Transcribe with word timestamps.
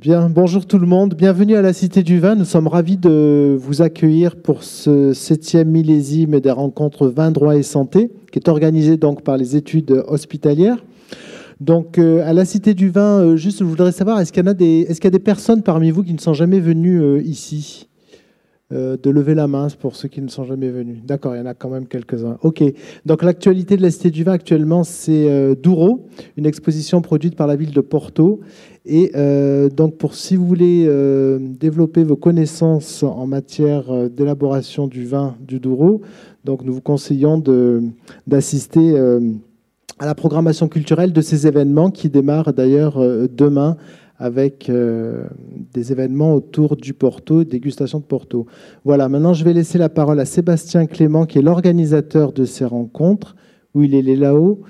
Bien, 0.00 0.30
bonjour 0.30 0.64
tout 0.64 0.78
le 0.78 0.86
monde, 0.86 1.14
bienvenue 1.14 1.56
à 1.56 1.60
la 1.60 1.74
Cité 1.74 2.02
du 2.02 2.20
Vin. 2.20 2.34
Nous 2.34 2.46
sommes 2.46 2.68
ravis 2.68 2.96
de 2.96 3.54
vous 3.60 3.82
accueillir 3.82 4.36
pour 4.36 4.62
ce 4.62 5.12
septième 5.12 5.68
millésime 5.68 6.40
des 6.40 6.50
rencontres 6.50 7.08
Vin, 7.08 7.30
Droit 7.30 7.54
et 7.54 7.62
Santé, 7.62 8.10
qui 8.32 8.38
est 8.38 8.48
organisé 8.48 8.96
donc 8.96 9.20
par 9.20 9.36
les 9.36 9.56
études 9.56 10.02
hospitalières. 10.08 10.82
Donc, 11.60 11.98
euh, 11.98 12.26
à 12.26 12.32
la 12.32 12.46
Cité 12.46 12.72
du 12.72 12.88
Vin, 12.88 13.20
euh, 13.20 13.36
juste, 13.36 13.58
je 13.58 13.64
voudrais 13.64 13.92
savoir, 13.92 14.18
est-ce 14.20 14.32
qu'il 14.32 14.42
y, 14.42 14.48
a 14.48 14.54
des, 14.54 14.86
est-ce 14.88 15.04
y 15.04 15.06
a 15.06 15.10
des 15.10 15.18
personnes 15.18 15.62
parmi 15.62 15.90
vous 15.90 16.02
qui 16.02 16.14
ne 16.14 16.18
sont 16.18 16.32
jamais 16.32 16.60
venues 16.60 17.02
euh, 17.02 17.20
ici? 17.20 17.89
De 18.70 19.10
lever 19.10 19.34
la 19.34 19.48
main 19.48 19.66
pour 19.80 19.96
ceux 19.96 20.08
qui 20.08 20.22
ne 20.22 20.28
sont 20.28 20.44
jamais 20.44 20.68
venus. 20.68 20.98
D'accord, 21.04 21.34
il 21.34 21.38
y 21.38 21.40
en 21.40 21.46
a 21.46 21.54
quand 21.54 21.70
même 21.70 21.86
quelques-uns. 21.86 22.38
Ok, 22.42 22.62
donc 23.04 23.22
l'actualité 23.22 23.76
de 23.76 23.82
la 23.82 23.90
Cité 23.90 24.10
du 24.10 24.22
Vin 24.22 24.32
actuellement, 24.32 24.84
c'est 24.84 25.56
Douro, 25.56 26.06
une 26.36 26.46
exposition 26.46 27.02
produite 27.02 27.34
par 27.34 27.46
la 27.46 27.56
ville 27.56 27.72
de 27.72 27.80
Porto 27.80 28.40
et 28.86 29.12
euh, 29.14 29.68
donc, 29.68 29.96
pour 29.98 30.14
si 30.14 30.36
vous 30.36 30.46
voulez 30.46 30.86
euh, 30.88 31.38
développer 31.40 32.02
vos 32.02 32.16
connaissances 32.16 33.02
en 33.02 33.26
matière 33.26 33.90
euh, 33.90 34.08
d'élaboration 34.08 34.86
du 34.86 35.04
vin 35.04 35.36
du 35.40 35.60
Douro, 35.60 36.00
donc 36.44 36.64
nous 36.64 36.72
vous 36.72 36.80
conseillons 36.80 37.42
d'assister 38.26 38.98
à 39.98 40.06
la 40.06 40.14
programmation 40.14 40.68
culturelle 40.68 41.12
de 41.12 41.20
ces 41.20 41.46
événements 41.46 41.90
qui 41.90 42.08
démarrent 42.08 42.54
d'ailleurs 42.54 42.98
demain 43.28 43.76
avec 44.20 44.70
des 44.70 45.92
événements 45.92 46.34
autour 46.34 46.76
du 46.76 46.92
Porto, 46.92 47.42
dégustation 47.42 47.98
de 47.98 48.04
Porto. 48.04 48.46
Voilà, 48.84 49.08
maintenant 49.08 49.32
je 49.32 49.42
vais 49.44 49.54
laisser 49.54 49.78
la 49.78 49.88
parole 49.88 50.20
à 50.20 50.26
Sébastien 50.26 50.86
Clément, 50.86 51.24
qui 51.24 51.38
est 51.38 51.42
l'organisateur 51.42 52.32
de 52.32 52.44
ces 52.44 52.66
rencontres. 52.66 53.34
Où 53.74 53.82
il 53.82 53.94
est, 53.94 54.16
là-haut. 54.16 54.62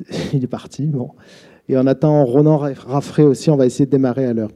Il 0.32 0.42
est 0.42 0.48
parti, 0.48 0.86
bon. 0.86 1.10
Et 1.68 1.76
en 1.76 1.86
attendant 1.86 2.24
Ronan 2.24 2.56
Raffray 2.56 3.24
aussi, 3.24 3.50
on 3.50 3.56
va 3.56 3.66
essayer 3.66 3.86
de 3.86 3.90
démarrer 3.90 4.24
à 4.24 4.32
l'heure. 4.32 4.50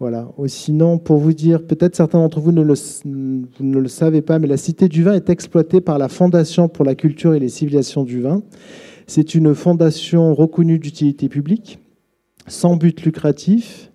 Voilà. 0.00 0.28
Sinon, 0.46 0.98
pour 0.98 1.18
vous 1.18 1.32
dire, 1.32 1.66
peut-être 1.66 1.96
certains 1.96 2.18
d'entre 2.18 2.40
vous 2.40 2.52
ne, 2.52 2.62
le, 2.62 2.74
ne 3.04 3.78
le 3.78 3.88
savez 3.88 4.22
pas, 4.22 4.38
mais 4.38 4.46
la 4.46 4.56
Cité 4.56 4.88
du 4.88 5.02
Vin 5.02 5.14
est 5.14 5.30
exploitée 5.30 5.80
par 5.80 5.98
la 5.98 6.08
Fondation 6.08 6.68
pour 6.68 6.84
la 6.84 6.94
culture 6.94 7.34
et 7.34 7.40
les 7.40 7.48
civilisations 7.48 8.04
du 8.04 8.20
vin. 8.20 8.42
C'est 9.06 9.34
une 9.34 9.54
fondation 9.54 10.34
reconnue 10.34 10.78
d'utilité 10.78 11.28
publique, 11.28 11.78
sans 12.48 12.76
but 12.76 13.02
lucratif. 13.02 13.90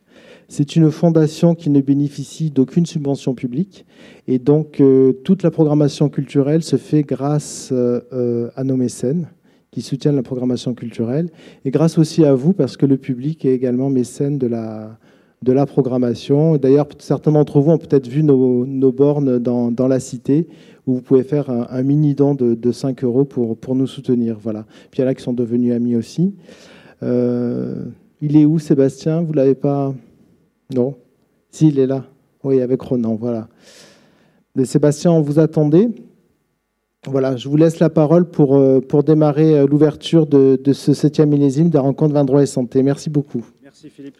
C'est 0.47 0.75
une 0.75 0.91
fondation 0.91 1.55
qui 1.55 1.69
ne 1.69 1.81
bénéficie 1.81 2.51
d'aucune 2.51 2.85
subvention 2.85 3.33
publique. 3.33 3.85
Et 4.27 4.39
donc, 4.39 4.79
euh, 4.81 5.13
toute 5.23 5.41
la 5.41 5.51
programmation 5.51 6.09
culturelle 6.09 6.63
se 6.63 6.75
fait 6.75 7.01
grâce 7.01 7.69
euh, 7.71 8.49
à 8.55 8.63
nos 8.63 8.75
mécènes 8.75 9.27
qui 9.71 9.81
soutiennent 9.81 10.15
la 10.15 10.23
programmation 10.23 10.75
culturelle. 10.75 11.29
Et 11.65 11.71
grâce 11.71 11.97
aussi 11.97 12.23
à 12.23 12.35
vous, 12.35 12.53
parce 12.53 12.77
que 12.77 12.85
le 12.85 12.97
public 12.97 13.43
est 13.45 13.53
également 13.53 13.89
mécène 13.89 14.37
de 14.37 14.45
la, 14.45 14.99
de 15.41 15.51
la 15.51 15.65
programmation. 15.65 16.57
D'ailleurs, 16.57 16.87
certains 16.99 17.31
d'entre 17.31 17.59
vous 17.59 17.71
ont 17.71 17.79
peut-être 17.79 18.07
vu 18.07 18.21
nos, 18.23 18.91
bornes 18.91 19.39
dans, 19.39 19.87
la 19.87 19.99
cité, 19.99 20.47
où 20.85 20.95
vous 20.95 21.01
pouvez 21.01 21.23
faire 21.23 21.49
un, 21.49 21.81
mini 21.81 22.13
don 22.13 22.35
de, 22.35 22.53
de, 22.53 22.71
5 22.71 23.03
euros 23.03 23.25
pour, 23.25 23.57
pour 23.57 23.73
nous 23.73 23.87
soutenir. 23.87 24.37
Voilà. 24.39 24.65
Puis 24.91 25.01
il 25.01 25.01
y 25.01 25.05
en 25.05 25.09
a 25.09 25.15
qui 25.15 25.23
sont 25.23 25.33
devenus 25.33 25.73
amis 25.73 25.95
aussi. 25.95 26.35
Euh, 27.03 27.85
il 28.23 28.37
est 28.37 28.45
où, 28.45 28.57
Sébastien? 28.57 29.21
Vous 29.21 29.33
l'avez 29.33 29.53
pas? 29.53 29.93
Non? 30.73 30.95
Si, 31.51 31.67
il 31.67 31.77
est 31.77 31.85
là. 31.85 32.05
Oui, 32.41 32.61
avec 32.61 32.81
Ronan, 32.81 33.15
voilà. 33.15 33.49
Sébastien, 34.63 35.19
vous 35.19 35.39
attendait. 35.39 35.89
Voilà, 37.05 37.35
je 37.35 37.49
vous 37.49 37.57
laisse 37.57 37.79
la 37.79 37.89
parole 37.89 38.29
pour, 38.29 38.55
euh, 38.55 38.79
démarrer 39.05 39.59
euh, 39.59 39.67
l'ouverture 39.67 40.25
de, 40.25 40.57
ce 40.71 40.93
septième 40.93 41.29
millésime 41.31 41.69
des 41.69 41.77
rencontres 41.77 42.13
Vin 42.13 42.23
Droit 42.23 42.41
et 42.41 42.45
Santé. 42.45 42.81
Merci 42.81 43.09
beaucoup. 43.09 43.45
Merci 43.61 43.89
Philippe. 43.89 44.15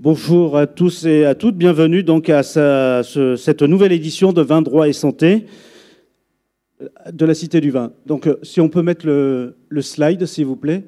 Bonjour 0.00 0.56
à 0.56 0.66
tous 0.66 1.06
et 1.06 1.24
à 1.24 1.36
toutes. 1.36 1.56
Bienvenue 1.56 2.02
donc 2.02 2.28
à 2.28 2.42
cette 2.42 3.62
nouvelle 3.62 3.92
édition 3.92 4.32
de 4.32 4.42
Vin 4.42 4.62
Droit 4.62 4.88
et 4.88 4.92
Santé 4.92 5.46
de 7.12 7.24
la 7.24 7.34
Cité 7.34 7.60
du 7.60 7.70
Vin. 7.70 7.92
Donc, 8.04 8.26
euh, 8.26 8.36
si 8.42 8.60
on 8.60 8.68
peut 8.68 8.82
mettre 8.82 9.06
le, 9.06 9.54
le 9.68 9.82
slide, 9.82 10.26
s'il 10.26 10.46
vous 10.46 10.56
plaît, 10.56 10.82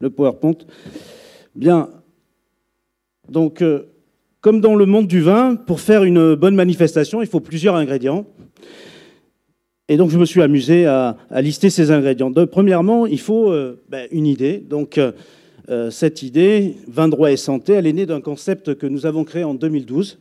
le 0.00 0.08
PowerPoint. 0.08 0.56
Bien. 1.54 1.90
Donc, 3.28 3.62
comme 4.40 4.60
dans 4.60 4.74
le 4.74 4.86
monde 4.86 5.06
du 5.06 5.20
vin, 5.20 5.54
pour 5.54 5.80
faire 5.80 6.02
une 6.02 6.34
bonne 6.34 6.54
manifestation, 6.54 7.22
il 7.22 7.28
faut 7.28 7.40
plusieurs 7.40 7.76
ingrédients. 7.76 8.26
Et 9.88 9.96
donc, 9.96 10.10
je 10.10 10.18
me 10.18 10.24
suis 10.24 10.42
amusé 10.42 10.86
à, 10.86 11.16
lister 11.40 11.68
ces 11.68 11.90
ingrédients. 11.90 12.32
premièrement, 12.50 13.06
il 13.06 13.20
faut 13.20 13.50
euh, 13.50 13.82
ben, 13.88 14.08
une 14.10 14.26
idée. 14.26 14.58
Donc, 14.58 14.96
euh, 14.96 15.12
euh, 15.68 15.90
cette 15.90 16.22
idée, 16.22 16.76
vin 16.88 17.08
droit 17.08 17.30
et 17.30 17.36
santé, 17.36 17.74
elle 17.74 17.86
est 17.86 17.92
née 17.92 18.06
d'un 18.06 18.20
concept 18.20 18.74
que 18.74 18.86
nous 18.86 19.06
avons 19.06 19.24
créé 19.24 19.44
en 19.44 19.54
2012 19.54 20.18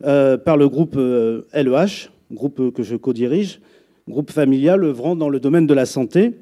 par 0.00 0.56
le 0.56 0.68
groupe 0.68 0.96
LEH, 0.96 2.10
groupe 2.32 2.74
que 2.74 2.82
je 2.82 2.96
co-dirige, 2.96 3.60
groupe 4.08 4.30
familial 4.30 4.84
œuvrant 4.84 5.16
dans 5.16 5.28
le 5.30 5.40
domaine 5.40 5.66
de 5.66 5.72
la 5.72 5.86
santé, 5.86 6.32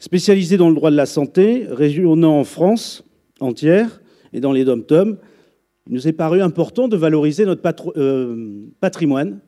spécialisé 0.00 0.56
dans 0.56 0.68
le 0.68 0.74
droit 0.74 0.90
de 0.90 0.96
la 0.96 1.06
santé, 1.06 1.66
régionant 1.68 2.40
en 2.40 2.44
France 2.44 3.04
entière 3.38 4.02
et 4.32 4.40
dans 4.40 4.52
les 4.52 4.64
dom-toms. 4.64 5.18
Il 5.86 5.94
nous 5.94 6.08
est 6.08 6.12
paru 6.12 6.40
important 6.40 6.88
de 6.88 6.96
valoriser 6.96 7.44
notre 7.44 7.62
patrimoine 8.80 9.40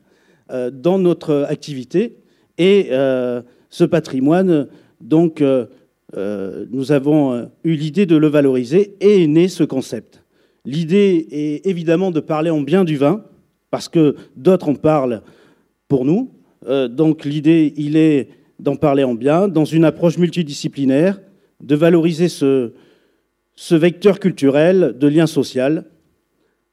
euh, 0.51 0.71
dans 0.71 0.99
notre 0.99 1.45
activité. 1.49 2.17
Et 2.57 2.89
euh, 2.91 3.41
ce 3.69 3.83
patrimoine, 3.83 4.67
donc, 5.01 5.41
euh, 5.41 5.65
nous 6.69 6.91
avons 6.91 7.49
eu 7.63 7.73
l'idée 7.73 8.05
de 8.05 8.15
le 8.15 8.27
valoriser 8.27 8.95
et 9.01 9.23
est 9.23 9.27
né 9.27 9.47
ce 9.47 9.63
concept. 9.63 10.23
L'idée 10.65 11.27
est 11.31 11.65
évidemment 11.65 12.11
de 12.11 12.19
parler 12.19 12.51
en 12.51 12.61
bien 12.61 12.83
du 12.83 12.97
vin, 12.97 13.25
parce 13.71 13.89
que 13.89 14.15
d'autres 14.35 14.69
en 14.69 14.75
parlent 14.75 15.23
pour 15.87 16.05
nous. 16.05 16.31
donc 16.89 17.25
l'idée, 17.25 17.73
il 17.75 17.97
est 17.97 18.29
d'en 18.63 18.77
parler 18.77 19.03
en 19.03 19.13
bien, 19.13 19.49
dans 19.49 19.65
une 19.65 19.83
approche 19.83 20.17
multidisciplinaire, 20.17 21.19
de 21.61 21.75
valoriser 21.75 22.29
ce, 22.29 22.71
vecteur 23.69 24.21
culturel 24.21 24.95
de 24.97 25.07
lien 25.07 25.27
social, 25.27 25.85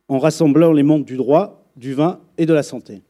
en 0.07 0.19
rassemblant 0.19 0.73
les 0.73 0.85
mondes 0.85 1.05
du 1.05 1.17
droit, 1.17 1.69
du 1.77 1.93
vin 1.93 2.21
et 2.39 2.47
de 2.47 2.55
la 2.55 2.63
santé. 2.63 3.03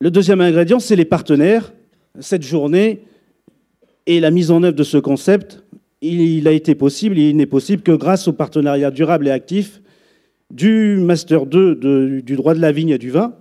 Le 0.00 0.10
deuxième 0.10 0.40
ingrédient, 0.40 0.80
c'est 0.80 0.96
les 0.96 1.04
partenaires. 1.04 1.72
Cette 2.18 2.42
journée 2.42 3.02
et 4.06 4.18
la 4.18 4.32
mise 4.32 4.50
en 4.50 4.62
œuvre 4.64 4.76
de 4.76 4.82
ce 4.82 4.98
concept, 4.98 5.62
il 6.00 6.46
a 6.48 6.52
été 6.52 6.74
possible, 6.74 7.16
il 7.16 7.36
n'est 7.36 7.46
possible 7.46 7.82
que 7.82 7.92
grâce 7.92 8.26
au 8.26 8.32
partenariat 8.32 8.90
durable 8.90 9.28
et 9.28 9.32
actif 9.32 9.80
du 10.50 10.98
Master 10.98 11.46
2 11.46 12.22
du 12.22 12.36
droit 12.36 12.54
de 12.54 12.60
la 12.60 12.72
vigne 12.72 12.90
et 12.90 12.98
du 12.98 13.10
vin. 13.10 13.34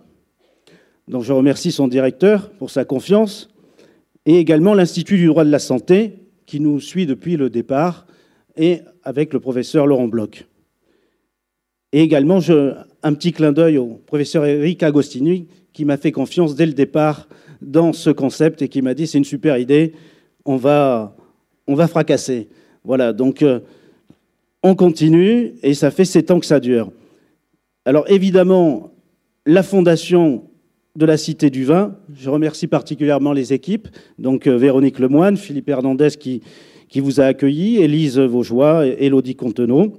Donc 1.07 1.23
je 1.23 1.31
remercie 1.31 1.71
son 1.71 1.87
directeur 1.87 2.49
pour 2.51 2.69
sa 2.69 2.83
confiance 2.83 3.49
et 4.25 4.37
également 4.37 4.73
l'Institut 4.73 5.17
du 5.17 5.27
droit 5.27 5.45
de 5.45 5.51
la 5.51 5.59
santé 5.59 6.13
qui 6.45 6.59
nous 6.59 6.79
suit 6.79 7.05
depuis 7.05 7.37
le 7.37 7.49
départ 7.49 8.07
et 8.57 8.81
avec 9.03 9.31
le 9.31 9.39
professeur 9.39 9.87
Laurent 9.87 10.07
Bloch. 10.07 10.45
Et 11.93 12.01
également 12.01 12.39
un 13.03 13.13
petit 13.13 13.31
clin 13.31 13.53
d'œil 13.53 13.77
au 13.77 14.01
professeur 14.05 14.45
Eric 14.45 14.83
Agostini 14.83 15.47
qui 15.71 15.85
m'a 15.85 15.95
fait 15.95 16.11
confiance 16.11 16.55
dès 16.55 16.65
le 16.65 16.73
départ 16.73 17.29
dans 17.61 17.93
ce 17.93 18.09
concept 18.09 18.61
et 18.61 18.67
qui 18.67 18.81
m'a 18.81 18.93
dit 18.93 19.07
c'est 19.07 19.17
une 19.17 19.23
super 19.23 19.57
idée, 19.57 19.93
on 20.43 20.57
va, 20.57 21.15
on 21.67 21.75
va 21.75 21.87
fracasser. 21.87 22.49
Voilà, 22.83 23.13
donc 23.13 23.43
euh, 23.43 23.61
on 24.61 24.75
continue 24.75 25.53
et 25.63 25.73
ça 25.73 25.89
fait 25.89 26.05
sept 26.05 26.31
ans 26.31 26.39
que 26.39 26.45
ça 26.45 26.59
dure. 26.59 26.91
Alors 27.85 28.09
évidemment, 28.09 28.91
la 29.45 29.63
fondation 29.63 30.46
de 30.97 31.05
la 31.05 31.15
Cité 31.15 31.49
du 31.51 31.63
Vin, 31.63 31.95
je 32.15 32.29
remercie 32.29 32.65
particulièrement 32.65 33.31
les 33.31 33.53
équipes, 33.53 33.87
donc 34.17 34.47
euh, 34.47 34.57
Véronique 34.57 34.97
Lemoine, 34.97 35.37
Philippe 35.37 35.69
Hernandez 35.69 36.09
qui, 36.19 36.41
vous 36.95 37.21
a 37.21 37.25
accueilli, 37.25 37.77
Élise 37.77 38.17
Vaugeois, 38.17 38.85
Élodie 38.85 39.35
Contenot 39.35 39.93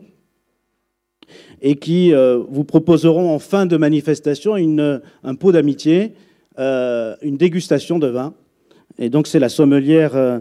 et 1.62 1.76
qui 1.76 2.12
euh, 2.12 2.42
vous 2.48 2.64
proposeront 2.64 3.32
en 3.32 3.38
fin 3.38 3.66
de 3.66 3.76
manifestation 3.76 4.54
un 4.56 5.34
pot 5.36 5.52
d'amitié, 5.52 6.14
euh, 6.58 7.14
une 7.22 7.36
dégustation 7.36 8.00
de 8.00 8.08
vin. 8.08 8.34
Et 8.98 9.08
donc 9.08 9.28
c'est 9.28 9.38
la 9.38 9.48
sommelière 9.48 10.16
euh, 10.16 10.40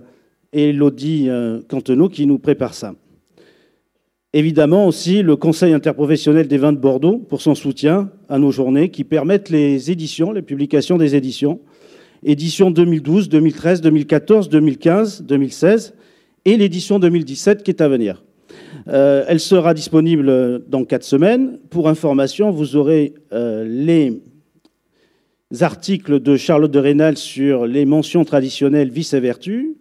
Elodie 0.53 1.29
Cantenot 1.67 2.09
qui 2.09 2.25
nous 2.25 2.39
prépare 2.39 2.73
ça. 2.73 2.95
Évidemment 4.37 4.85
aussi 4.85 5.23
le 5.23 5.35
Conseil 5.35 5.73
interprofessionnel 5.73 6.47
des 6.47 6.59
vins 6.59 6.71
de 6.71 6.77
Bordeaux 6.77 7.17
pour 7.17 7.41
son 7.41 7.55
soutien 7.55 8.11
à 8.29 8.37
nos 8.37 8.51
journées 8.51 8.91
qui 8.91 9.03
permettent 9.03 9.49
les 9.49 9.89
éditions, 9.89 10.31
les 10.31 10.43
publications 10.43 10.99
des 10.99 11.15
éditions. 11.15 11.59
Édition 12.23 12.69
2012, 12.69 13.29
2013, 13.29 13.81
2014, 13.81 14.49
2015, 14.49 15.23
2016 15.23 15.95
et 16.45 16.55
l'édition 16.55 16.99
2017 16.99 17.63
qui 17.63 17.71
est 17.71 17.81
à 17.81 17.87
venir. 17.87 18.23
Euh, 18.89 19.25
elle 19.27 19.39
sera 19.39 19.73
disponible 19.73 20.63
dans 20.67 20.85
quatre 20.85 21.03
semaines. 21.03 21.57
Pour 21.71 21.89
information, 21.89 22.51
vous 22.51 22.75
aurez 22.75 23.15
euh, 23.33 23.65
les 23.67 24.21
articles 25.61 26.19
de 26.19 26.37
Charlotte 26.37 26.69
de 26.69 26.77
Rénal 26.77 27.17
sur 27.17 27.65
les 27.65 27.85
mentions 27.87 28.23
traditionnelles 28.23 28.91
vice 28.91 29.15
et 29.15 29.19
vertu, 29.19 29.77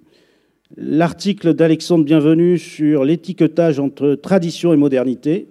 l'article 0.74 1.54
d'Alexandre 1.54 2.04
Bienvenu 2.04 2.58
sur 2.58 3.04
l'étiquetage 3.04 3.78
entre 3.78 4.14
tradition 4.14 4.72
et 4.72 4.76
modernité, 4.76 5.48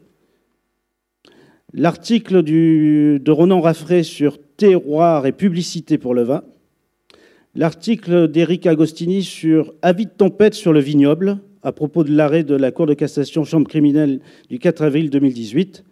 l'article 1.73 2.43
de 2.43 3.31
Ronan 3.31 3.61
Raffray 3.61 4.03
sur 4.03 4.37
terroir 4.57 5.25
et 5.25 5.31
publicité 5.31 5.97
pour 5.97 6.13
le 6.13 6.23
vin, 6.23 6.43
l'article 7.53 8.27
d'Éric 8.27 8.67
Agostini 8.67 9.23
sur 9.23 9.73
avis 9.81 10.05
de 10.05 10.11
tempête 10.11 10.53
sur 10.53 10.73
le 10.73 10.79
vignoble 10.79 11.39
à 11.63 11.71
propos 11.71 12.03
de 12.03 12.11
l'arrêt 12.11 12.43
de 12.43 12.55
la 12.55 12.71
Cour 12.71 12.85
de 12.85 12.93
cassation 12.93 13.43
chambre 13.43 13.67
criminelle 13.67 14.19
du 14.49 14.59
4 14.59 14.83
avril 14.83 15.09
2018, 15.09 15.83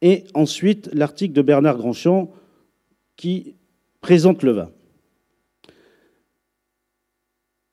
et 0.00 0.24
ensuite 0.34 0.88
l'article 0.94 1.34
de 1.34 1.42
Bernard 1.42 1.76
Grandchamp 1.76 2.32
qui 3.16 3.54
présente 4.00 4.42
le 4.42 4.52
vin. 4.52 4.70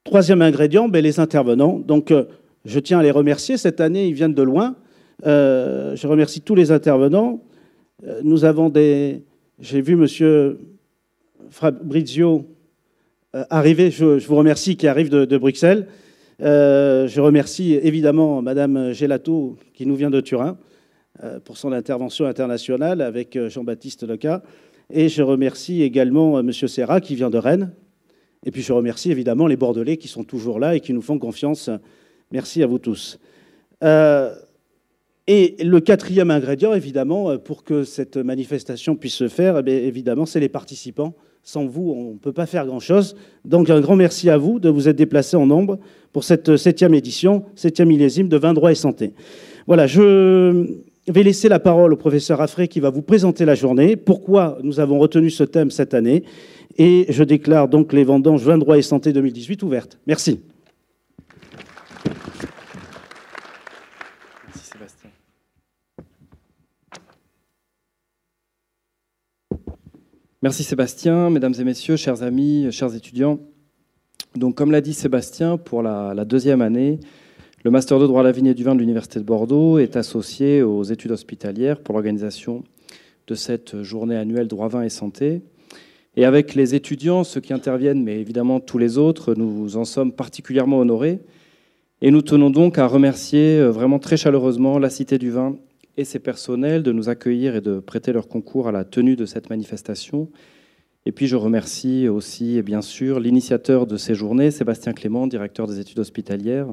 Troisième 0.09 0.41
ingrédient, 0.41 0.89
ben, 0.89 1.03
les 1.03 1.19
intervenants. 1.19 1.77
Donc, 1.77 2.09
euh, 2.09 2.23
je 2.65 2.79
tiens 2.79 2.97
à 2.97 3.03
les 3.03 3.11
remercier. 3.11 3.57
Cette 3.57 3.79
année, 3.79 4.07
ils 4.07 4.15
viennent 4.15 4.33
de 4.33 4.41
loin. 4.41 4.75
Euh, 5.27 5.95
je 5.95 6.07
remercie 6.07 6.41
tous 6.41 6.56
les 6.56 6.71
intervenants. 6.71 7.44
Euh, 8.07 8.19
nous 8.23 8.44
avons 8.44 8.69
des. 8.69 9.21
J'ai 9.59 9.81
vu 9.81 9.95
Monsieur 9.95 10.57
Fabrizio 11.51 12.47
arriver. 13.51 13.91
Je, 13.91 14.25
vous 14.25 14.35
remercie 14.35 14.77
qui 14.77 14.88
arrive 14.88 15.11
de, 15.11 15.38
Bruxelles. 15.38 15.85
je 16.39 17.19
remercie 17.19 17.75
évidemment 17.75 18.41
Madame 18.41 18.94
Gelato 18.94 19.57
qui 19.75 19.85
nous 19.85 19.95
vient 19.95 20.09
de 20.09 20.21
Turin 20.21 20.57
pour 21.45 21.57
son 21.57 21.71
intervention 21.71 22.25
internationale 22.25 23.01
avec 23.01 23.38
Jean-Baptiste 23.47 24.07
Leca. 24.07 24.41
Et 24.91 25.07
je 25.07 25.21
remercie 25.21 25.83
également 25.83 26.41
Monsieur 26.41 26.67
Serra 26.67 27.00
qui 27.00 27.13
vient 27.13 27.29
de 27.29 27.38
Rennes 27.38 27.73
et 28.45 28.51
puis 28.51 28.62
je 28.62 28.74
remercie 28.74 29.12
évidemment 29.12 29.47
les 29.47 29.57
Bordelais 29.57 29.97
qui 29.97 30.07
sont 30.07 30.24
toujours 30.24 30.59
là 30.59 30.75
et 30.75 30.80
qui 30.80 30.94
nous 30.94 31.01
font 31.01 31.19
confiance. 31.19 31.69
Merci 32.31 32.63
à 32.63 32.68
vous 32.68 32.80
tous. 32.80 33.19
Euh, 33.83 34.33
et 35.27 35.56
le 35.63 35.80
quatrième 35.80 36.31
ingrédient, 36.31 36.74
évidemment, 36.74 37.38
pour 37.38 37.63
que 37.63 37.83
cette 37.83 38.18
manifestation 38.18 38.95
puisse 38.95 39.13
se 39.13 39.27
faire, 39.27 39.62
eh 39.65 39.88
évidemment, 39.88 40.25
c'est 40.25 40.39
les 40.39 40.50
participants. 40.50 41.13
Sans 41.44 41.65
vous, 41.65 41.94
on 41.95 42.13
ne 42.13 42.18
peut 42.18 42.33
pas 42.33 42.45
faire 42.45 42.65
grand-chose. 42.65 43.15
Donc 43.45 43.69
un 43.69 43.80
grand 43.80 43.95
merci 43.95 44.30
à 44.30 44.38
vous 44.38 44.59
de 44.59 44.69
vous 44.69 44.89
être 44.89 44.95
déplacés 44.95 45.38
en 45.38 45.45
nombre 45.45 45.80
pour 46.13 46.24
cette 46.24 46.57
septième 46.57 46.94
édition, 46.94 47.45
septième 47.56 47.89
millésime 47.89 48.27
de 48.27 48.38
Vin 48.38 48.53
droit 48.53 48.71
et 48.71 48.75
santé. 48.75 49.13
Voilà, 49.68 49.85
je 49.85 50.65
vais 51.07 51.24
laisser 51.24 51.47
la 51.47 51.59
parole 51.59 51.94
au 51.94 51.97
professeur 51.97 52.42
Affray 52.42 52.68
qui 52.68 52.80
va 52.80 52.89
vous 52.89 53.03
présenter 53.03 53.45
la 53.45 53.56
journée, 53.56 53.95
pourquoi 53.95 54.57
nous 54.63 54.80
avons 54.80 55.00
retenu 55.00 55.30
ce 55.30 55.44
thème 55.44 55.71
cette 55.71 55.94
année 55.94 56.24
et 56.77 57.06
je 57.10 57.24
déclare 57.24 57.68
donc 57.68 57.94
les 57.94 58.04
vendanges 58.04 58.44
vin 58.44 58.57
droit 58.57 58.77
et 58.77 58.81
santé 58.81 59.13
2018 59.13 59.63
ouvertes. 59.63 59.98
Merci. 60.07 60.39
Merci 64.45 64.66
Sébastien. 64.71 65.10
Merci 70.42 70.63
Sébastien, 70.63 71.30
mesdames 71.30 71.56
et 71.60 71.63
messieurs, 71.63 71.98
chers 71.98 72.24
amis, 72.24 72.71
chers 72.71 72.95
étudiants. 72.95 73.39
Donc, 74.36 74.56
comme 74.56 74.71
l'a 74.71 74.81
dit 74.81 74.94
Sébastien, 74.94 75.57
pour 75.57 75.81
la, 75.81 76.24
deuxième 76.24 76.62
année, 76.62 77.00
le 77.63 77.71
Master 77.71 78.00
de 78.00 78.07
droit 78.07 78.21
à 78.21 78.24
la 78.24 78.31
vigne 78.31 78.45
et 78.45 78.54
du 78.54 78.63
vin 78.63 78.75
de 78.75 78.80
l'Université 78.80 79.19
de 79.19 79.25
Bordeaux 79.25 79.80
est 79.80 79.98
associé 79.98 80.62
aux 80.62 80.83
études 80.83 81.12
hospitalières 81.12 81.81
pour 81.81 81.94
l'organisation 81.94 82.63
de 83.27 83.36
cette 83.36 83.81
journée 83.81 84.16
annuelle 84.16 84.48
droit, 84.48 84.69
vin 84.69 84.83
et 84.83 84.89
santé. 84.89 85.42
Et 86.19 86.25
avec 86.25 86.54
les 86.54 86.75
étudiants, 86.75 87.24
ceux 87.24 87.39
qui 87.39 87.54
interviennent, 87.54 88.04
mais 88.04 88.19
évidemment 88.19 88.60
tous 88.60 88.77
les 88.77 88.98
autres, 88.98 89.36
nous 89.36 89.77
en 89.77 89.86
sommes 89.86 90.12
particulièrement 90.12 90.80
honorés. 90.80 91.21
Et 92.01 92.12
nous 92.12 92.21
tenons 92.21 92.50
donc 92.50 92.77
à 92.77 92.88
remercier 92.88 93.57
euh, 93.57 93.71
vraiment 93.71 94.00
très 94.00 94.18
chaleureusement 94.18 94.80
la 94.80 94.89
Cité 94.89 95.18
du 95.18 95.31
Vin 95.31 95.56
et 95.95 96.04
ses 96.04 96.19
personnels 96.19 96.83
de 96.83 96.92
nous 96.92 97.07
accueillir 97.07 97.56
et 97.56 97.62
de 97.62 97.80
prêter 97.80 98.12
leur 98.12 98.27
concours 98.27 98.68
à 98.68 98.74
la 98.74 98.83
tenue 98.83 99.16
de 99.16 99.25
cette 99.25 99.50
manifestation. 99.50 100.27
Et 101.06 101.13
puis 101.13 101.25
je 101.25 101.38
remercie 101.38 102.10
aussi, 102.10 102.57
et 102.57 102.63
bien 102.63 102.81
sûr, 102.81 103.21
l'initiateur 103.21 103.88
de 103.88 103.95
ces 103.95 104.13
journées, 104.13 104.51
Sébastien 104.51 104.92
Clément, 104.92 105.25
directeur 105.25 105.68
des 105.68 105.80
études 105.80 106.00
hospitalières, 106.00 106.68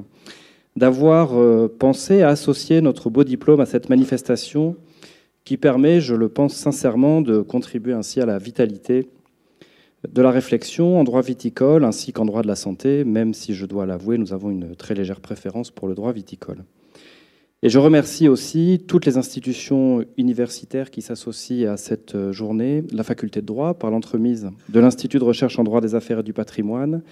d'avoir 0.74 1.38
euh, 1.38 1.68
pensé 1.68 2.22
à 2.22 2.30
associer 2.30 2.80
notre 2.80 3.10
beau 3.10 3.22
diplôme 3.22 3.60
à 3.60 3.66
cette 3.66 3.90
manifestation 3.90 4.74
qui 5.44 5.56
permet, 5.56 6.00
je 6.00 6.16
le 6.16 6.28
pense 6.28 6.54
sincèrement, 6.54 7.20
de 7.20 7.42
contribuer 7.42 7.92
ainsi 7.92 8.20
à 8.20 8.26
la 8.26 8.38
vitalité 8.38 9.08
de 10.12 10.22
la 10.22 10.30
réflexion 10.30 10.98
en 10.98 11.04
droit 11.04 11.22
viticole 11.22 11.84
ainsi 11.84 12.12
qu'en 12.12 12.24
droit 12.24 12.42
de 12.42 12.48
la 12.48 12.56
santé, 12.56 13.04
même 13.04 13.34
si 13.34 13.54
je 13.54 13.66
dois 13.66 13.86
l'avouer, 13.86 14.18
nous 14.18 14.32
avons 14.32 14.50
une 14.50 14.76
très 14.76 14.94
légère 14.94 15.20
préférence 15.20 15.70
pour 15.70 15.88
le 15.88 15.94
droit 15.94 16.12
viticole. 16.12 16.64
Et 17.62 17.68
je 17.68 17.78
remercie 17.78 18.28
aussi 18.28 18.84
toutes 18.86 19.06
les 19.06 19.16
institutions 19.16 20.04
universitaires 20.18 20.90
qui 20.90 21.00
s'associent 21.00 21.72
à 21.72 21.76
cette 21.76 22.30
journée, 22.30 22.84
la 22.92 23.02
faculté 23.02 23.40
de 23.40 23.46
droit 23.46 23.74
par 23.74 23.90
l'entremise 23.90 24.50
de 24.68 24.80
l'Institut 24.80 25.18
de 25.18 25.24
recherche 25.24 25.58
en 25.58 25.64
droit 25.64 25.80
des 25.80 25.94
affaires 25.94 26.20
et 26.20 26.22
du 26.22 26.34
patrimoine 26.34 27.02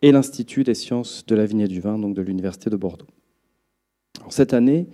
et 0.00 0.10
l'Institut 0.10 0.64
des 0.64 0.74
sciences 0.74 1.24
de 1.26 1.34
la 1.34 1.44
vigne 1.44 1.60
et 1.60 1.68
du 1.68 1.80
vin, 1.80 1.98
donc 1.98 2.14
de 2.14 2.22
l'Université 2.22 2.70
de 2.70 2.76
Bordeaux. 2.76 3.06
cette 4.30 4.54
année, 4.54 4.88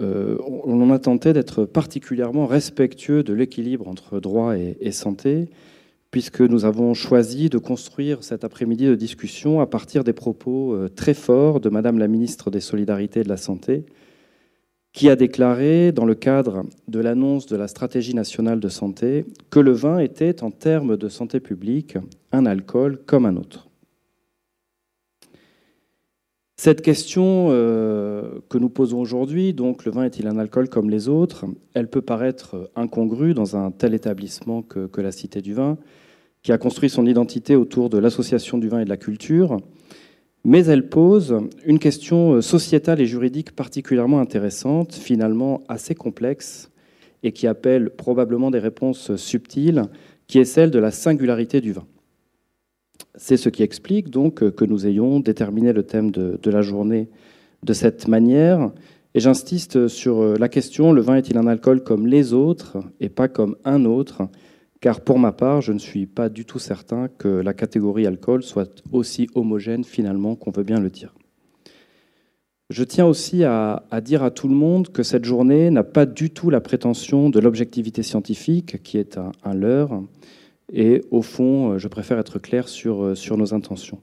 euh, 0.00 0.38
on 0.42 0.90
a 0.90 0.98
tenté 0.98 1.32
d'être 1.32 1.64
particulièrement 1.64 2.46
respectueux 2.46 3.22
de 3.22 3.32
l'équilibre 3.32 3.86
entre 3.86 4.18
droit 4.18 4.56
et 4.56 4.90
santé, 4.90 5.50
puisque 6.10 6.40
nous 6.40 6.64
avons 6.64 6.94
choisi 6.94 7.50
de 7.50 7.58
construire 7.58 8.24
cet 8.24 8.44
après-midi 8.44 8.86
de 8.86 8.94
discussion 8.94 9.60
à 9.60 9.66
partir 9.66 10.04
des 10.04 10.12
propos 10.12 10.74
euh, 10.74 10.88
très 10.88 11.14
forts 11.14 11.60
de 11.60 11.68
Madame 11.68 11.98
la 11.98 12.08
ministre 12.08 12.50
des 12.50 12.60
Solidarités 12.60 13.20
et 13.20 13.24
de 13.24 13.28
la 13.28 13.36
Santé, 13.36 13.84
qui 14.92 15.10
a 15.10 15.16
déclaré, 15.16 15.92
dans 15.92 16.06
le 16.06 16.14
cadre 16.14 16.64
de 16.88 16.98
l'annonce 16.98 17.46
de 17.46 17.56
la 17.56 17.68
stratégie 17.68 18.14
nationale 18.14 18.58
de 18.58 18.68
santé, 18.68 19.26
que 19.50 19.60
le 19.60 19.72
vin 19.72 19.98
était, 19.98 20.42
en 20.42 20.50
termes 20.50 20.96
de 20.96 21.08
santé 21.08 21.40
publique, 21.40 21.98
un 22.32 22.46
alcool 22.46 22.98
comme 23.06 23.26
un 23.26 23.36
autre. 23.36 23.68
Cette 26.60 26.82
question 26.82 27.48
euh, 27.50 28.40
que 28.48 28.58
nous 28.58 28.68
posons 28.68 28.98
aujourd'hui, 28.98 29.54
donc 29.54 29.84
le 29.84 29.92
vin 29.92 30.02
est-il 30.02 30.26
un 30.26 30.38
alcool 30.38 30.68
comme 30.68 30.90
les 30.90 31.08
autres, 31.08 31.44
elle 31.74 31.88
peut 31.88 32.02
paraître 32.02 32.68
incongrue 32.74 33.32
dans 33.32 33.56
un 33.56 33.70
tel 33.70 33.94
établissement 33.94 34.62
que, 34.62 34.88
que, 34.88 35.00
la 35.00 35.12
Cité 35.12 35.40
du 35.40 35.54
Vin, 35.54 35.78
qui 36.42 36.52
a 36.52 36.58
construit 36.58 36.90
son 36.90 37.06
identité 37.06 37.56
autour 37.56 37.90
de 37.90 37.98
l'association 37.98 38.58
du 38.58 38.68
vin 38.68 38.80
et 38.80 38.84
de 38.84 38.88
la 38.88 38.96
culture, 38.96 39.58
mais 40.44 40.64
elle 40.66 40.88
pose 40.88 41.36
une 41.64 41.78
question 41.78 42.40
sociétale 42.40 43.00
et 43.00 43.06
juridique 43.06 43.52
particulièrement 43.54 44.20
intéressante, 44.20 44.94
finalement 44.94 45.62
assez 45.68 45.94
complexe, 45.94 46.70
et 47.22 47.32
qui 47.32 47.46
appelle 47.46 47.90
probablement 47.90 48.50
des 48.50 48.58
réponses 48.58 49.16
subtiles, 49.16 49.82
qui 50.26 50.38
est 50.38 50.44
celle 50.44 50.70
de 50.70 50.78
la 50.78 50.90
singularité 50.90 51.60
du 51.60 51.72
vin. 51.72 51.86
C'est 53.14 53.36
ce 53.36 53.48
qui 53.48 53.62
explique 53.62 54.10
donc 54.10 54.50
que 54.52 54.64
nous 54.64 54.86
ayons 54.86 55.20
déterminé 55.20 55.72
le 55.72 55.82
thème 55.82 56.10
de, 56.10 56.50
la 56.50 56.62
journée 56.62 57.08
de 57.64 57.72
cette 57.72 58.06
manière. 58.06 58.70
Et 59.14 59.20
j'insiste 59.20 59.88
sur 59.88 60.38
la 60.38 60.48
question, 60.48 60.92
le 60.92 61.00
vin 61.00 61.16
est-il 61.16 61.36
un 61.36 61.46
alcool 61.46 61.82
comme 61.82 62.06
les 62.06 62.32
autres 62.32 62.78
et 63.00 63.08
pas 63.08 63.26
comme 63.26 63.56
un 63.64 63.84
autre 63.84 64.28
Car 64.80 65.00
pour 65.00 65.18
ma 65.18 65.32
part, 65.32 65.60
je 65.60 65.72
ne 65.72 65.78
suis 65.78 66.06
pas 66.06 66.28
du 66.28 66.44
tout 66.44 66.58
certain 66.58 67.08
que 67.08 67.28
la 67.28 67.52
catégorie 67.52 68.06
alcool 68.06 68.42
soit 68.42 68.82
aussi 68.92 69.28
homogène 69.34 69.84
finalement 69.84 70.36
qu'on 70.36 70.50
veut 70.50 70.62
bien 70.62 70.80
le 70.80 70.90
dire. 70.90 71.14
Je 72.70 72.84
tiens 72.84 73.06
aussi 73.06 73.44
à, 73.44 73.82
dire 74.02 74.22
à 74.22 74.30
tout 74.30 74.46
le 74.46 74.54
monde 74.54 74.90
que 74.90 75.02
cette 75.02 75.24
journée 75.24 75.70
n'a 75.70 75.84
pas 75.84 76.04
du 76.04 76.30
tout 76.30 76.50
la 76.50 76.60
prétention 76.60 77.30
de 77.30 77.40
l'objectivité 77.40 78.02
scientifique, 78.02 78.82
qui 78.82 78.98
est 78.98 79.18
un 79.42 79.54
leurre, 79.54 80.02
et 80.70 81.02
au 81.10 81.22
fond, 81.22 81.78
je 81.78 81.88
préfère 81.88 82.18
être 82.18 82.38
clair 82.38 82.68
sur, 82.68 83.16
sur 83.16 83.38
nos 83.38 83.54
intentions. 83.54 84.00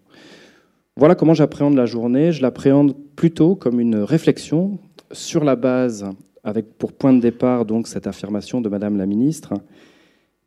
Voilà 0.97 1.13
comment 1.13 1.33
j'appréhende 1.33 1.75
la 1.75 1.85
journée. 1.85 2.31
Je 2.31 2.41
l'appréhende 2.41 2.95
plutôt 3.15 3.55
comme 3.55 3.79
une 3.79 3.97
réflexion 3.97 4.79
sur 5.11 5.43
la 5.43 5.55
base, 5.55 6.09
avec 6.43 6.77
pour 6.77 6.93
point 6.93 7.13
de 7.13 7.19
départ 7.19 7.65
donc 7.65 7.87
cette 7.87 8.07
affirmation 8.07 8.61
de 8.61 8.69
Madame 8.69 8.97
la 8.97 9.05
Ministre, 9.05 9.53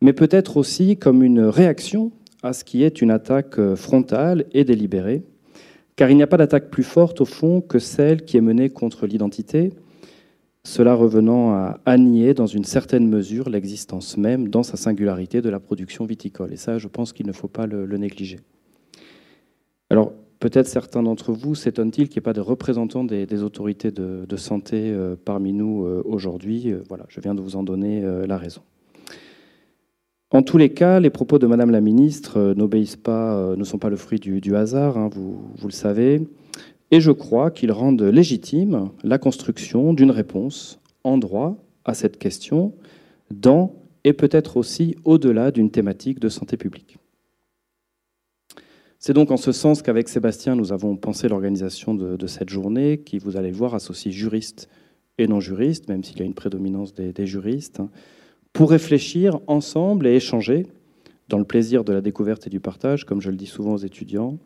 mais 0.01 0.13
peut-être 0.13 0.57
aussi 0.57 0.97
comme 0.97 1.23
une 1.23 1.41
réaction 1.41 2.11
à 2.41 2.53
ce 2.53 2.63
qui 2.63 2.83
est 2.83 3.01
une 3.01 3.11
attaque 3.11 3.59
euh, 3.59 3.75
frontale 3.75 4.45
et 4.53 4.63
délibérée, 4.63 5.23
car 5.95 6.09
il 6.09 6.15
n'y 6.15 6.23
a 6.23 6.27
pas 6.27 6.37
d'attaque 6.37 6.69
plus 6.69 6.83
forte 6.83 7.19
au 7.21 7.25
fond 7.25 7.59
que 7.59 7.79
celle 7.79 8.23
qui 8.23 8.37
est 8.37 8.41
menée 8.41 8.69
contre 8.69 9.05
l'identité, 9.05 9.73
cela 10.63 10.93
revenant 10.93 11.51
à, 11.51 11.79
annier 11.85 12.33
dans 12.33 12.45
une 12.45 12.63
certaine 12.63 13.07
mesure 13.07 13.49
l'existence 13.49 14.17
même, 14.17 14.47
dans 14.47 14.63
sa 14.63 14.77
singularité, 14.77 15.41
de 15.41 15.49
la 15.49 15.59
production 15.59 16.05
viticole. 16.05 16.53
Et 16.53 16.57
ça, 16.57 16.77
je 16.77 16.87
pense 16.87 17.11
qu'il 17.11 17.27
ne 17.27 17.31
faut 17.31 17.47
pas 17.47 17.65
le, 17.65 17.85
négliger. 17.97 18.39
Alors, 19.89 20.13
peut-être 20.39 20.67
certains 20.67 21.03
d'entre 21.03 21.33
vous 21.33 21.55
s'étonnent-ils 21.55 22.07
qu'il 22.07 22.19
n'y 22.19 22.23
ait 22.23 22.29
pas 22.29 22.33
de 22.33 22.41
représentants 22.41 23.03
des, 23.03 23.43
autorités 23.43 23.91
de, 23.91 24.37
santé 24.37 24.91
euh, 24.91 25.15
parmi 25.23 25.51
nous 25.51 25.85
euh, 25.85 26.01
aujourd'hui. 26.05 26.73
Voilà, 26.87 27.05
je 27.09 27.19
viens 27.19 27.35
de 27.35 27.41
vous 27.41 27.57
en 27.57 27.63
donner 27.63 28.01
la 28.25 28.37
raison. 28.37 28.61
En 30.31 30.43
tous 30.43 30.57
les 30.57 30.69
cas, 30.69 30.99
les 30.99 31.09
propos 31.09 31.39
de 31.39 31.47
Madame 31.47 31.71
la 31.71 31.81
ministre 31.81 32.53
n'obéissent 32.55 32.95
pas, 32.95 33.55
ne 33.55 33.63
sont 33.63 33.79
pas 33.79 33.89
le 33.89 33.95
fruit 33.95 34.19
du, 34.19 34.55
hasard, 34.55 34.97
hein, 34.97 35.09
vous, 35.11 35.41
le 35.63 35.71
savez, 35.71 36.21
et 36.91 37.01
je 37.01 37.11
crois 37.11 37.49
qu'ils 37.51 37.71
rendent 37.71 38.03
légitime 38.03 38.89
la 39.03 39.17
construction 39.17 39.93
d'une 39.93 40.11
réponse 40.11 40.79
en 41.03 41.17
droit 41.17 41.57
à 41.85 41.93
cette 41.93 42.19
question 42.19 42.73
dans 43.31 43.73
et 44.03 44.13
peut-être 44.13 44.57
aussi 44.57 44.95
au-delà 45.03 45.51
d'une 45.51 45.71
thématique 45.71 46.19
de 46.19 46.29
santé 46.29 46.57
publique. 46.57 46.97
C'est 48.97 49.13
donc 49.13 49.31
en 49.31 49.37
ce 49.37 49.51
sens 49.51 49.81
qu'avec 49.81 50.09
Sébastien, 50.09 50.55
nous 50.55 50.73
avons 50.73 50.97
pensé 50.97 51.29
l'organisation 51.29 51.93
de, 51.95 52.27
cette 52.27 52.49
journée, 52.49 52.99
qui, 52.99 53.17
vous 53.17 53.37
allez 53.37 53.51
le 53.51 53.55
voir, 53.55 53.73
associe 53.73 54.13
juristes 54.13 54.67
et 55.17 55.27
non-juristes, 55.27 55.87
même 55.87 56.03
s'il 56.03 56.19
y 56.19 56.21
a 56.21 56.25
une 56.25 56.33
prédominance 56.33 56.93
des, 56.93 57.25
juristes, 57.25 57.81
pour 58.53 58.71
réfléchir 58.71 59.39
ensemble 59.47 60.07
et 60.07 60.15
échanger, 60.15 60.65
dans 61.27 61.37
le 61.37 61.45
plaisir 61.45 61.83
de 61.83 61.93
la 61.93 62.01
découverte 62.01 62.47
et 62.47 62.49
du 62.49 62.59
partage, 62.59 63.05
comme 63.05 63.21
je 63.21 63.29
le 63.29 63.37
dis 63.37 63.45
souvent 63.45 63.73
aux 63.73 63.77
étudiants, 63.77 64.37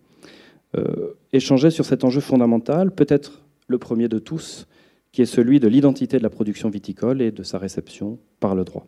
euh, 0.77 1.13
échanger 1.31 1.69
sur 1.69 1.85
cet 1.85 2.03
enjeu 2.03 2.19
fondamental, 2.19 2.91
peut-être 2.91 3.43
le 3.67 3.77
premier 3.77 4.09
de 4.09 4.19
tous, 4.19 4.67
qui 5.11 5.21
est 5.21 5.25
celui 5.25 5.59
de 5.59 5.67
l'identité 5.67 6.17
de 6.17 6.23
la 6.23 6.29
production 6.29 6.69
viticole 6.69 7.21
et 7.21 7.31
de 7.31 7.43
sa 7.43 7.57
réception 7.57 8.19
par 8.39 8.55
le 8.55 8.65
droit. 8.65 8.87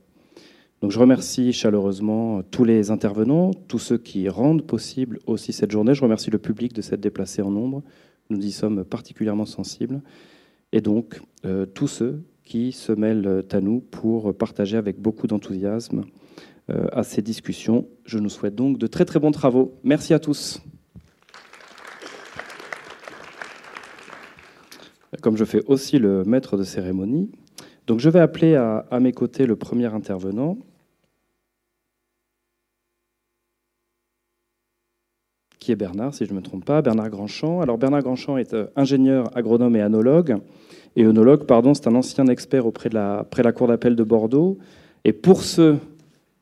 Donc 0.81 0.91
je 0.91 0.99
remercie 0.99 1.53
chaleureusement 1.53 2.41
tous 2.43 2.65
les 2.65 2.91
intervenants, 2.91 3.51
tous 3.67 3.79
ceux 3.79 3.97
qui 3.97 4.27
rendent 4.27 4.63
possible 4.63 5.19
aussi 5.25 5.53
cette 5.53 5.71
journée. 5.71 5.95
Je 5.95 6.01
remercie 6.01 6.31
le 6.31 6.39
public 6.39 6.73
de 6.73 6.81
s'être 6.81 6.99
déplacé 6.99 7.41
en 7.41 7.51
nombre. 7.51 7.81
Nous 8.29 8.43
y 8.43 8.51
sommes 8.51 8.83
particulièrement 8.83 9.45
sensibles. 9.45 10.01
Et 10.73 10.81
donc 10.81 11.21
euh, 11.45 11.65
tous 11.65 11.87
ceux 11.87 12.23
qui 12.45 12.71
se 12.71 12.91
mêlent 12.91 13.43
à 13.51 13.59
nous 13.59 13.81
pour 13.81 14.35
partager 14.37 14.77
avec 14.77 14.99
beaucoup 15.01 15.27
d'enthousiasme 15.27 16.05
euh, 16.69 16.87
à 16.93 17.03
ces 17.03 17.21
discussions. 17.21 17.87
Je 18.05 18.17
nous 18.17 18.29
souhaite 18.29 18.55
donc 18.55 18.77
de 18.77 18.87
très 18.87 19.05
très 19.05 19.19
bons 19.19 19.31
travaux. 19.31 19.77
Merci 19.83 20.13
à 20.13 20.19
tous. 20.19 20.61
Comme 25.21 25.37
je 25.37 25.45
fais 25.45 25.63
aussi 25.65 25.99
le 25.99 26.23
maître 26.23 26.57
de 26.57 26.63
cérémonie, 26.63 27.31
donc 27.87 27.99
je 27.99 28.09
vais 28.09 28.19
appeler 28.19 28.55
à, 28.55 28.99
mes 28.99 29.11
côtés 29.11 29.45
le 29.45 29.55
premier 29.55 29.93
intervenant. 29.93 30.57
qui 35.59 35.71
est 35.71 35.75
Bernard, 35.75 36.13
si 36.13 36.25
je 36.25 36.31
ne 36.31 36.35
me 36.35 36.43
trompe 36.43 36.63
pas, 36.63 36.83
Bernard 36.83 37.09
Grandchamp. 37.09 37.59
Alors 37.61 37.79
Bernard 37.79 38.03
Grandchamp 38.03 38.37
est 38.37 38.53
euh, 38.53 38.67
ingénieur 38.75 39.35
agronome 39.35 39.75
et 39.75 39.81
anologue. 39.81 40.37
Et 40.95 41.05
œnologue, 41.05 41.45
pardon, 41.45 41.73
c'est 41.73 41.87
un 41.87 41.95
ancien 41.95 42.27
expert 42.27 42.65
auprès 42.65 42.89
de 42.89 42.95
la, 42.95 43.25
la 43.37 43.51
Cour 43.51 43.67
d'appel 43.67 43.95
de 43.95 44.03
Bordeaux. 44.03 44.57
Et 45.03 45.13
pour 45.13 45.41
ceux 45.41 45.77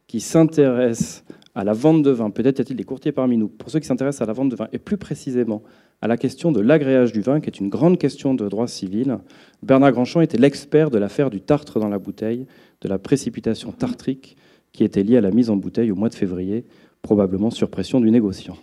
qui 0.08 0.20
s'intéressent 0.20 1.24
à 1.56 1.64
la 1.64 1.74
vente 1.74 2.04
de 2.04 2.12
vin, 2.12 2.30
peut-être 2.30 2.60
y 2.60 2.62
a-t-il 2.62 2.76
des 2.76 2.84
courtiers 2.84 3.12
parmi 3.12 3.38
nous, 3.38 3.48
pour 3.48 3.70
ceux 3.70 3.80
qui 3.80 3.88
s'intéressent 3.88 4.22
à 4.22 4.26
la 4.26 4.34
vente 4.34 4.50
de 4.50 4.56
vin, 4.56 4.68
et 4.74 4.80
plus 4.80 4.98
précisément 4.98 5.64
à 6.02 6.08
la 6.08 6.18
question 6.18 6.52
de 6.52 6.60
l'agréage 6.60 7.14
du 7.14 7.22
vin, 7.22 7.40
qui 7.40 7.48
est 7.48 7.60
une 7.60 7.70
grande 7.70 7.98
question 7.98 8.34
de 8.34 8.48
droit 8.50 8.68
civil. 8.68 9.20
Bernard 9.62 9.92
Grandchamp 9.92 10.22
était 10.22 10.38
l'expert 10.38 10.90
de 10.90 10.98
l'affaire 10.98 11.30
du 11.30 11.42
tartre 11.42 11.80
dans 11.80 11.88
la 11.88 12.00
bouteille, 12.00 12.46
de 12.82 12.90
la 12.90 12.98
précipitation 12.98 13.72
tartrique 13.72 14.36
qui 14.72 14.84
était 14.84 15.04
liée 15.04 15.18
à 15.18 15.22
la 15.22 15.32
mise 15.32 15.50
en 15.50 15.56
bouteille 15.56 15.92
au 15.92 15.96
mois 15.96 16.10
de 16.10 16.16
février, 16.16 16.66
probablement 17.02 17.52
sur 17.52 17.70
pression 17.70 18.02
du 18.02 18.12
négociant. 18.12 18.58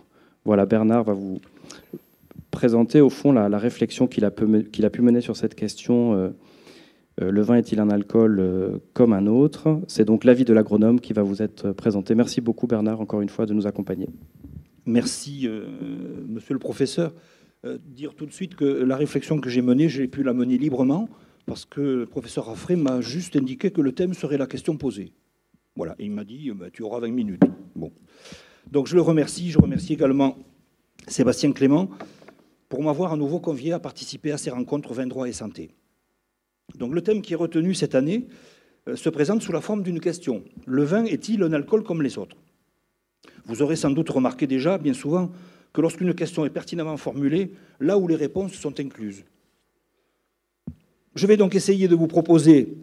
Voilà, 0.44 0.66
Bernard 0.66 1.04
va 1.04 1.12
vous 1.12 1.40
présenter 2.50 3.00
au 3.00 3.10
fond 3.10 3.32
la, 3.32 3.58
réflexion 3.58 4.06
qu'il 4.06 4.24
a, 4.24 4.30
pu 4.30 5.02
mener 5.02 5.20
sur 5.20 5.36
cette 5.36 5.54
question. 5.54 6.14
Euh, 6.14 6.30
euh, 7.20 7.30
le 7.30 7.42
vin 7.42 7.56
est-il 7.56 7.80
un 7.80 7.90
alcool 7.90 8.38
euh, 8.40 8.78
comme 8.92 9.12
un 9.12 9.26
autre? 9.26 9.80
C'est 9.86 10.04
donc 10.04 10.24
l'avis 10.24 10.44
de 10.44 10.52
l'agronome 10.52 11.00
qui 11.00 11.12
va 11.12 11.22
vous 11.22 11.42
être 11.42 11.72
présenté. 11.72 12.14
Merci 12.14 12.40
beaucoup 12.40 12.66
Bernard, 12.66 13.00
encore 13.00 13.20
une 13.20 13.28
fois, 13.28 13.46
de 13.46 13.54
nous 13.54 13.66
accompagner. 13.66 14.08
Merci, 14.86 15.48
monsieur 16.26 16.54
le 16.54 16.58
professeur. 16.58 17.12
Dire 17.84 18.14
tout 18.14 18.26
de 18.26 18.32
suite 18.32 18.56
que 18.56 18.64
la 18.64 18.96
réflexion 18.96 19.38
que 19.38 19.50
j'ai 19.50 19.62
menée, 19.62 19.88
j'ai 19.88 20.08
pu 20.08 20.22
la 20.22 20.32
mener 20.32 20.56
librement, 20.56 21.08
parce 21.46 21.66
que 21.66 21.80
le 21.80 22.06
professeur 22.06 22.46
Raffray 22.46 22.76
m'a 22.76 23.00
juste 23.00 23.36
indiqué 23.36 23.70
que 23.70 23.82
le 23.82 23.92
thème 23.92 24.14
serait 24.14 24.38
la 24.38 24.46
question 24.46 24.76
posée. 24.76 25.12
Voilà, 25.76 25.94
il 25.98 26.10
m'a 26.10 26.24
dit, 26.24 26.50
bah, 26.52 26.70
tu 26.72 26.82
auras 26.82 26.98
20 27.00 27.12
minutes. 27.12 27.42
Bon. 27.76 27.92
Donc 28.70 28.86
je 28.86 28.94
le 28.94 29.02
remercie. 29.02 29.50
Je 29.50 29.58
remercie 29.58 29.92
également 29.92 30.38
Sébastien 31.06 31.52
Clément 31.52 31.90
pour 32.70 32.82
m'avoir 32.84 33.12
à 33.12 33.16
nouveau 33.16 33.40
convié 33.40 33.72
à 33.72 33.80
participer 33.80 34.32
à 34.32 34.38
ces 34.38 34.48
rencontres 34.48 34.94
Vin, 34.94 35.08
droit 35.08 35.28
et 35.28 35.32
santé. 35.32 35.70
Donc 36.78 36.94
le 36.94 37.02
thème 37.02 37.20
qui 37.20 37.34
est 37.34 37.36
retenu 37.36 37.74
cette 37.74 37.96
année 37.96 38.28
euh, 38.88 38.94
se 38.94 39.10
présente 39.10 39.42
sous 39.42 39.52
la 39.52 39.60
forme 39.60 39.82
d'une 39.82 40.00
question. 40.00 40.44
Le 40.66 40.84
vin 40.84 41.04
est-il 41.04 41.42
un 41.42 41.52
alcool 41.52 41.82
comme 41.82 42.00
les 42.00 42.16
autres? 42.16 42.36
Vous 43.44 43.60
aurez 43.60 43.74
sans 43.74 43.90
doute 43.90 44.08
remarqué 44.08 44.46
déjà, 44.46 44.78
bien 44.78 44.94
souvent, 44.94 45.32
que 45.72 45.80
lorsqu'une 45.80 46.14
question 46.14 46.46
est 46.46 46.50
pertinemment 46.50 46.96
formulée, 46.96 47.52
là 47.80 47.98
où 47.98 48.06
les 48.06 48.14
réponses 48.14 48.52
sont 48.52 48.78
incluses. 48.78 49.24
Je 51.16 51.26
vais 51.26 51.36
donc 51.36 51.56
essayer 51.56 51.88
de 51.88 51.96
vous 51.96 52.06
proposer, 52.06 52.76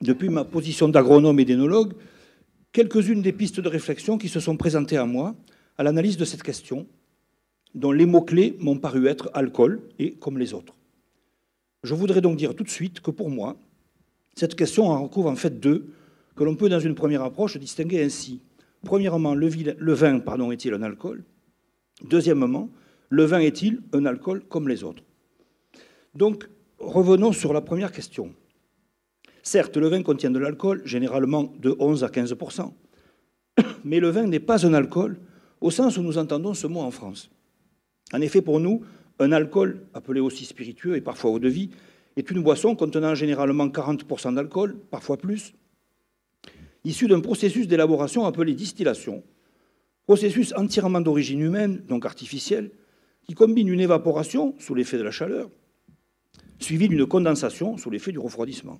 depuis 0.00 0.28
ma 0.28 0.44
position 0.44 0.88
d'agronome 0.88 1.40
et 1.40 1.44
d'énologue, 1.44 1.94
quelques-unes 2.72 3.22
des 3.22 3.32
pistes 3.32 3.58
de 3.58 3.68
réflexion 3.68 4.18
qui 4.18 4.28
se 4.28 4.38
sont 4.38 4.56
présentées 4.56 4.98
à 4.98 5.04
moi 5.04 5.34
à 5.78 5.82
l'analyse 5.82 6.16
de 6.16 6.24
cette 6.24 6.44
question, 6.44 6.86
dont 7.76 7.92
les 7.92 8.06
mots-clés 8.06 8.56
m'ont 8.58 8.78
paru 8.78 9.06
être 9.06 9.30
alcool 9.34 9.82
et 9.98 10.14
comme 10.14 10.38
les 10.38 10.54
autres. 10.54 10.74
Je 11.84 11.94
voudrais 11.94 12.20
donc 12.20 12.36
dire 12.36 12.54
tout 12.56 12.64
de 12.64 12.70
suite 12.70 13.00
que 13.00 13.10
pour 13.10 13.30
moi, 13.30 13.56
cette 14.34 14.56
question 14.56 14.88
en 14.88 15.02
recouvre 15.02 15.30
en 15.30 15.36
fait 15.36 15.60
deux, 15.60 15.86
que 16.34 16.42
l'on 16.42 16.56
peut 16.56 16.68
dans 16.68 16.80
une 16.80 16.94
première 16.94 17.22
approche 17.22 17.56
distinguer 17.58 18.02
ainsi. 18.02 18.40
Premièrement, 18.84 19.34
le, 19.34 19.46
vin 19.94 20.20
est-il 20.50 20.74
un 20.74 20.82
alcool? 20.82 21.24
Deuxièmement, 22.02 22.68
le 23.08 23.24
vin 23.24 23.38
est-il 23.38 23.82
un 23.92 24.04
alcool 24.06 24.42
comme 24.48 24.68
les 24.68 24.82
autres? 24.82 25.02
Donc, 26.14 26.48
revenons 26.78 27.32
sur 27.32 27.52
la 27.52 27.60
première 27.60 27.92
question. 27.92 28.34
Certes, 29.42 29.76
le 29.76 29.88
vin 29.88 30.02
contient 30.02 30.30
de 30.30 30.38
l'alcool, 30.38 30.82
généralement 30.84 31.52
de 31.60 31.76
11 31.78 32.04
à 32.04 32.08
15% 32.08 32.72
mais 33.84 34.00
le 34.00 34.10
vin 34.10 34.26
n'est 34.26 34.40
pas 34.40 34.66
un 34.66 34.74
alcool 34.74 35.18
au 35.60 35.70
sens 35.70 35.96
où 35.96 36.02
nous 36.02 36.18
entendons 36.18 36.54
ce 36.54 36.66
mot 36.66 36.80
en 36.80 36.90
France. 36.90 37.30
En 38.12 38.20
effet, 38.20 38.42
pour 38.42 38.60
nous, 38.60 38.82
un 39.18 39.32
alcool, 39.32 39.86
appelé 39.94 40.20
aussi 40.20 40.44
spiritueux 40.44 40.96
et 40.96 41.00
parfois 41.00 41.30
eau 41.30 41.38
de 41.38 41.48
vie, 41.48 41.70
est 42.16 42.30
une 42.30 42.42
boisson 42.42 42.74
contenant 42.74 43.14
généralement 43.14 43.68
40% 43.68 44.34
d'alcool, 44.34 44.76
parfois 44.90 45.16
plus, 45.16 45.54
issu 46.84 47.08
d'un 47.08 47.20
processus 47.20 47.66
d'élaboration 47.66 48.24
appelé 48.24 48.54
distillation, 48.54 49.22
processus 50.06 50.54
entièrement 50.56 51.00
d'origine 51.00 51.40
humaine, 51.40 51.82
donc 51.88 52.06
artificielle, 52.06 52.70
qui 53.24 53.34
combine 53.34 53.68
une 53.68 53.80
évaporation 53.80 54.54
sous 54.58 54.74
l'effet 54.74 54.98
de 54.98 55.02
la 55.02 55.10
chaleur, 55.10 55.50
suivie 56.58 56.88
d'une 56.88 57.06
condensation 57.06 57.76
sous 57.76 57.90
l'effet 57.90 58.12
du 58.12 58.18
refroidissement. 58.18 58.78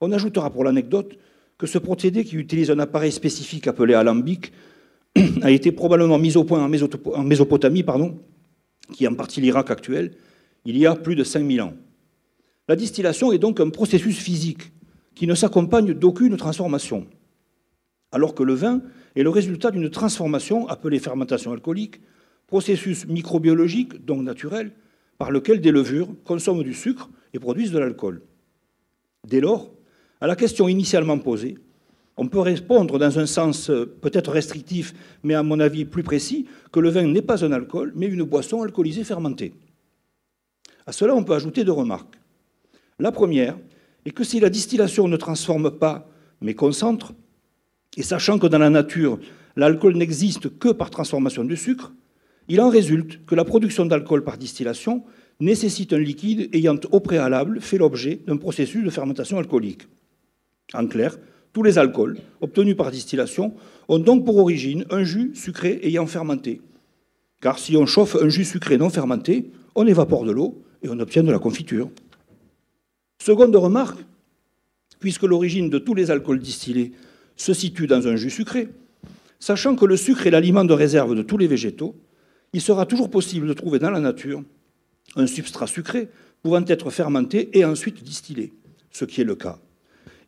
On 0.00 0.12
ajoutera 0.12 0.50
pour 0.50 0.64
l'anecdote 0.64 1.18
que 1.58 1.66
ce 1.66 1.78
procédé, 1.78 2.24
qui 2.24 2.36
utilise 2.36 2.70
un 2.70 2.78
appareil 2.78 3.12
spécifique 3.12 3.66
appelé 3.66 3.94
alambic, 3.94 4.52
a 5.42 5.50
été 5.50 5.72
probablement 5.72 6.18
mis 6.18 6.36
au 6.36 6.44
point 6.44 6.64
en 6.64 7.24
Mésopotamie, 7.24 7.82
pardon, 7.82 8.20
qui 8.92 9.04
est 9.04 9.08
en 9.08 9.14
partie 9.14 9.40
l'Irak 9.40 9.70
actuel, 9.70 10.12
il 10.64 10.76
y 10.78 10.86
a 10.86 10.94
plus 10.94 11.14
de 11.14 11.24
5000 11.24 11.62
ans. 11.62 11.74
La 12.68 12.76
distillation 12.76 13.32
est 13.32 13.38
donc 13.38 13.60
un 13.60 13.70
processus 13.70 14.18
physique 14.18 14.72
qui 15.14 15.26
ne 15.26 15.34
s'accompagne 15.34 15.94
d'aucune 15.94 16.36
transformation 16.36 17.06
alors 18.14 18.36
que 18.36 18.44
le 18.44 18.54
vin 18.54 18.80
est 19.16 19.24
le 19.24 19.28
résultat 19.28 19.72
d'une 19.72 19.90
transformation 19.90 20.68
appelée 20.68 21.00
fermentation 21.00 21.52
alcoolique, 21.52 22.00
processus 22.46 23.06
microbiologique, 23.08 24.04
donc 24.04 24.22
naturel, 24.22 24.70
par 25.18 25.32
lequel 25.32 25.60
des 25.60 25.72
levures 25.72 26.08
consomment 26.24 26.62
du 26.62 26.74
sucre 26.74 27.10
et 27.34 27.40
produisent 27.40 27.72
de 27.72 27.80
l'alcool. 27.80 28.22
Dès 29.26 29.40
lors, 29.40 29.72
à 30.20 30.28
la 30.28 30.36
question 30.36 30.68
initialement 30.68 31.18
posée, 31.18 31.58
on 32.16 32.28
peut 32.28 32.40
répondre 32.40 32.98
dans 32.98 33.18
un 33.18 33.26
sens 33.26 33.70
euh, 33.70 33.86
peut-être 34.00 34.30
restrictif, 34.30 34.94
mais 35.22 35.34
à 35.34 35.42
mon 35.42 35.58
avis 35.60 35.84
plus 35.84 36.02
précis, 36.02 36.46
que 36.72 36.80
le 36.80 36.90
vin 36.90 37.02
n'est 37.02 37.22
pas 37.22 37.44
un 37.44 37.52
alcool, 37.52 37.92
mais 37.96 38.06
une 38.06 38.22
boisson 38.22 38.62
alcoolisée 38.62 39.04
fermentée. 39.04 39.54
À 40.86 40.92
cela, 40.92 41.14
on 41.14 41.24
peut 41.24 41.34
ajouter 41.34 41.64
deux 41.64 41.72
remarques. 41.72 42.14
La 42.98 43.10
première 43.10 43.56
est 44.04 44.10
que 44.10 44.22
si 44.22 44.38
la 44.38 44.50
distillation 44.50 45.08
ne 45.08 45.16
transforme 45.16 45.70
pas, 45.70 46.08
mais 46.40 46.54
concentre, 46.54 47.14
et 47.96 48.02
sachant 48.02 48.38
que 48.38 48.46
dans 48.46 48.58
la 48.58 48.70
nature, 48.70 49.18
l'alcool 49.56 49.96
n'existe 49.96 50.58
que 50.58 50.68
par 50.68 50.90
transformation 50.90 51.44
du 51.44 51.56
sucre, 51.56 51.92
il 52.48 52.60
en 52.60 52.68
résulte 52.68 53.24
que 53.24 53.34
la 53.34 53.44
production 53.44 53.86
d'alcool 53.86 54.22
par 54.22 54.36
distillation 54.36 55.04
nécessite 55.40 55.92
un 55.92 55.98
liquide 55.98 56.54
ayant 56.54 56.78
au 56.92 57.00
préalable 57.00 57.60
fait 57.60 57.78
l'objet 57.78 58.20
d'un 58.26 58.36
processus 58.36 58.84
de 58.84 58.90
fermentation 58.90 59.38
alcoolique. 59.38 59.88
En 60.74 60.86
clair, 60.86 61.16
tous 61.54 61.62
les 61.62 61.78
alcools 61.78 62.18
obtenus 62.42 62.76
par 62.76 62.90
distillation 62.90 63.54
ont 63.88 63.98
donc 63.98 64.26
pour 64.26 64.36
origine 64.36 64.84
un 64.90 65.04
jus 65.04 65.30
sucré 65.34 65.80
ayant 65.82 66.06
fermenté. 66.06 66.60
Car 67.40 67.58
si 67.58 67.78
on 67.78 67.86
chauffe 67.86 68.16
un 68.20 68.28
jus 68.28 68.44
sucré 68.44 68.76
non 68.76 68.90
fermenté, 68.90 69.50
on 69.74 69.86
évapore 69.86 70.26
de 70.26 70.32
l'eau 70.32 70.62
et 70.82 70.90
on 70.90 71.00
obtient 71.00 71.22
de 71.22 71.32
la 71.32 71.38
confiture. 71.38 71.88
Seconde 73.22 73.56
remarque, 73.56 74.00
puisque 75.00 75.22
l'origine 75.22 75.70
de 75.70 75.78
tous 75.78 75.94
les 75.94 76.10
alcools 76.10 76.40
distillés 76.40 76.92
se 77.36 77.54
situe 77.54 77.86
dans 77.86 78.06
un 78.06 78.16
jus 78.16 78.30
sucré, 78.30 78.68
Sachant 79.44 79.76
que 79.76 79.84
le 79.84 79.98
sucre 79.98 80.26
est 80.26 80.30
l'aliment 80.30 80.64
de 80.64 80.72
réserve 80.72 81.14
de 81.14 81.20
tous 81.20 81.36
les 81.36 81.46
végétaux, 81.46 81.94
il 82.54 82.62
sera 82.62 82.86
toujours 82.86 83.10
possible 83.10 83.46
de 83.46 83.52
trouver 83.52 83.78
dans 83.78 83.90
la 83.90 84.00
nature 84.00 84.42
un 85.16 85.26
substrat 85.26 85.66
sucré 85.66 86.08
pouvant 86.42 86.64
être 86.66 86.88
fermenté 86.88 87.50
et 87.52 87.62
ensuite 87.62 88.02
distillé, 88.02 88.54
ce 88.90 89.04
qui 89.04 89.20
est 89.20 89.24
le 89.24 89.34
cas, 89.34 89.58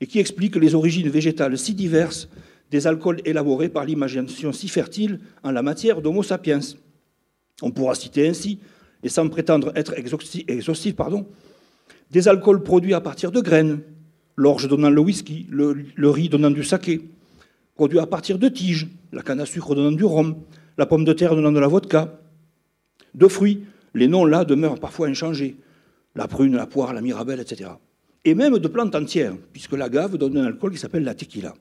et 0.01 0.07
qui 0.07 0.19
explique 0.19 0.57
les 0.57 0.75
origines 0.75 1.09
végétales 1.09 1.57
si 1.59 1.75
diverses 1.75 2.29
des 2.71 2.87
alcools 2.87 3.21
élaborés 3.25 3.69
par 3.69 3.85
l'imagination 3.85 4.53
si 4.53 4.69
fertile 4.69 5.21
en 5.43 5.51
la 5.53 5.63
matière 5.63 6.03
d'Homo 6.03 6.23
sapiens. 6.23 6.61
On 7.63 7.71
pourra 7.71 7.95
citer 7.95 8.29
ainsi, 8.29 8.59
et 9.03 9.09
sans 9.09 9.29
prétendre 9.29 9.73
être 9.77 9.95
exhaustif, 9.97 10.97
pardon, 10.97 11.27
des 12.11 12.29
alcools 12.29 12.63
produits 12.63 12.95
à 12.95 13.01
partir 13.01 13.33
de 13.33 13.41
graines, 13.41 13.81
l'orge 14.37 14.69
donnant 14.69 14.91
le 14.91 15.01
whisky, 15.01 15.47
le, 15.49 16.11
riz 16.11 16.29
donnant 16.29 16.51
du 16.51 16.65
saké, 16.65 17.09
produits 17.75 17.99
à 17.99 18.07
partir 18.07 18.39
de 18.39 18.49
tiges, 18.49 18.89
la 19.13 19.23
canne 19.23 19.41
à 19.41 19.47
sucre 19.47 19.75
donnant 19.75 19.93
du 19.93 20.05
rhum, 20.05 20.37
la 20.77 20.87
pomme 20.87 21.05
de 21.05 21.13
terre 21.13 21.35
donnant 21.35 21.53
de 21.53 21.61
la 21.61 21.69
vodka, 21.69 22.19
de 23.15 23.29
fruits, 23.29 23.63
les 23.95 24.09
noms 24.09 24.27
là 24.27 24.45
demeurent 24.45 24.79
parfois 24.79 25.09
inchangés, 25.09 25.57
la 26.15 26.29
prune, 26.29 26.55
la 26.55 26.67
poire, 26.67 26.93
la 26.93 27.01
mirabelle, 27.01 27.41
etc. 27.41 27.71
Et 28.27 28.35
même 28.35 28.59
de 28.59 28.69
plantes 28.69 28.95
entières, 28.95 29.37
puisque 29.53 29.73
la 29.73 29.89
gave 29.89 30.19
donne 30.19 30.37
un 30.37 30.47
alcool 30.47 30.73
qui 30.73 30.79
s'appelle 30.79 31.05
la 31.05 31.15
tequila. 31.15 31.55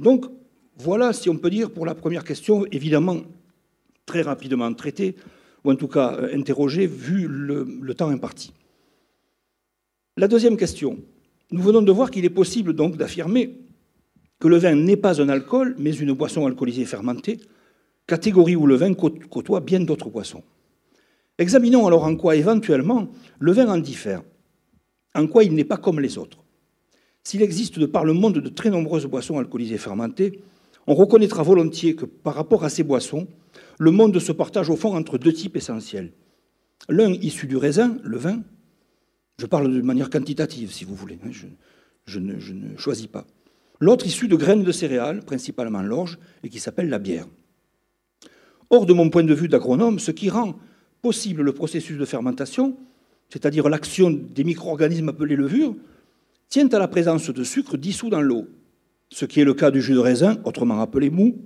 Donc, 0.00 0.26
voilà, 0.76 1.12
si 1.12 1.28
on 1.30 1.36
peut 1.36 1.50
dire, 1.50 1.70
pour 1.70 1.86
la 1.86 1.94
première 1.94 2.22
question, 2.22 2.66
évidemment 2.70 3.16
très 4.06 4.22
rapidement 4.22 4.72
traitée, 4.74 5.16
ou 5.64 5.72
en 5.72 5.76
tout 5.76 5.88
cas 5.88 6.14
euh, 6.14 6.36
interrogée, 6.36 6.86
vu 6.86 7.26
le 7.28 7.94
temps 7.94 8.10
imparti. 8.10 8.52
La 10.18 10.28
deuxième 10.28 10.58
question. 10.58 10.98
Nous 11.50 11.62
venons 11.62 11.80
de 11.80 11.92
voir 11.92 12.10
qu'il 12.10 12.24
est 12.26 12.30
possible 12.30 12.74
donc 12.74 12.98
d'affirmer 12.98 13.58
que 14.38 14.48
le 14.48 14.58
vin 14.58 14.74
n'est 14.74 14.96
pas 14.96 15.22
un 15.22 15.30
alcool, 15.30 15.74
mais 15.78 15.94
une 15.94 16.12
boisson 16.12 16.46
alcoolisée 16.46 16.84
fermentée, 16.84 17.40
catégorie 18.06 18.56
où 18.56 18.66
le 18.66 18.74
vin 18.74 18.92
côtoie 18.92 19.60
bien 19.60 19.80
d'autres 19.80 20.10
boissons. 20.10 20.42
Examinons 21.38 21.86
alors 21.86 22.04
en 22.04 22.16
quoi 22.16 22.36
éventuellement 22.36 23.08
le 23.38 23.52
vin 23.52 23.68
en 23.68 23.78
diffère, 23.78 24.22
en 25.14 25.26
quoi 25.26 25.44
il 25.44 25.54
n'est 25.54 25.64
pas 25.64 25.76
comme 25.76 26.00
les 26.00 26.18
autres. 26.18 26.38
S'il 27.24 27.42
existe 27.42 27.78
de 27.78 27.86
par 27.86 28.04
le 28.04 28.12
monde 28.12 28.38
de 28.38 28.48
très 28.48 28.70
nombreuses 28.70 29.06
boissons 29.06 29.38
alcoolisées 29.38 29.78
fermentées, 29.78 30.40
on 30.86 30.94
reconnaîtra 30.94 31.42
volontiers 31.42 31.94
que 31.94 32.04
par 32.04 32.34
rapport 32.34 32.64
à 32.64 32.68
ces 32.68 32.82
boissons, 32.82 33.28
le 33.78 33.90
monde 33.90 34.18
se 34.18 34.32
partage 34.32 34.70
au 34.70 34.76
fond 34.76 34.96
entre 34.96 35.18
deux 35.18 35.32
types 35.32 35.56
essentiels. 35.56 36.12
L'un 36.88 37.12
issu 37.12 37.46
du 37.46 37.56
raisin, 37.56 37.98
le 38.02 38.16
vin, 38.16 38.42
je 39.38 39.46
parle 39.46 39.72
de 39.72 39.82
manière 39.82 40.10
quantitative, 40.10 40.72
si 40.72 40.84
vous 40.84 40.94
voulez, 40.94 41.18
hein, 41.24 41.30
je, 42.06 42.18
ne, 42.18 42.76
choisis 42.76 43.06
pas. 43.06 43.26
L'autre 43.80 44.06
issu 44.06 44.28
de 44.28 44.36
graines 44.36 44.64
de 44.64 44.72
céréales, 44.72 45.22
principalement 45.22 45.82
l'orge, 45.82 46.18
et 46.42 46.48
qui 46.48 46.60
s'appelle 46.60 46.88
la 46.88 46.98
bière. 46.98 47.26
Or, 48.70 48.86
de 48.86 48.92
mon 48.92 49.10
point 49.10 49.24
de 49.24 49.34
vue 49.34 49.48
d'agronome, 49.48 49.98
ce 49.98 50.10
qui 50.10 50.30
rend 50.30 50.54
possible 51.02 51.42
le 51.42 51.52
processus 51.52 51.98
de 51.98 52.04
fermentation, 52.04 52.76
c'est-à-dire 53.32 53.70
l'action 53.70 54.10
des 54.10 54.44
micro-organismes 54.44 55.08
appelés 55.08 55.36
levures, 55.36 55.74
tient 56.50 56.68
à 56.68 56.78
la 56.78 56.86
présence 56.86 57.30
de 57.30 57.44
sucre 57.44 57.78
dissous 57.78 58.10
dans 58.10 58.20
l'eau, 58.20 58.46
ce 59.08 59.24
qui 59.24 59.40
est 59.40 59.44
le 59.44 59.54
cas 59.54 59.70
du 59.70 59.80
jus 59.80 59.94
de 59.94 59.98
raisin, 59.98 60.36
autrement 60.44 60.82
appelé 60.82 61.08
mou. 61.08 61.38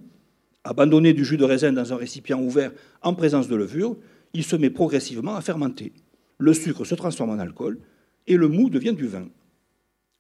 Abandonné 0.64 1.12
du 1.12 1.25
jus 1.25 1.37
de 1.37 1.45
raisin 1.45 1.73
dans 1.73 1.93
un 1.93 1.97
récipient 1.97 2.43
ouvert 2.43 2.73
en 3.02 3.14
présence 3.14 3.47
de 3.47 3.55
levure, 3.55 3.97
il 4.35 4.43
se 4.43 4.57
met 4.57 4.69
progressivement 4.69 5.37
à 5.37 5.40
fermenter 5.43 5.93
le 6.38 6.52
sucre 6.52 6.85
se 6.85 6.97
transforme 6.97 7.31
en 7.31 7.38
alcool 7.38 7.78
et 8.26 8.37
le 8.37 8.49
mou 8.49 8.69
devient 8.69 8.93
du 8.93 9.07
vin. 9.07 9.28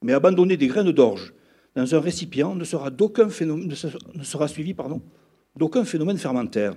Mais 0.02 0.12
abandonner 0.12 0.56
des 0.56 0.68
graines 0.68 0.92
d'orge 0.92 1.34
dans 1.74 1.94
un 1.94 2.00
récipient 2.00 2.54
ne 2.54 2.64
sera, 2.64 2.90
phénomène, 3.28 3.74
ne 4.14 4.24
sera 4.24 4.48
suivi 4.48 4.74
d'aucun 5.56 5.84
phénomène 5.84 6.16
fermentaire. 6.16 6.74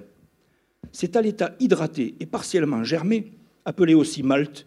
C'est 0.92 1.16
à 1.16 1.22
l'état 1.22 1.56
hydraté 1.60 2.16
et 2.20 2.26
partiellement 2.26 2.84
germé, 2.84 3.32
appelé 3.66 3.94
aussi 3.94 4.24
malt, 4.24 4.66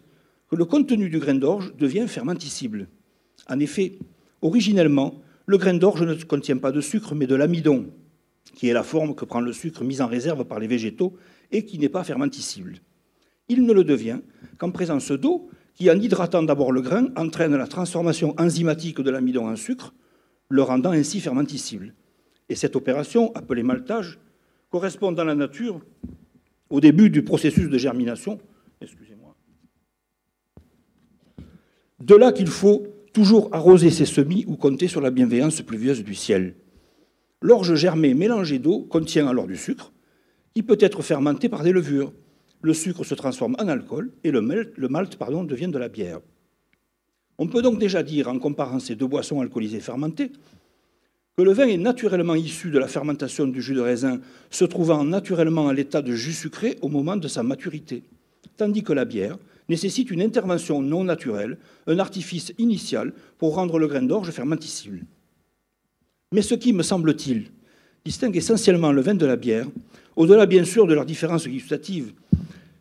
le 0.55 0.65
contenu 0.65 1.09
du 1.09 1.19
grain 1.19 1.35
d'orge 1.35 1.73
devient 1.77 2.07
fermenticible. 2.07 2.87
En 3.49 3.59
effet, 3.59 3.97
originellement, 4.41 5.21
le 5.45 5.57
grain 5.57 5.73
d'orge 5.73 6.03
ne 6.03 6.13
contient 6.15 6.57
pas 6.57 6.71
de 6.71 6.81
sucre, 6.81 7.15
mais 7.15 7.27
de 7.27 7.35
l'amidon, 7.35 7.87
qui 8.55 8.69
est 8.69 8.73
la 8.73 8.83
forme 8.83 9.15
que 9.15 9.25
prend 9.25 9.41
le 9.41 9.53
sucre 9.53 9.83
mis 9.83 10.01
en 10.01 10.07
réserve 10.07 10.45
par 10.45 10.59
les 10.59 10.67
végétaux 10.67 11.15
et 11.51 11.65
qui 11.65 11.79
n'est 11.79 11.89
pas 11.89 12.03
fermenticible. 12.03 12.79
Il 13.49 13.63
ne 13.65 13.73
le 13.73 13.83
devient 13.83 14.19
qu'en 14.57 14.71
présence 14.71 15.11
d'eau 15.11 15.49
qui, 15.73 15.89
en 15.89 15.99
hydratant 15.99 16.43
d'abord 16.43 16.71
le 16.71 16.81
grain, 16.81 17.07
entraîne 17.15 17.55
la 17.55 17.67
transformation 17.67 18.35
enzymatique 18.37 19.01
de 19.01 19.09
l'amidon 19.09 19.47
en 19.47 19.55
sucre, 19.55 19.93
le 20.49 20.61
rendant 20.61 20.91
ainsi 20.91 21.19
fermenticible. 21.19 21.93
Et 22.49 22.55
cette 22.55 22.75
opération, 22.75 23.33
appelée 23.35 23.63
maltage, 23.63 24.19
correspond 24.69 25.11
dans 25.11 25.23
la 25.23 25.35
nature 25.35 25.81
au 26.69 26.79
début 26.79 27.09
du 27.09 27.23
processus 27.23 27.69
de 27.69 27.77
germination. 27.77 28.39
De 32.03 32.15
là 32.15 32.33
qu'il 32.33 32.47
faut 32.47 32.85
toujours 33.13 33.47
arroser 33.53 33.89
ses 33.89 34.03
semis 34.03 34.43
ou 34.45 34.57
compter 34.57 34.89
sur 34.89 34.99
la 34.99 35.09
bienveillance 35.09 35.61
pluvieuse 35.61 36.03
du 36.03 36.15
ciel. 36.15 36.55
L'orge 37.41 37.75
germée 37.75 38.13
mélangée 38.13 38.59
d'eau 38.59 38.81
contient 38.81 39.25
alors 39.25 39.47
du 39.47 39.55
sucre, 39.55 39.93
qui 40.53 40.63
peut 40.63 40.77
être 40.81 41.01
fermenté 41.01 41.47
par 41.47 41.63
des 41.63 41.71
levures 41.71 42.11
le 42.61 42.73
sucre 42.73 43.05
se 43.05 43.15
transforme 43.15 43.55
en 43.57 43.69
alcool 43.69 44.11
et 44.25 44.31
le 44.31 44.41
malt, 44.41 45.15
pardon, 45.15 45.45
devient 45.45 45.69
de 45.69 45.77
la 45.77 45.87
bière. 45.87 46.19
On 47.37 47.47
peut 47.47 47.61
donc 47.61 47.79
déjà 47.79 48.03
dire, 48.03 48.27
en 48.27 48.37
comparant 48.37 48.79
ces 48.79 48.95
deux 48.95 49.07
boissons 49.07 49.39
alcoolisées 49.39 49.79
fermentées, 49.79 50.31
que 51.37 51.41
le 51.41 51.53
vin 51.53 51.67
est 51.67 51.77
naturellement 51.77 52.35
issu 52.35 52.69
de 52.69 52.79
la 52.79 52.89
fermentation 52.89 53.47
du 53.47 53.61
jus 53.61 53.75
de 53.75 53.81
raisin, 53.81 54.19
se 54.49 54.65
trouvant 54.65 55.05
naturellement 55.05 55.69
à 55.69 55.73
l'état 55.73 56.01
de 56.01 56.11
jus 56.11 56.33
sucré 56.33 56.77
au 56.81 56.89
moment 56.89 57.15
de 57.15 57.29
sa 57.29 57.43
maturité, 57.43 58.03
tandis 58.57 58.83
que 58.83 58.93
la 58.93 59.05
bière 59.05 59.37
nécessite 59.69 60.11
une 60.11 60.21
intervention 60.21 60.81
non 60.81 61.03
naturelle, 61.03 61.57
un 61.87 61.99
artifice 61.99 62.53
initial 62.57 63.13
pour 63.37 63.55
rendre 63.55 63.79
le 63.79 63.87
grain 63.87 64.01
d'orge 64.01 64.31
fermenticible. 64.31 65.05
Mais 66.33 66.41
ce 66.41 66.55
qui, 66.55 66.73
me 66.73 66.83
semble-t-il, 66.83 67.51
distingue 68.05 68.35
essentiellement 68.35 68.91
le 68.91 69.01
vin 69.01 69.15
de 69.15 69.25
la 69.25 69.35
bière, 69.35 69.67
au-delà 70.15 70.45
bien 70.45 70.63
sûr 70.63 70.87
de 70.87 70.93
leurs 70.93 71.05
différences 71.05 71.47
gustatives, 71.47 72.13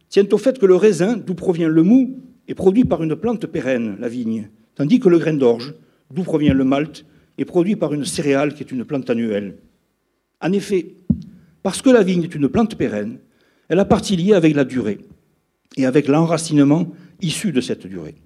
tient 0.09 0.27
au 0.31 0.38
fait 0.38 0.59
que 0.59 0.66
le 0.66 0.77
raisin, 0.77 1.16
d'où 1.16 1.35
provient 1.35 1.68
le 1.68 1.83
mou, 1.83 2.18
est 2.49 2.55
produit 2.55 2.85
par 2.85 3.03
une 3.03 3.16
plante 3.16 3.47
pérenne, 3.47 3.97
la 4.01 4.09
vigne, 4.09 4.49
tandis 4.75 5.01
que 5.01 5.09
le 5.09 5.18
grain 5.18 5.35
d'orge, 5.35 5.75
d'où 6.11 6.23
provient 6.23 6.55
le 6.55 6.64
malt, 6.64 7.05
est 7.38 7.45
produit 7.45 7.77
par 7.77 7.95
une 7.95 8.05
céréale 8.05 8.55
qui 8.55 8.62
est 8.62 8.73
une 8.73 8.85
plante 8.85 9.09
annuelle. 9.09 9.57
En 10.40 10.53
effet, 10.53 10.95
parce 11.62 11.81
que 11.81 11.90
la 11.90 12.03
vigne 12.03 12.25
est 12.25 12.35
une 12.35 12.49
plante 12.49 12.75
pérenne, 12.75 13.18
elle 13.68 13.79
a 13.79 13.85
partie 13.85 14.16
liée 14.16 14.35
avec 14.35 14.55
la 14.55 14.64
durée 14.64 14.99
et 15.76 15.87
avec 15.87 16.08
l'enracinement 16.08 16.92
issu 17.20 17.52
de 17.52 17.61
cette 17.61 17.87
durée. 17.87 18.16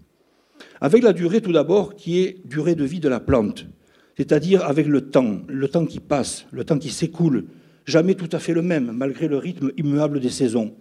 Avec 0.80 1.02
la 1.02 1.12
durée 1.12 1.40
tout 1.40 1.52
d'abord 1.52 1.94
qui 1.94 2.20
est 2.20 2.46
durée 2.46 2.74
de 2.74 2.85
vie 2.85 3.00
de 3.00 3.09
la 3.09 3.20
plante, 3.20 3.66
c'est-à-dire 4.16 4.64
avec 4.64 4.87
le 4.87 5.11
temps, 5.11 5.40
le 5.48 5.68
temps 5.68 5.87
qui 5.87 6.00
passe, 6.00 6.46
le 6.50 6.64
temps 6.64 6.78
qui 6.78 6.90
s'écoule, 6.90 7.46
jamais 7.85 8.14
tout 8.14 8.28
à 8.32 8.38
fait 8.38 8.52
le 8.52 8.62
même 8.62 8.92
malgré 8.92 9.28
le 9.28 9.37
rythme 9.37 9.70
immuable 9.76 10.20
des 10.20 10.30
saisons. 10.30 10.74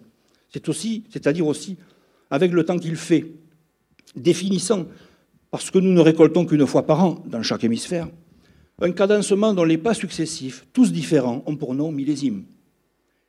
C'est 0.50 0.68
aussi, 0.68 1.04
c'est-à-dire 1.10 1.46
aussi 1.46 1.76
avec 2.30 2.52
le 2.52 2.64
temps 2.64 2.78
qu'il 2.78 2.96
fait, 2.96 3.32
définissant, 4.16 4.86
parce 5.50 5.70
que 5.70 5.78
nous 5.78 5.92
ne 5.92 6.00
récoltons 6.00 6.44
qu'une 6.44 6.66
fois 6.66 6.86
par 6.86 7.04
an 7.04 7.24
dans 7.26 7.42
chaque 7.42 7.64
hémisphère, 7.64 8.08
un 8.80 8.92
cadencement 8.92 9.54
dont 9.54 9.64
les 9.64 9.78
pas 9.78 9.94
successifs, 9.94 10.66
tous 10.72 10.92
différents, 10.92 11.42
ont 11.46 11.56
pour 11.56 11.74
nom 11.74 11.92
millésime. 11.92 12.44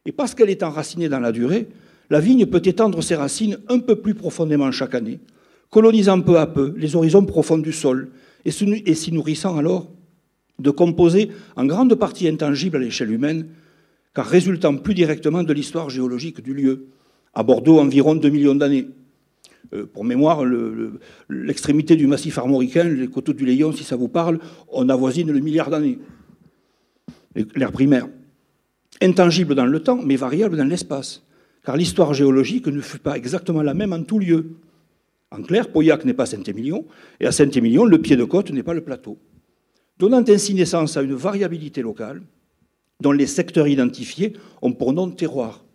Et 0.06 0.12
parce 0.12 0.36
qu'elle 0.36 0.50
est 0.50 0.64
enracinée 0.64 1.10
dans 1.10 1.20
la 1.20 1.32
durée, 1.32 1.68
la 2.10 2.20
vigne 2.20 2.46
peut 2.46 2.62
étendre 2.64 3.02
ses 3.02 3.16
racines 3.16 3.58
un 3.68 3.80
peu 3.80 3.98
plus 3.98 4.14
profondément 4.14 4.72
chaque 4.72 4.96
année, 4.96 5.20
colonisant 5.70 6.22
peu 6.22 6.40
à 6.40 6.48
peu 6.48 6.74
les 6.78 6.96
horizons 6.96 7.26
profonds 7.26 7.58
du 7.58 7.74
sol 7.74 8.10
et 8.46 8.52
s'y 8.52 9.12
nourrissant 9.12 9.58
alors 9.58 9.92
de 10.60 10.72
composés 10.72 11.30
en 11.56 11.66
grande 11.66 11.94
partie 11.96 12.28
intangibles 12.28 12.78
à 12.78 12.80
l'échelle 12.80 13.12
humaine, 13.12 13.48
car 14.14 14.26
résultant 14.26 14.76
plus 14.76 14.94
directement 14.94 15.44
de 15.44 15.54
l'histoire 15.54 15.90
géologique 15.90 16.42
du 16.42 16.54
lieu, 16.54 16.88
à 17.34 17.44
Bordeaux 17.44 17.80
environ 17.80 18.16
2 18.16 18.30
millions 18.30 18.56
d'années. 18.56 18.88
Euh, 19.74 19.86
pour 19.86 20.04
mémoire, 20.06 20.44
l'extrémité 21.30 21.96
du 21.96 22.08
massif 22.08 22.38
armoricain, 22.38 22.86
les 22.86 23.08
coteaux 23.08 23.34
du 23.34 23.46
Léon, 23.46 23.74
si 23.74 23.84
ça 23.84 23.96
vous 23.96 24.08
parle, 24.08 24.40
on 24.70 24.90
avoisine 24.90 25.32
le 25.32 25.40
milliard 25.40 25.70
d'années. 25.70 26.00
L'ère 27.56 27.72
primaire. 27.72 28.08
Intangible 29.02 29.54
dans 29.54 29.66
le 29.66 29.80
temps, 29.82 30.00
mais 30.04 30.16
variable 30.16 30.58
dans 30.58 30.66
l'espace. 30.66 31.27
Car 31.68 31.76
l'histoire 31.76 32.14
géologique 32.14 32.68
ne 32.68 32.80
fut 32.80 32.98
pas 32.98 33.18
exactement 33.18 33.62
la 33.62 33.74
même 33.74 33.92
en 33.92 34.02
tout 34.02 34.20
lieu. 34.20 34.52
En 35.32 35.42
clair, 35.42 35.70
Pauillac 35.70 36.06
n'est 36.06 36.14
pas 36.14 36.26
Saint-Émilion, 36.26 36.86
et 37.20 37.26
à 37.28 37.34
Saint-Émilion, 37.34 37.84
le 37.84 38.02
pied 38.02 38.16
de 38.16 38.24
côte 38.24 38.52
n'est 38.52 38.64
pas 38.64 38.74
le 38.74 38.80
plateau. 38.80 39.18
Donnant 40.00 40.24
ainsi 40.30 40.54
naissance 40.54 40.96
à 40.96 41.02
une 41.02 41.14
variabilité 41.14 41.82
locale, 41.82 42.22
dont 43.02 43.12
les 43.12 43.28
secteurs 43.28 43.68
identifiés 43.68 44.32
ont 44.62 44.72
pour 44.72 44.94
nom 44.94 45.10
terroir 45.10 45.66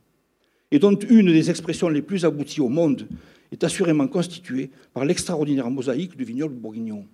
et 0.71 0.79
dont 0.79 0.97
une 0.97 1.31
des 1.31 1.51
expressions 1.51 1.91
les 1.91 2.01
plus 2.01 2.25
abouties 2.25 2.63
au 2.63 2.71
monde 2.71 3.07
est 3.53 3.63
assurément 3.63 4.09
constituée 4.09 4.71
par 4.95 5.05
l'extraordinaire 5.05 5.69
mosaïque 5.69 6.17
du 6.17 6.25
vignoble 6.25 6.55
bourguignon. 6.55 7.07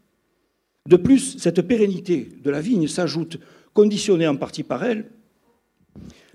De 0.87 0.97
plus, 0.97 1.37
cette 1.37 1.63
pérennité 1.63 2.29
de 2.45 2.51
la 2.51 2.61
vigne 2.61 2.87
s'ajoute, 2.87 3.41
conditionnée 3.75 4.29
en 4.29 4.37
partie 4.37 4.63
par 4.63 4.85
elle, 4.85 5.11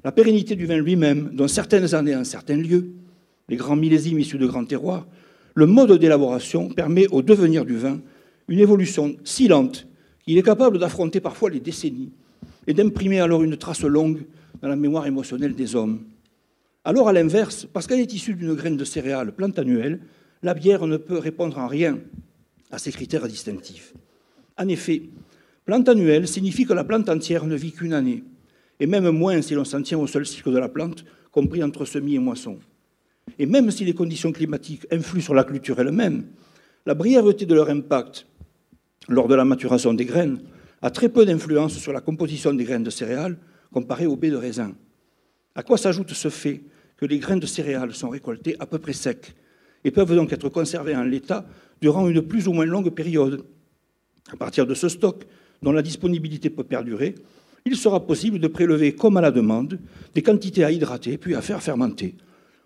la 0.04 0.12
pérennité 0.12 0.56
du 0.56 0.66
vin 0.66 0.78
lui-même, 0.78 1.32
dans 1.34 1.48
certaines 1.48 1.96
années 1.96 2.16
en 2.16 2.24
certains 2.24 2.58
lieux, 2.58 2.92
les 3.50 3.56
grands 3.56 3.76
millésimes 3.76 4.20
issus 4.20 4.38
de 4.38 4.48
grands 4.48 4.66
terroirs, 4.66 5.08
le 5.56 5.66
mode 5.66 5.94
d'élaboration 5.94 6.70
permet 6.70 7.08
au 7.08 7.22
devenir 7.22 7.66
du 7.66 7.78
vin 7.78 8.00
une 8.48 8.60
évolution 8.60 9.16
si 9.24 9.48
lente 9.48 9.88
qu'il 10.26 10.38
est 10.38 10.44
capable 10.44 10.80
d'affronter 10.80 11.20
parfois 11.20 11.50
les 11.50 11.60
décennies 11.60 12.12
et 12.68 12.74
d'imprimer 12.74 13.20
alors 13.20 13.44
une 13.44 13.58
trace 13.58 13.84
longue 13.84 14.26
dans 14.62 14.68
la 14.68 14.76
mémoire 14.76 15.06
émotionnelle 15.06 15.54
des 15.54 15.76
hommes. 15.76 16.02
Alors, 16.86 17.08
à 17.08 17.14
l'inverse, 17.14 17.66
parce 17.72 17.88
qu'elle 17.88 18.00
est 18.00 18.14
issue 18.14 18.34
d'une 18.34 18.56
graine 18.56 18.78
de 18.78 18.84
céréales 18.84 19.32
plante 19.34 19.60
annuelle, 19.60 20.00
la 20.42 20.54
bière 20.54 20.86
ne 20.86 20.98
peut 20.98 21.18
répondre 21.18 21.58
en 21.58 21.68
rien 21.68 22.00
à 22.72 22.78
ces 22.78 22.92
critères 22.92 23.28
distinctifs. 23.28 23.94
En 24.58 24.68
effet, 24.68 25.04
plante 25.66 25.88
annuelle 25.88 26.28
signifie 26.28 26.66
que 26.66 26.74
la 26.74 26.84
plante 26.84 27.08
entière 27.08 27.46
ne 27.46 27.56
vit 27.56 27.72
qu'une 27.72 27.94
année, 27.94 28.24
et 28.80 28.88
même 28.88 29.10
moins 29.10 29.42
si 29.42 29.54
l'on 29.54 29.66
s'en 29.66 29.82
tient 29.82 29.98
au 29.98 30.08
seul 30.08 30.26
cycle 30.26 30.52
de 30.52 30.58
la 30.58 30.70
plante, 30.70 31.06
compris 31.32 31.64
entre 31.64 31.86
semis 31.86 32.16
et 32.16 32.20
moisson. 32.20 32.60
Et 33.40 33.46
même 33.46 33.72
si 33.72 33.86
les 33.86 33.94
conditions 33.94 34.32
climatiques 34.32 34.86
influent 34.92 35.22
sur 35.22 35.34
la 35.34 35.44
culture 35.44 35.80
elle-même, 35.80 36.26
la 36.86 36.94
brièveté 36.94 37.46
de 37.46 37.56
leur 37.56 37.70
impact 37.70 38.28
lors 39.08 39.28
de 39.28 39.36
la 39.36 39.46
maturation 39.46 39.94
des 39.94 40.06
graines 40.06 40.42
a 40.82 40.92
très 40.92 41.10
peu 41.10 41.26
d'influence 41.26 41.78
sur 41.78 41.94
la 41.94 42.02
composition 42.02 42.54
des 42.54 42.64
graines 42.64 42.84
de 42.84 42.90
céréales 42.90 43.38
comparée 43.72 44.06
aux 44.06 44.18
baies 44.18 44.30
de 44.30 44.36
raisin. 44.36 44.76
À 45.56 45.64
quoi 45.64 45.78
s'ajoute 45.78 46.12
ce 46.12 46.30
fait 46.30 46.64
que 46.98 47.06
les 47.06 47.20
graines 47.20 47.40
de 47.40 47.46
céréales 47.46 47.94
sont 47.94 48.10
récoltées 48.10 48.56
à 48.60 48.66
peu 48.66 48.80
près 48.80 48.94
secs 48.94 49.34
et 49.84 49.92
peuvent 49.92 50.16
donc 50.16 50.32
être 50.34 50.50
conservées 50.50 50.96
en 50.96 51.04
l'état 51.04 51.46
durant 51.82 52.08
une 52.08 52.22
plus 52.22 52.48
ou 52.48 52.54
moins 52.54 52.66
longue 52.66 52.90
période. 52.92 53.46
À 54.32 54.38
partir 54.38 54.66
de 54.66 54.74
ce 54.74 54.90
stock, 54.90 55.26
dont 55.62 55.72
la 55.72 55.82
disponibilité 55.82 56.50
peut 56.50 56.64
perdurer, 56.64 57.16
il 57.66 57.78
sera 57.78 58.06
possible 58.06 58.40
de 58.40 58.48
prélever, 58.48 58.94
comme 58.94 59.18
à 59.18 59.22
la 59.22 59.32
demande, 59.32 59.80
des 60.14 60.22
quantités 60.22 60.64
à 60.64 60.72
hydrater 60.72 61.18
puis 61.18 61.36
à 61.36 61.42
faire 61.42 61.62
fermenter. 61.62 62.16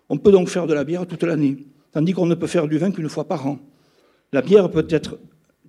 On 0.08 0.18
peut 0.18 0.32
donc 0.32 0.48
faire 0.48 0.66
de 0.66 0.74
la 0.74 0.84
bière 0.84 1.06
toute 1.06 1.22
l'année, 1.22 1.58
tandis 1.92 2.12
qu'on 2.12 2.26
ne 2.26 2.34
peut 2.34 2.46
faire 2.46 2.66
du 2.66 2.78
vin 2.78 2.90
qu'une 2.90 3.08
fois 3.08 3.28
par 3.28 3.46
an. 3.46 3.58
La 4.32 4.42
bière 4.42 4.70
peut 4.70 4.86
être 4.88 5.18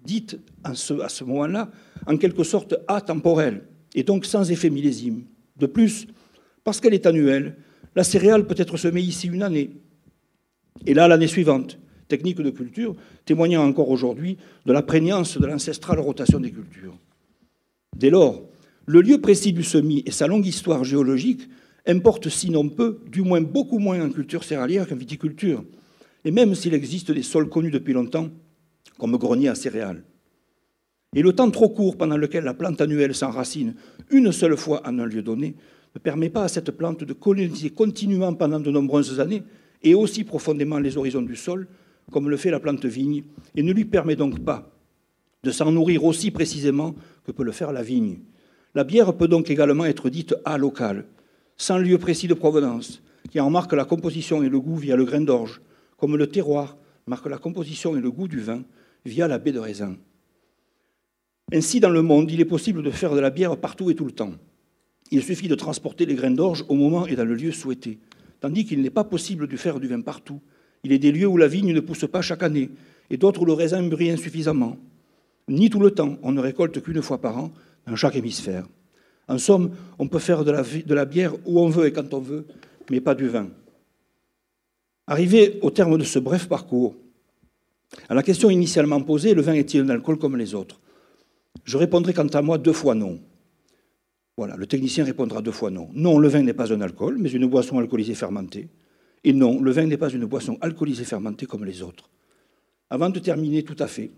dite 0.04 0.40
à 0.64 0.74
ce, 0.74 1.24
moment-là 1.24 1.70
en 2.08 2.18
quelque 2.18 2.44
sorte 2.44 2.76
atemporelle 2.88 3.64
et 3.94 4.04
donc 4.04 4.26
sans 4.26 4.50
effet 4.50 4.70
millésime. 4.70 5.24
De 5.58 5.66
plus, 5.66 6.08
parce 6.64 6.80
qu'elle 6.80 6.94
est 6.94 7.06
annuelle, 7.06 7.58
la 7.96 8.04
céréale 8.04 8.48
peut 8.48 8.56
être 8.58 8.78
semée 8.78 9.02
ici 9.02 9.28
une 9.28 9.44
année, 9.44 9.72
et 10.86 10.94
là 10.94 11.08
l'année 11.08 11.28
suivante. 11.28 11.78
Technique 12.08 12.42
de 12.42 12.50
culture 12.50 12.96
témoignant 13.26 13.64
encore 13.64 13.90
aujourd'hui 13.90 14.38
de 14.66 14.74
la 14.74 14.82
prégnance 14.82 15.38
de 15.38 15.46
l'ancestrale 15.46 16.00
rotation 16.00 16.40
des 16.40 16.52
cultures. 16.52 16.98
Dès 17.96 18.10
lors, 18.10 18.49
le 18.90 19.02
lieu 19.02 19.22
précis 19.22 19.54
du 19.54 19.62
semis 19.62 20.02
et 20.08 20.12
sa 20.12 20.26
longue 20.26 20.48
histoire 20.48 20.84
géologique 20.84 21.48
importent 21.86 22.30
sinon 22.30 22.70
peu, 22.70 23.02
du 23.06 23.22
moins 23.22 23.40
beaucoup 23.40 23.78
moins 23.78 24.04
en 24.04 24.10
culture 24.10 24.44
céréalière 24.44 24.88
qu'en 24.88 24.96
viticulture. 24.96 25.64
Et 26.26 26.32
même 26.32 26.56
s'il 26.56 26.74
existe 26.74 27.12
des 27.12 27.22
sols 27.22 27.50
connus 27.50 27.70
depuis 27.70 27.94
longtemps, 27.94 28.32
comme 28.98 29.16
grenier 29.18 29.48
à 29.48 29.54
céréales. 29.54 30.04
Et 31.16 31.22
le 31.22 31.34
temps 31.34 31.52
trop 31.52 31.70
court 31.70 31.98
pendant 31.98 32.18
lequel 32.18 32.46
la 32.46 32.56
plante 32.56 32.82
annuelle 32.82 33.14
s'enracine 33.14 33.76
une 34.10 34.32
seule 34.32 34.58
fois 34.58 34.82
en 34.84 34.98
un 34.98 35.06
lieu 35.06 35.22
donné 35.22 35.56
ne 35.94 36.00
permet 36.00 36.32
pas 36.32 36.46
à 36.46 36.48
cette 36.48 36.72
plante 36.72 37.04
de 37.04 37.14
coloniser 37.14 37.70
continuellement 37.70 38.34
pendant 38.34 38.60
de 38.60 38.72
nombreuses 38.72 39.20
années 39.20 39.44
et 39.84 39.94
aussi 39.94 40.24
profondément 40.24 40.80
les 40.80 40.98
horizons 40.98 41.22
du 41.22 41.36
sol, 41.36 41.68
comme 42.12 42.28
le 42.28 42.38
fait 42.38 42.50
la 42.50 42.60
plante 42.60 42.86
vigne, 42.86 43.22
et 43.56 43.62
ne 43.62 43.72
lui 43.72 43.86
permet 43.86 44.16
donc 44.16 44.44
pas 44.44 44.76
de 45.44 45.52
s'en 45.52 45.72
nourrir 45.72 46.06
aussi 46.06 46.32
précisément 46.32 46.96
que 47.24 47.32
peut 47.32 47.44
le 47.44 47.52
faire 47.52 47.72
la 47.72 47.84
vigne. 47.84 48.18
La 48.76 48.84
bière 48.84 49.14
peut 49.16 49.28
donc 49.28 49.50
également 49.50 49.86
être 49.86 50.10
dite 50.10 50.36
locale, 50.58 51.06
sans 51.58 51.80
lieu 51.80 51.98
précis 51.98 52.28
de 52.28 52.36
provenance, 52.36 53.02
qui 53.32 53.40
en 53.40 53.50
marque 53.50 53.74
la 53.74 53.86
composition 53.86 54.44
et 54.44 54.50
le 54.50 54.60
goût 54.60 54.76
via 54.76 54.96
le 54.96 55.06
grain 55.06 55.22
d'orge, 55.22 55.62
comme 55.98 56.16
le 56.16 56.28
terroir 56.28 56.78
marque 57.08 57.26
la 57.26 57.40
composition 57.40 57.98
et 57.98 58.00
le 58.00 58.12
goût 58.12 58.28
du 58.28 58.40
vin 58.40 58.64
via 59.06 59.28
la 59.28 59.40
baie 59.40 59.52
de 59.52 59.60
raisin. 59.60 59.96
Ainsi, 61.52 61.80
dans 61.80 61.90
le 61.90 62.04
monde, 62.04 62.30
il 62.30 62.40
est 62.42 62.46
possible 62.46 62.84
de 62.84 62.92
faire 62.92 63.16
de 63.16 63.20
la 63.20 63.32
bière 63.32 63.58
partout 63.58 63.90
et 63.90 63.96
tout 63.96 64.06
le 64.06 64.12
temps. 64.12 64.34
Il 65.10 65.24
suffit 65.24 65.48
de 65.48 65.56
transporter 65.56 66.06
les 66.06 66.14
grains 66.14 66.30
d'orge 66.30 66.64
au 66.70 66.76
moment 66.76 67.08
et 67.08 67.16
dans 67.16 67.26
le 67.26 67.34
lieu 67.34 67.52
souhaité, 67.52 67.98
tandis 68.40 68.66
qu'il 68.66 68.84
n'est 68.84 68.92
pas 68.92 69.04
possible 69.04 69.48
de 69.48 69.58
faire 69.58 69.80
du 69.80 69.88
vin 69.88 70.02
partout. 70.02 70.42
Il 70.84 70.92
est 70.92 71.00
des 71.00 71.12
lieux 71.12 71.26
où 71.26 71.38
la 71.38 71.48
vigne 71.48 71.74
ne 71.74 71.80
pousse 71.80 72.06
pas 72.06 72.22
chaque 72.22 72.44
année, 72.44 72.70
et 73.10 73.18
d'autres 73.18 73.42
où 73.42 73.46
le 73.46 73.54
raisin 73.54 73.82
mûrit 73.82 74.12
insuffisamment. 74.12 74.78
Ni 75.48 75.72
tout 75.72 75.80
le 75.80 75.90
temps, 75.90 76.20
on 76.22 76.32
ne 76.32 76.40
récolte 76.40 76.80
qu'une 76.84 77.02
fois 77.02 77.20
par 77.20 77.40
an 77.40 77.52
dans 77.88 77.96
chaque 77.96 78.16
hémisphère. 78.16 78.68
En 79.28 79.38
somme, 79.38 79.72
on 80.00 80.08
peut 80.08 80.20
faire 80.20 80.44
de 80.44 80.52
la, 80.52 80.64
de 80.64 80.94
la 80.94 81.06
bière 81.06 81.34
où 81.46 81.60
on 81.60 81.70
veut 81.70 81.88
et 81.88 81.94
quand 81.94 82.14
on 82.14 82.20
veut, 82.20 82.46
mais 82.90 83.02
pas 83.02 83.16
du 83.16 83.28
vin. 83.28 83.50
Arrivé 85.08 85.60
au 85.62 85.72
terme 85.72 85.98
de 85.98 86.04
ce 86.04 86.20
bref 86.20 86.48
parcours, 86.48 86.96
à 88.08 88.14
la 88.14 88.24
question 88.24 88.50
initialement 88.50 89.02
posée, 89.02 89.34
le 89.34 89.42
vin 89.42 89.54
est-il 89.54 89.82
un 89.82 89.90
alcool 89.90 90.18
comme 90.18 90.38
les 90.38 90.54
autres? 90.54 90.80
Je 91.64 91.78
répondrai 91.78 92.14
quant 92.14 92.28
à 92.28 92.42
moi 92.42 92.58
deux 92.58 92.74
fois 92.74 92.96
non. 92.96 93.20
Voilà, 94.38 94.56
le 94.56 94.68
technicien 94.68 95.04
répondra 95.04 95.42
deux 95.42 95.52
fois 95.52 95.70
non. 95.70 95.90
Non, 95.94 96.18
le 96.18 96.28
vin 96.28 96.42
n'est 96.42 96.54
pas 96.54 96.72
un 96.72 96.82
alcool, 96.82 97.18
mais 97.20 97.30
une 97.30 97.48
boisson 97.48 97.78
alcoolisée 97.78 98.16
fermentée. 98.16 98.70
Et 99.24 99.34
non, 99.34 99.60
le 99.62 99.72
vin 99.72 99.86
n'est 99.86 99.98
pas 99.98 100.10
une 100.10 100.26
boisson 100.26 100.58
alcoolisée 100.62 101.04
fermentée 101.04 101.46
comme 101.46 101.66
les 101.66 101.82
autres. 101.82 102.10
Avant 102.90 103.10
de 103.10 103.20
terminer 103.20 103.64
tout 103.64 103.76
à 103.80 103.88
fait, 103.88 104.12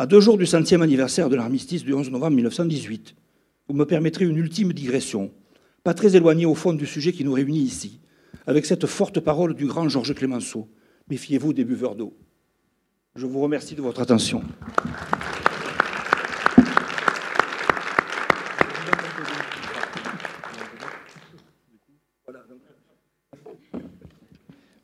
à 0.00 0.06
deux 0.06 0.20
jours 0.20 0.38
du 0.38 0.46
centième 0.46 0.80
anniversaire 0.80 1.28
de 1.28 1.36
l'armistice 1.36 1.84
du 1.84 1.92
11 1.92 2.10
novembre 2.10 2.36
1918, 2.36 3.14
vous 3.68 3.74
me 3.74 3.84
permettrez 3.84 4.24
une 4.24 4.38
ultime 4.38 4.72
digression, 4.72 5.30
pas 5.84 5.92
très 5.92 6.16
éloignée 6.16 6.46
au 6.46 6.54
fond 6.54 6.72
du 6.72 6.86
sujet 6.86 7.12
qui 7.12 7.22
nous 7.22 7.34
réunit 7.34 7.60
ici, 7.60 8.00
avec 8.46 8.64
cette 8.64 8.86
forte 8.86 9.20
parole 9.20 9.52
du 9.52 9.66
grand 9.66 9.90
Georges 9.90 10.14
Clémenceau. 10.14 10.70
Méfiez-vous 11.10 11.52
des 11.52 11.66
buveurs 11.66 11.96
d'eau. 11.96 12.16
Je 13.14 13.26
vous 13.26 13.40
remercie 13.42 13.74
de 13.74 13.82
votre 13.82 14.00
attention. 14.00 14.42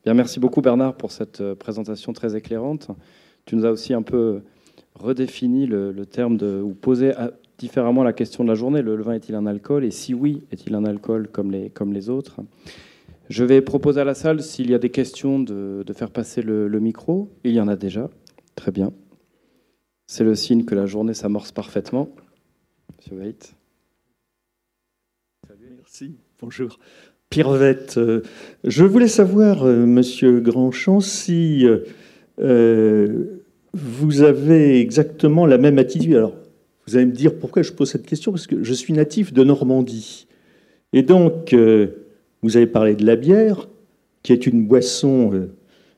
Merci 0.05 0.39
beaucoup 0.39 0.61
Bernard 0.61 0.95
pour 0.95 1.11
cette 1.11 1.41
euh, 1.41 1.55
présentation 1.55 2.13
très 2.13 2.35
éclairante. 2.35 2.89
Tu 3.45 3.55
nous 3.55 3.65
as 3.65 3.71
aussi 3.71 3.93
un 3.95 4.03
peu 4.03 4.41
redéfini 4.99 5.65
le, 5.65 6.05
terme 6.05 6.37
de, 6.37 6.61
ou 6.61 6.73
posé 6.73 7.13
différemment 7.57 8.03
la 8.03 8.13
question 8.13 8.43
de 8.43 8.49
la 8.49 8.55
journée. 8.55 8.81
Le, 8.81 8.95
vin 9.01 9.13
est-il 9.13 9.35
un 9.35 9.45
alcool? 9.45 9.85
Et 9.85 9.91
si 9.91 10.13
oui, 10.13 10.43
est-il 10.51 10.75
un 10.75 10.85
alcool 10.85 11.27
comme 11.27 11.51
les, 11.51 11.69
comme 11.69 11.93
les 11.93 12.09
autres? 12.09 12.41
Je 13.29 13.43
vais 13.43 13.61
proposer 13.61 14.01
à 14.01 14.05
la 14.05 14.13
salle, 14.13 14.41
s'il 14.41 14.69
y 14.69 14.73
a 14.73 14.79
des 14.79 14.89
questions, 14.89 15.39
de, 15.39 15.83
faire 15.93 16.11
passer 16.11 16.41
le, 16.41 16.79
micro. 16.79 17.29
Il 17.43 17.51
y 17.51 17.59
en 17.59 17.67
a 17.67 17.75
déjà. 17.75 18.09
Très 18.55 18.71
bien. 18.71 18.91
C'est 20.07 20.23
le 20.23 20.35
signe 20.35 20.63
que 20.63 20.75
la 20.75 20.85
journée 20.85 21.13
s'amorce 21.13 21.51
parfaitement. 21.51 22.09
Monsieur 22.97 23.17
Waite. 23.17 23.55
Merci. 25.77 26.17
Bonjour. 26.39 26.79
Pierre 27.29 27.51
Vette, 27.51 27.97
euh, 27.97 28.21
je 28.63 28.85
voulais 28.85 29.09
savoir, 29.09 29.65
euh, 29.65 29.85
Monsieur 29.85 30.39
Grandchamp, 30.39 31.01
si 31.01 31.67
euh, 32.39 33.36
vous 33.77 34.21
avez 34.21 34.79
exactement 34.79 35.45
la 35.45 35.57
même 35.57 35.79
attitude. 35.79 36.15
Alors, 36.15 36.33
vous 36.85 36.95
allez 36.95 37.05
me 37.05 37.11
dire 37.11 37.35
pourquoi 37.35 37.61
je 37.61 37.71
pose 37.71 37.89
cette 37.89 38.05
question, 38.05 38.31
parce 38.31 38.47
que 38.47 38.63
je 38.63 38.73
suis 38.73 38.93
natif 38.93 39.33
de 39.33 39.43
Normandie. 39.43 40.27
Et 40.93 41.03
donc, 41.03 41.53
vous 42.41 42.57
avez 42.57 42.67
parlé 42.67 42.95
de 42.95 43.05
la 43.05 43.15
bière, 43.15 43.67
qui 44.23 44.33
est 44.33 44.45
une 44.45 44.65
boisson 44.65 45.31
euh, 45.33 45.53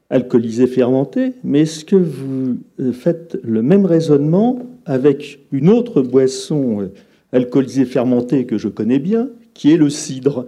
alcoolisée 0.09 0.67
fermentée, 0.67 1.33
mais 1.43 1.61
est-ce 1.61 1.83
que 1.83 1.95
vous 1.95 2.57
euh, 2.79 2.91
faites 2.91 3.37
le 3.43 3.61
même 3.61 3.85
raisonnement 3.85 4.59
avec 4.85 5.39
une 5.51 5.69
autre 5.69 6.01
boisson 6.01 6.81
euh, 6.81 6.91
alcoolisée 7.31 7.85
fermentée 7.85 8.45
que 8.45 8.57
je 8.57 8.67
connais 8.67 8.99
bien, 8.99 9.29
qui 9.53 9.73
est 9.73 9.77
le 9.77 9.89
cidre 9.89 10.45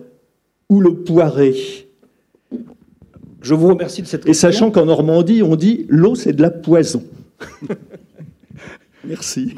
ou 0.69 0.79
le 0.79 0.93
poiré? 0.93 1.55
Je 3.41 3.55
vous 3.55 3.69
remercie 3.69 4.03
de 4.03 4.07
cette 4.07 4.25
question. 4.25 4.49
Et 4.49 4.53
sachant 4.53 4.71
qu'en 4.71 4.85
Normandie, 4.85 5.41
on 5.41 5.55
dit 5.55 5.87
l'eau, 5.89 6.15
c'est 6.15 6.33
de 6.33 6.41
la 6.41 6.51
poison. 6.51 7.03
Merci. 9.03 9.55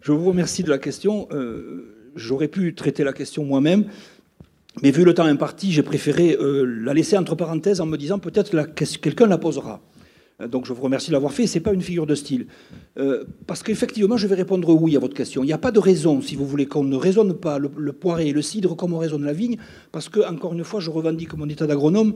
Je 0.00 0.12
vous 0.12 0.24
remercie 0.26 0.62
de 0.62 0.70
la 0.70 0.78
question. 0.78 1.28
J'aurais 2.16 2.48
pu 2.48 2.74
traiter 2.74 3.04
la 3.04 3.12
question 3.12 3.44
moi-même. 3.44 3.86
Mais 4.82 4.90
vu 4.90 5.04
le 5.04 5.14
temps 5.14 5.24
imparti, 5.24 5.72
j'ai 5.72 5.82
préféré 5.82 6.36
euh, 6.40 6.64
la 6.64 6.94
laisser 6.94 7.16
entre 7.16 7.36
parenthèses 7.36 7.80
en 7.80 7.86
me 7.86 7.96
disant 7.96 8.18
peut-être 8.18 8.50
que 8.50 8.84
quelqu'un 8.98 9.26
la 9.26 9.38
posera. 9.38 9.80
Euh, 10.40 10.48
donc 10.48 10.66
je 10.66 10.72
vous 10.72 10.82
remercie 10.82 11.08
de 11.08 11.12
l'avoir 11.12 11.32
fait. 11.32 11.46
Ce 11.46 11.54
n'est 11.54 11.62
pas 11.62 11.72
une 11.72 11.80
figure 11.80 12.06
de 12.06 12.14
style. 12.16 12.46
Euh, 12.98 13.24
parce 13.46 13.62
qu'effectivement, 13.62 14.16
je 14.16 14.26
vais 14.26 14.34
répondre 14.34 14.68
oui 14.74 14.96
à 14.96 14.98
votre 14.98 15.14
question. 15.14 15.44
Il 15.44 15.46
n'y 15.46 15.52
a 15.52 15.58
pas 15.58 15.70
de 15.70 15.78
raison, 15.78 16.20
si 16.20 16.34
vous 16.34 16.46
voulez, 16.46 16.66
qu'on 16.66 16.82
ne 16.82 16.96
raisonne 16.96 17.34
pas 17.34 17.58
le, 17.58 17.70
le, 17.76 17.92
poiré 17.92 18.28
et 18.28 18.32
le 18.32 18.42
cidre 18.42 18.74
comme 18.74 18.92
on 18.92 18.98
raisonne 18.98 19.24
la 19.24 19.32
vigne, 19.32 19.58
parce 19.92 20.08
que, 20.08 20.20
encore 20.28 20.54
une 20.54 20.64
fois, 20.64 20.80
je 20.80 20.90
revendique 20.90 21.34
mon 21.34 21.48
état 21.48 21.66
d'agronome. 21.66 22.14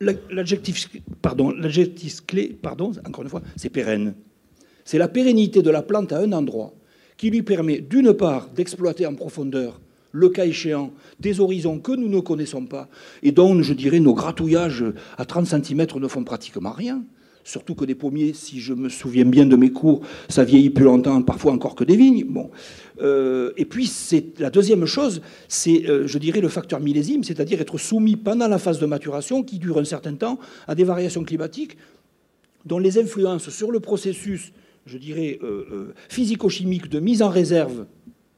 L'adjectif 0.00 0.88
clé, 2.26 2.56
pardon, 2.62 2.92
encore 3.06 3.24
une 3.24 3.30
fois, 3.30 3.42
c'est 3.56 3.68
pérenne. 3.68 4.14
C'est 4.84 4.98
la 4.98 5.08
pérennité 5.08 5.60
de 5.60 5.70
la 5.70 5.82
plante 5.82 6.12
à 6.12 6.18
un 6.18 6.32
endroit 6.32 6.72
qui 7.16 7.30
lui 7.30 7.42
permet 7.42 7.80
d'une 7.80 8.14
part 8.14 8.48
d'exploiter 8.50 9.06
en 9.06 9.14
profondeur 9.14 9.80
le 10.12 10.28
cas 10.28 10.46
échéant, 10.46 10.92
des 11.20 11.40
horizons 11.40 11.80
que 11.80 11.92
nous 11.92 12.08
ne 12.08 12.20
connaissons 12.20 12.64
pas, 12.64 12.88
et 13.22 13.32
dont, 13.32 13.60
je 13.62 13.74
dirais, 13.74 14.00
nos 14.00 14.14
gratouillages 14.14 14.84
à 15.18 15.24
30 15.24 15.46
cm 15.46 15.86
ne 15.96 16.08
font 16.08 16.24
pratiquement 16.24 16.72
rien. 16.72 17.02
Surtout 17.48 17.74
que 17.74 17.86
des 17.86 17.94
pommiers, 17.94 18.34
si 18.34 18.60
je 18.60 18.74
me 18.74 18.90
souviens 18.90 19.24
bien 19.24 19.46
de 19.46 19.56
mes 19.56 19.72
cours, 19.72 20.02
ça 20.28 20.44
vieillit 20.44 20.68
plus 20.68 20.84
longtemps, 20.84 21.22
parfois 21.22 21.52
encore 21.52 21.74
que 21.74 21.82
des 21.82 21.96
vignes. 21.96 22.26
Euh, 23.00 23.52
et 23.56 23.64
puis, 23.64 23.86
c'est 23.86 24.38
la 24.38 24.50
deuxième 24.50 24.84
chose, 24.84 25.22
c'est, 25.48 25.88
euh, 25.88 26.06
je 26.06 26.18
dirais, 26.18 26.42
le 26.42 26.48
facteur 26.48 26.78
millésime, 26.78 27.24
c'est-à-dire 27.24 27.58
être 27.62 27.78
soumis 27.78 28.16
pendant 28.16 28.48
la 28.48 28.58
phase 28.58 28.78
de 28.78 28.84
maturation, 28.84 29.42
qui 29.42 29.58
dure 29.58 29.78
un 29.78 29.84
certain 29.84 30.12
temps, 30.12 30.38
à 30.66 30.74
des 30.74 30.84
variations 30.84 31.24
climatiques 31.24 31.78
dont 32.66 32.78
les 32.78 32.98
influences 32.98 33.48
sur 33.48 33.70
le 33.70 33.80
processus, 33.80 34.52
je 34.84 34.98
dirais, 34.98 35.38
euh, 35.42 35.94
physico-chimique 36.10 36.90
de 36.90 37.00
mise 37.00 37.22
en 37.22 37.30
réserve 37.30 37.86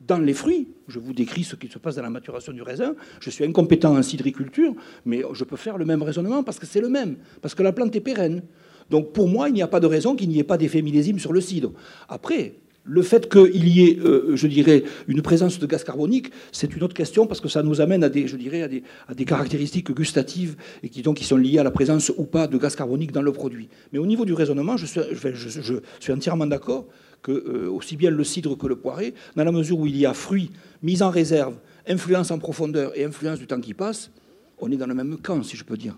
dans 0.07 0.19
les 0.19 0.35
fruits. 0.35 0.69
Je 0.87 1.01
vous 1.01 1.15
décris 1.15 1.43
ce 1.43 1.57
qui 1.57 1.67
se 1.67 1.81
passe 1.81 1.97
dans 1.97 2.03
la 2.03 2.11
maturation 2.11 2.53
du 2.53 2.63
raisin. 2.63 2.95
Je 3.19 3.31
suis 3.31 3.45
incompétent 3.45 3.97
en 3.97 4.03
cidriculture, 4.05 4.73
mais 5.05 5.25
je 5.33 5.43
peux 5.43 5.57
faire 5.57 5.79
le 5.79 5.85
même 5.85 6.05
raisonnement 6.05 6.45
parce 6.45 6.61
que 6.61 6.67
c'est 6.67 6.81
le 6.81 6.89
même, 6.89 7.17
parce 7.43 7.57
que 7.57 7.65
la 7.65 7.73
plante 7.73 7.97
est 7.97 8.01
pérenne. 8.01 8.43
Donc 8.91 9.13
pour 9.13 9.29
moi, 9.29 9.49
il 9.49 9.55
n'y 9.55 9.63
a 9.63 9.69
pas 9.69 9.81
de 9.81 9.87
raison 9.87 10.17
qu'il 10.17 10.29
n'y 10.29 10.39
ait 10.39 10.45
pas 10.45 10.59
d'effet 10.59 10.83
millésime 10.83 11.19
sur 11.19 11.33
le 11.33 11.41
cidre. 11.41 11.73
Après, 12.09 12.55
le 12.85 13.03
fait 13.03 13.31
qu'il 13.31 13.69
y 13.69 13.89
ait, 13.89 13.99
euh, 13.99 14.35
je 14.37 14.47
dirais, 14.47 14.85
une 15.07 15.23
présence 15.23 15.59
de 15.59 15.67
gaz 15.67 15.85
carbonique, 15.85 16.31
c'est 16.51 16.75
une 16.75 16.83
autre 16.83 16.95
question 16.95 17.27
parce 17.27 17.41
que 17.41 17.49
ça 17.49 17.63
nous 17.63 17.81
amène 17.81 18.03
à 18.03 18.09
des, 18.09 18.27
je 18.27 18.37
dirais, 18.37 18.63
à 18.63 19.15
des, 19.15 19.25
caractéristiques 19.25 19.93
gustatives 19.93 20.57
et 20.83 20.89
qui 20.89 21.03
donc 21.03 21.19
sont 21.19 21.37
liées 21.37 21.59
à 21.59 21.63
la 21.63 21.71
présence 21.71 22.11
ou 22.17 22.25
pas 22.25 22.47
de 22.47 22.57
gaz 22.59 22.75
carbonique 22.75 23.13
dans 23.13 23.23
le 23.23 23.33
produit. 23.33 23.69
Mais 23.93 23.99
au 23.99 24.07
niveau 24.07 24.25
du 24.25 24.33
raisonnement, 24.33 24.77
je 24.77 24.87
suis, 24.87 26.13
entièrement 26.13 26.47
d'accord 26.47 26.87
que 27.23 27.33
euh, 27.33 27.71
aussi 27.71 27.97
bien 27.97 28.11
le 28.11 28.25
cidre 28.25 28.57
que 28.57 28.67
le 28.67 28.77
poiré, 28.77 29.15
dans 29.37 29.45
la 29.45 29.53
mesure 29.53 29.79
où 29.79 29.87
il 29.87 29.97
y 29.97 30.07
a 30.07 30.15
fruits, 30.15 30.51
mise 30.83 31.03
en 31.03 31.11
réserve, 31.11 31.55
influence 31.87 32.31
en 32.31 32.39
profondeur 32.39 32.97
et 32.99 33.05
influence 33.05 33.39
du 33.39 33.47
temps 33.47 33.61
qui 33.61 33.75
passe, 33.75 34.11
on 34.59 34.71
est 34.71 34.77
dans 34.77 34.87
le 34.87 34.95
même 34.95 35.19
camp, 35.19 35.43
si 35.43 35.57
je 35.57 35.65
peux 35.65 35.77
dire. 35.77 35.97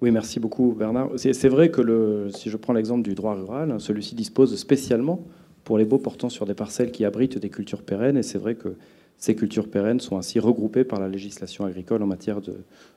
Oui, 0.00 0.10
merci 0.10 0.40
beaucoup 0.40 0.72
Bernard. 0.72 1.10
C'est 1.16 1.48
vrai 1.48 1.70
que 1.70 2.28
si 2.34 2.48
je 2.48 2.56
prends 2.56 2.72
l'exemple 2.72 3.02
du 3.02 3.14
droit 3.14 3.34
rural, 3.34 3.78
celui-ci 3.78 4.14
dispose 4.14 4.56
spécialement 4.56 5.26
pour 5.64 5.76
les 5.76 5.84
baux 5.84 5.98
portant 5.98 6.30
sur 6.30 6.46
des 6.46 6.54
parcelles 6.54 6.90
qui 6.90 7.04
abritent 7.04 7.36
des 7.38 7.50
cultures 7.50 7.82
pérennes, 7.82 8.16
et 8.16 8.22
c'est 8.22 8.38
vrai 8.38 8.54
que 8.54 8.76
ces 9.18 9.36
cultures 9.36 9.68
pérennes 9.68 10.00
sont 10.00 10.16
ainsi 10.16 10.40
regroupées 10.40 10.84
par 10.84 10.98
la 10.98 11.08
législation 11.08 11.66
agricole 11.66 12.02
en 12.02 12.06
matière 12.06 12.40
de, 12.40 12.54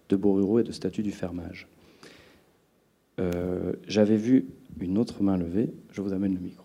de 0.08 0.16
baux 0.16 0.34
ruraux 0.34 0.60
et 0.60 0.64
de 0.64 0.72
statut 0.72 1.04
du 1.04 1.12
fermage. 1.12 1.68
Euh, 3.20 3.74
j'avais 3.88 4.16
vu 4.16 4.46
une 4.80 4.98
autre 4.98 5.22
main 5.22 5.38
levée. 5.38 5.74
Je 5.92 6.02
vous 6.02 6.14
amène 6.14 6.34
le 6.34 6.40
micro. 6.40 6.63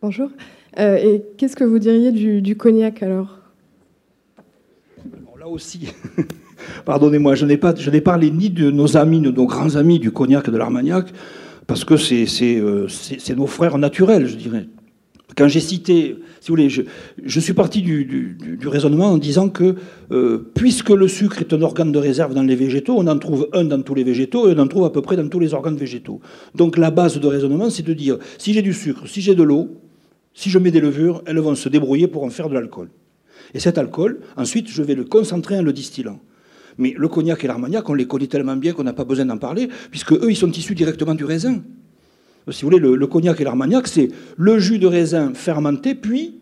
Bonjour. 0.00 0.30
Euh, 0.78 0.96
et 0.96 1.24
qu'est-ce 1.36 1.56
que 1.56 1.64
vous 1.64 1.80
diriez 1.80 2.12
du, 2.12 2.56
cognac 2.56 3.02
alors, 3.02 3.40
Là 5.40 5.48
aussi, 5.48 5.88
pardonnez-moi, 6.84 7.34
je 7.34 7.44
n'ai 7.46 8.00
parlé 8.00 8.30
ni 8.30 8.48
de 8.48 8.70
nos 8.70 8.96
amis, 8.96 9.20
de 9.20 9.32
nos 9.32 9.46
grands 9.46 9.74
amis 9.74 9.98
du 9.98 10.12
cognac 10.12 10.46
et 10.46 10.50
de 10.52 10.56
l'armagnac, 10.56 11.12
parce 11.66 11.84
que 11.84 11.96
c'est, 11.96 12.60
euh, 12.60 12.86
nos 13.36 13.46
frères 13.48 13.76
naturels, 13.76 14.28
je 14.28 14.36
dirais. 14.36 14.68
Quand 15.36 15.48
j'ai 15.48 15.60
cité, 15.60 16.16
si 16.40 16.48
vous 16.48 16.56
voulez, 16.56 16.68
je, 16.68 17.40
suis 17.40 17.52
parti 17.52 17.82
du, 17.82 18.38
raisonnement 18.66 19.06
en 19.06 19.18
disant 19.18 19.48
que 19.48 19.74
euh, 20.12 20.50
puisque 20.54 20.90
le 20.90 21.08
sucre 21.08 21.40
est 21.40 21.52
un 21.52 21.62
organe 21.62 21.90
de 21.90 21.98
réserve 21.98 22.34
dans 22.34 22.42
les 22.42 22.56
végétaux, 22.56 22.94
on 22.96 23.06
en 23.08 23.18
trouve 23.18 23.48
un 23.52 23.64
dans 23.64 23.82
tous 23.82 23.94
les 23.94 24.04
végétaux 24.04 24.48
et 24.48 24.54
on 24.56 24.58
en 24.60 24.68
trouve 24.68 24.84
à 24.84 24.90
peu 24.90 25.02
près 25.02 25.16
dans 25.16 25.28
tous 25.28 25.40
les 25.40 25.54
organes 25.54 25.76
végétaux. 25.76 26.20
Donc 26.54 26.76
la 26.78 26.92
base 26.92 27.18
de 27.18 27.26
raisonnement, 27.26 27.68
c'est 27.68 27.84
de 27.84 27.94
dire 27.94 28.18
si 28.38 28.52
j'ai 28.52 28.62
du 28.62 28.72
sucre, 28.72 29.06
si 29.06 29.20
j'ai 29.20 29.34
de 29.34 29.42
l'eau, 29.42 29.68
si 30.38 30.50
je 30.50 30.58
mets 30.58 30.70
des 30.70 30.80
levures, 30.80 31.22
elles 31.26 31.38
vont 31.38 31.54
se 31.54 31.68
débrouiller 31.68 32.06
pour 32.06 32.22
en 32.22 32.30
faire 32.30 32.48
de 32.48 32.54
l'alcool. 32.54 32.90
Et 33.54 33.60
cet 33.60 33.78
alcool, 33.78 34.20
ensuite, 34.36 34.68
je 34.68 34.82
vais 34.82 34.94
le 34.94 35.04
concentrer 35.04 35.58
en 35.58 35.62
le 35.62 35.72
distillant. 35.72 36.20
Mais 36.76 36.94
le 36.96 37.08
cognac 37.08 37.42
et 37.42 37.48
l'armagnac, 37.48 37.88
on 37.88 37.94
les 37.94 38.06
connaît 38.06 38.28
tellement 38.28 38.54
bien 38.54 38.72
qu'on 38.72 38.84
n'a 38.84 38.92
pas 38.92 39.04
besoin 39.04 39.26
d'en 39.26 39.38
parler, 39.38 39.68
puisque 39.90 40.12
eux, 40.12 40.30
ils 40.30 40.36
sont 40.36 40.52
issus 40.52 40.76
directement 40.76 41.14
du 41.14 41.24
raisin 41.24 41.60
si 42.52 42.62
vous 42.62 42.70
voulez, 42.70 42.80
le, 42.80 43.06
cognac 43.06 43.40
et 43.40 43.44
l'armagnac, 43.44 43.88
c'est 43.88 44.08
le 44.36 44.58
jus 44.58 44.78
de 44.78 44.86
raisin 44.86 45.34
fermenté, 45.34 45.94
puis 45.94 46.40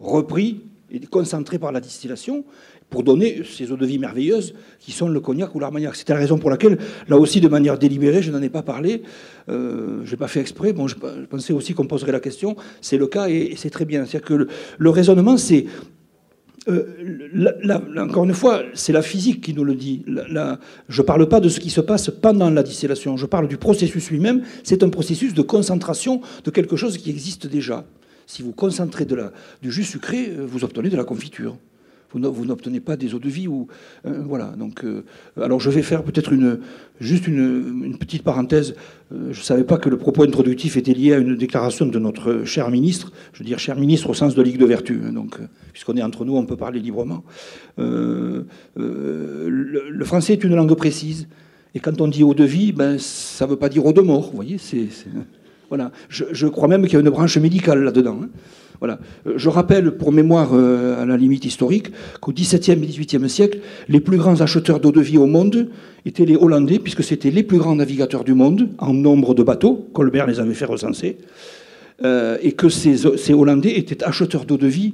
repris 0.00 0.62
et 0.90 1.00
concentré 1.00 1.58
par 1.58 1.72
la 1.72 1.80
distillation 1.80 2.44
pour 2.90 3.02
donner 3.02 3.42
ces 3.44 3.72
eaux 3.72 3.76
de 3.76 3.86
vie 3.86 3.98
merveilleuses 3.98 4.54
qui 4.78 4.92
sont 4.92 5.08
le 5.08 5.20
cognac 5.20 5.54
ou 5.54 5.60
l'armagnac. 5.60 5.96
C'était 5.96 6.12
la 6.12 6.20
raison 6.20 6.38
pour 6.38 6.50
laquelle, 6.50 6.78
là 7.08 7.18
aussi, 7.18 7.40
de 7.40 7.48
manière 7.48 7.78
délibérée, 7.78 8.22
je 8.22 8.30
n'en 8.30 8.42
ai 8.42 8.48
pas 8.48 8.62
parlé. 8.62 9.02
Euh, 9.48 10.00
je 10.04 10.10
n'ai 10.10 10.16
pas 10.16 10.28
fait 10.28 10.40
exprès. 10.40 10.72
Bon, 10.72 10.86
je, 10.86 10.96
pensais 11.28 11.52
aussi 11.52 11.74
qu'on 11.74 11.86
poserait 11.86 12.12
la 12.12 12.20
question. 12.20 12.56
C'est 12.80 12.96
le 12.96 13.06
cas 13.06 13.28
et, 13.28 13.54
c'est 13.56 13.70
très 13.70 13.84
bien. 13.84 14.04
C'est-à-dire 14.04 14.28
que 14.28 14.48
le 14.78 14.90
raisonnement, 14.90 15.36
c'est 15.36 15.66
euh, 16.68 16.84
encore 17.96 18.24
une 18.24 18.34
fois, 18.34 18.62
c'est 18.74 18.92
la 18.92 19.02
physique 19.02 19.40
qui 19.40 19.54
nous 19.54 19.64
le 19.64 19.74
dit. 19.74 20.04
je 20.88 21.02
ne 21.02 21.06
parle 21.06 21.28
pas 21.28 21.40
de 21.40 21.48
ce 21.48 21.60
qui 21.60 21.70
se 21.70 21.80
passe 21.80 22.10
pendant 22.10 22.50
la 22.50 22.62
distillation, 22.62 23.16
je 23.16 23.26
parle 23.26 23.46
du 23.46 23.56
processus 23.56 24.10
lui-même. 24.10 24.42
C'est 24.64 24.82
un 24.82 24.88
processus 24.88 25.32
de 25.32 25.42
concentration 25.42 26.20
de 26.44 26.50
quelque 26.50 26.76
chose 26.76 26.98
qui 26.98 27.10
existe 27.10 27.46
déjà. 27.46 27.84
Si 28.26 28.42
vous 28.42 28.52
concentrez 28.52 29.06
du 29.62 29.70
jus 29.70 29.84
sucré, 29.84 30.30
euh, 30.30 30.44
vous 30.44 30.64
obtenez 30.64 30.88
de 30.88 30.96
la 30.96 31.04
confiture 31.04 31.56
vous 32.18 32.44
n'obtenez 32.44 32.80
pas 32.80 32.96
des 32.96 33.14
eaux 33.14 33.18
de 33.18 33.28
vie. 33.28 33.48
Ou, 33.48 33.68
euh, 34.06 34.22
voilà, 34.26 34.54
donc, 34.58 34.84
euh, 34.84 35.04
alors 35.40 35.60
je 35.60 35.70
vais 35.70 35.82
faire 35.82 36.02
peut-être 36.02 36.32
une, 36.32 36.60
juste 37.00 37.26
une, 37.26 37.96
petite 37.98 38.22
parenthèse. 38.22 38.74
Euh, 39.12 39.32
je 39.32 39.38
ne 39.38 39.44
savais 39.44 39.64
pas 39.64 39.78
que 39.78 39.88
le 39.88 39.96
propos 39.96 40.22
introductif 40.22 40.76
était 40.76 40.94
lié 40.94 41.14
à 41.14 41.18
une 41.18 41.36
déclaration 41.36 41.86
de 41.86 41.98
notre 41.98 42.44
cher 42.44 42.70
ministre. 42.70 43.12
Je 43.32 43.40
veux 43.40 43.44
dire 43.44 43.58
cher 43.58 43.76
ministre 43.76 44.10
au 44.10 44.14
sens 44.14 44.34
de 44.34 44.42
Ligue 44.42 44.58
de 44.58 44.66
Vertu. 44.66 45.00
Hein, 45.04 45.12
donc, 45.12 45.38
puisqu'on 45.72 45.96
est 45.96 46.02
entre 46.02 46.24
nous, 46.24 46.36
on 46.36 46.46
peut 46.46 46.56
parler 46.56 46.80
librement. 46.80 47.24
le, 47.78 48.44
français 50.04 50.34
est 50.34 50.44
une 50.44 50.54
langue 50.54 50.74
précise. 50.74 51.28
Et 51.74 51.80
quand 51.80 52.00
on 52.00 52.08
dit 52.08 52.22
eau 52.22 52.32
de 52.32 52.44
vie, 52.44 52.72
ben, 52.72 52.96
ça 52.98 53.44
ne 53.44 53.50
veut 53.50 53.56
pas 53.56 53.68
dire 53.68 53.84
eau 53.84 53.92
de 53.92 54.00
mort. 54.00 54.30
Vous 54.30 54.36
voyez, 54.36 54.56
c'est, 54.56 54.88
voilà. 55.68 55.90
Je, 56.08 56.46
crois 56.46 56.68
même 56.68 56.84
qu'il 56.84 56.94
y 56.94 56.96
a 56.96 57.00
une 57.00 57.10
branche 57.10 57.36
médicale 57.38 57.82
là-dedans. 57.82 58.20
Hein. 58.22 58.28
Euh, 58.82 58.96
je 59.36 59.48
rappelle, 59.48 59.92
pour 59.92 60.12
mémoire 60.12 60.50
euh, 60.52 61.02
à 61.02 61.06
la 61.06 61.16
limite 61.16 61.44
historique, 61.44 61.88
qu'au 62.20 62.32
XVIIe 62.32 62.72
et 62.82 62.86
XVIIIe 62.86 63.28
siècle, 63.28 63.58
les 63.88 64.00
plus 64.00 64.16
grands 64.16 64.40
acheteurs 64.40 64.80
d'eau 64.80 64.92
de 64.92 65.00
vie 65.00 65.18
au 65.18 65.26
monde 65.26 65.68
étaient 66.04 66.24
les 66.24 66.36
Hollandais, 66.36 66.78
puisque 66.78 67.02
c'était 67.02 67.30
les 67.30 67.42
plus 67.42 67.58
grands 67.58 67.76
navigateurs 67.76 68.24
du 68.24 68.34
monde 68.34 68.68
en 68.78 68.92
nombre 68.92 69.34
de 69.34 69.42
bateaux. 69.42 69.88
Colbert 69.92 70.26
les 70.26 70.40
avait 70.40 70.54
fait 70.54 70.66
recenser. 70.66 71.18
Euh, 72.04 72.36
et 72.42 72.52
que 72.52 72.68
ces, 72.68 72.96
ces, 73.16 73.32
Hollandais 73.32 73.78
étaient 73.78 74.04
acheteurs 74.04 74.44
d'eau 74.44 74.58
de 74.58 74.66
vie, 74.66 74.92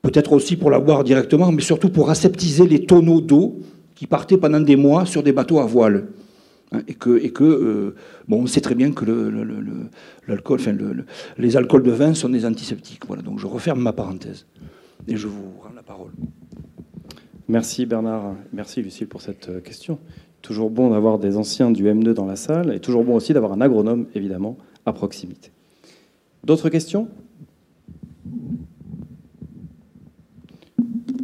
peut-être 0.00 0.32
aussi 0.32 0.56
pour 0.56 0.70
la 0.70 0.80
boire 0.80 1.04
directement, 1.04 1.52
mais 1.52 1.60
surtout 1.60 1.90
pour 1.90 2.08
aseptiser 2.08 2.66
les 2.66 2.86
tonneaux 2.86 3.20
d'eau 3.20 3.60
qui 3.94 4.06
partaient 4.06 4.38
pendant 4.38 4.60
des 4.60 4.76
mois 4.76 5.04
sur 5.04 5.22
des 5.22 5.32
bateaux 5.32 5.60
à 5.60 5.66
voile. 5.66 6.06
Hein, 6.74 6.82
et 6.88 6.94
que, 6.94 7.44
euh, 7.44 7.94
bon, 8.26 8.42
on 8.42 8.46
sait 8.46 8.60
très 8.60 8.74
bien 8.74 8.92
que 8.92 9.04
l'alcool, 10.26 10.60
enfin, 10.60 10.76
les 11.38 11.56
alcools 11.56 11.82
de 11.82 11.92
vin 11.92 12.14
sont 12.14 12.28
des 12.28 12.44
antiseptiques. 12.44 13.06
Voilà, 13.06 13.22
donc 13.22 13.38
je 13.38 13.46
referme 13.46 13.80
ma 13.80 13.92
parenthèse 13.92 14.46
et 15.06 15.16
je 15.16 15.28
vous 15.28 15.52
rends 15.62 15.74
la 15.74 15.82
parole. 15.82 16.12
Merci 17.46 17.84
Bernard, 17.86 18.34
merci 18.52 18.82
Lucille 18.82 19.06
pour 19.06 19.20
cette 19.20 19.48
euh, 19.50 19.60
question. 19.60 19.98
Toujours 20.42 20.70
bon 20.70 20.90
d'avoir 20.90 21.18
des 21.18 21.36
anciens 21.36 21.70
du 21.70 21.84
M2 21.84 22.12
dans 22.12 22.26
la 22.26 22.36
salle 22.36 22.74
et 22.74 22.80
toujours 22.80 23.04
bon 23.04 23.14
aussi 23.14 23.32
d'avoir 23.32 23.52
un 23.52 23.60
agronome, 23.60 24.06
évidemment, 24.14 24.56
à 24.84 24.92
proximité. 24.92 25.52
D'autres 26.42 26.70
questions? 26.70 27.08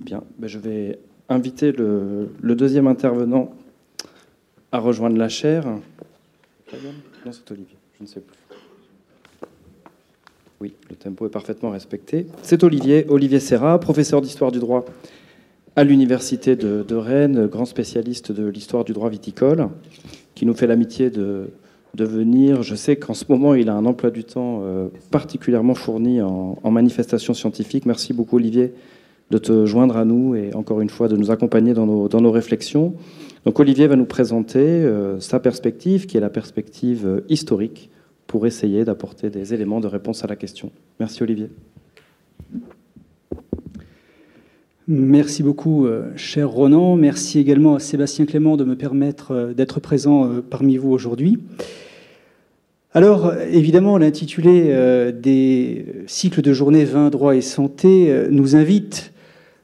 Bien, 0.04 0.22
ben 0.38 0.46
je 0.46 0.58
vais 0.58 0.98
inviter 1.28 1.72
le 1.72 2.28
deuxième 2.42 2.86
intervenant 2.86 3.52
à 4.72 4.78
rejoindre 4.78 5.16
la 5.16 5.28
chaire. 5.28 5.64
Non, 5.66 7.33
c'est 7.33 7.50
Olivier, 7.50 7.76
je 7.98 8.04
ne 8.04 8.09
sais 8.09 8.20
plus. 8.20 8.37
Oui, 10.61 10.74
le 10.90 10.96
tempo 10.96 11.26
est 11.26 11.30
parfaitement 11.30 11.70
respecté. 11.70 12.26
C'est 12.42 12.62
Olivier, 12.64 13.06
Olivier 13.09 13.40
Serra, 13.40 13.80
professeur 13.80 14.20
d'histoire 14.20 14.52
du 14.52 14.59
droit 14.59 14.85
à 15.74 15.85
l'université 15.85 16.56
de, 16.56 16.94
Rennes, 16.94 17.46
grand 17.46 17.64
spécialiste 17.64 18.33
de 18.33 18.46
l'histoire 18.46 18.85
du 18.85 18.92
droit 18.92 19.09
viticole, 19.09 19.68
qui 20.35 20.44
nous 20.44 20.54
fait 20.54 20.66
l'amitié 20.66 21.11
de, 21.11 21.50
venir. 21.98 22.62
Je 22.62 22.74
sais 22.74 22.96
qu'en 22.96 23.14
ce 23.14 23.24
moment, 23.28 23.54
il 23.54 23.68
a 23.70 23.74
un 23.74 23.87
emploi 23.87 24.11
du 24.11 24.24
temps 24.24 24.61
euh, 24.62 24.88
particulièrement 25.11 25.74
fourni 25.74 26.20
en, 26.20 26.70
manifestations 26.70 27.35
scientifiques. 27.35 27.87
Merci 27.87 28.12
beaucoup, 28.12 28.37
Olivier, 28.37 28.74
de 29.30 29.38
te 29.38 29.64
joindre 29.64 29.96
à 29.96 30.04
nous 30.04 30.35
et 30.35 30.54
encore 30.54 30.83
une 30.83 30.90
fois 30.90 31.09
de 31.09 31.16
nous 31.16 31.30
accompagner 31.30 31.72
dans 31.72 31.87
nos 31.87 32.30
réflexions. 32.30 32.94
Donc 33.46 33.59
Olivier 33.59 33.87
va 33.87 33.96
nous 33.96 34.05
présenter 34.05 34.59
euh, 34.59 35.18
sa 35.18 35.40
perspective, 35.40 36.07
qui 36.07 36.16
est 36.16 36.20
la 36.20 36.29
perspective 36.29 37.07
euh, 37.07 37.20
historique, 37.29 37.90
pour 38.26 38.46
essayer 38.46 38.85
d'apporter 38.85 39.31
des 39.31 39.55
éléments 39.55 39.81
de 39.81 39.87
réponse 39.87 40.22
à 40.24 40.26
la 40.26 40.37
question. 40.37 40.70
Merci 41.00 41.22
Olivier. 41.22 41.48
Merci 44.87 45.42
beaucoup, 45.42 45.87
euh, 45.87 46.12
cher 46.16 46.50
Ronan. 46.50 46.96
Merci 46.96 47.38
également 47.38 47.76
à 47.76 47.81
Sébastien 47.81 48.26
Clément 48.26 48.57
de 48.59 48.64
me 48.64 48.76
permettre 48.76 49.53
d'être 49.57 49.81
présent 49.81 50.31
parmi 50.50 50.76
vous 50.76 50.90
aujourd'hui. 50.90 51.38
Alors, 52.92 53.33
évidemment, 53.53 53.98
l'intitulé 53.98 55.12
des 55.12 55.87
cycles 56.09 56.42
de 56.42 56.53
journée 56.53 56.85
20 56.85 57.11
droits 57.11 57.37
et 57.37 57.40
santé 57.40 58.12
nous 58.31 58.57
invite, 58.57 59.10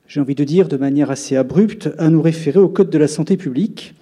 j'ai 0.09 0.21
envie 0.21 0.35
de 0.35 0.45
dire 0.45 0.69
de 0.69 0.77
manière 0.77 1.11
assez 1.11 1.37
abrupte, 1.37 1.91
à 1.99 2.11
nous 2.11 2.23
référer 2.23 2.59
au 2.59 2.69
Code 2.69 2.91
de 2.91 2.99
la 2.99 3.09
santé 3.09 3.37
publique, 3.37 3.95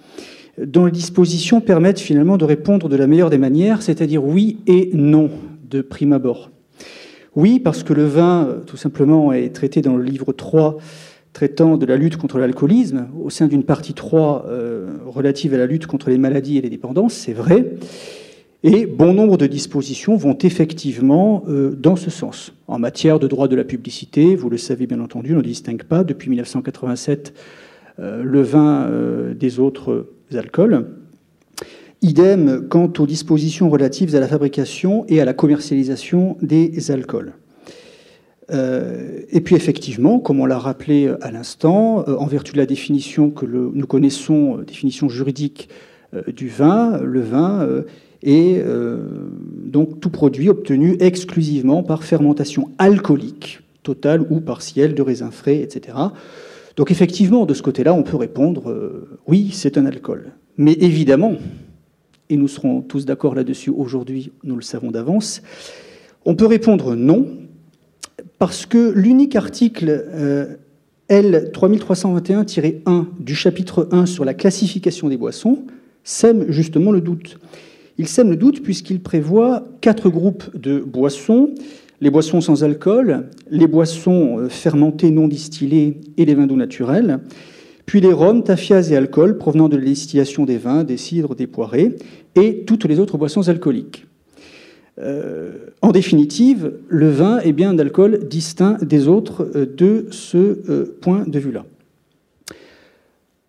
dont 0.57 0.85
les 0.85 0.91
dispositions 0.91 1.61
permettent 1.61 1.99
finalement 1.99 2.37
de 2.37 2.45
répondre 2.45 2.89
de 2.89 2.95
la 2.95 3.07
meilleure 3.07 3.29
des 3.29 3.37
manières, 3.37 3.81
c'est-à-dire 3.81 4.23
oui 4.23 4.57
et 4.67 4.89
non 4.93 5.29
de 5.69 5.81
prime 5.81 6.13
abord. 6.13 6.51
Oui, 7.35 7.59
parce 7.59 7.83
que 7.83 7.93
le 7.93 8.05
vin, 8.05 8.61
tout 8.65 8.77
simplement, 8.77 9.33
est 9.33 9.49
traité 9.49 9.81
dans 9.81 9.97
le 9.97 10.03
livre 10.03 10.31
3 10.31 10.77
traitant 11.33 11.75
de 11.75 11.85
la 11.85 11.97
lutte 11.97 12.15
contre 12.15 12.39
l'alcoolisme, 12.39 13.09
au 13.21 13.29
sein 13.29 13.47
d'une 13.47 13.65
partie 13.65 13.93
3 13.93 14.45
euh, 14.47 14.93
relative 15.05 15.53
à 15.53 15.57
la 15.57 15.65
lutte 15.65 15.85
contre 15.85 16.09
les 16.09 16.17
maladies 16.17 16.57
et 16.57 16.61
les 16.61 16.69
dépendances, 16.69 17.13
c'est 17.13 17.33
vrai. 17.33 17.73
Et 18.63 18.85
bon 18.85 19.13
nombre 19.13 19.37
de 19.37 19.45
dispositions 19.45 20.15
vont 20.15 20.37
effectivement 20.41 21.43
euh, 21.47 21.71
dans 21.71 21.95
ce 21.95 22.09
sens. 22.09 22.53
En 22.67 22.79
matière 22.79 23.19
de 23.19 23.27
droit 23.27 23.47
de 23.47 23.55
la 23.55 23.63
publicité, 23.63 24.35
vous 24.35 24.49
le 24.49 24.57
savez 24.57 24.87
bien 24.87 24.99
entendu, 24.99 25.33
on 25.33 25.37
ne 25.37 25.43
distingue 25.43 25.83
pas 25.83 26.03
depuis 26.03 26.29
1987 26.29 27.33
euh, 27.99 28.23
le 28.23 28.41
vin 28.41 28.89
des 29.35 29.59
autres 29.59 30.09
alcools. 30.33 30.87
Idem 32.01 32.67
quant 32.69 32.91
aux 32.99 33.05
dispositions 33.05 33.69
relatives 33.69 34.15
à 34.15 34.19
la 34.19 34.27
fabrication 34.27 35.05
et 35.07 35.21
à 35.21 35.25
la 35.25 35.33
commercialisation 35.33 36.37
des 36.41 36.91
alcools. 36.91 37.33
Euh, 38.51 39.21
et 39.29 39.41
puis 39.41 39.55
effectivement, 39.55 40.19
comme 40.19 40.39
on 40.39 40.45
l'a 40.45 40.59
rappelé 40.59 41.11
à 41.21 41.31
l'instant, 41.31 42.05
euh, 42.07 42.15
en 42.15 42.27
vertu 42.27 42.53
de 42.53 42.57
la 42.57 42.65
définition 42.65 43.31
que 43.31 43.45
nous 43.45 43.87
connaissons, 43.87 44.59
euh, 44.59 44.63
définition 44.63 45.09
juridique 45.09 45.69
du 46.33 46.47
vin, 46.47 47.01
le 47.01 47.19
vin 47.19 47.67
est 48.25 48.63
donc 49.65 49.99
tout 49.99 50.09
produit 50.09 50.49
obtenu 50.49 50.97
exclusivement 50.99 51.83
par 51.83 52.03
fermentation 52.03 52.69
alcoolique, 52.77 53.61
totale 53.83 54.25
ou 54.29 54.41
partielle, 54.41 54.95
de 54.95 55.01
raisin 55.01 55.31
frais, 55.31 55.61
etc. 55.61 55.97
Donc 56.75 56.91
effectivement, 56.91 57.45
de 57.45 57.53
ce 57.53 57.61
côté-là, 57.61 57.93
on 57.93 58.03
peut 58.03 58.17
répondre 58.17 59.07
oui, 59.27 59.51
c'est 59.53 59.77
un 59.77 59.85
alcool. 59.85 60.33
Mais 60.57 60.73
évidemment, 60.73 61.35
et 62.29 62.37
nous 62.37 62.47
serons 62.47 62.81
tous 62.81 63.05
d'accord 63.05 63.35
là-dessus 63.35 63.69
aujourd'hui, 63.69 64.31
nous 64.43 64.55
le 64.55 64.61
savons 64.61 64.91
d'avance, 64.91 65.41
on 66.25 66.35
peut 66.35 66.47
répondre 66.47 66.95
non, 66.95 67.27
parce 68.39 68.65
que 68.65 68.91
l'unique 68.91 69.35
article 69.35 69.87
euh, 69.89 70.55
L 71.07 71.51
3321-1 71.53 73.05
du 73.19 73.35
chapitre 73.35 73.87
1 73.91 74.05
sur 74.05 74.25
la 74.25 74.33
classification 74.33 75.09
des 75.09 75.17
boissons 75.17 75.59
sème 76.03 76.45
justement 76.49 76.91
le 76.91 77.01
doute. 77.01 77.39
Il 77.97 78.07
sème 78.07 78.29
le 78.29 78.35
doute 78.35 78.61
puisqu'il 78.61 79.01
prévoit 79.01 79.63
quatre 79.81 80.09
groupes 80.09 80.55
de 80.57 80.79
boissons 80.79 81.53
les 82.01 82.09
boissons 82.09 82.41
sans 82.41 82.63
alcool, 82.63 83.29
les 83.49 83.67
boissons 83.67 84.39
euh, 84.39 84.49
fermentées 84.49 85.11
non 85.11 85.27
distillées 85.27 86.01
et 86.17 86.25
les 86.25 86.35
vins 86.35 86.47
doux 86.47 86.55
naturels, 86.55 87.19
puis 87.85 88.01
les 88.01 88.11
rhums, 88.11 88.43
tafias 88.43 88.89
et 88.91 88.95
alcools 88.95 89.37
provenant 89.37 89.69
de 89.69 89.77
la 89.77 89.85
distillation 89.85 90.45
des 90.45 90.57
vins, 90.57 90.83
des 90.83 90.97
cidres, 90.97 91.35
des 91.35 91.47
poirées, 91.47 91.95
et 92.35 92.63
toutes 92.65 92.85
les 92.85 92.99
autres 92.99 93.17
boissons 93.17 93.47
alcooliques. 93.47 94.05
Euh, 94.97 95.51
en 95.81 95.91
définitive, 95.91 96.73
le 96.87 97.09
vin 97.09 97.39
est 97.39 97.51
bien 97.51 97.71
un 97.71 97.79
alcool 97.79 98.27
distinct 98.27 98.77
des 98.83 99.07
autres 99.07 99.49
euh, 99.55 99.65
de 99.65 100.07
ce 100.11 100.83
point 101.01 101.25
de 101.27 101.39
vue-là. 101.39 101.65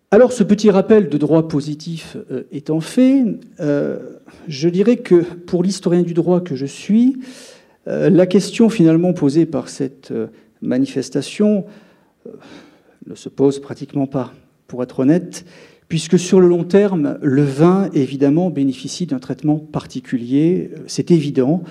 Alors, 0.09 0.31
ce 0.31 0.43
petit 0.43 0.69
rappel 0.69 1.09
de 1.09 1.17
droit 1.17 1.47
positif 1.47 2.15
étant 2.51 2.79
fait, 2.79 3.25
je 3.59 4.69
dirais 4.69 4.97
que 4.97 5.15
pour 5.15 5.63
l'historien 5.63 6.01
du 6.01 6.13
droit 6.13 6.39
que 6.39 6.55
je 6.55 6.65
suis, 6.65 7.17
la 7.85 8.25
question 8.25 8.69
finalement 8.69 9.11
posée 9.11 9.45
par 9.45 9.67
cette 9.67 10.13
manifestation 10.61 11.65
ne 13.05 13.15
se 13.15 13.27
pose 13.27 13.59
pratiquement 13.59 14.07
pas, 14.07 14.33
pour 14.67 14.81
être 14.81 14.99
honnête 14.99 15.45
puisque 15.87 16.19
sur 16.19 16.39
le 16.39 16.47
long 16.47 16.63
terme, 16.63 17.17
le 17.21 17.43
vin, 17.43 17.89
évidemment, 17.93 18.49
bénéficie 18.49 19.05
d'un 19.05 19.19
traitement 19.19 19.57
particulier, 19.57 20.71
euh, 20.73 20.79
c'est 20.87 21.11
évident, 21.11 21.63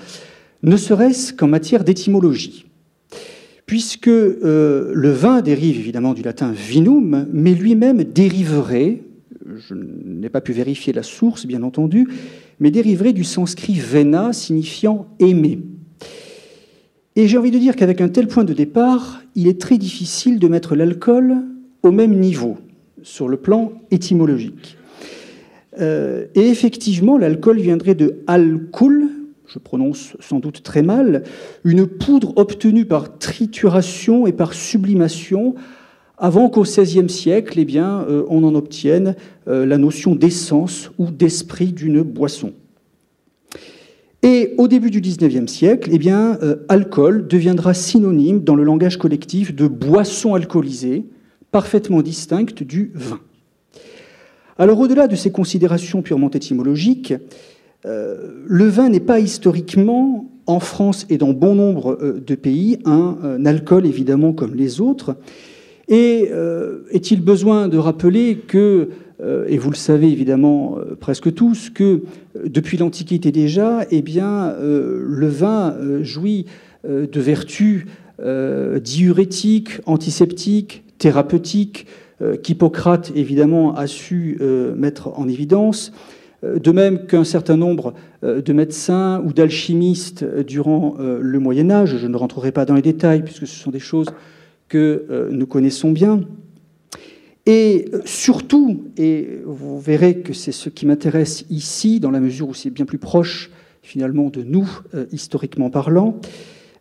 ne 0.63 0.75
serait-ce 0.75 1.33
qu'en 1.33 1.47
matière 1.47 1.83
d'étymologie. 1.83 2.65
Puisque 3.67 4.07
euh, 4.07 4.91
le 4.93 5.11
vin 5.11 5.41
dérive 5.41 5.77
évidemment 5.77 6.13
du 6.13 6.23
latin 6.23 6.51
vinum, 6.51 7.27
mais 7.31 7.53
lui-même 7.53 8.03
dériverait, 8.03 9.03
je 9.55 9.75
n'ai 9.75 10.29
pas 10.29 10.41
pu 10.41 10.53
vérifier 10.53 10.93
la 10.93 11.03
source 11.03 11.45
bien 11.45 11.61
entendu, 11.63 12.07
mais 12.59 12.71
dériverait 12.71 13.13
du 13.13 13.23
sanskrit 13.23 13.75
vena 13.75 14.33
signifiant 14.33 15.05
aimer. 15.19 15.59
Et 17.17 17.27
j'ai 17.27 17.37
envie 17.37 17.51
de 17.51 17.59
dire 17.59 17.75
qu'avec 17.75 17.99
un 17.99 18.09
tel 18.09 18.27
point 18.27 18.45
de 18.45 18.53
départ, 18.53 19.21
il 19.35 19.47
est 19.47 19.59
très 19.59 19.77
difficile 19.77 20.39
de 20.39 20.47
mettre 20.47 20.75
l'alcool 20.75 21.35
au 21.83 21.91
même 21.91 22.17
niveau 22.17 22.57
sur 23.03 23.27
le 23.27 23.37
plan 23.37 23.73
étymologique. 23.91 24.77
Euh, 25.79 26.25
et 26.35 26.47
effectivement, 26.47 27.17
l'alcool 27.17 27.59
viendrait 27.59 27.95
de 27.95 28.23
alcool, 28.27 29.09
je 29.47 29.59
prononce 29.59 30.15
sans 30.19 30.39
doute 30.39 30.61
très 30.61 30.81
mal, 30.81 31.23
une 31.63 31.87
poudre 31.87 32.33
obtenue 32.37 32.85
par 32.85 33.17
trituration 33.17 34.27
et 34.27 34.33
par 34.33 34.53
sublimation 34.53 35.55
avant 36.17 36.49
qu'au 36.49 36.63
XVIe 36.63 37.09
siècle, 37.09 37.59
eh 37.59 37.65
bien, 37.65 38.05
euh, 38.09 38.23
on 38.29 38.43
en 38.43 38.55
obtienne 38.55 39.15
euh, 39.47 39.65
la 39.65 39.77
notion 39.77 40.15
d'essence 40.15 40.91
ou 40.97 41.11
d'esprit 41.11 41.71
d'une 41.73 42.01
boisson. 42.01 42.53
Et 44.23 44.55
au 44.57 44.67
début 44.67 44.89
du 44.89 44.99
XIXe 44.99 45.49
siècle, 45.49 45.89
eh 45.93 45.99
bien, 45.99 46.39
alcool 46.69 47.27
deviendra 47.27 47.73
synonyme 47.73 48.43
dans 48.43 48.55
le 48.55 48.63
langage 48.63 48.97
collectif 48.97 49.55
de 49.55 49.67
boisson 49.67 50.33
alcoolisée, 50.33 51.05
parfaitement 51.51 52.01
distincte 52.01 52.63
du 52.63 52.91
vin. 52.95 53.19
Alors 54.59 54.79
au-delà 54.79 55.07
de 55.07 55.15
ces 55.15 55.31
considérations 55.31 56.01
purement 56.01 56.31
étymologiques, 56.31 57.13
euh, 57.85 58.43
le 58.45 58.65
vin 58.65 58.89
n'est 58.89 58.99
pas 58.99 59.19
historiquement, 59.19 60.31
en 60.45 60.59
France 60.59 61.05
et 61.09 61.17
dans 61.17 61.33
bon 61.33 61.55
nombre 61.55 61.97
euh, 62.01 62.23
de 62.25 62.35
pays, 62.35 62.79
un, 62.85 63.45
alcool 63.45 63.85
évidemment 63.85 64.33
comme 64.33 64.55
les 64.55 64.81
autres. 64.81 65.15
Et 65.89 66.29
euh, 66.31 66.83
est-il 66.91 67.21
besoin 67.21 67.67
de 67.67 67.77
rappeler 67.77 68.37
que, 68.37 68.89
et 69.47 69.57
vous 69.57 69.71
le 69.71 69.75
savez 69.75 70.11
évidemment 70.11 70.77
presque 70.99 71.33
tous, 71.33 71.71
que 71.71 72.03
depuis 72.45 72.77
l'Antiquité 72.77 73.31
déjà, 73.31 73.85
eh 73.89 74.03
bien, 74.03 74.53
le 74.59 75.27
vin 75.27 75.75
jouit 76.01 76.45
de 76.87 77.19
vertus 77.19 77.85
diurétiques, 78.83 79.79
antiseptiques, 79.87 80.83
thérapeutique 80.99 81.87
euh, 82.21 82.35
qu'Hippocrate, 82.35 83.11
évidemment, 83.15 83.75
a 83.75 83.85
su 83.85 84.37
euh, 84.41 84.73
mettre 84.75 85.09
en 85.19 85.27
évidence. 85.27 85.91
Euh, 86.43 86.59
de 86.59 86.71
même 86.71 87.07
qu'un 87.07 87.23
certain 87.23 87.57
nombre 87.57 87.93
de 88.21 88.53
médecins 88.53 89.23
ou 89.25 89.33
d'alchimistes 89.33 90.25
durant 90.45 90.95
le 90.99 91.39
Moyen 91.39 91.69
Âge, 91.69 91.97
je 91.97 92.07
ne 92.07 92.17
rentrerai 92.17 92.51
pas 92.51 92.65
dans 92.65 92.73
les 92.73 92.81
détails 92.81 93.23
puisque 93.23 93.47
ce 93.47 93.55
sont 93.59 93.71
des 93.71 93.79
choses 93.79 94.07
que 94.69 95.29
nous 95.31 95.45
connaissons 95.45 95.91
bien. 95.91 96.21
Et 97.45 97.85
surtout, 98.05 98.85
et 98.97 99.39
vous 99.45 99.79
verrez 99.79 100.21
que 100.21 100.33
c'est 100.33 100.51
ce 100.51 100.69
qui 100.69 100.87
m'intéresse 100.87 101.45
ici, 101.51 101.99
dans 101.99 102.11
la 102.11 102.19
mesure 102.19 102.49
où 102.49 102.53
c'est 102.55 102.71
bien 102.71 102.85
plus 102.85 102.97
proche 102.97 103.51
finalement 103.83 104.29
de 104.29 104.41
nous, 104.41 104.67
historiquement 105.11 105.69
parlant, 105.69 106.19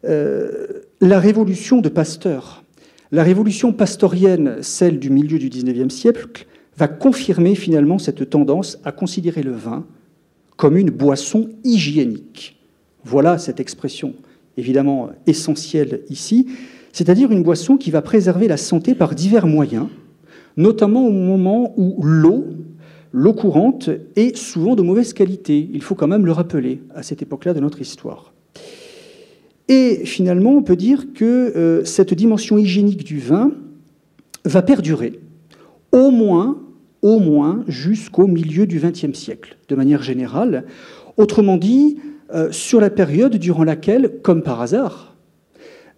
la 0.03 1.21
révolution 1.21 1.83
de 1.83 1.91
Pasteur 1.91 2.65
la 3.13 3.23
révolution 3.23 3.73
pastorienne, 3.73 4.57
celle 4.63 4.99
du 4.99 5.11
milieu 5.11 5.39
du 5.39 5.49
XIXe 5.49 5.95
siècle, 5.95 6.47
va 6.77 6.89
confirmer 6.89 7.55
finalement 7.55 7.99
cette 7.99 8.29
tendance 8.29 8.79
à 8.85 8.93
considérer 8.93 9.43
le 9.43 9.53
vin 9.53 9.87
comme 10.57 10.77
une 10.77 10.91
boisson 10.91 11.51
hygiénique. 11.65 12.59
Voilà 13.05 13.39
cette 13.39 13.61
expression 13.61 14.15
évidemment 14.57 15.11
essentielle 15.27 16.01
ici, 16.09 16.47
c'est-à-dire 16.93 17.31
une 17.31 17.43
boisson 17.43 17.77
qui 17.77 17.91
va 17.91 18.03
préserver 18.03 18.49
la 18.49 18.57
santé 18.57 18.95
par 18.95 19.15
divers 19.15 19.47
moyens, 19.47 19.87
notamment 20.57 21.07
au 21.07 21.11
moment 21.11 21.75
où 21.77 22.03
l'eau, 22.03 22.47
l'eau 23.13 23.35
courante, 23.35 23.91
est 24.17 24.37
souvent 24.37 24.75
de 24.75 24.83
mauvaise 24.83 25.13
qualité. 25.13 25.69
Il 25.73 25.83
faut 25.83 25.95
quand 25.95 26.09
même 26.09 26.25
le 26.25 26.33
rappeler 26.33 26.81
à 26.95 27.03
cette 27.03 27.21
époque-là 27.23 27.53
de 27.53 27.61
notre 27.61 27.81
histoire. 27.81 28.33
Et 29.69 30.05
finalement, 30.05 30.53
on 30.53 30.63
peut 30.63 30.77
dire 30.77 31.13
que 31.13 31.25
euh, 31.25 31.85
cette 31.85 32.15
dimension 32.15 32.57
hygiénique 32.57 33.05
du 33.05 33.19
vin 33.19 33.51
va 34.45 34.63
perdurer, 34.63 35.21
au 35.93 36.11
moins, 36.11 36.57
au 37.03 37.19
moins 37.19 37.65
jusqu'au 37.69 38.27
milieu 38.27 38.67
du 38.67 38.81
XXe 38.81 39.19
siècle, 39.19 39.57
de 39.69 39.75
manière 39.75 40.03
générale. 40.03 40.65
Autrement 41.17 41.57
dit, 41.57 41.99
euh, 42.35 42.51
sur 42.51 42.81
la 42.81 42.91
période 42.91 43.37
durant 43.37 43.65
laquelle, 43.65 44.19
comme 44.23 44.43
par 44.43 44.61
hasard, 44.61 45.17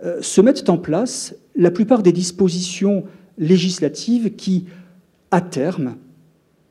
euh, 0.04 0.20
se 0.20 0.40
mettent 0.40 0.68
en 0.68 0.78
place 0.78 1.34
la 1.56 1.70
plupart 1.70 2.02
des 2.02 2.12
dispositions 2.12 3.04
législatives 3.38 4.34
qui, 4.36 4.66
à 5.30 5.40
terme, 5.40 5.96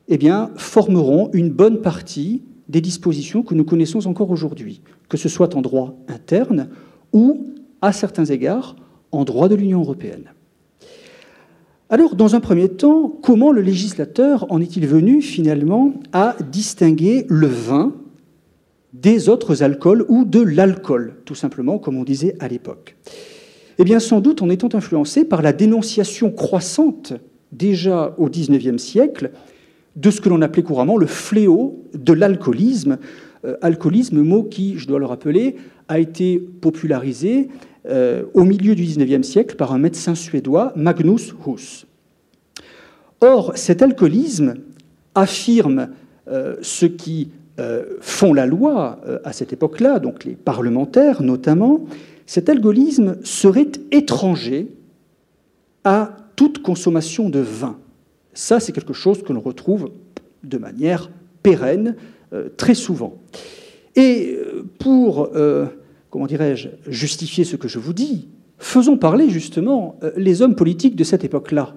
eh 0.10 0.20
formeront 0.56 1.30
une 1.34 1.50
bonne 1.50 1.82
partie 1.82 2.44
des 2.70 2.82
dispositions 2.82 3.44
que 3.44 3.56
nous 3.56 3.66
connaissons 3.66 4.08
encore 4.08 4.32
aujourd'hui, 4.32 4.82
que 5.10 5.18
ce 5.18 5.30
soit 5.30 5.56
en 5.56 5.62
droit 5.62 5.98
interne 6.08 6.70
ou, 7.14 7.48
à 7.82 7.92
certains 7.92 8.26
égards, 8.26 8.76
en 9.12 9.24
droit 9.24 9.50
de 9.50 9.56
l'Union 9.56 9.82
européenne. 9.82 10.32
Alors, 11.90 12.16
dans 12.16 12.36
un 12.36 12.42
premier 12.42 12.68
temps, 12.68 13.08
comment 13.22 13.54
le 13.54 13.62
législateur 13.62 14.46
en 14.50 14.60
est-il 14.60 14.86
venu 14.86 15.22
finalement 15.22 15.94
à 16.12 16.36
distinguer 16.52 17.26
le 17.30 17.48
vin 17.48 17.94
des 18.92 19.30
autres 19.30 19.64
alcools 19.64 20.06
ou 20.10 20.26
de 20.26 20.42
l'alcool, 20.42 21.16
tout 21.24 21.36
simplement, 21.36 21.80
comme 21.80 21.96
on 21.96 22.04
disait 22.04 22.36
à 22.42 22.50
l'époque? 22.50 22.98
Eh 23.78 23.86
bien, 23.86 24.02
sans 24.02 24.20
doute 24.20 24.42
en 24.42 24.50
étant 24.50 24.68
influencé 24.74 25.24
par 25.24 25.42
la 25.42 25.54
dénonciation 25.54 26.30
croissante, 26.30 27.14
déjà 27.54 28.14
au 28.18 28.28
XIXe 28.28 28.82
siècle, 28.82 29.32
de 29.96 30.12
ce 30.12 30.20
que 30.20 30.28
l'on 30.28 30.42
appelait 30.42 30.64
couramment 30.64 30.98
le 30.98 31.08
fléau 31.08 31.86
de 31.94 32.12
l'alcoolisme. 32.12 32.98
Euh, 33.46 33.56
alcoolisme, 33.62 34.22
mot 34.22 34.44
qui, 34.44 34.78
je 34.78 34.88
dois 34.88 35.00
le 35.00 35.06
rappeler, 35.06 35.56
a 35.88 36.00
été 36.00 36.38
popularisé 36.38 37.48
euh, 37.90 38.24
au 38.34 38.44
milieu 38.44 38.76
du 38.76 38.84
XIXe 38.84 39.26
siècle 39.26 39.56
par 39.56 39.72
un 39.72 39.78
médecin 39.78 40.14
suédois, 40.14 40.74
Magnus 40.76 41.34
Hus. 41.46 41.86
Or, 43.22 43.54
cet 43.56 43.82
alcoolisme 43.82 44.56
affirme 45.16 45.90
euh, 46.28 46.58
ceux 46.62 46.90
qui 46.90 47.32
euh, 47.60 47.86
font 48.02 48.34
la 48.34 48.46
loi 48.46 49.00
à 49.24 49.32
cette 49.32 49.54
époque-là, 49.54 50.00
donc 50.00 50.26
les 50.26 50.36
parlementaires 50.36 51.24
notamment, 51.24 51.86
cet 52.26 52.50
alcoolisme 52.50 53.18
serait 53.24 53.72
étranger 53.92 54.68
à 55.86 56.18
toute 56.36 56.62
consommation 56.62 57.30
de 57.30 57.40
vin. 57.40 57.78
Ça, 58.34 58.60
c'est 58.60 58.74
quelque 58.74 58.94
chose 58.94 59.24
que 59.24 59.32
l'on 59.32 59.40
retrouve 59.40 59.92
de 60.44 60.58
manière 60.58 61.10
pérenne 61.42 61.96
très 62.58 62.76
souvent. 62.76 63.18
Et 63.96 64.38
pour 64.78 65.30
comment 66.10 66.28
dirais-je, 66.28 66.70
justifier 66.88 67.44
ce 67.44 67.56
que 67.56 67.68
je 67.68 67.80
vous 67.80 67.94
dis, 67.94 68.28
faisons 68.58 68.98
parler 68.98 69.30
justement 69.30 69.98
euh, 70.04 70.12
les 70.18 70.42
hommes 70.42 70.56
politiques 70.56 70.96
de 70.96 71.04
cette 71.04 71.24
époque-là. 71.24 71.76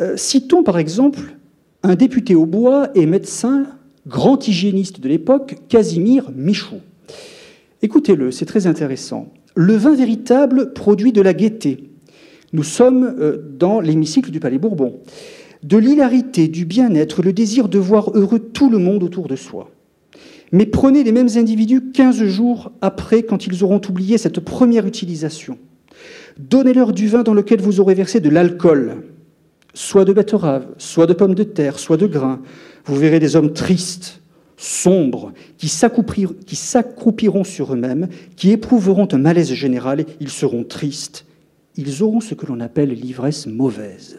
Euh, 0.00 0.16
citons 0.16 0.62
par 0.62 0.78
exemple 0.78 1.36
un 1.82 1.94
député 1.94 2.34
au 2.34 2.46
bois 2.46 2.88
et 2.94 3.06
médecin, 3.06 3.66
grand 4.06 4.46
hygiéniste 4.46 5.00
de 5.00 5.08
l'époque, 5.08 5.56
Casimir 5.68 6.30
Michou. 6.34 6.76
Écoutez-le, 7.82 8.30
c'est 8.30 8.46
très 8.46 8.66
intéressant. 8.66 9.32
Le 9.54 9.74
vin 9.74 9.94
véritable 9.94 10.72
produit 10.72 11.12
de 11.12 11.20
la 11.22 11.32
gaieté. 11.32 11.90
Nous 12.52 12.62
sommes 12.62 13.14
euh, 13.18 13.38
dans 13.58 13.80
l'hémicycle 13.80 14.30
du 14.30 14.40
Palais 14.40 14.58
Bourbon. 14.58 15.00
De 15.62 15.78
l'hilarité, 15.78 16.48
du 16.48 16.64
bien-être, 16.64 17.22
le 17.22 17.32
désir 17.32 17.68
de 17.68 17.78
voir 17.78 18.10
heureux 18.14 18.38
tout 18.38 18.70
le 18.70 18.78
monde 18.78 19.02
autour 19.02 19.26
de 19.26 19.36
soi. 19.36 19.70
Mais 20.52 20.66
prenez 20.66 21.02
les 21.02 21.12
mêmes 21.12 21.28
individus 21.36 21.90
15 21.92 22.24
jours 22.24 22.72
après, 22.80 23.22
quand 23.22 23.46
ils 23.46 23.64
auront 23.64 23.80
oublié 23.88 24.18
cette 24.18 24.40
première 24.40 24.86
utilisation. 24.86 25.58
Donnez-leur 26.38 26.92
du 26.92 27.08
vin 27.08 27.22
dans 27.22 27.34
lequel 27.34 27.60
vous 27.60 27.80
aurez 27.80 27.94
versé 27.94 28.20
de 28.20 28.28
l'alcool, 28.28 29.02
soit 29.74 30.04
de 30.04 30.12
betterave, 30.12 30.66
soit 30.78 31.06
de 31.06 31.14
pommes 31.14 31.34
de 31.34 31.42
terre, 31.42 31.78
soit 31.78 31.96
de 31.96 32.06
grains. 32.06 32.42
Vous 32.84 32.96
verrez 32.96 33.18
des 33.18 33.36
hommes 33.36 33.52
tristes, 33.52 34.20
sombres, 34.56 35.32
qui 35.58 35.68
s'accroupiront 35.68 37.44
sur 37.44 37.72
eux-mêmes, 37.72 38.08
qui 38.36 38.52
éprouveront 38.52 39.08
un 39.12 39.18
malaise 39.18 39.52
général, 39.52 40.04
ils 40.20 40.30
seront 40.30 40.64
tristes, 40.64 41.26
ils 41.76 42.02
auront 42.02 42.20
ce 42.20 42.34
que 42.34 42.46
l'on 42.46 42.60
appelle 42.60 42.90
l'ivresse 42.90 43.46
mauvaise. 43.46 44.18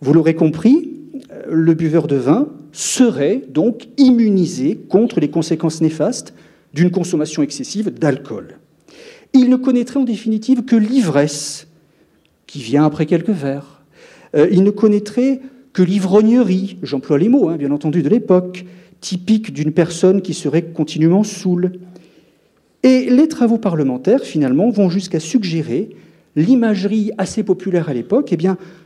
Vous 0.00 0.12
l'aurez 0.12 0.34
compris, 0.34 0.95
le 1.50 1.74
buveur 1.74 2.06
de 2.06 2.16
vin 2.16 2.48
serait 2.72 3.42
donc 3.48 3.88
immunisé 3.96 4.76
contre 4.76 5.20
les 5.20 5.30
conséquences 5.30 5.80
néfastes 5.80 6.34
d'une 6.74 6.90
consommation 6.90 7.42
excessive 7.42 7.90
d'alcool. 7.90 8.58
Il 9.32 9.48
ne 9.48 9.56
connaîtrait 9.56 10.00
en 10.00 10.04
définitive 10.04 10.64
que 10.64 10.76
l'ivresse, 10.76 11.68
qui 12.46 12.60
vient 12.60 12.84
après 12.84 13.06
quelques 13.06 13.30
verres. 13.30 13.82
Euh, 14.34 14.48
il 14.50 14.62
ne 14.62 14.70
connaîtrait 14.70 15.40
que 15.72 15.82
l'ivrognerie, 15.82 16.78
j'emploie 16.82 17.18
les 17.18 17.28
mots, 17.28 17.48
hein, 17.48 17.56
bien 17.56 17.70
entendu, 17.70 18.02
de 18.02 18.08
l'époque, 18.08 18.64
typique 19.00 19.52
d'une 19.52 19.72
personne 19.72 20.22
qui 20.22 20.34
serait 20.34 20.62
continuellement 20.62 21.24
saoule. 21.24 21.72
Et 22.82 23.10
les 23.10 23.28
travaux 23.28 23.58
parlementaires, 23.58 24.22
finalement, 24.22 24.70
vont 24.70 24.88
jusqu'à 24.88 25.20
suggérer 25.20 25.90
l'imagerie 26.36 27.10
assez 27.18 27.42
populaire 27.42 27.88
à 27.88 27.94
l'époque 27.94 28.32
eh 28.32 28.38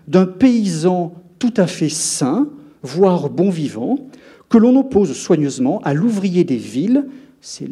d'un 0.09 0.27
paysan 0.27 1.15
tout 1.41 1.55
à 1.57 1.67
fait 1.67 1.89
sain, 1.89 2.49
voire 2.85 3.29
bon 3.31 3.51
vivant, 3.51 3.99
que 4.49 4.59
l'on 4.59 4.79
oppose 4.79 5.13
soigneusement 5.15 5.81
à 5.83 5.95
l'ouvrier 5.95 6.45
des 6.45 6.57
villes, 6.57 7.07
c'est 7.41 7.69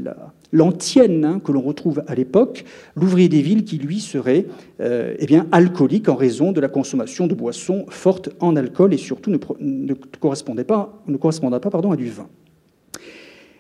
l'antienne 0.53 1.25
hein, 1.25 1.41
que 1.45 1.53
l'on 1.53 1.61
retrouve 1.61 2.03
à 2.07 2.15
l'époque, 2.15 2.65
l'ouvrier 2.97 3.29
des 3.29 3.43
villes 3.43 3.65
qui, 3.65 3.77
lui, 3.77 4.01
serait 4.01 4.47
euh, 4.81 5.15
eh 5.19 5.27
bien, 5.27 5.47
alcoolique 5.53 6.09
en 6.09 6.15
raison 6.15 6.53
de 6.53 6.61
la 6.61 6.69
consommation 6.69 7.27
de 7.27 7.35
boissons 7.35 7.85
fortes 7.91 8.31
en 8.41 8.57
alcool 8.57 8.95
et 8.95 8.97
surtout 8.97 9.31
ne, 9.31 9.95
correspondait 10.19 10.65
pas, 10.65 11.03
ne 11.07 11.19
correspondait 11.19 11.61
pas 11.61 11.71
pardon, 11.71 11.93
à 11.93 11.97
du 11.97 12.09
vin. 12.09 12.29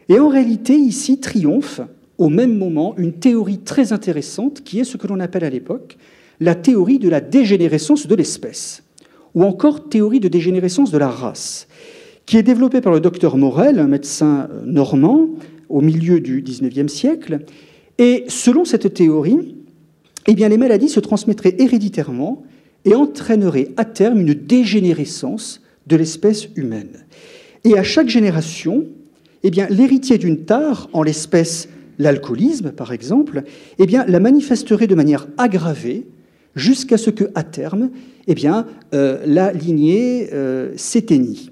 Et 0.09 0.19
en 0.19 0.29
réalité, 0.29 0.75
ici, 0.75 1.21
triomphe 1.21 1.83
au 2.17 2.31
même 2.31 2.57
moment 2.57 2.95
une 2.97 3.13
théorie 3.13 3.59
très 3.59 3.93
intéressante 3.93 4.63
qui 4.63 4.81
est 4.81 4.85
ce 4.85 4.97
que 4.97 5.07
l'on 5.07 5.21
appelle 5.21 5.45
à 5.45 5.51
l'époque 5.51 5.99
la 6.41 6.55
théorie 6.55 6.99
de 6.99 7.11
la 7.11 7.21
dégénérescence 7.21 8.07
de 8.07 8.15
l'espèce 8.15 8.83
ou 9.35 9.45
encore 9.45 9.89
théorie 9.89 10.21
de 10.21 10.29
dégénérescence 10.29 10.91
de 10.91 10.99
la 10.99 11.09
race, 11.09 11.69
qui 12.27 12.37
est 12.37 12.43
développée 12.43 12.81
par 12.81 12.93
le 12.93 13.01
docteur 13.01 13.37
Morel, 13.37 13.79
un 13.79 13.87
médecin 13.87 14.49
euh, 14.51 14.63
normand, 14.65 15.29
au 15.69 15.81
milieu 15.81 16.21
du 16.21 16.43
XIXe 16.43 16.93
siècle. 16.93 17.41
Et 17.99 18.25
selon 18.29 18.65
cette 18.65 18.95
théorie, 18.95 19.57
eh 20.27 20.35
les 20.35 20.59
maladies 20.59 20.89
se 20.89 21.01
transmettraient 21.01 21.57
héréditairement 21.59 22.43
et 22.85 22.95
entraîneraient 22.95 23.69
à 23.77 23.85
terme 23.85 24.21
une 24.21 24.35
dégénérescence 24.35 25.63
de 25.87 25.97
l'espèce 25.97 26.49
humaine. 26.55 27.07
Et 27.65 27.79
à 27.79 27.83
chaque 27.83 28.09
génération, 28.09 28.85
eh 29.43 29.51
bien, 29.51 29.67
l'héritier 29.69 30.19
d'une 30.19 30.45
tare, 30.45 30.89
en 30.93 31.03
l'espèce 31.03 31.69
l'alcoolisme 31.99 32.71
par 32.73 32.93
exemple, 32.93 33.43
eh 33.79 33.87
bien, 33.87 34.05
la 34.07 34.21
manifesterait 34.21 34.87
de 34.87 34.95
manière 34.95 35.27
aggravée 35.39 36.07
jusqu'à 36.55 36.99
ce 36.99 37.11
que, 37.11 37.25
à 37.35 37.43
terme, 37.43 37.91
eh 38.27 38.35
bien, 38.35 38.67
euh, 38.95 39.19
la 39.25 39.53
lignée 39.53 40.29
euh, 40.33 40.73
s'éteignit. 40.77 41.51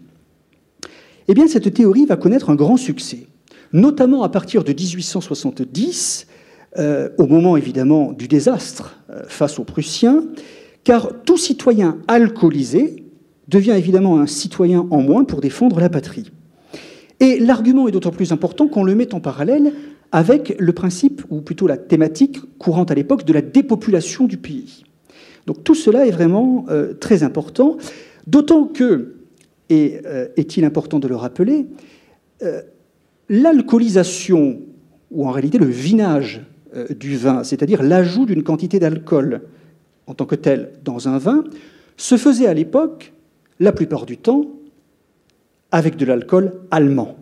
Eh 1.28 1.34
bien, 1.34 1.48
cette 1.48 1.72
théorie 1.72 2.06
va 2.06 2.16
connaître 2.16 2.50
un 2.50 2.54
grand 2.54 2.76
succès, 2.76 3.26
notamment 3.72 4.22
à 4.22 4.28
partir 4.28 4.62
de 4.62 4.72
1870, 4.72 6.26
euh, 6.78 7.08
au 7.18 7.26
moment 7.26 7.56
évidemment 7.56 8.12
du 8.12 8.28
désastre 8.28 9.00
face 9.28 9.58
aux 9.58 9.64
Prussiens, 9.64 10.24
car 10.84 11.10
tout 11.24 11.38
citoyen 11.38 11.98
alcoolisé 12.06 13.04
devient 13.48 13.74
évidemment 13.76 14.20
un 14.20 14.26
citoyen 14.26 14.86
en 14.90 15.00
moins 15.00 15.24
pour 15.24 15.40
défendre 15.40 15.80
la 15.80 15.88
patrie. 15.88 16.30
Et 17.20 17.38
l'argument 17.38 17.88
est 17.88 17.92
d'autant 17.92 18.10
plus 18.10 18.32
important 18.32 18.68
qu'on 18.68 18.84
le 18.84 18.94
met 18.94 19.14
en 19.14 19.20
parallèle 19.20 19.72
avec 20.16 20.56
le 20.58 20.72
principe, 20.72 21.20
ou 21.28 21.42
plutôt 21.42 21.66
la 21.66 21.76
thématique 21.76 22.40
courante 22.56 22.90
à 22.90 22.94
l'époque, 22.94 23.26
de 23.26 23.34
la 23.34 23.42
dépopulation 23.42 24.24
du 24.24 24.38
pays. 24.38 24.82
Donc 25.44 25.62
tout 25.62 25.74
cela 25.74 26.06
est 26.06 26.10
vraiment 26.10 26.64
euh, 26.70 26.94
très 26.94 27.22
important, 27.22 27.76
d'autant 28.26 28.64
que, 28.64 29.16
et 29.68 30.00
euh, 30.06 30.28
est-il 30.38 30.64
important 30.64 31.00
de 31.00 31.06
le 31.06 31.16
rappeler, 31.16 31.66
euh, 32.42 32.62
l'alcoolisation, 33.28 34.62
ou 35.10 35.28
en 35.28 35.32
réalité 35.32 35.58
le 35.58 35.66
vinage 35.66 36.42
du 36.98 37.18
vin, 37.18 37.44
c'est-à-dire 37.44 37.82
l'ajout 37.82 38.24
d'une 38.24 38.42
quantité 38.42 38.78
d'alcool 38.78 39.42
en 40.06 40.14
tant 40.14 40.24
que 40.24 40.34
tel 40.34 40.72
dans 40.82 41.08
un 41.08 41.18
vin, 41.18 41.44
se 41.98 42.16
faisait 42.16 42.46
à 42.46 42.54
l'époque, 42.54 43.12
la 43.60 43.72
plupart 43.72 44.06
du 44.06 44.16
temps, 44.16 44.46
avec 45.72 45.96
de 45.96 46.06
l'alcool 46.06 46.54
allemand. 46.70 47.16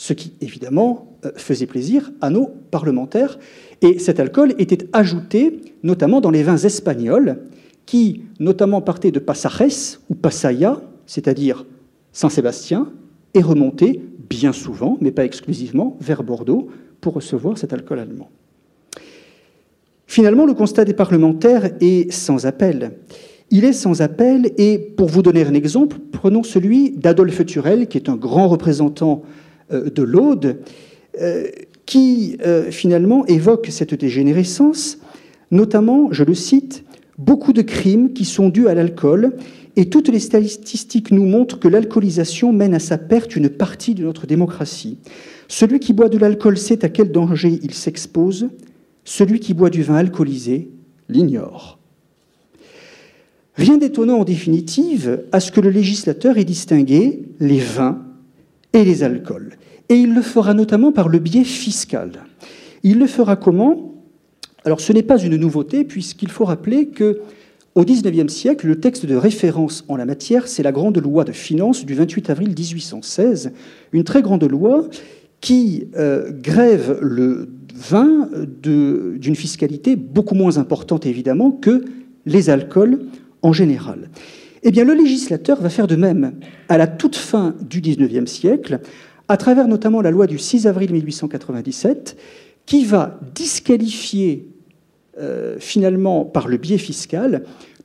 Ce 0.00 0.12
qui, 0.12 0.32
évidemment, 0.40 1.18
faisait 1.34 1.66
plaisir 1.66 2.12
à 2.20 2.30
nos 2.30 2.46
parlementaires 2.70 3.36
et 3.82 3.98
cet 3.98 4.20
alcool 4.20 4.54
était 4.58 4.88
ajouté 4.92 5.60
notamment 5.82 6.20
dans 6.20 6.30
les 6.30 6.44
vins 6.44 6.56
espagnols, 6.56 7.38
qui 7.84 8.22
notamment 8.38 8.80
partaient 8.80 9.10
de 9.10 9.18
Pasajes 9.18 9.98
ou 10.08 10.14
Pasaya, 10.14 10.80
c'est-à-dire 11.06 11.66
Saint-Sébastien, 12.12 12.92
et 13.34 13.42
remontaient 13.42 14.00
bien 14.30 14.52
souvent, 14.52 14.98
mais 15.00 15.10
pas 15.10 15.24
exclusivement, 15.24 15.96
vers 16.00 16.22
Bordeaux 16.22 16.68
pour 17.00 17.14
recevoir 17.14 17.58
cet 17.58 17.72
alcool 17.72 17.98
allemand. 17.98 18.30
Finalement, 20.06 20.46
le 20.46 20.54
constat 20.54 20.84
des 20.84 20.94
parlementaires 20.94 21.72
est 21.80 22.12
sans 22.12 22.46
appel. 22.46 22.92
Il 23.50 23.64
est 23.64 23.72
sans 23.72 24.00
appel, 24.00 24.52
et 24.58 24.78
pour 24.78 25.08
vous 25.08 25.22
donner 25.22 25.44
un 25.44 25.54
exemple, 25.54 25.96
prenons 26.12 26.44
celui 26.44 26.92
d'Adolphe 26.92 27.44
Turel, 27.46 27.88
qui 27.88 27.98
est 27.98 28.08
un 28.08 28.16
grand 28.16 28.46
représentant 28.46 29.22
euh, 29.24 29.47
de 29.70 30.02
l'Aude, 30.02 30.58
euh, 31.20 31.48
qui 31.84 32.36
euh, 32.44 32.70
finalement 32.70 33.24
évoque 33.26 33.68
cette 33.70 33.94
dégénérescence, 33.94 34.98
notamment, 35.50 36.12
je 36.12 36.22
le 36.22 36.34
cite, 36.34 36.84
beaucoup 37.16 37.54
de 37.54 37.62
crimes 37.62 38.12
qui 38.12 38.26
sont 38.26 38.50
dus 38.50 38.68
à 38.68 38.74
l'alcool, 38.74 39.32
et 39.74 39.88
toutes 39.88 40.10
les 40.10 40.20
statistiques 40.20 41.10
nous 41.10 41.24
montrent 41.24 41.58
que 41.58 41.66
l'alcoolisation 41.66 42.52
mène 42.52 42.74
à 42.74 42.78
sa 42.78 42.98
perte 42.98 43.36
une 43.36 43.48
partie 43.48 43.94
de 43.94 44.04
notre 44.04 44.26
démocratie. 44.26 44.98
Celui 45.48 45.80
qui 45.80 45.94
boit 45.94 46.10
de 46.10 46.18
l'alcool 46.18 46.58
sait 46.58 46.84
à 46.84 46.90
quel 46.90 47.10
danger 47.10 47.58
il 47.62 47.72
s'expose, 47.72 48.48
celui 49.04 49.40
qui 49.40 49.54
boit 49.54 49.70
du 49.70 49.82
vin 49.82 49.96
alcoolisé 49.96 50.68
l'ignore. 51.08 51.78
Rien 53.54 53.78
d'étonnant 53.78 54.18
en 54.18 54.24
définitive 54.24 55.24
à 55.32 55.40
ce 55.40 55.50
que 55.50 55.62
le 55.62 55.70
législateur 55.70 56.36
ait 56.36 56.44
distingué 56.44 57.22
les 57.40 57.60
vins 57.60 58.04
et 58.72 58.84
les 58.84 59.02
alcools. 59.02 59.56
Et 59.88 59.94
il 59.94 60.14
le 60.14 60.22
fera 60.22 60.54
notamment 60.54 60.92
par 60.92 61.08
le 61.08 61.18
biais 61.18 61.44
fiscal. 61.44 62.12
Il 62.82 62.98
le 62.98 63.06
fera 63.06 63.36
comment? 63.36 63.94
Alors 64.64 64.80
ce 64.80 64.92
n'est 64.92 65.02
pas 65.02 65.18
une 65.18 65.36
nouveauté 65.36 65.84
puisqu'il 65.84 66.30
faut 66.30 66.44
rappeler 66.44 66.88
que 66.88 67.20
au 67.74 67.84
XIXe 67.84 68.32
siècle, 68.32 68.66
le 68.66 68.80
texte 68.80 69.06
de 69.06 69.14
référence 69.14 69.84
en 69.86 69.96
la 69.96 70.04
matière, 70.04 70.48
c'est 70.48 70.64
la 70.64 70.72
grande 70.72 70.98
loi 70.98 71.22
de 71.22 71.30
finances 71.30 71.86
du 71.86 71.94
28 71.94 72.28
avril 72.30 72.48
1816, 72.48 73.52
une 73.92 74.02
très 74.02 74.20
grande 74.20 74.42
loi 74.44 74.88
qui 75.40 75.86
euh, 75.96 76.32
grève 76.32 76.98
le 77.00 77.48
vin 77.74 78.28
d'une 78.62 79.36
fiscalité 79.36 79.94
beaucoup 79.94 80.34
moins 80.34 80.58
importante 80.58 81.06
évidemment 81.06 81.52
que 81.52 81.84
les 82.26 82.50
alcools 82.50 83.06
en 83.42 83.52
général. 83.52 84.10
Eh 84.62 84.70
bien, 84.70 84.84
le 84.84 84.94
législateur 84.94 85.60
va 85.60 85.70
faire 85.70 85.86
de 85.86 85.96
même. 85.96 86.32
À 86.68 86.78
la 86.78 86.86
toute 86.86 87.16
fin 87.16 87.54
du 87.60 87.80
XIXe 87.80 88.30
siècle, 88.30 88.80
à 89.28 89.36
travers 89.36 89.68
notamment 89.68 90.00
la 90.00 90.10
loi 90.10 90.26
du 90.26 90.38
6 90.38 90.66
avril 90.66 90.92
1897, 90.92 92.16
qui 92.66 92.84
va 92.84 93.18
disqualifier 93.34 94.48
euh, 95.18 95.56
finalement 95.58 96.24
par 96.24 96.48
le 96.48 96.56
biais 96.56 96.78
fiscal 96.78 97.42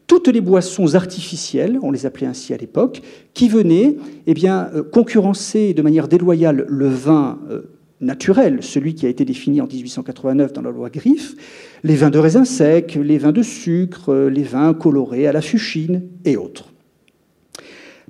toutes 0.08 0.28
les 0.28 0.42
boissons 0.42 0.96
artificielles, 0.96 1.80
on 1.82 1.92
les 1.92 2.06
appelait 2.06 2.28
ainsi 2.28 2.54
à 2.54 2.58
l'époque, 2.58 3.02
qui 3.34 3.48
venaient 3.48 3.96
eh 4.28 4.34
euh, 4.46 4.84
concurrencer 4.84 5.74
de 5.74 5.82
manière 5.82 6.08
déloyale 6.08 6.66
le 6.68 6.88
vin 6.88 7.40
euh, 7.50 7.62
naturel, 8.04 8.62
celui 8.62 8.96
qui 8.96 9.06
a 9.06 9.10
été 9.10 9.26
défini 9.26 9.62
en 9.62 9.68
1889 9.68 10.54
dans 10.54 10.62
la 10.62 10.72
loi 10.72 10.90
Griffe, 10.90 11.36
les 11.84 11.96
vins 11.96 12.10
de 12.10 12.20
raisin 12.20 12.46
sec, 12.46 12.96
les 13.02 13.18
vins 13.18 13.32
de 13.32 13.44
sucre, 13.44 14.14
les 14.30 14.44
vins 14.44 14.74
colorés 14.74 15.28
à 15.28 15.32
la 15.32 15.42
fuchine 15.42 16.04
et 16.26 16.38
autres. 16.38 16.74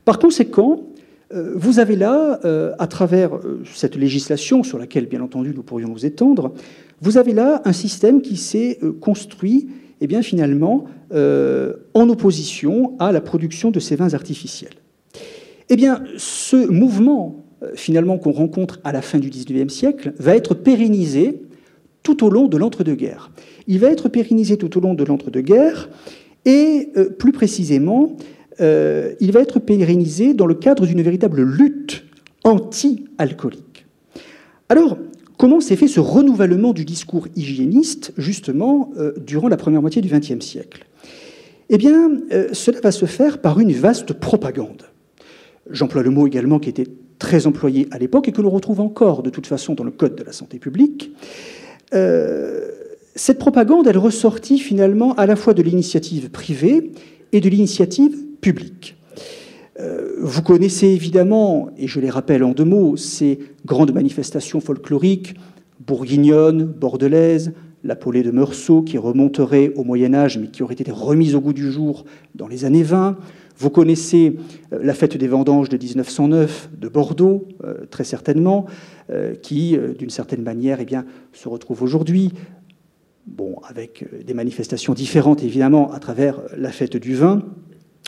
Par 0.06 0.20
conséquent, 0.20 0.84
euh, 1.34 1.54
vous 1.56 1.80
avez 1.80 1.96
là, 1.96 2.40
euh, 2.46 2.74
à 2.78 2.88
travers 2.88 3.36
euh, 3.36 3.64
cette 3.74 3.96
législation 3.96 4.64
sur 4.64 4.78
laquelle, 4.78 5.08
bien 5.08 5.22
entendu, 5.22 5.54
nous 5.56 5.64
pourrions 5.64 5.90
nous 5.90 6.06
étendre, 6.06 6.54
vous 7.02 7.18
avez 7.18 7.34
là 7.34 7.62
un 7.66 7.74
système 7.74 8.22
qui 8.22 8.38
s'est 8.38 8.80
construit, 9.02 9.70
eh 10.00 10.08
bien, 10.08 10.22
finalement, 10.22 10.86
en 11.12 12.10
opposition 12.10 12.96
à 12.98 13.12
la 13.12 13.20
production 13.20 13.72
de 13.72 13.80
ces 13.80 13.98
vins 13.98 14.14
artificiels. 14.14 14.74
Eh 15.70 15.76
bien, 15.76 16.02
ce 16.18 16.56
mouvement, 16.56 17.43
finalement, 17.76 18.18
qu'on 18.18 18.32
rencontre 18.32 18.80
à 18.84 18.92
la 18.92 19.02
fin 19.02 19.20
du 19.20 19.30
XIXe 19.30 19.74
siècle, 19.74 20.14
va 20.20 20.36
être 20.36 20.54
pérennisé 20.54 21.42
tout 22.02 22.26
au 22.26 22.30
long 22.30 22.48
de 22.48 22.58
l'entre-deux-guerres. 22.58 23.32
Il 23.68 23.80
va 23.80 23.90
être 23.90 24.10
pérennisé 24.10 24.58
tout 24.58 24.78
au 24.78 24.82
long 24.82 24.94
de 24.94 25.04
l'entre-deux-guerres, 25.04 25.90
et 26.46 26.90
plus 27.18 27.32
précisément, 27.32 28.18
euh, 28.62 29.14
il 29.20 29.32
va 29.32 29.42
être 29.42 29.60
pérennisé 29.60 30.34
dans 30.34 30.46
le 30.46 30.56
cadre 30.56 30.86
d'une 30.86 31.02
véritable 31.02 31.42
lutte 31.42 32.04
anti-alcoolique. 32.44 33.86
Alors, 34.70 34.98
comment 35.38 35.60
s'est 35.60 35.76
fait 35.76 35.88
ce 35.88 36.00
renouvellement 36.00 36.74
du 36.74 36.86
discours 36.86 37.28
hygiéniste, 37.36 38.14
justement, 38.18 38.92
euh, 38.98 39.14
durant 39.26 39.48
la 39.48 39.58
première 39.58 39.82
moitié 39.82 40.02
du 40.02 40.10
XXe 40.10 40.46
siècle? 40.46 40.86
Eh 41.70 41.78
bien, 41.78 42.12
euh, 42.32 42.50
cela 42.54 42.80
va 42.82 42.92
se 42.92 43.06
faire 43.06 43.40
par 43.40 43.60
une 43.60 43.72
vaste 43.72 44.14
propagande. 44.14 44.84
J'emploie 45.70 46.04
le 46.04 46.10
mot 46.10 46.28
également 46.28 46.60
qui 46.60 46.70
était 46.70 46.88
très 47.24 47.48
employé 47.48 47.88
à 47.92 47.98
l'époque 47.98 48.28
et 48.28 48.34
que 48.34 48.42
l'on 48.42 48.50
retrouve 48.50 48.82
encore 48.82 49.24
de 49.24 49.30
toute 49.30 49.48
façon 49.48 49.76
dans 49.76 49.86
le 49.86 49.92
Code 49.92 50.16
de 50.16 50.24
la 50.24 50.34
santé 50.34 50.60
publique. 50.60 51.12
cette 53.16 53.40
propagande, 53.40 53.88
elle 53.88 53.98
ressortit 53.98 54.60
finalement 54.60 55.14
à 55.16 55.26
la 55.26 55.36
fois 55.36 55.54
de 55.54 55.62
l'initiative 55.62 56.30
privée 56.32 56.92
et 57.32 57.40
de 57.40 57.48
l'initiative 57.48 58.18
public. 58.42 58.98
Euh, 59.80 60.16
vous 60.20 60.42
connaissez 60.42 60.88
évidemment, 60.88 61.70
et 61.78 61.88
je 61.88 62.00
les 62.00 62.10
rappelle 62.10 62.44
en 62.44 62.52
deux 62.52 62.66
mots, 62.66 62.96
ces 62.96 63.40
grandes 63.66 63.94
manifestations 63.94 64.60
folkloriques, 64.60 65.36
bourguignonnes, 65.86 66.66
bordelaises, 66.66 67.54
la 67.84 67.96
polée 67.96 68.24
de 68.24 68.32
Meursault 68.32 68.84
qui 68.84 68.98
remonterait 68.98 69.74
au 69.76 69.84
Moyen 69.84 70.14
Âge 70.14 70.38
mais 70.38 70.48
qui 70.48 70.64
aurait 70.64 70.76
été 70.76 70.92
remise 70.92 71.36
au 71.36 71.42
goût 71.42 71.54
du 71.54 71.72
jour 71.72 72.06
dans 72.36 72.48
les 72.48 72.66
années 72.66 72.84
20. 72.84 73.18
Vous 73.64 73.70
connaissez 73.70 74.36
euh, 74.74 74.80
la 74.84 74.94
fête 74.94 75.16
des 75.16 75.30
vendanges 75.30 75.70
de 75.70 75.78
1909 75.78 76.72
de 76.78 76.90
Bordeaux, 76.90 77.48
euh, 77.64 77.86
très 77.90 78.04
certainement, 78.04 78.66
qui, 79.42 79.78
d'une 80.00 80.10
certaine 80.10 80.42
manière, 80.44 80.80
eh 80.80 80.88
se 81.34 81.50
retrouve 81.50 81.84
aujourd'hui, 81.84 82.32
bon, 83.28 83.58
avec 83.68 84.06
des 84.26 84.34
manifestations 84.34 84.94
différentes 84.94 85.44
évidemment 85.44 85.92
à 85.92 86.00
travers 86.00 86.40
la 86.58 86.72
fête 86.72 86.96
du 86.96 87.14
vin. 87.14 87.44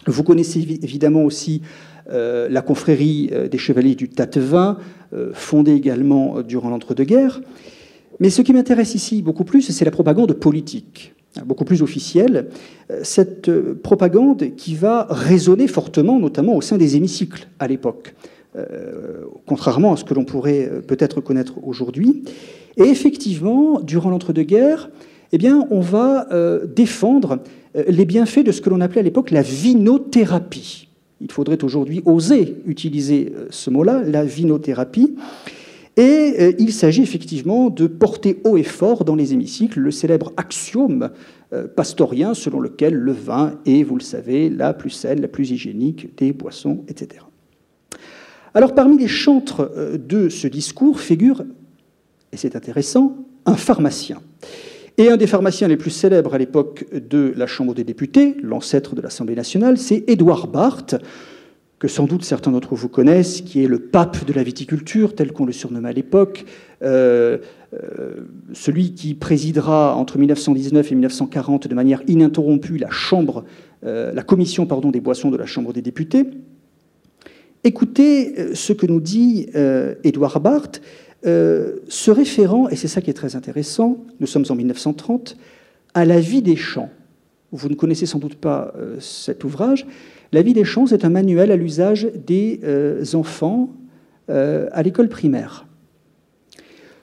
Vous 0.08 0.24
connaissez 0.24 0.60
évidemment 0.60 1.24
aussi 1.24 1.62
euh, 2.10 2.48
la 2.50 2.62
confrérie 2.62 3.30
euh, 3.32 3.48
des 3.48 3.58
chevaliers 3.58 3.96
du 3.96 4.10
Tatevin, 4.10 4.78
euh, 5.14 5.32
fondée 5.34 5.74
également 5.74 6.42
durant 6.44 6.70
l'entre-deux-guerres. 6.70 7.42
Mais 8.20 8.30
ce 8.30 8.44
qui 8.44 8.54
m'intéresse 8.54 8.94
ici 8.94 9.24
beaucoup 9.24 9.44
plus, 9.44 9.64
c'est 9.64 9.86
la 9.86 9.92
propagande 9.92 10.34
politique, 10.34 11.15
beaucoup 11.46 11.66
plus 11.66 11.82
officielle. 11.82 12.48
Cette 13.02 13.52
propagande 13.74 14.56
qui 14.56 14.76
va 14.76 15.08
résonner 15.10 15.68
fortement, 15.68 16.20
notamment 16.20 16.56
au 16.56 16.62
sein 16.62 16.78
des 16.78 16.96
hémicycles 16.96 17.48
à 17.60 17.68
l'époque, 17.68 18.14
contrairement 19.46 19.94
à 19.94 19.98
ce 19.98 20.04
que 20.04 20.14
l'on 20.14 20.24
pourrait 20.24 20.70
peut-être 20.88 21.22
connaître 21.22 21.56
aujourd'hui. 21.64 22.24
Et 22.78 22.84
effectivement, 22.84 23.82
durant 23.82 24.12
l'entre-deux-guerres, 24.12 24.90
eh 25.32 25.38
bien, 25.38 25.68
on 25.72 25.82
va 25.82 26.28
défendre 26.76 27.40
euh, 27.76 27.84
les 27.88 28.06
bienfaits 28.06 28.44
de 28.44 28.52
ce 28.52 28.62
que 28.62 28.70
l'on 28.70 28.82
appelait 28.82 29.02
à 29.02 29.04
l'époque 29.04 29.32
la 29.32 29.42
vinothérapie. 29.42 30.88
Il 31.22 31.32
faudrait 31.32 31.64
aujourd'hui 31.64 32.02
oser 32.06 32.58
utiliser 32.66 33.34
euh, 33.36 33.48
ce 33.50 33.70
mot-là, 33.70 34.02
la 34.04 34.24
vinothérapie. 34.24 35.16
Et 35.98 36.36
euh, 36.40 36.52
il 36.60 36.74
s'agit 36.74 37.02
effectivement 37.02 37.70
de 37.70 37.88
porter 37.88 38.42
haut 38.44 38.58
et 38.58 38.64
fort 38.64 39.06
dans 39.06 39.16
les 39.16 39.34
hémicycles 39.34 39.80
le 39.80 39.92
célèbre 39.92 40.34
axiome 40.38 41.12
pastorien 41.78 42.34
selon 42.34 42.60
lequel 42.60 42.96
le 42.96 43.14
vin 43.14 43.60
est, 43.66 43.84
vous 43.84 43.96
le 43.96 44.02
savez, 44.02 44.50
la 44.50 44.74
plus 44.74 44.90
saine, 44.90 45.22
la 45.22 45.30
plus 45.30 45.52
hygiénique 45.52 46.18
des 46.18 46.34
boissons, 46.34 46.84
etc. 46.90 47.24
Alors 48.54 48.76
parmi 48.76 48.98
les 48.98 49.08
chantres 49.08 49.72
de 49.98 50.28
ce 50.28 50.48
discours 50.48 51.00
figure, 51.00 51.44
et 52.34 52.38
c'est 52.38 52.58
intéressant, 52.58 53.16
un 53.46 53.56
pharmacien. 53.56 54.22
Et 54.98 55.10
un 55.10 55.18
des 55.18 55.28
pharmaciens 55.28 55.68
les 55.68 55.76
plus 55.76 55.92
célèbres 55.92 56.34
à 56.34 56.38
l'époque 56.38 56.86
de 56.94 57.34
la 57.36 57.48
Chambre 57.48 57.74
des 57.74 57.84
députés, 57.84 58.38
l'ancêtre 58.42 58.96
de 58.96 59.02
l'Assemblée 59.02 59.36
nationale, 59.36 59.78
c'est 59.78 60.06
Édouard 60.08 60.48
Barth, 60.48 60.96
que 61.80 61.88
sans 61.88 62.06
doute 62.06 62.24
certains 62.24 62.52
d'entre 62.52 62.76
vous 62.76 62.88
connaissent, 62.88 63.42
qui 63.42 63.64
est 63.64 63.68
le 63.68 63.80
pape 63.80 64.26
de 64.26 64.34
la 64.34 64.44
viticulture, 64.44 65.14
tel 65.14 65.34
qu'on 65.34 65.46
le 65.46 65.52
surnommait 65.52 65.90
à 65.90 65.94
l'époque, 65.94 66.46
euh, 66.82 67.38
euh, 67.74 68.28
celui 68.54 68.94
qui 68.94 69.14
présidera 69.14 69.96
entre 69.96 70.18
1919 70.18 70.92
et 70.92 70.96
1940 70.96 71.68
de 71.68 71.76
manière 71.76 72.02
ininterrompue 72.08 72.78
la 72.78 72.90
Chambre, 72.90 73.44
euh, 73.86 74.14
la 74.14 74.24
commission 74.24 74.66
des 74.66 75.02
boissons 75.02 75.32
de 75.32 75.38
la 75.38 75.46
Chambre 75.46 75.74
des 75.74 75.82
députés. 75.82 76.26
Écoutez 77.64 78.54
ce 78.54 78.74
que 78.74 78.86
nous 78.86 79.02
dit 79.02 79.48
Édouard 80.04 80.40
Barth 80.40 80.82
euh, 81.26 81.78
se 81.90 82.12
référant, 82.12 82.70
et 82.70 82.76
c'est 82.76 82.88
ça 82.88 83.02
qui 83.02 83.10
est 83.10 83.16
très 83.16 83.36
intéressant, 83.36 83.98
nous 84.20 84.28
sommes 84.28 84.46
en 84.50 84.56
1930, 84.56 85.36
à 85.96 86.06
La 86.06 86.20
vie 86.20 86.44
des 86.44 86.56
champs. 86.56 86.92
Vous 87.52 87.68
ne 87.68 87.74
connaissez 87.74 88.06
sans 88.06 88.20
doute 88.20 88.36
pas 88.36 88.74
cet 89.00 89.44
ouvrage. 89.44 89.88
La 90.36 90.42
vie 90.42 90.52
des 90.52 90.66
champs, 90.66 90.86
c'est 90.86 91.06
un 91.06 91.10
manuel 91.10 91.50
à 91.50 91.56
l'usage 91.56 92.10
des 92.28 92.60
euh, 92.66 93.06
enfants 93.14 93.70
à 94.28 94.84
l'école 94.84 95.08
primaire. 95.08 95.66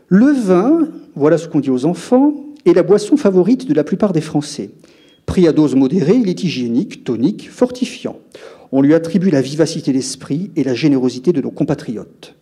Le 0.09 0.27
vin, 0.27 0.89
voilà 1.15 1.39
ce 1.39 1.49
qu'on 1.49 1.61
dit 1.61 1.71
aux 1.71 1.87
enfants, 1.87 2.35
est 2.67 2.75
la 2.75 2.83
boisson 2.83 3.17
favorite 3.17 3.67
de 3.67 3.73
la 3.73 3.85
plupart 3.85 4.13
des 4.13 4.21
Français. 4.21 4.69
Pris 5.25 5.49
à 5.49 5.53
dose 5.53 5.75
modérée, 5.77 6.17
il 6.17 6.29
est 6.29 6.45
hygiénique, 6.45 7.05
tonique, 7.05 7.49
fortifiant. 7.49 8.19
On 8.71 8.83
lui 8.83 8.93
attribue 8.93 9.31
la 9.31 9.41
vivacité 9.41 9.95
d'esprit 9.95 10.51
et 10.55 10.63
la 10.63 10.75
générosité 10.75 11.33
de 11.33 11.41
nos 11.41 11.53
compatriotes. 11.53 12.35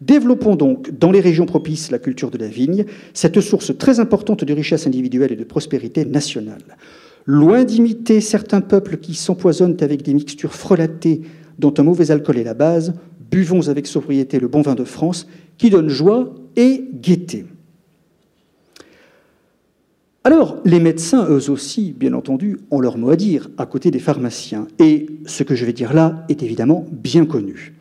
Développons 0.00 0.54
donc 0.54 0.96
dans 0.96 1.10
les 1.10 1.20
régions 1.20 1.46
propices 1.46 1.90
la 1.90 1.98
culture 1.98 2.30
de 2.30 2.38
la 2.38 2.46
vigne, 2.46 2.84
cette 3.12 3.40
source 3.40 3.76
très 3.76 3.98
importante 3.98 4.44
de 4.44 4.52
richesse 4.52 4.86
individuelle 4.86 5.32
et 5.32 5.36
de 5.36 5.42
prospérité 5.42 6.04
nationale. 6.04 6.76
Loin 7.30 7.62
d'imiter 7.64 8.22
certains 8.22 8.62
peuples 8.62 8.96
qui 8.96 9.12
s'empoisonnent 9.12 9.76
avec 9.82 10.00
des 10.00 10.14
mixtures 10.14 10.54
frelatées 10.54 11.20
dont 11.58 11.74
un 11.76 11.82
mauvais 11.82 12.10
alcool 12.10 12.38
est 12.38 12.42
la 12.42 12.54
base, 12.54 12.94
buvons 13.30 13.68
avec 13.68 13.86
sobriété 13.86 14.40
le 14.40 14.48
bon 14.48 14.62
vin 14.62 14.74
de 14.74 14.84
France 14.84 15.28
qui 15.58 15.68
donne 15.68 15.90
joie 15.90 16.34
et 16.56 16.88
gaieté. 16.90 17.44
Alors, 20.24 20.56
les 20.64 20.80
médecins, 20.80 21.26
eux 21.28 21.50
aussi, 21.50 21.92
bien 21.92 22.14
entendu, 22.14 22.60
ont 22.70 22.80
leur 22.80 22.96
mot 22.96 23.10
à 23.10 23.16
dire, 23.16 23.50
à 23.58 23.66
côté 23.66 23.90
des 23.90 23.98
pharmaciens. 23.98 24.66
Et 24.78 25.06
ce 25.26 25.42
que 25.42 25.54
je 25.54 25.66
vais 25.66 25.74
dire 25.74 25.92
là 25.92 26.24
est 26.30 26.42
évidemment 26.42 26.86
bien 26.90 27.26
connu. 27.26 27.74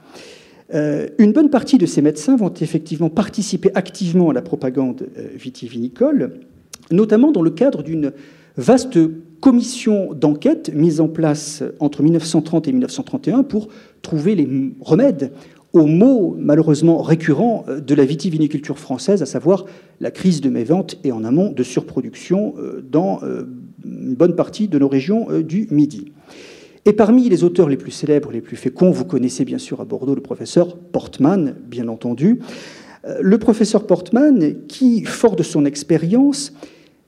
Euh, 0.74 1.08
une 1.20 1.32
bonne 1.32 1.50
partie 1.50 1.78
de 1.78 1.86
ces 1.86 2.02
médecins 2.02 2.36
vont 2.36 2.54
effectivement 2.54 3.10
participer 3.10 3.72
activement 3.76 4.30
à 4.30 4.34
la 4.34 4.42
propagande 4.42 5.08
euh, 5.18 5.30
vitivinicole, 5.36 6.42
notamment 6.92 7.32
dans 7.32 7.42
le 7.42 7.52
cadre 7.52 7.82
d'une 7.82 8.12
vaste 8.58 9.00
commission 9.40 10.14
d'enquête 10.14 10.74
mise 10.74 11.00
en 11.00 11.08
place 11.08 11.64
entre 11.80 12.04
1930 12.04 12.68
et 12.68 12.72
1931 12.72 13.44
pour 13.44 13.70
trouver 14.02 14.36
les 14.36 14.48
remèdes 14.82 15.32
aux 15.74 15.86
maux 15.86 16.36
malheureusement 16.40 17.02
récurrents 17.02 17.66
euh, 17.68 17.80
de 17.80 17.96
la 17.96 18.06
vitiviniculture 18.06 18.80
française, 18.80 19.22
à 19.22 19.26
savoir 19.26 19.66
la 20.02 20.12
crise 20.12 20.42
de 20.42 20.50
mévente 20.50 20.98
et 21.04 21.12
en 21.12 21.24
amont 21.24 21.52
de 21.52 21.64
surproduction 21.64 22.56
dans 22.90 23.22
une 23.84 24.14
bonne 24.14 24.36
partie 24.36 24.68
de 24.68 24.78
nos 24.78 24.88
régions 24.88 25.28
du 25.42 25.68
Midi. 25.72 26.12
Et 26.88 26.94
parmi 26.94 27.28
les 27.28 27.44
auteurs 27.44 27.68
les 27.68 27.76
plus 27.76 27.92
célèbres, 27.92 28.32
les 28.32 28.40
plus 28.40 28.56
féconds, 28.56 28.92
vous 28.92 29.04
connaissez 29.04 29.44
bien 29.44 29.58
sûr 29.58 29.82
à 29.82 29.86
Bordeaux 29.86 30.16
le 30.16 30.22
professeur 30.22 30.78
Portman, 30.78 31.54
bien 31.68 31.90
entendu. 31.90 32.40
Euh, 33.04 33.18
le 33.22 33.38
professeur 33.38 33.86
Portman, 33.86 34.56
qui, 34.70 35.04
fort 35.04 35.36
de 35.36 35.44
son 35.44 35.66
expérience, 35.66 36.54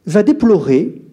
va 0.06 0.22
déplorer 0.22 0.96
euh, 0.96 1.09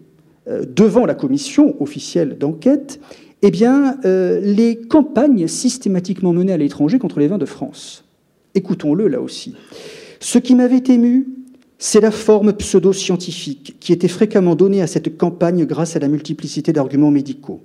devant 0.47 1.05
la 1.05 1.15
commission 1.15 1.75
officielle 1.81 2.37
d'enquête 2.37 2.99
eh 3.41 3.51
bien, 3.51 3.97
euh, 4.05 4.39
les 4.41 4.77
campagnes 4.77 5.47
systématiquement 5.47 6.33
menées 6.33 6.53
à 6.53 6.57
l'étranger 6.57 6.99
contre 6.99 7.19
les 7.19 7.27
vins 7.27 7.37
de 7.37 7.45
France. 7.45 8.03
Écoutons-le 8.55 9.07
là 9.07 9.21
aussi. 9.21 9.53
Ce 10.19 10.39
qui 10.39 10.55
m'avait 10.55 10.83
ému, 10.87 11.27
c'est 11.77 12.01
la 12.01 12.09
forme 12.09 12.53
pseudo-scientifique 12.53 13.77
qui 13.79 13.93
était 13.93 14.07
fréquemment 14.07 14.55
donnée 14.55 14.81
à 14.81 14.87
cette 14.87 15.17
campagne 15.17 15.65
grâce 15.65 15.95
à 15.95 15.99
la 15.99 16.07
multiplicité 16.07 16.73
d'arguments 16.73 17.11
médicaux. 17.11 17.61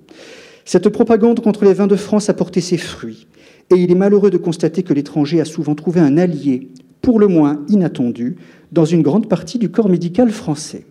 Cette 0.65 0.89
propagande 0.89 1.39
contre 1.39 1.65
les 1.65 1.73
vins 1.73 1.87
de 1.87 1.95
France 1.95 2.29
a 2.29 2.35
porté 2.35 2.61
ses 2.61 2.77
fruits, 2.77 3.25
et 3.71 3.75
il 3.75 3.91
est 3.91 3.95
malheureux 3.95 4.29
de 4.29 4.37
constater 4.37 4.83
que 4.83 4.93
l'étranger 4.93 5.41
a 5.41 5.45
souvent 5.45 5.73
trouvé 5.73 5.99
un 5.99 6.17
allié, 6.17 6.69
pour 7.01 7.19
le 7.19 7.27
moins 7.27 7.65
inattendu, 7.67 8.37
dans 8.71 8.85
une 8.85 9.01
grande 9.01 9.27
partie 9.27 9.57
du 9.57 9.71
corps 9.71 9.89
médical 9.89 10.29
français. 10.29 10.85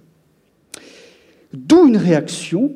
D'où 1.53 1.87
une 1.87 1.97
réaction 1.97 2.73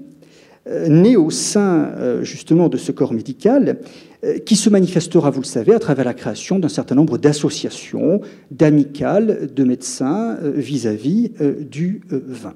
euh, 0.69 0.89
née 0.89 1.17
au 1.17 1.31
sein 1.31 1.93
euh, 1.97 2.25
justement 2.25 2.69
de 2.69 2.77
ce 2.77 2.91
corps 2.91 3.13
médical, 3.13 3.79
euh, 4.25 4.39
qui 4.39 4.57
se 4.57 4.69
manifestera, 4.69 5.31
vous 5.31 5.43
le 5.43 5.47
savez, 5.47 5.73
à 5.73 5.79
travers 5.79 6.05
la 6.05 6.15
création 6.15 6.59
d'un 6.59 6.69
certain 6.69 6.97
nombre 6.97 7.19
d'associations, 7.19 8.21
d'amicales, 8.51 9.51
de 9.55 9.63
médecins 9.63 10.37
vis-à-vis 10.43 11.29
-vis, 11.29 11.69
du 11.69 12.01
vin. 12.11 12.55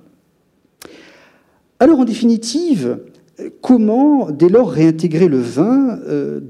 Alors 1.78 2.00
en 2.00 2.04
définitive, 2.04 2.98
comment 3.60 4.30
dès 4.30 4.48
lors 4.48 4.72
réintégrer 4.72 5.28
le 5.28 5.38
vin 5.38 6.00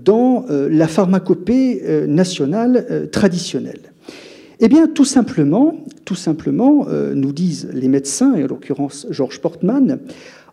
dans 0.04 0.46
la 0.48 0.88
pharmacopée 0.88 2.06
nationale 2.08 3.08
traditionnelle? 3.12 3.89
Eh 4.60 4.68
bien, 4.68 4.86
tout 4.86 5.06
simplement, 5.06 5.74
tout 6.04 6.14
simplement 6.14 6.86
nous 7.14 7.32
disent 7.32 7.68
les 7.72 7.88
médecins, 7.88 8.34
et 8.34 8.44
en 8.44 8.46
l'occurrence 8.46 9.06
Georges 9.10 9.40
Portman, 9.40 10.00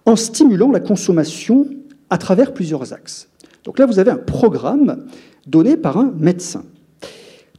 en 0.05 0.15
stimulant 0.15 0.71
la 0.71 0.79
consommation 0.79 1.67
à 2.09 2.17
travers 2.17 2.53
plusieurs 2.53 2.93
axes. 2.93 3.27
Donc 3.65 3.79
là, 3.79 3.85
vous 3.85 3.99
avez 3.99 4.11
un 4.11 4.17
programme 4.17 5.05
donné 5.45 5.75
par 5.75 5.97
un 5.97 6.13
médecin. 6.17 6.63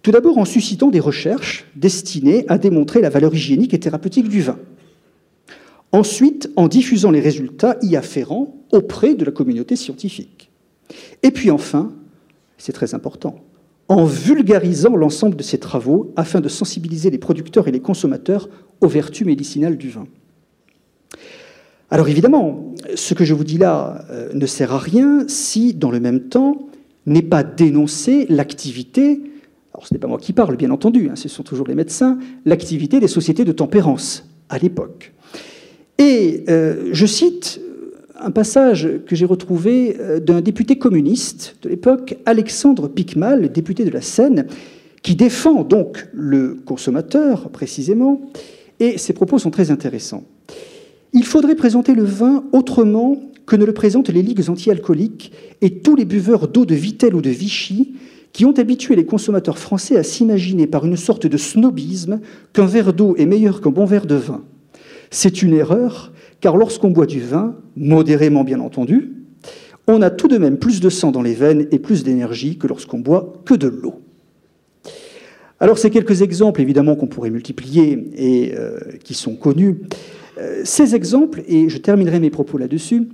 Tout 0.01 0.11
d'abord 0.11 0.39
en 0.39 0.47
suscitant 0.47 0.89
des 0.89 1.01
recherches 1.01 1.67
destinées 1.77 2.47
à 2.49 2.57
démontrer 2.57 3.03
la 3.03 3.11
valeur 3.11 3.35
hygiénique 3.35 3.75
et 3.75 3.81
thérapeutique 3.81 4.29
du 4.29 4.41
vin. 4.41 4.59
Ensuite, 5.93 6.51
en 6.57 6.69
diffusant 6.69 7.11
les 7.11 7.21
résultats 7.21 7.77
y 7.83 7.97
afférents 7.97 8.55
auprès 8.73 9.15
de 9.15 9.25
la 9.25 9.33
communauté 9.33 9.77
scientifique. 9.77 10.51
Et 11.23 11.31
puis 11.31 11.51
enfin, 11.51 11.93
c'est 12.57 12.73
très 12.73 12.95
important, 12.95 13.45
en 13.89 14.05
vulgarisant 14.05 14.95
l'ensemble 14.97 15.37
de 15.37 15.43
ces 15.43 15.59
travaux 15.59 16.13
afin 16.17 16.41
de 16.41 16.49
sensibiliser 16.49 17.11
les 17.11 17.19
producteurs 17.19 17.69
et 17.69 17.73
les 17.73 17.81
consommateurs 17.81 18.49
aux 18.81 18.89
vertus 18.89 19.27
médicinales 19.27 19.79
du 19.79 19.89
vin. 19.89 20.07
Alors 21.91 22.09
évidemment, 22.09 22.75
ce 22.95 23.15
que 23.15 23.25
je 23.25 23.33
vous 23.33 23.45
dis 23.45 23.57
là 23.57 24.05
euh, 24.11 24.31
ne 24.35 24.45
sert 24.45 24.73
à 24.73 24.79
rien 24.79 25.25
si, 25.27 25.73
dans 25.73 25.91
le 25.91 26.01
même 26.01 26.29
temps, 26.29 26.69
n'est 27.07 27.23
pas 27.23 27.43
dénoncé 27.43 28.27
l'activité, 28.29 29.23
alors 29.73 29.87
ce 29.87 29.95
n'est 29.95 30.01
pas 30.01 30.07
moi 30.07 30.19
qui 30.19 30.35
parle, 30.35 30.57
bien 30.57 30.71
entendu, 30.71 31.09
hein, 31.09 31.17
ce 31.17 31.31
sont 31.31 31.43
toujours 31.43 31.67
les 31.67 31.75
médecins, 31.75 32.19
l'activité 32.45 33.01
des 33.01 33.09
sociétés 33.09 33.47
de 33.47 33.53
tempérance 33.53 34.29
à 34.51 34.59
l'époque. 34.59 35.15
Et 35.97 36.45
euh, 36.51 36.91
je 36.93 37.07
cite 37.07 37.61
un 38.21 38.31
passage 38.31 38.89
que 39.07 39.15
j'ai 39.15 39.25
retrouvé 39.25 39.97
euh, 40.01 40.21
d'un 40.21 40.41
député 40.41 40.79
communiste 40.79 41.57
de 41.63 41.69
l'époque, 41.69 42.17
Alexandre 42.27 42.89
Picmal, 42.89 43.51
député 43.53 43.85
de 43.85 43.91
la 43.91 44.01
Seine, 44.01 44.47
qui 45.03 45.15
défend 45.15 45.63
donc 45.63 46.09
le 46.13 46.55
consommateur 46.65 47.51
précisément, 47.51 48.21
et 48.81 48.99
ses 48.99 49.13
propos 49.13 49.39
sont 49.39 49.51
très 49.51 49.71
intéressants. 49.71 50.25
Il 51.13 51.25
faudrait 51.25 51.55
présenter 51.55 51.95
le 51.95 52.05
vin 52.05 52.45
autrement 52.53 53.17
que 53.47 53.57
ne 53.57 53.65
le 53.65 53.73
présentent 53.73 54.11
les 54.11 54.23
ligues 54.23 54.51
anti-alcooliques 54.51 55.33
et 55.63 55.79
tous 55.79 55.97
les 55.97 56.05
buveurs 56.05 56.49
d'eau 56.49 56.67
de 56.67 56.75
Vitel 56.75 57.15
ou 57.15 57.23
de 57.23 57.31
Vichy 57.31 57.95
qui 58.33 58.45
ont 58.45 58.53
habitué 58.53 58.95
les 58.95 59.07
consommateurs 59.07 59.59
français 59.59 59.97
à 59.97 60.03
s'imaginer 60.03 60.67
par 60.67 60.85
une 60.85 60.99
sorte 60.99 61.27
de 61.27 61.37
snobisme 61.39 62.21
qu'un 62.53 62.67
verre 62.67 62.93
d'eau 62.93 63.17
est 63.17 63.25
meilleur 63.25 63.63
qu'un 63.63 63.71
bon 63.71 63.87
verre 63.87 64.07
de 64.07 64.17
vin. 64.17 64.45
C'est 65.11 65.43
une 65.43 65.55
erreur, 65.55 66.13
car 66.41 66.57
lorsqu'on 66.57 66.91
boit 66.91 67.07
du 67.07 67.21
vin, 67.21 67.57
modérément 67.77 68.45
bien 68.45 68.61
entendu, 68.61 69.13
on 69.87 70.03
a 70.03 70.11
tout 70.11 70.29
de 70.29 70.39
même 70.39 70.59
plus 70.59 70.81
de 70.81 70.91
sang 70.91 71.11
dans 71.11 71.23
les 71.23 71.35
veines 71.35 71.67
et 71.73 71.79
plus 71.79 72.05
d'énergie 72.05 72.59
que 72.59 72.67
lorsqu'on 72.67 72.99
boit 72.99 73.33
que 73.45 73.55
de 73.55 73.69
l'eau. 73.69 74.03
Alors 75.61 75.79
ces 75.79 75.91
quelques 75.91 76.23
exemples, 76.23 76.61
évidemment, 76.61 76.95
qu'on 76.95 77.09
pourrait 77.09 77.31
multiplier 77.31 78.09
et 78.15 78.55
euh, 78.55 78.79
qui 79.03 79.15
sont 79.15 79.35
connus, 79.35 79.81
euh, 80.39 80.61
ces 80.65 80.95
exemples, 80.95 81.43
et 81.49 81.69
je 81.69 81.79
terminerai 81.79 82.21
mes 82.21 82.31
propos 82.31 82.59
là-dessus, 82.59 83.09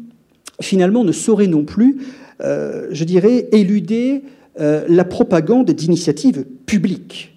finalement 0.60 1.04
ne 1.04 1.12
sauraient 1.12 1.46
non 1.46 1.64
plus, 1.64 1.98
euh, 2.42 2.88
je 2.90 3.04
dirais, 3.04 3.48
éluder 3.52 4.22
la 4.56 5.04
propagande 5.04 5.68
d'initiatives 5.72 6.44
publiques. 6.64 7.34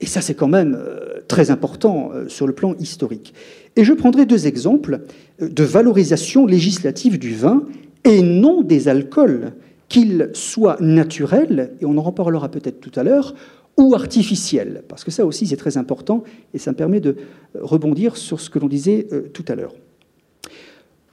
Et 0.00 0.06
ça, 0.06 0.20
c'est 0.20 0.34
quand 0.34 0.46
même 0.46 0.78
très 1.26 1.50
important 1.50 2.12
sur 2.28 2.46
le 2.46 2.52
plan 2.52 2.76
historique. 2.78 3.34
Et 3.76 3.84
je 3.84 3.92
prendrai 3.92 4.26
deux 4.26 4.46
exemples 4.46 5.00
de 5.40 5.64
valorisation 5.64 6.46
législative 6.46 7.18
du 7.18 7.34
vin 7.34 7.66
et 8.04 8.22
non 8.22 8.62
des 8.62 8.88
alcools, 8.88 9.52
qu'ils 9.88 10.30
soient 10.32 10.76
naturels, 10.80 11.72
et 11.80 11.84
on 11.84 11.96
en 11.98 12.02
reparlera 12.02 12.50
peut-être 12.50 12.80
tout 12.80 12.98
à 12.98 13.02
l'heure, 13.02 13.34
ou 13.76 13.94
artificiels, 13.94 14.82
parce 14.88 15.04
que 15.04 15.10
ça 15.10 15.24
aussi 15.24 15.46
c'est 15.46 15.56
très 15.56 15.76
important 15.76 16.24
et 16.52 16.58
ça 16.58 16.72
me 16.72 16.76
permet 16.76 17.00
de 17.00 17.16
rebondir 17.54 18.16
sur 18.16 18.40
ce 18.40 18.50
que 18.50 18.58
l'on 18.58 18.68
disait 18.68 19.06
euh, 19.12 19.22
tout 19.32 19.44
à 19.48 19.54
l'heure. 19.54 19.74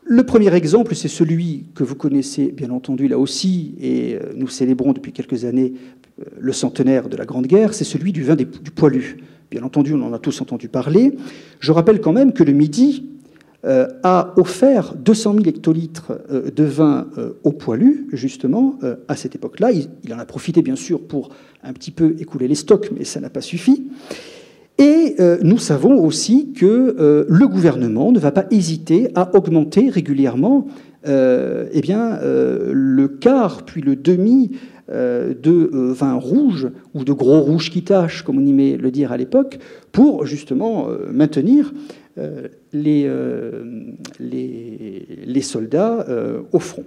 Le 0.03 0.25
premier 0.25 0.53
exemple, 0.53 0.95
c'est 0.95 1.07
celui 1.07 1.65
que 1.75 1.83
vous 1.83 1.95
connaissez 1.95 2.51
bien 2.51 2.71
entendu 2.71 3.07
là 3.07 3.17
aussi, 3.17 3.75
et 3.79 4.15
euh, 4.15 4.33
nous 4.35 4.47
célébrons 4.47 4.91
depuis 4.91 5.13
quelques 5.13 5.45
années 5.45 5.73
euh, 6.19 6.25
le 6.39 6.51
centenaire 6.51 7.07
de 7.09 7.15
la 7.15 7.25
Grande 7.25 7.47
Guerre, 7.47 7.73
c'est 7.73 7.83
celui 7.85 8.11
du 8.11 8.23
vin 8.23 8.35
du 8.35 8.45
poilu. 8.45 9.17
Bien 9.51 9.63
entendu, 9.63 9.95
on 9.95 10.03
en 10.03 10.13
a 10.13 10.19
tous 10.19 10.41
entendu 10.41 10.69
parler. 10.69 11.15
Je 11.59 11.71
rappelle 11.71 12.01
quand 12.01 12.13
même 12.13 12.33
que 12.33 12.43
le 12.43 12.53
Midi 12.53 13.09
euh, 13.65 13.87
a 14.03 14.33
offert 14.37 14.93
200 14.93 15.33
000 15.33 15.45
hectolitres 15.45 16.13
euh, 16.29 16.51
de 16.51 16.63
vin 16.63 17.07
euh, 17.17 17.31
au 17.43 17.51
poilu, 17.51 18.07
justement, 18.13 18.77
à 19.07 19.15
cette 19.15 19.33
époque-là. 19.33 19.71
Il, 19.71 20.13
en 20.13 20.19
a 20.19 20.25
profité, 20.25 20.61
bien 20.61 20.75
sûr, 20.75 21.01
pour 21.01 21.29
un 21.63 21.73
petit 21.73 21.89
peu 21.89 22.15
écouler 22.19 22.47
les 22.47 22.53
stocks, 22.53 22.91
mais 22.95 23.05
ça 23.05 23.19
n'a 23.19 23.31
pas 23.31 23.41
suffi. 23.41 23.87
Et 24.77 25.17
nous 25.41 25.57
savons 25.57 26.01
aussi 26.01 26.53
que 26.53 27.25
le 27.27 27.47
gouvernement 27.49 28.13
ne 28.13 28.19
va 28.19 28.31
pas 28.31 28.45
hésiter 28.49 29.09
à 29.13 29.35
augmenter 29.35 29.89
régulièrement 29.89 30.67
eh 31.05 31.81
bien, 31.81 32.17
le 32.21 33.07
quart, 33.09 33.63
puis 33.63 33.81
le 33.81 33.97
demi 33.97 34.51
euh, 34.53 34.78
de 34.89 35.69
euh, 35.73 35.93
vin 35.93 36.15
rouge 36.15 36.67
ou 36.95 37.03
de 37.03 37.13
gros 37.13 37.41
rouge 37.41 37.69
qui 37.69 37.83
tâche, 37.83 38.23
comme 38.23 38.39
on 38.39 38.47
aimait 38.47 38.75
le 38.75 38.89
dire 38.89 39.11
à 39.11 39.17
l'époque, 39.17 39.59
pour 39.91 40.25
justement 40.25 40.89
euh, 40.89 41.11
maintenir 41.11 41.73
les, 42.73 43.07
soldats 45.41 46.05
au 46.51 46.59
front. 46.59 46.83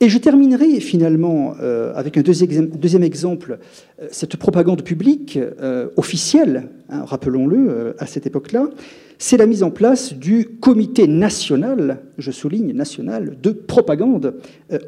Et 0.00 0.08
je 0.08 0.16
terminerai 0.16 0.80
finalement 0.80 1.52
avec 1.94 2.16
un 2.16 2.22
deuxième, 2.22 3.02
exemple, 3.02 3.58
cette 4.10 4.36
propagande 4.36 4.82
publique 4.82 5.38
officielle, 5.98 6.70
hein, 6.88 7.04
rappelons-le, 7.04 7.94
à 7.98 8.06
cette 8.06 8.26
époque-là, 8.26 8.70
c'est 9.18 9.36
la 9.36 9.44
mise 9.44 9.62
en 9.62 9.70
place 9.70 10.14
du 10.14 10.46
comité 10.46 11.06
national, 11.06 11.98
je 12.16 12.30
souligne 12.30 12.72
national, 12.72 13.36
de 13.42 13.50
propagande 13.50 14.36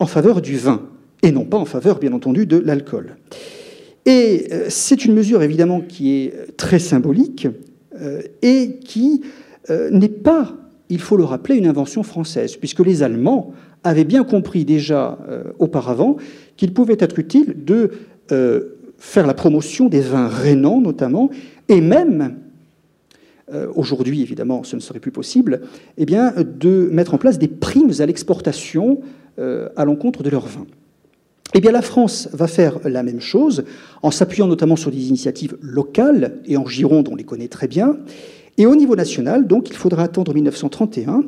en 0.00 0.06
faveur 0.06 0.40
du 0.40 0.56
vin 0.56 0.88
et 1.22 1.32
non 1.32 1.44
pas 1.44 1.58
en 1.58 1.64
faveur, 1.64 1.98
bien 1.98 2.12
entendu, 2.12 2.46
de 2.46 2.58
l'alcool. 2.58 3.16
Et 4.04 4.48
euh, 4.52 4.66
c'est 4.68 5.04
une 5.04 5.14
mesure 5.14 5.42
évidemment 5.42 5.80
qui 5.80 6.12
est 6.12 6.56
très 6.56 6.78
symbolique 6.78 7.48
euh, 8.00 8.22
et 8.42 8.78
qui 8.84 9.22
n'est 9.92 10.08
pas, 10.08 10.56
il 10.88 10.98
faut 10.98 11.16
le 11.16 11.22
rappeler, 11.22 11.54
une 11.54 11.68
invention 11.68 12.02
française, 12.02 12.56
puisque 12.56 12.80
les 12.80 13.04
Allemands 13.04 13.52
avaient 13.84 14.02
bien 14.02 14.24
compris 14.24 14.64
déjà 14.64 15.18
auparavant 15.60 16.16
qu'il 16.56 16.74
pouvait 16.74 16.96
être 16.98 17.20
utile 17.20 17.64
de 17.64 17.92
faire 18.98 19.24
la 19.24 19.34
promotion 19.34 19.88
des 19.88 20.00
vins 20.00 20.26
rénants 20.26 20.80
notamment, 20.80 21.30
et 21.68 21.80
même 21.80 22.38
euh, 23.52 23.66
aujourd'hui 23.74 24.22
évidemment 24.22 24.62
ce 24.62 24.76
ne 24.76 24.80
serait 24.80 25.00
plus 25.00 25.10
possible, 25.10 25.62
eh 25.98 26.06
bien, 26.06 26.32
de 26.36 26.88
mettre 26.90 27.14
en 27.14 27.18
place 27.18 27.38
des 27.38 27.48
primes 27.48 27.90
à 27.98 28.06
l'exportation 28.06 29.00
euh, 29.38 29.68
à 29.76 29.84
l'encontre 29.84 30.22
de 30.22 30.30
leurs 30.30 30.46
vins. 30.46 30.66
Eh 31.54 31.60
bien, 31.60 31.72
la 31.72 31.82
France 31.82 32.28
va 32.32 32.46
faire 32.46 32.78
la 32.84 33.02
même 33.02 33.20
chose, 33.20 33.64
en 34.02 34.10
s'appuyant 34.10 34.46
notamment 34.46 34.76
sur 34.76 34.90
des 34.90 35.08
initiatives 35.08 35.56
locales, 35.60 36.40
et 36.46 36.56
en 36.56 36.66
Gironde, 36.66 37.08
on 37.10 37.16
les 37.16 37.24
connaît 37.24 37.48
très 37.48 37.68
bien. 37.68 37.98
Et 38.58 38.66
au 38.66 38.74
niveau 38.74 38.96
national, 38.96 39.46
donc, 39.46 39.68
il 39.68 39.76
faudra 39.76 40.04
attendre 40.04 40.34
1931 40.34 41.24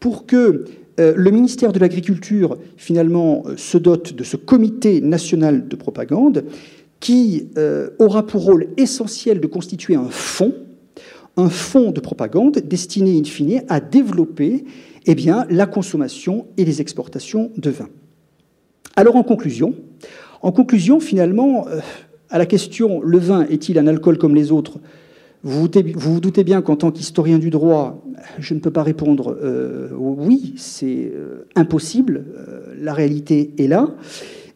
pour 0.00 0.26
que 0.26 0.64
euh, 1.00 1.12
le 1.16 1.30
ministère 1.30 1.72
de 1.72 1.78
l'Agriculture, 1.78 2.58
finalement, 2.76 3.44
se 3.56 3.78
dote 3.78 4.14
de 4.14 4.24
ce 4.24 4.36
comité 4.36 5.00
national 5.00 5.68
de 5.68 5.76
propagande 5.76 6.44
qui 7.00 7.46
aura 8.00 8.26
pour 8.26 8.42
rôle 8.42 8.66
essentiel 8.76 9.40
de 9.40 9.46
constituer 9.46 9.94
un 9.94 10.08
fonds 10.10 10.52
un 11.38 11.48
fonds 11.48 11.92
de 11.92 12.00
propagande 12.00 12.58
destiné, 12.58 13.16
in 13.16 13.24
fine, 13.24 13.62
à 13.68 13.80
développer 13.80 14.64
eh 15.06 15.14
bien, 15.14 15.46
la 15.48 15.66
consommation 15.66 16.46
et 16.56 16.64
les 16.64 16.80
exportations 16.80 17.52
de 17.56 17.70
vin. 17.70 17.88
Alors, 18.98 19.14
en 19.14 19.22
conclusion, 19.22 19.76
en 20.42 20.50
conclusion 20.50 20.98
finalement, 20.98 21.68
euh, 21.68 21.78
à 22.30 22.38
la 22.38 22.46
question 22.46 23.00
le 23.00 23.18
vin 23.18 23.46
est-il 23.48 23.78
un 23.78 23.86
alcool 23.86 24.18
comme 24.18 24.34
les 24.34 24.50
autres 24.50 24.80
vous 25.44 25.68
vous, 25.94 26.18
doutez 26.18 26.42
bien 26.42 26.62
qu'en 26.62 26.74
tant 26.74 26.90
qu'historien 26.90 27.38
du 27.38 27.50
droit, 27.50 28.04
je 28.40 28.54
ne 28.54 28.58
peux 28.58 28.72
pas 28.72 28.82
répondre 28.82 29.38
euh, 29.40 29.88
oui, 29.96 30.54
c'est 30.56 31.12
euh, 31.14 31.46
impossible, 31.54 32.24
la 32.76 32.92
réalité 32.92 33.52
est 33.56 33.68
là. 33.68 33.94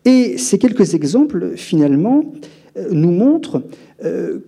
Et 0.04 0.36
ces 0.38 0.58
quelques 0.58 0.94
exemples, 0.94 1.52
finalement, 1.54 2.32
nous 2.90 3.12
montrent 3.12 3.62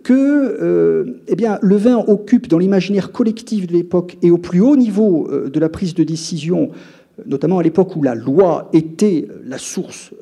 que 0.02 1.20
eh 1.28 1.36
le 1.62 1.76
vin 1.76 1.98
occupe 2.08 2.48
dans 2.48 2.58
l'imaginaire 2.58 3.12
collectif 3.12 3.68
de 3.68 3.74
l'époque 3.74 4.16
et 4.22 4.32
au 4.32 4.38
plus 4.38 4.60
haut 4.60 4.74
niveau 4.74 5.28
de 5.30 5.60
la 5.60 5.68
prise 5.68 5.94
de 5.94 6.02
décision, 6.02 6.70
notamment 7.26 7.58
à 7.58 7.62
l'époque 7.62 7.94
où 7.96 8.02
la 8.02 8.14
loi 8.14 8.70
était 8.72 9.28
la 9.44 9.58
source 9.58 10.12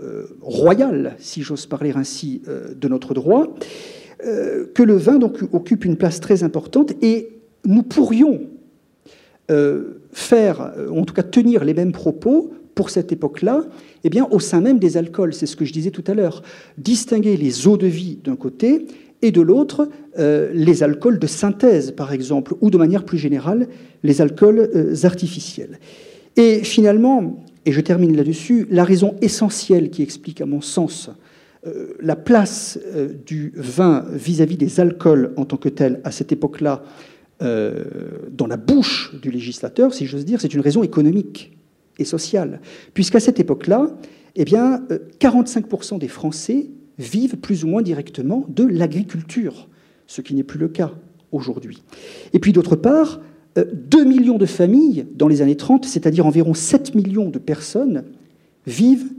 royale, 0.40 1.16
si 1.18 1.42
j'ose 1.42 1.66
parler 1.66 1.92
ainsi, 1.94 2.42
de 2.76 2.88
notre 2.88 3.14
droit, 3.14 3.54
que 4.20 4.82
le 4.82 4.94
vin 4.94 5.18
donc, 5.18 5.38
occupe 5.52 5.84
une 5.84 5.96
place 5.96 6.20
très 6.20 6.42
importante 6.42 6.92
et 7.02 7.30
nous 7.64 7.82
pourrions 7.82 8.42
faire, 10.12 10.74
en 10.90 11.04
tout 11.04 11.14
cas 11.14 11.22
tenir 11.22 11.64
les 11.64 11.74
mêmes 11.74 11.92
propos 11.92 12.52
pour 12.74 12.90
cette 12.90 13.12
époque-là, 13.12 13.64
eh 14.04 14.10
bien, 14.10 14.26
au 14.30 14.40
sein 14.40 14.60
même 14.60 14.78
des 14.78 14.96
alcools, 14.96 15.34
c'est 15.34 15.46
ce 15.46 15.56
que 15.56 15.64
je 15.64 15.72
disais 15.72 15.90
tout 15.90 16.04
à 16.06 16.14
l'heure, 16.14 16.42
distinguer 16.78 17.36
les 17.36 17.66
eaux 17.66 17.76
de 17.76 17.86
vie 17.86 18.18
d'un 18.22 18.36
côté 18.36 18.86
et 19.20 19.30
de 19.30 19.40
l'autre, 19.40 19.88
euh, 20.18 20.50
les 20.52 20.82
alcools 20.82 21.18
de 21.18 21.26
synthèse, 21.26 21.92
par 21.92 22.12
exemple, 22.12 22.54
ou 22.60 22.70
de 22.70 22.78
manière 22.78 23.04
plus 23.04 23.18
générale, 23.18 23.68
les 24.02 24.20
alcools 24.20 24.70
euh, 24.74 24.94
artificiels. 25.04 25.78
Et 26.36 26.64
finalement, 26.64 27.44
et 27.64 27.72
je 27.72 27.80
termine 27.80 28.16
là-dessus, 28.16 28.66
la 28.70 28.84
raison 28.84 29.14
essentielle 29.20 29.90
qui 29.90 30.02
explique, 30.02 30.40
à 30.40 30.46
mon 30.46 30.60
sens, 30.60 31.10
euh, 31.66 31.94
la 32.00 32.16
place 32.16 32.78
du 33.26 33.52
vin 33.56 34.04
vis-à-vis 34.12 34.56
des 34.56 34.80
alcools 34.80 35.32
en 35.36 35.44
tant 35.44 35.56
que 35.56 35.68
tel 35.68 36.00
à 36.04 36.10
cette 36.10 36.32
époque-là, 36.32 36.82
dans 37.40 38.46
la 38.46 38.56
bouche 38.56 39.16
du 39.20 39.32
législateur, 39.32 39.92
si 39.92 40.06
j'ose 40.06 40.24
dire, 40.24 40.40
c'est 40.40 40.54
une 40.54 40.60
raison 40.60 40.84
économique 40.84 41.58
et 41.98 42.04
sociale. 42.04 42.60
Puisqu'à 42.94 43.18
cette 43.18 43.40
époque-là, 43.40 43.96
eh 44.36 44.44
bien, 44.44 44.86
45% 45.18 45.98
des 45.98 46.06
Français 46.06 46.68
vivent 46.98 47.36
plus 47.36 47.64
ou 47.64 47.68
moins 47.68 47.82
directement 47.82 48.46
de 48.48 48.64
l'agriculture, 48.64 49.68
ce 50.06 50.20
qui 50.20 50.34
n'est 50.34 50.44
plus 50.44 50.58
le 50.58 50.68
cas 50.68 50.92
aujourd'hui. 51.32 51.82
Et 52.32 52.38
puis 52.38 52.52
d'autre 52.52 52.76
part, 52.76 53.20
2 53.56 54.00
euh, 54.00 54.04
millions 54.04 54.38
de 54.38 54.46
familles 54.46 55.06
dans 55.14 55.28
les 55.28 55.42
années 55.42 55.56
30, 55.56 55.84
c'est-à-dire 55.84 56.26
environ 56.26 56.54
7 56.54 56.94
millions 56.94 57.28
de 57.28 57.38
personnes, 57.38 58.04
vivent 58.66 59.12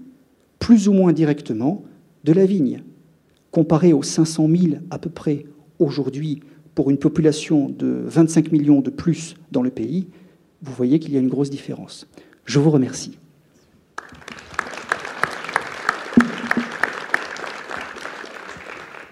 plus 0.60 0.88
ou 0.88 0.94
moins 0.94 1.14
directement 1.14 1.84
de 2.24 2.34
la 2.34 2.46
vigne. 2.46 2.84
Comparé 3.52 3.94
aux 3.94 4.02
500 4.02 4.48
000 4.50 4.76
à 4.90 4.98
peu 4.98 5.10
près 5.10 5.46
aujourd'hui 5.78 6.40
pour 6.74 6.90
une 6.90 6.98
population 6.98 7.70
de 7.70 8.02
25 8.06 8.52
millions 8.52 8.82
de 8.82 8.90
plus 8.90 9.36
dans 9.52 9.62
le 9.62 9.70
pays, 9.70 10.08
vous 10.64 10.74
voyez 10.74 10.98
qu'il 10.98 11.14
y 11.14 11.18
a 11.18 11.20
une 11.20 11.30
grosse 11.30 11.50
différence. 11.50 12.08
Je 12.46 12.58
vous 12.60 12.72
remercie. 12.72 13.18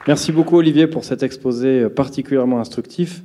Merci 0.08 0.32
beaucoup 0.32 0.58
Olivier 0.58 0.88
pour 0.88 1.04
cet 1.04 1.22
exposé 1.22 1.88
particulièrement 1.90 2.60
instructif 2.60 3.22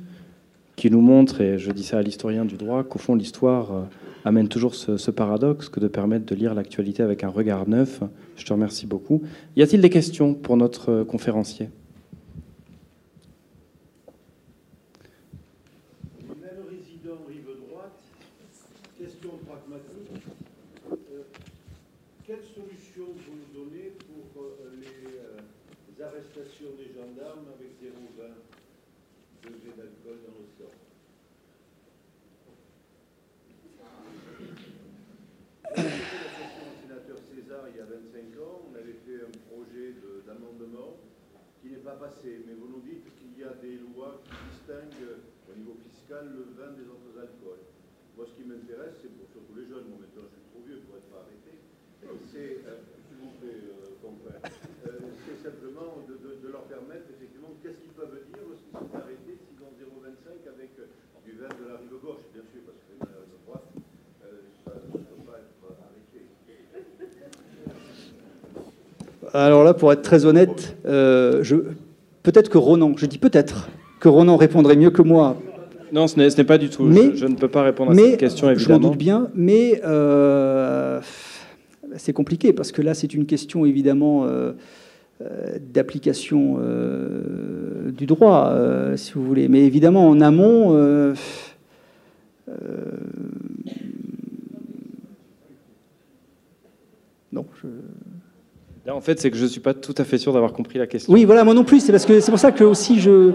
qui 0.77 0.91
nous 0.91 1.01
montre, 1.01 1.41
et 1.41 1.57
je 1.57 1.71
dis 1.71 1.83
ça 1.83 1.97
à 1.97 2.01
l'historien 2.01 2.45
du 2.45 2.55
droit, 2.55 2.83
qu'au 2.83 2.99
fond 2.99 3.15
l'histoire 3.15 3.73
euh, 3.73 3.81
amène 4.23 4.47
toujours 4.47 4.75
ce, 4.75 5.11
paradoxe 5.11 5.69
que 5.69 5.79
de 5.79 5.87
permettre 5.87 6.25
de 6.25 6.35
lire 6.35 6.53
l'actualité 6.53 7.01
avec 7.03 7.23
un 7.23 7.29
regard 7.29 7.67
neuf. 7.67 8.01
Je 8.37 8.45
te 8.45 8.53
remercie 8.53 8.85
beaucoup. 8.85 9.23
Y 9.55 9.63
a-t-il 9.63 9.81
des 9.81 9.89
questions 9.89 10.35
pour 10.35 10.55
notre 10.55 11.03
euh, 35.77 35.83
conférencier 36.89 37.37
passé, 41.97 42.45
mais 42.45 42.53
vous 42.53 42.69
nous 42.69 42.81
dites 42.85 43.09
qu'il 43.17 43.33
y 43.39 43.43
a 43.43 43.53
des 43.57 43.81
lois 43.81 44.21
qui 44.23 44.35
distinguent 44.53 45.17
au 45.49 45.53
niveau 45.57 45.75
fiscal 45.81 46.29
le 46.29 46.53
vin 46.53 46.71
des 46.77 46.85
autres 46.85 47.09
alcools. 47.17 47.65
Moi, 48.15 48.25
ce 48.29 48.33
qui 48.37 48.45
m'intéresse, 48.45 49.01
c'est 49.01 49.13
pour 49.17 49.25
surtout 49.33 49.53
les 49.57 49.65
jeunes, 49.65 49.89
moi 49.89 49.97
maintenant 50.01 50.25
je 50.29 50.33
suis 50.37 50.45
trop 50.49 50.61
vieux 50.65 50.81
pour 50.85 50.97
être 50.97 51.13
arrêté, 51.13 51.57
c'est, 52.29 52.61
euh, 52.65 52.81
vous 53.17 53.33
plaît, 53.41 53.61
euh, 53.65 53.97
euh, 53.97 55.01
c'est 55.25 55.37
simplement 55.41 56.01
de, 56.05 56.17
permettre, 56.67 57.07
effectivement, 57.09 57.53
qu'est-ce 57.61 57.79
qu'ils 57.79 57.95
peuvent 57.95 58.19
dire 58.27 58.43
lorsqu'ils 58.43 58.73
sont 58.73 58.91
arrêtés 58.93 59.37
s'ils 59.39 59.61
ont 59.63 59.71
0,25 59.77 60.43
avec 60.49 60.75
du 61.23 61.31
vin 61.37 61.47
de 61.47 61.63
la 61.69 61.77
rive 61.77 61.97
gauche, 62.01 62.25
bien 62.33 62.43
sûr, 62.51 62.61
parce 62.65 62.81
que 62.83 62.93
la 62.99 63.21
rive 63.23 63.39
droite, 63.45 63.69
ça 64.19 64.73
ne 64.75 64.91
peut 64.91 65.23
pas 65.25 65.39
être 65.39 65.63
arrêté. 65.79 66.27
Alors 69.37 69.63
là, 69.63 69.73
pour 69.73 69.93
être 69.93 70.01
très 70.01 70.25
honnête, 70.25 70.77
je, 70.85 71.63
Peut-être 72.27 72.49
que 72.49 72.57
Ronan, 72.57 72.91
je 72.97 73.05
dis 73.05 73.19
peut-être, 73.19 73.69
que 74.01 74.09
Ronan 74.09 74.35
répondrait 74.35 74.75
mieux 74.75 74.89
que 74.89 75.01
moi. 75.01 75.37
Non, 75.93 76.07
ce 76.07 76.19
n'est 76.19 76.43
pas 76.43 76.57
du 76.57 76.69
tout. 76.69 76.83
Mais, 76.83 77.15
je, 77.15 77.25
ne 77.25 77.35
peux 77.35 77.47
pas 77.47 77.63
répondre 77.63 77.91
à 77.91 77.95
cette 77.95 78.17
question, 78.17 78.49
évidemment. 78.49 78.81
Je 78.81 78.83
m'en 78.83 78.89
doute 78.89 78.99
bien, 78.99 79.29
mais 79.33 79.81
euh, 79.85 80.99
c'est 81.95 82.11
compliqué 82.11 82.51
parce 82.51 82.73
que 82.73 82.81
là, 82.81 82.93
c'est 82.93 83.13
une 83.13 83.25
question 83.25 83.65
évidemment 83.65 84.25
euh, 84.25 84.51
euh, 85.21 85.57
d'application 85.73 86.59
du 87.97 88.05
droit, 88.07 88.53
si 88.97 89.13
vous 89.13 89.23
voulez. 89.23 89.47
Mais 89.47 89.61
évidemment, 89.61 90.09
en 90.09 90.19
amont. 90.19 90.73
non, 97.31 97.45
je 97.63 97.67
en 98.95 99.01
fait, 99.01 99.19
c'est 99.19 99.29
que 99.31 99.37
je 99.37 99.43
ne 99.43 99.49
suis 99.49 99.59
pas 99.59 99.73
tout 99.73 99.95
à 99.97 100.03
fait 100.03 100.17
sûr 100.17 100.33
d'avoir 100.33 100.53
compris 100.53 100.79
la 100.79 100.87
question. 100.87 101.11
Oui, 101.13 101.25
voilà, 101.25 101.43
moi 101.43 101.53
non 101.53 101.63
plus. 101.63 101.81
C'est 101.81 101.91
parce 101.91 102.05
que 102.05 102.19
c'est 102.19 102.31
pour 102.31 102.39
ça 102.39 102.51
que 102.51 102.63
aussi 102.63 102.99
je. 102.99 103.33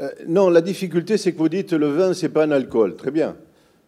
Euh, 0.00 0.10
non, 0.26 0.50
la 0.50 0.60
difficulté, 0.60 1.16
c'est 1.16 1.32
que 1.32 1.38
vous 1.38 1.48
dites 1.48 1.72
le 1.72 1.86
vin, 1.86 2.12
c'est 2.12 2.28
pas 2.28 2.44
un 2.44 2.50
alcool. 2.50 2.96
Très 2.96 3.10
bien. 3.12 3.36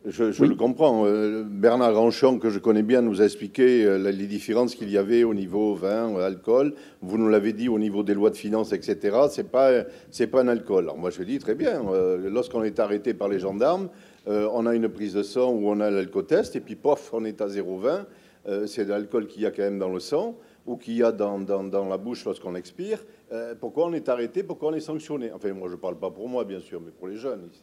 Je, 0.06 0.44
le 0.44 0.54
comprends. 0.54 1.06
Euh, 1.06 1.44
Bernard 1.48 1.96
Ranchon, 1.96 2.38
que 2.38 2.50
je 2.50 2.58
connais 2.58 2.82
bien, 2.82 3.00
nous 3.00 3.22
a 3.22 3.24
expliqué 3.24 3.84
euh, 3.86 3.96
les 4.12 4.26
différences 4.26 4.74
qu'il 4.74 4.90
y 4.90 4.98
avait 4.98 5.24
au 5.24 5.32
niveau 5.32 5.74
vin, 5.74 6.14
alcool. 6.16 6.74
Vous 7.00 7.16
nous 7.16 7.28
l'avez 7.28 7.54
dit 7.54 7.70
au 7.70 7.78
niveau 7.78 8.02
des 8.02 8.12
lois 8.12 8.28
de 8.30 8.36
finances, 8.36 8.72
etc. 8.74 9.16
C'est 9.30 9.50
pas 9.50 9.84
c'est 10.10 10.26
pas 10.26 10.42
un 10.42 10.48
alcool. 10.48 10.84
Alors 10.84 10.98
moi 10.98 11.08
je 11.10 11.22
dis 11.22 11.38
très 11.38 11.54
bien. 11.54 11.82
Euh, 11.88 12.28
lorsqu'on 12.30 12.62
est 12.64 12.78
arrêté 12.80 13.14
par 13.14 13.28
les 13.28 13.38
gendarmes, 13.38 13.88
euh, 14.28 14.46
on 14.52 14.66
a 14.66 14.74
une 14.74 14.90
prise 14.90 15.14
de 15.14 15.22
sang 15.22 15.50
où 15.52 15.68
on 15.70 15.80
a 15.80 15.90
l'alcotest, 15.90 16.54
et 16.56 16.60
puis 16.60 16.76
pof, 16.76 17.10
on 17.14 17.24
est 17.24 17.40
à 17.40 17.46
0,20. 17.48 18.04
Euh, 18.46 18.66
c'est 18.66 18.84
de 18.84 18.90
l'alcool 18.90 19.26
qu'il 19.26 19.40
y 19.42 19.46
a 19.46 19.50
quand 19.50 19.62
même 19.62 19.78
dans 19.78 19.88
le 19.88 20.00
sang 20.00 20.36
ou 20.66 20.76
qu'il 20.76 20.96
y 20.98 21.02
a 21.02 21.12
dans, 21.12 21.38
dans- 21.38 21.64
dans 21.64 21.88
la 21.88 21.96
bouche 21.96 22.26
lorsqu'on 22.26 22.54
expire. 22.56 23.02
Euh, 23.32 23.54
pourquoi 23.58 23.86
on 23.86 23.92
est 23.94 24.06
arrêté? 24.10 24.42
Pourquoi 24.42 24.68
on 24.68 24.74
est 24.74 24.80
sanctionné? 24.80 25.32
Enfin, 25.32 25.50
moi, 25.54 25.68
je 25.68 25.74
ne 25.74 25.78
parle 25.80 25.96
pas 25.98 26.10
pour 26.10 26.28
moi, 26.28 26.44
bien 26.44 26.60
sûr, 26.60 26.78
mais 26.84 26.90
pour 26.90 27.08
les 27.08 27.16
jeunes 27.16 27.48
ici. 27.50 27.62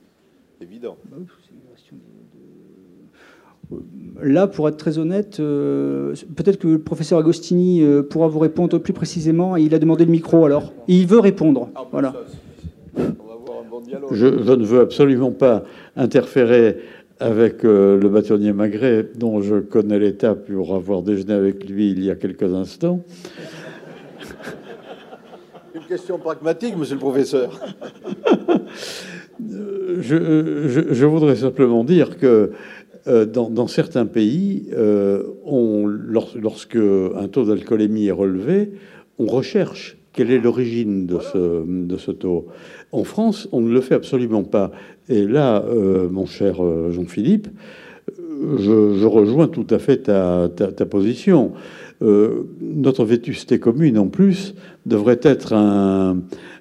Évident. 0.60 0.98
Là, 4.22 4.46
pour 4.48 4.68
être 4.70 4.78
très 4.78 5.00
honnête, 5.00 5.40
euh, 5.40 6.14
peut-être 6.36 6.60
que 6.60 6.68
le 6.68 6.80
professeur 6.80 7.18
Agostini 7.18 7.82
euh, 7.82 8.04
pourra 8.04 8.28
vous 8.28 8.38
répondre 8.40 8.78
plus 8.78 8.94
précisément. 8.94 9.56
Il 9.56 9.74
a 9.74 9.80
demandé 9.80 10.06
le 10.06 10.12
micro, 10.12 10.46
alors. 10.46 10.74
Et 10.88 10.94
il 10.96 11.08
veut 11.08 11.20
répondre. 11.20 11.70
Voilà. 11.92 12.14
On 12.96 13.02
va 13.02 13.08
avoir 13.34 13.64
un 13.66 13.70
bon 13.70 13.82
dialogue. 13.82 14.10
Je, 14.12 14.44
je 14.44 14.52
ne 14.52 14.64
veux 14.64 14.82
absolument 14.82 15.32
pas 15.32 15.64
interférer 15.96 16.78
avec 17.20 17.66
euh, 17.66 18.00
le 18.00 18.10
bâtonnier 18.10 18.54
Magret, 18.54 19.08
dont 19.18 19.42
je 19.42 19.56
connais 19.56 19.98
l'état 20.00 20.36
pour 20.36 20.76
avoir 20.76 21.02
déjeuné 21.02 21.34
avec 21.34 21.68
lui 21.70 21.90
il 21.92 22.04
y 22.04 22.12
a 22.12 22.16
quelques 22.16 22.54
instants. 22.54 23.02
Une 25.74 25.82
question 25.88 26.18
pragmatique, 26.20 26.78
monsieur 26.78 26.96
le 26.96 27.00
professeur. 27.00 27.60
Je, 29.40 30.68
je- 30.68 30.94
je 30.94 31.06
voudrais 31.06 31.36
simplement 31.36 31.84
dire 31.84 32.18
que 32.18 32.26
euh, 32.26 32.48
dans, 33.08 33.50
dans 33.50 33.68
certains 33.68 34.06
pays, 34.06 34.68
euh, 34.74 35.24
on, 35.46 35.86
lors- 35.88 36.36
lorsque 36.40 36.76
un 36.78 37.28
taux 37.28 37.46
d'alcoolémie 37.46 38.08
est 38.08 38.12
relevé, 38.12 38.72
on 39.20 39.26
recherche 39.26 39.98
quelle 40.14 40.30
est 40.32 40.40
l'origine 40.40 41.06
de 41.06 41.20
ce, 41.20 41.64
de 41.66 41.98
ce 41.98 42.12
taux. 42.12 42.48
En 42.92 43.04
France, 43.04 43.48
on 43.52 43.62
ne 43.62 43.72
le 43.72 43.82
fait 43.82 43.96
absolument 43.96 44.44
pas. 44.44 44.72
Et 45.10 45.26
là, 45.26 45.64
euh, 45.66 46.10
mon 46.10 46.26
cher 46.26 46.64
euh, 46.64 46.92
Jean-Philippe, 46.92 47.48
euh, 48.20 48.58
je, 48.60 49.06
rejoins 49.06 49.48
tout 49.48 49.68
à 49.70 49.80
fait 49.80 49.98
ta, 50.04 50.50
ta- 50.54 50.72
position. 50.86 51.54
Euh, 52.02 52.44
notre 52.62 53.06
vétusté 53.06 53.60
commune, 53.60 53.98
en 53.98 54.08
plus, 54.08 54.54
devrait 54.86 55.20
être 55.22 55.54
un- 55.54 56.18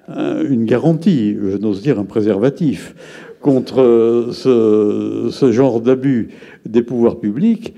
un- 0.07 0.43
une 0.45 0.65
garantie, 0.65 1.35
je 1.35 1.57
n'ose 1.57 1.81
dire 1.81 1.99
un 1.99 2.05
préservatif, 2.05 2.95
contre 3.41 3.81
euh, 3.81 5.29
ce, 5.31 5.51
genre 5.51 5.81
d'abus 5.81 6.29
des 6.65 6.83
pouvoirs 6.83 7.19
publics. 7.19 7.73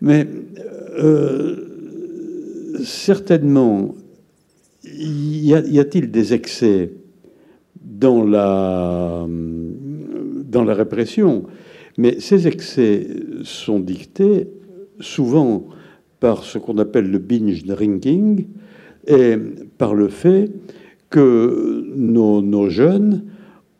Mais 0.00 0.26
euh, 0.98 1.56
certainement, 2.84 3.94
y 4.84 5.52
a-t-il 5.54 6.10
des 6.10 6.34
excès 6.34 6.92
dans 7.82 8.24
la, 8.24 9.26
dans 9.28 10.64
la 10.64 10.74
répression? 10.74 11.44
Mais 11.98 12.20
ces 12.20 12.46
excès 12.46 13.06
sont 13.42 13.80
dictés 13.80 14.48
souvent 15.00 15.66
par 16.20 16.44
ce 16.44 16.58
qu'on 16.58 16.78
appelle 16.78 17.10
le 17.10 17.18
binge 17.18 17.64
drinking 17.64 18.46
et 19.06 19.36
par 19.78 19.94
le 19.94 20.08
fait 20.08 20.50
que 21.08 21.84
nos 21.94 22.68
jeunes 22.68 23.24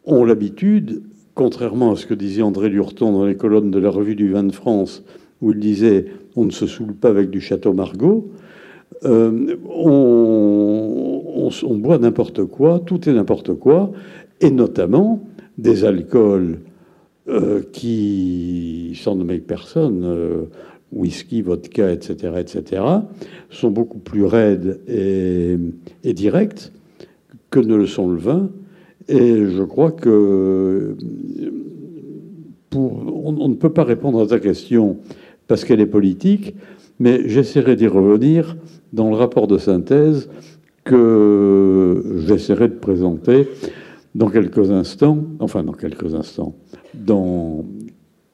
ont 0.07 0.25
l'habitude, 0.25 1.03
contrairement 1.37 1.93
à 1.93 1.97
ce 1.97 2.07
que 2.07 2.15
disait 2.15 2.43
André 2.43 2.69
Lurton 2.71 3.13
dans 3.13 3.27
les 3.27 3.37
colonnes 3.37 3.71
de 3.71 3.79
la 3.79 3.91
revue 3.91 4.17
du 4.17 4.33
vin 4.33 4.43
de 4.43 4.53
France, 4.53 5.05
où 5.41 5.53
il 5.53 5.61
disait 5.61 6.07
on 6.35 6.47
ne 6.47 6.51
se 6.51 6.67
saoule 6.67 6.95
pas 6.95 7.11
avec 7.11 7.31
du 7.31 7.41
château 7.41 7.73
Margaux, 7.73 8.33
euh, 9.05 9.57
on, 9.69 11.51
boit 11.77 11.99
n'importe 11.99 12.45
quoi, 12.47 12.81
tout 12.85 13.09
est 13.09 13.13
n'importe 13.13 13.55
quoi, 13.55 13.93
et 14.41 14.51
notamment 14.51 15.23
des 15.59 15.85
alcools 15.85 16.61
euh, 17.29 17.63
qui, 17.71 18.99
sans 19.01 19.15
nommer 19.15 19.39
personne, 19.39 20.05
euh, 20.05 20.45
whisky, 20.91 21.43
vodka, 21.43 21.93
etc., 21.93 22.33
etc., 22.39 22.83
sont 23.51 23.71
beaucoup 23.71 23.99
plus 23.99 24.25
raides 24.25 24.81
et 24.89 25.59
directs 26.15 26.73
que 27.51 27.61
ne 27.61 27.75
le 27.75 27.87
sont 27.87 28.09
le 28.09 28.19
vin. 28.19 28.49
Et 29.09 29.47
je 29.47 29.63
crois 29.63 29.93
que 29.93 30.97
pour, 32.71 33.27
on, 33.27 33.37
on 33.39 33.49
ne 33.49 33.55
peut 33.55 33.73
pas 33.73 33.85
répondre 33.85 34.21
à 34.21 34.27
ta 34.27 34.41
question 34.41 34.99
parce 35.47 35.65
qu'elle 35.65 35.81
est 35.81 35.87
politique, 35.87 36.55
mais 36.99 37.29
j'essaierai 37.29 37.77
d'y 37.77 37.87
revenir 37.87 38.57
dans 38.93 39.11
le 39.11 39.17
rapport 39.17 39.47
de 39.47 39.59
synthèse 39.59 40.29
que 40.85 42.03
j'essaierai 42.27 42.69
de 42.69 42.75
présenter 42.75 43.49
dans 44.15 44.31
quelques 44.31 44.71
instants, 44.71 45.25
enfin 45.41 45.63
dans 45.63 45.73
quelques 45.73 46.15
instants, 46.15 46.55
dans 46.95 47.65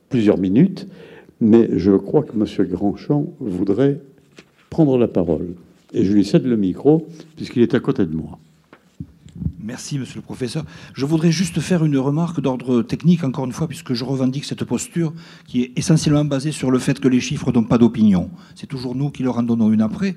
plusieurs 0.08 0.38
minutes, 0.38 0.86
mais 1.40 1.68
je 1.72 1.92
crois 1.92 2.22
que 2.22 2.32
M. 2.32 2.68
Grandchamp 2.68 3.32
voudrait 3.40 4.00
prendre 4.70 4.96
la 4.96 5.08
parole. 5.08 5.54
Et 5.92 6.04
je 6.04 6.12
lui 6.12 6.24
cède 6.24 6.46
le 6.46 6.56
micro, 6.56 7.06
puisqu'il 7.36 7.62
est 7.62 7.74
à 7.74 7.80
côté 7.80 8.06
de 8.06 8.14
moi. 8.14 8.38
Merci, 9.64 9.98
monsieur 9.98 10.16
le 10.16 10.22
professeur. 10.22 10.64
Je 10.92 11.06
voudrais 11.06 11.32
juste 11.32 11.60
faire 11.60 11.84
une 11.84 11.96
remarque 11.96 12.40
d'ordre 12.40 12.82
technique, 12.82 13.24
encore 13.24 13.44
une 13.44 13.52
fois, 13.52 13.68
puisque 13.68 13.94
je 13.94 14.04
revendique 14.04 14.44
cette 14.44 14.64
posture 14.64 15.12
qui 15.46 15.62
est 15.62 15.72
essentiellement 15.76 16.24
basée 16.24 16.52
sur 16.52 16.70
le 16.70 16.78
fait 16.78 17.00
que 17.00 17.08
les 17.08 17.20
chiffres 17.20 17.52
n'ont 17.52 17.64
pas 17.64 17.78
d'opinion. 17.78 18.30
C'est 18.54 18.66
toujours 18.66 18.94
nous 18.94 19.10
qui 19.10 19.22
leur 19.22 19.38
en 19.38 19.42
donnons 19.42 19.72
une 19.72 19.80
après. 19.80 20.16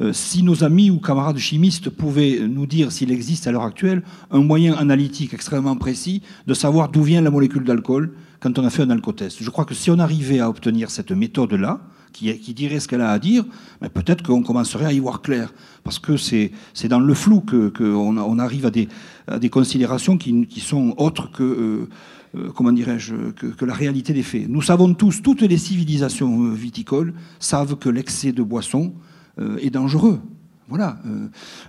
Euh, 0.00 0.12
si 0.12 0.42
nos 0.42 0.62
amis 0.62 0.90
ou 0.90 1.00
camarades 1.00 1.38
chimistes 1.38 1.90
pouvaient 1.90 2.40
nous 2.46 2.66
dire 2.66 2.92
s'il 2.92 3.10
existe 3.10 3.46
à 3.46 3.52
l'heure 3.52 3.64
actuelle 3.64 4.02
un 4.30 4.42
moyen 4.42 4.74
analytique 4.74 5.34
extrêmement 5.34 5.76
précis 5.76 6.22
de 6.46 6.54
savoir 6.54 6.88
d'où 6.88 7.02
vient 7.02 7.20
la 7.20 7.30
molécule 7.30 7.64
d'alcool 7.64 8.12
quand 8.40 8.58
on 8.58 8.64
a 8.64 8.70
fait 8.70 8.82
un 8.82 8.90
alcotest. 8.90 9.42
Je 9.42 9.50
crois 9.50 9.64
que 9.64 9.74
si 9.74 9.90
on 9.90 9.98
arrivait 9.98 10.40
à 10.40 10.48
obtenir 10.48 10.90
cette 10.90 11.12
méthode-là, 11.12 11.80
qui, 12.12 12.54
dirait 12.54 12.80
ce 12.80 12.88
qu'elle 12.88 13.00
a 13.00 13.10
à 13.10 13.18
dire, 13.18 13.44
mais 13.80 13.88
peut-être 13.88 14.22
qu'on 14.22 14.42
commencerait 14.42 14.86
à 14.86 14.92
y 14.92 14.98
voir 14.98 15.22
clair. 15.22 15.52
Parce 15.84 15.98
que 15.98 16.16
c'est 16.16 16.52
dans 16.88 17.00
le 17.00 17.14
flou 17.14 17.40
qu'on 17.40 17.70
que 17.70 18.40
arrive 18.40 18.66
à 18.66 18.70
des, 18.70 18.88
à 19.26 19.38
des 19.38 19.48
considérations 19.48 20.16
qui, 20.16 20.46
qui 20.46 20.60
sont 20.60 20.94
autres 20.98 21.30
que, 21.32 21.42
euh, 21.42 21.88
euh, 22.34 22.50
comment 22.54 22.72
dirais-je, 22.72 23.14
que, 23.32 23.64
la 23.64 23.74
réalité 23.74 24.12
des 24.12 24.22
faits. 24.22 24.48
Nous 24.48 24.62
savons 24.62 24.94
tous, 24.94 25.22
toutes 25.22 25.42
les 25.42 25.58
civilisations 25.58 26.44
euh, 26.44 26.54
viticoles 26.54 27.12
savent 27.38 27.76
que 27.76 27.90
l'excès 27.90 28.32
de 28.32 28.42
boisson 28.42 28.94
euh, 29.38 29.58
est 29.58 29.70
dangereux. 29.70 30.20
Voilà. 30.68 30.98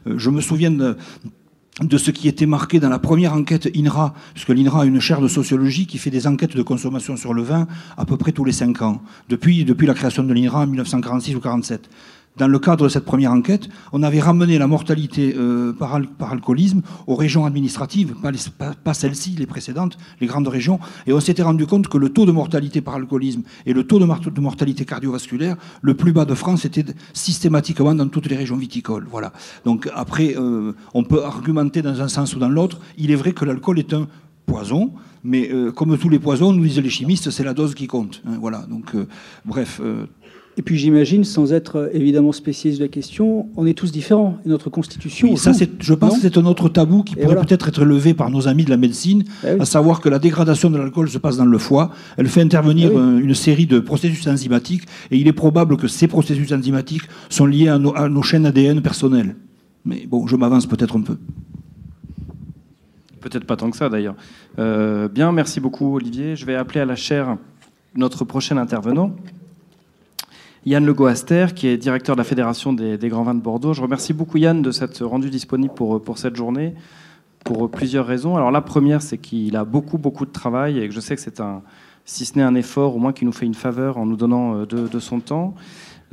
Je 0.05 0.29
me 0.29 0.39
souviens 0.39 0.71
de, 0.71 0.95
de 1.81 1.97
ce 1.97 2.11
qui 2.11 2.27
était 2.27 2.45
marqué 2.45 2.79
dans 2.79 2.89
la 2.89 2.99
première 2.99 3.33
enquête 3.33 3.67
INRA, 3.75 4.13
puisque 4.33 4.49
l'INRA 4.49 4.83
a 4.83 4.85
une 4.85 4.99
chaire 4.99 5.21
de 5.21 5.27
sociologie 5.27 5.87
qui 5.87 5.97
fait 5.97 6.11
des 6.11 6.27
enquêtes 6.27 6.55
de 6.55 6.61
consommation 6.61 7.17
sur 7.17 7.33
le 7.33 7.41
vin 7.41 7.67
à 7.97 8.05
peu 8.05 8.15
près 8.15 8.31
tous 8.31 8.45
les 8.45 8.51
cinq 8.51 8.81
ans, 8.81 9.01
depuis, 9.29 9.65
depuis 9.65 9.87
la 9.87 9.95
création 9.95 10.23
de 10.23 10.33
l'INRA 10.33 10.61
en 10.61 10.67
1946 10.67 11.35
ou 11.35 11.39
47. 11.39 11.89
Dans 12.37 12.47
le 12.47 12.57
cadre 12.57 12.85
de 12.85 12.89
cette 12.89 13.05
première 13.05 13.31
enquête, 13.31 13.69
on 13.91 14.01
avait 14.01 14.19
ramené 14.19 14.57
la 14.57 14.65
mortalité 14.65 15.35
euh, 15.37 15.71
par, 15.71 15.93
al- 15.93 16.07
par 16.07 16.31
alcoolisme 16.31 16.81
aux 17.05 17.13
régions 17.15 17.45
administratives, 17.45 18.15
pas, 18.23 18.31
les- 18.31 18.39
pas- 18.57 18.73
pas 18.73 18.95
celles-ci, 18.95 19.35
les 19.37 19.45
précédentes, 19.45 19.99
les 20.19 20.25
grandes 20.25 20.47
régions, 20.47 20.79
et 21.05 21.13
on 21.13 21.19
s'était 21.19 21.43
rendu 21.43 21.67
compte 21.67 21.87
que 21.87 21.97
le 21.99 22.09
taux 22.09 22.25
de 22.25 22.31
mortalité 22.31 22.81
par 22.81 22.95
alcoolisme 22.95 23.43
et 23.67 23.73
le 23.73 23.83
taux 23.85 23.99
de, 23.99 24.05
mortalité 24.41 24.83
cardiovasculaire, 24.83 25.57
le 25.83 25.93
plus 25.93 26.11
bas 26.11 26.25
de 26.25 26.33
France, 26.33 26.65
était 26.65 26.85
systématiquement 27.13 27.93
dans 27.93 28.07
toutes 28.07 28.25
les 28.27 28.35
régions 28.35 28.57
viticoles. 28.57 29.05
Voilà. 29.11 29.31
Donc 29.63 29.87
après, 29.93 30.35
euh, 30.35 30.73
on 30.95 31.03
peut 31.03 31.23
argumenter 31.23 31.83
dans 31.83 32.01
un 32.01 32.07
sens 32.07 32.35
ou 32.35 32.39
dans 32.39 32.49
l'autre. 32.49 32.79
Il 32.97 33.11
est 33.11 33.15
vrai 33.15 33.33
que 33.33 33.45
l'alcool 33.45 33.77
est 33.77 33.93
un 33.93 34.07
poison, 34.47 34.91
mais 35.23 35.51
euh, 35.53 35.71
comme 35.71 35.97
tous 35.99 36.09
les 36.09 36.19
poisons, 36.19 36.51
nous 36.51 36.63
disent 36.65 36.79
les 36.79 36.89
chimistes, 36.89 37.29
c'est 37.29 37.43
la 37.43 37.53
dose 37.53 37.75
qui 37.75 37.85
compte. 37.85 38.23
hein, 38.25 38.37
voilà. 38.41 38.65
Donc, 38.69 38.95
bref. 39.45 39.79
Et 40.55 40.61
puis 40.61 40.77
j'imagine, 40.77 41.23
sans 41.23 41.51
être 41.51 41.77
euh, 41.77 41.89
évidemment 41.93 42.31
spécialiste 42.31 42.79
de 42.79 42.85
la 42.85 42.89
question, 42.89 43.47
on 43.57 43.65
est 43.65 43.73
tous 43.73 43.91
différents. 43.91 44.37
Et 44.45 44.49
notre 44.49 44.69
constitution. 44.69 45.29
Oui, 45.31 45.37
ça, 45.37 45.51
je 45.79 45.93
pense 45.95 46.09
non 46.11 46.15
que 46.17 46.21
c'est 46.21 46.37
un 46.37 46.45
autre 46.45 46.69
tabou 46.69 47.01
qui 47.03 47.13
Et 47.13 47.15
pourrait 47.15 47.33
voilà. 47.33 47.41
peut-être 47.47 47.67
être 47.69 47.83
levé 47.83 48.13
par 48.13 48.29
nos 48.29 48.47
amis 48.47 48.63
de 48.63 48.69
la 48.69 48.77
médecine, 48.77 49.23
Eh 49.43 49.53
oui. 49.53 49.59
à 49.61 49.65
savoir 49.65 49.99
que 49.99 50.09
la 50.09 50.19
dégradation 50.19 50.69
de 50.69 50.77
l'alcool 50.77 51.09
se 51.09 51.17
passe 51.17 51.37
dans 51.37 51.45
le 51.45 51.57
foie. 51.57 51.89
Elle 52.17 52.27
fait 52.27 52.41
intervenir 52.41 52.89
Eh 52.91 52.95
oui. 52.95 53.01
euh, 53.01 53.19
une 53.19 53.33
série 53.33 53.65
de 53.65 53.79
processus 53.79 54.27
enzymatiques, 54.27 54.83
et 55.09 55.17
il 55.17 55.27
est 55.27 55.33
probable 55.33 55.75
que 55.75 55.87
ces 55.87 56.07
processus 56.07 56.51
enzymatiques 56.51 57.03
sont 57.29 57.47
liés 57.47 57.69
à 57.69 57.79
nos, 57.79 57.95
à 57.95 58.07
nos 58.07 58.21
chaînes 58.21 58.45
ADN 58.45 58.81
personnelles. 58.81 59.35
Mais 59.85 60.05
bon, 60.07 60.27
je 60.27 60.35
m'avance 60.35 60.67
peut-être 60.67 60.95
un 60.97 61.01
peu. 61.01 61.17
Peut-être 63.21 63.45
pas 63.45 63.55
tant 63.55 63.71
que 63.71 63.77
ça 63.77 63.89
d'ailleurs. 63.89 64.15
Euh, 64.59 65.07
bien, 65.07 65.31
merci 65.31 65.59
beaucoup 65.59 65.95
Olivier. 65.95 66.35
Je 66.35 66.45
vais 66.45 66.55
appeler 66.55 66.81
à 66.81 66.85
la 66.85 66.95
chaire 66.95 67.37
notre 67.95 68.25
prochain 68.25 68.57
intervenant, 68.57 69.15
Yann 70.65 70.85
Le 70.85 70.93
Goaster, 70.93 71.47
qui 71.55 71.67
est 71.67 71.77
directeur 71.77 72.15
de 72.15 72.21
la 72.21 72.23
Fédération 72.23 72.73
des, 72.73 72.97
Grands 73.09 73.23
Vins 73.23 73.35
de 73.35 73.41
Bordeaux. 73.41 73.73
Je 73.73 73.81
remercie 73.81 74.13
beaucoup 74.13 74.37
Yann 74.37 74.61
de 74.61 74.71
s'être 74.71 75.03
rendu 75.03 75.29
disponible 75.29 75.73
pour, 75.73 76.01
pour 76.01 76.17
cette 76.17 76.35
journée, 76.35 76.73
pour 77.43 77.69
plusieurs 77.69 78.05
raisons. 78.05 78.37
Alors 78.37 78.51
la 78.51 78.61
première, 78.61 79.01
c'est 79.01 79.17
qu'il 79.17 79.55
a 79.55 79.65
beaucoup, 79.65 79.97
beaucoup 79.97 80.25
de 80.25 80.31
travail 80.31 80.79
et 80.79 80.87
que 80.87 80.93
je 80.93 80.99
sais 80.99 81.15
que 81.15 81.21
c'est 81.21 81.41
un, 81.41 81.63
si 82.05 82.25
ce 82.25 82.37
n'est 82.37 82.43
un 82.43 82.55
effort, 82.55 82.95
au 82.95 82.99
moins 82.99 83.13
qu'il 83.13 83.27
nous 83.27 83.33
fait 83.33 83.45
une 83.45 83.53
faveur 83.53 83.97
en 83.97 84.05
nous 84.05 84.15
donnant 84.15 84.57
euh, 84.57 84.65
de, 84.65 84.99
son 84.99 85.19
temps. 85.19 85.55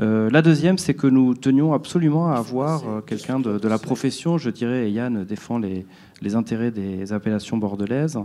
Euh, 0.00 0.30
la 0.30 0.42
deuxième, 0.42 0.78
c'est 0.78 0.94
que 0.94 1.06
nous 1.06 1.34
tenions 1.34 1.72
absolument 1.72 2.32
à 2.32 2.36
avoir 2.36 2.82
euh, 2.88 3.00
quelqu'un 3.00 3.40
de, 3.40 3.68
la 3.68 3.78
profession, 3.78 4.38
je 4.38 4.50
dirais, 4.50 4.88
et 4.88 4.90
Yann 4.90 5.24
défend 5.24 5.58
les, 5.58 5.86
les 6.22 6.34
intérêts 6.34 6.70
des 6.70 7.12
appellations 7.12 7.56
bordelaises, 7.56 8.18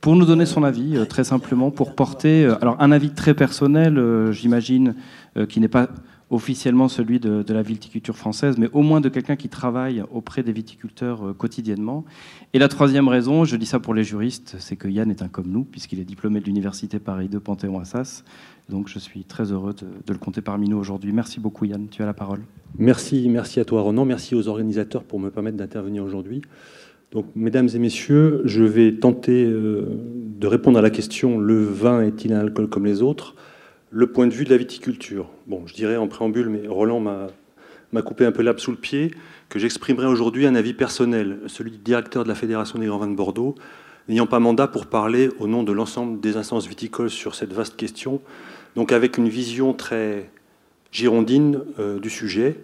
pour 0.00 0.16
nous 0.16 0.24
donner 0.24 0.46
son 0.46 0.64
avis, 0.64 0.98
très 1.08 1.22
simplement, 1.22 1.70
pour 1.70 1.94
porter 1.94 2.44
alors 2.60 2.76
un 2.80 2.90
avis 2.90 3.10
très 3.10 3.34
personnel, 3.34 4.32
j'imagine, 4.32 4.96
qui 5.48 5.60
n'est 5.60 5.68
pas 5.68 5.88
officiellement 6.30 6.88
celui 6.88 7.20
de, 7.20 7.44
la 7.52 7.62
viticulture 7.62 8.16
française, 8.16 8.56
mais 8.56 8.68
au 8.72 8.80
moins 8.80 9.00
de 9.00 9.10
quelqu'un 9.10 9.36
qui 9.36 9.48
travaille 9.48 10.02
auprès 10.12 10.42
des 10.42 10.52
viticulteurs 10.52 11.34
quotidiennement. 11.36 12.04
Et 12.54 12.58
la 12.58 12.68
troisième 12.68 13.08
raison, 13.08 13.44
je 13.44 13.56
dis 13.56 13.66
ça 13.66 13.80
pour 13.80 13.92
les 13.92 14.02
juristes, 14.02 14.56
c'est 14.58 14.76
que 14.76 14.88
Yann 14.88 15.10
est 15.10 15.22
un 15.22 15.28
comme 15.28 15.48
nous, 15.48 15.64
puisqu'il 15.64 16.00
est 16.00 16.04
diplômé 16.04 16.40
de 16.40 16.46
l'Université 16.46 16.98
Paris 16.98 17.28
2 17.28 17.38
Panthéon-Assas. 17.38 18.24
Donc 18.70 18.88
je 18.88 18.98
suis 18.98 19.24
très 19.24 19.52
heureux 19.52 19.74
de, 19.74 19.86
de 20.06 20.12
le 20.12 20.18
compter 20.18 20.40
parmi 20.40 20.68
nous 20.70 20.78
aujourd'hui. 20.78 21.12
Merci 21.12 21.38
beaucoup 21.38 21.66
Yann, 21.66 21.88
tu 21.90 22.02
as 22.02 22.06
la 22.06 22.14
parole. 22.14 22.40
Merci, 22.78 23.28
merci 23.28 23.60
à 23.60 23.66
toi 23.66 23.82
Ronan, 23.82 24.06
merci 24.06 24.34
aux 24.34 24.48
organisateurs 24.48 25.04
pour 25.04 25.20
me 25.20 25.30
permettre 25.30 25.58
d'intervenir 25.58 26.02
aujourd'hui. 26.02 26.40
Donc, 27.12 27.26
mesdames 27.34 27.68
et 27.74 27.78
messieurs, 27.78 28.40
je 28.46 28.64
vais 28.64 28.94
tenter 28.94 29.44
euh, 29.44 29.84
de 30.40 30.46
répondre 30.46 30.78
à 30.78 30.82
la 30.82 30.88
question 30.88 31.38
le 31.38 31.62
vin 31.62 32.00
est-il 32.00 32.32
un 32.32 32.40
alcool 32.40 32.68
comme 32.68 32.86
les 32.86 33.02
autres? 33.02 33.36
Le 33.94 34.06
point 34.06 34.26
de 34.26 34.32
vue 34.32 34.44
de 34.44 34.50
la 34.50 34.56
viticulture. 34.56 35.28
Bon, 35.46 35.66
je 35.66 35.74
dirais 35.74 35.96
en 35.96 36.08
préambule, 36.08 36.48
mais 36.48 36.66
Roland 36.66 36.98
m'a 36.98 38.02
coupé 38.02 38.24
un 38.24 38.32
peu 38.32 38.42
l'âme 38.42 38.58
sous 38.58 38.70
le 38.70 38.78
pied, 38.78 39.10
que 39.50 39.58
j'exprimerai 39.58 40.06
aujourd'hui 40.06 40.46
un 40.46 40.54
avis 40.54 40.72
personnel, 40.72 41.40
celui 41.46 41.72
du 41.72 41.76
directeur 41.76 42.24
de 42.24 42.28
la 42.30 42.34
Fédération 42.34 42.78
des 42.78 42.86
grands 42.86 42.96
vins 42.96 43.08
de 43.08 43.14
Bordeaux, 43.14 43.54
n'ayant 44.08 44.26
pas 44.26 44.38
mandat 44.38 44.66
pour 44.66 44.86
parler 44.86 45.28
au 45.40 45.46
nom 45.46 45.62
de 45.62 45.72
l'ensemble 45.72 46.20
des 46.20 46.38
instances 46.38 46.66
viticoles 46.66 47.10
sur 47.10 47.34
cette 47.34 47.52
vaste 47.52 47.76
question, 47.76 48.22
donc 48.76 48.92
avec 48.92 49.18
une 49.18 49.28
vision 49.28 49.74
très 49.74 50.30
girondine 50.90 51.60
euh, 51.78 51.98
du 51.98 52.08
sujet. 52.08 52.56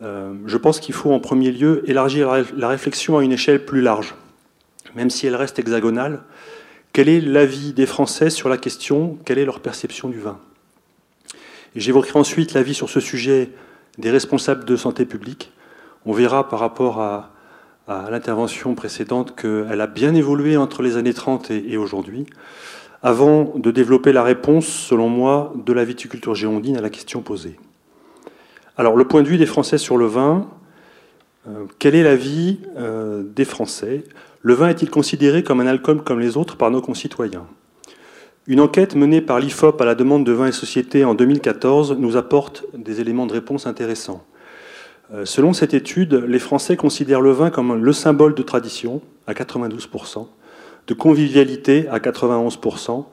Euh, 0.00 0.32
je 0.46 0.56
pense 0.56 0.78
qu'il 0.78 0.94
faut 0.94 1.12
en 1.12 1.18
premier 1.18 1.50
lieu 1.50 1.82
élargir 1.90 2.44
la 2.56 2.68
réflexion 2.68 3.18
à 3.18 3.24
une 3.24 3.32
échelle 3.32 3.64
plus 3.64 3.80
large, 3.80 4.14
même 4.94 5.10
si 5.10 5.26
elle 5.26 5.34
reste 5.34 5.58
hexagonale. 5.58 6.22
Quel 6.96 7.10
est 7.10 7.20
l'avis 7.20 7.74
des 7.74 7.84
Français 7.84 8.30
sur 8.30 8.48
la 8.48 8.56
question 8.56 9.18
Quelle 9.26 9.36
est 9.36 9.44
leur 9.44 9.60
perception 9.60 10.08
du 10.08 10.18
vin? 10.18 10.38
J'évoquerai 11.74 12.18
ensuite 12.18 12.54
l'avis 12.54 12.72
sur 12.72 12.88
ce 12.88 13.00
sujet 13.00 13.50
des 13.98 14.10
responsables 14.10 14.64
de 14.64 14.76
santé 14.76 15.04
publique. 15.04 15.52
On 16.06 16.14
verra 16.14 16.48
par 16.48 16.58
rapport 16.58 17.02
à, 17.02 17.32
l'intervention 17.86 18.74
précédente 18.74 19.36
qu'elle 19.36 19.78
a 19.78 19.86
bien 19.86 20.14
évolué 20.14 20.56
entre 20.56 20.80
les 20.80 20.96
années 20.96 21.12
30 21.12 21.50
et 21.50 21.76
aujourd'hui, 21.76 22.24
avant 23.02 23.52
de 23.56 23.70
développer 23.70 24.14
la 24.14 24.22
réponse, 24.22 24.66
selon 24.66 25.10
moi, 25.10 25.52
de 25.66 25.74
la 25.74 25.84
viticulture 25.84 26.34
géondine 26.34 26.78
à 26.78 26.80
la 26.80 26.88
question 26.88 27.20
posée. 27.20 27.58
Alors, 28.78 28.96
le 28.96 29.06
point 29.06 29.22
de 29.22 29.28
vue 29.28 29.36
des 29.36 29.44
Français 29.44 29.76
sur 29.76 29.98
le 29.98 30.06
vin, 30.06 30.48
euh, 31.46 31.66
quel 31.78 31.94
est 31.94 32.02
l'avis 32.02 32.60
euh, 32.78 33.22
des 33.22 33.44
Français? 33.44 34.02
Le 34.46 34.54
vin 34.54 34.68
est-il 34.68 34.90
considéré 34.90 35.42
comme 35.42 35.58
un 35.58 35.66
alcool 35.66 36.04
comme 36.04 36.20
les 36.20 36.36
autres 36.36 36.56
par 36.56 36.70
nos 36.70 36.80
concitoyens? 36.80 37.48
Une 38.46 38.60
enquête 38.60 38.94
menée 38.94 39.20
par 39.20 39.40
l'IFOP 39.40 39.80
à 39.80 39.84
la 39.84 39.96
demande 39.96 40.24
de 40.24 40.30
Vin 40.30 40.46
et 40.46 40.52
Société 40.52 41.04
en 41.04 41.14
2014 41.14 41.96
nous 41.98 42.16
apporte 42.16 42.64
des 42.72 43.00
éléments 43.00 43.26
de 43.26 43.32
réponse 43.32 43.66
intéressants. 43.66 44.24
Euh, 45.12 45.24
selon 45.24 45.52
cette 45.52 45.74
étude, 45.74 46.14
les 46.28 46.38
Français 46.38 46.76
considèrent 46.76 47.22
le 47.22 47.32
vin 47.32 47.50
comme 47.50 47.74
le 47.74 47.92
symbole 47.92 48.36
de 48.36 48.42
tradition, 48.44 49.02
à 49.26 49.32
92%, 49.32 50.28
de 50.86 50.94
convivialité, 50.94 51.88
à 51.88 51.98
91%, 51.98 53.04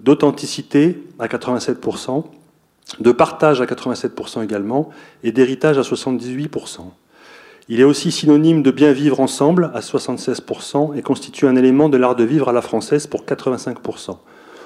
d'authenticité, 0.00 1.04
à 1.20 1.28
87%, 1.28 2.24
de 2.98 3.12
partage 3.12 3.60
à 3.60 3.66
87% 3.66 4.42
également, 4.42 4.90
et 5.22 5.30
d'héritage 5.30 5.78
à 5.78 5.82
78%. 5.82 6.80
Il 7.72 7.78
est 7.78 7.84
aussi 7.84 8.10
synonyme 8.10 8.64
de 8.64 8.72
bien 8.72 8.90
vivre 8.90 9.20
ensemble 9.20 9.70
à 9.74 9.78
76% 9.78 10.96
et 10.96 11.02
constitue 11.02 11.46
un 11.46 11.54
élément 11.54 11.88
de 11.88 11.96
l'art 11.96 12.16
de 12.16 12.24
vivre 12.24 12.48
à 12.48 12.52
la 12.52 12.62
française 12.62 13.06
pour 13.06 13.24
85%. 13.24 14.18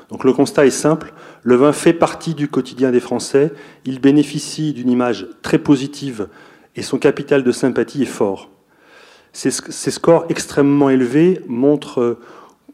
Donc 0.08 0.24
le 0.24 0.32
constat 0.32 0.64
est 0.64 0.70
simple, 0.70 1.12
le 1.42 1.54
vin 1.54 1.74
fait 1.74 1.92
partie 1.92 2.32
du 2.32 2.48
quotidien 2.48 2.90
des 2.90 3.00
Français, 3.00 3.52
il 3.84 4.00
bénéficie 4.00 4.72
d'une 4.72 4.88
image 4.88 5.26
très 5.42 5.58
positive 5.58 6.28
et 6.76 6.82
son 6.82 6.96
capital 6.96 7.44
de 7.44 7.52
sympathie 7.52 8.02
est 8.02 8.06
fort. 8.06 8.48
Ces, 9.34 9.50
scores 9.50 10.24
extrêmement 10.30 10.88
élevés 10.88 11.42
montrent 11.46 12.18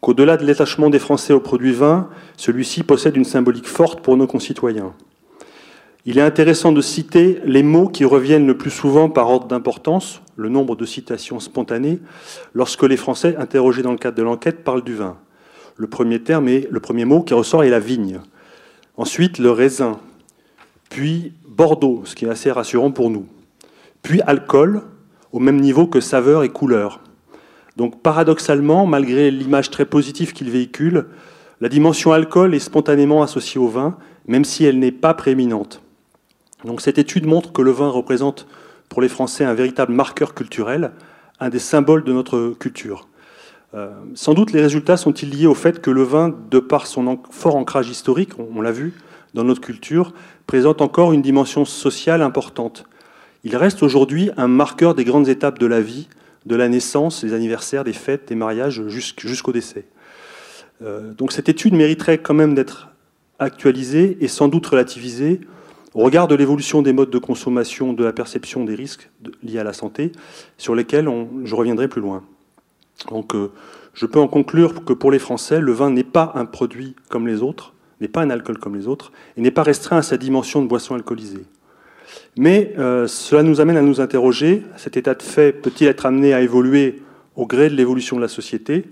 qu'au-delà 0.00 0.36
de 0.36 0.46
l'attachement 0.46 0.90
des 0.90 1.00
Français 1.00 1.32
au 1.32 1.40
produit 1.40 1.72
vin, 1.72 2.08
celui-ci 2.36 2.84
possède 2.84 3.16
une 3.16 3.24
symbolique 3.24 3.66
forte 3.66 4.00
pour 4.00 4.16
nos 4.16 4.28
concitoyens. 4.28 4.94
Il 6.06 6.16
est 6.16 6.22
intéressant 6.22 6.72
de 6.72 6.80
citer 6.80 7.40
les 7.44 7.62
mots 7.62 7.88
qui 7.88 8.06
reviennent 8.06 8.46
le 8.46 8.56
plus 8.56 8.70
souvent 8.70 9.10
par 9.10 9.28
ordre 9.28 9.46
d'importance, 9.46 10.22
le 10.36 10.48
nombre 10.48 10.74
de 10.74 10.86
citations 10.86 11.40
spontanées, 11.40 11.98
lorsque 12.54 12.84
les 12.84 12.96
Français 12.96 13.36
interrogés 13.36 13.82
dans 13.82 13.92
le 13.92 13.98
cadre 13.98 14.16
de 14.16 14.22
l'enquête 14.22 14.64
parlent 14.64 14.82
du 14.82 14.94
vin. 14.94 15.18
Le 15.76 15.88
premier 15.88 16.22
terme 16.22 16.48
le 16.48 16.80
premier 16.80 17.04
mot 17.04 17.22
qui 17.22 17.34
ressort 17.34 17.64
est 17.64 17.70
la 17.70 17.80
vigne. 17.80 18.20
Ensuite, 18.96 19.38
le 19.38 19.50
raisin. 19.50 19.98
Puis 20.88 21.32
Bordeaux, 21.46 22.02
ce 22.04 22.14
qui 22.14 22.24
est 22.24 22.30
assez 22.30 22.50
rassurant 22.50 22.90
pour 22.90 23.10
nous. 23.10 23.26
Puis 24.02 24.22
alcool, 24.22 24.82
au 25.32 25.38
même 25.38 25.60
niveau 25.60 25.86
que 25.86 26.00
saveur 26.00 26.42
et 26.42 26.48
couleur. 26.48 27.00
Donc 27.76 28.02
paradoxalement, 28.02 28.86
malgré 28.86 29.30
l'image 29.30 29.70
très 29.70 29.84
positive 29.84 30.32
qu'il 30.32 30.50
véhicule, 30.50 31.06
la 31.60 31.68
dimension 31.68 32.12
alcool 32.12 32.54
est 32.54 32.58
spontanément 32.58 33.22
associée 33.22 33.60
au 33.60 33.68
vin, 33.68 33.98
même 34.26 34.44
si 34.44 34.64
elle 34.64 34.78
n'est 34.78 34.92
pas 34.92 35.12
prééminente. 35.12 35.82
Donc 36.64 36.80
cette 36.80 36.98
étude 36.98 37.26
montre 37.26 37.52
que 37.52 37.62
le 37.62 37.70
vin 37.70 37.88
représente 37.88 38.46
pour 38.88 39.00
les 39.00 39.08
Français 39.08 39.44
un 39.44 39.54
véritable 39.54 39.92
marqueur 39.92 40.34
culturel, 40.34 40.92
un 41.38 41.48
des 41.48 41.58
symboles 41.58 42.04
de 42.04 42.12
notre 42.12 42.50
culture. 42.58 43.08
Euh, 43.74 43.90
sans 44.14 44.34
doute 44.34 44.52
les 44.52 44.60
résultats 44.60 44.96
sont-ils 44.96 45.30
liés 45.30 45.46
au 45.46 45.54
fait 45.54 45.80
que 45.80 45.90
le 45.90 46.02
vin, 46.02 46.34
de 46.50 46.58
par 46.58 46.86
son 46.86 47.20
fort 47.30 47.56
ancrage 47.56 47.88
historique, 47.88 48.32
on, 48.38 48.60
l'a 48.60 48.72
vu 48.72 48.94
dans 49.32 49.44
notre 49.44 49.60
culture, 49.60 50.12
présente 50.46 50.82
encore 50.82 51.12
une 51.12 51.22
dimension 51.22 51.64
sociale 51.64 52.20
importante. 52.20 52.84
Il 53.44 53.56
reste 53.56 53.82
aujourd'hui 53.82 54.30
un 54.36 54.48
marqueur 54.48 54.94
des 54.94 55.04
grandes 55.04 55.28
étapes 55.28 55.58
de 55.60 55.66
la 55.66 55.80
vie, 55.80 56.08
de 56.46 56.56
la 56.56 56.68
naissance, 56.68 57.24
des 57.24 57.32
anniversaires, 57.32 57.84
des 57.84 57.92
fêtes, 57.92 58.28
des 58.28 58.34
mariages, 58.34 58.82
jusqu'au 58.88 59.52
décès. 59.52 59.86
Euh, 60.82 61.12
donc 61.12 61.32
cette 61.32 61.48
étude 61.48 61.74
mériterait 61.74 62.18
quand 62.18 62.34
même 62.34 62.54
d'être 62.54 62.88
actualisée 63.38 64.18
et 64.20 64.28
sans 64.28 64.48
doute 64.48 64.66
relativisée 64.66 65.40
au 65.94 66.04
regard 66.04 66.28
de 66.28 66.34
l'évolution 66.34 66.82
des 66.82 66.92
modes 66.92 67.10
de 67.10 67.18
consommation, 67.18 67.92
de 67.92 68.04
la 68.04 68.12
perception 68.12 68.64
des 68.64 68.74
risques 68.74 69.10
liés 69.42 69.58
à 69.58 69.64
la 69.64 69.72
santé, 69.72 70.12
sur 70.56 70.74
lesquels 70.74 71.08
je 71.44 71.54
reviendrai 71.54 71.88
plus 71.88 72.00
loin. 72.00 72.22
Donc, 73.08 73.34
euh, 73.34 73.50
je 73.94 74.06
peux 74.06 74.20
en 74.20 74.28
conclure 74.28 74.84
que 74.84 74.92
pour 74.92 75.10
les 75.10 75.18
Français, 75.18 75.60
le 75.60 75.72
vin 75.72 75.90
n'est 75.90 76.04
pas 76.04 76.32
un 76.34 76.44
produit 76.44 76.94
comme 77.08 77.26
les 77.26 77.42
autres, 77.42 77.74
n'est 78.00 78.08
pas 78.08 78.22
un 78.22 78.30
alcool 78.30 78.58
comme 78.58 78.76
les 78.76 78.86
autres, 78.86 79.10
et 79.36 79.40
n'est 79.40 79.50
pas 79.50 79.62
restreint 79.62 79.98
à 79.98 80.02
sa 80.02 80.16
dimension 80.16 80.62
de 80.62 80.68
boisson 80.68 80.94
alcoolisée. 80.94 81.44
Mais 82.36 82.72
euh, 82.78 83.06
cela 83.06 83.42
nous 83.42 83.60
amène 83.60 83.76
à 83.76 83.82
nous 83.82 84.00
interroger, 84.00 84.62
cet 84.76 84.96
état 84.96 85.14
de 85.14 85.22
fait 85.22 85.52
peut-il 85.52 85.88
être 85.88 86.06
amené 86.06 86.34
à 86.34 86.40
évoluer 86.40 87.02
au 87.36 87.46
gré 87.46 87.68
de 87.68 87.74
l'évolution 87.74 88.16
de 88.16 88.22
la 88.22 88.28
société? 88.28 88.84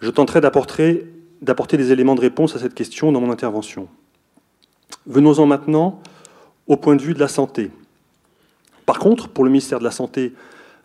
Je 0.00 0.10
tenterai 0.10 0.40
d'apporter 0.40 1.76
des 1.76 1.92
éléments 1.92 2.14
de 2.14 2.20
réponse 2.20 2.54
à 2.56 2.58
cette 2.58 2.74
question 2.74 3.12
dans 3.12 3.20
mon 3.20 3.30
intervention. 3.30 3.88
Venons-en 5.06 5.46
maintenant 5.46 6.00
au 6.66 6.76
point 6.76 6.96
de 6.96 7.02
vue 7.02 7.14
de 7.14 7.20
la 7.20 7.28
santé. 7.28 7.70
Par 8.86 8.98
contre, 8.98 9.28
pour 9.28 9.44
le 9.44 9.50
ministère 9.50 9.78
de 9.78 9.84
la 9.84 9.90
Santé, 9.90 10.32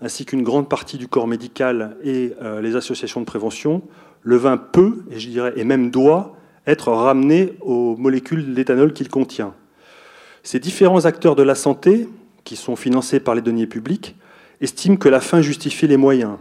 ainsi 0.01 0.25
qu'une 0.25 0.43
grande 0.43 0.67
partie 0.67 0.97
du 0.97 1.07
corps 1.07 1.27
médical 1.27 1.95
et 2.03 2.33
euh, 2.41 2.61
les 2.61 2.75
associations 2.75 3.21
de 3.21 3.25
prévention, 3.25 3.83
le 4.23 4.35
vin 4.35 4.57
peut, 4.57 5.03
et 5.11 5.19
je 5.19 5.29
dirais, 5.29 5.53
et 5.55 5.63
même 5.63 5.91
doit, 5.91 6.35
être 6.67 6.91
ramené 6.91 7.53
aux 7.61 7.95
molécules 7.97 8.53
d'éthanol 8.53 8.93
qu'il 8.93 9.09
contient. 9.09 9.53
Ces 10.43 10.59
différents 10.59 11.05
acteurs 11.05 11.35
de 11.35 11.43
la 11.43 11.55
santé, 11.55 12.09
qui 12.43 12.55
sont 12.55 12.75
financés 12.75 13.19
par 13.19 13.35
les 13.35 13.41
deniers 13.41 13.67
publics, 13.67 14.15
estiment 14.59 14.97
que 14.97 15.09
la 15.09 15.21
fin 15.21 15.41
justifie 15.41 15.87
les 15.87 15.97
moyens, 15.97 16.37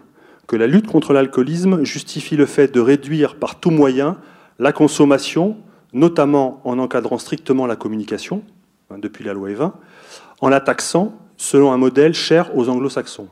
que 0.47 0.57
la 0.57 0.67
lutte 0.67 0.87
contre 0.87 1.13
l'alcoolisme 1.13 1.85
justifie 1.85 2.37
le 2.37 2.47
fait 2.47 2.73
de 2.73 2.81
réduire 2.81 3.37
par 3.37 3.61
tout 3.61 3.71
moyen 3.71 4.19
la 4.59 4.73
consommation, 4.73 5.57
notamment 5.93 6.61
en 6.65 6.79
encadrant 6.79 7.19
strictement 7.19 7.67
la 7.67 7.77
communication, 7.77 8.43
Hein, 8.91 8.99
depuis 8.99 9.25
la 9.25 9.33
loi 9.33 9.51
Evin, 9.51 9.73
en 10.41 10.49
la 10.49 10.61
taxant 10.61 11.15
selon 11.37 11.73
un 11.73 11.77
modèle 11.77 12.13
cher 12.13 12.57
aux 12.57 12.69
anglo-saxons. 12.69 13.29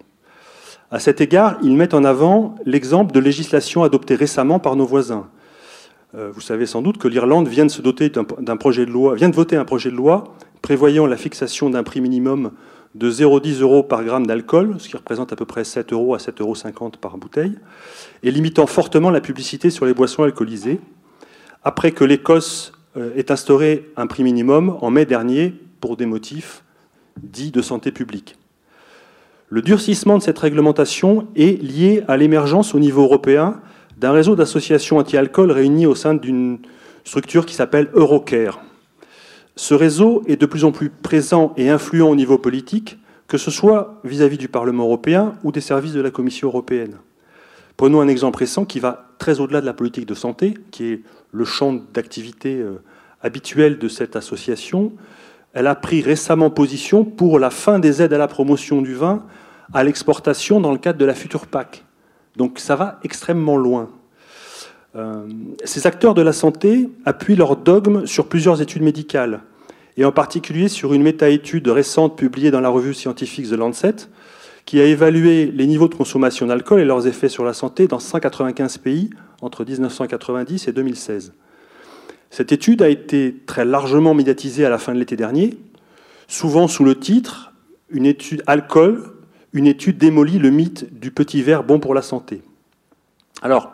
À 0.91 1.01
cet 1.01 1.21
égard, 1.21 1.59
ils 1.63 1.77
mettent 1.77 1.95
en 1.95 2.05
avant 2.05 2.55
l'exemple 2.65 3.13
de 3.13 3.21
législation 3.21 3.83
adoptée 3.83 4.15
récemment 4.15 4.61
par 4.61 4.77
nos 4.77 4.87
voisins. 4.87 5.29
Euh, 6.15 6.31
vous 6.33 6.41
savez 6.41 6.65
sans 6.65 6.81
doute 6.81 6.99
que 6.99 7.09
l'Irlande 7.09 7.49
vient 7.49 7.67
de 7.67 7.71
se 7.71 7.83
doter 7.83 8.09
d'un 8.11 8.57
projet 8.57 8.87
de 8.87 8.91
loi, 8.91 9.15
vient 9.15 9.29
de 9.29 9.35
voter 9.35 9.57
un 9.57 9.65
projet 9.65 9.91
de 9.91 9.97
loi 9.97 10.25
prévoyant 10.63 11.07
la 11.07 11.17
fixation 11.17 11.71
d'un 11.71 11.83
prix 11.83 12.01
minimum 12.01 12.53
de 12.95 13.11
0,10 13.11 13.61
euros 13.61 13.83
par 13.83 14.05
gramme 14.05 14.27
d'alcool, 14.27 14.77
ce 14.79 14.89
qui 14.89 14.97
représente 14.97 15.33
à 15.33 15.37
peu 15.37 15.45
près 15.45 15.65
7 15.65 15.93
euros 15.93 16.15
à 16.15 16.19
7,50 16.19 16.41
euros 16.43 16.91
par 17.01 17.19
bouteille, 17.19 17.59
et 18.23 18.31
limitant 18.31 18.67
fortement 18.67 19.11
la 19.11 19.21
publicité 19.21 19.71
sur 19.71 19.87
les 19.87 19.93
boissons 19.93 20.23
alcoolisées, 20.23 20.81
après 21.65 21.91
que 21.91 22.05
l'Écosse 22.05 22.73
est 23.17 23.31
instauré 23.31 23.91
un 23.97 24.07
prix 24.07 24.23
minimum 24.23 24.77
en 24.81 24.91
mai 24.91 25.07
dernier 25.07 25.55
pour 25.81 25.97
des 25.97 26.07
motifs 26.07 26.65
dits 27.23 27.51
de 27.51 27.63
santé 27.63 27.93
publique. 27.93 28.37
Le 29.51 29.63
durcissement 29.63 30.19
de 30.19 30.23
cette 30.23 30.39
réglementation 30.39 31.27
est 31.35 31.63
lié 31.63 32.03
à 32.07 32.17
l'émergence 32.17 32.75
au 32.75 32.79
niveau 32.79 33.03
européen 33.03 33.61
d'un 33.97 34.13
réseau 34.13 34.37
d'associations 34.37 34.99
anti-alcool 34.99 35.51
réunies 35.51 35.87
au 35.87 35.95
sein 35.95 36.15
d'une 36.15 36.59
structure 37.05 37.47
qui 37.47 37.55
s'appelle 37.55 37.89
Eurocare. 37.95 38.61
Ce 39.57 39.75
réseau 39.75 40.23
est 40.27 40.37
de 40.37 40.47
plus 40.47 40.65
en 40.65 40.71
plus 40.71 40.91
présent 40.91 41.53
et 41.57 41.71
influent 41.71 42.11
au 42.11 42.15
niveau 42.15 42.39
politique, 42.39 42.99
que 43.27 43.39
ce 43.39 43.51
soit 43.51 44.01
vis-à-vis 44.05 44.39
du 44.39 44.49
Parlement 44.49 44.85
européen 44.85 45.35
ou 45.43 45.51
des 45.51 45.61
services 45.61 45.95
de 45.95 46.01
la 46.01 46.11
Commission 46.11 46.49
européenne. 46.49 46.97
Prenons 47.77 48.01
un 48.01 48.09
exemple 48.09 48.39
récent 48.39 48.65
qui 48.65 48.81
va 48.81 49.09
très 49.19 49.41
au-delà 49.41 49.61
de 49.61 49.67
la 49.67 49.73
politique 49.73 50.07
de 50.07 50.15
santé, 50.15 50.55
qui 50.71 50.85
est 50.85 51.03
le 51.33 51.45
champ 51.45 51.81
d'activité 51.95 52.63
euh, 53.23 53.27
habituel 53.27 53.79
de 53.79 53.89
cette 53.89 54.17
association. 54.17 54.93
Elle 55.53 55.67
a 55.67 55.75
pris 55.75 56.03
récemment 56.03 56.51
position 56.51 57.05
pour 57.05 57.39
la 57.39 57.51
fin 57.51 57.79
des 57.79 58.03
aides 58.03 58.13
à 58.13 58.19
la 58.19 58.29
promotion 58.29 58.83
du 58.83 58.95
vin 58.95 59.25
à 59.73 59.85
l'exportation 59.85 60.61
dans 60.61 60.73
le 60.73 60.79
cadre 60.79 60.99
de 60.99 61.05
la 61.05 61.15
future 61.15 61.47
PAC. 61.47 61.85
Donc 62.37 62.59
ça 62.59 62.77
va 62.77 63.01
extrêmement 63.03 63.57
loin. 63.57 63.91
Euh, 64.97 65.27
ces 65.65 65.87
acteurs 65.87 66.15
de 66.15 66.23
la 66.23 66.33
santé 66.33 66.89
appuient 67.05 67.37
leur 67.37 67.57
dogme 67.57 68.07
sur 68.07 68.29
plusieurs 68.29 68.63
études 68.63 68.83
médicales, 68.83 69.41
et 69.97 70.05
en 70.05 70.13
particulier 70.13 70.69
sur 70.69 70.95
une 70.95 71.03
méta-étude 71.03 71.69
récente 71.69 72.17
publiée 72.17 72.51
dans 72.51 72.61
la 72.61 72.69
revue 72.69 72.95
scientifique 72.95 73.51
The 73.51 73.53
Lancet, 73.53 73.97
qui 74.65 74.81
a 74.81 74.85
évalué 74.85 75.47
les 75.47 75.67
niveaux 75.67 75.89
de 75.89 75.95
consommation 75.95 76.47
d'alcool 76.47 76.81
et 76.81 76.85
leurs 76.85 77.07
effets 77.07 77.29
sur 77.29 77.45
la 77.45 77.53
santé 77.53 77.87
dans 77.87 77.99
195 77.99 78.79
pays 78.79 79.11
entre 79.41 79.65
1990 79.65 80.69
et 80.69 80.73
2016. 80.73 81.33
Cette 82.31 82.53
étude 82.53 82.83
a 82.83 82.89
été 82.89 83.37
très 83.47 83.65
largement 83.65 84.15
médiatisée 84.15 84.65
à 84.65 84.71
la 84.71 84.79
fin 84.79 84.93
de 84.93 84.99
l'été 84.99 85.17
dernier, 85.17 85.57
souvent 86.27 86.69
sous 86.69 86.85
le 86.85 86.99
titre 86.99 87.53
Une 87.91 88.07
étude 88.07 88.43
alcool, 88.47 89.13
une 89.53 89.67
étude 89.67 89.99
démolit 89.99 90.39
le 90.39 90.51
mythe 90.51 90.99
du 90.99 91.11
petit 91.11 91.43
verre 91.43 91.65
bon 91.65 91.81
pour 91.81 91.95
la 91.95 92.03
santé. 92.03 92.43
Alors, 93.41 93.73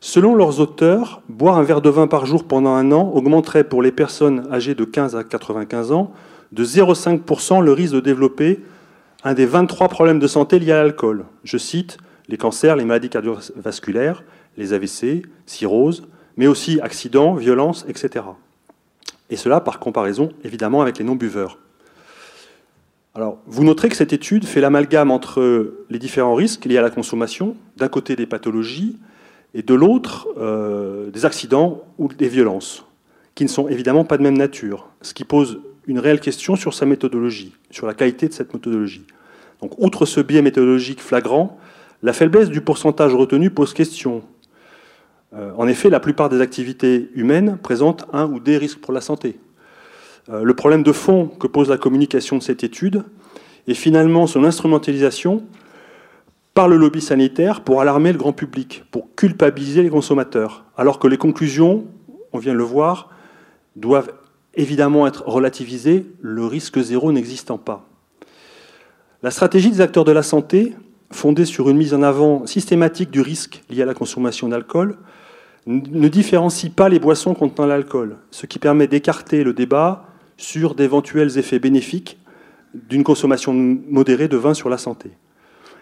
selon 0.00 0.34
leurs 0.34 0.60
auteurs, 0.60 1.22
boire 1.28 1.56
un 1.56 1.62
verre 1.62 1.80
de 1.80 1.88
vin 1.88 2.06
par 2.06 2.26
jour 2.26 2.44
pendant 2.44 2.74
un 2.74 2.92
an 2.92 3.10
augmenterait 3.14 3.64
pour 3.64 3.82
les 3.82 3.92
personnes 3.92 4.46
âgées 4.52 4.74
de 4.74 4.84
15 4.84 5.16
à 5.16 5.24
95 5.24 5.92
ans 5.92 6.12
de 6.52 6.64
0,5% 6.64 7.62
le 7.62 7.72
risque 7.72 7.94
de 7.94 8.00
développer 8.00 8.60
un 9.24 9.34
des 9.34 9.46
23 9.46 9.88
problèmes 9.88 10.18
de 10.18 10.26
santé 10.26 10.58
liés 10.58 10.72
à 10.72 10.82
l'alcool. 10.82 11.24
Je 11.44 11.58
cite 11.58 11.98
les 12.28 12.36
cancers, 12.36 12.76
les 12.76 12.84
maladies 12.84 13.08
cardiovasculaires, 13.08 14.22
les 14.56 14.72
AVC, 14.72 15.22
cirrhose, 15.46 16.06
mais 16.38 16.46
aussi 16.46 16.80
accidents, 16.80 17.34
violences, 17.34 17.84
etc. 17.88 18.24
Et 19.28 19.36
cela 19.36 19.60
par 19.60 19.80
comparaison, 19.80 20.30
évidemment, 20.44 20.80
avec 20.80 20.96
les 20.96 21.04
non-buveurs. 21.04 21.58
Alors, 23.14 23.38
vous 23.46 23.64
noterez 23.64 23.88
que 23.88 23.96
cette 23.96 24.12
étude 24.12 24.46
fait 24.46 24.60
l'amalgame 24.60 25.10
entre 25.10 25.74
les 25.90 25.98
différents 25.98 26.36
risques 26.36 26.64
liés 26.64 26.78
à 26.78 26.82
la 26.82 26.90
consommation, 26.90 27.56
d'un 27.76 27.88
côté 27.88 28.14
des 28.14 28.26
pathologies, 28.26 28.96
et 29.52 29.62
de 29.62 29.74
l'autre 29.74 30.28
euh, 30.38 31.10
des 31.10 31.26
accidents 31.26 31.82
ou 31.98 32.06
des 32.06 32.28
violences, 32.28 32.84
qui 33.34 33.42
ne 33.42 33.48
sont 33.48 33.68
évidemment 33.68 34.04
pas 34.04 34.16
de 34.16 34.22
même 34.22 34.38
nature, 34.38 34.88
ce 35.02 35.14
qui 35.14 35.24
pose 35.24 35.60
une 35.88 35.98
réelle 35.98 36.20
question 36.20 36.54
sur 36.54 36.72
sa 36.72 36.86
méthodologie, 36.86 37.54
sur 37.72 37.86
la 37.86 37.94
qualité 37.94 38.28
de 38.28 38.32
cette 38.32 38.54
méthodologie. 38.54 39.04
Donc, 39.60 39.72
outre 39.78 40.06
ce 40.06 40.20
biais 40.20 40.42
méthodologique 40.42 41.00
flagrant, 41.00 41.58
la 42.02 42.12
faiblesse 42.12 42.48
du 42.48 42.60
pourcentage 42.60 43.14
retenu 43.14 43.50
pose 43.50 43.74
question. 43.74 44.22
Euh, 45.34 45.52
en 45.56 45.68
effet, 45.68 45.90
la 45.90 46.00
plupart 46.00 46.28
des 46.28 46.40
activités 46.40 47.10
humaines 47.14 47.58
présentent 47.62 48.06
un 48.12 48.26
ou 48.26 48.40
des 48.40 48.56
risques 48.56 48.80
pour 48.80 48.92
la 48.92 49.00
santé. 49.00 49.38
Euh, 50.30 50.42
le 50.42 50.54
problème 50.54 50.82
de 50.82 50.92
fond 50.92 51.26
que 51.26 51.46
pose 51.46 51.68
la 51.68 51.78
communication 51.78 52.38
de 52.38 52.42
cette 52.42 52.64
étude 52.64 53.04
est 53.66 53.74
finalement 53.74 54.26
son 54.26 54.44
instrumentalisation 54.44 55.44
par 56.54 56.68
le 56.68 56.76
lobby 56.76 57.00
sanitaire 57.00 57.60
pour 57.60 57.80
alarmer 57.80 58.12
le 58.12 58.18
grand 58.18 58.32
public, 58.32 58.84
pour 58.90 59.14
culpabiliser 59.14 59.82
les 59.82 59.90
consommateurs, 59.90 60.64
alors 60.76 60.98
que 60.98 61.06
les 61.06 61.18
conclusions, 61.18 61.84
on 62.32 62.38
vient 62.38 62.52
de 62.52 62.58
le 62.58 62.64
voir, 62.64 63.10
doivent 63.76 64.12
évidemment 64.54 65.06
être 65.06 65.28
relativisées, 65.28 66.06
le 66.20 66.44
risque 66.46 66.80
zéro 66.80 67.12
n'existant 67.12 67.58
pas. 67.58 67.86
La 69.22 69.30
stratégie 69.30 69.70
des 69.70 69.80
acteurs 69.80 70.04
de 70.04 70.12
la 70.12 70.22
santé, 70.22 70.74
fondée 71.10 71.44
sur 71.44 71.70
une 71.70 71.76
mise 71.76 71.94
en 71.94 72.02
avant 72.02 72.46
systématique 72.46 73.10
du 73.10 73.20
risque 73.20 73.62
lié 73.70 73.82
à 73.82 73.86
la 73.86 73.94
consommation 73.94 74.48
d'alcool, 74.48 74.98
ne 75.68 76.08
différencie 76.08 76.72
pas 76.72 76.88
les 76.88 76.98
boissons 76.98 77.34
contenant 77.34 77.66
l'alcool, 77.66 78.16
ce 78.30 78.46
qui 78.46 78.58
permet 78.58 78.86
d'écarter 78.86 79.44
le 79.44 79.52
débat 79.52 80.06
sur 80.38 80.74
d'éventuels 80.74 81.36
effets 81.36 81.58
bénéfiques 81.58 82.18
d'une 82.72 83.04
consommation 83.04 83.52
modérée 83.52 84.28
de 84.28 84.38
vin 84.38 84.54
sur 84.54 84.70
la 84.70 84.78
santé. 84.78 85.10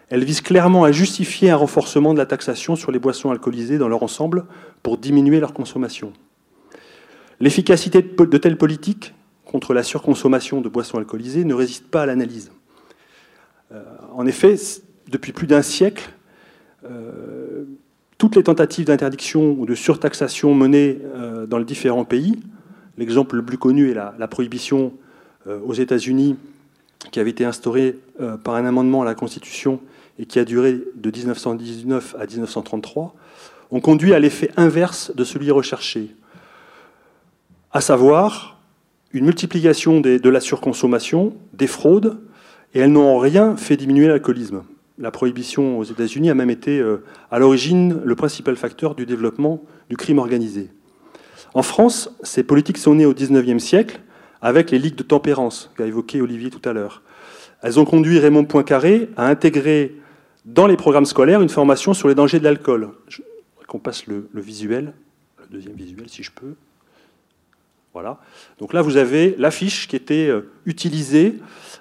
Elle 0.08 0.24
vise 0.24 0.40
clairement 0.40 0.82
à 0.82 0.90
justifier 0.90 1.50
un 1.50 1.56
renforcement 1.56 2.14
de 2.14 2.18
la 2.18 2.26
taxation 2.26 2.74
sur 2.74 2.90
les 2.90 2.98
boissons 2.98 3.30
alcoolisées 3.30 3.78
dans 3.78 3.88
leur 3.88 4.02
ensemble 4.02 4.46
pour 4.82 4.98
diminuer 4.98 5.38
leur 5.38 5.52
consommation. 5.52 6.12
L'efficacité 7.38 8.02
de 8.02 8.38
telles 8.38 8.58
politiques 8.58 9.14
contre 9.44 9.72
la 9.72 9.84
surconsommation 9.84 10.60
de 10.60 10.68
boissons 10.68 10.98
alcoolisées 10.98 11.44
ne 11.44 11.54
résiste 11.54 11.86
pas 11.88 12.02
à 12.02 12.06
l'analyse. 12.06 12.50
Euh, 13.70 13.82
en 14.12 14.26
effet, 14.26 14.56
depuis 15.08 15.32
plus 15.32 15.46
d'un 15.46 15.62
siècle, 15.62 16.10
euh, 16.84 17.64
toutes 18.18 18.36
les 18.36 18.42
tentatives 18.42 18.86
d'interdiction 18.86 19.56
ou 19.58 19.66
de 19.66 19.74
surtaxation 19.74 20.54
menées 20.54 20.98
euh, 21.14 21.46
dans 21.46 21.58
les 21.58 21.64
différents 21.64 22.04
pays, 22.04 22.40
l'exemple 22.96 23.36
le 23.36 23.44
plus 23.44 23.58
connu 23.58 23.90
est 23.90 23.94
la, 23.94 24.28
prohibition 24.28 24.92
euh, 25.46 25.58
aux 25.64 25.74
États-Unis 25.74 26.36
qui 27.12 27.20
avait 27.20 27.30
été 27.30 27.44
instaurée 27.44 27.98
euh, 28.20 28.36
par 28.36 28.54
un 28.54 28.64
amendement 28.64 29.02
à 29.02 29.04
la 29.04 29.14
Constitution 29.14 29.80
et 30.18 30.24
qui 30.24 30.38
a 30.38 30.44
duré 30.44 30.80
de 30.94 31.10
1919 31.10 32.16
à 32.18 32.26
1933, 32.26 33.14
ont 33.70 33.80
conduit 33.80 34.14
à 34.14 34.18
l'effet 34.18 34.50
inverse 34.56 35.12
de 35.14 35.24
celui 35.24 35.50
recherché, 35.50 36.14
à 37.72 37.82
savoir 37.82 38.58
une 39.12 39.26
multiplication 39.26 40.00
de 40.00 40.28
la 40.28 40.40
surconsommation, 40.40 41.34
des 41.52 41.66
fraudes, 41.66 42.18
et 42.74 42.80
elles 42.80 42.92
n'ont 42.92 43.14
en 43.14 43.18
rien 43.18 43.56
fait 43.56 43.76
diminuer 43.76 44.08
l'alcoolisme. 44.08 44.62
La 44.98 45.10
prohibition 45.10 45.78
aux 45.78 45.84
États-Unis 45.84 46.30
a 46.30 46.34
même 46.34 46.50
été 46.50 46.78
euh, 46.78 47.04
à 47.30 47.38
l'origine 47.38 48.00
le 48.02 48.16
principal 48.16 48.56
facteur 48.56 48.94
du 48.94 49.04
développement 49.04 49.62
du 49.90 49.96
crime 49.96 50.18
organisé. 50.18 50.70
En 51.52 51.62
France, 51.62 52.10
ces 52.22 52.42
politiques 52.42 52.78
sont 52.78 52.94
nées 52.94 53.06
au 53.06 53.12
XIXe 53.12 53.62
siècle 53.62 54.00
avec 54.40 54.70
les 54.70 54.78
ligues 54.78 54.96
de 54.96 55.02
tempérance 55.02 55.70
qu'a 55.76 55.86
évoqué 55.86 56.20
Olivier 56.20 56.50
tout 56.50 56.66
à 56.66 56.72
l'heure. 56.72 57.02
Elles 57.62 57.78
ont 57.78 57.84
conduit 57.84 58.18
Raymond 58.18 58.44
Poincaré 58.44 59.08
à 59.16 59.26
intégrer 59.28 59.96
dans 60.44 60.66
les 60.66 60.76
programmes 60.76 61.06
scolaires 61.06 61.42
une 61.42 61.48
formation 61.48 61.94
sur 61.94 62.08
les 62.08 62.14
dangers 62.14 62.38
de 62.38 62.44
l'alcool. 62.44 62.90
Qu'on 63.66 63.78
passe 63.78 64.06
le, 64.06 64.28
le, 64.32 64.40
visuel, 64.40 64.92
le 65.38 65.46
deuxième 65.50 65.74
visuel 65.74 66.08
si 66.08 66.22
je 66.22 66.30
peux. 66.30 66.54
Voilà. 67.92 68.20
Donc 68.58 68.74
là, 68.74 68.82
vous 68.82 68.98
avez 68.98 69.34
l'affiche 69.38 69.88
qui 69.88 69.96
était 69.96 70.28
euh, 70.28 70.50
utilisée 70.66 71.36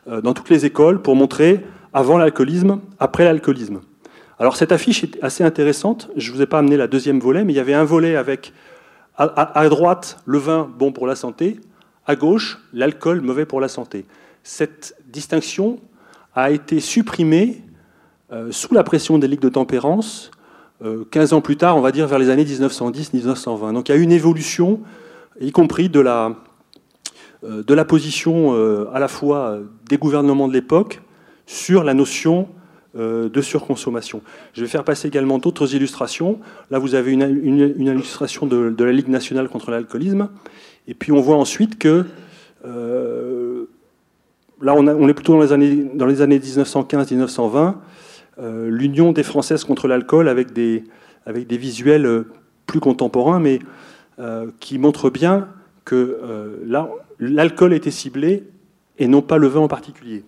euh, 0.07 0.21
dans 0.21 0.33
toutes 0.33 0.49
les 0.49 0.65
écoles 0.65 1.01
pour 1.01 1.15
montrer 1.15 1.59
avant 1.95 2.17
l'alcoolisme, 2.17 2.81
après 2.99 3.23
l'alcoolisme. 3.23 3.79
Alors 4.37 4.57
cette 4.57 4.73
affiche 4.73 5.05
est 5.05 5.23
assez 5.23 5.45
intéressante. 5.45 6.09
Je 6.17 6.29
ne 6.29 6.35
vous 6.35 6.41
ai 6.41 6.45
pas 6.45 6.59
amené 6.59 6.75
la 6.75 6.87
deuxième 6.87 7.21
volet, 7.21 7.45
mais 7.45 7.53
il 7.53 7.55
y 7.55 7.59
avait 7.59 7.73
un 7.73 7.85
volet 7.85 8.17
avec 8.17 8.51
à, 9.17 9.69
droite 9.69 10.19
le 10.25 10.37
vin 10.37 10.69
bon 10.77 10.91
pour 10.91 11.07
la 11.07 11.15
santé, 11.15 11.57
à 12.05 12.17
gauche 12.17 12.59
l'alcool 12.73 13.21
mauvais 13.21 13.45
pour 13.45 13.61
la 13.61 13.69
santé. 13.69 14.05
Cette 14.43 14.97
distinction 15.07 15.79
a 16.35 16.51
été 16.51 16.81
supprimée 16.81 17.61
euh, 18.33 18.51
sous 18.51 18.73
la 18.73 18.83
pression 18.83 19.17
des 19.17 19.29
ligues 19.29 19.39
de 19.39 19.47
tempérance 19.47 20.31
15 21.11 21.31
euh, 21.31 21.35
ans 21.37 21.39
plus 21.39 21.55
tard, 21.55 21.77
on 21.77 21.81
va 21.81 21.93
dire 21.93 22.07
vers 22.07 22.19
les 22.19 22.29
années 22.29 22.43
1910-1920. 22.43 23.71
Donc 23.71 23.87
il 23.87 23.93
y 23.93 23.95
a 23.95 23.97
eu 23.97 24.03
une 24.03 24.11
évolution, 24.11 24.81
y 25.39 25.53
compris 25.53 25.87
de 25.87 26.01
la, 26.01 26.33
euh, 27.45 27.63
de 27.63 27.73
la 27.73 27.85
position 27.85 28.51
à 28.91 28.99
la 28.99 29.07
fois 29.07 29.59
des 29.87 29.97
gouvernements 29.97 30.49
de 30.49 30.53
l'époque 30.53 31.01
sur 31.45 31.83
la 31.83 31.93
notion 31.93 32.47
euh, 32.97 33.27
de 33.27 33.41
surconsommation. 33.41 34.21
Je 34.53 34.61
vais 34.61 34.67
faire 34.67 34.85
passer 34.85 35.09
également 35.09 35.37
d'autres 35.37 35.75
illustrations. 35.75 36.39
Là, 36.71 36.79
vous 36.79 36.95
avez 36.95 37.11
une, 37.11 37.75
illustration 37.77 38.45
de, 38.45 38.73
la 38.81 38.91
Ligue 38.93 39.09
nationale 39.09 39.49
contre 39.49 39.69
l'alcoolisme. 39.69 40.29
Et 40.87 40.93
puis, 40.93 41.11
on 41.11 41.19
voit 41.19 41.35
ensuite 41.35 41.77
que 41.77 42.05
euh, 42.65 43.65
là, 44.61 44.73
on, 44.75 45.09
est 45.09 45.13
plutôt 45.13 45.33
dans 45.33 45.41
les 45.41 45.51
années, 45.51 45.91
dans 45.93 46.05
les 46.05 46.21
années 46.21 46.39
1915-1920. 46.39 47.75
Euh, 48.39 48.69
L'Union 48.69 49.11
des 49.11 49.23
Françaises 49.23 49.65
contre 49.65 49.89
l'alcool 49.89 50.29
avec 50.29 50.53
des, 50.53 50.85
avec 51.25 51.47
des 51.47 51.57
visuels 51.57 52.23
plus 52.65 52.79
contemporains, 52.79 53.41
mais 53.41 53.59
qui 54.61 54.79
montrent 54.79 55.09
bien 55.09 55.49
que 55.83 56.61
là, 56.65 56.89
l'alcool 57.19 57.73
était 57.73 57.91
ciblé 57.91 58.45
et 58.97 59.09
non 59.09 59.21
pas 59.21 59.37
le 59.37 59.47
vin 59.47 59.59
en 59.59 59.67
particulier. 59.67 60.23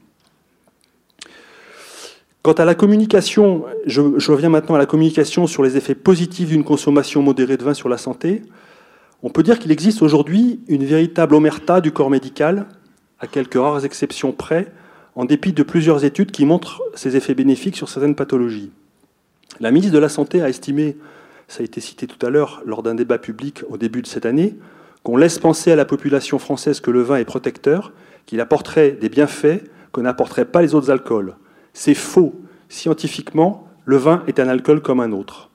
Quant 2.48 2.54
à 2.54 2.64
la 2.64 2.76
communication, 2.76 3.66
je, 3.86 4.32
reviens 4.32 4.48
maintenant 4.48 4.76
à 4.76 4.78
la 4.78 4.86
communication 4.86 5.48
sur 5.48 5.64
les 5.64 5.76
effets 5.76 5.96
positifs 5.96 6.48
d'une 6.48 6.64
consommation 6.64 7.22
modérée 7.22 7.58
de 7.58 7.64
vin 7.66 7.74
sur 7.74 7.90
la 7.90 7.98
santé. 7.98 8.42
On 9.22 9.30
peut 9.30 9.44
dire 9.44 9.60
qu'il 9.60 9.70
existe 9.70 10.02
aujourd'hui 10.02 10.62
une 10.70 10.86
véritable 10.86 11.36
omerta 11.36 11.82
du 11.82 11.92
corps 11.92 12.10
médical, 12.10 12.68
à 13.20 13.28
quelques 13.28 13.56
rares 13.56 13.84
exceptions 13.84 14.32
près, 14.32 14.72
en 15.16 15.26
dépit 15.26 15.52
de 15.52 15.62
plusieurs 15.62 16.06
études 16.06 16.32
qui 16.32 16.46
montrent 16.46 16.82
ces 16.96 17.18
effets 17.18 17.36
bénéfiques 17.36 17.76
sur 17.76 17.90
certaines 17.90 18.16
pathologies. 18.16 18.72
La 19.60 19.72
ministre 19.72 19.96
de 19.96 20.00
la 20.00 20.08
Santé 20.08 20.42
a 20.42 20.48
estimé 20.48 20.96
ça 21.50 21.64
a 21.64 21.66
été 21.66 21.82
cité 21.82 22.08
tout 22.08 22.26
à 22.26 22.30
l'heure 22.30 22.62
lors 22.66 22.82
d'un 22.82 22.96
débat 22.96 23.18
public 23.18 23.66
au 23.68 23.76
début 23.76 24.02
de 24.02 24.08
cette 24.08 24.26
année, 24.26 24.56
qu'on 25.04 25.18
laisse 25.18 25.38
penser 25.38 25.74
à 25.74 25.76
la 25.76 25.84
population 25.84 26.40
française 26.40 26.80
que 26.80 26.92
le 26.92 27.02
vin 27.02 27.18
est 27.18 27.26
protecteur, 27.26 27.92
qu'il 28.26 28.40
apporterait 28.40 28.92
des 28.92 29.10
bienfaits 29.10 29.66
que 29.92 30.00
n'apporteraient 30.00 30.46
pas 30.46 30.62
les 30.62 30.76
autres 30.76 30.92
alcools. 30.92 31.36
C'est 31.80 31.94
faux. 31.94 32.34
Scientifiquement, 32.70 33.68
le 33.86 33.98
vin 33.98 34.24
est 34.26 34.40
un 34.40 34.48
alcool 34.48 34.82
comme 34.82 35.00
un 35.00 35.12
autre. 35.12 35.52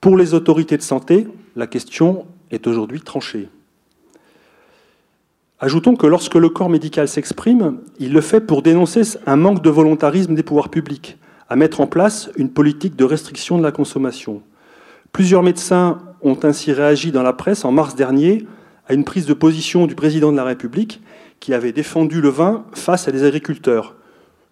Pour 0.00 0.16
les 0.16 0.34
autorités 0.34 0.76
de 0.76 0.82
santé, 0.82 1.28
la 1.54 1.68
question 1.68 2.26
est 2.50 2.66
aujourd'hui 2.66 3.00
tranchée. 3.00 3.48
Ajoutons 5.60 5.94
que 5.94 6.08
lorsque 6.08 6.34
le 6.34 6.48
corps 6.48 6.70
médical 6.70 7.06
s'exprime, 7.06 7.78
il 8.00 8.12
le 8.12 8.20
fait 8.20 8.40
pour 8.40 8.62
dénoncer 8.62 9.02
un 9.26 9.36
manque 9.36 9.62
de 9.62 9.70
volontarisme 9.70 10.34
des 10.34 10.42
pouvoirs 10.42 10.70
publics 10.70 11.18
à 11.48 11.54
mettre 11.54 11.80
en 11.80 11.86
place 11.86 12.30
une 12.36 12.50
politique 12.50 12.96
de 12.96 13.04
restriction 13.04 13.56
de 13.56 13.62
la 13.62 13.70
consommation. 13.70 14.42
Plusieurs 15.12 15.44
médecins 15.44 16.00
ont 16.22 16.38
ainsi 16.42 16.72
réagi 16.72 17.12
dans 17.12 17.22
la 17.22 17.32
presse 17.32 17.64
en 17.64 17.70
mars 17.70 17.94
dernier 17.94 18.44
à 18.88 18.94
une 18.94 19.04
prise 19.04 19.26
de 19.26 19.34
position 19.34 19.86
du 19.86 19.94
président 19.94 20.32
de 20.32 20.36
la 20.36 20.44
République 20.44 21.00
qui 21.38 21.54
avait 21.54 21.70
défendu 21.70 22.20
le 22.20 22.30
vin 22.30 22.64
face 22.72 23.06
à 23.06 23.12
des 23.12 23.22
agriculteurs. 23.22 23.94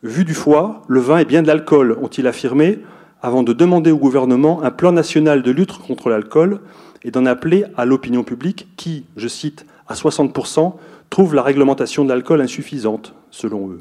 Vu 0.03 0.25
du 0.25 0.35
foie, 0.35 0.83
le 0.89 0.99
vin 0.99 1.19
est 1.19 1.25
bien 1.25 1.43
de 1.43 1.47
l'alcool, 1.47 1.97
ont-ils 2.03 2.27
affirmé, 2.27 2.81
avant 3.23 3.45
de 3.45 3.53
demander 3.53 3.93
au 3.93 3.99
gouvernement 3.99 4.61
un 4.65 4.73
plan 4.73 4.91
national 4.91 5.43
de 5.43 5.51
lutte 5.53 5.79
contre 5.79 6.09
l'alcool 6.09 6.59
et 7.05 7.13
d'en 7.13 7.25
appeler 7.25 7.65
à 7.77 7.85
l'opinion 7.85 8.25
publique 8.25 8.67
qui, 8.77 9.05
je 9.17 9.29
cite, 9.29 9.65
à 9.87 9.95
60%, 9.95 10.75
trouve 11.09 11.37
la 11.37 11.43
réglementation 11.43 12.03
de 12.03 12.09
l'alcool 12.09 12.41
insuffisante, 12.41 13.15
selon 13.31 13.71
eux. 13.71 13.81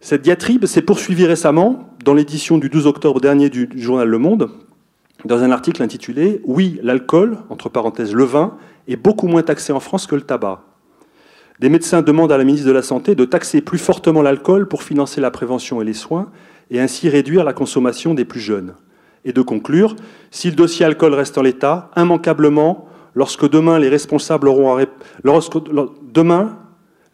Cette 0.00 0.22
diatribe 0.22 0.64
s'est 0.64 0.80
poursuivie 0.80 1.26
récemment 1.26 1.90
dans 2.02 2.14
l'édition 2.14 2.56
du 2.56 2.70
12 2.70 2.86
octobre 2.86 3.20
dernier 3.20 3.50
du 3.50 3.68
journal 3.76 4.08
Le 4.08 4.18
Monde, 4.18 4.50
dans 5.26 5.42
un 5.42 5.50
article 5.50 5.82
intitulé 5.82 6.40
Oui, 6.44 6.80
l'alcool, 6.82 7.36
entre 7.50 7.68
parenthèses 7.68 8.14
le 8.14 8.24
vin, 8.24 8.56
est 8.88 8.96
beaucoup 8.96 9.26
moins 9.26 9.42
taxé 9.42 9.74
en 9.74 9.80
France 9.80 10.06
que 10.06 10.14
le 10.14 10.22
tabac. 10.22 10.62
Des 11.60 11.68
médecins 11.68 12.00
demandent 12.00 12.32
à 12.32 12.38
la 12.38 12.44
ministre 12.44 12.66
de 12.66 12.72
la 12.72 12.80
Santé 12.80 13.14
de 13.14 13.26
taxer 13.26 13.60
plus 13.60 13.76
fortement 13.76 14.22
l'alcool 14.22 14.66
pour 14.66 14.82
financer 14.82 15.20
la 15.20 15.30
prévention 15.30 15.82
et 15.82 15.84
les 15.84 15.92
soins, 15.92 16.30
et 16.70 16.80
ainsi 16.80 17.10
réduire 17.10 17.44
la 17.44 17.52
consommation 17.52 18.14
des 18.14 18.24
plus 18.24 18.40
jeunes. 18.40 18.72
Et 19.26 19.34
de 19.34 19.42
conclure, 19.42 19.94
si 20.30 20.48
le 20.48 20.56
dossier 20.56 20.86
alcool 20.86 21.12
reste 21.12 21.36
en 21.36 21.42
l'état, 21.42 21.90
immanquablement, 21.98 22.88
lorsque 23.14 23.46
demain 23.46 23.78
les 23.78 23.90
responsables 23.90 24.48
auront 24.48 24.74
à, 24.74 24.86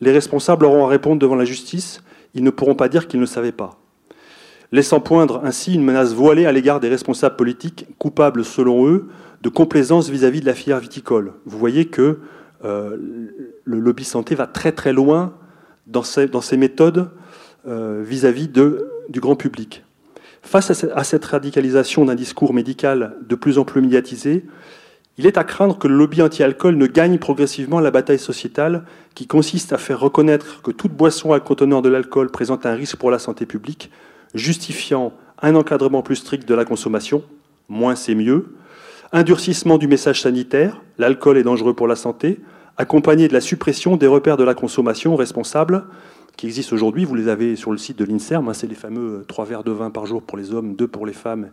les 0.00 0.12
responsables 0.12 0.64
auront 0.64 0.86
à 0.86 0.88
répondre 0.88 1.18
devant 1.18 1.34
la 1.34 1.44
justice, 1.44 2.04
ils 2.32 2.44
ne 2.44 2.50
pourront 2.50 2.76
pas 2.76 2.88
dire 2.88 3.08
qu'ils 3.08 3.18
ne 3.18 3.26
savaient 3.26 3.50
pas. 3.50 3.80
Laissant 4.70 5.00
poindre 5.00 5.40
ainsi 5.42 5.74
une 5.74 5.82
menace 5.82 6.12
voilée 6.12 6.46
à 6.46 6.52
l'égard 6.52 6.78
des 6.78 6.88
responsables 6.88 7.34
politiques, 7.34 7.86
coupables 7.98 8.44
selon 8.44 8.86
eux 8.86 9.08
de 9.42 9.48
complaisance 9.48 10.08
vis-à-vis 10.08 10.40
de 10.40 10.46
la 10.46 10.54
filière 10.54 10.78
viticole. 10.78 11.32
Vous 11.46 11.58
voyez 11.58 11.86
que 11.86 12.20
le 12.62 13.78
lobby 13.78 14.04
santé 14.04 14.34
va 14.34 14.46
très 14.46 14.72
très 14.72 14.92
loin 14.92 15.34
dans 15.86 16.02
ses, 16.02 16.26
dans 16.26 16.40
ses 16.40 16.56
méthodes 16.56 17.10
euh, 17.66 18.02
vis-à-vis 18.04 18.48
du 18.48 19.20
grand 19.20 19.36
public. 19.36 19.84
Face 20.42 20.70
à 20.70 21.04
cette 21.04 21.24
radicalisation 21.24 22.04
d'un 22.04 22.14
discours 22.14 22.54
médical 22.54 23.16
de 23.28 23.34
plus 23.34 23.58
en 23.58 23.64
plus 23.64 23.82
médiatisé, 23.82 24.44
il 25.18 25.26
est 25.26 25.38
à 25.38 25.44
craindre 25.44 25.76
que 25.76 25.88
le 25.88 25.96
lobby 25.96 26.22
anti-alcool 26.22 26.76
ne 26.76 26.86
gagne 26.86 27.18
progressivement 27.18 27.80
la 27.80 27.90
bataille 27.90 28.18
sociétale 28.18 28.84
qui 29.14 29.26
consiste 29.26 29.72
à 29.72 29.78
faire 29.78 29.98
reconnaître 29.98 30.62
que 30.62 30.70
toute 30.70 30.92
boisson 30.92 31.32
à 31.32 31.40
conteneur 31.40 31.82
de 31.82 31.88
l'alcool 31.88 32.30
présente 32.30 32.66
un 32.66 32.74
risque 32.74 32.96
pour 32.96 33.10
la 33.10 33.18
santé 33.18 33.46
publique, 33.46 33.90
justifiant 34.34 35.12
un 35.42 35.56
encadrement 35.56 36.02
plus 36.02 36.16
strict 36.16 36.46
de 36.46 36.54
la 36.54 36.64
consommation, 36.64 37.24
moins 37.68 37.96
c'est 37.96 38.14
mieux, 38.14 38.54
un 39.12 39.22
durcissement 39.22 39.78
du 39.78 39.88
message 39.88 40.22
sanitaire, 40.22 40.82
l'alcool 40.98 41.38
est 41.38 41.42
dangereux 41.42 41.74
pour 41.74 41.86
la 41.86 41.96
santé, 41.96 42.40
accompagné 42.76 43.28
de 43.28 43.32
la 43.32 43.40
suppression 43.40 43.96
des 43.96 44.06
repères 44.06 44.36
de 44.36 44.44
la 44.44 44.54
consommation 44.54 45.16
responsables 45.16 45.84
qui 46.36 46.46
existent 46.46 46.74
aujourd'hui. 46.74 47.04
Vous 47.04 47.14
les 47.14 47.28
avez 47.28 47.56
sur 47.56 47.72
le 47.72 47.78
site 47.78 47.98
de 47.98 48.04
l'INSERM, 48.04 48.48
hein, 48.48 48.52
c'est 48.52 48.66
les 48.66 48.74
fameux 48.74 49.24
3 49.28 49.44
verres 49.44 49.64
de 49.64 49.72
vin 49.72 49.90
par 49.90 50.06
jour 50.06 50.22
pour 50.22 50.36
les 50.36 50.52
hommes, 50.52 50.76
2 50.76 50.88
pour 50.88 51.06
les 51.06 51.12
femmes 51.12 51.50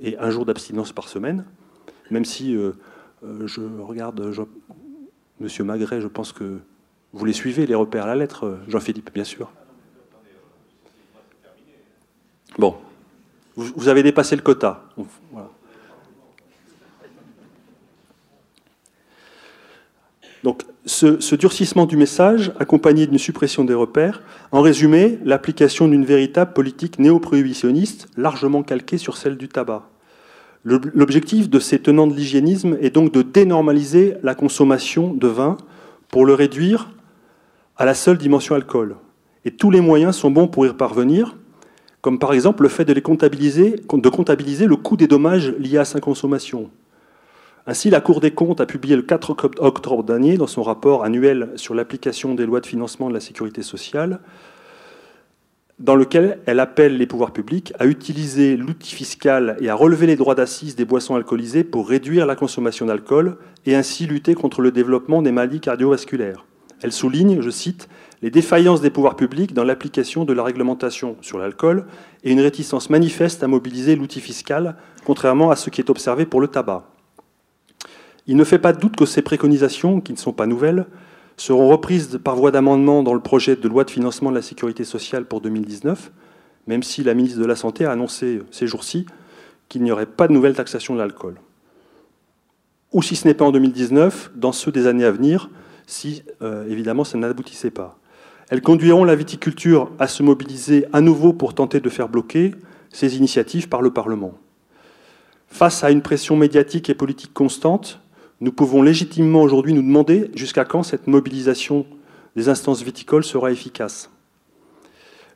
et 0.00 0.16
un 0.18 0.30
jour 0.30 0.44
d'abstinence 0.44 0.92
par 0.92 1.08
semaine. 1.08 1.44
Même 2.10 2.24
si 2.24 2.56
euh, 2.56 2.72
euh, 3.24 3.46
je 3.46 3.60
regarde 3.80 4.32
Monsieur 5.40 5.64
Magret, 5.64 6.00
je 6.00 6.08
pense 6.08 6.32
que 6.32 6.58
vous 7.12 7.24
les 7.24 7.32
suivez, 7.32 7.66
les 7.66 7.74
repères 7.74 8.04
à 8.04 8.08
la 8.08 8.16
lettre, 8.16 8.46
euh, 8.46 8.56
Jean-Philippe, 8.68 9.12
bien 9.12 9.24
sûr. 9.24 9.50
Bon, 12.58 12.76
vous, 13.56 13.88
avez 13.88 14.02
dépassé 14.02 14.36
le 14.36 14.42
quota. 14.42 14.84
Donc, 20.42 20.62
ce, 20.86 21.34
durcissement 21.34 21.84
du 21.84 21.96
message, 21.96 22.52
accompagné 22.58 23.06
d'une 23.06 23.18
suppression 23.18 23.64
des 23.64 23.74
repères, 23.74 24.22
en 24.52 24.62
résumé, 24.62 25.18
l'application 25.24 25.86
d'une 25.86 26.04
véritable 26.04 26.52
politique 26.52 26.98
néo-prohibitionniste, 26.98 28.08
largement 28.16 28.62
calquée 28.62 28.98
sur 28.98 29.16
celle 29.16 29.36
du 29.36 29.48
tabac. 29.48 29.88
L'objectif 30.64 31.48
de 31.48 31.58
ces 31.58 31.78
tenants 31.78 32.06
de 32.06 32.14
l'hygiénisme 32.14 32.76
est 32.80 32.90
donc 32.90 33.12
de 33.12 33.22
dénormaliser 33.22 34.14
la 34.22 34.34
consommation 34.34 35.14
de 35.14 35.26
vin 35.26 35.56
pour 36.08 36.26
le 36.26 36.34
réduire 36.34 36.90
à 37.76 37.86
la 37.86 37.94
seule 37.94 38.18
dimension 38.18 38.54
alcool. 38.54 38.96
Et 39.46 39.50
tous 39.50 39.70
les 39.70 39.80
moyens 39.80 40.16
sont 40.16 40.30
bons 40.30 40.48
pour 40.48 40.66
y 40.66 40.72
parvenir, 40.74 41.36
comme 42.02 42.18
par 42.18 42.34
exemple 42.34 42.62
le 42.62 42.68
fait 42.68 42.84
de, 42.84 42.98
comptabiliser 43.00 43.76
le 44.66 44.76
coût 44.76 44.96
des 44.96 45.06
dommages 45.06 45.54
liés 45.58 45.78
à 45.78 45.86
sa 45.86 46.00
consommation. 46.00 46.70
Ainsi, 47.66 47.90
la 47.90 48.00
Cour 48.00 48.20
des 48.20 48.30
comptes 48.30 48.60
a 48.60 48.66
publié 48.66 48.96
le 48.96 49.02
4 49.02 49.30
octobre 49.58 50.02
dernier, 50.02 50.36
dans 50.36 50.46
son 50.46 50.62
rapport 50.62 51.04
annuel 51.04 51.50
sur 51.56 51.74
l'application 51.74 52.34
des 52.34 52.46
lois 52.46 52.60
de 52.60 52.66
financement 52.66 53.08
de 53.08 53.14
la 53.14 53.20
sécurité 53.20 53.62
sociale, 53.62 54.20
dans 55.78 55.94
lequel 55.94 56.38
elle 56.46 56.60
appelle 56.60 56.96
les 56.96 57.06
pouvoirs 57.06 57.32
publics 57.32 57.72
à 57.78 57.86
utiliser 57.86 58.56
l'outil 58.56 58.94
fiscal 58.94 59.56
et 59.60 59.68
à 59.70 59.74
relever 59.74 60.06
les 60.06 60.16
droits 60.16 60.34
d'assises 60.34 60.76
des 60.76 60.84
boissons 60.84 61.14
alcoolisées 61.14 61.64
pour 61.64 61.88
réduire 61.88 62.26
la 62.26 62.36
consommation 62.36 62.86
d'alcool 62.86 63.36
et 63.66 63.74
ainsi 63.74 64.06
lutter 64.06 64.34
contre 64.34 64.60
le 64.60 64.72
développement 64.72 65.22
des 65.22 65.32
maladies 65.32 65.60
cardiovasculaires. 65.60 66.44
Elle 66.82 66.92
souligne, 66.92 67.40
je 67.40 67.50
cite, 67.50 67.88
les 68.22 68.30
défaillances 68.30 68.82
des 68.82 68.90
pouvoirs 68.90 69.16
publics 69.16 69.54
dans 69.54 69.64
l'application 69.64 70.24
de 70.24 70.32
la 70.32 70.42
réglementation 70.42 71.16
sur 71.22 71.38
l'alcool 71.38 71.86
et 72.24 72.32
une 72.32 72.40
réticence 72.40 72.90
manifeste 72.90 73.42
à 73.42 73.48
mobiliser 73.48 73.96
l'outil 73.96 74.20
fiscal, 74.20 74.76
contrairement 75.04 75.50
à 75.50 75.56
ce 75.56 75.70
qui 75.70 75.80
est 75.80 75.90
observé 75.90 76.26
pour 76.26 76.40
le 76.40 76.48
tabac. 76.48 76.86
Il 78.30 78.36
ne 78.36 78.44
fait 78.44 78.60
pas 78.60 78.72
de 78.72 78.78
doute 78.78 78.94
que 78.94 79.06
ces 79.06 79.22
préconisations, 79.22 80.00
qui 80.00 80.12
ne 80.12 80.16
sont 80.16 80.32
pas 80.32 80.46
nouvelles, 80.46 80.86
seront 81.36 81.66
reprises 81.68 82.20
par 82.22 82.36
voie 82.36 82.52
d'amendement 82.52 83.02
dans 83.02 83.12
le 83.12 83.18
projet 83.18 83.56
de 83.56 83.68
loi 83.68 83.82
de 83.82 83.90
financement 83.90 84.30
de 84.30 84.36
la 84.36 84.40
sécurité 84.40 84.84
sociale 84.84 85.24
pour 85.24 85.40
2019, 85.40 86.12
même 86.68 86.84
si 86.84 87.02
la 87.02 87.14
ministre 87.14 87.40
de 87.40 87.44
la 87.44 87.56
Santé 87.56 87.86
a 87.86 87.90
annoncé 87.90 88.40
ces 88.52 88.68
jours-ci 88.68 89.04
qu'il 89.68 89.82
n'y 89.82 89.90
aurait 89.90 90.06
pas 90.06 90.28
de 90.28 90.32
nouvelle 90.32 90.54
taxation 90.54 90.94
de 90.94 91.00
l'alcool. 91.00 91.40
Ou 92.92 93.02
si 93.02 93.16
ce 93.16 93.26
n'est 93.26 93.34
pas 93.34 93.44
en 93.44 93.50
2019, 93.50 94.30
dans 94.36 94.52
ceux 94.52 94.70
des 94.70 94.86
années 94.86 95.04
à 95.04 95.10
venir, 95.10 95.50
si 95.88 96.22
euh, 96.40 96.64
évidemment 96.68 97.02
ça 97.02 97.18
n'aboutissait 97.18 97.72
pas. 97.72 97.98
Elles 98.48 98.62
conduiront 98.62 99.02
la 99.02 99.16
viticulture 99.16 99.90
à 99.98 100.06
se 100.06 100.22
mobiliser 100.22 100.86
à 100.92 101.00
nouveau 101.00 101.32
pour 101.32 101.52
tenter 101.52 101.80
de 101.80 101.88
faire 101.88 102.08
bloquer 102.08 102.54
ces 102.90 103.16
initiatives 103.16 103.68
par 103.68 103.82
le 103.82 103.92
Parlement. 103.92 104.34
Face 105.48 105.82
à 105.82 105.90
une 105.90 106.00
pression 106.00 106.36
médiatique 106.36 106.88
et 106.90 106.94
politique 106.94 107.34
constante, 107.34 108.00
nous 108.40 108.52
pouvons 108.52 108.82
légitimement 108.82 109.42
aujourd'hui 109.42 109.74
nous 109.74 109.82
demander 109.82 110.30
jusqu'à 110.34 110.64
quand 110.64 110.82
cette 110.82 111.06
mobilisation 111.06 111.86
des 112.36 112.48
instances 112.48 112.82
viticoles 112.82 113.24
sera 113.24 113.52
efficace. 113.52 114.10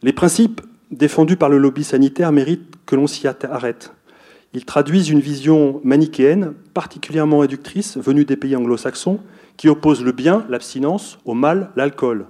Les 0.02 0.12
principes 0.12 0.62
défendus 0.90 1.36
par 1.36 1.48
le 1.48 1.58
lobby 1.58 1.84
sanitaire 1.84 2.32
méritent 2.32 2.74
que 2.86 2.96
l'on 2.96 3.06
s'y 3.06 3.26
arrête. 3.26 3.92
Ils 4.54 4.64
traduisent 4.64 5.08
une 5.08 5.20
vision 5.20 5.80
manichéenne 5.82 6.54
particulièrement 6.72 7.38
réductrice 7.40 7.98
venue 7.98 8.24
des 8.24 8.36
pays 8.36 8.56
anglo-saxons 8.56 9.18
qui 9.56 9.68
opposent 9.68 10.04
le 10.04 10.12
bien, 10.12 10.46
l'abstinence, 10.48 11.18
au 11.24 11.34
mal, 11.34 11.70
l'alcool, 11.76 12.26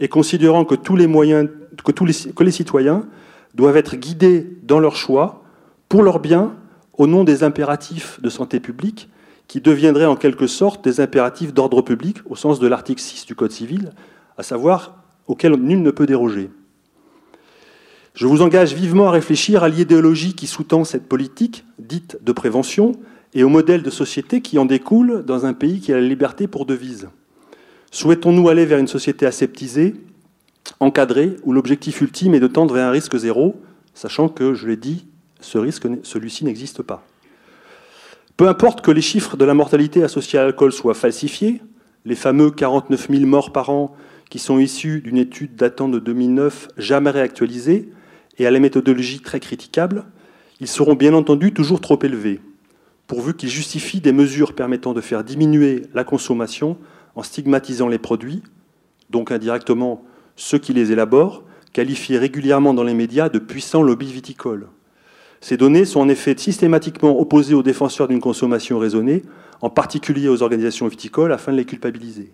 et 0.00 0.08
considérant 0.08 0.64
que 0.64 0.74
tous 0.74 0.96
les 0.96 1.06
moyens, 1.06 1.48
que 1.82 2.04
les, 2.04 2.32
que 2.32 2.44
les 2.44 2.50
citoyens 2.50 3.06
doivent 3.54 3.76
être 3.76 3.96
guidés 3.96 4.46
dans 4.62 4.80
leur 4.80 4.96
choix 4.96 5.42
pour 5.88 6.02
leur 6.02 6.20
bien 6.20 6.54
au 6.96 7.06
nom 7.06 7.24
des 7.24 7.42
impératifs 7.42 8.20
de 8.20 8.28
santé 8.28 8.60
publique 8.60 9.08
qui 9.48 9.60
deviendraient 9.60 10.06
en 10.06 10.16
quelque 10.16 10.46
sorte 10.46 10.84
des 10.84 11.00
impératifs 11.00 11.52
d'ordre 11.52 11.82
public 11.82 12.18
au 12.26 12.36
sens 12.36 12.60
de 12.60 12.66
l'article 12.66 13.00
6 13.00 13.26
du 13.26 13.34
Code 13.34 13.52
civil, 13.52 13.92
à 14.38 14.42
savoir 14.42 14.96
auquel 15.26 15.52
nul 15.54 15.82
ne 15.82 15.90
peut 15.90 16.06
déroger. 16.06 16.50
Je 18.14 18.26
vous 18.26 18.42
engage 18.42 18.74
vivement 18.74 19.08
à 19.08 19.10
réfléchir 19.10 19.64
à 19.64 19.68
l'idéologie 19.68 20.34
qui 20.34 20.46
sous-tend 20.46 20.84
cette 20.84 21.08
politique 21.08 21.64
dite 21.78 22.18
de 22.22 22.32
prévention 22.32 22.92
et 23.34 23.42
au 23.42 23.48
modèle 23.48 23.82
de 23.82 23.90
société 23.90 24.40
qui 24.40 24.58
en 24.58 24.64
découle 24.64 25.24
dans 25.24 25.46
un 25.46 25.52
pays 25.52 25.80
qui 25.80 25.92
a 25.92 25.96
la 25.96 26.06
liberté 26.06 26.46
pour 26.46 26.64
devise. 26.64 27.08
Souhaitons-nous 27.90 28.48
aller 28.48 28.66
vers 28.66 28.78
une 28.78 28.86
société 28.86 29.26
aseptisée, 29.26 29.94
encadrée, 30.80 31.36
où 31.42 31.52
l'objectif 31.52 32.00
ultime 32.00 32.34
est 32.34 32.40
de 32.40 32.46
tendre 32.46 32.74
vers 32.74 32.86
un 32.86 32.90
risque 32.92 33.16
zéro, 33.16 33.60
sachant 33.94 34.28
que, 34.28 34.54
je 34.54 34.68
l'ai 34.68 34.76
dit, 34.76 35.06
ce 35.40 35.58
risque, 35.58 35.86
celui-ci 36.02 36.44
n'existe 36.44 36.82
pas 36.82 37.04
Peu 38.36 38.48
importe 38.48 38.80
que 38.80 38.90
les 38.90 39.00
chiffres 39.00 39.36
de 39.36 39.44
la 39.44 39.54
mortalité 39.54 40.02
associée 40.02 40.40
à 40.40 40.42
l'alcool 40.42 40.72
soient 40.72 40.94
falsifiés, 40.94 41.62
les 42.04 42.16
fameux 42.16 42.50
49 42.50 43.08
000 43.08 43.26
morts 43.26 43.52
par 43.52 43.70
an 43.70 43.94
qui 44.28 44.40
sont 44.40 44.58
issus 44.58 45.00
d'une 45.00 45.18
étude 45.18 45.54
datant 45.54 45.88
de 45.88 46.00
2009, 46.00 46.68
jamais 46.76 47.10
réactualisée, 47.10 47.90
et 48.38 48.46
à 48.46 48.50
la 48.50 48.58
méthodologie 48.58 49.20
très 49.20 49.38
critiquable, 49.38 50.04
ils 50.58 50.66
seront 50.66 50.94
bien 50.94 51.14
entendu 51.14 51.52
toujours 51.52 51.80
trop 51.80 51.98
élevés, 52.02 52.40
pourvu 53.06 53.34
qu'ils 53.34 53.50
justifient 53.50 54.00
des 54.00 54.12
mesures 54.12 54.54
permettant 54.54 54.94
de 54.94 55.00
faire 55.00 55.22
diminuer 55.22 55.82
la 55.94 56.02
consommation 56.02 56.76
en 57.14 57.22
stigmatisant 57.22 57.86
les 57.86 57.98
produits, 57.98 58.42
donc 59.10 59.30
indirectement 59.30 60.02
ceux 60.34 60.58
qui 60.58 60.72
les 60.72 60.90
élaborent, 60.90 61.44
qualifiés 61.72 62.18
régulièrement 62.18 62.74
dans 62.74 62.82
les 62.82 62.94
médias 62.94 63.28
de 63.28 63.38
puissants 63.38 63.82
lobbies 63.82 64.12
viticoles. 64.12 64.66
Ces 65.44 65.58
données 65.58 65.84
sont 65.84 66.00
en 66.00 66.08
effet 66.08 66.34
systématiquement 66.38 67.20
opposées 67.20 67.52
aux 67.52 67.62
défenseurs 67.62 68.08
d'une 68.08 68.22
consommation 68.22 68.78
raisonnée, 68.78 69.22
en 69.60 69.68
particulier 69.68 70.26
aux 70.26 70.42
organisations 70.42 70.88
viticoles, 70.88 71.34
afin 71.34 71.52
de 71.52 71.58
les 71.58 71.66
culpabiliser. 71.66 72.32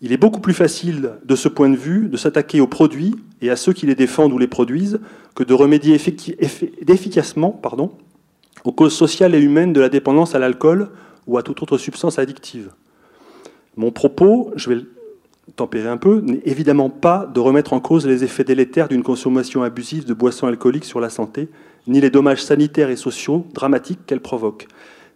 Il 0.00 0.10
est 0.10 0.16
beaucoup 0.16 0.40
plus 0.40 0.54
facile, 0.54 1.10
de 1.22 1.36
ce 1.36 1.50
point 1.50 1.68
de 1.68 1.76
vue, 1.76 2.08
de 2.08 2.16
s'attaquer 2.16 2.62
aux 2.62 2.66
produits 2.66 3.14
et 3.42 3.50
à 3.50 3.56
ceux 3.56 3.74
qui 3.74 3.84
les 3.84 3.94
défendent 3.94 4.32
ou 4.32 4.38
les 4.38 4.46
produisent 4.46 5.00
que 5.34 5.44
de 5.44 5.52
remédier 5.52 6.00
efficacement 6.88 7.50
pardon, 7.50 7.92
aux 8.64 8.72
causes 8.72 8.96
sociales 8.96 9.34
et 9.34 9.38
humaines 9.38 9.74
de 9.74 9.80
la 9.82 9.90
dépendance 9.90 10.34
à 10.34 10.38
l'alcool 10.38 10.88
ou 11.26 11.36
à 11.36 11.42
toute 11.42 11.60
autre 11.60 11.76
substance 11.76 12.18
addictive. 12.18 12.70
Mon 13.76 13.90
propos, 13.90 14.50
je 14.56 14.70
vais 14.70 14.76
le 14.76 14.90
tempérer 15.56 15.90
un 15.90 15.98
peu, 15.98 16.20
n'est 16.20 16.40
évidemment 16.46 16.88
pas 16.88 17.26
de 17.26 17.38
remettre 17.38 17.74
en 17.74 17.80
cause 17.80 18.06
les 18.06 18.24
effets 18.24 18.44
délétères 18.44 18.88
d'une 18.88 19.02
consommation 19.02 19.62
abusive 19.62 20.06
de 20.06 20.14
boissons 20.14 20.46
alcooliques 20.46 20.86
sur 20.86 21.00
la 21.00 21.10
santé, 21.10 21.50
ni 21.86 22.00
les 22.00 22.10
dommages 22.10 22.42
sanitaires 22.42 22.90
et 22.90 22.96
sociaux 22.96 23.46
dramatiques 23.54 24.06
qu'elle 24.06 24.20
provoque, 24.20 24.66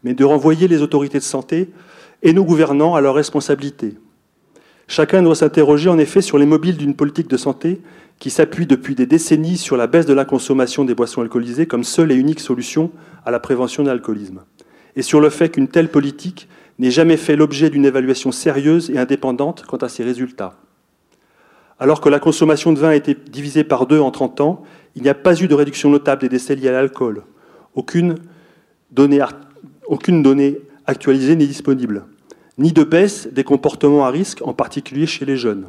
mais 0.04 0.14
de 0.14 0.24
renvoyer 0.24 0.68
les 0.68 0.82
autorités 0.82 1.18
de 1.18 1.24
santé 1.24 1.70
et 2.22 2.32
nos 2.32 2.44
gouvernants 2.44 2.94
à 2.94 3.00
leurs 3.00 3.14
responsabilités 3.14 3.96
Chacun 4.90 5.22
doit 5.22 5.36
s'interroger 5.36 5.88
en 5.88 6.00
effet 6.00 6.20
sur 6.20 6.36
les 6.36 6.46
mobiles 6.46 6.76
d'une 6.76 6.96
politique 6.96 7.28
de 7.28 7.36
santé 7.36 7.80
qui 8.18 8.28
s'appuie 8.28 8.66
depuis 8.66 8.96
des 8.96 9.06
décennies 9.06 9.56
sur 9.56 9.76
la 9.76 9.86
baisse 9.86 10.04
de 10.04 10.12
la 10.12 10.24
consommation 10.24 10.84
des 10.84 10.96
boissons 10.96 11.20
alcoolisées 11.20 11.66
comme 11.66 11.84
seule 11.84 12.10
et 12.10 12.16
unique 12.16 12.40
solution 12.40 12.90
à 13.24 13.30
la 13.30 13.38
prévention 13.38 13.84
de 13.84 13.88
l'alcoolisme, 13.88 14.40
et 14.96 15.02
sur 15.02 15.20
le 15.20 15.30
fait 15.30 15.50
qu'une 15.50 15.68
telle 15.68 15.90
politique 15.90 16.48
n'ait 16.80 16.90
jamais 16.90 17.16
fait 17.16 17.36
l'objet 17.36 17.70
d'une 17.70 17.84
évaluation 17.84 18.32
sérieuse 18.32 18.90
et 18.90 18.98
indépendante 18.98 19.64
quant 19.64 19.76
à 19.76 19.88
ses 19.88 20.02
résultats. 20.02 20.56
Alors 21.78 22.00
que 22.00 22.08
la 22.08 22.18
consommation 22.18 22.72
de 22.72 22.80
vin 22.80 22.88
a 22.88 22.96
été 22.96 23.14
divisée 23.14 23.62
par 23.62 23.86
deux 23.86 24.00
en 24.00 24.10
30 24.10 24.40
ans, 24.40 24.64
il 24.96 25.02
n'y 25.02 25.08
a 25.08 25.14
pas 25.14 25.40
eu 25.40 25.48
de 25.48 25.54
réduction 25.54 25.90
notable 25.90 26.22
des 26.22 26.28
décès 26.28 26.56
liés 26.56 26.68
à 26.68 26.72
l'alcool. 26.72 27.22
Aucune 27.74 28.16
donnée, 28.90 29.20
actualisée 30.86 31.36
n'est 31.36 31.46
disponible 31.46 32.04
ni 32.60 32.72
de 32.72 32.84
baisse 32.84 33.26
des 33.32 33.42
comportements 33.42 34.04
à 34.04 34.10
risque, 34.10 34.42
en 34.44 34.52
particulier 34.52 35.06
chez 35.06 35.24
les 35.24 35.38
jeunes. 35.38 35.68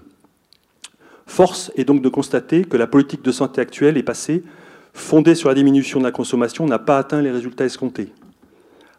Force 1.26 1.72
est 1.78 1.86
donc 1.86 2.02
de 2.02 2.10
constater 2.10 2.66
que 2.66 2.76
la 2.76 2.86
politique 2.86 3.24
de 3.24 3.32
santé 3.32 3.62
actuelle 3.62 3.98
est 3.98 4.04
passée, 4.04 4.44
fondée 4.94 5.34
sur 5.36 5.48
la 5.48 5.56
diminution 5.56 6.00
de 6.00 6.04
la 6.04 6.12
consommation, 6.12 6.66
n'a 6.66 6.80
pas 6.80 6.98
atteint 6.98 7.22
les 7.22 7.32
résultats 7.32 7.64
escomptés. 7.64 8.10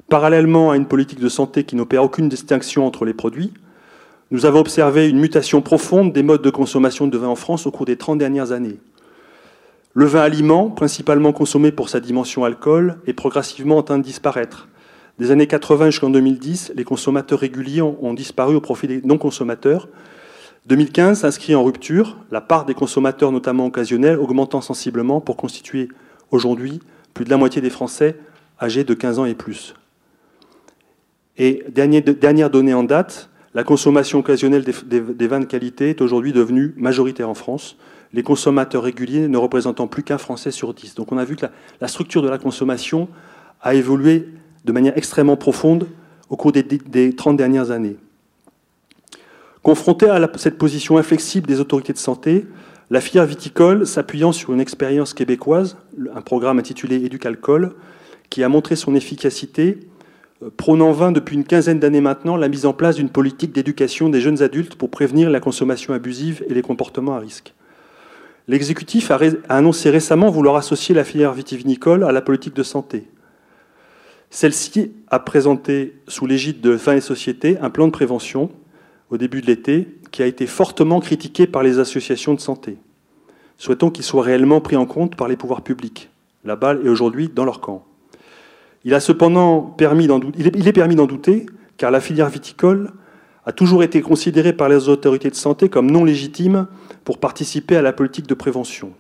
Parallèlement 0.09 0.71
à 0.71 0.77
une 0.77 0.87
politique 0.87 1.21
de 1.21 1.29
santé 1.29 1.65
qui 1.65 1.77
n'opère 1.77 2.03
aucune 2.03 2.31
distinction 2.31 2.87
entre 2.87 3.05
les 3.05 3.13
produits, 3.13 3.53
nous 4.31 4.47
avons 4.47 4.61
observé 4.61 5.11
une 5.11 5.21
mutation 5.21 5.61
profonde 5.61 6.15
des 6.15 6.23
modes 6.23 6.41
de 6.41 6.49
consommation 6.49 7.07
de 7.07 7.19
vin 7.19 7.29
en 7.29 7.37
France 7.37 7.67
au 7.67 7.71
cours 7.71 7.85
des 7.85 7.97
30 7.97 8.17
dernières 8.17 8.53
années. 8.53 8.79
Le 9.95 10.07
vin 10.07 10.21
aliment, 10.21 10.71
principalement 10.71 11.33
consommé 11.33 11.71
pour 11.71 11.91
sa 11.91 12.01
dimension 12.01 12.45
alcool, 12.45 12.97
est 13.07 13.13
progressivement 13.13 13.77
en 13.77 13.83
train 13.83 13.99
de 13.99 14.05
disparaître. 14.05 14.69
Des 15.19 15.31
années 15.31 15.47
80 15.47 15.91
jusqu'en 15.91 16.09
2010, 16.09 16.73
les 16.75 16.85
consommateurs 16.85 17.41
réguliers 17.41 17.83
ont, 17.83 18.15
disparu 18.15 18.55
au 18.55 18.61
profit 18.63 18.87
des 18.87 19.03
non-consommateurs. 19.03 19.89
2015 20.67 21.21
s'inscrit 21.21 21.55
en 21.55 21.63
rupture, 21.63 22.17
la 22.31 22.41
part 22.41 22.65
des 22.65 22.73
consommateurs, 22.73 23.33
notamment 23.33 23.67
occasionnels, 23.67 24.19
augmentant 24.19 24.63
sensiblement 24.63 25.21
pour 25.21 25.37
constituer 25.37 25.89
aujourd'hui 26.31 26.81
plus 27.13 27.27
de 27.27 27.31
la 27.31 27.37
moitié 27.37 27.61
des 27.61 27.69
Français 27.69 28.17
âgés 28.61 28.85
de 28.85 28.95
15 28.95 29.19
ans 29.19 29.25
et 29.27 29.35
plus. 29.35 29.75
Et 31.37 31.65
dernière 31.69 32.49
donnée 32.49 32.73
en 32.73 32.83
date, 32.83 33.29
la 33.55 33.65
consommation 33.65 34.21
occasionnelle 34.21 34.65
des, 34.65 35.27
vins 35.29 35.41
de 35.41 35.45
qualité 35.45 35.91
est 35.91 36.01
aujourd'hui 36.01 36.33
devenue 36.33 36.73
majoritaire 36.79 37.29
en 37.29 37.35
France, 37.35 37.77
les 38.13 38.23
consommateurs 38.23 38.83
réguliers 38.83 39.29
ne 39.29 39.39
représentant 39.39 39.87
plus 39.87 40.03
qu'un 40.03 40.19
Français 40.19 40.51
sur 40.51 40.75
dix. 40.75 40.95
Donc 40.95 41.13
on 41.13 41.19
a 41.19 41.25
vu 41.25 41.37
que 41.37 41.47
la 41.81 41.89
structure 41.89 42.23
de 42.23 42.29
la 42.29 42.39
consommation 42.39 43.09
a 43.61 43.75
évolué 43.75 44.29
de 44.65 44.73
manière 44.73 44.97
extrêmement 44.97 45.37
profonde 45.37 45.87
au 46.29 46.37
cours 46.37 46.53
des, 46.53 47.15
30 47.15 47.37
dernières 47.37 47.71
années. 47.71 47.97
Confrontée 49.63 50.09
à 50.09 50.31
cette 50.37 50.59
position 50.59 50.99
inflexible 50.99 51.47
des 51.47 51.61
autorités 51.61 51.93
de 51.93 51.99
santé, 51.99 52.47
la 52.91 53.01
filière 53.01 53.27
viticole, 53.27 53.87
s'appuyant 53.87 54.33
sur 54.33 54.53
une 54.53 54.61
expérience 54.61 55.15
québécoise, 55.15 55.77
un 56.15 56.21
programme 56.21 56.59
intitulé 56.59 56.97
Éducalcool, 56.97 57.75
qui 58.29 58.43
a 58.43 58.49
montré 58.49 58.77
son 58.77 58.95
efficacité, 58.95 59.79
euh, 60.43 60.51
prône 60.57 60.83
en 60.83 60.93
vain 60.93 61.13
depuis 61.13 61.37
une 61.37 61.45
quinzaine 61.45 61.79
d'années 61.79 62.01
maintenant 62.01 62.37
la 62.37 62.49
mise 62.49 62.67
en 62.67 62.73
place 62.73 62.97
d'une 62.97 63.09
politique 63.09 63.53
d'éducation 63.53 64.09
des 64.09 64.21
jeunes 64.21 64.43
adultes 64.43 64.75
pour 64.75 64.91
prévenir 64.91 65.31
la 65.31 65.39
consommation 65.39 65.95
abusive 65.95 66.45
et 66.49 66.55
les 66.55 66.63
comportements 66.63 67.15
à 67.15 67.19
risque. 67.19 67.55
L'exécutif 68.49 69.11
a, 69.11 69.19
annoncé 69.49 69.91
récemment 69.91 70.31
vouloir 70.31 70.57
associer 70.57 70.95
la 70.95 71.05
filière 71.05 71.33
vitivinicole 71.33 72.05
à 72.05 72.13
la 72.13 72.21
politique 72.23 72.55
de 72.55 72.63
santé. 72.63 73.09
Celle-ci 74.31 74.93
a 75.11 75.19
présenté, 75.19 75.97
sous 76.09 76.27
l'égide 76.27 76.61
de 76.61 76.71
Vin 76.71 76.97
et 76.97 77.01
Société, 77.01 77.59
un 77.61 77.71
plan 77.71 77.87
de 77.87 77.93
prévention 77.93 78.51
au 79.11 79.19
début 79.19 79.43
de 79.43 79.47
l'été 79.47 79.89
qui 80.11 80.23
a 80.23 80.27
été 80.27 80.47
fortement 80.47 81.01
critiqué 81.01 81.47
par 81.47 81.63
les 81.63 81.79
associations 81.79 82.35
de 82.35 82.41
santé. 82.41 82.79
Souhaitons 83.59 83.91
qu'il 83.91 84.05
soit 84.05 84.23
réellement 84.23 84.61
pris 84.61 84.77
en 84.77 84.87
compte 84.87 85.17
par 85.17 85.29
les 85.29 85.37
pouvoirs 85.37 85.63
publics. 85.63 86.11
La 86.45 86.57
balle 86.57 86.81
est 86.85 86.89
aujourd'hui 86.89 87.29
dans 87.29 87.45
leur 87.45 87.61
camp. 87.61 87.85
Il 88.85 88.93
est 88.93 89.73
permis 89.77 90.07
d'en 90.09 91.07
douter, 91.07 91.47
car 91.77 91.91
la 91.91 92.01
filière 92.01 92.29
viticole 92.29 92.91
a 93.45 93.53
toujours 93.53 93.83
été 93.83 94.03
considérée 94.03 94.53
par 94.53 94.69
les 94.69 94.89
autorités 94.89 95.31
de 95.31 95.35
santé 95.35 95.69
comme 95.69 95.91
non 95.91 96.05
légitime 96.05 96.67
pour 97.05 97.19
participer 97.19 97.77
à 97.77 97.83
la 97.83 97.93
politique 97.93 98.27
de 98.27 98.35
prévention, 98.35 98.93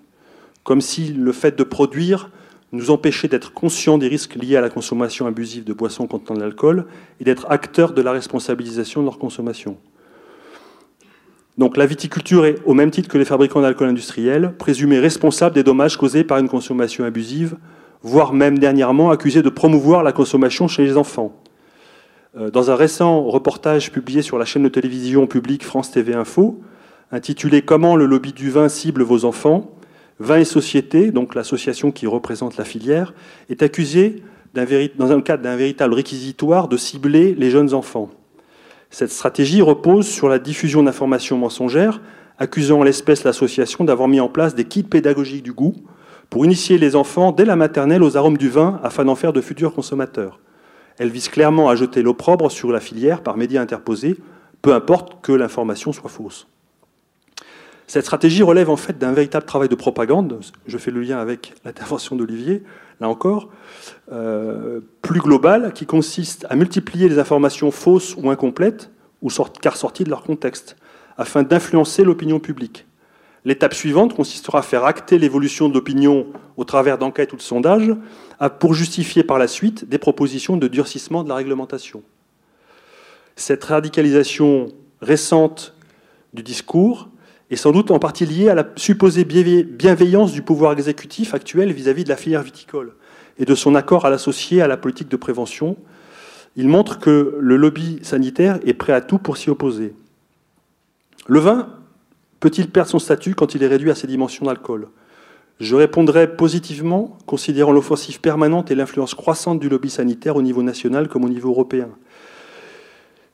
comme 0.64 0.80
si 0.80 1.12
le 1.12 1.32
fait 1.32 1.56
de 1.56 1.64
produire 1.64 2.30
nous 2.72 2.90
empêcher 2.90 3.28
d'être 3.28 3.52
conscients 3.52 3.98
des 3.98 4.08
risques 4.08 4.34
liés 4.34 4.56
à 4.56 4.60
la 4.62 4.70
consommation 4.70 5.26
abusive 5.26 5.64
de 5.64 5.74
boissons 5.74 6.06
contenant 6.06 6.38
de 6.38 6.44
l'alcool 6.44 6.86
et 7.20 7.24
d'être 7.24 7.46
acteurs 7.50 7.92
de 7.92 8.00
la 8.00 8.12
responsabilisation 8.12 9.02
de 9.02 9.06
leur 9.06 9.18
consommation. 9.18 9.76
Donc 11.58 11.76
la 11.76 11.84
viticulture 11.84 12.46
est, 12.46 12.56
au 12.64 12.72
même 12.72 12.90
titre 12.90 13.10
que 13.10 13.18
les 13.18 13.26
fabricants 13.26 13.60
d'alcool 13.60 13.88
industriels, 13.88 14.54
présumée 14.58 14.98
responsable 14.98 15.54
des 15.54 15.62
dommages 15.62 15.98
causés 15.98 16.24
par 16.24 16.38
une 16.38 16.48
consommation 16.48 17.04
abusive, 17.04 17.56
voire 18.02 18.32
même 18.32 18.58
dernièrement 18.58 19.10
accusée 19.10 19.42
de 19.42 19.50
promouvoir 19.50 20.02
la 20.02 20.12
consommation 20.12 20.66
chez 20.66 20.82
les 20.82 20.96
enfants. 20.96 21.41
Euh, 22.38 22.50
dans 22.50 22.70
un 22.70 22.76
récent 22.76 23.22
reportage 23.24 23.92
publié 23.92 24.22
sur 24.22 24.38
la 24.38 24.46
chaîne 24.46 24.62
de 24.62 24.68
télévision 24.68 25.26
publique 25.26 25.64
France 25.64 25.90
TV 25.90 26.14
Info, 26.14 26.60
intitulé 27.10 27.60
Comment 27.60 27.94
le 27.94 28.06
lobby 28.06 28.32
du 28.32 28.50
vin 28.50 28.70
cible 28.70 29.02
vos 29.02 29.26
enfants, 29.26 29.70
Vin 30.18 30.38
et 30.38 30.44
Société, 30.44 31.10
donc 31.10 31.34
l'association 31.34 31.90
qui 31.90 32.06
représente 32.06 32.56
la 32.56 32.64
filière, 32.64 33.12
est 33.50 33.62
accusée, 33.62 34.22
dans 34.54 35.12
un 35.12 35.20
cadre 35.20 35.42
d'un 35.42 35.56
véritable 35.56 35.94
réquisitoire, 35.94 36.68
de 36.68 36.76
cibler 36.76 37.34
les 37.34 37.50
jeunes 37.50 37.74
enfants. 37.74 38.08
Cette 38.90 39.10
stratégie 39.10 39.62
repose 39.62 40.06
sur 40.06 40.28
la 40.28 40.38
diffusion 40.38 40.82
d'informations 40.82 41.36
mensongères, 41.36 42.00
accusant 42.38 42.80
en 42.80 42.82
l'espèce 42.82 43.24
l'association 43.24 43.84
d'avoir 43.84 44.08
mis 44.08 44.20
en 44.20 44.28
place 44.28 44.54
des 44.54 44.64
kits 44.64 44.82
pédagogiques 44.82 45.42
du 45.42 45.52
goût 45.52 45.74
pour 46.30 46.44
initier 46.46 46.78
les 46.78 46.96
enfants 46.96 47.32
dès 47.32 47.44
la 47.44 47.56
maternelle 47.56 48.02
aux 48.02 48.16
arômes 48.16 48.38
du 48.38 48.48
vin 48.48 48.80
afin 48.82 49.04
d'en 49.04 49.16
faire 49.16 49.32
de 49.34 49.40
futurs 49.40 49.74
consommateurs. 49.74 50.38
Elle 51.02 51.10
vise 51.10 51.28
clairement 51.28 51.68
à 51.68 51.74
jeter 51.74 52.00
l'opprobre 52.00 52.48
sur 52.48 52.70
la 52.70 52.78
filière 52.78 53.24
par 53.24 53.36
médias 53.36 53.60
interposés, 53.60 54.16
peu 54.62 54.72
importe 54.72 55.20
que 55.20 55.32
l'information 55.32 55.92
soit 55.92 56.08
fausse. 56.08 56.46
Cette 57.88 58.04
stratégie 58.04 58.44
relève 58.44 58.70
en 58.70 58.76
fait 58.76 58.98
d'un 58.98 59.10
véritable 59.10 59.44
travail 59.44 59.68
de 59.68 59.74
propagande. 59.74 60.38
Je 60.68 60.78
fais 60.78 60.92
le 60.92 61.00
lien 61.00 61.18
avec 61.18 61.54
l'intervention 61.64 62.14
d'Olivier, 62.14 62.62
là 63.00 63.08
encore, 63.08 63.48
euh, 64.12 64.78
plus 65.02 65.18
global, 65.18 65.72
qui 65.72 65.86
consiste 65.86 66.46
à 66.48 66.54
multiplier 66.54 67.08
les 67.08 67.18
informations 67.18 67.72
fausses 67.72 68.14
ou 68.16 68.30
incomplètes, 68.30 68.92
ou 69.22 69.28
car 69.60 69.76
sorties 69.76 70.04
de 70.04 70.10
leur 70.10 70.22
contexte, 70.22 70.76
afin 71.18 71.42
d'influencer 71.42 72.04
l'opinion 72.04 72.38
publique. 72.38 72.86
L'étape 73.44 73.74
suivante 73.74 74.14
consistera 74.14 74.60
à 74.60 74.62
faire 74.62 74.84
acter 74.84 75.18
l'évolution 75.18 75.68
de 75.68 75.74
l'opinion 75.74 76.26
au 76.56 76.64
travers 76.64 76.98
d'enquêtes 76.98 77.32
ou 77.32 77.36
de 77.36 77.42
sondages, 77.42 77.92
pour 78.58 78.74
justifier 78.74 79.24
par 79.24 79.38
la 79.38 79.48
suite 79.48 79.88
des 79.88 79.98
propositions 79.98 80.56
de 80.56 80.68
durcissement 80.68 81.24
de 81.24 81.28
la 81.28 81.36
réglementation. 81.36 82.02
Cette 83.36 83.64
radicalisation 83.64 84.68
récente 85.00 85.74
du 86.34 86.42
discours 86.42 87.08
est 87.50 87.56
sans 87.56 87.72
doute 87.72 87.90
en 87.90 87.98
partie 87.98 88.26
liée 88.26 88.48
à 88.48 88.54
la 88.54 88.66
supposée 88.76 89.24
bienveillance 89.24 90.32
du 90.32 90.42
pouvoir 90.42 90.72
exécutif 90.72 91.34
actuel 91.34 91.72
vis-à-vis 91.72 92.04
de 92.04 92.08
la 92.08 92.16
filière 92.16 92.42
viticole. 92.42 92.94
et 93.38 93.46
de 93.46 93.54
son 93.54 93.74
accord 93.74 94.04
à 94.04 94.10
l'associer 94.10 94.60
à 94.60 94.66
la 94.66 94.76
politique 94.76 95.08
de 95.08 95.16
prévention. 95.16 95.76
Il 96.54 96.68
montre 96.68 96.98
que 96.98 97.36
le 97.40 97.56
lobby 97.56 97.98
sanitaire 98.02 98.60
est 98.66 98.74
prêt 98.74 98.92
à 98.92 99.00
tout 99.00 99.16
pour 99.18 99.38
s'y 99.38 99.48
opposer. 99.48 99.94
Le 101.26 101.38
vin 101.38 101.68
peut-il 102.42 102.68
perdre 102.68 102.90
son 102.90 102.98
statut 102.98 103.36
quand 103.36 103.54
il 103.54 103.62
est 103.62 103.68
réduit 103.68 103.92
à 103.92 103.94
ses 103.94 104.08
dimensions 104.08 104.46
d'alcool? 104.46 104.88
Je 105.60 105.76
répondrai 105.76 106.36
positivement, 106.36 107.16
considérant 107.24 107.70
l'offensive 107.70 108.20
permanente 108.20 108.72
et 108.72 108.74
l'influence 108.74 109.14
croissante 109.14 109.60
du 109.60 109.68
lobby 109.68 109.88
sanitaire 109.88 110.34
au 110.34 110.42
niveau 110.42 110.64
national 110.64 111.06
comme 111.06 111.24
au 111.24 111.28
niveau 111.28 111.50
européen. 111.50 111.88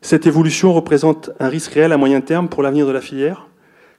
Cette 0.02 0.26
évolution 0.26 0.74
représente 0.74 1.30
un 1.40 1.48
risque 1.48 1.72
réel 1.72 1.92
à 1.92 1.96
moyen 1.96 2.20
terme 2.20 2.50
pour 2.50 2.62
l'avenir 2.62 2.86
de 2.86 2.92
la 2.92 3.00
filière, 3.00 3.48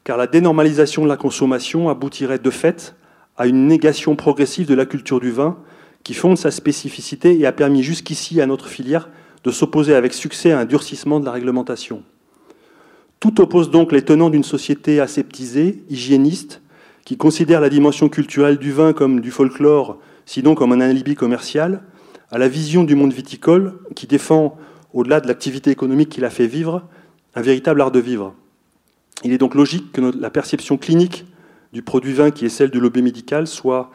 car 0.04 0.16
la 0.16 0.28
dénormalisation 0.28 1.04
de 1.04 1.10
la 1.10 1.18
consommation 1.18 1.90
aboutirait 1.90 2.38
de 2.38 2.52
fait 2.52 2.96
à 3.36 3.48
une 3.48 3.66
négation 3.66 4.16
progressive 4.16 4.68
de 4.68 4.76
la 4.76 4.86
culture 4.86 5.20
du 5.20 5.32
vin, 5.32 5.58
qui 6.04 6.14
fonde 6.14 6.38
sa 6.38 6.52
spécificité 6.52 7.38
et 7.40 7.48
a 7.48 7.52
permis 7.52 7.82
jusqu'ici 7.82 8.42
à 8.42 8.46
notre 8.46 8.68
filière 8.68 9.10
de 9.44 9.50
s'opposer 9.50 9.96
avec 9.96 10.14
succès 10.14 10.52
à 10.52 10.60
un 10.60 10.66
durcissement 10.66 11.20
de 11.20 11.26
la 11.26 11.32
réglementation. 11.32 12.04
Tout 13.20 13.42
oppose 13.42 13.70
donc 13.70 13.92
les 13.92 14.02
tenants 14.02 14.30
d'une 14.30 14.46
société 14.46 15.02
aseptisée, 15.02 15.84
hygiéniste, 15.90 16.62
qui 17.04 17.18
considère 17.18 17.60
la 17.60 17.70
dimension 17.70 18.08
culturelle 18.08 18.58
du 18.58 18.72
vin 18.72 18.94
comme 18.94 19.20
du 19.20 19.30
folklore, 19.30 20.00
sinon 20.26 20.56
comme 20.56 20.72
un 20.72 20.80
alibi 20.80 21.16
commercial, 21.16 21.82
à 22.32 22.38
la 22.38 22.48
vision 22.48 22.86
du 22.86 22.96
monde 22.96 23.12
viticole 23.12 23.80
qui 23.94 24.08
défend 24.08 24.58
au-delà 24.94 25.20
de 25.20 25.28
l'activité 25.28 25.70
économique 25.70 26.10
qui 26.10 26.22
l'a 26.22 26.30
fait 26.30 26.48
vivre, 26.48 26.88
un 27.36 27.42
véritable 27.42 27.82
art 27.82 27.92
de 27.92 28.00
vivre. 28.00 28.34
Il 29.26 29.34
est 29.34 29.38
donc 29.38 29.54
logique 29.54 29.92
que 29.92 30.02
la 30.18 30.30
perception 30.30 30.78
clinique 30.78 31.26
du 31.74 31.82
produit 31.82 32.14
vin, 32.14 32.32
qui 32.32 32.46
est 32.46 32.50
celle 32.50 32.72
du 32.72 32.80
lobby 32.80 33.02
médical, 33.02 33.48
soit, 33.48 33.92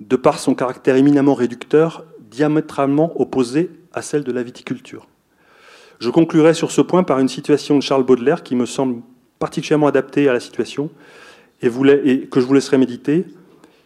de 0.00 0.16
par 0.16 0.40
son 0.40 0.54
caractère 0.54 0.96
éminemment 0.96 1.34
réducteur, 1.34 2.04
diamétralement 2.28 3.12
opposée 3.20 3.70
à 3.92 4.02
celle 4.02 4.24
de 4.24 4.32
la 4.32 4.42
viticulture. 4.42 5.06
Je 6.00 6.10
conclurai 6.10 6.54
sur 6.54 6.70
ce 6.70 6.80
point 6.80 7.02
par 7.02 7.18
une 7.18 7.28
citation 7.28 7.76
de 7.76 7.82
Charles 7.82 8.04
Baudelaire 8.04 8.42
qui 8.42 8.56
me 8.56 8.66
semble 8.66 9.02
particulièrement 9.38 9.86
adaptée 9.86 10.28
à 10.28 10.32
la 10.32 10.40
situation 10.40 10.90
et, 11.62 11.68
et 12.04 12.26
que 12.26 12.40
je 12.40 12.46
vous 12.46 12.54
laisserai 12.54 12.78
méditer. 12.78 13.26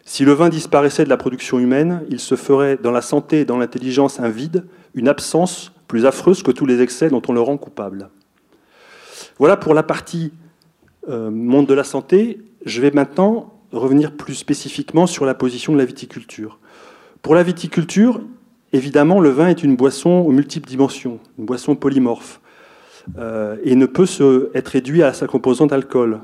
Si 0.05 0.25
le 0.25 0.33
vin 0.33 0.49
disparaissait 0.49 1.03
de 1.03 1.09
la 1.09 1.17
production 1.17 1.59
humaine, 1.59 2.03
il 2.09 2.19
se 2.19 2.35
ferait 2.35 2.77
dans 2.77 2.91
la 2.91 3.01
santé 3.01 3.41
et 3.41 3.45
dans 3.45 3.57
l'intelligence 3.57 4.19
un 4.19 4.29
vide, 4.29 4.65
une 4.95 5.07
absence 5.07 5.71
plus 5.87 6.05
affreuse 6.05 6.43
que 6.43 6.51
tous 6.51 6.65
les 6.65 6.81
excès 6.81 7.09
dont 7.09 7.21
on 7.27 7.33
le 7.33 7.41
rend 7.41 7.57
coupable. 7.57 8.09
Voilà 9.37 9.55
pour 9.55 9.73
la 9.73 9.83
partie 9.83 10.31
euh, 11.09 11.29
monde 11.29 11.67
de 11.67 11.73
la 11.73 11.83
santé. 11.83 12.39
Je 12.65 12.81
vais 12.81 12.91
maintenant 12.91 13.53
revenir 13.71 14.11
plus 14.11 14.35
spécifiquement 14.35 15.07
sur 15.07 15.25
la 15.25 15.33
position 15.33 15.73
de 15.73 15.77
la 15.77 15.85
viticulture. 15.85 16.59
Pour 17.21 17.35
la 17.35 17.43
viticulture, 17.43 18.21
évidemment, 18.73 19.19
le 19.19 19.29
vin 19.29 19.47
est 19.47 19.63
une 19.63 19.75
boisson 19.75 20.09
aux 20.09 20.31
multiples 20.31 20.67
dimensions, 20.67 21.19
une 21.37 21.45
boisson 21.45 21.75
polymorphe, 21.75 22.41
euh, 23.17 23.57
et 23.63 23.75
ne 23.75 23.85
peut 23.85 24.05
se, 24.05 24.49
être 24.53 24.69
réduit 24.69 25.03
à 25.03 25.13
sa 25.13 25.27
composante 25.27 25.73
alcool. 25.73 26.19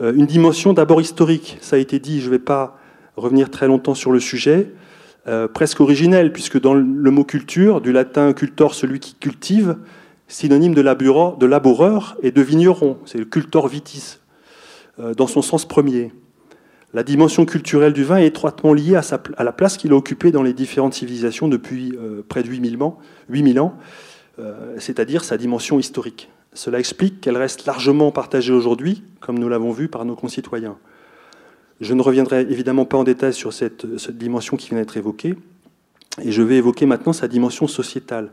Euh, 0.00 0.12
une 0.14 0.26
dimension 0.26 0.72
d'abord 0.72 1.00
historique, 1.00 1.58
ça 1.60 1.76
a 1.76 1.78
été 1.78 1.98
dit, 1.98 2.20
je 2.20 2.26
ne 2.26 2.30
vais 2.30 2.38
pas 2.38 2.78
revenir 3.16 3.50
très 3.50 3.66
longtemps 3.66 3.94
sur 3.94 4.12
le 4.12 4.20
sujet. 4.20 4.72
Euh, 5.28 5.48
presque 5.48 5.80
originel, 5.80 6.32
puisque 6.32 6.58
dans 6.58 6.72
le 6.72 7.10
mot 7.10 7.24
culture, 7.24 7.80
du 7.80 7.92
latin 7.92 8.32
cultor, 8.32 8.74
celui 8.74 9.00
qui 9.00 9.14
cultive, 9.14 9.76
synonyme 10.28 10.74
de, 10.74 10.82
de 10.82 11.46
laboureur 11.46 12.16
et 12.22 12.30
de 12.30 12.40
vigneron, 12.40 12.98
c'est 13.04 13.18
le 13.18 13.24
cultor 13.24 13.68
vitis, 13.68 14.18
dans 15.16 15.26
son 15.26 15.40
sens 15.40 15.66
premier. 15.66 16.12
La 16.92 17.02
dimension 17.04 17.44
culturelle 17.44 17.92
du 17.92 18.02
vin 18.02 18.16
est 18.16 18.26
étroitement 18.26 18.74
liée 18.74 18.96
à, 18.96 19.44
la 19.44 19.52
place 19.52 19.76
qu'il 19.76 19.92
a 19.92 19.96
occupée 19.96 20.32
dans 20.32 20.42
les 20.42 20.52
différentes 20.52 20.94
civilisations 20.94 21.46
depuis 21.46 21.92
euh, 21.96 22.22
près 22.28 22.42
de 22.42 22.48
8000 22.48 22.82
ans, 22.82 22.98
8000 23.28 23.60
ans 23.60 23.76
c'est-à-dire 24.78 25.22
sa 25.22 25.36
dimension 25.36 25.78
historique. 25.78 26.30
Cela 26.52 26.78
explique 26.78 27.20
qu'elle 27.20 27.36
reste 27.36 27.66
largement 27.66 28.10
partagée 28.10 28.52
aujourd'hui, 28.52 29.04
comme 29.20 29.38
nous 29.38 29.48
l'avons 29.48 29.70
vu 29.70 29.88
par 29.88 30.04
nos 30.04 30.16
concitoyens. 30.16 30.76
Je 31.80 31.94
ne 31.94 32.02
reviendrai 32.02 32.42
évidemment 32.42 32.84
pas 32.84 32.98
en 32.98 33.04
détail 33.04 33.32
sur 33.32 33.52
cette, 33.52 33.86
dimension 34.10 34.56
qui 34.56 34.70
vient 34.70 34.78
d'être 34.78 34.96
évoquée, 34.96 35.36
et 36.20 36.32
je 36.32 36.42
vais 36.42 36.56
évoquer 36.56 36.86
maintenant 36.86 37.12
sa 37.12 37.28
dimension 37.28 37.68
sociétale. 37.68 38.32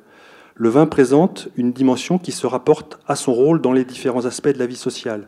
Le 0.56 0.70
vin 0.70 0.88
présente 0.88 1.50
une 1.56 1.72
dimension 1.72 2.18
qui 2.18 2.32
se 2.32 2.48
rapporte 2.48 3.00
à 3.08 3.16
son 3.16 3.34
rôle 3.34 3.62
dans 3.62 3.72
les 3.72 3.86
différents 3.86 4.26
aspects 4.26 4.50
de 4.50 4.58
la 4.58 4.66
vie 4.66 4.76
sociale. 4.76 5.28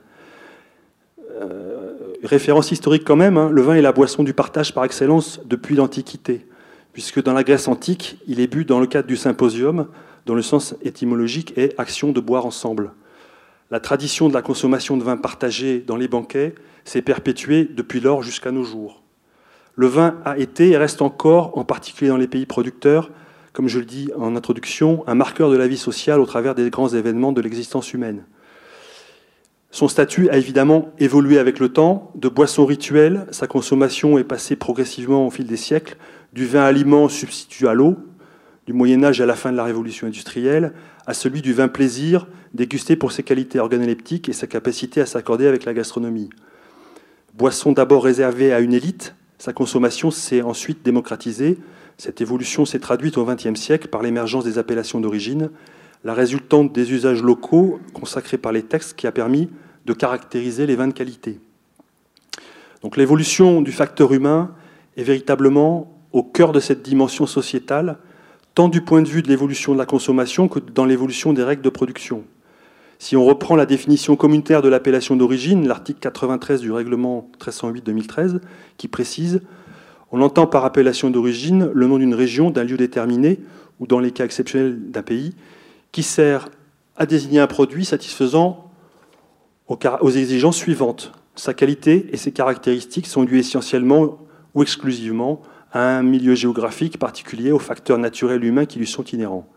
Euh, 1.32 1.94
référence 2.24 2.72
historique 2.72 3.04
quand 3.06 3.16
même, 3.16 3.38
hein, 3.38 3.50
le 3.52 3.62
vin 3.62 3.76
est 3.76 3.82
la 3.82 3.92
boisson 3.92 4.24
du 4.24 4.34
partage 4.34 4.74
par 4.74 4.84
excellence 4.84 5.40
depuis 5.46 5.76
l'Antiquité, 5.76 6.46
puisque 6.94 7.22
dans 7.24 7.34
la 7.34 7.44
Grèce 7.44 7.68
antique, 7.68 8.18
il 8.28 8.40
est 8.40 8.48
bu 8.48 8.66
dans 8.66 8.80
le 8.80 8.88
cadre 8.88 9.08
du 9.08 9.18
symposium, 9.18 9.88
dont 10.26 10.36
le 10.36 10.42
sens 10.42 10.76
étymologique 10.84 11.58
est 11.58 11.80
action 11.80 12.12
de 12.12 12.20
boire 12.20 12.46
ensemble. 12.46 12.92
La 13.72 13.80
tradition 13.80 14.28
de 14.28 14.34
la 14.34 14.42
consommation 14.42 14.98
de 14.98 15.04
vin 15.04 15.18
partagé 15.18 15.80
dans 15.80 15.96
les 15.96 16.08
banquets 16.08 16.56
s'est 16.86 17.02
perpétuée 17.02 17.66
depuis 17.66 18.00
lors 18.00 18.24
jusqu'à 18.24 18.52
nos 18.52 18.64
jours. 18.64 19.04
Le 19.76 19.88
vin 19.88 20.18
a 20.26 20.38
été 20.38 20.72
et 20.72 20.78
reste 20.78 21.02
encore, 21.02 21.58
en 21.58 21.64
particulier 21.64 22.10
dans 22.10 22.18
les 22.18 22.28
pays 22.28 22.46
producteurs, 22.46 23.12
comme 23.54 23.68
je 23.68 23.80
le 23.80 23.86
dis 23.86 24.10
en 24.18 24.36
introduction, 24.36 25.04
un 25.08 25.16
marqueur 25.16 25.50
de 25.50 25.58
la 25.58 25.68
vie 25.68 25.78
sociale 25.78 26.20
au 26.20 26.26
travers 26.26 26.56
des 26.56 26.70
grands 26.70 26.90
événements 26.90 27.32
de 27.32 27.42
l'existence 27.42 27.94
humaine. 27.94 28.24
Son 29.72 29.88
statut 29.88 30.30
a 30.30 30.38
évidemment 30.38 30.90
évolué 31.00 31.38
avec 31.38 31.60
le 31.60 31.70
temps. 31.70 32.12
De 32.16 32.28
boisson 32.28 32.66
rituelle, 32.66 33.28
sa 33.32 33.48
consommation 33.48 34.18
est 34.18 34.24
passée 34.24 34.56
progressivement 34.56 35.28
au 35.28 35.30
fil 35.30 35.46
des 35.46 35.58
siècles, 35.58 35.98
du 36.34 36.46
vin 36.46 36.64
aliment 36.64 37.08
substitut 37.08 37.68
à 37.68 37.74
l'eau, 37.74 37.98
du 38.66 38.74
Moyen 38.74 39.04
Âge 39.04 39.22
à 39.22 39.26
la 39.26 39.36
fin 39.36 39.52
de 39.52 39.58
la 39.58 39.64
Révolution 39.64 40.08
industrielle, 40.08 40.74
à 41.06 41.14
celui 41.14 41.42
du 41.42 41.54
vin 41.54 41.68
plaisir, 41.68 42.28
dégusté 42.54 42.96
pour 42.96 43.12
ses 43.12 43.24
qualités 43.24 43.60
organoleptiques 43.60 44.30
et 44.30 44.34
sa 44.34 44.48
capacité 44.48 45.02
à 45.02 45.06
s'accorder 45.06 45.48
avec 45.48 45.66
la 45.66 45.74
gastronomie. 45.74 46.30
Boisson 47.36 47.72
d'abord 47.72 48.04
réservée 48.04 48.52
à 48.52 48.60
une 48.60 48.74
élite, 48.74 49.14
sa 49.38 49.54
consommation 49.54 50.12
s'est 50.12 50.42
ensuite 50.42 50.84
démocratisée. 50.84 51.58
Cette 51.98 52.20
évolution 52.20 52.66
s'est 52.66 52.80
traduite 52.80 53.18
au 53.18 53.26
XXe 53.26 53.58
siècle 53.58 53.88
par 53.88 54.02
l'émergence 54.02 54.44
des 54.44 54.58
appellations 54.58 55.00
d'origine, 55.00 55.50
la 56.04 56.14
résultante 56.14 56.74
des 56.74 56.94
usages 56.94 57.22
locaux 57.22 57.80
consacrés 57.94 58.38
par 58.38 58.52
les 58.52 58.64
textes 58.64 58.96
qui 58.96 59.08
a 59.08 59.12
permis 59.12 59.50
de 59.86 59.94
caractériser 59.94 60.66
les 60.66 60.76
vins 60.76 60.88
de 60.88 60.94
qualité. 60.94 61.40
Donc 62.82 62.96
l'évolution 62.96 63.62
du 63.62 63.72
facteur 63.72 64.14
humain 64.14 64.54
est 64.96 65.04
véritablement 65.04 65.94
au 66.14 66.24
cœur 66.24 66.52
de 66.52 66.60
cette 66.60 66.82
dimension 66.82 67.26
sociétale 67.26 67.98
tant 68.56 68.70
du 68.70 68.82
point 68.82 69.02
de 69.02 69.08
vue 69.08 69.22
de 69.22 69.28
l'évolution 69.28 69.74
de 69.74 69.78
la 69.78 69.86
consommation 69.86 70.48
que 70.48 70.60
dans 70.60 70.86
l'évolution 70.86 71.34
des 71.34 71.44
règles 71.44 71.62
de 71.62 71.70
production. 71.70 72.24
Si 72.98 73.16
on 73.16 73.24
reprend 73.24 73.56
la 73.56 73.66
définition 73.66 74.16
communautaire 74.18 74.62
de 74.62 74.68
l'appellation 74.68 75.16
d'origine, 75.16 75.68
l'article 75.68 76.00
93 76.02 76.60
du 76.60 76.72
règlement 76.72 77.30
1308-2013, 77.40 78.40
qui 78.78 78.88
précise 78.88 79.42
on 80.12 80.22
entend 80.22 80.48
par 80.48 80.66
appellation 80.66 81.10
d'origine 81.10 81.70
le 81.74 81.88
nom 81.88 82.00
d'une 82.00 82.16
région, 82.16 82.50
d'un 82.50 82.64
lieu 82.64 82.78
déterminé, 82.78 83.40
ou 83.80 83.88
dans 83.88 84.00
les 84.00 84.12
cas 84.12 84.26
exceptionnels 84.26 84.92
d'un 84.92 85.04
pays, 85.04 85.36
qui 85.92 86.04
sert 86.04 86.50
à 86.98 87.06
désigner 87.06 87.40
un 87.40 87.48
produit 87.48 87.86
satisfaisant 87.86 88.70
aux 89.68 90.10
exigences 90.10 90.58
suivantes. 90.58 91.12
Sa 91.36 91.54
qualité 91.54 92.10
et 92.12 92.18
ses 92.18 92.32
caractéristiques 92.32 93.08
sont 93.08 93.24
dues 93.24 93.40
essentiellement 93.40 94.18
ou 94.54 94.64
exclusivement 94.64 95.42
à 95.72 95.98
un 95.98 96.04
milieu 96.04 96.36
géographique 96.36 96.98
particulier, 96.98 97.52
aux 97.52 97.60
facteurs 97.60 98.00
naturels 98.00 98.44
humains 98.44 98.66
qui 98.66 98.80
lui 98.80 98.88
sont 98.88 99.04
inhérents. 99.04 99.48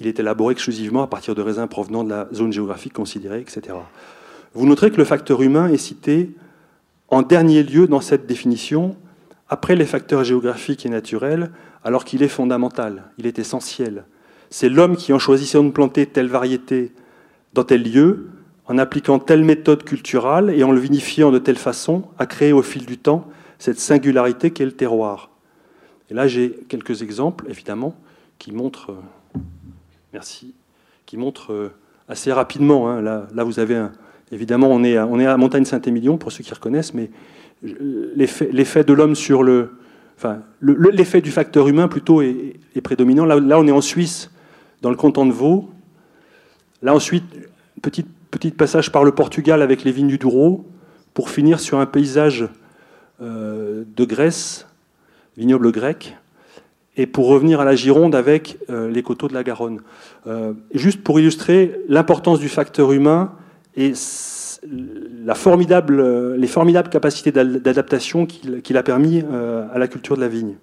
Il 0.00 0.06
est 0.06 0.18
élaboré 0.18 0.52
exclusivement 0.52 1.02
à 1.02 1.06
partir 1.06 1.34
de 1.34 1.42
raisins 1.42 1.68
provenant 1.68 2.02
de 2.02 2.10
la 2.10 2.28
zone 2.32 2.52
géographique 2.52 2.92
considérée, 2.92 3.40
etc. 3.40 3.76
Vous 4.54 4.66
noterez 4.66 4.90
que 4.90 4.96
le 4.96 5.04
facteur 5.04 5.42
humain 5.42 5.68
est 5.68 5.76
cité 5.76 6.30
en 7.08 7.22
dernier 7.22 7.62
lieu 7.62 7.86
dans 7.86 8.00
cette 8.00 8.26
définition, 8.26 8.96
après 9.48 9.76
les 9.76 9.84
facteurs 9.84 10.24
géographiques 10.24 10.86
et 10.86 10.88
naturels, 10.88 11.50
alors 11.84 12.04
qu'il 12.04 12.22
est 12.22 12.28
fondamental, 12.28 13.04
il 13.18 13.26
est 13.26 13.38
essentiel. 13.38 14.04
C'est 14.52 14.68
l'homme 14.68 14.96
qui, 14.96 15.14
en 15.14 15.18
choisissant 15.18 15.64
de 15.64 15.70
planter 15.70 16.04
telle 16.04 16.28
variété 16.28 16.92
dans 17.54 17.64
tel 17.64 17.90
lieu, 17.90 18.28
en 18.66 18.76
appliquant 18.76 19.18
telle 19.18 19.44
méthode 19.44 19.82
culturelle 19.82 20.50
et 20.54 20.62
en 20.62 20.72
le 20.72 20.78
vinifiant 20.78 21.32
de 21.32 21.38
telle 21.38 21.56
façon, 21.56 22.04
a 22.18 22.26
créé 22.26 22.52
au 22.52 22.60
fil 22.60 22.84
du 22.84 22.98
temps 22.98 23.26
cette 23.58 23.78
singularité 23.78 24.50
qu'est 24.50 24.66
le 24.66 24.72
terroir. 24.72 25.30
Et 26.10 26.14
là, 26.14 26.28
j'ai 26.28 26.50
quelques 26.68 27.00
exemples, 27.00 27.46
évidemment, 27.48 27.96
qui 28.38 28.52
montrent, 28.52 28.90
euh, 28.90 29.38
merci, 30.12 30.52
qui 31.06 31.16
montrent 31.16 31.54
euh, 31.54 31.72
assez 32.06 32.30
rapidement. 32.30 32.90
Hein. 32.90 33.00
là, 33.00 33.44
vous 33.44 33.58
avez, 33.58 33.76
un, 33.76 33.90
évidemment, 34.32 34.68
on 34.70 34.84
est, 34.84 34.98
à, 34.98 35.36
Montagne 35.38 35.64
Saint-Émilion, 35.64 36.18
pour 36.18 36.30
ceux 36.30 36.44
qui 36.44 36.52
reconnaissent, 36.52 36.92
mais 36.92 37.10
l'effet 37.62 38.84
de 38.84 38.92
l'homme 38.92 39.14
sur 39.14 39.44
le, 39.44 39.70
enfin, 40.18 40.40
l'effet 40.60 41.22
du 41.22 41.30
facteur 41.30 41.68
humain 41.68 41.88
plutôt 41.88 42.20
est, 42.20 42.60
prédominant. 42.82 43.24
Là, 43.24 43.58
on 43.58 43.66
est 43.66 43.72
en 43.72 43.80
Suisse, 43.80 44.30
dans 44.82 44.90
le 44.90 44.96
canton 44.96 45.24
de 45.24 45.32
Vaud. 45.32 45.68
Là, 46.82 46.94
ensuite, 46.94 47.24
petit, 47.80 48.04
petit 48.30 48.50
passage 48.50 48.92
par 48.92 49.04
le 49.04 49.12
Portugal 49.12 49.62
avec 49.62 49.84
les 49.84 49.92
vignes 49.92 50.08
du 50.08 50.18
Douro, 50.18 50.66
pour 51.14 51.30
finir 51.30 51.60
sur 51.60 51.78
un 51.78 51.86
paysage 51.86 52.48
euh, 53.22 53.84
de 53.96 54.04
Grèce 54.04 54.66
vignoble 55.36 55.72
grec. 55.72 56.16
et 56.96 57.06
pour 57.06 57.26
revenir 57.26 57.58
à 57.58 57.64
la 57.64 57.74
Gironde 57.74 58.14
avec 58.14 58.58
euh, 58.68 58.90
les 58.90 59.02
coteaux 59.02 59.28
de 59.28 59.32
la 59.32 59.42
Garonne. 59.42 59.80
Euh, 60.26 60.52
juste 60.74 61.02
pour 61.02 61.18
illustrer 61.18 61.80
l'importance 61.88 62.38
du 62.38 62.50
facteur 62.50 62.92
humain 62.92 63.32
et 63.76 63.94
la 65.24 65.34
formidable, 65.34 66.34
les 66.34 66.46
formidables 66.46 66.90
capacités 66.90 67.32
d'adaptation 67.32 68.26
qu'il 68.26 68.76
a 68.76 68.82
permis 68.82 69.24
à 69.72 69.78
la 69.78 69.88
culture 69.88 70.14
de 70.14 70.20
la 70.20 70.28
vigne. 70.28 70.56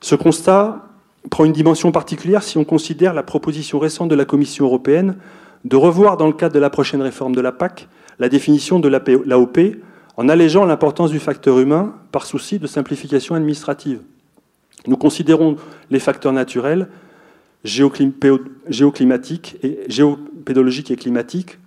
Ce 0.00 0.14
constat 0.14 0.89
prend 1.28 1.44
une 1.44 1.52
dimension 1.52 1.92
particulière 1.92 2.42
si 2.42 2.56
on 2.56 2.64
considère 2.64 3.12
la 3.12 3.22
proposition 3.22 3.78
récente 3.78 4.08
de 4.08 4.14
la 4.14 4.24
Commission 4.24 4.64
européenne 4.64 5.16
de 5.64 5.76
revoir 5.76 6.16
dans 6.16 6.26
le 6.26 6.32
cadre 6.32 6.54
de 6.54 6.58
la 6.58 6.70
prochaine 6.70 7.02
réforme 7.02 7.34
de 7.34 7.40
la 7.40 7.52
PAC 7.52 7.88
la 8.18 8.28
définition 8.28 8.78
de 8.80 8.88
l'AOP 8.88 9.58
en 10.16 10.28
allégeant 10.28 10.64
l'importance 10.64 11.10
du 11.10 11.18
facteur 11.18 11.58
humain 11.58 11.94
par 12.12 12.24
souci 12.26 12.58
de 12.58 12.66
simplification 12.66 13.34
administrative. 13.34 14.00
Nous 14.86 14.96
considérons 14.96 15.56
les 15.90 16.00
facteurs 16.00 16.32
naturels, 16.32 16.88
géoclimatiques 17.64 19.58
géopédologiques 19.88 20.90
et 20.90 20.96
climatiques 20.96 21.58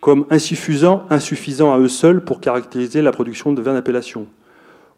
comme 0.00 0.26
insuffisants, 0.30 1.04
insuffisants 1.08 1.72
à 1.72 1.78
eux 1.78 1.88
seuls 1.88 2.22
pour 2.22 2.40
caractériser 2.40 3.00
la 3.00 3.12
production 3.12 3.52
de 3.52 3.62
vin 3.62 3.72
d'appellation. 3.72 4.26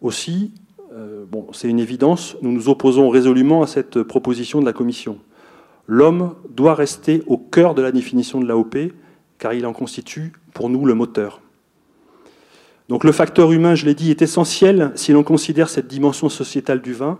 Aussi, 0.01 0.53
bon, 0.97 1.47
c'est 1.52 1.68
une 1.68 1.78
évidence, 1.78 2.36
nous 2.43 2.52
nous 2.52 2.68
opposons 2.68 3.09
résolument 3.10 3.62
à 3.62 3.66
cette 3.66 4.02
proposition 4.02 4.60
de 4.60 4.66
la 4.66 4.73
Commission. 4.73 5.18
L'homme 5.86 6.35
doit 6.51 6.74
rester 6.74 7.23
au 7.27 7.36
cœur 7.36 7.74
de 7.74 7.82
la 7.82 7.93
définition 7.93 8.40
de 8.40 8.47
l'AOP, 8.47 8.93
car 9.39 9.52
il 9.52 9.66
en 9.66 9.73
constitue 9.73 10.32
pour 10.55 10.68
nous 10.68 10.85
le 10.85 10.94
moteur. 10.94 11.40
Donc 12.89 13.05
le 13.05 13.12
facteur 13.12 13.52
humain, 13.52 13.74
je 13.74 13.85
l'ai 13.85 13.94
dit, 13.94 14.10
est 14.10 14.23
essentiel 14.23 14.93
si 14.94 15.12
l'on 15.12 15.23
considère 15.23 15.68
cette 15.68 15.89
dimension 15.89 16.28
sociétale 16.28 16.81
du 16.81 16.93
vin 16.93 17.18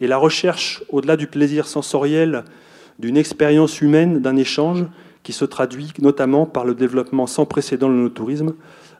et 0.00 0.06
la 0.06 0.16
recherche, 0.16 0.82
au-delà 0.88 1.16
du 1.16 1.26
plaisir 1.26 1.66
sensoriel, 1.66 2.44
d'une 2.98 3.16
expérience 3.16 3.80
humaine, 3.80 4.20
d'un 4.20 4.36
échange, 4.36 4.86
qui 5.22 5.32
se 5.32 5.44
traduit 5.44 5.92
notamment 6.00 6.46
par 6.46 6.64
le 6.64 6.74
développement 6.74 7.26
sans 7.26 7.44
précédent 7.44 7.88
de 7.88 7.94
nos 7.94 8.08
tourisme, 8.08 8.54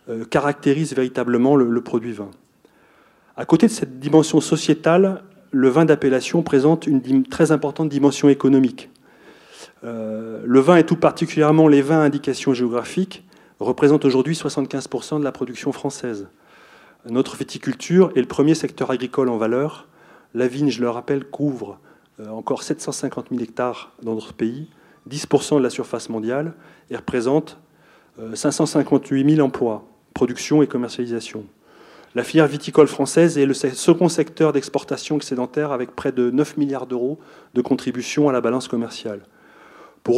euh, 0.08 0.24
caractérise 0.24 0.94
véritablement 0.94 1.56
le, 1.56 1.80
produit 1.80 2.12
vin. 2.12 2.28
À 3.40 3.46
côté 3.46 3.68
de 3.68 3.72
cette 3.72 3.98
dimension 3.98 4.42
sociétale, 4.42 5.22
le 5.50 5.70
vin 5.70 5.86
d'appellation 5.86 6.42
présente 6.42 6.86
une 6.86 7.24
très 7.24 7.52
importante 7.52 7.88
dimension 7.88 8.28
économique. 8.28 8.90
Euh, 9.82 10.42
le 10.44 10.60
vin 10.60 10.76
et 10.76 10.84
tout 10.84 10.96
particulièrement 10.96 11.66
les 11.66 11.80
vins 11.80 12.00
à 12.00 12.04
indication 12.04 12.52
géographique 12.52 13.24
représentent 13.58 14.04
aujourd'hui 14.04 14.34
75% 14.34 15.20
de 15.20 15.24
la 15.24 15.32
production 15.32 15.72
française. 15.72 16.28
Notre 17.08 17.34
viticulture 17.34 18.12
est 18.14 18.20
le 18.20 18.26
premier 18.26 18.54
secteur 18.54 18.90
agricole 18.90 19.30
en 19.30 19.38
valeur 19.38 19.88
la 20.34 20.46
vigne, 20.46 20.68
je 20.68 20.82
le 20.82 20.90
rappelle, 20.90 21.24
couvre 21.24 21.78
euh, 22.20 22.28
encore 22.28 22.62
750 22.62 23.28
000 23.30 23.42
hectares 23.42 23.90
dans 24.02 24.16
notre 24.16 24.34
pays, 24.34 24.68
10% 25.08 25.56
de 25.56 25.62
la 25.62 25.70
surface 25.70 26.10
mondiale, 26.10 26.52
et 26.90 26.96
représente 26.96 27.58
558 28.34 29.22
euh, 29.24 29.36
000 29.36 29.46
emplois, 29.46 29.88
production 30.12 30.62
et 30.62 30.66
commercialisation. 30.66 31.46
La 32.14 32.24
filière 32.24 32.46
viticole 32.46 32.88
française 32.88 33.38
est 33.38 33.46
le 33.46 33.54
second 33.54 34.08
secteur 34.08 34.52
d'exportation 34.52 35.16
excédentaire 35.16 35.70
avec 35.70 35.94
près 35.94 36.10
de 36.10 36.30
9 36.30 36.56
milliards 36.56 36.86
d'euros 36.86 37.18
de 37.54 37.62
contribution 37.62 38.28
à 38.28 38.32
la 38.32 38.40
balance 38.40 38.66
commerciale. 38.66 39.20
Pour 40.02 40.16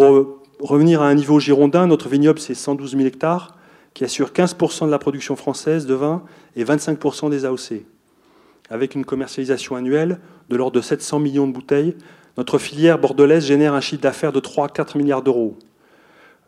revenir 0.60 1.02
à 1.02 1.08
un 1.08 1.14
niveau 1.14 1.38
girondin, 1.38 1.86
notre 1.86 2.08
vignoble, 2.08 2.38
c'est 2.38 2.54
112 2.54 2.92
000 2.92 3.04
hectares, 3.04 3.56
qui 3.92 4.04
assure 4.04 4.30
15% 4.30 4.86
de 4.86 4.90
la 4.90 4.98
production 4.98 5.36
française 5.36 5.84
de 5.84 5.94
vin 5.94 6.22
et 6.56 6.64
25% 6.64 7.28
des 7.28 7.44
AOC 7.44 7.84
avec 8.72 8.94
une 8.94 9.04
commercialisation 9.04 9.76
annuelle 9.76 10.18
de 10.48 10.56
l'ordre 10.56 10.76
de 10.76 10.80
700 10.80 11.18
millions 11.18 11.46
de 11.46 11.52
bouteilles, 11.52 11.94
notre 12.38 12.58
filière 12.58 12.98
bordelaise 12.98 13.44
génère 13.44 13.74
un 13.74 13.80
chiffre 13.80 14.00
d'affaires 14.00 14.32
de 14.32 14.40
3 14.40 14.66
à 14.66 14.68
4 14.68 14.96
milliards 14.96 15.22
d'euros. 15.22 15.58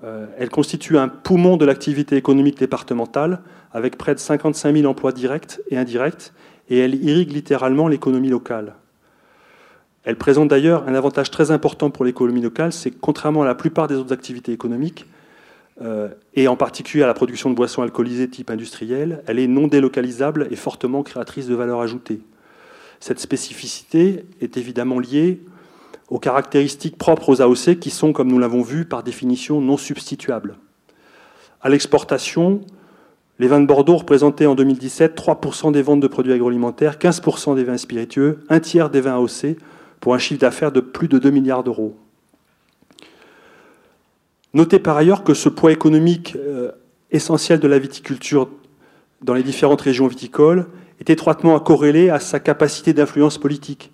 Euh, 0.02 0.26
elle 0.38 0.48
constitue 0.48 0.96
un 0.96 1.08
poumon 1.08 1.58
de 1.58 1.66
l'activité 1.66 2.16
économique 2.16 2.58
départementale, 2.58 3.42
avec 3.74 3.98
près 3.98 4.14
de 4.14 4.20
55 4.20 4.76
000 4.76 4.90
emplois 4.90 5.12
directs 5.12 5.60
et 5.70 5.76
indirects, 5.76 6.32
et 6.70 6.78
elle 6.78 6.94
irrigue 7.04 7.32
littéralement 7.32 7.88
l'économie 7.88 8.30
locale. 8.30 8.74
Elle 10.04 10.16
présente 10.16 10.48
d'ailleurs 10.48 10.84
un 10.86 10.94
avantage 10.94 11.30
très 11.30 11.50
important 11.50 11.90
pour 11.90 12.04
l'économie 12.04 12.40
locale, 12.40 12.72
c'est 12.72 12.90
que 12.90 12.98
contrairement 13.00 13.42
à 13.42 13.46
la 13.46 13.54
plupart 13.54 13.88
des 13.88 13.96
autres 13.96 14.12
activités 14.12 14.52
économiques, 14.52 15.06
euh, 15.82 16.08
et 16.34 16.46
en 16.46 16.56
particulier 16.56 17.02
à 17.02 17.08
la 17.08 17.14
production 17.14 17.50
de 17.50 17.56
boissons 17.56 17.82
alcoolisées 17.82 18.30
type 18.30 18.50
industriel, 18.50 19.22
elle 19.26 19.40
est 19.40 19.48
non 19.48 19.66
délocalisable 19.66 20.46
et 20.50 20.56
fortement 20.56 21.02
créatrice 21.02 21.48
de 21.48 21.54
valeur 21.54 21.80
ajoutée. 21.80 22.20
Cette 23.00 23.18
spécificité 23.18 24.24
est 24.40 24.56
évidemment 24.56 25.00
liée 25.00 25.40
aux 26.08 26.20
caractéristiques 26.20 26.96
propres 26.96 27.30
aux 27.30 27.42
AOC 27.42 27.80
qui 27.80 27.90
sont, 27.90 28.12
comme 28.12 28.28
nous 28.28 28.38
l'avons 28.38 28.62
vu, 28.62 28.84
par 28.84 29.02
définition 29.02 29.60
non 29.60 29.76
substituables. 29.76 30.56
À 31.60 31.70
l'exportation, 31.70 32.60
les 33.38 33.48
vins 33.48 33.60
de 33.60 33.66
Bordeaux 33.66 33.96
représentaient 33.96 34.46
en 34.46 34.54
2017 34.54 35.16
3% 35.16 35.72
des 35.72 35.82
ventes 35.82 36.00
de 36.00 36.06
produits 36.06 36.32
agroalimentaires, 36.32 36.98
15% 36.98 37.56
des 37.56 37.64
vins 37.64 37.76
spiritueux, 37.76 38.40
un 38.48 38.60
tiers 38.60 38.90
des 38.90 39.00
vins 39.00 39.14
AOC, 39.14 39.56
pour 40.00 40.14
un 40.14 40.18
chiffre 40.18 40.40
d'affaires 40.40 40.70
de 40.70 40.80
plus 40.80 41.08
de 41.08 41.18
2 41.18 41.30
milliards 41.30 41.64
d'euros. 41.64 41.96
Notez 44.52 44.78
par 44.78 44.96
ailleurs 44.96 45.24
que 45.24 45.34
ce 45.34 45.48
poids 45.48 45.72
économique 45.72 46.36
euh, 46.36 46.70
essentiel 47.10 47.58
de 47.58 47.66
la 47.66 47.80
viticulture 47.80 48.48
dans 49.20 49.34
les 49.34 49.42
différentes 49.42 49.80
régions 49.80 50.06
viticoles 50.06 50.66
est 51.00 51.10
étroitement 51.10 51.58
corrélé 51.58 52.08
à 52.08 52.20
sa 52.20 52.38
capacité 52.38 52.92
d'influence 52.92 53.36
politique. 53.36 53.92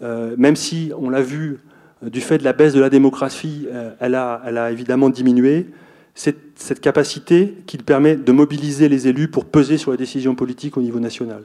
Euh, 0.00 0.34
même 0.38 0.56
si, 0.56 0.92
on 0.96 1.10
l'a 1.10 1.20
vu, 1.20 1.58
euh, 2.02 2.08
du 2.08 2.22
fait 2.22 2.38
de 2.38 2.44
la 2.44 2.54
baisse 2.54 2.72
de 2.72 2.80
la 2.80 2.88
démographie, 2.88 3.66
elle, 4.00 4.14
a, 4.14 4.70
évidemment 4.72 5.10
diminué, 5.10 5.66
c'est 6.14 6.36
cette 6.56 6.80
capacité 6.80 7.54
qui 7.66 7.78
permet 7.78 8.16
de 8.16 8.32
mobiliser 8.32 8.88
les 8.88 9.08
élus 9.08 9.28
pour 9.28 9.46
peser 9.46 9.78
sur 9.78 9.90
les 9.92 9.96
décisions 9.96 10.34
politiques 10.34 10.76
au 10.76 10.82
niveau 10.82 11.00
national. 11.00 11.44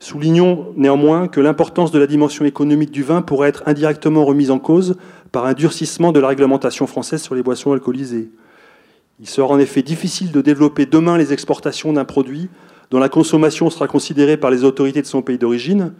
Soulignons 0.00 0.72
néanmoins 0.76 1.28
que 1.28 1.40
l'importance 1.40 1.90
de 1.90 1.98
la 1.98 2.06
dimension 2.06 2.44
économique 2.44 2.90
du 2.90 3.02
vin 3.02 3.22
pourrait 3.22 3.48
être 3.48 3.62
indirectement 3.66 4.24
remise 4.24 4.50
en 4.50 4.58
cause 4.58 4.96
par 5.32 5.46
un 5.46 5.54
durcissement 5.54 6.12
de 6.12 6.20
la 6.20 6.28
réglementation 6.28 6.86
française 6.86 7.22
sur 7.22 7.34
les 7.34 7.42
boissons 7.42 7.72
alcoolisées. 7.72 8.28
Il 9.20 9.28
sera 9.28 9.54
en 9.54 9.58
effet 9.58 9.82
difficile 9.82 10.30
de 10.30 10.40
développer 10.40 10.86
demain 10.86 11.16
les 11.16 11.32
exportations 11.32 11.92
d'un 11.92 12.04
produit 12.04 12.48
dont 12.90 12.98
la 12.98 13.08
consommation 13.08 13.70
sera 13.70 13.88
considérée 13.88 14.36
par 14.36 14.50
les 14.50 14.62
autorités 14.64 15.00
de 15.00 15.06
son 15.06 15.22
pays 15.22 15.38
d'origine, 15.38 15.94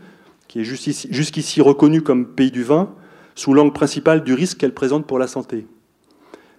qui 0.49 0.61
est 0.61 0.65
jusqu'ici 0.65 1.61
reconnu 1.61 2.03
comme 2.03 2.27
pays 2.27 2.51
du 2.51 2.63
vin, 2.63 2.91
sous 3.35 3.55
l'angle 3.55 3.73
principal 3.73 4.23
du 4.23 4.35
risque 4.35 4.59
qu'elle 4.59 4.75
présente 4.75 5.07
pour 5.07 5.19
la 5.19 5.27
santé. 5.27 5.67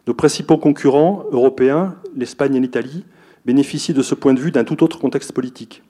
Nos 0.08 0.14
principaux 0.14 0.58
concurrents 0.58 1.26
européens, 1.32 1.96
l'Espagne 2.16 2.56
et 2.56 2.60
l'Italie, 2.60 3.06
bénéficient 3.46 3.94
de 3.94 4.02
ce 4.02 4.16
point 4.16 4.34
de 4.34 4.40
vue 4.40 4.52
d'un 4.52 4.64
tout 4.64 4.84
autre 4.84 5.00
contexte 5.00 5.32
politique. 5.32 5.84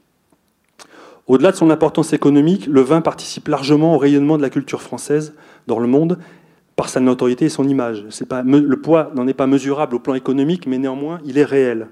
Au-delà 1.28 1.52
de 1.52 1.58
son 1.58 1.70
importance 1.70 2.14
économique, 2.14 2.68
le 2.68 2.82
vin 2.82 3.02
participe 3.02 3.48
largement 3.48 3.96
au 3.96 3.98
rayonnement 3.98 4.38
de 4.38 4.42
la 4.42 4.50
culture 4.50 4.82
française 4.82 5.34
dans 5.68 5.80
le 5.80 5.88
monde 5.88 6.20
par 6.76 6.90
sa 6.90 7.00
notoriété 7.00 7.46
et 7.46 7.50
son 7.50 7.68
image. 7.68 8.06
Le 8.30 8.76
poids 8.76 9.12
n'en 9.16 9.28
est 9.28 9.34
pas 9.34 9.48
mesurable 9.48 9.96
au 9.96 10.00
plan 10.00 10.14
économique, 10.14 10.68
mais 10.68 10.78
néanmoins, 10.78 11.20
il 11.26 11.38
est 11.38 11.46
réel. 11.46 11.88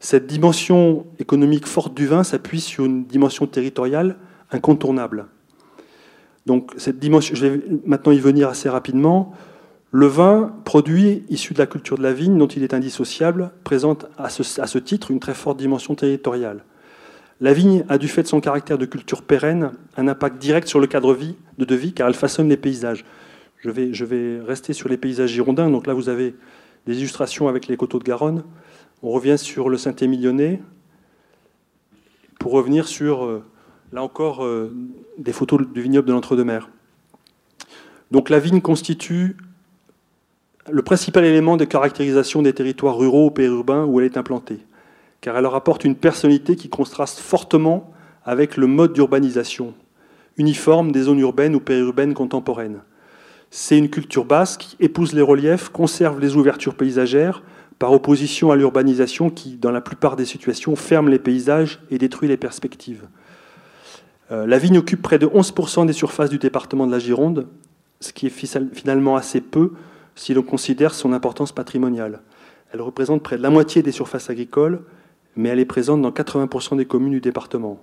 Cette 0.00 0.26
dimension 0.26 1.06
économique 1.18 1.66
forte 1.66 1.94
du 1.94 2.06
vin 2.06 2.24
s'appuie 2.24 2.60
sur 2.60 2.84
une 2.84 3.04
dimension 3.04 3.46
territoriale 3.46 4.16
incontournable. 4.50 5.26
Donc, 6.46 6.72
cette 6.76 6.98
dimension, 6.98 7.34
je 7.34 7.46
vais 7.46 7.62
maintenant 7.84 8.12
y 8.12 8.18
venir 8.18 8.48
assez 8.48 8.68
rapidement. 8.68 9.32
Le 9.90 10.06
vin, 10.06 10.54
produit 10.64 11.24
issu 11.30 11.54
de 11.54 11.58
la 11.58 11.66
culture 11.66 11.96
de 11.96 12.02
la 12.02 12.12
vigne, 12.12 12.36
dont 12.36 12.46
il 12.46 12.62
est 12.62 12.74
indissociable, 12.74 13.50
présente 13.64 14.06
à 14.18 14.28
ce, 14.28 14.78
titre 14.78 15.10
une 15.10 15.18
très 15.18 15.32
forte 15.32 15.56
dimension 15.56 15.94
territoriale. 15.94 16.62
La 17.40 17.54
vigne 17.54 17.84
a, 17.88 17.96
du 17.96 18.06
fait 18.06 18.22
de 18.22 18.26
son 18.26 18.40
caractère 18.40 18.76
de 18.76 18.84
culture 18.84 19.22
pérenne, 19.22 19.72
un 19.96 20.06
impact 20.06 20.38
direct 20.38 20.68
sur 20.68 20.78
le 20.78 20.86
cadre 20.86 21.16
de 21.56 21.74
vie, 21.74 21.92
car 21.94 22.08
elle 22.08 22.14
façonne 22.14 22.50
les 22.50 22.58
paysages. 22.58 23.04
Je 23.60 23.70
vais, 23.70 24.40
rester 24.40 24.74
sur 24.74 24.90
les 24.90 24.98
paysages 24.98 25.30
girondins. 25.30 25.70
Donc 25.70 25.86
là, 25.86 25.94
vous 25.94 26.10
avez 26.10 26.34
des 26.86 26.98
illustrations 26.98 27.48
avec 27.48 27.66
les 27.66 27.76
coteaux 27.78 27.98
de 27.98 28.04
Garonne. 28.04 28.44
On 29.02 29.10
revient 29.10 29.38
sur 29.38 29.70
le 29.70 29.78
Saint-Émilionnais 29.78 30.60
pour 32.38 32.52
revenir 32.52 32.88
sur, 32.88 33.24
euh, 33.24 33.42
là 33.92 34.02
encore, 34.02 34.44
euh, 34.44 34.72
des 35.16 35.32
photos 35.32 35.66
du 35.66 35.80
vignoble 35.80 36.08
de 36.08 36.12
l'Entre-deux-Mers. 36.12 36.68
Donc 38.10 38.30
la 38.30 38.38
vigne 38.38 38.60
constitue 38.60 39.36
le 40.70 40.82
principal 40.82 41.24
élément 41.24 41.56
de 41.56 41.64
caractérisation 41.64 42.42
des 42.42 42.52
territoires 42.52 42.96
ruraux 42.96 43.26
ou 43.26 43.30
périurbains 43.30 43.84
où 43.84 44.00
elle 44.00 44.06
est 44.06 44.16
implantée, 44.16 44.60
car 45.20 45.36
elle 45.36 45.42
leur 45.42 45.54
apporte 45.54 45.84
une 45.84 45.96
personnalité 45.96 46.56
qui 46.56 46.68
contraste 46.68 47.18
fortement 47.18 47.92
avec 48.24 48.56
le 48.56 48.66
mode 48.66 48.92
d'urbanisation 48.92 49.74
uniforme 50.38 50.92
des 50.92 51.02
zones 51.02 51.18
urbaines 51.18 51.54
ou 51.54 51.60
périurbaines 51.60 52.14
contemporaines. 52.14 52.80
C'est 53.50 53.76
une 53.76 53.90
culture 53.90 54.24
basque 54.24 54.60
qui 54.60 54.76
épouse 54.80 55.12
les 55.12 55.22
reliefs, 55.22 55.68
conserve 55.68 56.20
les 56.20 56.36
ouvertures 56.36 56.74
paysagères, 56.74 57.42
par 57.78 57.92
opposition 57.92 58.50
à 58.50 58.56
l'urbanisation 58.56 59.30
qui, 59.30 59.56
dans 59.56 59.70
la 59.70 59.80
plupart 59.80 60.16
des 60.16 60.24
situations, 60.24 60.74
ferme 60.76 61.08
les 61.08 61.18
paysages 61.18 61.80
et 61.90 61.98
détruit 61.98 62.28
les 62.28 62.36
perspectives. 62.36 63.06
Euh, 64.30 64.46
la 64.46 64.58
vigne 64.58 64.78
occupe 64.78 65.02
près 65.02 65.18
de 65.18 65.26
11% 65.26 65.86
des 65.86 65.92
surfaces 65.92 66.30
du 66.30 66.38
département 66.38 66.86
de 66.86 66.92
la 66.92 66.98
Gironde, 66.98 67.46
ce 68.00 68.12
qui 68.12 68.26
est 68.26 68.30
finalement 68.30 69.16
assez 69.16 69.40
peu 69.40 69.72
si 70.18 70.34
l'on 70.34 70.42
considère 70.42 70.94
son 70.94 71.12
importance 71.12 71.52
patrimoniale. 71.52 72.22
Elle 72.72 72.82
représente 72.82 73.22
près 73.22 73.38
de 73.38 73.42
la 73.42 73.50
moitié 73.50 73.82
des 73.82 73.92
surfaces 73.92 74.30
agricoles, 74.30 74.80
mais 75.36 75.48
elle 75.48 75.60
est 75.60 75.64
présente 75.64 76.02
dans 76.02 76.10
80% 76.10 76.76
des 76.76 76.86
communes 76.86 77.12
du 77.12 77.20
département. 77.20 77.80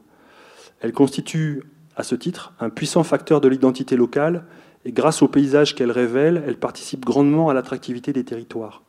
Elle 0.81 0.91
constitue, 0.91 1.63
à 1.95 2.03
ce 2.03 2.13
titre, 2.13 2.53
un 2.59 2.69
puissant 2.69 3.03
facteur 3.03 3.39
de 3.39 3.47
l'identité 3.47 3.95
locale, 3.95 4.43
et 4.83 4.91
grâce 4.91 5.21
au 5.21 5.29
paysage 5.29 5.75
qu'elle 5.75 5.91
révèle, 5.91 6.43
elle 6.45 6.57
participe 6.57 7.05
grandement 7.05 7.49
à 7.49 7.53
l'attractivité 7.53 8.11
des 8.11 8.25
territoires. 8.25 8.83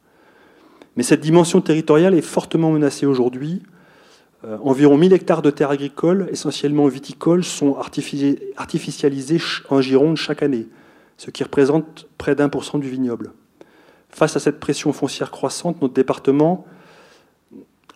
Mais 0.97 1.05
cette 1.05 1.21
dimension 1.21 1.61
territoriale 1.61 2.15
est 2.15 2.23
fortement 2.23 2.73
menacée 2.73 3.07
aujourd'hui. 3.07 3.63
Euh, 4.45 4.59
environ 4.63 4.99
1000 4.99 5.13
hectares 5.13 5.43
de 5.43 5.51
terres 5.51 5.71
agricoles, 5.71 6.29
essentiellement 6.33 6.89
viticoles, 6.89 7.45
sont 7.45 7.77
artificialisés 8.57 9.41
en 9.71 9.81
Gironde 9.81 10.17
chaque 10.17 10.43
année, 10.43 10.67
ce 11.17 11.31
qui 11.31 11.43
représente 11.43 12.09
près 12.19 12.35
d'un 12.35 12.49
pour 12.49 12.65
cent 12.65 12.79
du 12.79 12.89
vignoble. 12.89 13.33
Face 14.11 14.37
à 14.37 14.41
cette 14.41 14.61
pression 14.61 14.93
foncière 14.93 15.31
croissante, 15.31 15.81
notre 15.83 15.95
département 15.95 16.67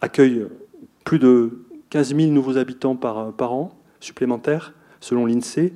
accueille 0.01 0.47
plus 1.05 1.19
de 1.19 1.65
15 1.91 2.15
000 2.15 2.31
nouveaux 2.31 2.57
habitants 2.57 2.97
par, 2.97 3.53
an 3.53 3.73
supplémentaires, 4.01 4.75
selon 5.01 5.27
l'INSEE, 5.27 5.73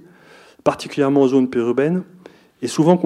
particulièrement 0.63 1.23
en 1.23 1.29
zone 1.29 1.49
périurbaine, 1.49 2.03
est 2.63 2.67
souvent 2.67 2.99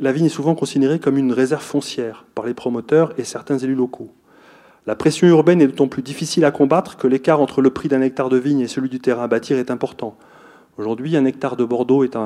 la 0.00 0.12
vigne 0.12 0.26
est 0.26 0.28
souvent 0.28 0.54
considérée 0.54 0.98
comme 0.98 1.16
une 1.16 1.32
réserve 1.32 1.62
foncière 1.62 2.24
par 2.34 2.46
les 2.46 2.54
promoteurs 2.54 3.12
et 3.18 3.24
certains 3.24 3.58
élus 3.58 3.74
locaux. 3.74 4.10
La 4.86 4.96
pression 4.96 5.28
urbaine 5.28 5.60
est 5.60 5.66
d'autant 5.66 5.86
plus 5.86 6.02
difficile 6.02 6.44
à 6.44 6.50
combattre 6.50 6.96
que 6.96 7.06
l'écart 7.06 7.40
entre 7.40 7.60
le 7.60 7.70
prix 7.70 7.88
d'un 7.88 8.00
hectare 8.00 8.30
de 8.30 8.38
vigne 8.38 8.60
et 8.60 8.68
celui 8.68 8.88
du 8.88 8.98
terrain 8.98 9.24
à 9.24 9.28
bâtir 9.28 9.58
est 9.58 9.70
important. 9.70 10.16
Aujourd'hui, 10.78 11.16
un 11.16 11.24
hectare 11.24 11.56
de 11.56 11.64
Bordeaux 11.64 12.02
est 12.02 12.16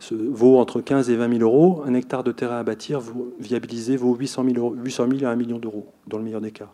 un, 0.00 0.16
vaut 0.30 0.58
entre 0.58 0.80
15 0.80 1.10
et 1.10 1.16
20 1.16 1.38
000 1.38 1.42
euros. 1.42 1.82
Un 1.86 1.94
hectare 1.94 2.24
de 2.24 2.32
terrain 2.32 2.58
à 2.58 2.62
bâtir 2.62 3.00
viabilisé 3.38 3.96
vaut 3.96 4.14
800 4.14 4.44
000, 4.54 4.74
800 4.82 5.06
000 5.18 5.24
à 5.24 5.30
1 5.30 5.36
million 5.36 5.58
d'euros, 5.58 5.86
dans 6.06 6.18
le 6.18 6.24
meilleur 6.24 6.40
des 6.40 6.50
cas. 6.50 6.68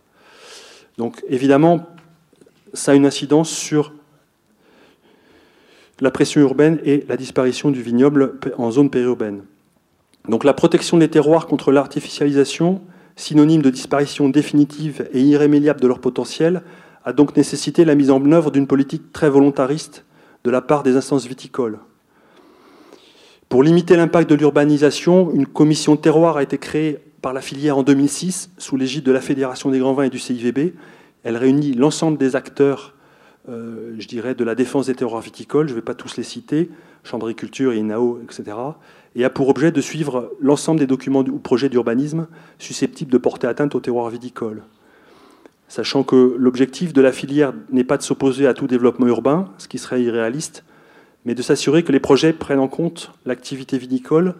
Donc 0.98 1.22
évidemment, 1.28 1.86
ça 2.72 2.92
a 2.92 2.94
une 2.94 3.06
incidence 3.06 3.50
sur 3.50 3.92
la 6.00 6.10
pression 6.10 6.40
urbaine 6.40 6.78
et 6.84 7.04
la 7.08 7.16
disparition 7.16 7.70
du 7.70 7.82
vignoble 7.82 8.38
en 8.58 8.70
zone 8.70 8.90
périurbaine. 8.90 9.42
Donc 10.28 10.44
la 10.44 10.52
protection 10.52 10.98
des 10.98 11.08
terroirs 11.08 11.46
contre 11.46 11.72
l'artificialisation, 11.72 12.82
synonyme 13.14 13.62
de 13.62 13.70
disparition 13.70 14.28
définitive 14.28 15.08
et 15.12 15.22
irrémédiable 15.22 15.80
de 15.80 15.86
leur 15.86 16.00
potentiel, 16.00 16.62
a 17.04 17.12
donc 17.12 17.36
nécessité 17.36 17.84
la 17.84 17.94
mise 17.94 18.10
en 18.10 18.32
œuvre 18.32 18.50
d'une 18.50 18.66
politique 18.66 19.12
très 19.12 19.30
volontariste 19.30 20.04
de 20.44 20.50
la 20.50 20.60
part 20.60 20.82
des 20.82 20.96
instances 20.96 21.26
viticoles. 21.26 21.78
Pour 23.48 23.62
limiter 23.62 23.96
l'impact 23.96 24.28
de 24.28 24.34
l'urbanisation, 24.34 25.32
une 25.32 25.46
commission 25.46 25.96
terroir 25.96 26.36
a 26.36 26.42
été 26.42 26.58
créée 26.58 26.98
par 27.22 27.32
la 27.32 27.40
filière 27.40 27.78
en 27.78 27.82
2006 27.82 28.50
sous 28.58 28.76
l'égide 28.76 29.04
de 29.04 29.12
la 29.12 29.20
Fédération 29.20 29.70
des 29.70 29.78
grands 29.78 29.94
vins 29.94 30.04
et 30.04 30.10
du 30.10 30.18
CIVB. 30.18 30.74
Elle 31.24 31.36
réunit 31.36 31.72
l'ensemble 31.72 32.18
des 32.18 32.36
acteurs 32.36 32.96
euh, 33.48 33.94
je 33.98 34.08
dirais, 34.08 34.34
de 34.34 34.42
la 34.42 34.56
défense 34.56 34.86
des 34.86 34.94
terroirs 34.96 35.20
viticoles, 35.20 35.68
je 35.68 35.72
ne 35.72 35.76
vais 35.76 35.84
pas 35.84 35.94
tous 35.94 36.16
les 36.16 36.24
citer, 36.24 36.68
Chambre 37.04 37.26
d'agriculture, 37.26 37.72
INAO, 37.72 38.20
etc., 38.20 38.56
et 39.14 39.24
a 39.24 39.30
pour 39.30 39.48
objet 39.48 39.70
de 39.70 39.80
suivre 39.80 40.32
l'ensemble 40.40 40.80
des 40.80 40.88
documents 40.88 41.20
ou 41.20 41.38
projets 41.38 41.68
d'urbanisme 41.68 42.26
susceptibles 42.58 43.12
de 43.12 43.18
porter 43.18 43.46
atteinte 43.46 43.76
aux 43.76 43.80
terroirs 43.80 44.10
viticoles. 44.10 44.64
Sachant 45.68 46.02
que 46.02 46.34
l'objectif 46.36 46.92
de 46.92 47.00
la 47.00 47.12
filière 47.12 47.54
n'est 47.70 47.84
pas 47.84 47.96
de 47.96 48.02
s'opposer 48.02 48.48
à 48.48 48.54
tout 48.54 48.66
développement 48.66 49.06
urbain, 49.06 49.48
ce 49.58 49.68
qui 49.68 49.78
serait 49.78 50.02
irréaliste, 50.02 50.64
mais 51.26 51.34
de 51.34 51.42
s'assurer 51.42 51.82
que 51.82 51.92
les 51.92 52.00
projets 52.00 52.32
prennent 52.32 52.60
en 52.60 52.68
compte 52.68 53.12
l'activité 53.26 53.76
viticole 53.76 54.36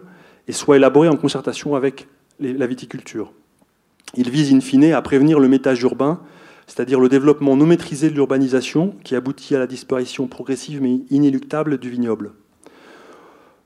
et 0.47 0.53
soient 0.53 0.77
élaborés 0.77 1.09
en 1.09 1.17
concertation 1.17 1.75
avec 1.75 2.07
la 2.39 2.65
viticulture. 2.65 3.31
Il 4.15 4.31
vise 4.31 4.51
in 4.53 4.61
fine 4.61 4.93
à 4.93 5.01
prévenir 5.01 5.39
le 5.39 5.47
métage 5.47 5.83
urbain 5.83 6.21
c'est-à-dire 6.67 6.99
le 6.99 7.09
développement 7.09 7.55
non 7.55 7.65
maîtrisé 7.65 8.09
de 8.09 8.15
l'urbanisation 8.15 8.93
qui 9.03 9.15
aboutit 9.15 9.55
à 9.55 9.59
la 9.59 9.67
disparition 9.67 10.27
progressive 10.27 10.81
mais 10.81 10.99
inéluctable 11.09 11.77
du 11.77 11.89
vignoble. 11.89 12.31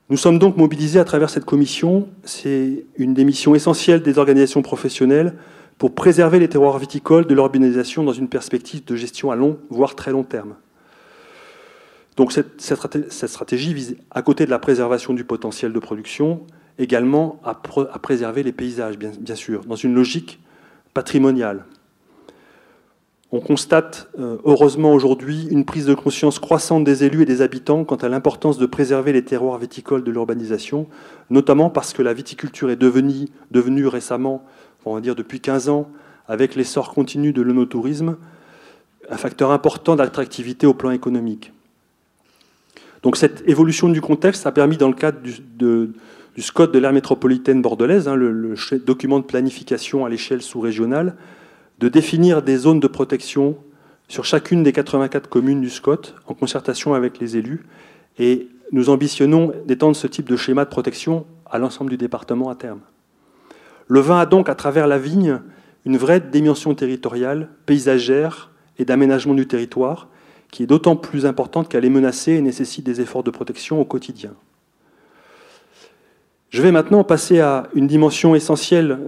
Nous 0.08 0.16
sommes 0.16 0.38
donc 0.38 0.56
mobilisés 0.56 1.00
à 1.00 1.04
travers 1.04 1.30
cette 1.30 1.44
commission. 1.44 2.08
C'est 2.24 2.84
une 2.96 3.14
des 3.14 3.24
missions 3.24 3.54
essentielles 3.54 4.02
des 4.02 4.18
organisations 4.18 4.62
professionnelles 4.62 5.34
pour 5.78 5.94
préserver 5.94 6.38
les 6.38 6.48
terroirs 6.48 6.78
viticoles 6.78 7.26
de 7.26 7.34
l'urbanisation 7.34 8.04
dans 8.04 8.12
une 8.12 8.28
perspective 8.28 8.84
de 8.84 8.94
gestion 8.94 9.30
à 9.30 9.36
long, 9.36 9.58
voire 9.68 9.96
très 9.96 10.12
long 10.12 10.22
terme. 10.22 10.54
Donc 12.16 12.32
cette, 12.32 12.60
stratégie 12.60 13.74
vise, 13.74 13.96
à 14.10 14.22
côté 14.22 14.44
de 14.44 14.50
la 14.50 14.58
préservation 14.58 15.14
du 15.14 15.24
potentiel 15.24 15.72
de 15.72 15.78
production, 15.78 16.42
également 16.78 17.40
à, 17.44 17.54
préserver 17.54 18.42
les 18.42 18.52
paysages, 18.52 18.98
bien 18.98 19.34
sûr, 19.34 19.64
dans 19.64 19.76
une 19.76 19.94
logique 19.94 20.40
patrimoniale. 20.94 21.64
On 23.34 23.40
constate 23.40 24.10
euh, 24.18 24.36
heureusement 24.44 24.92
aujourd'hui 24.92 25.46
une 25.50 25.64
prise 25.64 25.86
de 25.86 25.94
conscience 25.94 26.38
croissante 26.38 26.84
des 26.84 27.04
élus 27.04 27.22
et 27.22 27.24
des 27.24 27.40
habitants 27.40 27.82
quant 27.84 27.96
à 27.96 28.10
l'importance 28.10 28.58
de 28.58 28.66
préserver 28.66 29.14
les 29.14 29.24
terroirs 29.24 29.56
viticoles 29.56 30.04
de 30.04 30.10
l'urbanisation, 30.10 30.86
notamment 31.30 31.70
parce 31.70 31.94
que 31.94 32.02
la 32.02 32.12
viticulture 32.12 32.68
est 32.68 32.76
devenue, 32.76 33.28
devenue 33.50 33.86
récemment, 33.86 34.44
on 34.84 34.94
va 34.94 35.00
dire 35.00 35.14
depuis 35.14 35.40
15 35.40 35.70
ans, 35.70 35.88
avec 36.28 36.54
l'essor 36.56 36.92
continu 36.92 37.32
de 37.32 37.40
l'onotourisme, 37.40 38.18
un 39.08 39.16
facteur 39.16 39.50
important 39.50 39.96
d'attractivité 39.96 40.66
au 40.66 40.74
plan 40.74 40.90
économique. 40.90 41.52
Donc 43.02 43.16
cette 43.16 43.42
évolution 43.48 43.88
du 43.88 44.00
contexte 44.00 44.46
a 44.46 44.52
permis, 44.52 44.76
dans 44.76 44.88
le 44.88 44.94
cadre 44.94 45.18
du, 45.20 45.92
SCOT 46.38 46.68
de 46.68 46.78
l'aire 46.78 46.92
métropolitaine 46.92 47.60
bordelaise, 47.60 48.08
hein, 48.08 48.14
le 48.14 48.54
document 48.84 49.18
de 49.18 49.24
planification 49.24 50.04
à 50.04 50.08
l'échelle 50.08 50.42
sous-régionale, 50.42 51.16
de 51.78 51.88
définir 51.88 52.42
des 52.42 52.56
zones 52.56 52.80
de 52.80 52.86
protection 52.86 53.56
sur 54.08 54.24
chacune 54.24 54.62
des 54.62 54.72
84 54.72 55.28
communes 55.28 55.60
du 55.60 55.70
SCOT 55.70 56.14
en 56.26 56.34
concertation 56.34 56.94
avec 56.94 57.18
les 57.18 57.36
élus. 57.36 57.64
Et 58.18 58.48
nous 58.70 58.88
ambitionnons 58.88 59.52
d'étendre 59.66 59.96
ce 59.96 60.06
type 60.06 60.28
de 60.28 60.36
schéma 60.36 60.64
de 60.64 60.70
protection 60.70 61.26
à 61.50 61.58
l'ensemble 61.58 61.90
du 61.90 61.96
département 61.96 62.50
à 62.50 62.54
terme. 62.54 62.80
Le 63.88 64.00
vin 64.00 64.18
a 64.18 64.26
donc, 64.26 64.48
à 64.48 64.54
travers 64.54 64.86
la 64.86 64.98
vigne, 64.98 65.40
une 65.84 65.96
vraie 65.96 66.20
dimension 66.20 66.74
territoriale, 66.74 67.48
paysagère 67.66 68.50
et 68.78 68.84
d'aménagement 68.84 69.34
du 69.34 69.46
territoire, 69.46 70.08
qui 70.52 70.62
est 70.62 70.66
d'autant 70.66 70.94
plus 70.94 71.26
importante 71.26 71.68
qu'elle 71.68 71.84
est 71.84 71.90
menacée 71.90 72.34
et 72.34 72.40
nécessite 72.42 72.84
des 72.84 73.00
efforts 73.00 73.24
de 73.24 73.30
protection 73.30 73.80
au 73.80 73.84
quotidien. 73.84 74.34
Je 76.50 76.60
vais 76.60 76.70
maintenant 76.70 77.02
passer 77.02 77.40
à 77.40 77.68
une 77.74 77.86
dimension 77.86 78.34
essentielle, 78.34 78.98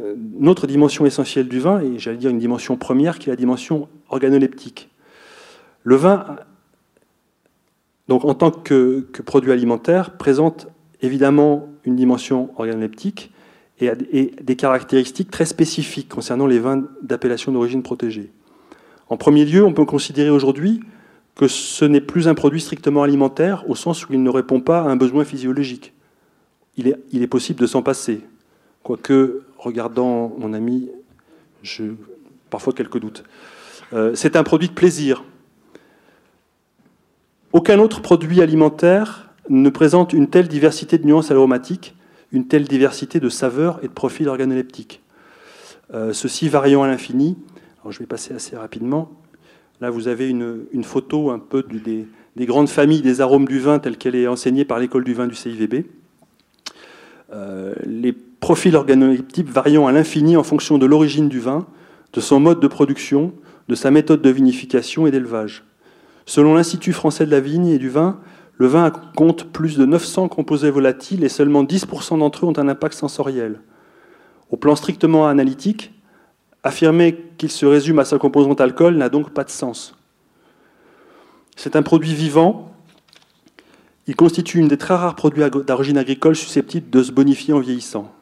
notre 0.40 0.66
dimension 0.66 1.04
essentielle 1.04 1.46
du 1.46 1.60
vin, 1.60 1.80
et 1.80 1.98
j'allais 1.98 2.16
dire 2.16 2.30
une 2.30 2.38
dimension 2.38 2.78
première, 2.78 3.18
qui 3.18 3.28
est 3.28 3.32
la 3.32 3.36
dimension 3.36 3.88
organoleptique. 4.08 4.88
Le 5.82 5.96
vin, 5.96 6.36
donc 8.08 8.24
en 8.24 8.32
tant 8.32 8.50
que, 8.50 9.06
produit 9.26 9.52
alimentaire, 9.52 10.16
présente 10.16 10.68
évidemment 11.02 11.68
une 11.84 11.94
dimension 11.94 12.48
organoleptique 12.56 13.30
et, 13.80 13.90
et 14.12 14.32
des 14.42 14.56
caractéristiques 14.56 15.30
très 15.30 15.44
spécifiques 15.44 16.08
concernant 16.08 16.46
les 16.46 16.58
vins 16.58 16.84
d'appellation 17.02 17.52
d'origine 17.52 17.82
protégée. 17.82 18.32
En 19.10 19.18
premier 19.18 19.44
lieu, 19.44 19.62
on 19.62 19.74
peut 19.74 19.84
considérer 19.84 20.30
aujourd'hui 20.30 20.80
que 21.34 21.48
ce 21.48 21.84
n'est 21.84 22.00
plus 22.00 22.28
un 22.28 22.34
produit 22.34 22.60
strictement 22.60 23.02
alimentaire, 23.02 23.64
au 23.68 23.74
sens 23.74 24.08
où 24.08 24.12
il 24.12 24.22
ne 24.22 24.30
répond 24.30 24.60
pas 24.60 24.80
à 24.80 24.84
un 24.84 24.96
besoin 24.96 25.24
physiologique 25.24 25.94
il 26.76 27.22
est, 27.22 27.26
possible 27.26 27.60
de 27.60 27.66
s'en 27.66 27.82
passer. 27.82 28.20
Quoique, 28.82 29.42
regardant 29.58 30.34
mon 30.38 30.52
ami, 30.52 30.90
j'ai 31.62 31.92
parfois 32.50 32.72
quelques 32.72 32.98
doutes. 32.98 33.24
Euh, 33.92 34.14
c'est 34.14 34.36
un 34.36 34.42
produit 34.42 34.68
de 34.68 34.74
plaisir. 34.74 35.24
Aucun 37.52 37.78
autre 37.78 38.02
produit 38.02 38.42
alimentaire 38.42 39.30
ne 39.48 39.70
présente 39.70 40.12
une 40.12 40.28
telle 40.28 40.48
diversité 40.48 40.98
de 40.98 41.06
nuances 41.06 41.30
aromatiques, 41.30 41.94
une 42.32 42.48
telle 42.48 42.64
diversité 42.64 43.20
de 43.20 43.28
saveurs 43.28 43.78
et 43.82 43.88
de 43.88 43.92
profils 43.92 44.28
organoleptiques. 44.28 45.02
Euh, 45.92 46.12
ceci 46.12 46.48
variant 46.48 46.82
à 46.82 46.88
l'infini. 46.88 47.38
Alors, 47.80 47.92
je 47.92 48.00
vais 48.00 48.06
passer 48.06 48.34
assez 48.34 48.56
rapidement. 48.56 49.12
Là, 49.80 49.90
vous 49.90 50.08
avez 50.08 50.28
une, 50.28 50.84
photo 50.84 51.30
un 51.30 51.38
peu 51.38 51.62
des, 51.62 52.06
des, 52.36 52.46
grandes 52.46 52.68
familles 52.68 53.02
des 53.02 53.20
arômes 53.20 53.46
du 53.46 53.58
vin 53.58 53.78
telle 53.78 53.96
qu'elle 53.96 54.14
est 54.14 54.26
enseignée 54.26 54.64
par 54.64 54.78
l'école 54.78 55.04
du 55.04 55.14
vin 55.14 55.26
du 55.26 55.34
CIVB. 55.34 55.84
Euh, 57.32 57.74
les 57.84 58.12
profils 58.12 58.76
organoleptiques 58.76 59.48
variant 59.48 59.86
à 59.86 59.92
l'infini 59.92 60.36
en 60.36 60.42
fonction 60.42 60.78
de 60.78 60.86
l'origine 60.86 61.28
du 61.28 61.40
vin, 61.40 61.66
de 62.12 62.20
son 62.20 62.38
mode 62.38 62.60
de 62.60 62.68
production, 62.68 63.32
de 63.68 63.74
sa 63.74 63.90
méthode 63.90 64.22
de 64.22 64.30
vinification 64.30 65.06
et 65.06 65.10
d'élevage. 65.10 65.64
Selon 66.26 66.54
l'Institut 66.54 66.92
français 66.92 67.26
de 67.26 67.30
la 67.30 67.40
vigne 67.40 67.68
et 67.68 67.78
du 67.78 67.88
vin, 67.88 68.20
le 68.56 68.66
vin 68.66 68.90
compte 68.90 69.44
plus 69.44 69.76
de 69.76 69.84
900 69.84 70.28
composés 70.28 70.70
volatiles 70.70 71.24
et 71.24 71.28
seulement 71.28 71.64
10% 71.64 72.18
d'entre 72.18 72.44
eux 72.44 72.48
ont 72.48 72.58
un 72.58 72.68
impact 72.68 72.94
sensoriel. 72.94 73.60
Au 74.50 74.56
plan 74.56 74.76
strictement 74.76 75.26
analytique, 75.26 75.93
affirmer 76.64 77.14
qu'il 77.36 77.50
se 77.50 77.66
résume 77.66 77.98
à 77.98 78.04
sa 78.04 78.18
composante 78.18 78.60
alcool 78.60 78.96
n'a 78.96 79.10
donc 79.10 79.30
pas 79.30 79.44
de 79.44 79.50
sens. 79.50 79.94
C'est 81.56 81.76
un 81.76 81.82
produit 81.82 82.14
vivant 82.14 82.72
Il 84.06 84.16
constitue 84.16 84.58
une 84.58 84.68
des 84.68 84.76
très 84.76 84.94
rares 84.94 85.14
produits 85.14 85.44
d'origine 85.66 85.98
agricole 85.98 86.36
susceptibles 86.36 86.90
de 86.90 87.02
se 87.02 87.12
bonifier 87.12 87.54
en 87.54 87.60
vieillissant. 87.60 88.12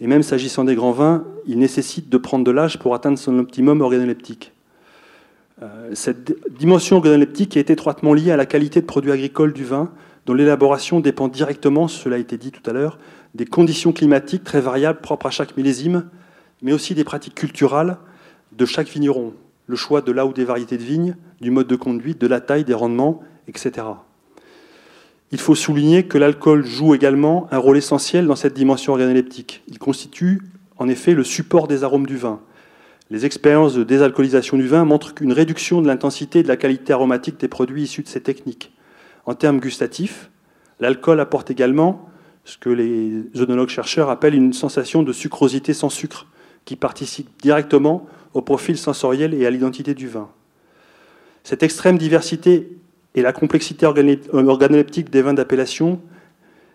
Et 0.00 0.06
même 0.06 0.22
s'agissant 0.22 0.64
des 0.64 0.74
grands 0.74 0.92
vins, 0.92 1.24
il 1.46 1.58
nécessite 1.58 2.08
de 2.08 2.16
prendre 2.16 2.44
de 2.44 2.50
l'âge 2.50 2.78
pour 2.78 2.94
atteindre 2.94 3.18
son 3.18 3.38
optimum 3.38 3.82
organoleptique. 3.82 4.52
Euh, 5.62 5.90
cette 5.92 6.38
dimension 6.58 6.96
organoleptique 6.96 7.58
est 7.58 7.68
étroitement 7.68 8.14
liée 8.14 8.30
à 8.30 8.38
la 8.38 8.46
qualité 8.46 8.80
de 8.80 8.86
produit 8.86 9.12
agricole 9.12 9.52
du 9.52 9.64
vin, 9.64 9.90
dont 10.24 10.32
l'élaboration 10.32 11.00
dépend 11.00 11.28
directement, 11.28 11.86
cela 11.86 12.16
a 12.16 12.18
été 12.18 12.38
dit 12.38 12.50
tout 12.50 12.68
à 12.68 12.72
l'heure, 12.72 12.98
des 13.34 13.44
conditions 13.44 13.92
climatiques 13.92 14.44
très 14.44 14.62
variables 14.62 15.00
propres 15.00 15.26
à 15.26 15.30
chaque 15.30 15.54
millésime, 15.56 16.08
mais 16.62 16.72
aussi 16.72 16.94
des 16.94 17.04
pratiques 17.04 17.34
culturelles 17.34 17.96
de 18.52 18.66
chaque 18.66 18.88
vigneron, 18.88 19.34
le 19.66 19.76
choix 19.76 20.00
de 20.00 20.12
là 20.12 20.26
ou 20.26 20.32
des 20.32 20.44
variétés 20.44 20.76
de 20.76 20.82
vignes, 20.82 21.16
du 21.40 21.50
mode 21.50 21.66
de 21.66 21.76
conduite, 21.76 22.20
de 22.20 22.26
la 22.26 22.40
taille, 22.40 22.64
des 22.64 22.74
rendements, 22.74 23.22
etc. 23.48 23.86
Il 25.32 25.38
faut 25.38 25.54
souligner 25.54 26.04
que 26.04 26.18
l'alcool 26.18 26.64
joue 26.64 26.94
également 26.94 27.46
un 27.52 27.58
rôle 27.58 27.76
essentiel 27.76 28.26
dans 28.26 28.36
cette 28.36 28.54
dimension 28.54 28.92
organoleptique. 28.92 29.62
Il 29.68 29.78
constitue 29.78 30.42
en 30.76 30.88
effet 30.88 31.14
le 31.14 31.22
support 31.22 31.68
des 31.68 31.84
arômes 31.84 32.06
du 32.06 32.16
vin. 32.16 32.40
Les 33.10 33.26
expériences 33.26 33.74
de 33.74 33.84
désalcoolisation 33.84 34.56
du 34.56 34.66
vin 34.66 34.84
montrent 34.84 35.14
qu'une 35.14 35.32
réduction 35.32 35.82
de 35.82 35.86
l'intensité 35.86 36.40
et 36.40 36.42
de 36.42 36.48
la 36.48 36.56
qualité 36.56 36.92
aromatique 36.92 37.38
des 37.38 37.48
produits 37.48 37.82
issus 37.82 38.02
de 38.02 38.08
ces 38.08 38.20
techniques. 38.20 38.72
En 39.26 39.34
termes 39.34 39.60
gustatifs, 39.60 40.30
l'alcool 40.80 41.20
apporte 41.20 41.50
également 41.50 42.08
ce 42.44 42.56
que 42.56 42.70
les 42.70 43.22
œnologues 43.36 43.68
chercheurs 43.68 44.10
appellent 44.10 44.34
une 44.34 44.52
sensation 44.52 45.02
de 45.02 45.12
sucrosité 45.12 45.74
sans 45.74 45.90
sucre, 45.90 46.26
qui 46.70 46.76
participe 46.76 47.28
directement 47.42 48.06
au 48.32 48.42
profil 48.42 48.78
sensoriel 48.78 49.34
et 49.34 49.44
à 49.44 49.50
l'identité 49.50 49.92
du 49.92 50.06
vin. 50.06 50.28
Cette 51.42 51.64
extrême 51.64 51.98
diversité 51.98 52.68
et 53.16 53.22
la 53.22 53.32
complexité 53.32 53.86
organoleptique 53.86 55.10
des 55.10 55.20
vins 55.20 55.34
d'appellation 55.34 56.00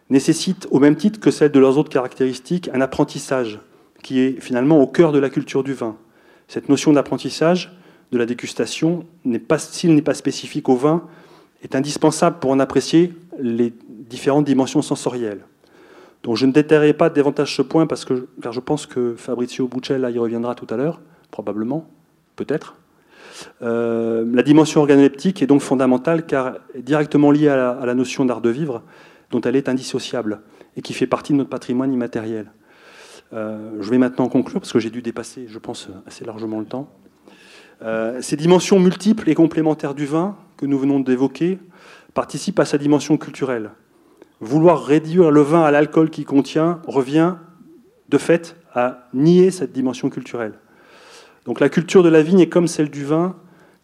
nécessitent, 0.10 0.68
au 0.70 0.80
même 0.80 0.98
titre 0.98 1.22
que 1.22 1.32
celle 1.32 1.54
de 1.54 1.60
leurs 1.62 1.78
autres 1.78 1.90
caractéristiques, 1.90 2.70
un 2.74 2.82
apprentissage 2.82 3.62
qui 4.04 4.20
est 4.20 4.42
finalement 4.42 4.82
au 4.82 4.86
cœur 4.86 5.14
de 5.14 5.18
la 5.18 5.30
culture 5.30 5.64
du 5.64 5.72
vin. 5.72 5.96
Cette 6.50 6.68
notion 6.68 6.92
d'apprentissage 6.92 7.72
de 8.12 8.18
la 8.18 8.26
dégustation, 8.26 9.06
s'il 9.58 9.96
n'est 9.96 10.02
pas 10.02 10.14
spécifique 10.14 10.68
au 10.68 10.76
vin, 10.76 11.08
est 11.64 11.74
indispensable 11.74 12.40
pour 12.40 12.52
en 12.52 12.60
apprécier 12.60 13.14
les 13.40 13.72
différentes 13.90 14.44
dimensions 14.44 14.82
sensorielles. 14.82 15.46
Donc 16.26 16.38
je 16.38 16.48
ne 16.48 16.52
déterrerai 16.52 16.94
pas 16.94 17.12
davantage 17.12 17.56
ce 17.56 17.62
point 17.62 17.86
parce 17.86 18.04
que, 18.04 18.28
car 18.42 18.52
je 18.52 18.60
pense 18.60 18.88
que 18.88 19.14
Fabrizio 19.16 19.68
Buccella 19.68 20.10
y 20.10 20.18
reviendra 20.18 20.56
tout 20.56 20.66
à 20.72 20.76
l'heure, 20.76 21.00
probablement, 21.30 21.88
peut-être. 22.36 22.78
Euh, 23.62 24.26
la 24.34 24.42
dimension 24.42 24.82
organoleptique 24.82 25.44
est 25.44 25.46
donc 25.46 25.62
fondamentale 25.62 26.26
car 26.26 26.56
est 26.74 26.82
directement 26.82 27.30
liée 27.30 27.50
à 27.50 27.86
la, 27.86 27.94
notion 27.94 28.26
d'art 28.26 28.42
de 28.42 28.50
vivre 28.50 28.82
dont 29.30 29.40
elle 29.42 29.56
est 29.56 29.70
indissociable 29.70 30.42
et 30.76 30.82
qui 30.82 30.94
fait 30.94 31.06
partie 31.06 31.32
de 31.32 31.38
notre 31.38 31.52
patrimoine 31.52 31.94
immatériel. 31.94 32.52
Euh, 33.34 33.74
je 33.80 33.88
vais 33.92 34.00
maintenant 34.00 34.28
conclure 34.28 34.60
parce 34.60 34.74
que 34.74 34.80
j'ai 34.80 34.90
dû 34.90 35.04
dépasser, 35.04 35.46
je 35.48 35.60
pense, 35.60 35.90
assez 36.08 36.26
largement 36.26 36.60
le 36.60 36.66
temps. 36.66 36.90
Euh, 37.84 38.20
ces 38.24 38.36
dimensions 38.36 38.80
multiples 38.80 39.30
et 39.30 39.36
complémentaires 39.36 39.94
du 39.94 40.08
vin 40.08 40.36
que 40.58 40.66
nous 40.66 40.80
venons 40.80 41.00
d'évoquer 41.00 41.60
participent 42.16 42.60
à 42.60 42.66
sa 42.66 42.80
dimension 42.80 43.16
culturelle. 43.16 43.70
Vouloir 44.46 44.86
réduire 44.86 45.32
le 45.32 45.42
vin 45.42 45.64
à 45.64 45.72
l'alcool 45.72 46.12
qu'il 46.12 46.24
contient 46.24 46.80
revient 46.86 47.34
de 48.10 48.20
fait 48.20 48.56
à 48.76 49.08
nier 49.12 49.50
cette 49.50 49.72
dimension 49.72 50.12
culturelle. 50.12 50.54
Donc 51.46 51.60
la 51.60 51.68
culture 51.68 52.04
de 52.04 52.10
la 52.10 52.22
vigne 52.22 52.42
est 52.42 52.48
comme 52.48 52.68
celle 52.68 52.92
du 52.92 53.04
vin 53.04 53.36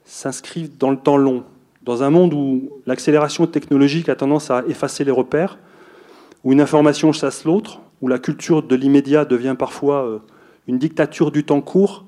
s'inscrivent 0.06 0.78
dans 0.78 0.92
le 0.92 0.98
temps 0.98 1.18
long. 1.18 1.46
Dans 1.82 2.04
un 2.04 2.12
monde 2.12 2.36
où 2.36 2.70
l'accélération 2.86 3.48
technologique 3.48 4.08
a 4.08 4.16
tendance 4.16 4.52
à 4.52 4.64
effacer 4.68 5.04
les 5.04 5.10
repères, 5.10 5.58
où 6.44 6.54
une 6.54 6.62
information 6.62 7.12
chasse 7.12 7.44
l'autre, 7.44 7.80
où 8.04 8.08
la 8.08 8.20
culture 8.20 8.62
de 8.62 8.76
l'immédiat 8.76 9.26
devient 9.26 9.56
parfois 9.58 10.06
euh, 10.06 10.20
une 10.68 10.78
dictature 10.78 11.32
du 11.32 11.44
temps 11.44 11.62
court, 11.62 12.06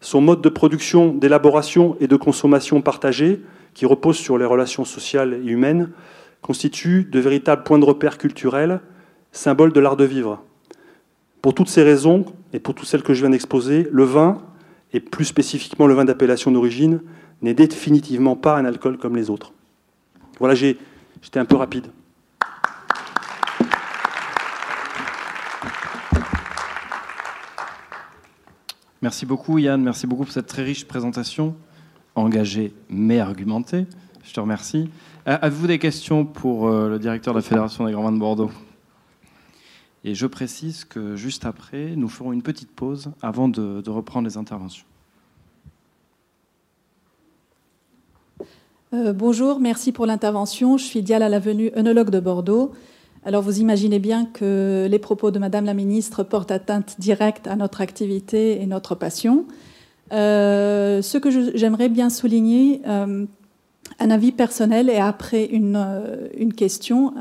son 0.00 0.22
mode 0.22 0.40
de 0.40 0.48
production, 0.48 1.12
d'élaboration 1.12 1.98
et 2.00 2.06
de 2.06 2.16
consommation 2.16 2.80
partagée, 2.80 3.42
qui 3.74 3.84
repose 3.84 4.16
sur 4.16 4.38
les 4.38 4.46
relations 4.46 4.86
sociales 4.86 5.34
et 5.34 5.46
humaines, 5.46 5.90
constitue 6.42 7.04
de 7.04 7.20
véritables 7.20 7.62
points 7.62 7.78
de 7.78 7.84
repère 7.84 8.18
culturels, 8.18 8.80
symboles 9.32 9.72
de 9.72 9.80
l'art 9.80 9.96
de 9.96 10.04
vivre. 10.04 10.42
Pour 11.42 11.54
toutes 11.54 11.68
ces 11.68 11.82
raisons, 11.82 12.24
et 12.52 12.60
pour 12.60 12.74
toutes 12.74 12.86
celles 12.86 13.02
que 13.02 13.14
je 13.14 13.20
viens 13.20 13.30
d'exposer, 13.30 13.88
le 13.90 14.04
vin, 14.04 14.42
et 14.92 15.00
plus 15.00 15.24
spécifiquement 15.24 15.86
le 15.86 15.94
vin 15.94 16.04
d'appellation 16.04 16.50
d'origine, 16.50 17.00
n'est 17.42 17.54
définitivement 17.54 18.36
pas 18.36 18.56
un 18.56 18.64
alcool 18.64 18.98
comme 18.98 19.16
les 19.16 19.30
autres. 19.30 19.52
Voilà, 20.38 20.54
j'étais 20.54 21.38
un 21.38 21.44
peu 21.44 21.56
rapide. 21.56 21.86
Merci 29.02 29.24
beaucoup 29.24 29.56
Yann, 29.56 29.82
merci 29.82 30.06
beaucoup 30.06 30.24
pour 30.24 30.32
cette 30.32 30.46
très 30.46 30.62
riche 30.62 30.86
présentation, 30.86 31.56
engagée 32.14 32.74
mais 32.90 33.18
argumentée. 33.18 33.86
Je 34.24 34.34
te 34.34 34.40
remercie. 34.40 34.90
Euh, 35.28 35.36
avez-vous 35.42 35.66
des 35.66 35.78
questions 35.78 36.24
pour 36.24 36.68
euh, 36.68 36.88
le 36.88 36.98
directeur 36.98 37.34
de 37.34 37.38
la 37.38 37.42
Fédération 37.42 37.84
des 37.84 37.92
Grands 37.92 38.04
Vins 38.04 38.12
de 38.12 38.18
Bordeaux? 38.18 38.50
Et 40.02 40.14
je 40.14 40.26
précise 40.26 40.84
que 40.84 41.14
juste 41.14 41.44
après, 41.44 41.94
nous 41.94 42.08
ferons 42.08 42.32
une 42.32 42.42
petite 42.42 42.70
pause 42.70 43.10
avant 43.20 43.48
de, 43.48 43.86
reprendre 43.90 44.26
les 44.26 44.38
interventions. 44.38 44.86
Euh, 48.94 49.12
bonjour, 49.12 49.60
merci 49.60 49.92
pour 49.92 50.06
l'intervention. 50.06 50.78
Je 50.78 50.84
suis 50.84 51.02
Dial 51.02 51.22
à 51.22 51.28
l'avenue 51.28 51.70
œnologue 51.76 52.10
de 52.10 52.20
Bordeaux. 52.20 52.72
Alors 53.22 53.42
vous 53.42 53.60
imaginez 53.60 53.98
bien 53.98 54.24
que 54.24 54.88
les 54.90 54.98
propos 54.98 55.30
de 55.30 55.38
Madame 55.38 55.66
la 55.66 55.74
Ministre 55.74 56.22
portent 56.22 56.50
atteinte 56.50 56.96
directe 56.98 57.46
à 57.46 57.56
notre 57.56 57.82
activité 57.82 58.62
et 58.62 58.66
notre 58.66 58.94
passion. 58.94 59.44
Ce 60.10 61.18
que 61.18 61.54
j'aimerais 61.54 61.90
bien 61.90 62.08
souligner, 62.08 62.80
un 64.00 64.10
avis 64.10 64.32
personnel 64.32 64.90
et 64.90 64.96
après 64.96 65.44
une, 65.44 65.76
euh, 65.76 66.50
question. 66.56 67.14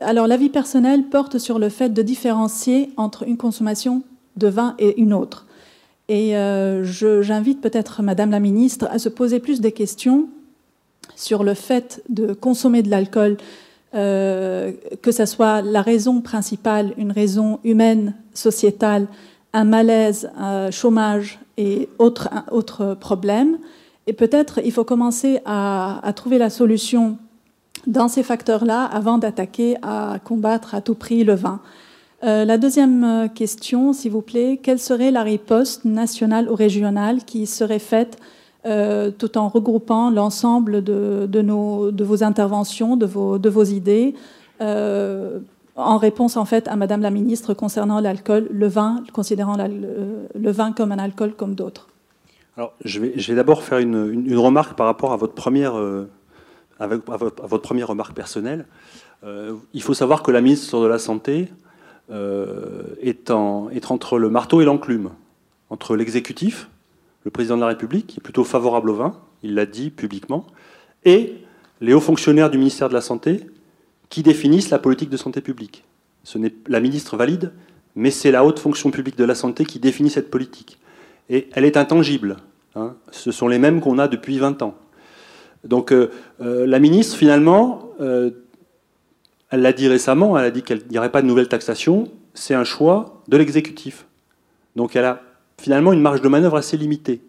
alors 0.00 0.26
l'avis 0.26 0.48
personnel 0.48 1.04
porte 1.04 1.38
sur 1.38 1.58
le 1.58 1.68
fait 1.68 1.90
de 1.90 2.02
différencier 2.02 2.90
entre 2.96 3.24
une 3.24 3.36
consommation 3.36 4.02
de 4.36 4.48
vin 4.48 4.74
et 4.78 5.00
une 5.00 5.12
autre. 5.12 5.46
Et 6.08 6.32
j'invite 7.20 7.60
peut-être 7.60 8.02
Madame 8.02 8.30
la 8.30 8.40
Ministre 8.40 8.88
à 8.90 8.98
se 8.98 9.10
poser 9.10 9.40
plus 9.40 9.60
des 9.60 9.72
questions 9.72 10.28
sur 11.16 11.44
le 11.44 11.52
fait 11.52 12.02
de 12.08 12.32
consommer 12.32 12.82
de 12.82 12.88
l'alcool 12.88 13.36
euh, 13.94 14.72
que 15.00 15.12
ce 15.12 15.24
soit 15.24 15.62
la 15.62 15.80
raison 15.80 16.20
principale, 16.20 16.92
une 16.98 17.10
raison 17.10 17.58
humaine, 17.64 18.14
sociétale, 18.34 19.06
un 19.54 19.64
malaise, 19.64 20.30
un 20.36 20.70
chômage 20.70 21.38
et 21.56 21.88
autres 21.98 22.28
autre 22.50 22.94
problèmes. 22.94 23.56
Et 24.08 24.14
peut-être 24.14 24.58
il 24.64 24.72
faut 24.72 24.84
commencer 24.84 25.40
à, 25.44 26.00
trouver 26.16 26.38
la 26.38 26.48
solution 26.48 27.18
dans 27.86 28.08
ces 28.08 28.22
facteurs-là 28.22 28.84
avant 28.84 29.18
d'attaquer 29.18 29.76
à 29.82 30.18
combattre 30.24 30.74
à 30.74 30.80
tout 30.80 30.94
prix 30.94 31.24
le 31.24 31.34
vin. 31.34 31.60
Euh, 32.24 32.46
la 32.46 32.56
deuxième 32.56 33.28
question, 33.34 33.92
s'il 33.92 34.10
vous 34.10 34.22
plaît, 34.22 34.58
quelle 34.62 34.78
serait 34.80 35.10
la 35.10 35.22
riposte 35.22 35.84
nationale 35.84 36.50
ou 36.50 36.54
régionale 36.54 37.22
qui 37.24 37.46
serait 37.46 37.78
faite 37.78 38.18
euh, 38.66 39.10
tout 39.10 39.36
en 39.36 39.48
regroupant 39.48 40.10
l'ensemble 40.10 40.82
de, 40.82 42.02
vos 42.02 42.24
interventions, 42.24 42.96
de 42.96 43.06
vos, 43.06 43.64
idées, 43.64 44.14
euh, 44.62 45.38
en 45.76 45.98
réponse 45.98 46.38
en 46.38 46.46
fait 46.46 46.66
à 46.66 46.76
Madame 46.76 47.02
la 47.02 47.10
Ministre 47.10 47.52
concernant 47.52 48.00
l'alcool, 48.00 48.48
le 48.50 48.68
vin, 48.68 49.04
considérant 49.12 49.56
le, 49.56 50.50
vin 50.50 50.72
comme 50.72 50.92
un 50.92 50.98
alcool 50.98 51.34
comme 51.34 51.54
d'autres? 51.54 51.88
Alors, 52.58 52.74
je 52.84 52.98
vais, 52.98 53.34
d'abord 53.36 53.62
faire 53.62 53.78
une, 53.78 54.36
remarque 54.36 54.76
par 54.76 54.86
rapport 54.86 55.12
à 55.12 55.16
votre 55.16 55.32
première, 55.32 55.78
euh, 55.78 56.10
à, 56.80 56.88
votre, 56.88 57.58
première 57.58 57.86
remarque 57.86 58.16
personnelle. 58.16 58.66
il 59.22 59.80
faut 59.80 59.94
savoir 59.94 60.24
que 60.24 60.32
la 60.32 60.40
ministre 60.40 60.82
de 60.82 60.88
la 60.88 60.98
Santé 60.98 61.50
est, 62.10 63.30
en, 63.30 63.70
est 63.70 63.92
entre 63.92 64.18
le 64.18 64.28
marteau 64.28 64.60
et 64.60 64.64
l'enclume, 64.64 65.10
entre 65.70 65.94
l'exécutif, 65.94 66.68
le 67.22 67.30
président 67.30 67.54
de 67.54 67.60
la 67.60 67.68
République, 67.68 68.08
qui 68.08 68.18
est 68.18 68.22
plutôt 68.22 68.42
favorable 68.42 68.90
au 68.90 68.94
vin, 68.94 69.20
il 69.44 69.54
l'a 69.54 69.64
dit 69.64 69.90
publiquement, 69.90 70.44
et 71.04 71.36
les 71.80 71.94
hauts 71.94 72.00
fonctionnaires 72.00 72.50
du 72.50 72.58
ministère 72.58 72.88
de 72.88 72.94
la 72.94 73.02
Santé, 73.02 73.46
qui 74.08 74.24
définissent 74.24 74.70
la 74.70 74.80
politique 74.80 75.10
de 75.10 75.16
santé 75.16 75.42
publique. 75.42 75.84
Ce 76.24 76.38
n'est 76.38 76.52
la 76.66 76.80
ministre 76.80 77.16
valide, 77.16 77.52
mais 77.94 78.10
c'est 78.10 78.32
la 78.32 78.44
haute 78.44 78.58
fonction 78.58 78.90
publique 78.90 79.16
de 79.16 79.22
la 79.22 79.36
santé 79.36 79.64
qui 79.64 79.78
définit 79.78 80.10
cette 80.10 80.28
politique. 80.28 80.80
Et 81.30 81.48
elle 81.52 81.64
est 81.64 81.76
intangible. 81.76 82.38
Hein. 82.78 82.94
Ce 83.10 83.32
sont 83.32 83.48
les 83.48 83.58
mêmes 83.58 83.80
qu'on 83.80 83.98
a 83.98 84.08
depuis 84.08 84.38
20 84.38 84.62
ans. 84.62 84.74
Donc 85.64 85.92
euh, 85.92 86.10
euh, 86.40 86.66
la 86.66 86.78
ministre, 86.78 87.16
finalement, 87.16 87.90
euh, 88.00 88.30
elle 89.50 89.62
l'a 89.62 89.72
dit 89.72 89.88
récemment, 89.88 90.38
elle 90.38 90.44
a 90.44 90.50
dit 90.50 90.62
qu'il 90.62 90.82
n'y 90.90 90.98
aurait 90.98 91.10
pas 91.10 91.22
de 91.22 91.26
nouvelle 91.26 91.48
taxation, 91.48 92.08
c'est 92.34 92.54
un 92.54 92.64
choix 92.64 93.22
de 93.28 93.36
l'exécutif. 93.36 94.06
Donc 94.76 94.94
elle 94.94 95.04
a 95.04 95.20
finalement 95.60 95.92
une 95.92 96.00
marge 96.00 96.22
de 96.22 96.28
manœuvre 96.28 96.56
assez 96.56 96.76
limitée. 96.76 97.22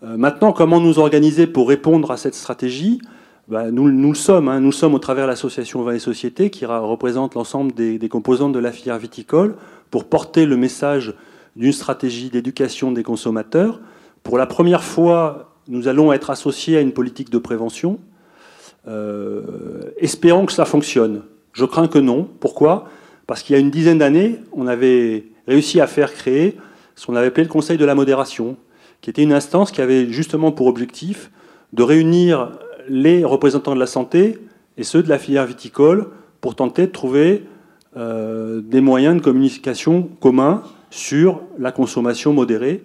Maintenant, 0.00 0.52
comment 0.52 0.80
nous 0.80 1.00
organiser 1.00 1.48
pour 1.48 1.68
répondre 1.68 2.12
à 2.12 2.16
cette 2.16 2.36
stratégie? 2.36 3.00
Nous, 3.48 3.90
nous, 3.90 4.10
le 4.10 4.14
sommes. 4.14 4.48
Hein. 4.48 4.60
Nous 4.60 4.70
sommes 4.70 4.94
au 4.94 5.00
travers 5.00 5.24
de 5.24 5.30
l'association 5.30 5.82
Vin 5.82 5.94
et 5.94 5.98
Société 5.98 6.50
qui 6.50 6.66
représente 6.66 7.34
l'ensemble 7.34 7.72
des, 7.72 7.98
des, 7.98 8.08
composantes 8.08 8.52
de 8.52 8.60
la 8.60 8.70
filière 8.70 8.98
viticole 8.98 9.56
pour 9.90 10.04
porter 10.04 10.46
le 10.46 10.56
message 10.56 11.14
d'une 11.56 11.72
stratégie 11.72 12.30
d'éducation 12.30 12.92
des 12.92 13.02
consommateurs. 13.02 13.80
Pour 14.28 14.36
la 14.36 14.44
première 14.44 14.84
fois, 14.84 15.54
nous 15.68 15.88
allons 15.88 16.12
être 16.12 16.28
associés 16.28 16.76
à 16.76 16.82
une 16.82 16.92
politique 16.92 17.30
de 17.30 17.38
prévention. 17.38 17.98
Euh, 18.86 19.40
espérons 19.96 20.44
que 20.44 20.52
ça 20.52 20.66
fonctionne. 20.66 21.22
Je 21.54 21.64
crains 21.64 21.88
que 21.88 21.98
non. 21.98 22.28
Pourquoi? 22.38 22.90
Parce 23.26 23.42
qu'il 23.42 23.54
y 23.54 23.56
a 23.56 23.58
une 23.58 23.70
dizaine 23.70 23.96
d'années, 23.96 24.38
on 24.52 24.66
avait 24.66 25.24
réussi 25.46 25.80
à 25.80 25.86
faire 25.86 26.12
créer 26.12 26.58
ce 26.94 27.06
qu'on 27.06 27.16
avait 27.16 27.28
appelé 27.28 27.44
le 27.44 27.48
Conseil 27.48 27.78
de 27.78 27.86
la 27.86 27.94
modération, 27.94 28.58
qui 29.00 29.08
était 29.08 29.22
une 29.22 29.32
instance 29.32 29.72
qui 29.72 29.80
avait 29.80 30.10
justement 30.10 30.52
pour 30.52 30.66
objectif 30.66 31.30
de 31.72 31.82
réunir 31.82 32.50
les 32.86 33.24
représentants 33.24 33.74
de 33.74 33.80
la 33.80 33.86
santé 33.86 34.38
et 34.76 34.84
ceux 34.84 35.02
de 35.02 35.08
la 35.08 35.18
filière 35.18 35.46
viticole 35.46 36.08
pour 36.42 36.54
tenter 36.54 36.86
de 36.86 36.92
trouver 36.92 37.44
euh, 37.96 38.60
des 38.60 38.82
moyens 38.82 39.16
de 39.16 39.22
communication 39.22 40.06
communs 40.20 40.64
sur 40.90 41.40
la 41.58 41.72
consommation 41.72 42.34
modérée. 42.34 42.82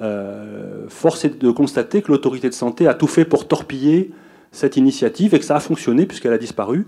Euh, 0.00 0.84
force 0.88 1.24
est 1.24 1.40
de 1.40 1.50
constater 1.50 2.02
que 2.02 2.12
l'autorité 2.12 2.48
de 2.48 2.54
santé 2.54 2.86
a 2.86 2.94
tout 2.94 3.06
fait 3.06 3.24
pour 3.24 3.48
torpiller 3.48 4.12
cette 4.52 4.76
initiative 4.76 5.34
et 5.34 5.38
que 5.38 5.44
ça 5.44 5.56
a 5.56 5.60
fonctionné 5.60 6.06
puisqu'elle 6.06 6.32
a 6.32 6.38
disparu. 6.38 6.86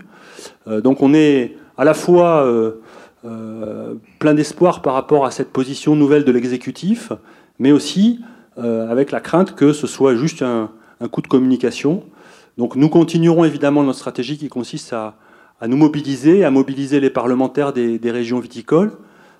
Euh, 0.67 0.81
donc 0.81 1.01
on 1.01 1.13
est 1.13 1.55
à 1.77 1.83
la 1.83 1.93
fois 1.93 2.47
plein 4.19 4.33
d'espoir 4.33 4.81
par 4.81 4.93
rapport 4.93 5.25
à 5.25 5.31
cette 5.31 5.49
position 5.49 5.95
nouvelle 5.95 6.25
de 6.25 6.31
l'exécutif, 6.31 7.11
mais 7.59 7.71
aussi 7.71 8.19
avec 8.57 9.11
la 9.11 9.19
crainte 9.19 9.55
que 9.55 9.73
ce 9.73 9.87
soit 9.87 10.15
juste 10.15 10.41
un 10.41 10.69
coup 11.11 11.21
de 11.21 11.27
communication 11.27 12.03
donc 12.57 12.75
nous 12.75 12.89
continuerons 12.89 13.45
évidemment 13.45 13.83
notre 13.83 13.99
stratégie 13.99 14.37
qui 14.37 14.49
consiste 14.49 14.93
à, 14.93 15.15
nous 15.67 15.77
mobiliser, 15.77 16.43
à 16.43 16.51
mobiliser 16.51 16.99
les 16.99 17.09
parlementaires 17.09 17.73
des, 17.73 17.99
régions 18.11 18.39
viticoles, 18.39 18.91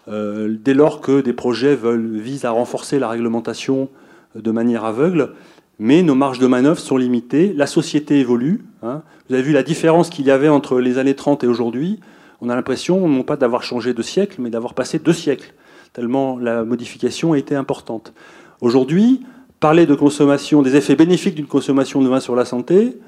euh, 0.08 0.56
dès 0.60 0.74
lors 0.74 1.02
que 1.02 1.22
des 1.22 1.34
projets 1.34 1.76
veulent, 1.76 2.18
visent 2.18 2.46
à 2.46 2.52
renforcer 2.52 3.00
la 3.00 3.08
réglementation 3.10 3.90
de 4.36 4.52
manière 4.52 4.86
aveugle. 4.86 5.34
Mais 5.80 6.04
nos 6.04 6.16
marges 6.16 6.40
de 6.40 6.48
manœuvre 6.48 6.80
sont 6.80 6.98
limitées, 6.98 7.54
la 7.54 7.66
société 7.66 8.20
évolue. 8.20 8.64
Hein. 8.84 9.02
Vous 9.28 9.34
avez 9.34 9.44
vu 9.44 9.52
la 9.52 9.64
différence 9.64 10.10
qu'il 10.10 10.26
y 10.26 10.32
avait 10.32 10.50
entre 10.50 10.80
les 10.80 10.98
années 10.98 11.16
30 11.16 11.44
et 11.44 11.48
aujourd'hui. 11.48 12.00
On 12.40 12.50
a 12.50 12.56
l'impression 12.56 13.08
non 13.08 13.24
pas 13.24 13.36
d'avoir 13.36 13.64
changé 13.64 13.94
de 13.94 14.02
siècle, 14.02 14.38
mais 14.40 14.50
d'avoir 14.50 14.74
passé 14.74 15.00
deux 15.00 15.14
siècles, 15.14 15.54
tellement 15.94 16.38
la 16.38 16.64
modification 16.64 17.34
a 17.34 17.38
été 17.38 17.56
importante. 17.56 18.14
Aujourd'hui, 18.62 19.22
parler 19.60 19.86
de 19.86 19.96
consommation, 19.96 20.62
des 20.62 20.76
effets 20.76 20.96
bénéfiques 20.96 21.36
d'une 21.36 21.48
consommation 21.48 22.02
de 22.02 22.10
vin 22.10 22.20
sur 22.20 22.36
la 22.36 22.46
santé, 22.46 23.00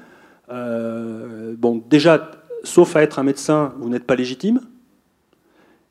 euh, 0.50 1.54
bon, 1.56 1.82
déjà, 1.88 2.30
sauf 2.62 2.96
à 2.96 3.02
être 3.02 3.18
un 3.18 3.22
médecin, 3.22 3.72
vous 3.78 3.88
n'êtes 3.88 4.04
pas 4.04 4.16
légitime. 4.16 4.60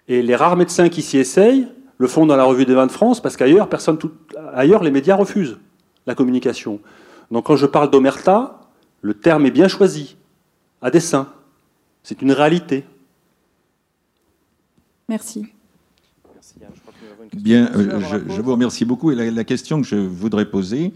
Et 0.07 0.21
les 0.21 0.35
rares 0.35 0.57
médecins 0.57 0.89
qui 0.89 1.01
s'y 1.01 1.17
essayent 1.17 1.67
le 1.97 2.07
font 2.07 2.25
dans 2.25 2.35
la 2.35 2.43
revue 2.43 2.65
des 2.65 2.73
vins 2.73 2.88
de 2.88 2.91
France, 2.91 3.21
parce 3.21 3.38
qu'ailleurs, 3.38 3.69
personne, 3.69 3.97
ailleurs, 4.53 4.84
les 4.84 4.91
médias 4.91 5.15
refusent 5.15 5.57
la 6.05 6.15
communication. 6.15 6.80
Donc, 7.31 7.45
quand 7.45 7.55
je 7.55 7.65
parle 7.65 7.89
d'omerta, 7.89 8.59
le 9.01 9.13
terme 9.13 9.45
est 9.45 9.51
bien 9.51 9.67
choisi, 9.67 10.17
à 10.81 10.91
dessein. 10.91 11.27
C'est 12.03 12.21
une 12.21 12.31
réalité. 12.31 12.84
Merci. 15.07 15.47
Bien, 17.34 17.69
euh, 17.75 17.99
je, 18.27 18.41
vous 18.41 18.51
remercie 18.51 18.85
beaucoup. 18.85 19.11
Et 19.11 19.31
la, 19.31 19.43
question 19.43 19.81
que 19.81 19.88
je 19.88 19.95
voudrais 19.95 20.45
poser 20.45 20.93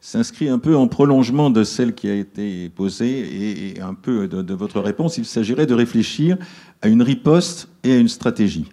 s'inscrit 0.00 0.48
un 0.48 0.58
peu 0.58 0.76
en 0.76 0.88
prolongement 0.88 1.50
de 1.50 1.62
celle 1.62 1.94
qui 1.94 2.08
a 2.08 2.14
été 2.14 2.70
posée 2.70 3.74
et, 3.74 3.80
un 3.80 3.94
peu 3.94 4.26
de, 4.28 4.54
votre 4.54 4.80
réponse. 4.80 5.18
Il 5.18 5.26
s'agirait 5.26 5.66
de 5.66 5.74
réfléchir 5.74 6.38
à 6.80 6.88
une 6.88 7.02
riposte 7.02 7.68
et 7.84 7.92
à 7.92 7.96
une 7.96 8.08
stratégie. 8.08 8.66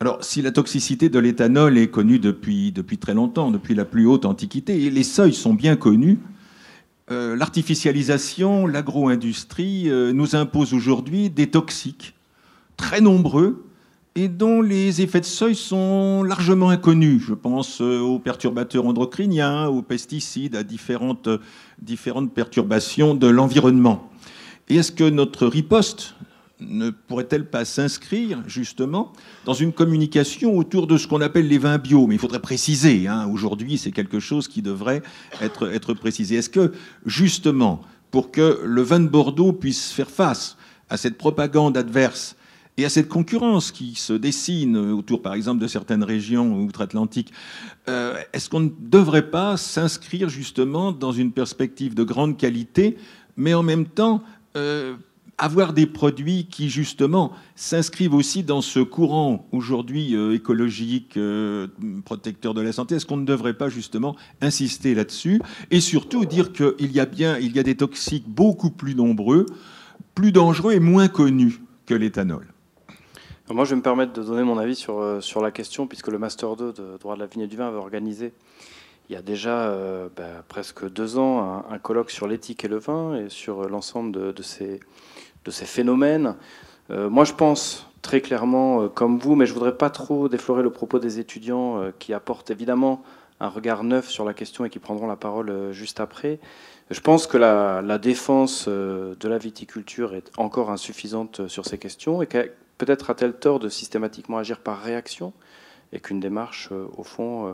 Alors, 0.00 0.24
si 0.24 0.42
la 0.42 0.52
toxicité 0.52 1.08
de 1.08 1.18
l'éthanol 1.18 1.76
est 1.76 1.88
connue 1.88 2.18
depuis, 2.18 2.72
très 3.00 3.14
longtemps, 3.14 3.50
depuis 3.50 3.74
la 3.74 3.84
plus 3.84 4.06
haute 4.06 4.24
antiquité, 4.24 4.84
et 4.84 4.90
les 4.90 5.02
seuils 5.02 5.34
sont 5.34 5.54
bien 5.54 5.76
connus, 5.76 6.18
euh, 7.10 7.36
l'artificialisation, 7.36 8.66
l'agro-industrie 8.66 9.90
euh, 9.90 10.12
nous 10.12 10.36
impose 10.36 10.72
aujourd'hui 10.72 11.30
des 11.30 11.48
toxiques 11.48 12.14
très 12.76 13.00
nombreux 13.00 13.67
et 14.18 14.26
dont 14.26 14.60
les 14.62 15.00
effets 15.00 15.20
de 15.20 15.24
seuil 15.24 15.54
sont 15.54 16.24
largement 16.24 16.70
inconnus. 16.70 17.22
Je 17.28 17.34
pense 17.34 17.80
euh, 17.80 18.00
aux 18.00 18.18
perturbateurs 18.18 18.84
endocriniens, 18.84 19.68
aux 19.68 19.80
pesticides, 19.80 20.56
à 20.56 20.64
différentes, 20.64 21.28
différentes 21.80 22.34
perturbations 22.34 23.14
de 23.14 23.28
l'environnement. 23.28 24.10
Et 24.68 24.74
est-ce 24.74 24.90
que 24.90 25.08
notre 25.08 25.46
riposte 25.46 26.16
ne 26.58 26.90
pourrait-elle 26.90 27.48
pas 27.48 27.64
s'inscrire 27.64 28.42
justement 28.48 29.12
dans 29.44 29.54
une 29.54 29.72
communication 29.72 30.56
autour 30.56 30.88
de 30.88 30.96
ce 30.96 31.06
qu'on 31.06 31.20
appelle 31.20 31.46
les 31.46 31.58
vins 31.58 31.78
bio? 31.78 32.08
Mais 32.08 32.16
il 32.16 32.20
faudrait 32.20 32.42
préciser, 32.42 33.06
hein, 33.06 33.28
aujourd'hui 33.32 33.78
c'est 33.78 33.92
quelque 33.92 34.18
chose 34.18 34.48
qui 34.48 34.62
devrait 34.62 35.02
être, 35.40 35.72
être 35.72 35.94
précisé. 35.94 36.34
Est-ce 36.34 36.50
que 36.50 36.72
justement, 37.06 37.82
pour 38.10 38.32
que 38.32 38.62
le 38.64 38.82
vin 38.82 38.98
de 38.98 39.06
Bordeaux 39.06 39.52
puisse 39.52 39.92
faire 39.92 40.10
face 40.10 40.56
à 40.90 40.96
cette 40.96 41.18
propagande 41.18 41.76
adverse 41.76 42.34
et 42.78 42.84
à 42.84 42.88
cette 42.88 43.08
concurrence 43.08 43.72
qui 43.72 43.96
se 43.96 44.12
dessine 44.12 44.76
autour, 44.76 45.20
par 45.20 45.34
exemple, 45.34 45.60
de 45.60 45.66
certaines 45.66 46.04
régions 46.04 46.60
outre-Atlantique, 46.60 47.32
euh, 47.88 48.16
est-ce 48.32 48.48
qu'on 48.48 48.60
ne 48.60 48.70
devrait 48.78 49.30
pas 49.30 49.56
s'inscrire 49.56 50.28
justement 50.28 50.92
dans 50.92 51.10
une 51.10 51.32
perspective 51.32 51.96
de 51.96 52.04
grande 52.04 52.36
qualité, 52.36 52.96
mais 53.36 53.52
en 53.52 53.64
même 53.64 53.86
temps 53.86 54.22
euh, 54.56 54.94
avoir 55.38 55.72
des 55.72 55.86
produits 55.86 56.46
qui 56.48 56.70
justement 56.70 57.32
s'inscrivent 57.56 58.14
aussi 58.14 58.44
dans 58.44 58.60
ce 58.60 58.78
courant 58.78 59.48
aujourd'hui 59.50 60.14
euh, 60.14 60.34
écologique, 60.34 61.18
protecteur 62.04 62.54
de 62.54 62.60
la 62.60 62.70
santé? 62.70 62.94
Est-ce 62.94 63.06
qu'on 63.06 63.16
ne 63.16 63.26
devrait 63.26 63.54
pas 63.54 63.70
justement 63.70 64.14
insister 64.40 64.94
là-dessus? 64.94 65.42
Et 65.72 65.80
surtout 65.80 66.24
dire 66.26 66.52
qu'il 66.52 66.92
y 66.92 67.00
a 67.00 67.06
bien, 67.06 67.38
il 67.38 67.56
y 67.56 67.58
a 67.58 67.64
des 67.64 67.76
toxiques 67.76 68.28
beaucoup 68.28 68.70
plus 68.70 68.94
nombreux, 68.94 69.46
plus 70.14 70.30
dangereux 70.30 70.74
et 70.74 70.80
moins 70.80 71.08
connus 71.08 71.60
que 71.84 71.94
l'éthanol 71.94 72.46
moi, 73.54 73.64
je 73.64 73.70
vais 73.70 73.76
me 73.76 73.82
permettre 73.82 74.12
de 74.12 74.22
donner 74.22 74.42
mon 74.42 74.58
avis 74.58 74.76
sur, 74.76 74.98
euh, 74.98 75.20
sur 75.20 75.40
la 75.40 75.50
question, 75.50 75.86
puisque 75.86 76.08
le 76.08 76.18
Master 76.18 76.54
2 76.56 76.72
de 76.72 76.98
droit 76.98 77.14
de 77.14 77.20
la 77.20 77.26
vigne 77.26 77.42
et 77.42 77.46
du 77.46 77.56
vin 77.56 77.68
avait 77.68 77.78
organisé 77.78 78.32
il 79.08 79.14
y 79.14 79.16
a 79.16 79.22
déjà 79.22 79.70
euh, 79.70 80.10
bah, 80.14 80.44
presque 80.48 80.86
deux 80.86 81.16
ans 81.16 81.64
un, 81.70 81.78
colloque 81.78 82.10
sur 82.10 82.28
l'éthique 82.28 82.66
et 82.66 82.68
le 82.68 82.76
vin 82.76 83.16
et 83.16 83.30
sur 83.30 83.66
l'ensemble 83.66 84.34
de, 84.34 84.42
ces, 84.42 84.80
de 85.46 85.50
ces 85.50 85.64
phénomènes. 85.64 86.36
Euh, 86.90 87.08
moi, 87.08 87.24
je 87.24 87.32
pense 87.32 87.90
très 88.02 88.20
clairement, 88.20 88.86
comme 88.90 89.18
vous, 89.18 89.34
mais 89.34 89.46
je 89.46 89.54
voudrais 89.54 89.78
pas 89.78 89.88
trop 89.88 90.28
déflorer 90.28 90.62
le 90.62 90.68
propos 90.68 90.98
des 90.98 91.20
étudiants 91.20 91.90
qui 91.98 92.12
apportent 92.12 92.50
évidemment 92.50 93.02
un 93.40 93.48
regard 93.48 93.82
neuf 93.82 94.10
sur 94.10 94.26
la 94.26 94.34
question 94.34 94.66
et 94.66 94.70
qui 94.70 94.78
prendront 94.78 95.06
la 95.06 95.16
parole 95.16 95.72
juste 95.72 96.00
après. 96.00 96.38
Je 96.90 97.00
pense 97.00 97.26
que 97.26 97.38
la, 97.38 97.80
la 97.80 97.96
défense 97.96 98.68
de 98.68 99.16
la 99.28 99.38
viticulture 99.38 100.14
est 100.14 100.30
encore 100.36 100.70
insuffisante 100.70 101.48
sur 101.48 101.64
ces 101.64 101.78
questions 101.78 102.20
et 102.20 102.26
peut-être 102.78 103.10
a-t-elle 103.10 103.34
tort 103.34 103.58
de 103.58 103.68
systématiquement 103.68 104.38
agir 104.38 104.60
par 104.60 104.80
réaction 104.80 105.32
et 105.92 106.00
qu'une 106.00 106.20
démarche, 106.20 106.68
euh, 106.72 106.86
au 106.96 107.02
fond, 107.02 107.46
euh, 107.46 107.52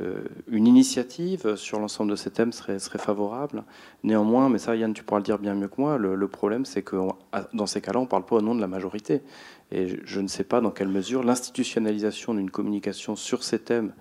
euh, 0.00 0.24
une 0.48 0.66
initiative 0.66 1.56
sur 1.56 1.78
l'ensemble 1.80 2.10
de 2.10 2.16
ces 2.16 2.30
thèmes 2.30 2.52
serait, 2.52 2.78
favorable. 2.78 3.64
Néanmoins, 4.04 4.48
mais 4.48 4.58
ça, 4.58 4.76
Yann, 4.76 4.92
tu 4.94 5.02
pourras 5.02 5.20
le 5.20 5.24
dire 5.24 5.38
bien 5.38 5.54
mieux 5.54 5.68
que 5.68 5.80
moi, 5.80 5.98
le, 5.98 6.28
problème, 6.28 6.64
c'est 6.64 6.82
que 6.82 6.96
dans 7.52 7.66
ces 7.66 7.80
cas-là, 7.80 8.00
on 8.00 8.02
ne 8.02 8.08
parle 8.08 8.24
pas 8.24 8.36
au 8.36 8.40
nom 8.40 8.54
de 8.54 8.60
la 8.60 8.68
majorité. 8.68 9.22
Et 9.70 9.98
je 10.04 10.20
ne 10.20 10.28
sais 10.28 10.44
pas 10.44 10.60
dans 10.60 10.70
quelle 10.70 10.88
mesure 10.88 11.22
l'institutionnalisation 11.24 12.34
d'une 12.34 12.50
communication 12.50 13.16
sur 13.16 13.42
ces 13.42 13.58
thèmes, 13.58 13.92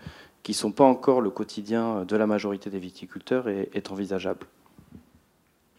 qui 0.43 0.51
ne 0.51 0.57
sont 0.57 0.71
pas 0.71 0.85
encore 0.85 1.19
le 1.19 1.29
quotidien 1.29 2.05
de 2.05 2.15
la 2.15 2.27
majorité 2.27 2.69
des 2.69 2.79
viticulteurs, 2.79 3.49
est 3.49 3.91
envisageable. 3.91 4.45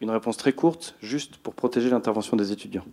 Une 0.00 0.10
réponse 0.10 0.36
très 0.36 0.52
courte, 0.52 0.94
juste 1.00 1.38
pour 1.38 1.54
protéger 1.54 1.90
l'intervention 1.90 2.36
des 2.36 2.52
étudiants. 2.52 2.84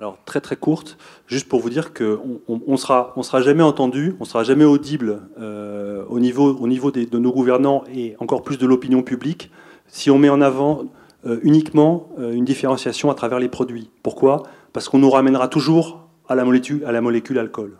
Alors 0.00 0.18
très 0.24 0.40
très 0.40 0.56
courte, 0.56 0.98
juste 1.26 1.48
pour 1.48 1.60
vous 1.60 1.70
dire 1.70 1.94
qu'on 1.94 2.40
on, 2.48 2.76
sera, 2.76 3.12
on 3.16 3.22
sera 3.22 3.40
jamais 3.40 3.62
entendu, 3.62 4.16
on 4.18 4.24
sera 4.24 4.42
jamais 4.42 4.64
audible 4.64 5.22
euh, 5.38 6.04
au 6.08 6.18
niveau, 6.18 6.52
au 6.56 6.66
niveau 6.66 6.90
de 6.90 7.18
nos 7.18 7.32
gouvernants 7.32 7.84
et 7.94 8.16
encore 8.18 8.42
plus 8.42 8.58
de 8.58 8.66
l'opinion 8.66 9.02
publique 9.02 9.50
si 9.86 10.10
on 10.10 10.18
met 10.18 10.28
en 10.28 10.40
avant 10.40 10.84
euh, 11.26 11.38
uniquement 11.42 12.08
euh, 12.18 12.32
une 12.32 12.44
différenciation 12.44 13.10
à 13.10 13.14
travers 13.14 13.38
les 13.38 13.48
produits. 13.48 13.90
Pourquoi? 14.02 14.42
Parce 14.72 14.88
qu'on 14.88 14.98
nous 14.98 15.10
ramènera 15.10 15.48
toujours 15.48 16.08
à 16.28 16.34
la 16.34 16.44
molécule, 16.44 16.84
à 16.84 16.92
la 16.92 17.00
molécule 17.00 17.38
alcool. 17.38 17.78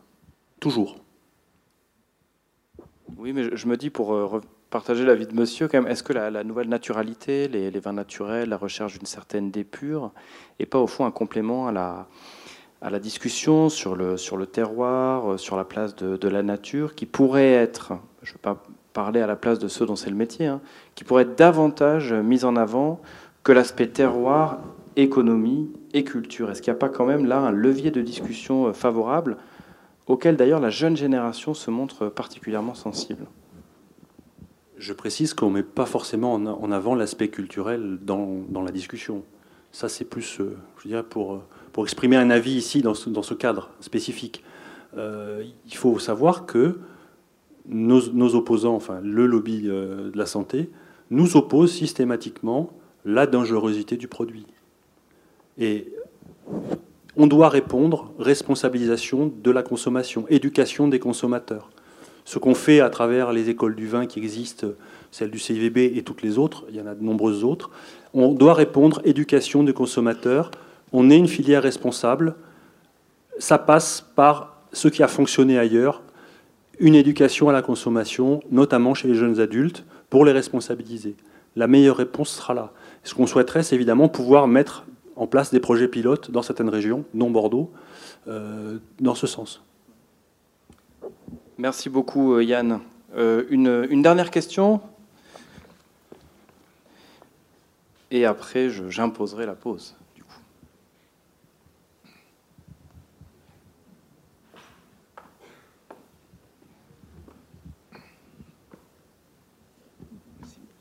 Toujours. 0.60 0.96
Oui, 3.18 3.32
mais 3.32 3.56
je 3.56 3.66
me 3.66 3.76
dis 3.76 3.90
pour 3.90 4.40
partager 4.74 5.04
l'avis 5.04 5.28
de 5.28 5.36
monsieur 5.36 5.68
quand 5.68 5.80
même. 5.80 5.88
Est-ce 5.88 6.02
que 6.02 6.12
la, 6.12 6.42
nouvelle 6.42 6.68
naturalité, 6.68 7.46
les, 7.46 7.78
vins 7.78 7.92
naturels, 7.92 8.48
la 8.48 8.56
recherche 8.56 8.98
d'une 8.98 9.06
certaine 9.06 9.52
dépure, 9.52 10.10
n'est 10.58 10.66
pas 10.66 10.80
au 10.80 10.88
fond 10.88 11.04
un 11.04 11.12
complément 11.12 11.68
à 11.68 12.08
la, 12.82 12.98
discussion 12.98 13.68
sur 13.68 13.94
le, 13.94 14.16
sur 14.16 14.36
le 14.36 14.46
terroir, 14.46 15.30
euh, 15.34 15.36
sur 15.38 15.56
la 15.56 15.62
place 15.62 15.94
de, 15.94 16.28
la 16.28 16.42
nature, 16.42 16.96
qui 16.96 17.06
pourrait 17.06 17.52
être, 17.52 17.92
je 18.22 18.30
ne 18.30 18.34
veux 18.34 18.40
pas 18.42 18.64
parler 18.92 19.20
à 19.20 19.28
la 19.28 19.36
place 19.36 19.60
de 19.60 19.68
ceux 19.68 19.86
dont 19.86 19.94
c'est 19.94 20.10
le 20.10 20.16
métier, 20.16 20.46
hein, 20.46 20.60
qui 20.96 21.04
pourrait 21.04 21.22
être 21.22 21.38
davantage 21.38 22.12
mise 22.12 22.44
en 22.44 22.56
avant 22.56 23.00
que 23.44 23.52
l'aspect 23.52 23.86
terroir, 23.86 24.58
économie 24.96 25.70
et 25.92 26.02
culture? 26.02 26.50
Est-ce 26.50 26.62
qu'il 26.62 26.72
n'y 26.72 26.78
a 26.78 26.80
pas 26.80 26.88
quand 26.88 27.06
même 27.06 27.26
là 27.26 27.38
un 27.38 27.52
levier 27.52 27.92
de 27.92 28.02
discussion 28.02 28.66
euh, 28.66 28.72
favorable 28.72 29.36
auquel 30.08 30.34
d'ailleurs 30.34 30.58
la 30.58 30.70
jeune 30.70 30.96
génération 30.96 31.54
se 31.54 31.70
montre 31.70 32.08
particulièrement 32.08 32.74
sensible? 32.74 33.26
Je 34.84 34.92
précise 34.92 35.32
qu'on 35.32 35.48
ne 35.48 35.54
met 35.54 35.62
pas 35.62 35.86
forcément 35.86 36.34
en 36.34 36.70
avant 36.70 36.94
l'aspect 36.94 37.28
culturel 37.28 37.96
dans, 38.02 38.44
la 38.62 38.70
discussion. 38.70 39.22
Ça, 39.72 39.88
c'est 39.88 40.04
plus, 40.04 40.40
euh, 40.40 40.58
je 40.82 40.88
dirais, 40.88 41.02
pour, 41.02 41.40
pour 41.72 41.84
exprimer 41.84 42.16
un 42.16 42.28
avis 42.28 42.52
ici 42.52 42.82
dans 42.82 42.92
ce, 42.92 43.32
cadre 43.32 43.70
spécifique. 43.80 44.44
Euh, 44.98 45.42
il 45.64 45.74
faut 45.74 45.98
savoir 45.98 46.44
que 46.44 46.80
nos, 47.66 48.34
opposants, 48.34 48.74
enfin 48.74 49.00
le 49.02 49.24
lobby 49.24 49.62
euh, 49.64 50.10
de 50.10 50.18
la 50.18 50.26
santé, 50.26 50.68
nous 51.08 51.38
oppose 51.38 51.72
systématiquement 51.72 52.70
la 53.06 53.26
dangerosité 53.26 53.96
du 53.96 54.06
produit. 54.06 54.44
Et 55.56 55.94
on 57.16 57.26
doit 57.26 57.48
répondre 57.48 58.12
responsabilisation 58.18 59.32
de 59.42 59.50
la 59.50 59.62
consommation, 59.62 60.26
éducation 60.28 60.88
des 60.88 60.98
consommateurs. 60.98 61.70
Ce 62.24 62.38
qu'on 62.38 62.54
fait 62.54 62.80
à 62.80 62.90
travers 62.90 63.32
les 63.32 63.50
écoles 63.50 63.74
du 63.74 63.86
vin 63.86 64.06
qui 64.06 64.18
existent, 64.18 64.68
celle 65.10 65.30
du 65.30 65.38
CIVB 65.38 65.96
et 65.96 66.02
toutes 66.02 66.22
les 66.22 66.38
autres, 66.38 66.64
il 66.70 66.76
y 66.76 66.80
en 66.80 66.86
a 66.86 66.94
de 66.94 67.04
nombreuses 67.04 67.44
autres, 67.44 67.70
on 68.14 68.32
doit 68.32 68.54
répondre 68.54 69.00
éducation 69.04 69.62
des 69.62 69.72
consommateurs. 69.72 70.50
On 70.92 71.10
est 71.10 71.18
une 71.18 71.28
filière 71.28 71.62
responsable. 71.62 72.36
Ça 73.38 73.58
passe 73.58 74.04
par 74.14 74.56
ce 74.72 74.88
qui 74.88 75.02
a 75.02 75.08
fonctionné 75.08 75.58
ailleurs, 75.58 76.02
une 76.78 76.94
éducation 76.94 77.48
à 77.48 77.52
la 77.52 77.62
consommation, 77.62 78.40
notamment 78.50 78.94
chez 78.94 79.08
les 79.08 79.14
jeunes 79.14 79.40
adultes, 79.40 79.84
pour 80.10 80.24
les 80.24 80.32
responsabiliser. 80.32 81.16
La 81.56 81.66
meilleure 81.66 81.96
réponse 81.96 82.30
sera 82.30 82.54
là. 82.54 82.72
Ce 83.04 83.14
qu'on 83.14 83.26
souhaiterait, 83.26 83.62
c'est 83.62 83.74
évidemment 83.74 84.08
pouvoir 84.08 84.48
mettre 84.48 84.84
en 85.16 85.26
place 85.26 85.52
des 85.52 85.60
projets 85.60 85.88
pilotes 85.88 86.30
dans 86.30 86.42
certaines 86.42 86.68
régions, 86.68 87.04
non 87.14 87.30
Bordeaux, 87.30 87.70
euh, 88.26 88.78
dans 89.00 89.14
ce 89.14 89.26
sens. 89.26 89.62
Merci 91.58 91.88
beaucoup, 91.88 92.34
euh, 92.34 92.42
Yann. 92.42 92.80
Euh, 93.16 93.44
une, 93.48 94.02
dernière 94.02 94.32
question 94.32 94.80
Et 98.10 98.24
après, 98.24 98.70
j'imposerai 98.70 99.46
la 99.46 99.54
pause. 99.54 99.94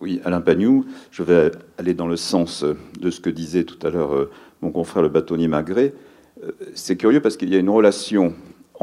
Oui, 0.01 0.19
Alain 0.25 0.41
Pagnou, 0.41 0.85
je 1.11 1.23
vais 1.23 1.51
aller 1.77 1.93
dans 1.93 2.07
le 2.07 2.17
sens 2.17 2.65
de 2.99 3.09
ce 3.09 3.21
que 3.21 3.29
disait 3.29 3.63
tout 3.63 3.77
à 3.87 3.89
l'heure 3.89 4.13
euh, 4.13 4.31
mon 4.61 4.71
confrère 4.71 5.01
le 5.01 5.07
bâtonnier. 5.07 5.47
Euh, 5.47 6.51
c'est 6.73 6.97
curieux 6.97 7.21
parce 7.21 7.37
qu'il 7.37 7.49
y 7.49 7.55
a 7.55 7.59
une 7.59 7.69
relation 7.69 8.33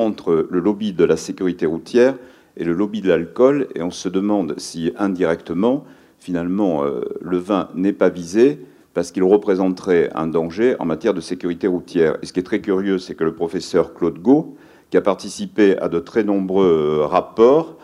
entre 0.01 0.47
le 0.51 0.61
lobby 0.61 0.93
de 0.93 1.05
la 1.05 1.17
sécurité 1.17 1.67
routière 1.67 2.15
et 2.57 2.65
le 2.65 2.73
lobby 2.73 3.01
de 3.01 3.09
l'alcool, 3.09 3.69
et 3.75 3.83
on 3.83 3.91
se 3.91 4.09
demande 4.09 4.55
si 4.59 4.93
indirectement, 4.99 5.85
finalement, 6.19 6.85
euh, 6.85 7.03
le 7.21 7.39
vin 7.39 7.69
n'est 7.75 7.93
pas 7.93 8.09
visé 8.09 8.61
parce 8.93 9.13
qu'il 9.13 9.23
représenterait 9.23 10.11
un 10.15 10.27
danger 10.27 10.77
en 10.81 10.85
matière 10.85 11.15
de 11.15 11.21
sécurité 11.21 11.67
routière. 11.67 12.17
Et 12.23 12.27
ce 12.27 12.33
qui 12.33 12.41
est 12.41 12.45
très 12.45 12.61
curieux, 12.61 12.99
c'est 12.99 13.15
que 13.15 13.25
le 13.25 13.35
professeur 13.35 13.95
Claude 13.95 14.19
Gau, 14.19 14.57
qui 14.91 14.97
a 14.97 15.01
participé 15.01 15.79
à 15.79 15.89
de 15.89 16.01
très 16.01 16.25
nombreux 16.25 17.03
rapports, 17.05 17.77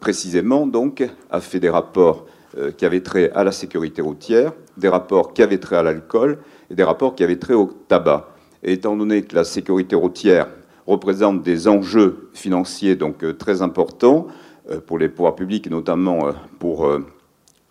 précisément 0.00 0.66
donc, 0.66 1.06
a 1.30 1.40
fait 1.40 1.60
des 1.60 1.68
rapports 1.68 2.24
euh, 2.58 2.72
qui 2.72 2.84
avaient 2.84 3.00
trait 3.00 3.30
à 3.32 3.44
la 3.44 3.52
sécurité 3.52 4.02
routière, 4.02 4.52
des 4.76 4.88
rapports 4.88 5.32
qui 5.32 5.40
avaient 5.40 5.58
trait 5.58 5.76
à 5.76 5.84
l'alcool 5.84 6.38
et 6.68 6.74
des 6.74 6.82
rapports 6.82 7.14
qui 7.14 7.22
avaient 7.22 7.38
trait 7.38 7.54
au 7.54 7.70
tabac. 7.86 8.34
Et 8.64 8.72
étant 8.72 8.96
donné 8.96 9.22
que 9.22 9.36
la 9.36 9.44
sécurité 9.44 9.94
routière 9.94 10.48
représente 10.90 11.42
des 11.42 11.68
enjeux 11.68 12.30
financiers 12.34 12.96
donc 12.96 13.24
euh, 13.24 13.32
très 13.32 13.62
importants 13.62 14.26
euh, 14.70 14.80
pour 14.80 14.98
les 14.98 15.08
pouvoirs 15.08 15.34
publics 15.34 15.66
et 15.66 15.70
notamment 15.70 16.32
pour 16.58 16.86
le 16.88 17.04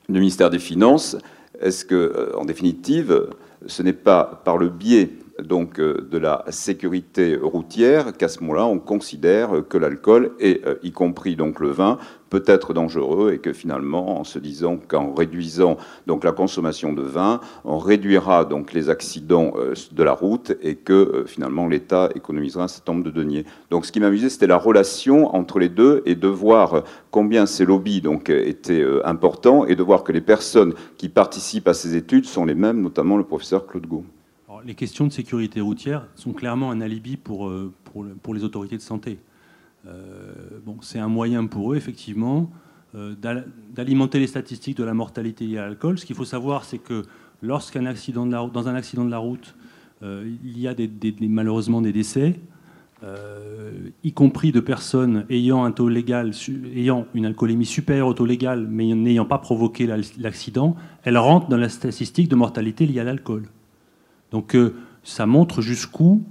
ministère 0.07 0.49
des 0.49 0.59
Finances, 0.59 1.17
est-ce 1.61 1.85
que, 1.85 2.33
en 2.35 2.45
définitive, 2.45 3.27
ce 3.67 3.83
n'est 3.83 3.93
pas 3.93 4.41
par 4.43 4.57
le 4.57 4.69
biais 4.69 5.09
donc 5.49 5.81
de 5.81 6.17
la 6.17 6.45
sécurité 6.49 7.35
routière 7.35 8.15
qu'à 8.15 8.29
ce 8.29 8.39
moment-là 8.41 8.65
on 8.65 8.79
considère 8.79 9.63
que 9.67 9.77
l'alcool 9.77 10.31
et 10.39 10.61
y 10.83 10.91
compris 10.91 11.35
donc 11.35 11.59
le 11.59 11.71
vin 11.71 11.97
peut 12.29 12.43
être 12.45 12.73
dangereux 12.73 13.33
et 13.33 13.39
que 13.39 13.53
finalement, 13.53 14.19
en 14.19 14.23
se 14.23 14.39
disant 14.39 14.77
qu'en 14.77 15.13
réduisant 15.13 15.77
donc 16.07 16.23
la 16.23 16.31
consommation 16.31 16.93
de 16.93 17.01
vin, 17.01 17.39
on 17.65 17.77
réduira 17.77 18.45
donc 18.45 18.73
les 18.73 18.89
accidents 18.89 19.53
euh, 19.57 19.73
de 19.91 20.03
la 20.03 20.13
route 20.13 20.53
et 20.61 20.75
que 20.75 20.93
euh, 20.93 21.25
finalement 21.25 21.67
l'État 21.67 22.09
économisera 22.15 22.65
un 22.65 22.67
certain 22.67 22.93
nombre 22.93 23.05
de 23.05 23.11
deniers. 23.11 23.45
Donc, 23.71 23.85
ce 23.85 23.91
qui 23.91 23.99
m'amusait, 23.99 24.29
c'était 24.29 24.47
la 24.47 24.57
relation 24.57 25.35
entre 25.35 25.59
les 25.59 25.69
deux 25.69 26.03
et 26.05 26.15
de 26.15 26.27
voir 26.27 26.83
combien 27.11 27.45
ces 27.45 27.65
lobbies 27.65 28.01
donc 28.01 28.29
étaient 28.29 28.81
euh, 28.81 29.05
importants 29.07 29.65
et 29.65 29.75
de 29.75 29.83
voir 29.83 30.03
que 30.03 30.11
les 30.11 30.21
personnes 30.21 30.73
qui 30.97 31.09
participent 31.09 31.67
à 31.67 31.73
ces 31.73 31.95
études 31.95 32.25
sont 32.25 32.45
les 32.45 32.55
mêmes, 32.55 32.81
notamment 32.81 33.17
le 33.17 33.23
professeur 33.23 33.65
Claude 33.65 33.87
Les 34.65 34.75
questions 34.75 35.07
de 35.07 35.11
sécurité 35.11 35.61
routière 35.61 36.07
sont 36.15 36.33
clairement 36.33 36.71
un 36.71 36.81
alibi 36.81 37.17
pour, 37.17 37.51
pour 37.83 38.33
les 38.33 38.43
autorités 38.43 38.77
de 38.77 38.81
santé. 38.81 39.19
Euh, 39.87 40.33
c'est 40.81 40.99
un 40.99 41.07
moyen 41.07 41.45
pour 41.45 41.73
eux, 41.73 41.75
effectivement, 41.75 42.49
euh, 42.95 43.15
d'alimenter 43.73 44.19
les 44.19 44.27
statistiques 44.27 44.77
de 44.77 44.83
la 44.83 44.93
mortalité 44.93 45.45
liée 45.45 45.57
à 45.57 45.67
l'alcool. 45.67 45.97
Ce 45.99 46.05
qu'il 46.05 46.15
faut 46.15 46.25
savoir, 46.25 46.65
c'est 46.65 46.79
que 46.79 47.03
lorsqu'un 47.41 47.85
accident 47.85 48.25
de 48.25 48.31
la, 48.31 48.45
dans 48.47 48.67
un 48.67 48.75
accident 48.75 49.05
de 49.05 49.11
la 49.11 49.17
route, 49.17 49.55
euh, 50.03 50.29
il 50.43 50.59
y 50.59 50.67
a 50.67 50.75
malheureusement 51.21 51.81
des 51.81 51.91
décès, 51.91 52.39
y 54.03 54.11
compris 54.11 54.51
de 54.51 54.59
personnes 54.59 55.25
ayant 55.29 55.73
une 57.13 57.25
alcoolémie 57.25 57.65
supérieure 57.65 58.07
au 58.07 58.13
taux 58.13 58.25
légal, 58.25 58.67
mais 58.69 58.93
n'ayant 58.93 59.23
pas 59.23 59.37
provoqué 59.37 59.87
l'accident, 60.17 60.75
elles 61.03 61.17
rentrent 61.17 61.47
dans 61.47 61.55
la 61.55 61.69
statistique 61.69 62.27
de 62.27 62.35
mortalité 62.35 62.85
liée 62.85 62.99
à 62.99 63.05
l'alcool. 63.05 63.43
Donc 64.31 64.55
ça 65.03 65.25
montre 65.25 65.61
jusqu'où 65.61 66.23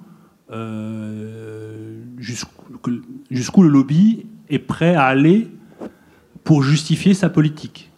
euh, 0.51 2.03
jusqu'où 2.19 3.63
le 3.63 3.69
lobby 3.69 4.27
est 4.49 4.59
prêt 4.59 4.95
à 4.95 5.05
aller 5.05 5.49
pour 6.43 6.63
justifier 6.63 7.13
sa 7.13 7.29
politique. 7.29 7.91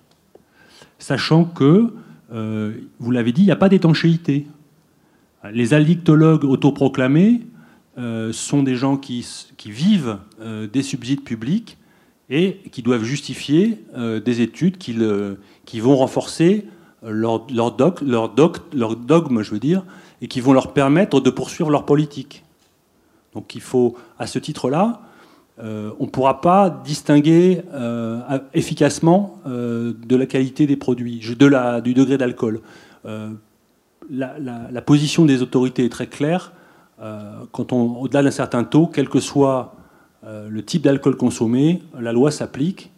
Sachant 0.99 1.45
que, 1.45 1.95
euh, 2.33 2.73
vous 2.99 3.11
l'avez 3.13 3.33
dit, 3.33 3.43
il 3.43 3.47
n'y 3.47 3.53
a 3.53 3.57
pas 3.57 3.69
d'étanchéité. 3.69 4.47
Les 5.53 5.75
addictologues 5.75 6.45
autoproclamés 6.45 7.43
euh, 7.99 8.33
sont 8.33 8.63
des 8.63 8.75
gens 8.75 8.97
qui, 8.97 9.25
vivent 9.67 10.19
des 10.73 10.83
subsides 10.83 11.23
publics 11.23 11.79
et 12.29 12.59
qui 12.73 12.83
doivent 12.83 13.05
justifier 13.05 13.85
des 13.97 14.41
études 14.41 14.79
qui 14.79 15.81
vont 15.81 15.97
renforcer 15.97 16.67
leur, 17.03 17.47
leur, 17.53 17.71
dogme, 17.73 19.43
je 19.43 19.51
veux 19.51 19.59
dire, 19.59 19.85
et 20.21 20.29
qui 20.29 20.41
vont 20.41 20.53
leur 20.53 20.73
permettre 20.73 21.21
de 21.21 21.31
poursuivre 21.31 21.71
leur 21.71 21.87
politique. 21.87 22.45
Donc 23.35 23.55
il 23.55 23.61
faut, 23.61 23.97
à 24.19 24.27
ce 24.27 24.39
titre-là, 24.39 25.01
euh, 25.63 25.91
on 25.99 26.05
ne 26.05 26.11
pourra 26.11 26.41
pas 26.41 26.71
distinguer 26.85 27.63
euh, 27.75 28.39
efficacement 28.55 29.39
euh, 29.47 29.93
de 30.07 30.17
la 30.17 30.27
qualité 30.27 30.67
des 30.67 30.77
produits, 30.77 31.19
du 31.19 31.37
degré 31.95 32.17
d'alcool. 32.19 32.61
La, 34.11 34.83
position 34.83 35.25
des 35.25 35.43
autorités 35.43 35.85
est 35.85 35.91
très 35.91 36.07
claire. 36.07 36.53
quand 37.53 37.73
au-delà 37.73 38.23
d'un 38.23 38.31
certain 38.31 38.65
taux, 38.65 38.87
quel 38.87 39.09
que 39.09 39.21
soit 39.21 39.75
le 40.25 40.63
type 40.63 40.83
d'alcool 40.83 41.17
consommé, 41.17 41.83
la 41.99 42.13
loi 42.13 42.31
s'applique. 42.31 42.91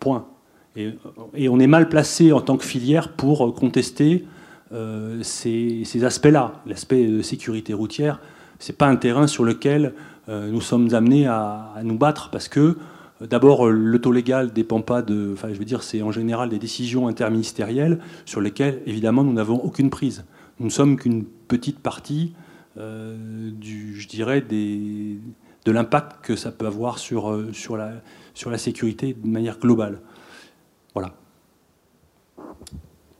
Point. 0.00 0.26
Et, 0.76 1.48
on 1.48 1.58
est 1.58 1.66
mal 1.66 1.88
placé 1.88 2.32
en 2.32 2.40
tant 2.40 2.56
que 2.56 2.64
filière 2.64 3.12
pour 3.12 3.54
contester 3.54 4.26
euh, 4.72 5.22
ces, 5.22 6.04
aspects-là. 6.04 6.60
L'aspect 6.66 7.06
de 7.06 7.22
sécurité 7.22 7.72
routière, 7.72 8.20
ce 8.58 8.70
n'est 8.70 8.76
pas 8.76 8.86
un 8.86 8.96
terrain 8.96 9.26
sur 9.26 9.44
lequel 9.44 9.94
euh, 10.28 10.50
nous 10.50 10.60
sommes 10.60 10.94
amenés 10.94 11.26
à, 11.26 11.74
nous 11.82 11.96
battre 11.98 12.30
parce 12.30 12.48
que 12.48 12.60
euh, 12.60 13.26
D'abord, 13.26 13.70
le 13.70 13.98
taux 13.98 14.12
légal 14.12 14.52
dépend 14.52 14.82
pas 14.82 15.00
de. 15.00 15.30
Enfin, 15.32 15.48
je 15.50 15.58
veux 15.58 15.64
dire, 15.64 15.82
c'est 15.82 16.02
en 16.02 16.12
général 16.12 16.50
des 16.50 16.58
décisions 16.58 17.08
interministérielles 17.08 17.98
sur 18.26 18.42
lesquelles, 18.42 18.82
évidemment, 18.84 19.24
nous 19.24 19.32
n'avons 19.32 19.56
aucune 19.56 19.88
prise. 19.88 20.26
Nous 20.60 20.66
ne 20.66 20.70
sommes 20.70 20.96
qu'une 20.98 21.24
petite 21.24 21.78
partie 21.78 22.34
je 22.76 24.06
dirais, 24.06 24.42
de 24.42 25.72
l'impact 25.72 26.22
que 26.22 26.36
ça 26.36 26.52
peut 26.52 26.66
avoir 26.66 26.98
sur 26.98 27.32
la 27.78 28.58
sécurité 28.58 29.14
de 29.14 29.26
manière 29.26 29.58
globale. 29.58 30.02
Voilà. 30.96 31.12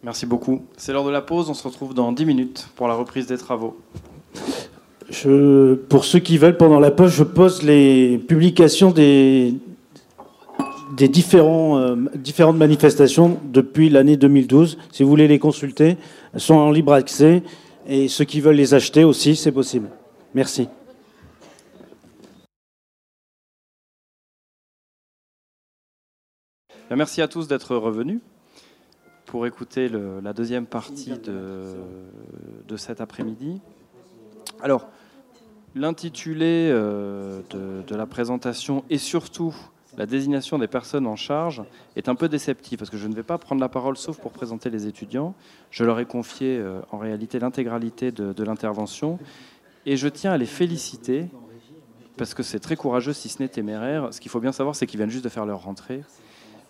Merci 0.07 0.25
beaucoup. 0.25 0.65
C'est 0.77 0.93
l'heure 0.93 1.05
de 1.05 1.11
la 1.11 1.21
pause. 1.21 1.51
On 1.51 1.55
se 1.55 1.67
retrouve 1.67 1.93
dans 1.93 2.13
10 2.13 2.27
minutes 2.27 2.69
pour 2.77 2.87
la 2.87 2.95
reprise 2.95 3.27
des 3.27 3.37
travaux. 3.37 3.77
pour 5.89 6.05
ceux 6.05 6.21
qui 6.21 6.39
veulent, 6.39 6.57
pendant 6.57 6.79
la 6.79 6.93
pause, 6.93 7.11
je 7.11 7.25
pose 7.25 7.65
les 7.65 8.17
publications 8.19 8.93
des, 8.93 9.55
des 10.97 11.09
différents, 11.09 11.79
euh, 11.79 11.97
différentes 12.15 12.57
manifestations 12.57 13.41
depuis 13.47 13.91
l'année 13.91 14.17
2012. 14.17 14.79
Si 14.93 15.03
vous 15.03 15.09
voulez 15.09 15.27
les 15.27 15.41
consulter, 15.41 15.97
elles 16.33 16.41
sont 16.41 16.55
en 16.55 16.71
libre 16.71 16.93
accès 16.93 17.43
et 17.89 18.07
ceux 18.07 18.25
qui 18.25 18.41
veulent 18.41 18.55
les 18.55 18.75
acheter 18.75 19.03
aussi, 19.03 19.35
c'est 19.35 19.51
possible. 19.51 19.89
Merci. 20.35 20.69
Merci 26.95 27.23
à 27.23 27.27
tous 27.27 27.49
d'être 27.49 27.75
revenus 27.75 28.21
pour 29.27 29.47
écouter 29.47 29.89
le, 29.89 30.21
la 30.21 30.33
deuxième 30.33 30.67
partie 30.67 31.19
de, 31.19 31.75
de 32.67 32.77
cet 32.77 33.01
après-midi. 33.01 33.61
Alors, 34.63 34.89
l'intitulé 35.75 36.71
euh, 36.73 37.41
de, 37.51 37.83
de, 37.87 37.95
la 37.97 38.07
présentation 38.07 38.85
et 38.89 38.99
surtout 38.99 39.55
la 39.99 40.07
désignation 40.07 40.59
des 40.59 40.69
personnes 40.69 41.07
en 41.07 41.17
charge 41.17 41.63
est 41.97 42.09
un 42.09 42.15
peu 42.15 42.29
déceptif 42.29 42.79
parce 42.79 42.91
que 42.91 42.97
je 42.97 43.09
ne 43.09 43.15
vais 43.15 43.23
pas 43.23 43.39
prendre 43.39 43.61
la 43.61 43.69
parole 43.69 43.97
sauf 43.97 44.19
pour 44.19 44.33
présenter 44.33 44.71
les 44.71 44.87
étudiants. 44.87 45.35
Je 45.71 45.85
leur 45.85 45.99
ai 45.99 46.07
confié 46.07 46.59
euh, 46.59 46.81
en 46.93 46.99
réalité 46.99 47.39
l'intégralité 47.39 48.13
de, 48.13 48.33
de 48.33 48.45
l'intervention 48.45 49.19
et 49.85 49.97
je 49.97 50.09
tiens 50.09 50.33
à 50.33 50.39
les 50.39 50.47
féliciter 50.47 51.29
parce 52.17 52.33
que 52.33 52.43
c'est 52.43 52.61
très 52.61 52.77
courageux 52.77 53.13
si 53.13 53.29
ce 53.29 53.43
n'est 53.43 53.49
téméraire. 53.49 54.09
Ce 54.13 54.21
qu'il 54.21 54.31
faut 54.31 54.41
bien 54.41 54.53
savoir, 54.53 54.75
c'est 54.75 54.87
qu'ils 54.87 54.99
viennent 54.99 55.11
juste 55.11 55.25
de 55.25 55.29
faire 55.29 55.47
leur 55.47 55.63
rentrée 55.63 56.03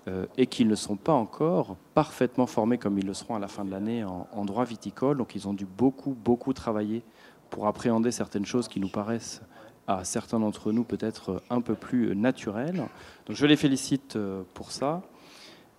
euh, 0.08 0.26
et 0.36 0.46
qu'ils 0.46 0.68
ne 0.68 0.76
sont 0.76 0.96
pas 0.96 1.12
encore 1.12 1.76
parfaitement 1.94 2.46
formés 2.46 2.78
comme 2.78 2.96
ils 2.96 3.06
le 3.06 3.14
seront 3.14 3.34
à 3.34 3.40
la 3.40 3.48
fin 3.48 3.64
de 3.64 3.72
l'année 3.72 4.04
en, 4.04 4.44
droit 4.44 4.64
viticole. 4.64 5.16
Donc 5.16 5.34
ils 5.34 5.48
ont 5.48 5.52
dû 5.52 5.66
beaucoup, 5.66 6.14
beaucoup 6.14 6.52
travailler 6.52 7.02
pour 7.50 7.66
appréhender 7.66 8.12
certaines 8.12 8.46
choses 8.46 8.68
qui 8.68 8.78
nous 8.78 8.88
paraissent 8.88 9.42
à 9.88 10.04
certains 10.04 10.38
d'entre 10.38 10.70
nous 10.70 10.84
peut-être 10.84 11.42
un 11.50 11.60
peu 11.60 11.74
plus 11.74 12.14
naturelles. 12.14 12.84
Donc 13.26 13.36
je 13.36 13.46
les 13.46 13.56
félicite 13.56 14.14
euh, 14.14 14.42
pour 14.54 14.70
ça. 14.70 15.02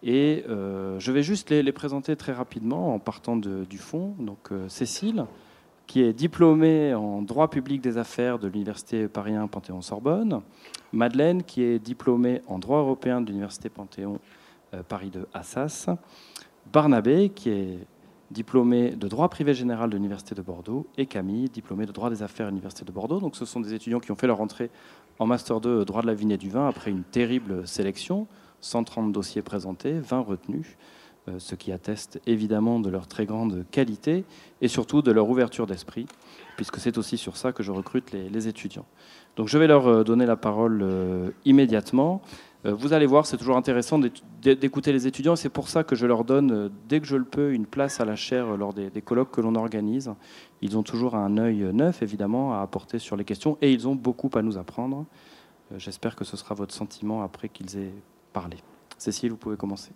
Et 0.03 0.43
euh, 0.49 0.99
je 0.99 1.11
vais 1.13 1.23
juste 1.23 1.49
les, 1.49 1.71
présenter 1.71 2.15
très 2.17 2.33
rapidement 2.33 2.93
en 2.93 2.99
partant 2.99 3.37
du 3.37 3.77
fond. 3.77 4.13
Donc 4.19 4.49
Cécile, 4.67 5.25
qui 5.87 6.01
est 6.01 6.13
diplômée 6.13 6.93
en 6.93 7.21
droit 7.21 7.49
public 7.49 7.81
des 7.81 7.97
affaires 7.97 8.37
de 8.37 8.49
l'Université 8.49 9.07
Paris 9.07 9.33
1 9.33 9.47
Panthéon-Sorbonne. 9.47 10.41
Madeleine, 10.91 11.43
qui 11.43 11.63
est 11.63 11.79
diplômée 11.79 12.41
en 12.47 12.59
droit 12.59 12.79
européen 12.79 13.21
de 13.21 13.27
l'Université 13.27 13.69
Panthéon 13.69 14.19
euh, 14.73 14.83
Paris 14.83 15.09
2 15.09 15.27
Assas. 15.33 15.87
Barnabé, 16.71 17.29
qui 17.29 17.49
est 17.49 17.79
diplômé 18.29 18.91
de 18.91 19.07
droit 19.07 19.29
privé 19.29 19.53
général 19.53 19.89
de 19.89 19.95
l'Université 19.95 20.35
de 20.35 20.41
Bordeaux. 20.41 20.85
Et 20.97 21.05
Camille, 21.05 21.49
diplômée 21.49 21.85
de 21.85 21.93
droit 21.93 22.09
des 22.09 22.21
affaires 22.21 22.47
à 22.47 22.49
l'Université 22.49 22.83
de 22.83 22.91
Bordeaux. 22.91 23.21
Donc 23.21 23.37
ce 23.37 23.45
sont 23.45 23.61
des 23.61 23.73
étudiants 23.73 24.01
qui 24.01 24.11
ont 24.11 24.15
fait 24.15 24.27
leur 24.27 24.41
entrée 24.41 24.69
en 25.19 25.25
Master 25.25 25.61
2 25.61 25.85
droit 25.85 26.01
de 26.01 26.07
la 26.07 26.13
vigne 26.13 26.31
et 26.31 26.37
du 26.37 26.49
vin 26.49 26.67
après 26.67 26.91
une 26.91 27.03
terrible 27.03 27.65
sélection. 27.65 28.27
130 28.59 29.13
dossiers 29.13 29.41
présentés, 29.41 29.99
20 29.99 30.19
retenus 30.19 30.77
ce 31.37 31.55
qui 31.55 31.71
atteste 31.71 32.21
évidemment 32.25 32.79
de 32.79 32.89
leur 32.89 33.07
très 33.07 33.25
grande 33.25 33.65
qualité 33.71 34.23
et 34.61 34.67
surtout 34.67 35.01
de 35.01 35.11
leur 35.11 35.29
ouverture 35.29 35.67
d'esprit, 35.67 36.05
puisque 36.55 36.77
c'est 36.77 36.97
aussi 36.97 37.17
sur 37.17 37.37
ça 37.37 37.51
que 37.51 37.63
je 37.63 37.71
recrute 37.71 38.11
les, 38.11 38.47
étudiants. 38.47 38.85
Donc 39.35 39.47
je 39.47 39.57
vais 39.57 39.67
leur 39.67 40.03
donner 40.03 40.25
la 40.25 40.35
parole 40.35 40.81
euh, 40.81 41.29
immédiatement. 41.45 42.21
Euh, 42.65 42.73
vous 42.73 42.93
allez 42.93 43.05
voir, 43.05 43.25
c'est 43.25 43.37
toujours 43.37 43.57
intéressant 43.57 43.99
d'écouter 44.41 44.91
les 44.91 45.05
étudiants, 45.05 45.35
c'est 45.35 45.49
pour 45.49 45.69
ça 45.69 45.83
que 45.83 45.95
je 45.95 46.05
leur 46.05 46.23
donne, 46.23 46.51
euh, 46.51 46.69
dès 46.89 46.99
que 46.99 47.05
je 47.05 47.15
le 47.15 47.23
peux, 47.23 47.53
une 47.53 47.65
place 47.65 47.99
à 47.99 48.05
la 48.05 48.15
chaire 48.15 48.57
lors 48.57 48.73
des, 48.73 48.89
des 48.89 49.01
colloques 49.01 49.31
que 49.31 49.41
l'on 49.41 49.55
organise. 49.55 50.11
Ils 50.61 50.77
ont 50.77 50.83
toujours 50.83 51.15
un 51.15 51.37
œil 51.37 51.69
neuf, 51.73 52.01
évidemment, 52.01 52.53
à 52.53 52.61
apporter 52.61 52.99
sur 52.99 53.15
les 53.15 53.25
questions, 53.25 53.57
et 53.61 53.71
ils 53.71 53.87
ont 53.87 53.95
beaucoup 53.95 54.29
à 54.33 54.41
nous 54.41 54.57
apprendre. 54.57 55.05
J'espère 55.77 56.15
que 56.15 56.23
ce 56.23 56.37
sera 56.37 56.55
votre 56.55 56.73
sentiment 56.73 57.21
après 57.21 57.49
qu'ils 57.49 57.77
aient 57.77 57.93
parlé. 58.31 58.57
Cécile, 58.97 59.31
vous 59.31 59.37
pouvez 59.37 59.57
commencer. 59.57 59.91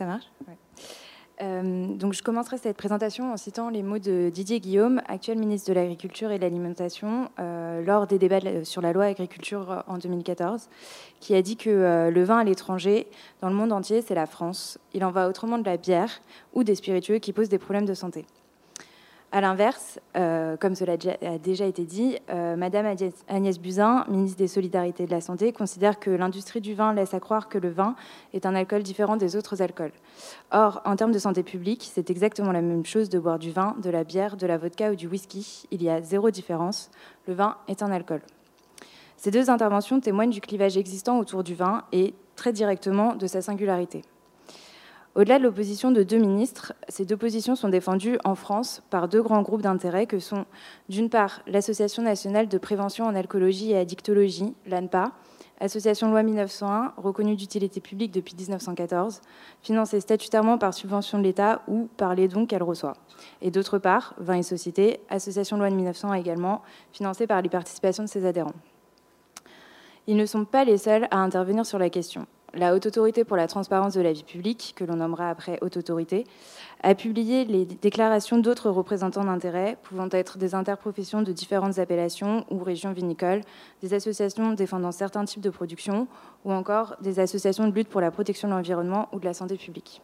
Ça 0.00 0.06
marche 0.06 0.24
euh, 1.42 1.94
Donc 1.94 2.14
je 2.14 2.22
commencerai 2.22 2.56
cette 2.56 2.78
présentation 2.78 3.34
en 3.34 3.36
citant 3.36 3.68
les 3.68 3.82
mots 3.82 3.98
de 3.98 4.30
Didier 4.30 4.58
Guillaume, 4.58 5.02
actuel 5.06 5.38
ministre 5.38 5.68
de 5.68 5.74
l'Agriculture 5.74 6.30
et 6.30 6.38
de 6.38 6.40
l'Alimentation, 6.40 7.28
euh, 7.38 7.84
lors 7.84 8.06
des 8.06 8.18
débats 8.18 8.64
sur 8.64 8.80
la 8.80 8.94
loi 8.94 9.04
agriculture 9.04 9.84
en 9.88 9.98
2014, 9.98 10.70
qui 11.20 11.34
a 11.34 11.42
dit 11.42 11.58
que 11.58 11.68
euh, 11.68 12.10
le 12.10 12.24
vin 12.24 12.38
à 12.38 12.44
l'étranger, 12.44 13.08
dans 13.42 13.50
le 13.50 13.54
monde 13.54 13.72
entier, 13.72 14.00
c'est 14.00 14.14
la 14.14 14.24
France. 14.24 14.78
Il 14.94 15.04
en 15.04 15.10
va 15.10 15.28
autrement 15.28 15.58
de 15.58 15.66
la 15.66 15.76
bière 15.76 16.22
ou 16.54 16.64
des 16.64 16.76
spiritueux 16.76 17.18
qui 17.18 17.34
posent 17.34 17.50
des 17.50 17.58
problèmes 17.58 17.84
de 17.84 17.92
santé. 17.92 18.24
À 19.32 19.40
l'inverse, 19.40 20.00
euh, 20.16 20.56
comme 20.56 20.74
cela 20.74 20.94
a 21.22 21.38
déjà 21.38 21.64
été 21.64 21.84
dit, 21.84 22.18
euh, 22.30 22.56
Madame 22.56 22.96
Agnès 23.28 23.60
Buzyn, 23.60 24.04
ministre 24.08 24.38
des 24.38 24.48
Solidarités 24.48 25.04
et 25.04 25.06
de 25.06 25.12
la 25.12 25.20
Santé, 25.20 25.52
considère 25.52 26.00
que 26.00 26.10
l'industrie 26.10 26.60
du 26.60 26.74
vin 26.74 26.92
laisse 26.92 27.14
à 27.14 27.20
croire 27.20 27.48
que 27.48 27.56
le 27.56 27.70
vin 27.70 27.94
est 28.34 28.44
un 28.44 28.56
alcool 28.56 28.82
différent 28.82 29.16
des 29.16 29.36
autres 29.36 29.62
alcools. 29.62 29.92
Or, 30.50 30.82
en 30.84 30.96
termes 30.96 31.12
de 31.12 31.18
santé 31.20 31.44
publique, 31.44 31.88
c'est 31.92 32.10
exactement 32.10 32.50
la 32.50 32.60
même 32.60 32.84
chose 32.84 33.08
de 33.08 33.20
boire 33.20 33.38
du 33.38 33.52
vin, 33.52 33.76
de 33.80 33.88
la 33.88 34.02
bière, 34.02 34.36
de 34.36 34.48
la 34.48 34.58
vodka 34.58 34.90
ou 34.90 34.96
du 34.96 35.06
whisky. 35.06 35.68
Il 35.70 35.80
y 35.80 35.88
a 35.88 36.02
zéro 36.02 36.32
différence. 36.32 36.90
Le 37.28 37.34
vin 37.34 37.56
est 37.68 37.84
un 37.84 37.92
alcool. 37.92 38.22
Ces 39.16 39.30
deux 39.30 39.48
interventions 39.48 40.00
témoignent 40.00 40.30
du 40.30 40.40
clivage 40.40 40.76
existant 40.76 41.20
autour 41.20 41.44
du 41.44 41.54
vin 41.54 41.84
et 41.92 42.14
très 42.34 42.52
directement 42.52 43.14
de 43.14 43.28
sa 43.28 43.42
singularité. 43.42 44.02
Au-delà 45.16 45.40
de 45.40 45.44
l'opposition 45.44 45.90
de 45.90 46.04
deux 46.04 46.18
ministres, 46.18 46.72
ces 46.88 47.04
deux 47.04 47.16
positions 47.16 47.56
sont 47.56 47.68
défendues 47.68 48.18
en 48.24 48.36
France 48.36 48.80
par 48.90 49.08
deux 49.08 49.22
grands 49.22 49.42
groupes 49.42 49.62
d'intérêt 49.62 50.06
que 50.06 50.20
sont 50.20 50.44
d'une 50.88 51.10
part 51.10 51.40
l'Association 51.48 52.04
nationale 52.04 52.46
de 52.46 52.58
prévention 52.58 53.06
en 53.06 53.16
alcoolologie 53.16 53.72
et 53.72 53.76
addictologie, 53.76 54.54
l'ANPA, 54.66 55.10
association 55.58 56.10
loi 56.10 56.22
1901 56.22 56.94
reconnue 56.96 57.34
d'utilité 57.34 57.80
publique 57.80 58.12
depuis 58.12 58.36
1914, 58.36 59.20
financée 59.62 59.98
statutairement 59.98 60.58
par 60.58 60.74
subvention 60.74 61.18
de 61.18 61.24
l'État 61.24 61.62
ou 61.66 61.88
par 61.96 62.14
les 62.14 62.28
dons 62.28 62.46
qu'elle 62.46 62.62
reçoit. 62.62 62.94
Et 63.42 63.50
d'autre 63.50 63.78
part, 63.78 64.14
Vin 64.18 64.36
et 64.36 64.42
Société, 64.44 65.00
association 65.08 65.56
loi 65.56 65.70
de 65.70 65.74
1901 65.74 66.14
également, 66.14 66.62
financée 66.92 67.26
par 67.26 67.42
les 67.42 67.48
participations 67.48 68.04
de 68.04 68.08
ses 68.08 68.26
adhérents. 68.26 68.54
Ils 70.06 70.16
ne 70.16 70.26
sont 70.26 70.44
pas 70.44 70.64
les 70.64 70.78
seuls 70.78 71.08
à 71.10 71.18
intervenir 71.18 71.66
sur 71.66 71.80
la 71.80 71.90
question 71.90 72.26
la 72.54 72.74
Haute 72.74 72.86
Autorité 72.86 73.24
pour 73.24 73.36
la 73.36 73.46
transparence 73.46 73.94
de 73.94 74.00
la 74.00 74.12
vie 74.12 74.24
publique, 74.24 74.74
que 74.76 74.84
l'on 74.84 74.96
nommera 74.96 75.30
après 75.30 75.58
Haute 75.62 75.76
Autorité, 75.76 76.26
a 76.82 76.94
publié 76.94 77.44
les 77.44 77.64
déclarations 77.64 78.38
d'autres 78.38 78.70
représentants 78.70 79.24
d'intérêt, 79.24 79.76
pouvant 79.82 80.08
être 80.10 80.38
des 80.38 80.54
interprofessions 80.54 81.22
de 81.22 81.32
différentes 81.32 81.78
appellations 81.78 82.44
ou 82.50 82.58
régions 82.58 82.92
vinicoles, 82.92 83.42
des 83.82 83.94
associations 83.94 84.52
défendant 84.52 84.92
certains 84.92 85.24
types 85.24 85.42
de 85.42 85.50
production, 85.50 86.08
ou 86.44 86.52
encore 86.52 86.96
des 87.00 87.20
associations 87.20 87.68
de 87.68 87.74
lutte 87.74 87.88
pour 87.88 88.00
la 88.00 88.10
protection 88.10 88.48
de 88.48 88.54
l'environnement 88.54 89.08
ou 89.12 89.20
de 89.20 89.24
la 89.24 89.34
santé 89.34 89.56
publique. 89.56 90.00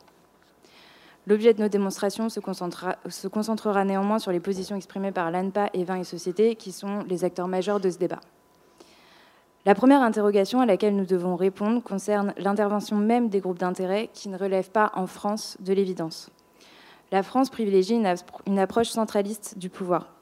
L'objet 1.26 1.54
de 1.54 1.60
nos 1.60 1.68
démonstrations 1.68 2.28
se 2.28 2.38
concentrera, 2.38 2.96
se 3.08 3.26
concentrera 3.26 3.84
néanmoins 3.84 4.20
sur 4.20 4.30
les 4.30 4.38
positions 4.38 4.76
exprimées 4.76 5.10
par 5.10 5.32
l'ANPA 5.32 5.70
et 5.74 5.82
Vin 5.82 5.96
et 5.96 6.04
Société, 6.04 6.54
qui 6.54 6.70
sont 6.70 7.00
les 7.08 7.24
acteurs 7.24 7.48
majeurs 7.48 7.80
de 7.80 7.90
ce 7.90 7.98
débat. 7.98 8.20
La 9.66 9.74
première 9.74 10.02
interrogation 10.02 10.60
à 10.60 10.66
laquelle 10.66 10.94
nous 10.94 11.06
devons 11.06 11.34
répondre 11.34 11.82
concerne 11.82 12.32
l'intervention 12.38 12.94
même 12.94 13.28
des 13.28 13.40
groupes 13.40 13.58
d'intérêt 13.58 14.08
qui 14.14 14.28
ne 14.28 14.38
relèvent 14.38 14.70
pas 14.70 14.92
en 14.94 15.08
France 15.08 15.56
de 15.58 15.72
l'évidence. 15.72 16.30
La 17.10 17.24
France 17.24 17.50
privilégie 17.50 18.00
une 18.46 18.58
approche 18.60 18.90
centraliste 18.90 19.58
du 19.58 19.68
pouvoir. 19.68 20.12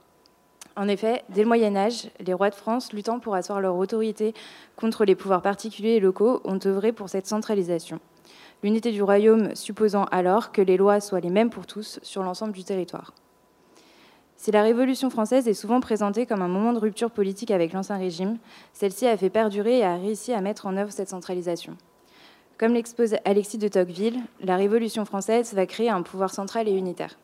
En 0.77 0.89
effet, 0.89 1.25
dès 1.29 1.43
le 1.43 1.49
Moyen 1.49 1.77
Âge, 1.77 2.09
les 2.21 2.33
rois 2.33 2.49
de 2.49 2.55
France, 2.55 2.95
luttant 2.95 3.19
pour 3.19 3.35
asseoir 3.35 3.61
leur 3.61 3.77
autorité 3.77 4.33
contre 4.77 5.05
les 5.05 5.15
pouvoirs 5.15 5.43
particuliers 5.43 5.97
et 5.97 6.01
locaux, 6.01 6.41
ont 6.45 6.59
œuvré 6.65 6.93
pour 6.93 7.11
cette 7.11 7.27
centralisation. 7.27 8.01
L'unité 8.63 8.93
du 8.93 9.03
royaume 9.03 9.55
supposant 9.55 10.05
alors 10.05 10.53
que 10.53 10.63
les 10.63 10.79
lois 10.79 11.01
soient 11.01 11.21
les 11.21 11.29
mêmes 11.29 11.51
pour 11.51 11.67
tous 11.67 12.01
sur 12.03 12.23
l'ensemble 12.23 12.55
du 12.55 12.65
territoire. 12.65 13.13
Si 14.45 14.51
la 14.51 14.63
Révolution 14.63 15.09
française 15.09 15.49
est 15.49 15.55
souvent 15.55 15.81
présentée 15.81 16.27
comme 16.27 16.43
un 16.43 16.49
moment 16.49 16.75
de 16.75 16.79
rupture 16.79 17.11
politique 17.11 17.51
avec 17.51 17.73
l'Ancien 17.73 17.97
Régime, 17.97 18.37
celle-ci 18.75 19.07
a 19.07 19.17
fait 19.17 19.31
perdurer 19.31 19.79
et 19.79 19.85
a 19.85 19.97
réussi 19.97 20.35
à 20.35 20.43
mettre 20.43 20.67
en 20.67 20.77
œuvre 20.77 20.93
cette 20.93 21.09
centralisation. 21.09 21.79
Comme 22.59 22.75
l'expose 22.75 23.17
Alexis 23.25 23.57
de 23.57 23.69
Tocqueville, 23.69 24.21
la 24.43 24.57
Révolution 24.57 25.07
française 25.07 25.55
va 25.55 25.65
créer 25.65 25.89
un 25.89 26.03
pouvoir 26.03 26.35
central 26.35 26.69
et 26.69 26.73
unitaire. 26.73 27.19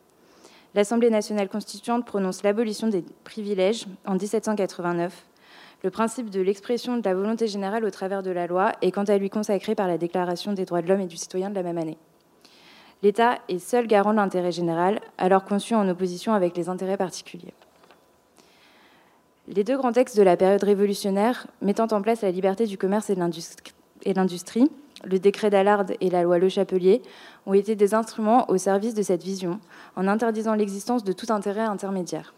L'Assemblée 0.74 1.10
nationale 1.10 1.50
constituante 1.50 2.06
prononce 2.06 2.42
l'abolition 2.42 2.88
des 2.88 3.04
privilèges 3.24 3.84
en 4.06 4.14
1789. 4.14 5.26
Le 5.84 5.90
principe 5.90 6.30
de 6.30 6.40
l'expression 6.40 6.96
de 6.96 7.04
la 7.04 7.12
volonté 7.12 7.48
générale 7.48 7.84
au 7.84 7.90
travers 7.90 8.22
de 8.22 8.30
la 8.30 8.46
loi 8.46 8.72
est 8.80 8.92
quant 8.92 9.04
à 9.04 9.18
lui 9.18 9.28
consacré 9.28 9.74
par 9.74 9.88
la 9.88 9.98
Déclaration 9.98 10.54
des 10.54 10.64
droits 10.64 10.80
de 10.80 10.88
l'homme 10.88 11.02
et 11.02 11.06
du 11.06 11.18
citoyen 11.18 11.50
de 11.50 11.54
la 11.54 11.62
même 11.62 11.76
année. 11.76 11.98
L'État 13.02 13.38
est 13.48 13.58
seul 13.58 13.86
garant 13.86 14.10
de 14.10 14.16
l'intérêt 14.16 14.52
général, 14.52 15.00
alors 15.16 15.44
conçu 15.44 15.74
en 15.74 15.88
opposition 15.88 16.34
avec 16.34 16.56
les 16.56 16.68
intérêts 16.68 16.98
particuliers. 16.98 17.54
Les 19.48 19.64
deux 19.64 19.76
grands 19.76 19.92
textes 19.92 20.16
de 20.16 20.22
la 20.22 20.36
période 20.36 20.62
révolutionnaire, 20.62 21.46
mettant 21.62 21.86
en 21.86 22.02
place 22.02 22.20
la 22.20 22.30
liberté 22.30 22.66
du 22.66 22.76
commerce 22.76 23.10
et 23.10 23.14
de 23.14 24.14
l'industrie, 24.14 24.70
le 25.04 25.18
décret 25.18 25.48
d'Allard 25.48 25.86
et 26.00 26.10
la 26.10 26.22
loi 26.22 26.38
Le 26.38 26.48
Chapelier, 26.48 27.00
ont 27.46 27.54
été 27.54 27.74
des 27.74 27.94
instruments 27.94 28.48
au 28.50 28.58
service 28.58 28.94
de 28.94 29.02
cette 29.02 29.22
vision, 29.22 29.58
en 29.96 30.06
interdisant 30.06 30.54
l'existence 30.54 31.02
de 31.02 31.12
tout 31.12 31.32
intérêt 31.32 31.62
intermédiaire. 31.62 32.34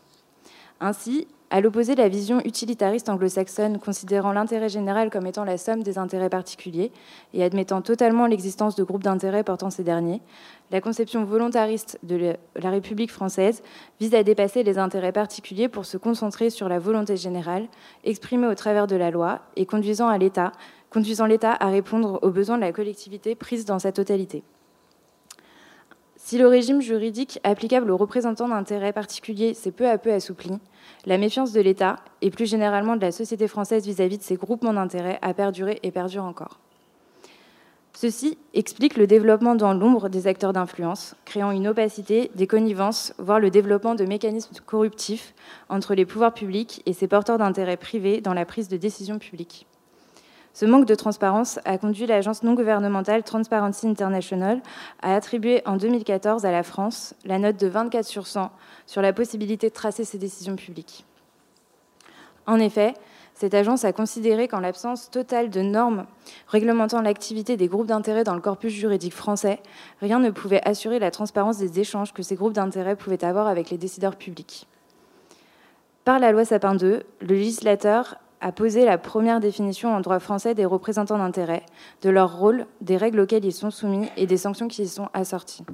Ainsi, 0.81 1.27
À 1.55 1.61
l'opposé, 1.61 1.95
la 1.95 2.09
vision 2.09 2.41
utilitariste 2.47 3.11
anglo-saxonne, 3.11 3.79
considérant 3.79 4.33
l'intérêt 4.33 4.71
général 4.71 5.11
comme 5.11 5.27
étant 5.27 5.45
la 5.45 5.59
somme 5.59 5.83
des 5.83 5.99
intérêts 5.99 6.31
particuliers 6.31 6.91
et 7.35 7.45
admettant 7.45 7.83
totalement 7.83 8.25
l'existence 8.25 8.75
de 8.75 8.83
groupes 8.83 9.03
d'intérêts 9.03 9.45
portant 9.45 9.69
ces 9.69 9.85
derniers, 9.85 10.23
la 10.71 10.81
conception 10.81 11.25
volontariste 11.25 11.99
de 12.05 12.37
la 12.57 12.71
République 12.71 13.13
française 13.13 13.63
vise 14.01 14.15
à 14.15 14.23
dépasser 14.23 14.63
les 14.63 14.79
intérêts 14.79 15.13
particuliers 15.13 15.69
pour 15.69 15.85
se 15.85 15.99
concentrer 15.99 16.49
sur 16.49 16.71
la 16.71 16.79
volonté 16.79 17.19
générale, 17.19 17.69
exprimée 18.03 18.47
au 18.47 18.55
travers 18.55 18.87
de 18.87 18.97
la 18.97 19.11
loi 19.11 19.41
et 19.55 19.67
conduisant 19.67 20.11
conduisant 20.89 21.27
l'État 21.27 21.55
à 21.61 21.69
répondre 21.69 22.19
aux 22.23 22.31
besoins 22.31 22.57
de 22.57 22.63
la 22.63 22.73
collectivité 22.73 23.35
prise 23.35 23.67
dans 23.67 23.79
sa 23.79 23.93
totalité. 23.93 24.43
Si 26.25 26.39
le 26.39 26.47
régime 26.47 26.81
juridique 26.81 27.41
applicable 27.43 27.91
aux 27.91 27.97
représentants 27.97 28.47
d'intérêts 28.47 28.93
particuliers 28.93 29.55
s'est 29.55 29.73
peu 29.73 29.89
à 29.89 29.99
peu 29.99 30.13
assoupli, 30.13 30.53
la 31.05 31.19
méfiance 31.19 31.51
de 31.51 31.61
l'État 31.61 31.97
et 32.21 32.31
plus 32.31 32.47
généralement 32.49 32.95
de 32.95 33.01
la 33.03 33.11
société 33.11 33.49
française 33.49 33.85
vis-à-vis 33.85 34.19
de 34.19 34.23
ces 34.23 34.37
groupements 34.37 34.73
d'intérêts 34.73 35.19
a 35.21 35.35
perduré 35.35 35.81
et 35.83 35.91
perdure 35.91 36.23
encore. 36.23 36.61
Ceci 37.93 38.39
explique 38.55 38.97
le 38.97 39.09
développement 39.09 39.57
dans 39.57 39.75
l'ombre 39.75 40.09
des 40.09 40.29
acteurs 40.29 40.53
d'influence, 40.53 41.17
créant 41.25 41.51
une 41.51 41.67
opacité, 41.67 42.31
des 42.37 42.47
connivences, 42.47 43.13
voire 43.19 43.41
le 43.41 43.51
développement 43.51 43.97
de 43.97 44.05
mécanismes 44.05 44.55
corruptifs 44.65 45.35
entre 45.69 45.97
les 45.97 46.07
pouvoirs 46.07 46.35
publics 46.35 46.83
et 46.87 46.93
ces 46.93 47.09
porteurs 47.09 47.39
d'intérêts 47.39 47.77
privés 47.77 48.21
dans 48.21 48.33
la 48.33 48.47
prise 48.47 48.69
de 48.69 48.77
décisions 48.77 49.19
publiques. 49.19 49.67
Ce 50.55 50.67
manque 50.67 50.85
de 50.85 50.95
transparence 50.95 51.59
a 51.65 51.79
conduit 51.79 52.07
l'agence 52.07 52.43
non 52.43 52.55
gouvernementale 52.55 53.23
Transparency 53.23 53.87
International 53.87 54.61
à 55.01 55.15
attribuer 55.15 55.63
en 55.65 55.77
2014 55.77 56.45
à 56.45 56.53
la 56.53 56.63
France 56.63 57.15
la 57.25 57.39
note 57.39 57.57
de 57.57 57.69
24 57.69 58.05
sur 58.05 58.27
100 58.27 58.51
sur 58.87 59.01
la 59.01 59.13
possibilité 59.13 59.69
de 59.69 59.75
tracer 59.75 60.05
ses 60.05 60.19
décisions 60.19 60.57
publiques. 60.57 61.07
En 62.47 62.59
effet, 62.59 62.95
cette 63.35 63.55
agence 63.55 63.85
a 63.85 63.93
considéré 63.93 64.47
qu'en 64.47 64.61
l'absence 64.61 65.11
totale 65.11 65.49
de 65.49 65.63
normes 65.63 66.07
réglementant 66.49 67.01
l'activité 67.01 67.57
des 67.57 67.67
groupes 67.67 67.87
d'intérêt 67.87 68.25
dans 68.25 68.35
le 68.35 68.43
corpus 68.43 68.73
juridique 68.73 69.15
français, 69.15 69.59
rien 70.01 70.19
ne 70.19 70.31
pouvait 70.31 70.61
assurer 70.69 70.99
la 70.99 71.11
transparence 71.11 71.59
des 71.59 71.81
échanges 71.81 72.13
que 72.13 72.23
ces 72.23 72.37
groupes 72.37 72.53
d'intérêt 72.53 72.95
pouvaient 72.95 73.25
avoir 73.25 73.47
avec 73.47 73.71
les 73.71 73.79
décideurs 73.79 74.17
publics. 74.17 74.69
Par 76.05 76.19
la 76.19 76.33
loi 76.33 76.45
Sapin 76.45 76.77
II, 76.77 76.99
le 77.21 77.35
législateur 77.35 78.17
a 78.43 78.53
posé 78.53 78.85
la 78.85 78.99
première 78.99 79.41
définition 79.41 79.95
en 79.95 80.01
droit 80.01 80.19
français 80.19 80.55
des 80.55 80.67
représentants 80.67 81.17
d'intérêt, 81.17 81.63
de 82.03 82.11
leur 82.11 82.37
rôle, 82.37 82.67
des 82.81 82.97
règles 82.97 83.21
auxquelles 83.21 83.45
ils 83.45 83.53
sont 83.53 83.71
soumis 83.71 84.09
et 84.17 84.27
des 84.27 84.37
sanctions 84.37 84.69
qui 84.69 84.83
y 84.83 84.89
sont 84.89 85.09
assorties. 85.15 85.65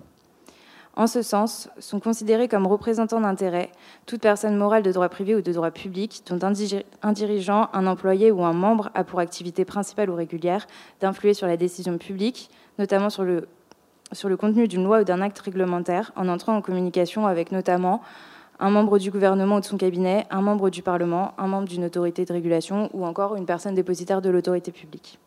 En 0.94 1.06
ce 1.06 1.22
sens, 1.22 1.70
sont 1.78 2.00
considérés 2.00 2.48
comme 2.48 2.66
représentants 2.66 3.20
d'intérêt 3.20 3.70
toute 4.04 4.20
personne 4.20 4.56
morale 4.56 4.82
de 4.82 4.92
droit 4.92 5.08
privé 5.08 5.34
ou 5.34 5.40
de 5.40 5.52
droit 5.52 5.70
public 5.70 6.22
dont 6.28 6.38
un 6.44 7.12
dirigeant, 7.12 7.68
un 7.72 7.86
employé 7.86 8.30
ou 8.30 8.44
un 8.44 8.52
membre 8.52 8.90
a 8.94 9.04
pour 9.04 9.20
activité 9.20 9.64
principale 9.64 10.10
ou 10.10 10.16
régulière 10.16 10.66
d'influer 11.00 11.34
sur 11.34 11.46
la 11.46 11.56
décision 11.56 11.96
publique, 11.98 12.50
notamment 12.78 13.10
sur 13.10 13.22
le, 13.22 13.48
sur 14.12 14.28
le 14.28 14.36
contenu 14.36 14.68
d'une 14.68 14.84
loi 14.84 15.00
ou 15.00 15.04
d'un 15.04 15.22
acte 15.22 15.38
réglementaire, 15.38 16.12
en 16.16 16.28
entrant 16.28 16.56
en 16.56 16.62
communication 16.62 17.26
avec 17.26 17.52
notamment 17.52 18.02
un 18.60 18.70
membre 18.70 18.98
du 18.98 19.10
gouvernement 19.10 19.56
ou 19.56 19.60
de 19.60 19.64
son 19.64 19.76
cabinet, 19.76 20.26
un 20.30 20.40
membre 20.40 20.70
du 20.70 20.82
Parlement, 20.82 21.32
un 21.38 21.46
membre 21.46 21.68
d'une 21.68 21.84
autorité 21.84 22.24
de 22.24 22.32
régulation 22.32 22.90
ou 22.92 23.04
encore 23.04 23.36
une 23.36 23.46
personne 23.46 23.74
dépositaire 23.74 24.20
de 24.20 24.30
l'autorité 24.30 24.72
publique. 24.72 25.18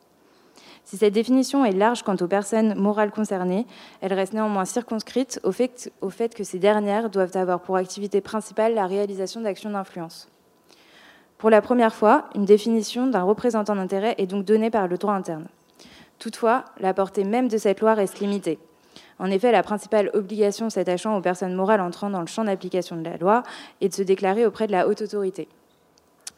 Si 0.83 0.97
cette 0.97 1.13
définition 1.13 1.63
est 1.63 1.71
large 1.71 2.03
quant 2.03 2.15
aux 2.19 2.27
personnes 2.27 2.75
morales 2.75 3.11
concernées, 3.11 3.65
elle 4.01 4.13
reste 4.13 4.33
néanmoins 4.33 4.65
circonscrite 4.65 5.39
au 5.43 5.51
fait, 5.51 6.35
que 6.35 6.43
ces 6.43 6.59
dernières 6.59 7.09
doivent 7.09 7.35
avoir 7.35 7.61
pour 7.61 7.77
activité 7.77 8.19
principale 8.19 8.73
la 8.73 8.87
réalisation 8.87 9.41
d'actions 9.41 9.69
d'influence. 9.69 10.27
Pour 11.37 11.49
la 11.49 11.61
première 11.61 11.95
fois, 11.95 12.25
une 12.35 12.45
définition 12.45 13.07
d'un 13.07 13.23
représentant 13.23 13.75
d'intérêt 13.75 14.15
est 14.17 14.27
donc 14.27 14.43
donnée 14.43 14.69
par 14.69 14.87
le 14.87 14.97
droit 14.97 15.13
interne. 15.13 15.47
Toutefois, 16.19 16.65
la 16.79 16.93
portée 16.93 17.23
même 17.23 17.47
de 17.47 17.57
cette 17.57 17.79
loi 17.79 17.93
reste 17.93 18.19
limitée. 18.19 18.59
En 19.21 19.29
effet, 19.29 19.51
la 19.51 19.61
principale 19.61 20.09
obligation 20.15 20.71
s'attachant 20.71 21.15
aux 21.15 21.21
personnes 21.21 21.53
morales 21.53 21.79
entrant 21.79 22.09
dans 22.09 22.21
le 22.21 22.25
champ 22.25 22.43
d'application 22.43 22.95
de 22.95 23.03
la 23.03 23.17
loi 23.17 23.43
est 23.79 23.89
de 23.89 23.93
se 23.93 24.01
déclarer 24.01 24.47
auprès 24.47 24.65
de 24.65 24.71
la 24.71 24.87
haute 24.87 25.03
autorité. 25.03 25.47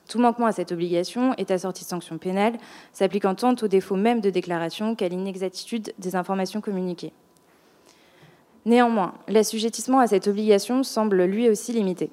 Tout 0.10 0.20
manquement 0.20 0.48
à 0.48 0.52
cette 0.52 0.74
obligation 0.74 1.34
est 1.36 1.50
assorti 1.50 1.86
de 1.86 1.90
sanctions 1.90 2.18
pénales, 2.18 2.58
s'appliquant 2.92 3.36
tant 3.36 3.56
au 3.62 3.70
défaut 3.70 3.96
même 3.96 4.20
de 4.20 4.30
déclaration 4.30 4.96
qu'à 4.96 5.08
l'inexactitude 5.08 5.94
des 5.98 6.18
informations 6.18 6.60
communiquées. 6.60 7.14
Néanmoins, 8.66 9.14
l'assujettissement 9.30 10.00
à 10.00 10.08
cette 10.08 10.28
obligation 10.28 10.84
semble 10.84 11.24
lui 11.24 11.50
aussi 11.50 11.72
limité. 11.72 12.10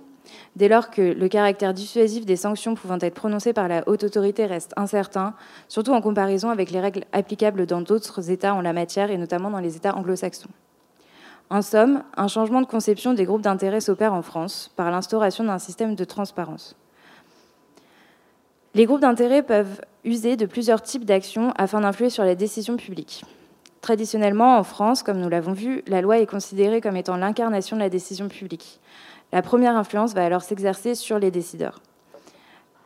Dès 0.56 0.68
lors 0.68 0.90
que 0.90 1.02
le 1.02 1.28
caractère 1.28 1.74
dissuasif 1.74 2.26
des 2.26 2.36
sanctions 2.36 2.74
pouvant 2.74 2.98
être 3.00 3.14
prononcées 3.14 3.52
par 3.52 3.68
la 3.68 3.82
haute 3.88 4.04
autorité 4.04 4.46
reste 4.46 4.72
incertain, 4.76 5.34
surtout 5.68 5.92
en 5.92 6.00
comparaison 6.00 6.50
avec 6.50 6.70
les 6.70 6.80
règles 6.80 7.04
applicables 7.12 7.66
dans 7.66 7.80
d'autres 7.80 8.30
États 8.30 8.54
en 8.54 8.60
la 8.60 8.72
matière, 8.72 9.10
et 9.10 9.16
notamment 9.16 9.50
dans 9.50 9.60
les 9.60 9.76
États 9.76 9.96
anglo-saxons. 9.96 10.50
En 11.50 11.62
somme, 11.62 12.04
un 12.16 12.28
changement 12.28 12.60
de 12.60 12.66
conception 12.66 13.12
des 13.12 13.24
groupes 13.24 13.42
d'intérêt 13.42 13.80
s'opère 13.80 14.14
en 14.14 14.22
France 14.22 14.70
par 14.76 14.90
l'instauration 14.90 15.42
d'un 15.42 15.58
système 15.58 15.96
de 15.96 16.04
transparence. 16.04 16.76
Les 18.74 18.86
groupes 18.86 19.00
d'intérêt 19.00 19.42
peuvent 19.42 19.80
user 20.04 20.36
de 20.36 20.46
plusieurs 20.46 20.80
types 20.80 21.04
d'actions 21.04 21.52
afin 21.56 21.80
d'influer 21.80 22.08
sur 22.08 22.24
la 22.24 22.36
décision 22.36 22.76
publique. 22.76 23.24
Traditionnellement, 23.80 24.58
en 24.58 24.62
France, 24.62 25.02
comme 25.02 25.18
nous 25.18 25.28
l'avons 25.28 25.52
vu, 25.52 25.82
la 25.88 26.02
loi 26.02 26.18
est 26.18 26.26
considérée 26.26 26.80
comme 26.80 26.96
étant 26.96 27.16
l'incarnation 27.16 27.76
de 27.76 27.82
la 27.82 27.88
décision 27.88 28.28
publique. 28.28 28.78
La 29.32 29.42
première 29.42 29.76
influence 29.76 30.14
va 30.14 30.24
alors 30.24 30.42
s'exercer 30.42 30.94
sur 30.94 31.18
les 31.18 31.30
décideurs. 31.30 31.80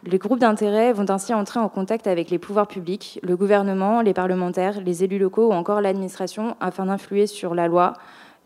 Les 0.06 0.18
groupes 0.18 0.40
d'intérêt 0.40 0.92
vont 0.92 1.08
ainsi 1.08 1.32
entrer 1.32 1.58
en 1.58 1.70
contact 1.70 2.06
avec 2.06 2.28
les 2.28 2.38
pouvoirs 2.38 2.68
publics, 2.68 3.18
le 3.22 3.36
gouvernement, 3.36 4.02
les 4.02 4.12
parlementaires, 4.12 4.82
les 4.82 5.02
élus 5.02 5.18
locaux 5.18 5.48
ou 5.48 5.52
encore 5.52 5.80
l'administration 5.80 6.56
afin 6.60 6.86
d'influer 6.86 7.26
sur 7.26 7.54
la 7.54 7.68
loi, 7.68 7.94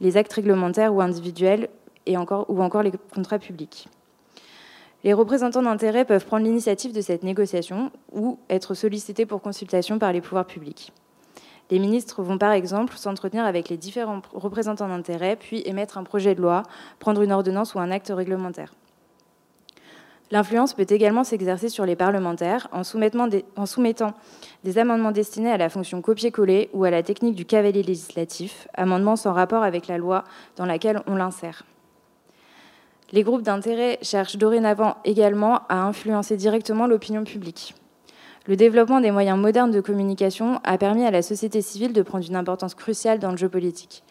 les 0.00 0.16
actes 0.16 0.32
réglementaires 0.32 0.94
ou 0.94 1.00
individuels 1.00 1.68
ou 2.06 2.62
encore 2.62 2.82
les 2.82 2.92
contrats 3.12 3.40
publics. 3.40 3.88
Les 5.02 5.12
représentants 5.12 5.62
d'intérêt 5.62 6.04
peuvent 6.04 6.24
prendre 6.24 6.44
l'initiative 6.44 6.92
de 6.92 7.00
cette 7.00 7.24
négociation 7.24 7.90
ou 8.12 8.38
être 8.48 8.74
sollicités 8.74 9.26
pour 9.26 9.42
consultation 9.42 9.98
par 9.98 10.12
les 10.12 10.20
pouvoirs 10.20 10.46
publics. 10.46 10.92
Les 11.70 11.78
ministres 11.78 12.22
vont 12.22 12.38
par 12.38 12.52
exemple 12.52 12.96
s'entretenir 12.96 13.44
avec 13.44 13.68
les 13.68 13.76
différents 13.76 14.22
représentants 14.32 14.88
d'intérêt, 14.88 15.36
puis 15.36 15.62
émettre 15.66 15.98
un 15.98 16.04
projet 16.04 16.34
de 16.34 16.40
loi, 16.40 16.62
prendre 16.98 17.20
une 17.20 17.32
ordonnance 17.32 17.74
ou 17.74 17.78
un 17.78 17.90
acte 17.90 18.12
réglementaire. 18.14 18.72
L'influence 20.30 20.74
peut 20.74 20.86
également 20.88 21.24
s'exercer 21.24 21.70
sur 21.70 21.86
les 21.86 21.96
parlementaires 21.96 22.68
en 22.72 22.84
soumettant, 22.84 23.28
des, 24.62 24.78
amendements 24.78 25.10
destinés 25.10 25.50
à 25.50 25.56
la 25.56 25.70
fonction 25.70 26.02
copier-coller 26.02 26.68
ou 26.74 26.84
à 26.84 26.90
la 26.90 27.02
technique 27.02 27.34
du 27.34 27.46
cavalier 27.46 27.82
législatif, 27.82 28.68
amendements 28.74 29.16
sans 29.16 29.32
rapport 29.32 29.62
avec 29.62 29.86
la 29.86 29.96
loi 29.96 30.24
dans 30.56 30.66
laquelle 30.66 31.02
on 31.06 31.16
l'insère. 31.16 31.64
Les 33.12 33.22
groupes 33.22 33.40
d'intérêt 33.40 33.98
cherchent 34.02 34.36
dorénavant 34.36 34.96
également 35.04 35.62
à 35.70 35.76
influencer 35.76 36.36
directement 36.36 36.86
l'opinion 36.86 37.24
publique. 37.24 37.74
Le 38.48 38.56
développement 38.56 39.02
des 39.02 39.10
moyens 39.10 39.38
modernes 39.38 39.70
de 39.70 39.82
communication 39.82 40.58
a 40.64 40.78
permis 40.78 41.04
à 41.04 41.10
la 41.10 41.20
société 41.20 41.60
civile 41.60 41.92
de 41.92 42.00
prendre 42.00 42.26
une 42.26 42.34
importance 42.34 42.74
cruciale 42.74 43.18
dans 43.18 43.30
le 43.30 43.36
jeu 43.36 43.50
politique. 43.50 44.02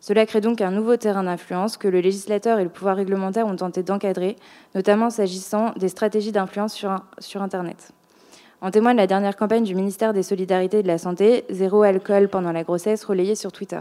Cela 0.00 0.26
crée 0.26 0.40
donc 0.40 0.60
un 0.60 0.72
nouveau 0.72 0.96
terrain 0.96 1.22
d'influence 1.22 1.76
que 1.76 1.86
le 1.86 2.00
législateur 2.00 2.58
et 2.58 2.64
le 2.64 2.70
pouvoir 2.70 2.96
réglementaire 2.96 3.46
ont 3.46 3.54
tenté 3.54 3.84
d'encadrer, 3.84 4.34
notamment 4.74 5.10
s'agissant 5.10 5.70
des 5.76 5.88
stratégies 5.88 6.32
d'influence 6.32 6.74
sur, 6.74 7.40
Internet. 7.40 7.92
En 8.60 8.72
témoigne 8.72 8.96
la 8.96 9.06
dernière 9.06 9.36
campagne 9.36 9.62
du 9.62 9.76
ministère 9.76 10.12
des 10.12 10.24
Solidarités 10.24 10.80
et 10.80 10.82
de 10.82 10.88
la 10.88 10.98
Santé, 10.98 11.44
Zéro 11.48 11.84
alcool 11.84 12.28
pendant 12.28 12.50
la 12.50 12.64
grossesse, 12.64 13.04
relayée 13.04 13.36
sur 13.36 13.52
Twitter. 13.52 13.80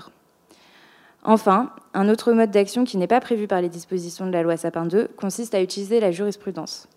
Enfin, 1.23 1.71
un 1.95 2.07
autre 2.07 2.33
mode 2.33 2.51
d'action 2.51 2.83
qui 2.83 2.97
n'est 2.97 3.07
pas 3.07 3.19
prévu 3.19 3.47
par 3.47 3.61
les 3.61 3.69
dispositions 3.69 4.27
de 4.27 4.31
la 4.31 4.43
loi 4.43 4.57
Sapin 4.57 4.85
2 4.85 5.09
consiste 5.17 5.55
à 5.55 5.61
utiliser 5.61 5.99
la 5.99 6.11
jurisprudence. 6.11 6.87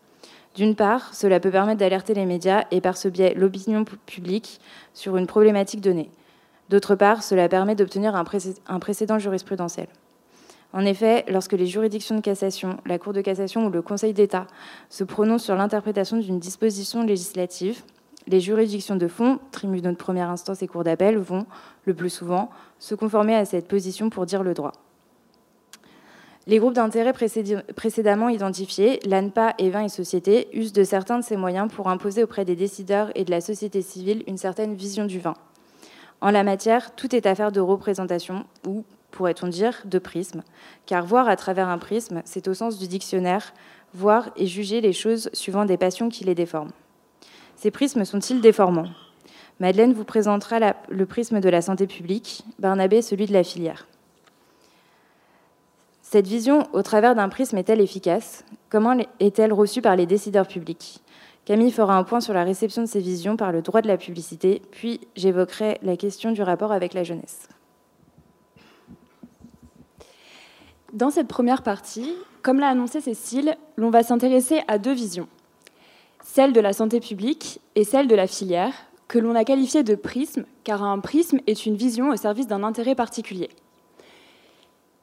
D'une 0.57 0.75
part, 0.75 1.15
cela 1.15 1.39
peut 1.39 1.51
permettre 1.51 1.81
d'alerter 1.81 2.15
les 2.15 2.25
médias 2.25 2.65
et 2.71 2.81
par 2.81 2.97
ce 2.97 3.09
biais 3.09 3.35
l'opinion 3.35 3.85
publique 4.07 4.59
sur 4.95 5.19
une 5.19 5.27
problématique 5.27 5.83
donnée. 5.83 6.11
D'autre 6.71 6.95
part, 6.95 7.23
cela 7.23 7.47
permet 7.51 7.75
d'obtenir 7.75 8.17
un, 8.17 8.25
précédent 8.25 9.19
jurisprudentiel. 9.19 9.87
En 10.73 10.87
effet, 10.87 11.27
lorsque 11.29 11.53
les 11.53 11.67
juridictions 11.67 12.17
de 12.17 12.23
cassation, 12.23 12.79
la 12.87 12.99
Cour 12.99 13.13
de 13.13 13.21
cassation 13.21 13.67
ou 13.67 13.71
le 13.71 13.83
Conseil 13.83 14.15
d'État 14.15 14.47
se 14.89 15.05
prononcent 15.05 15.45
sur 15.45 15.57
l'interprétation 15.57 16.17
d'une 16.17 16.41
disposition 16.41 17.05
législative, 17.05 17.83
les 18.27 18.41
juridictions 18.41 18.97
de 18.97 19.09
fond, 19.09 19.39
tribunaux 19.53 19.93
de 19.93 19.97
première 19.97 20.31
instance 20.31 20.63
et 20.63 20.67
cours 20.67 20.85
d'appel, 20.85 21.19
vont, 21.19 21.45
le 21.85 21.93
plus 21.93 22.11
souvent, 22.11 22.49
se 22.79 22.95
conformer 22.95 23.37
à 23.37 23.45
cette 23.45 23.69
position 23.69 24.09
pour 24.09 24.25
dire 24.25 24.43
le 24.43 24.55
droit. 24.55 24.73
Les 26.49 26.61
groupes 26.61 26.75
d'intérêt 26.75 27.13
précédemment 27.13 28.29
identifiés, 28.29 29.01
l'ANPA 29.05 29.55
et 29.59 29.69
Vin 29.69 29.83
et 29.83 29.89
Société, 29.89 30.47
usent 30.53 30.73
de 30.73 30.85
certains 30.85 31.19
de 31.19 31.25
ces 31.25 31.37
moyens 31.37 31.69
pour 31.73 31.89
imposer 31.89 32.23
auprès 32.23 32.45
des 32.45 32.55
décideurs 32.55 33.11
et 33.17 33.25
de 33.25 33.33
la 33.33 33.41
société 33.41 33.83
civile 33.83 34.23
une 34.29 34.39
certaine 34.39 34.77
vision 34.77 35.07
du 35.07 35.19
vin. 35.19 35.35
En 36.21 36.31
la 36.31 36.45
matière, 36.45 36.95
tout 36.95 37.17
est 37.17 37.27
affaire 37.27 37.51
de 37.51 37.59
représentation 37.59 38.45
ou, 38.65 38.85
pourrait-on 39.11 39.49
dire, 39.49 39.83
de 39.87 39.99
prisme, 39.99 40.45
car 40.87 41.05
voir 41.05 41.29
à 41.29 41.35
travers 41.35 41.69
un 41.69 41.79
prisme, 41.79 42.23
c'est 42.25 42.47
au 42.47 42.55
sens 42.55 42.79
du 42.79 42.87
dictionnaire 42.87 43.53
voir 43.93 44.31
et 44.37 44.47
juger 44.47 44.81
les 44.81 44.93
choses 44.93 45.31
suivant 45.33 45.65
des 45.65 45.77
passions 45.77 46.11
qui 46.11 46.25
les 46.25 46.37
déforment. 46.37 46.73
Ces 47.57 47.73
prismes 47.73 48.05
sont-ils 48.05 48.41
déformants? 48.41 48.91
Madeleine 49.59 49.95
vous 49.95 50.05
présentera 50.05 50.61
le 50.89 51.07
prisme 51.07 51.41
de 51.41 51.49
la 51.49 51.63
santé 51.63 51.89
publique, 51.89 52.45
Barnabé 52.61 53.03
celui 53.03 53.27
de 53.27 53.33
la 53.33 53.43
filière. 53.43 53.89
Cette 56.17 56.29
vision 56.29 56.67
au 56.73 56.81
travers 56.81 57.15
d'un 57.15 57.29
prisme 57.29 57.59
est-elle 57.59 57.83
efficace? 57.83 58.43
Comment 58.71 58.97
est-elle 59.21 59.53
reçue 59.53 59.83
par 59.83 59.97
les 59.97 60.07
décideurs 60.07 60.49
publics? 60.49 61.03
Camille 61.45 61.71
fera 61.71 61.95
un 61.95 62.05
point 62.05 62.23
sur 62.23 62.33
la 62.33 62.43
réception 62.43 62.81
de 62.81 62.87
ces 62.87 63.01
visions 63.01 63.37
par 63.37 63.53
le 63.53 63.61
droit 63.61 63.83
de 63.83 63.87
la 63.87 63.99
publicité, 63.99 64.63
puis 64.71 64.99
j'évoquerai 65.15 65.79
la 65.83 65.99
question 65.99 66.33
du 66.33 66.41
rapport 66.41 66.73
avec 66.73 66.95
la 66.95 67.05
jeunesse. 67.05 67.51
Dans 70.95 71.11
cette 71.11 71.29
première 71.29 71.63
partie, 71.63 72.15
comme 72.41 72.61
l'a 72.61 72.69
annoncé 72.69 73.03
Cécile, 73.03 73.55
l'on 73.77 73.91
va 73.91 74.03
s'intéresser 74.03 74.63
à 74.69 74.79
deux 74.79 74.95
visions. 74.95 75.29
Celle 76.25 76.55
de 76.55 76.61
la 76.61 76.73
santé 76.73 76.99
publique 76.99 77.61
et 77.75 77.85
celle 77.85 78.09
de 78.09 78.15
la 78.15 78.27
filière, 78.27 78.73
que 79.07 79.19
l'on 79.19 79.35
a 79.35 79.45
qualifiée 79.45 79.83
de 79.83 79.95
prisme, 79.95 80.47
car 80.65 80.83
un 80.83 80.99
prisme 80.99 81.41
est 81.47 81.67
une 81.67 81.77
vision 81.77 82.09
au 82.09 82.17
service 82.17 82.47
d'un 82.47 82.63
intérêt 82.63 82.95
particulier. 82.95 83.51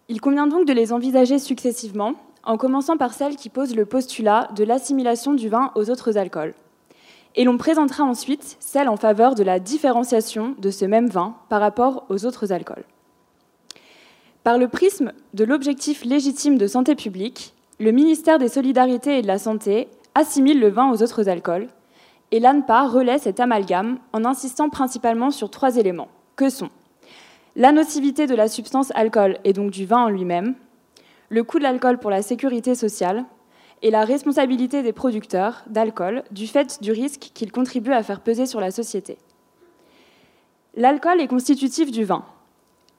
Il 0.09 0.19
convient 0.19 0.47
donc 0.47 0.65
de 0.65 0.73
les 0.73 0.91
envisager 0.91 1.39
successivement, 1.39 2.13
en 2.43 2.57
commençant 2.57 2.97
par 2.97 3.13
celle 3.13 3.37
qui 3.37 3.49
pose 3.49 3.73
le 3.73 3.85
postulat 3.85 4.49
de 4.55 4.65
l'assimilation 4.65 5.33
du 5.33 5.47
vin 5.47 5.71
aux 5.75 5.89
autres 5.89 6.17
alcools. 6.17 6.53
Et 7.35 7.45
l'on 7.45 7.57
présentera 7.57 8.03
ensuite 8.03 8.57
celle 8.59 8.89
en 8.89 8.97
faveur 8.97 9.33
de 9.33 9.43
la 9.43 9.59
différenciation 9.59 10.55
de 10.59 10.69
ce 10.71 10.85
même 10.85 11.07
vin 11.07 11.35
par 11.47 11.61
rapport 11.61 12.05
aux 12.09 12.25
autres 12.25 12.51
alcools. 12.51 12.83
Par 14.43 14.57
le 14.57 14.67
prisme 14.67 15.13
de 15.33 15.45
l'objectif 15.45 16.03
légitime 16.03 16.57
de 16.57 16.67
santé 16.67 16.95
publique, 16.95 17.53
le 17.79 17.91
ministère 17.91 18.39
des 18.39 18.49
Solidarités 18.49 19.19
et 19.19 19.21
de 19.21 19.27
la 19.27 19.39
Santé 19.39 19.87
assimile 20.15 20.59
le 20.59 20.69
vin 20.69 20.91
aux 20.91 21.01
autres 21.01 21.29
alcools, 21.29 21.69
et 22.31 22.41
l'ANPA 22.41 22.87
relaie 22.87 23.19
cet 23.19 23.39
amalgame 23.39 23.99
en 24.11 24.25
insistant 24.25 24.69
principalement 24.69 25.31
sur 25.31 25.49
trois 25.49 25.77
éléments, 25.77 26.09
que 26.35 26.49
sont 26.49 26.69
la 27.55 27.71
nocivité 27.71 28.25
de 28.25 28.35
la 28.35 28.47
substance 28.47 28.91
alcool 28.95 29.37
et 29.43 29.53
donc 29.53 29.71
du 29.71 29.85
vin 29.85 30.05
en 30.05 30.09
lui-même, 30.09 30.55
le 31.29 31.43
coût 31.43 31.59
de 31.59 31.63
l'alcool 31.63 31.99
pour 31.99 32.09
la 32.09 32.21
sécurité 32.21 32.75
sociale 32.75 33.25
et 33.81 33.91
la 33.91 34.05
responsabilité 34.05 34.81
des 34.81 34.93
producteurs 34.93 35.63
d'alcool 35.67 36.23
du 36.31 36.47
fait 36.47 36.81
du 36.81 36.91
risque 36.91 37.31
qu'ils 37.33 37.51
contribuent 37.51 37.93
à 37.93 38.03
faire 38.03 38.21
peser 38.21 38.45
sur 38.45 38.59
la 38.59 38.71
société. 38.71 39.17
L'alcool 40.75 41.21
est 41.21 41.27
constitutif 41.27 41.91
du 41.91 42.03
vin. 42.03 42.25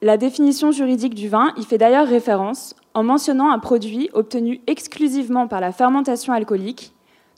La 0.01 0.17
définition 0.17 0.71
juridique 0.71 1.15
du 1.15 1.27
vin 1.27 1.53
y 1.57 1.63
fait 1.63 1.77
d'ailleurs 1.77 2.07
référence 2.07 2.75
en 2.93 3.03
mentionnant 3.03 3.49
un 3.49 3.59
produit 3.59 4.09
obtenu 4.13 4.61
exclusivement 4.67 5.47
par 5.47 5.59
la 5.59 5.71
fermentation 5.71 6.31
alcoolique, 6.31 6.93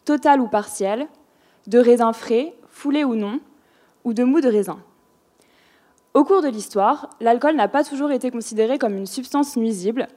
totale 0.05 0.41
ou 0.41 0.47
partielle, 0.47 1.07
de 1.65 1.79
raisins 1.79 2.13
frais, 2.13 2.53
foulés 2.69 3.03
ou 3.03 3.15
non, 3.15 3.39
ou 4.03 4.13
de 4.13 4.23
mou 4.23 4.41
de 4.41 4.49
raisin. 4.49 4.77
Au 6.17 6.23
cours 6.23 6.41
de 6.41 6.47
l'histoire, 6.47 7.11
l'alcool 7.21 7.55
n'a 7.55 7.67
pas 7.67 7.83
toujours 7.83 8.09
été 8.09 8.31
considéré 8.31 8.79
comme 8.79 8.97
une 8.97 9.05
substance 9.05 9.55
nuisible, 9.55 10.07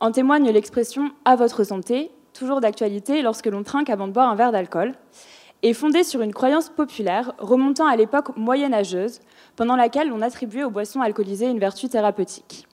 en 0.00 0.10
témoigne 0.10 0.50
l'expression 0.50 1.10
à 1.26 1.36
votre 1.36 1.64
santé, 1.64 2.10
toujours 2.32 2.62
d'actualité 2.62 3.20
lorsque 3.20 3.44
l'on 3.44 3.62
trinque 3.62 3.90
avant 3.90 4.08
de 4.08 4.12
boire 4.14 4.30
un 4.30 4.36
verre 4.36 4.52
d'alcool, 4.52 4.94
et 5.62 5.74
fondée 5.74 6.02
sur 6.02 6.22
une 6.22 6.32
croyance 6.32 6.70
populaire 6.70 7.34
remontant 7.36 7.86
à 7.86 7.94
l'époque 7.94 8.34
moyenâgeuse, 8.38 9.20
pendant 9.54 9.76
laquelle 9.76 10.08
l'on 10.08 10.22
attribuait 10.22 10.64
aux 10.64 10.70
boissons 10.70 11.02
alcoolisées 11.02 11.50
une 11.50 11.58
vertu 11.58 11.90
thérapeutique. 11.90 12.66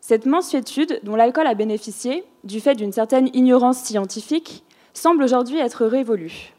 Cette 0.00 0.26
mensuétude 0.26 0.98
dont 1.04 1.14
l'alcool 1.14 1.46
a 1.46 1.54
bénéficié, 1.54 2.24
du 2.42 2.58
fait 2.58 2.74
d'une 2.74 2.90
certaine 2.90 3.30
ignorance 3.32 3.78
scientifique, 3.78 4.64
semble 4.92 5.22
aujourd'hui 5.22 5.60
être 5.60 5.86
révolue. 5.86 6.52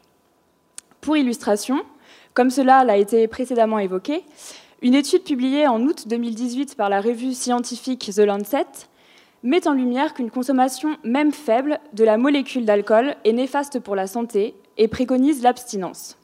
Pour 1.02 1.18
illustration, 1.18 1.82
comme 2.32 2.48
cela 2.48 2.82
l'a 2.82 2.96
été 2.96 3.28
précédemment 3.28 3.78
évoqué, 3.78 4.24
une 4.80 4.94
étude 4.94 5.24
publiée 5.24 5.66
en 5.66 5.82
août 5.82 6.06
2018 6.06 6.76
par 6.76 6.88
la 6.88 7.00
revue 7.00 7.34
scientifique 7.34 8.10
The 8.14 8.20
Lancet 8.20 8.66
met 9.42 9.66
en 9.66 9.72
lumière 9.72 10.14
qu'une 10.14 10.30
consommation 10.30 10.96
même 11.04 11.32
faible 11.32 11.80
de 11.94 12.04
la 12.04 12.16
molécule 12.16 12.64
d'alcool 12.64 13.16
est 13.24 13.32
néfaste 13.32 13.80
pour 13.80 13.96
la 13.96 14.06
santé 14.06 14.54
et 14.76 14.88
préconise 14.88 15.42
l'abstinence. 15.42 16.16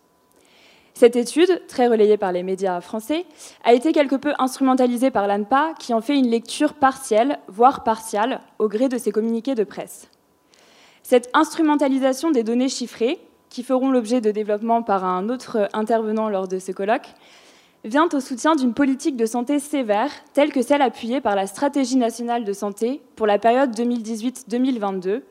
Cette 0.95 1.17
étude, 1.17 1.63
très 1.67 1.89
relayée 1.89 2.17
par 2.17 2.31
les 2.31 2.45
médias 2.45 2.81
français, 2.81 3.25
a 3.65 3.73
été 3.73 3.91
quelque 3.93 4.15
peu 4.15 4.33
instrumentalisée 4.39 5.11
par 5.11 5.27
l'ANPA, 5.27 5.75
qui 5.81 5.93
en 5.93 6.01
fait 6.01 6.17
une 6.17 6.31
lecture 6.31 6.75
partielle, 6.75 7.41
voire 7.49 7.83
partiale, 7.83 8.41
au 8.61 8.69
gré 8.69 8.89
de 8.89 8.99
ses 8.99 9.11
communiqués 9.11 9.57
de 9.57 9.65
presse. 9.65 10.09
Cette 11.03 11.29
instrumentalisation 11.35 12.31
des 12.31 12.45
données 12.45 12.69
chiffrées, 12.69 13.19
qui 13.51 13.65
feront 13.65 13.91
l'objet 13.91 14.21
de 14.21 14.31
développement 14.31 14.83
par 14.83 15.05
un 15.05 15.29
autre 15.29 15.69
intervenant 15.73 16.29
lors 16.29 16.47
de 16.47 16.61
ce 16.61 16.71
colloque, 16.71 17.09
vient 17.85 18.09
au 18.13 18.21
soutien 18.21 18.57
d'une 18.57 18.73
politique 18.73 19.17
de 19.17 19.27
santé 19.27 19.59
sévère, 19.59 20.11
telle 20.33 20.53
que 20.53 20.63
celle 20.63 20.83
appuyée 20.83 21.21
par 21.21 21.37
la 21.37 21.47
Stratégie 21.47 21.97
nationale 21.97 22.45
de 22.45 22.53
santé 22.53 23.03
pour 23.15 23.27
la 23.27 23.39
période 23.39 23.79
2018-2022, 23.79 25.23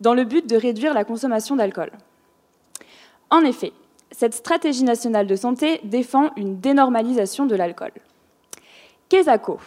dans 0.00 0.14
le 0.14 0.24
but 0.24 0.48
de 0.48 0.56
réduire 0.56 0.94
la 0.94 1.04
consommation 1.04 1.54
d'alcool. 1.54 1.92
En 3.30 3.42
effet, 3.42 3.72
cette 4.10 4.34
stratégie 4.34 4.84
nationale 4.84 5.26
de 5.26 5.36
santé 5.36 5.80
défend 5.84 6.30
une 6.36 6.58
dénormalisation 6.58 7.46
de 7.46 7.54
l'alcool. 7.54 7.92
Quesaco. 9.08 9.58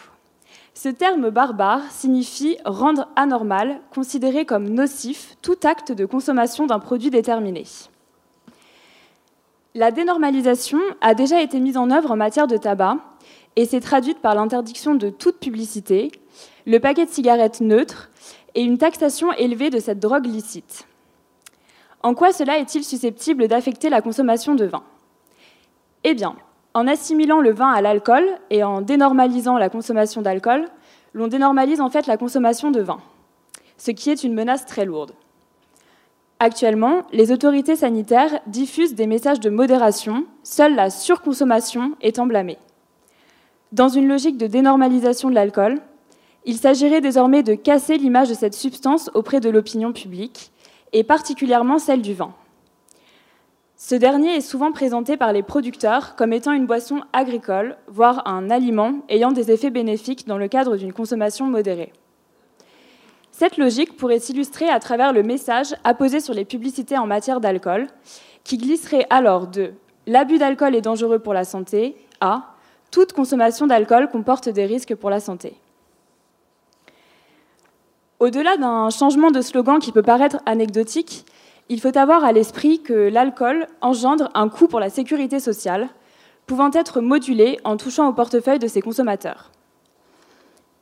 Ce 0.74 0.90
terme 0.90 1.30
barbare 1.30 1.90
signifie 1.90 2.58
rendre 2.66 3.08
anormal, 3.16 3.80
considérer 3.94 4.46
comme 4.46 4.68
nocif 4.68 5.38
tout 5.42 5.58
acte 5.64 5.94
de 5.94 6.06
consommation 6.06 6.68
d'un 6.68 6.80
produit 6.80 7.10
déterminé. 7.10 7.64
La 9.78 9.92
dénormalisation 9.92 10.80
a 11.02 11.16
déjà 11.16 11.42
été 11.42 11.60
mise 11.60 11.76
en 11.76 11.92
œuvre 11.92 12.10
en 12.10 12.16
matière 12.16 12.48
de 12.48 12.56
tabac 12.56 12.96
et 13.58 13.66
s'est 13.66 13.82
traduite 13.82 14.20
par 14.20 14.34
l'interdiction 14.34 14.96
de 14.96 15.10
toute 15.10 15.38
publicité, 15.38 16.14
le 16.66 16.80
paquet 16.80 17.06
de 17.06 17.12
cigarettes 17.12 17.60
neutre 17.60 18.10
et 18.56 18.62
une 18.62 18.78
taxation 18.78 19.34
élevée 19.34 19.70
de 19.70 19.80
cette 19.80 20.00
drogue 20.00 20.28
licite. 20.28 20.88
En 22.04 22.14
quoi 22.14 22.32
cela 22.32 22.58
est-il 22.58 22.86
susceptible 22.86 23.50
d'affecter 23.50 23.90
la 23.90 24.02
consommation 24.02 24.56
de 24.56 24.64
vin? 24.64 24.84
Eh 26.06 26.14
bien, 26.14 26.38
en 26.74 26.88
assimilant 26.88 27.42
le 27.42 27.52
vin 27.52 27.70
à 27.70 27.82
l'alcool 27.82 28.24
et 28.50 28.64
en 28.64 28.80
dénormalisant 28.80 29.58
la 29.58 29.68
consommation 29.68 30.22
d'alcool, 30.22 30.70
l'on 31.14 31.28
dénormalise 31.28 31.82
en 31.82 31.90
fait 31.90 32.08
la 32.08 32.16
consommation 32.16 32.72
de 32.72 32.80
vin, 32.80 33.02
ce 33.76 33.92
qui 33.92 34.10
est 34.10 34.24
une 34.24 34.36
menace 34.36 34.66
très 34.66 34.86
lourde. 34.86 35.12
Actuellement, 36.40 37.04
les 37.14 37.32
autorités 37.32 37.78
sanitaires 37.78 38.42
diffusent 38.46 38.96
des 38.96 39.08
messages 39.08 39.40
de 39.40 39.50
modération, 39.50 40.26
seule 40.44 40.76
la 40.76 40.90
surconsommation 40.90 41.94
étant 42.02 42.26
blâmée. 42.26 42.58
Dans 43.72 43.88
une 43.88 44.10
logique 44.10 44.38
de 44.38 44.48
dénormalisation 44.48 45.30
de 45.30 45.36
l'alcool, 45.36 45.80
il 46.46 46.58
s'agirait 46.58 47.02
désormais 47.02 47.42
de 47.42 47.56
casser 47.56 47.98
l'image 47.98 48.30
de 48.30 48.34
cette 48.34 48.54
substance 48.54 49.10
auprès 49.14 49.40
de 49.40 49.50
l'opinion 49.50 49.94
publique, 49.94 50.52
et 50.92 51.04
particulièrement 51.04 51.80
celle 51.80 52.02
du 52.02 52.14
vin. 52.14 52.34
Ce 53.78 53.96
dernier 53.96 54.36
est 54.36 54.42
souvent 54.42 54.72
présenté 54.72 55.18
par 55.18 55.34
les 55.34 55.44
producteurs 55.44 56.16
comme 56.16 56.34
étant 56.34 56.52
une 56.52 56.66
boisson 56.66 57.02
agricole, 57.14 57.78
voire 57.88 58.28
un 58.28 58.50
aliment 58.50 59.00
ayant 59.10 59.32
des 59.32 59.52
effets 59.52 59.70
bénéfiques 59.70 60.28
dans 60.28 60.38
le 60.38 60.48
cadre 60.48 60.76
d'une 60.76 60.94
consommation 60.94 61.46
modérée. 61.46 61.92
Cette 63.38 63.58
logique 63.58 63.98
pourrait 63.98 64.20
s'illustrer 64.20 64.70
à 64.70 64.80
travers 64.80 65.12
le 65.12 65.22
message 65.22 65.76
apposé 65.84 66.22
sur 66.22 66.34
les 66.34 66.46
publicités 66.46 66.98
en 66.98 67.06
matière 67.06 67.42
d'alcool, 67.42 67.88
qui 68.46 68.58
glisserait 68.58 69.08
alors 69.10 69.48
de 69.48 69.74
l'abus 70.08 70.38
d'alcool 70.38 70.74
est 70.74 70.80
dangereux 70.80 71.20
pour 71.20 71.34
la 71.34 71.44
santé 71.44 71.98
à 72.22 72.54
toute 72.92 73.12
consommation 73.12 73.68
d'alcool 73.68 74.10
comporte 74.10 74.48
des 74.48 74.66
risques 74.66 74.96
pour 74.96 75.10
la 75.10 75.20
santé. 75.20 75.58
Au-delà 78.22 78.56
d'un 78.56 78.90
changement 78.90 79.32
de 79.32 79.42
slogan 79.42 79.80
qui 79.80 79.92
peut 79.92 80.02
paraître 80.02 80.38
anecdotique, 80.46 81.26
il 81.68 81.82
faut 81.82 81.98
avoir 81.98 82.24
à 82.24 82.32
l'esprit 82.32 82.84
que 82.84 83.10
l'alcool 83.10 83.68
engendre 83.82 84.30
un 84.34 84.48
coût 84.48 84.70
pour 84.70 84.80
la 84.80 84.90
sécurité 84.90 85.42
sociale, 85.42 85.90
pouvant 86.48 86.72
être 86.72 87.02
modulé 87.02 87.60
en 87.66 87.76
touchant 87.76 88.08
au 88.08 88.14
portefeuille 88.14 88.60
de 88.60 88.68
ses 88.70 88.82
consommateurs. 88.82 89.52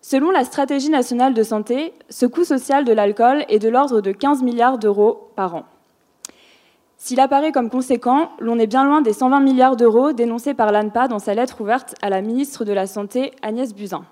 Selon 0.05 0.31
la 0.31 0.43
stratégie 0.43 0.89
nationale 0.89 1.33
de 1.33 1.43
santé, 1.43 1.93
ce 2.09 2.25
coût 2.25 2.43
social 2.43 2.83
de 2.83 2.91
l'alcool 2.91 3.45
est 3.47 3.59
de 3.59 3.69
l'ordre 3.69 4.01
de 4.01 4.11
15 4.11 4.43
milliards 4.43 4.77
d'euros 4.77 5.31
par 5.37 5.55
an. 5.55 5.63
S'il 6.97 7.21
apparaît 7.21 7.53
comme 7.53 7.69
conséquent, 7.69 8.31
l'on 8.39 8.59
est 8.59 8.67
bien 8.67 8.83
loin 8.83 8.99
des 9.01 9.13
120 9.13 9.39
milliards 9.39 9.77
d'euros 9.77 10.11
dénoncés 10.11 10.53
par 10.53 10.73
l'ANPA 10.73 11.07
dans 11.07 11.19
sa 11.19 11.33
lettre 11.33 11.61
ouverte 11.61 11.95
à 12.01 12.09
la 12.09 12.21
ministre 12.21 12.65
de 12.65 12.73
la 12.73 12.85
Santé, 12.85 13.31
Agnès 13.41 13.73
Buzyn. 13.73 14.03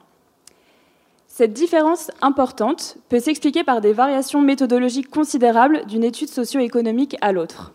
Cette 1.28 1.52
différence 1.52 2.10
importante 2.22 2.98
peut 3.10 3.20
s'expliquer 3.20 3.66
par 3.66 3.82
des 3.82 3.92
variations 3.92 4.40
méthodologiques 4.40 5.10
considérables 5.10 5.86
d'une 5.88 6.06
étude 6.06 6.30
socio-économique 6.30 7.18
à 7.20 7.34
l'autre. 7.34 7.74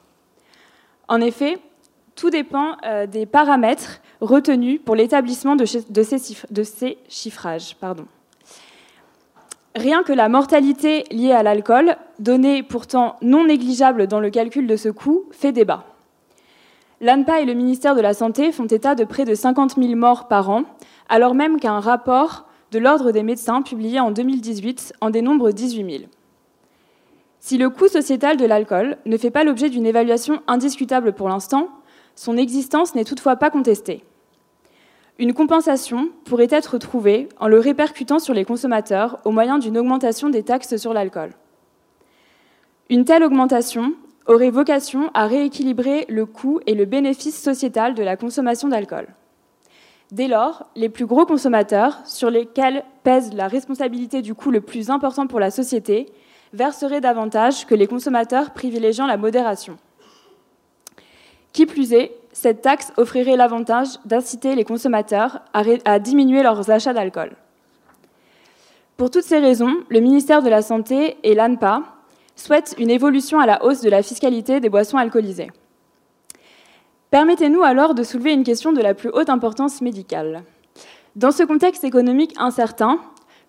En 1.09 1.21
effet, 1.21 1.59
tout 2.15 2.31
dépend 2.31 2.79
euh, 2.87 3.07
des 3.07 3.27
paramètres 3.27 4.01
retenus 4.21 4.81
pour 4.85 4.95
l'établissement 4.95 5.57
de, 5.57 5.65
ces, 5.65 6.99
chiffrages. 7.09 7.77
Rien 9.75 10.03
que 10.03 10.13
la 10.13 10.29
mortalité 10.29 11.05
liée 11.11 11.33
à 11.33 11.43
l'alcool, 11.43 11.97
donnée 12.19 12.63
pourtant 12.63 13.17
non 13.21 13.45
négligeable 13.45 14.07
dans 14.07 14.21
le 14.21 14.31
calcul 14.31 14.67
de 14.67 14.77
ce 14.77 14.89
coût, 14.89 15.25
fait 15.33 15.53
débat. 15.53 15.85
L'ANPA 17.03 17.41
et 17.41 17.45
le 17.45 17.53
ministère 17.53 17.95
de 17.95 18.01
la 18.01 18.15
Santé 18.15 18.53
font 18.53 18.67
état 18.67 18.95
de 18.95 19.05
près 19.05 19.27
de 19.27 19.35
50 19.35 19.77
000 19.77 19.97
morts 19.97 20.29
par 20.29 20.49
an, 20.49 20.63
alors 21.11 21.35
même 21.35 21.61
qu'un 21.61 21.79
rapport 21.79 22.47
de 22.73 22.79
l'Ordre 22.79 23.13
des 23.13 23.23
médecins 23.23 23.61
publié 23.61 24.01
en 24.01 24.11
2018 24.11 24.95
en 25.03 25.11
dénombre 25.11 25.51
18 25.51 25.99
000. 25.99 26.05
Si 27.39 27.59
le 27.59 27.71
coût 27.71 27.87
sociétal 27.87 28.39
de 28.39 28.45
l'alcool 28.45 28.97
ne 29.05 29.17
fait 29.17 29.31
pas 29.31 29.45
l'objet 29.45 29.69
d'une 29.69 29.87
évaluation 29.87 30.41
indiscutable 30.49 31.13
pour 31.13 31.29
l'instant, 31.29 31.69
son 32.17 32.37
existence 32.37 32.95
n'est 32.95 33.05
toutefois 33.05 33.37
pas 33.37 33.51
contestée. 33.51 34.03
Une 35.19 35.33
compensation 35.33 36.09
pourrait 36.25 36.49
être 36.51 36.79
trouvée 36.79 37.29
en 37.39 37.47
le 37.47 37.61
répercutant 37.61 38.19
sur 38.19 38.35
les 38.35 38.45
consommateurs 38.45 39.19
au 39.25 39.31
moyen 39.31 39.59
d'une 39.59 39.79
augmentation 39.79 40.29
des 40.29 40.43
taxes 40.43 40.77
sur 40.77 40.93
l'alcool. 40.93 41.31
Une 42.91 43.05
telle 43.05 43.23
augmentation 43.23 43.95
aurait 44.27 44.51
vocation 44.51 45.11
à 45.15 45.27
rééquilibrer 45.27 46.07
le 46.09 46.27
coût 46.27 46.61
et 46.67 46.75
le 46.75 46.85
bénéfice 46.85 47.41
sociétal 47.41 47.95
de 47.95 48.03
la 48.03 48.17
consommation 48.17 48.69
d'alcool. 48.69 49.07
Dès 50.13 50.29
lors, 50.29 50.67
les 50.77 50.89
plus 50.89 51.07
gros 51.07 51.27
consommateurs, 51.27 51.99
sur 52.05 52.31
lesquels 52.31 52.85
pèse 53.03 53.33
la 53.35 53.49
responsabilité 53.49 54.23
du 54.23 54.35
coût 54.35 54.51
le 54.51 54.61
plus 54.61 54.91
important 54.91 55.27
pour 55.27 55.41
la 55.41 55.51
société, 55.51 56.07
verseraient 56.53 57.01
davantage 57.01 57.67
que 57.67 57.75
les 57.75 57.87
consommateurs 57.87 58.53
privilégiant 58.53 59.07
la 59.07 59.17
modération. 59.17 59.79
Qui 61.57 61.65
plus 61.65 61.95
est, 61.95 62.15
cette 62.35 62.61
taxe 62.61 62.93
offrirait 62.99 63.35
l'avantage 63.35 63.89
d'inciter 64.05 64.55
les 64.55 64.65
consommateurs 64.65 65.41
à, 65.55 65.99
diminuer 65.99 66.43
leurs 66.43 66.71
achats 66.71 66.93
d'alcool. 66.93 67.31
Pour 68.99 69.11
toutes 69.11 69.25
ces 69.25 69.39
raisons, 69.39 69.75
le 69.89 70.01
ministère 70.01 70.43
de 70.43 70.51
la 70.51 70.61
Santé 70.61 71.17
et 71.23 71.35
l'ANPA 71.35 71.81
souhaitent 72.35 72.75
une 72.79 72.91
évolution 72.91 73.41
à 73.41 73.47
la 73.47 73.65
hausse 73.65 73.81
de 73.81 73.89
la 73.89 74.03
fiscalité 74.03 74.61
des 74.61 74.69
boissons 74.69 74.99
alcoolisées. 74.99 75.51
Permettez-nous 77.11 77.63
alors 77.63 77.95
de 77.95 78.03
soulever 78.03 78.35
une 78.35 78.45
question 78.45 78.75
de 78.75 78.83
la 78.83 78.93
plus 78.93 79.09
haute 79.09 79.31
importance 79.31 79.81
médicale. 79.81 80.43
Dans 81.15 81.33
ce 81.33 81.43
contexte 81.43 81.85
économique 81.85 82.35
incertain, 82.37 83.01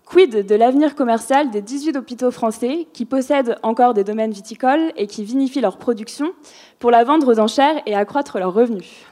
quid 0.09 0.45
de 0.45 0.55
l'avenir 0.55 0.95
commercial 0.95 1.49
des 1.49 1.61
18 1.61 1.97
hôpitaux 1.97 2.31
français 2.31 2.87
qui 2.93 3.05
possèdent 3.05 3.57
encore 3.61 3.93
des 3.93 4.03
domaines 4.03 4.31
viticoles 4.31 4.93
et 4.95 5.05
qui 5.05 5.23
vinifient 5.23 5.61
leur 5.61 5.77
production 5.77 6.31
pour 6.79 6.91
la 6.91 7.03
vendre 7.03 7.33
aux 7.33 7.39
enchères 7.39 7.81
et 7.85 7.95
accroître 7.95 8.39
leurs 8.39 8.53
revenus? 8.53 9.05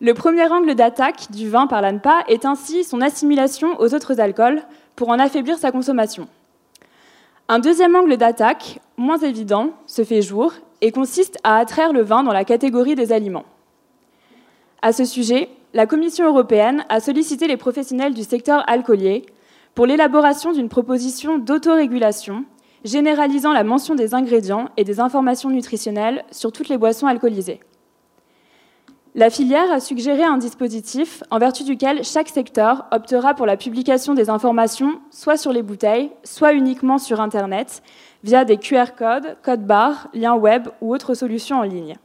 Le 0.00 0.14
premier 0.14 0.48
angle 0.50 0.74
d'attaque 0.74 1.30
du 1.30 1.48
vin 1.48 1.68
par 1.68 1.80
l'ANPA 1.80 2.24
est 2.26 2.44
ainsi 2.44 2.82
son 2.82 3.00
assimilation 3.00 3.78
aux 3.78 3.94
autres 3.94 4.18
alcools 4.18 4.62
pour 4.96 5.10
en 5.10 5.18
affaiblir 5.20 5.58
sa 5.58 5.70
consommation. 5.70 6.26
Un 7.48 7.60
deuxième 7.60 7.94
angle 7.94 8.16
d'attaque, 8.16 8.80
moins 8.96 9.18
évident, 9.18 9.70
se 9.86 10.02
fait 10.02 10.22
jour 10.22 10.54
et 10.80 10.90
consiste 10.90 11.38
à 11.44 11.58
attraire 11.58 11.92
le 11.92 12.02
vin 12.02 12.24
dans 12.24 12.32
la 12.32 12.44
catégorie 12.44 12.96
des 12.96 13.12
aliments. 13.12 13.44
À 14.80 14.92
ce 14.92 15.04
sujet, 15.04 15.48
la 15.72 15.86
Commission 15.86 16.26
européenne 16.26 16.84
a 16.88 16.98
sollicité 16.98 17.46
les 17.46 17.56
professionnels 17.56 18.14
du 18.14 18.24
secteur 18.24 18.64
alcoolier 18.68 19.24
pour 19.74 19.86
l'élaboration 19.86 20.52
d'une 20.52 20.68
proposition 20.68 21.38
d'autorégulation 21.38 22.44
généralisant 22.84 23.52
la 23.52 23.64
mention 23.64 23.94
des 23.94 24.14
ingrédients 24.14 24.68
et 24.76 24.84
des 24.84 25.00
informations 25.00 25.50
nutritionnelles 25.50 26.24
sur 26.30 26.52
toutes 26.52 26.68
les 26.68 26.78
boissons 26.78 27.06
alcoolisées. 27.06 27.60
La 29.14 29.28
filière 29.28 29.70
a 29.70 29.78
suggéré 29.78 30.24
un 30.24 30.38
dispositif 30.38 31.22
en 31.30 31.38
vertu 31.38 31.64
duquel 31.64 32.02
chaque 32.02 32.30
secteur 32.30 32.86
optera 32.92 33.34
pour 33.34 33.44
la 33.44 33.58
publication 33.58 34.14
des 34.14 34.30
informations 34.30 35.00
soit 35.10 35.36
sur 35.36 35.52
les 35.52 35.62
bouteilles, 35.62 36.10
soit 36.24 36.54
uniquement 36.54 36.96
sur 36.96 37.20
Internet, 37.20 37.82
via 38.24 38.46
des 38.46 38.56
QR 38.56 38.94
codes, 38.96 39.36
codes 39.42 39.66
barres, 39.66 40.08
liens 40.14 40.34
web 40.34 40.68
ou 40.80 40.94
autres 40.94 41.12
solutions 41.12 41.58
en 41.58 41.62
ligne. 41.62 41.96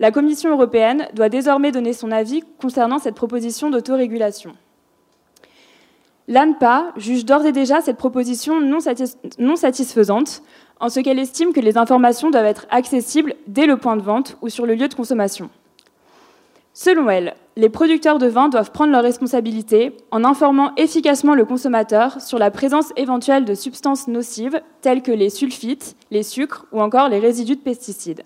La 0.00 0.10
Commission 0.10 0.50
européenne 0.50 1.08
doit 1.12 1.28
désormais 1.28 1.72
donner 1.72 1.92
son 1.92 2.10
avis 2.10 2.42
concernant 2.58 2.98
cette 2.98 3.14
proposition 3.14 3.68
d'autorégulation. 3.68 4.54
L'ANPA 6.26 6.92
juge 6.96 7.26
d'ores 7.26 7.44
et 7.44 7.52
déjà 7.52 7.82
cette 7.82 7.98
proposition 7.98 8.60
non, 8.60 8.80
satisfaisante, 9.56 10.42
en 10.80 10.88
ce 10.88 11.00
qu'elle 11.00 11.18
estime 11.18 11.52
que 11.52 11.60
les 11.60 11.76
informations 11.76 12.30
doivent 12.30 12.46
être 12.46 12.66
accessibles 12.70 13.34
dès 13.46 13.66
le 13.66 13.76
point 13.76 13.96
de 13.96 14.02
vente 14.02 14.38
ou 14.40 14.48
sur 14.48 14.64
le 14.64 14.74
lieu 14.74 14.88
de 14.88 14.94
consommation. 14.94 15.50
Selon 16.72 17.08
elle, 17.08 17.34
les 17.56 17.68
producteurs 17.68 18.18
de 18.18 18.26
vin 18.26 18.48
doivent 18.48 18.72
prendre 18.72 18.90
leurs 18.90 19.02
responsabilités 19.02 19.96
en 20.10 20.24
informant 20.24 20.74
efficacement 20.76 21.34
le 21.34 21.44
consommateur 21.44 22.20
sur 22.20 22.38
la 22.38 22.50
présence 22.50 22.92
éventuelle 22.96 23.44
de 23.44 23.54
substances 23.54 24.08
nocives 24.08 24.60
telles 24.80 25.02
que 25.02 25.12
les 25.12 25.30
sulfites, 25.30 25.94
les 26.10 26.24
sucres 26.24 26.66
ou 26.72 26.80
encore 26.80 27.08
les 27.08 27.20
résidus 27.20 27.56
de 27.56 27.60
pesticides. 27.60 28.24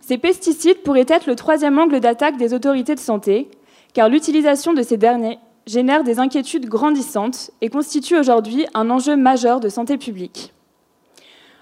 Ces 0.00 0.18
pesticides 0.18 0.82
pourraient 0.82 1.06
être 1.08 1.26
le 1.26 1.34
troisième 1.34 1.78
angle 1.78 1.98
d'attaque 1.98 2.36
des 2.36 2.54
autorités 2.54 2.94
de 2.94 3.00
santé, 3.00 3.48
car 3.94 4.08
l'utilisation 4.08 4.72
de 4.72 4.82
ces 4.82 4.96
derniers 4.96 5.38
génère 5.70 6.02
des 6.02 6.18
inquiétudes 6.18 6.66
grandissantes 6.66 7.52
et 7.60 7.68
constitue 7.68 8.18
aujourd'hui 8.18 8.66
un 8.74 8.90
enjeu 8.90 9.14
majeur 9.14 9.60
de 9.60 9.68
santé 9.68 9.98
publique. 9.98 10.52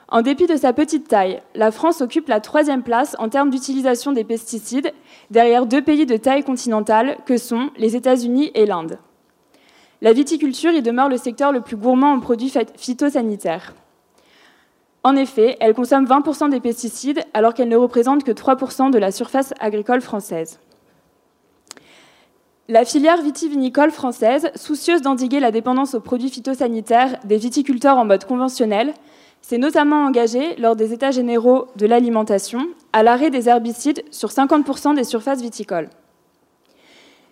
En 0.09 0.22
dépit 0.22 0.47
de 0.47 0.56
sa 0.56 0.72
petite 0.72 1.09
taille, 1.09 1.43
la 1.55 1.70
France 1.70 2.01
occupe 2.01 2.28
la 2.28 2.40
troisième 2.40 2.82
place 2.82 3.14
en 3.18 3.28
termes 3.28 3.51
d'utilisation 3.51 4.12
des 4.12 4.24
pesticides, 4.24 4.94
derrière 5.30 5.66
deux 5.66 5.82
pays 5.82 6.06
de 6.06 6.16
taille 6.16 6.43
continentale 6.43 7.18
que 7.26 7.36
sont 7.36 7.68
les 7.76 7.97
États-Unis 7.97 8.51
et 8.55 8.64
l'Inde. 8.64 8.98
La 10.01 10.14
viticulture 10.14 10.72
y 10.72 10.80
demeure 10.80 11.10
le 11.10 11.18
secteur 11.18 11.52
le 11.52 11.60
plus 11.60 11.76
gourmand 11.76 12.12
en 12.12 12.20
produits 12.20 12.55
phytosanitaires. 12.76 13.74
En 15.05 15.16
effet, 15.16 15.59
elle 15.60 15.74
consomme 15.74 16.06
20% 16.06 16.48
des 16.48 16.60
pesticides 16.60 17.22
alors 17.35 17.52
qu'elle 17.52 17.68
ne 17.68 17.76
représente 17.76 18.24
que 18.24 18.32
3% 18.32 18.90
de 18.90 18.98
la 18.98 19.12
surface 19.12 19.52
agricole 19.60 20.01
française. 20.01 20.60
La 22.70 22.85
filière 22.85 23.23
vitivinicole 23.23 23.90
française, 23.90 24.51
soucieuse 24.55 25.01
d'endiguer 25.01 25.40
la 25.40 25.51
dépendance 25.51 25.95
aux 25.95 26.01
produits 26.01 26.28
phytosanitaires 26.28 27.19
des 27.24 27.39
viticulteurs 27.39 27.97
en 27.97 28.05
mode 28.05 28.27
conventionnel, 28.27 28.93
s'est 29.40 29.57
notamment 29.57 30.05
engagé 30.05 30.55
lors 30.57 30.77
des 30.77 30.93
États 30.93 31.11
généraux 31.11 31.69
de 31.77 31.86
l'alimentation 31.86 32.69
à 32.93 33.03
l'arrêt 33.03 33.31
des 33.31 33.49
herbicides 33.49 34.05
sur 34.11 34.28
50% 34.28 34.95
des 34.95 35.05
surfaces 35.05 35.40
viticoles. 35.40 35.89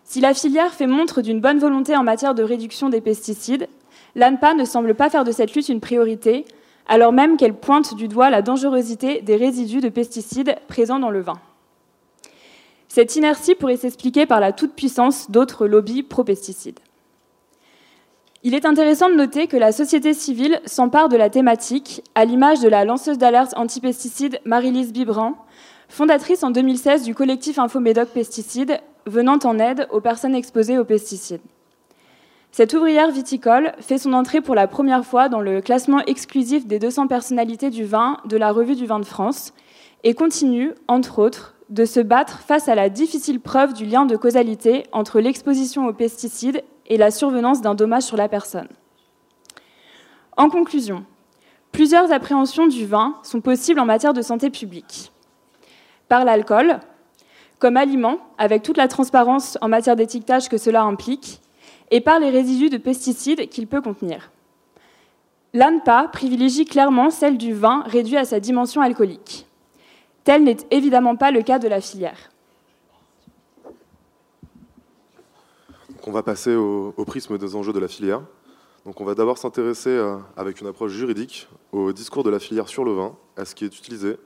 Si 0.05 0.23
la 0.23 0.33
filière 0.33 0.73
fait 0.73 0.87
montre 0.87 1.21
d'une 1.21 1.43
bonne 1.43 1.59
volonté 1.59 1.95
en 1.95 2.03
matière 2.03 2.35
de 2.35 2.43
réduction 2.43 2.89
des 2.89 3.03
pesticides, 3.03 3.69
l'ANPA 4.15 4.55
ne 4.55 4.65
semble 4.65 4.95
pas 4.95 5.11
faire 5.11 5.25
de 5.25 5.33
cette 5.33 5.55
lutte 5.55 5.69
une 5.69 5.81
priorité, 5.81 6.47
alors 6.89 7.13
même 7.13 7.37
qu'elle 7.37 7.53
pointe 7.53 7.95
du 7.95 8.09
doigt 8.09 8.31
la 8.31 8.41
dangerosité 8.41 9.21
des 9.21 9.37
résidus 9.37 9.83
de 9.83 9.91
pesticides 9.91 10.57
présents 10.67 10.99
dans 10.99 11.11
le 11.11 11.21
vin. 11.21 11.37
Cette 12.97 13.15
inertie 13.15 13.55
pourrait 13.55 13.77
s'expliquer 13.77 14.25
par 14.25 14.41
la 14.41 14.53
toute-puissance 14.53 15.31
d'autres 15.31 15.67
lobbies 15.67 16.03
pro-pesticides. 16.03 16.81
Il 18.43 18.55
est 18.55 18.65
intéressant 18.65 19.11
de 19.11 19.15
noter 19.15 19.49
que 19.49 19.59
la 19.59 19.71
société 19.71 20.15
civile 20.15 20.63
s'empare 20.65 21.11
de 21.11 21.17
la 21.19 21.29
thématique, 21.29 22.03
à 22.15 22.25
l'image 22.25 22.61
de 22.61 22.71
la 22.71 22.87
lanceuse 22.87 23.19
d'alerte 23.19 23.53
anti-pesticides 23.55 24.41
Marie-Lise 24.47 24.95
Bibran, 24.95 25.35
fondatrice 25.91 26.43
en 26.43 26.51
2016 26.51 27.03
du 27.03 27.15
collectif 27.15 27.59
Infomédoc 27.59 28.09
Pesticides, 28.09 28.81
venant 29.05 29.41
en 29.45 29.59
aide 29.59 29.89
aux 29.91 30.01
personnes 30.01 30.35
exposées 30.35 30.79
aux 30.79 30.87
pesticides. 30.87 31.43
Cette 32.51 32.73
ouvrière 32.73 33.11
viticole 33.11 33.75
fait 33.79 33.99
son 33.99 34.15
entrée 34.15 34.41
pour 34.41 34.55
la 34.55 34.69
première 34.69 35.05
fois 35.05 35.29
dans 35.29 35.43
le 35.43 35.61
classement 35.61 36.01
exclusif 36.07 36.67
des 36.67 36.79
200 36.79 37.09
personnalités 37.09 37.69
du 37.69 37.85
vin 37.85 38.17
de 38.25 38.39
la 38.39 38.53
Revue 38.53 38.75
du 38.75 38.87
vin 38.87 39.01
de 39.01 39.05
France 39.05 39.53
et 40.03 40.15
continue, 40.15 40.73
entre 40.89 41.19
autres, 41.19 41.56
de 41.69 41.85
se 41.85 42.01
battre 42.01 42.41
face 42.41 42.69
à 42.69 42.75
la 42.75 42.89
difficile 42.89 43.41
preuve 43.41 43.73
du 43.73 43.85
lien 43.85 44.07
de 44.07 44.17
causalité 44.17 44.85
entre 44.93 45.21
l'exposition 45.21 45.87
aux 45.87 45.93
pesticides 45.93 46.63
et 46.87 46.97
la 46.97 47.11
survenance 47.11 47.61
d'un 47.61 47.75
dommage 47.75 48.05
sur 48.05 48.17
la 48.17 48.29
personne. 48.29 48.69
En 50.37 50.49
conclusion, 50.49 51.05
plusieurs 51.73 52.13
appréhensions 52.13 52.67
du 52.67 52.87
vin 52.87 53.17
sont 53.23 53.41
possibles 53.41 53.81
en 53.81 53.87
matière 53.87 54.13
de 54.13 54.23
santé 54.23 54.51
publique. 54.51 55.11
Par 56.09 56.25
l'alcool, 56.25 56.79
comme 57.59 57.77
aliment, 57.77 58.19
avec 58.39 58.63
toute 58.63 58.77
la 58.77 58.87
transparence 58.87 59.59
en 59.61 59.69
matière 59.69 59.97
d'étiquetage 59.97 60.49
que 60.49 60.59
cela 60.59 60.83
implique, 60.83 61.41
et 61.91 62.01
par 62.01 62.19
les 62.19 62.31
résidus 62.31 62.69
de 62.69 62.77
pesticides 62.77 63.49
qu'il 63.49 63.67
peut 63.67 63.81
contenir. 63.81 64.31
L'ANPA 65.55 66.09
privilégie 66.13 66.65
clairement 66.65 67.11
celle 67.11 67.39
du 67.39 67.55
vin 67.55 67.83
réduit 67.87 68.17
à 68.17 68.25
sa 68.25 68.41
dimension 68.41 68.83
alcoolique. 68.83 69.47
Tel 70.27 70.43
n'est 70.43 70.57
évidemment 70.73 71.15
pas 71.15 71.31
le 71.31 71.41
cas 71.43 71.61
de 71.61 71.69
la 71.69 71.81
filière. 71.81 72.19
on 76.09 76.11
va 76.11 76.25
passer 76.25 76.55
au, 76.55 76.93
prisme 77.07 77.39
des 77.39 77.55
enjeux 77.55 77.73
de 77.73 77.79
la 77.79 77.87
filière. 77.87 78.23
Donc 78.85 79.01
on 79.01 79.05
va 79.05 79.15
d'abord 79.15 79.39
s'intéresser, 79.39 79.91
euh, 79.91 80.17
avec 80.37 80.61
une 80.61 80.67
approche 80.67 80.91
juridique, 80.91 81.49
au 81.71 81.93
discours 81.93 82.25
de 82.25 82.31
la 82.31 82.41
filière 82.41 82.67
sur 82.69 82.85
le 82.85 82.93
vin, 82.93 83.17
à 83.37 83.45
ce 83.45 83.55
qui 83.55 83.65
est 83.65 83.79
utilisé, 83.79 84.17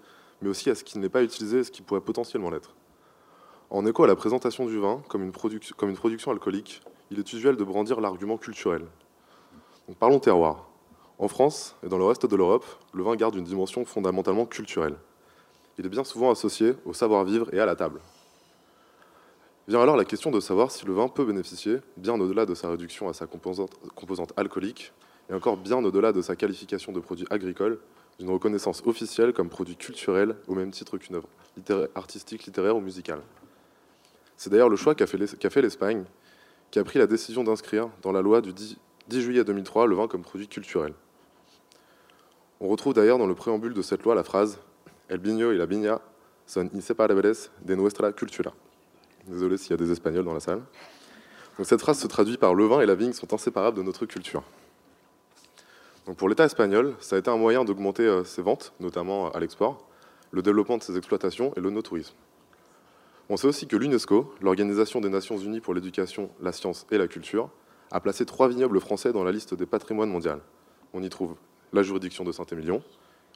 mais 0.41 0.49
aussi 0.49 0.71
à 0.71 0.75
ce 0.75 0.85
qui 0.85 0.99
n'est 0.99 1.11
pas 1.11 1.23
utilisé 1.23 1.59
et 1.59 1.65
ce 1.65 1.71
qui 1.71 1.83
pourrait 1.83 2.01
potentiellement 2.01 2.49
l'être. 2.49 2.75
En 3.69 3.85
écho 3.85 4.03
à 4.03 4.07
la 4.07 4.17
présentation 4.17 4.65
du 4.65 4.79
vin 4.79 5.03
comme 5.09 5.23
une, 5.23 5.33
production 5.33 6.33
alcoolique, 6.33 6.81
il 7.11 7.19
est 7.19 7.33
usuel 7.35 7.57
de 7.57 7.65
brandir 7.65 8.01
l'argument 8.01 8.39
culturel. 8.39 8.87
Parlons 9.99 10.19
terroir. 10.19 10.67
En 11.19 11.29
France 11.29 11.77
et 11.85 11.89
dans 11.89 11.99
le 11.99 12.05
reste 12.05 12.25
de 12.25 12.37
l'Europe, 12.37 12.65
le 12.95 13.03
vin 13.03 13.17
garde 13.17 13.35
une 13.35 13.45
dimension 13.45 13.85
fondamentalement 13.85 14.47
culturelle. 14.47 14.97
Il 15.81 15.87
est 15.87 15.89
bien 15.89 16.05
souvent 16.05 16.31
associé 16.31 16.75
au 16.85 16.93
savoir-vivre 16.93 17.55
et 17.55 17.59
à 17.59 17.65
la 17.65 17.75
table. 17.75 18.03
Vient 19.67 19.81
alors 19.81 19.97
la 19.97 20.05
question 20.05 20.31
de 20.31 20.39
savoir 20.39 20.71
si 20.71 20.85
le 20.85 20.93
vin 20.93 21.09
peut 21.09 21.25
bénéficier, 21.25 21.79
bien 21.97 22.21
au-delà 22.21 22.45
de 22.45 22.55
sa 22.55 22.69
réduction 22.69 23.09
à 23.09 23.15
sa 23.15 23.27
composante, 23.27 23.73
alcoolique, 24.37 24.93
et 25.31 25.33
encore 25.33 25.57
bien 25.57 25.83
au-delà 25.83 26.13
de 26.13 26.21
sa 26.21 26.37
qualification 26.37 26.93
de 26.93 27.01
produit 27.01 27.25
agricole, 27.31 27.81
d'une 28.19 28.29
reconnaissance 28.29 28.83
officielle 28.85 29.33
comme 29.33 29.49
produit 29.49 29.75
culturel 29.75 30.37
au 30.49 30.55
même 30.55 30.71
titre 30.71 30.99
qu'une 30.99 31.17
œuvre 31.17 31.89
artistique, 31.95 32.45
littéraire 32.45 32.77
ou 32.77 32.81
musicale. 32.81 33.23
C'est 34.37 34.51
d'ailleurs 34.51 34.69
le 34.69 34.77
choix 34.77 34.95
qu'a 34.95 35.07
fait 35.07 35.17
l'Es- 35.17 35.39
qu'a 35.39 35.49
fait 35.49 35.63
l'Espagne, 35.63 36.05
qui 36.71 36.79
a 36.79 36.85
pris 36.85 36.99
la 36.99 37.07
décision 37.07 37.43
d'inscrire 37.43 37.89
dans 38.03 38.13
la 38.13 38.21
loi 38.21 38.43
du 38.43 38.53
10, 38.53 38.77
10 39.09 39.23
juillet 39.23 39.45
2003 39.45 39.87
le 39.87 39.97
vin 39.97 40.09
comme 40.09 40.21
produit 40.21 40.47
culturel. 40.47 40.93
On 42.61 42.69
retrouve 42.69 42.93
d'ailleurs 42.93 43.17
dans 43.17 43.27
le 43.27 43.35
préambule 43.35 43.73
de 43.73 43.81
cette 43.81 44.03
loi 44.03 44.15
la 44.15 44.25
phrase 44.25 44.59
El 45.11 45.19
vino 45.19 45.53
y 45.53 45.59
la 45.59 45.67
viña 45.67 46.01
son 46.47 46.71
inseparables 46.73 47.51
de 47.61 47.75
nuestra 47.75 48.13
cultura. 48.13 48.53
Désolé 49.27 49.59
s'il 49.59 49.73
y 49.73 49.75
a 49.75 49.77
des 49.77 49.91
Espagnols 49.91 50.25
dans 50.25 50.35
la 50.35 50.39
salle. 50.39 50.63
Donc 51.59 51.67
cette 51.67 51.81
phrase 51.81 51.99
se 51.99 52.07
traduit 52.07 52.37
par 52.37 52.55
le 52.55 52.65
vin 52.67 52.81
et 52.81 52.87
la 52.87 52.95
vigne 52.95 53.13
sont 53.13 53.35
inséparables 53.35 53.77
de 53.77 53.83
notre 53.83 54.07
culture. 54.07 54.45
Donc 56.07 56.17
pour 56.17 56.29
l'État 56.29 56.45
espagnol, 56.45 56.95
ça 57.01 57.17
a 57.17 57.19
été 57.19 57.29
un 57.29 57.37
moyen 57.37 57.65
d'augmenter 57.65 58.05
euh, 58.05 58.23
ses 58.23 58.41
ventes, 58.41 58.73
notamment 58.79 59.33
à 59.33 59.41
l'export, 59.41 59.85
le 60.31 60.43
développement 60.43 60.79
de 60.79 60.85
ses 60.85 60.97
exploitations 60.97 61.53
et 61.57 61.61
le 61.61 61.71
no-tourisme. 61.71 62.15
On 63.29 63.37
sait 63.37 63.49
aussi 63.49 63.67
que 63.67 63.77
l'UNESCO, 63.77 64.33
l'Organisation 64.41 65.01
des 65.01 65.09
Nations 65.09 65.39
Unies 65.39 65.61
pour 65.61 65.75
l'éducation, 65.75 66.31
la 66.41 66.53
science 66.53 66.87
et 66.93 66.99
la 66.99 67.09
culture, 67.09 67.51
a 67.91 67.99
placé 68.01 68.25
trois 68.27 68.47
vignobles 68.47 68.79
français 68.79 69.13
dans 69.13 69.25
la 69.25 69.33
liste 69.33 69.55
des 69.55 69.67
patrimoines 69.67 70.11
mondiaux. 70.11 70.39
On 70.93 71.03
y 71.03 71.09
trouve 71.09 71.35
la 71.73 71.83
juridiction 71.83 72.23
de 72.23 72.31
Saint-Émilion, 72.31 72.81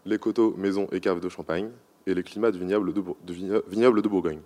les 0.06 0.18
coteaux, 0.18 0.54
maisons 0.56 0.86
et 0.92 1.00
caves 1.00 1.20
de 1.20 1.28
Champagne 1.28 1.70
et 2.06 2.14
les 2.14 2.22
climats 2.22 2.50
vignobles 2.50 2.92
de, 2.92 3.00
Bour- 3.00 3.16
de 3.24 3.32
vigno- 3.32 3.62
vignobles 3.68 4.02
de 4.02 4.08
Bourgogne. 4.08 4.40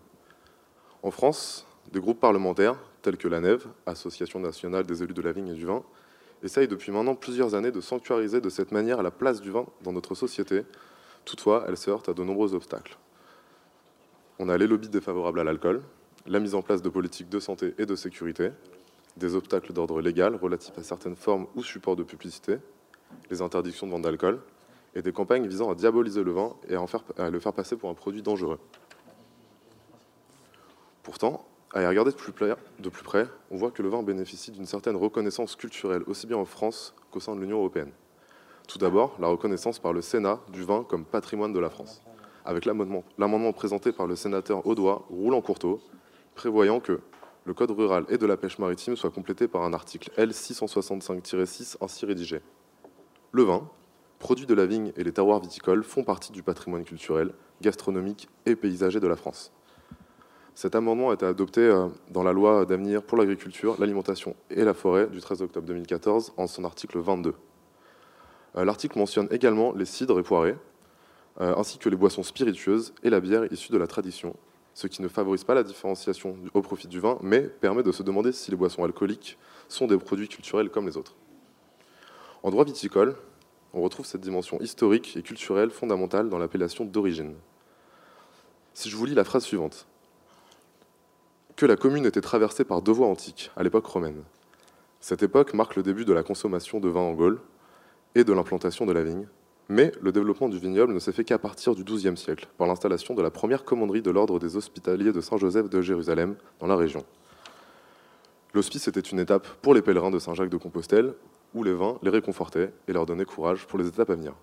En 1.02 1.10
France, 1.10 1.66
des 1.92 2.00
groupes 2.00 2.20
parlementaires 2.20 2.76
tels 3.02 3.16
que 3.16 3.28
la 3.28 3.40
NEV, 3.40 3.66
Association 3.86 4.40
nationale 4.40 4.84
des 4.86 5.02
élus 5.02 5.14
de 5.14 5.22
la 5.22 5.32
vigne 5.32 5.48
et 5.48 5.54
du 5.54 5.66
vin, 5.66 5.82
essayent 6.42 6.68
depuis 6.68 6.92
maintenant 6.92 7.14
plusieurs 7.14 7.54
années 7.54 7.72
de 7.72 7.80
sanctuariser 7.80 8.40
de 8.40 8.48
cette 8.48 8.70
manière 8.72 9.02
la 9.02 9.10
place 9.10 9.40
du 9.40 9.50
vin 9.50 9.66
dans 9.82 9.92
notre 9.92 10.14
société. 10.14 10.62
Toutefois, 11.24 11.64
elle 11.66 11.76
se 11.76 11.90
heurte 11.90 12.08
à 12.08 12.14
de 12.14 12.22
nombreux 12.22 12.54
obstacles. 12.54 12.96
On 14.38 14.48
a 14.48 14.56
les 14.56 14.66
lobbies 14.68 14.88
défavorables 14.88 15.40
à 15.40 15.44
l'alcool, 15.44 15.82
la 16.26 16.38
mise 16.38 16.54
en 16.54 16.62
place 16.62 16.82
de 16.82 16.88
politiques 16.88 17.28
de 17.28 17.40
santé 17.40 17.74
et 17.78 17.86
de 17.86 17.96
sécurité, 17.96 18.50
des 19.16 19.34
obstacles 19.34 19.72
d'ordre 19.72 20.00
légal 20.00 20.36
relatifs 20.36 20.78
à 20.78 20.82
certaines 20.84 21.16
formes 21.16 21.46
ou 21.56 21.64
supports 21.64 21.96
de 21.96 22.04
publicité, 22.04 22.58
les 23.30 23.42
interdictions 23.42 23.86
de 23.86 23.92
vente 23.92 24.02
d'alcool, 24.02 24.40
et 24.98 25.02
des 25.02 25.12
campagnes 25.12 25.46
visant 25.46 25.70
à 25.70 25.76
diaboliser 25.76 26.24
le 26.24 26.32
vin 26.32 26.56
et 26.68 26.74
à, 26.74 26.82
en 26.82 26.86
le 27.30 27.38
faire 27.38 27.52
passer 27.52 27.76
pour 27.76 27.88
un 27.88 27.94
produit 27.94 28.20
dangereux. 28.20 28.58
Pourtant, 31.04 31.46
à 31.72 31.82
y 31.82 31.86
regarder 31.86 32.10
de 32.10 32.16
plus, 32.16 32.32
près, 32.32 33.26
on 33.50 33.56
voit 33.56 33.70
que 33.70 33.80
le 33.80 33.88
vin 33.88 34.02
bénéficie 34.02 34.50
d'une 34.50 34.66
certaine 34.66 34.96
reconnaissance 34.96 35.54
culturelle, 35.54 36.02
aussi 36.06 36.26
bien 36.26 36.36
en 36.36 36.44
France 36.44 36.94
qu'au 37.12 37.20
sein 37.20 37.36
de 37.36 37.40
l'Union 37.40 37.58
européenne. 37.58 37.92
Tout 38.66 38.78
d'abord, 38.78 39.16
la 39.20 39.28
reconnaissance 39.28 39.78
par 39.78 39.92
le 39.92 40.02
Sénat 40.02 40.40
du 40.50 40.64
vin 40.64 40.82
comme 40.82 41.04
patrimoine 41.04 41.52
de 41.52 41.60
la 41.60 41.70
France, 41.70 42.02
avec 42.44 42.64
l'amendement 42.64 43.04
l'amendement 43.18 43.52
présenté 43.52 43.92
par 43.92 44.06
le 44.06 44.16
sénateur 44.16 44.66
Audois 44.66 45.06
Roulant-Courteau, 45.10 45.80
prévoyant 46.34 46.80
que 46.80 47.00
le 47.44 47.54
Code 47.54 47.70
rural 47.70 48.04
et 48.08 48.18
de 48.18 48.26
la 48.26 48.36
pêche 48.36 48.58
maritime 48.58 48.96
soit 48.96 49.10
complété 49.10 49.46
par 49.46 49.62
un 49.62 49.72
article 49.72 50.10
L665-6 50.18 51.76
ainsi 51.80 52.04
rédigé. 52.04 52.40
Le 53.32 53.42
vin, 53.44 53.70
produit 54.18 54.46
de 54.46 54.54
la 54.54 54.66
vigne 54.66 54.92
et 54.96 55.04
les 55.04 55.12
terroirs 55.12 55.40
viticoles 55.40 55.84
font 55.84 56.04
partie 56.04 56.32
du 56.32 56.42
patrimoine 56.42 56.84
culturel, 56.84 57.32
gastronomique 57.60 58.28
et 58.46 58.56
paysager 58.56 59.00
de 59.00 59.06
la 59.06 59.16
France. 59.16 59.52
Cet 60.54 60.74
amendement 60.74 61.10
a 61.10 61.14
été 61.14 61.24
adopté 61.24 61.60
euh, 61.60 61.86
dans 62.10 62.24
la 62.24 62.32
loi 62.32 62.64
d'avenir 62.64 63.02
pour 63.02 63.16
l'agriculture, 63.16 63.76
l'alimentation 63.78 64.34
et 64.50 64.64
la 64.64 64.74
forêt 64.74 65.06
du 65.06 65.20
13 65.20 65.42
octobre 65.42 65.66
2014 65.68 66.32
en 66.36 66.48
son 66.48 66.64
article 66.64 66.98
22. 66.98 67.34
Euh, 68.56 68.64
L'article 68.64 68.98
mentionne 68.98 69.28
également 69.30 69.72
les 69.72 69.84
cidres 69.84 70.18
et 70.18 70.24
poirées, 70.24 70.56
euh, 71.40 71.54
ainsi 71.56 71.78
que 71.78 71.88
les 71.88 71.94
boissons 71.94 72.24
spiritueuses 72.24 72.92
et 73.04 73.10
la 73.10 73.20
bière 73.20 73.44
issue 73.52 73.70
de 73.70 73.78
la 73.78 73.86
tradition, 73.86 74.34
ce 74.74 74.88
qui 74.88 75.00
ne 75.00 75.06
favorise 75.06 75.44
pas 75.44 75.54
la 75.54 75.62
différenciation 75.62 76.36
au 76.54 76.60
profit 76.60 76.88
du 76.88 76.98
vin, 76.98 77.18
mais 77.22 77.42
permet 77.42 77.84
de 77.84 77.92
se 77.92 78.02
demander 78.02 78.32
si 78.32 78.50
les 78.50 78.56
boissons 78.56 78.82
alcooliques 78.82 79.38
sont 79.68 79.86
des 79.86 79.96
produits 79.96 80.28
culturels 80.28 80.70
comme 80.70 80.86
les 80.86 80.96
autres. 80.96 81.14
En 82.42 82.50
droit 82.50 82.64
viticole, 82.64 83.14
on 83.74 83.82
retrouve 83.82 84.06
cette 84.06 84.20
dimension 84.20 84.60
historique 84.60 85.16
et 85.16 85.22
culturelle 85.22 85.70
fondamentale 85.70 86.28
dans 86.28 86.38
l'appellation 86.38 86.84
d'origine. 86.84 87.34
Si 88.74 88.88
je 88.88 88.96
vous 88.96 89.06
lis 89.06 89.14
la 89.14 89.24
phrase 89.24 89.44
suivante, 89.44 89.86
que 91.56 91.66
la 91.66 91.76
commune 91.76 92.06
était 92.06 92.20
traversée 92.20 92.64
par 92.64 92.82
deux 92.82 92.92
voies 92.92 93.08
antiques, 93.08 93.50
à 93.56 93.62
l'époque 93.62 93.86
romaine. 93.86 94.22
Cette 95.00 95.22
époque 95.22 95.54
marque 95.54 95.76
le 95.76 95.82
début 95.82 96.04
de 96.04 96.12
la 96.12 96.22
consommation 96.22 96.78
de 96.78 96.88
vin 96.88 97.00
en 97.00 97.14
Gaule 97.14 97.40
et 98.14 98.24
de 98.24 98.32
l'implantation 98.32 98.86
de 98.86 98.92
la 98.92 99.02
vigne, 99.02 99.26
mais 99.68 99.92
le 100.00 100.12
développement 100.12 100.48
du 100.48 100.58
vignoble 100.58 100.94
ne 100.94 100.98
s'est 100.98 101.12
fait 101.12 101.24
qu'à 101.24 101.38
partir 101.38 101.74
du 101.74 101.84
XIIe 101.84 102.16
siècle, 102.16 102.48
par 102.56 102.66
l'installation 102.66 103.14
de 103.14 103.22
la 103.22 103.30
première 103.30 103.64
commanderie 103.64 104.02
de 104.02 104.10
l'ordre 104.10 104.38
des 104.38 104.56
hospitaliers 104.56 105.12
de 105.12 105.20
Saint-Joseph 105.20 105.68
de 105.68 105.80
Jérusalem, 105.82 106.36
dans 106.60 106.68
la 106.68 106.76
région. 106.76 107.04
L'hospice 108.54 108.88
était 108.88 109.00
une 109.00 109.18
étape 109.18 109.46
pour 109.60 109.74
les 109.74 109.82
pèlerins 109.82 110.10
de 110.10 110.18
Saint-Jacques 110.18 110.48
de 110.48 110.56
Compostelle, 110.56 111.14
où 111.54 111.62
les 111.62 111.74
vins 111.74 111.98
les 112.02 112.10
réconfortaient 112.10 112.72
et 112.86 112.92
leur 112.92 113.06
donnaient 113.06 113.24
courage 113.24 113.66
pour 113.66 113.78
les 113.78 113.88
étapes 113.88 114.10
à 114.10 114.14
venir. 114.14 114.34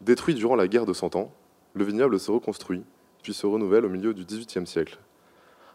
Détruit 0.00 0.34
durant 0.34 0.56
la 0.56 0.68
guerre 0.68 0.86
de 0.86 0.92
Cent 0.92 1.14
Ans, 1.16 1.32
le 1.74 1.84
vignoble 1.84 2.18
se 2.18 2.30
reconstruit, 2.30 2.82
puis 3.22 3.32
se 3.32 3.46
renouvelle 3.46 3.84
au 3.84 3.88
milieu 3.88 4.14
du 4.14 4.24
XVIIIe 4.24 4.66
siècle. 4.66 4.98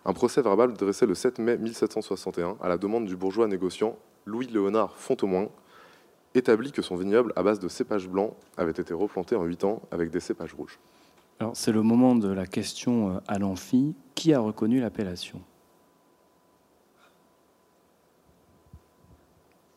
Un 0.06 0.14
procès 0.14 0.42
verbal 0.42 0.74
dressé 0.74 1.06
le 1.06 1.16
7 1.16 1.40
mai 1.40 1.58
1761 1.58 2.58
à 2.62 2.70
la 2.70 2.78
demande 2.78 3.06
du 3.06 3.16
bourgeois 3.16 3.48
négociant 3.48 3.98
Louis-Léonard 4.26 4.96
Fontemoin 4.96 5.50
établit 6.36 6.72
que 6.72 6.82
son 6.82 6.96
vignoble 6.96 7.34
à 7.36 7.44
base 7.44 7.60
de 7.60 7.68
cépages 7.68 8.08
blancs 8.08 8.34
avait 8.58 8.72
été 8.72 8.94
replanté 8.94 9.36
en 9.36 9.44
8 9.44 9.64
ans 9.64 9.82
avec 9.92 10.12
des 10.12 10.20
cépages 10.20 10.54
rouges. 10.54 10.80
Alors, 11.40 11.56
c'est 11.56 11.72
le 11.72 11.82
moment 11.82 12.16
de 12.16 12.30
la 12.30 12.46
question 12.48 13.16
euh, 13.16 13.20
à 13.28 13.38
l'amphi. 13.38 13.96
Qui 14.16 14.34
a 14.34 14.40
reconnu 14.40 14.80
l'appellation? 14.80 15.42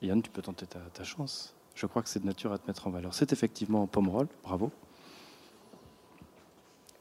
Yann, 0.02 0.22
tu 0.22 0.30
peux 0.30 0.42
tenter 0.42 0.66
ta, 0.66 1.04
chance. 1.04 1.54
Je 1.74 1.86
crois 1.86 2.02
que 2.02 2.08
c'est 2.08 2.20
de 2.20 2.26
nature 2.26 2.52
à 2.52 2.58
te 2.58 2.66
mettre 2.66 2.86
en 2.86 2.90
valeur. 2.90 3.12
C'est 3.14 3.32
effectivement 3.32 3.86
Pomerol, 3.86 4.26
bravo. 4.42 4.70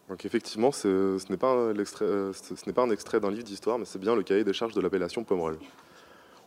Donc 0.10 0.26
effectivement, 0.26 0.72
c'est- 0.72 1.20
ce 1.20 1.30
n'est 1.30 1.38
pas, 1.38 1.52
un- 1.52 1.74
l'extrait- 1.74 2.06
euh, 2.06 2.34
ce 2.34 2.54
n'est 2.66 2.74
pas 2.74 2.82
un 2.84 2.90
extrait 2.90 3.20
d'un 3.20 3.30
livre 3.30 3.44
d'histoire, 3.44 3.78
mais 3.78 3.86
c'est 3.86 4.00
bien 4.00 4.16
le 4.16 4.24
cahier 4.24 4.44
des 4.44 4.54
charges 4.54 4.74
de 4.74 4.82
l'appellation 4.82 5.24
Pomerol. 5.24 5.60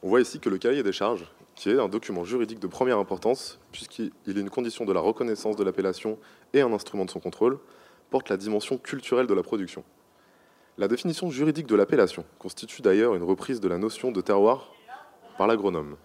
On 0.02 0.08
voit 0.08 0.20
ici 0.20 0.40
que 0.40 0.48
le 0.48 0.58
cahier 0.58 0.82
des 0.82 0.92
charges, 0.92 1.24
qui 1.54 1.70
est 1.70 1.78
un 1.78 1.88
document 1.88 2.24
juridique 2.24 2.58
de 2.58 2.66
première 2.66 2.98
importance, 2.98 3.60
puisqu'il 3.70 4.10
est 4.26 4.40
une 4.40 4.50
condition 4.50 4.84
de 4.84 4.92
la 4.92 5.00
reconnaissance 5.00 5.54
de 5.56 5.62
l'appellation 5.62 6.18
et 6.52 6.60
un 6.60 6.72
instrument 6.72 7.04
de 7.04 7.10
son 7.10 7.20
contrôle, 7.20 7.58
porte 8.10 8.28
la 8.28 8.36
dimension 8.36 8.78
culturelle 8.78 9.28
de 9.28 9.34
la 9.34 9.42
production. 9.44 9.84
La 10.76 10.88
définition 10.88 11.30
juridique 11.30 11.66
de 11.68 11.76
l'appellation 11.76 12.24
constitue 12.38 12.82
d'ailleurs 12.82 13.14
une 13.14 13.22
reprise 13.22 13.60
de 13.60 13.68
la 13.68 13.78
notion 13.78 14.10
de 14.10 14.20
terroir 14.20 14.72
par 15.38 15.46
l'agronome. 15.46 15.96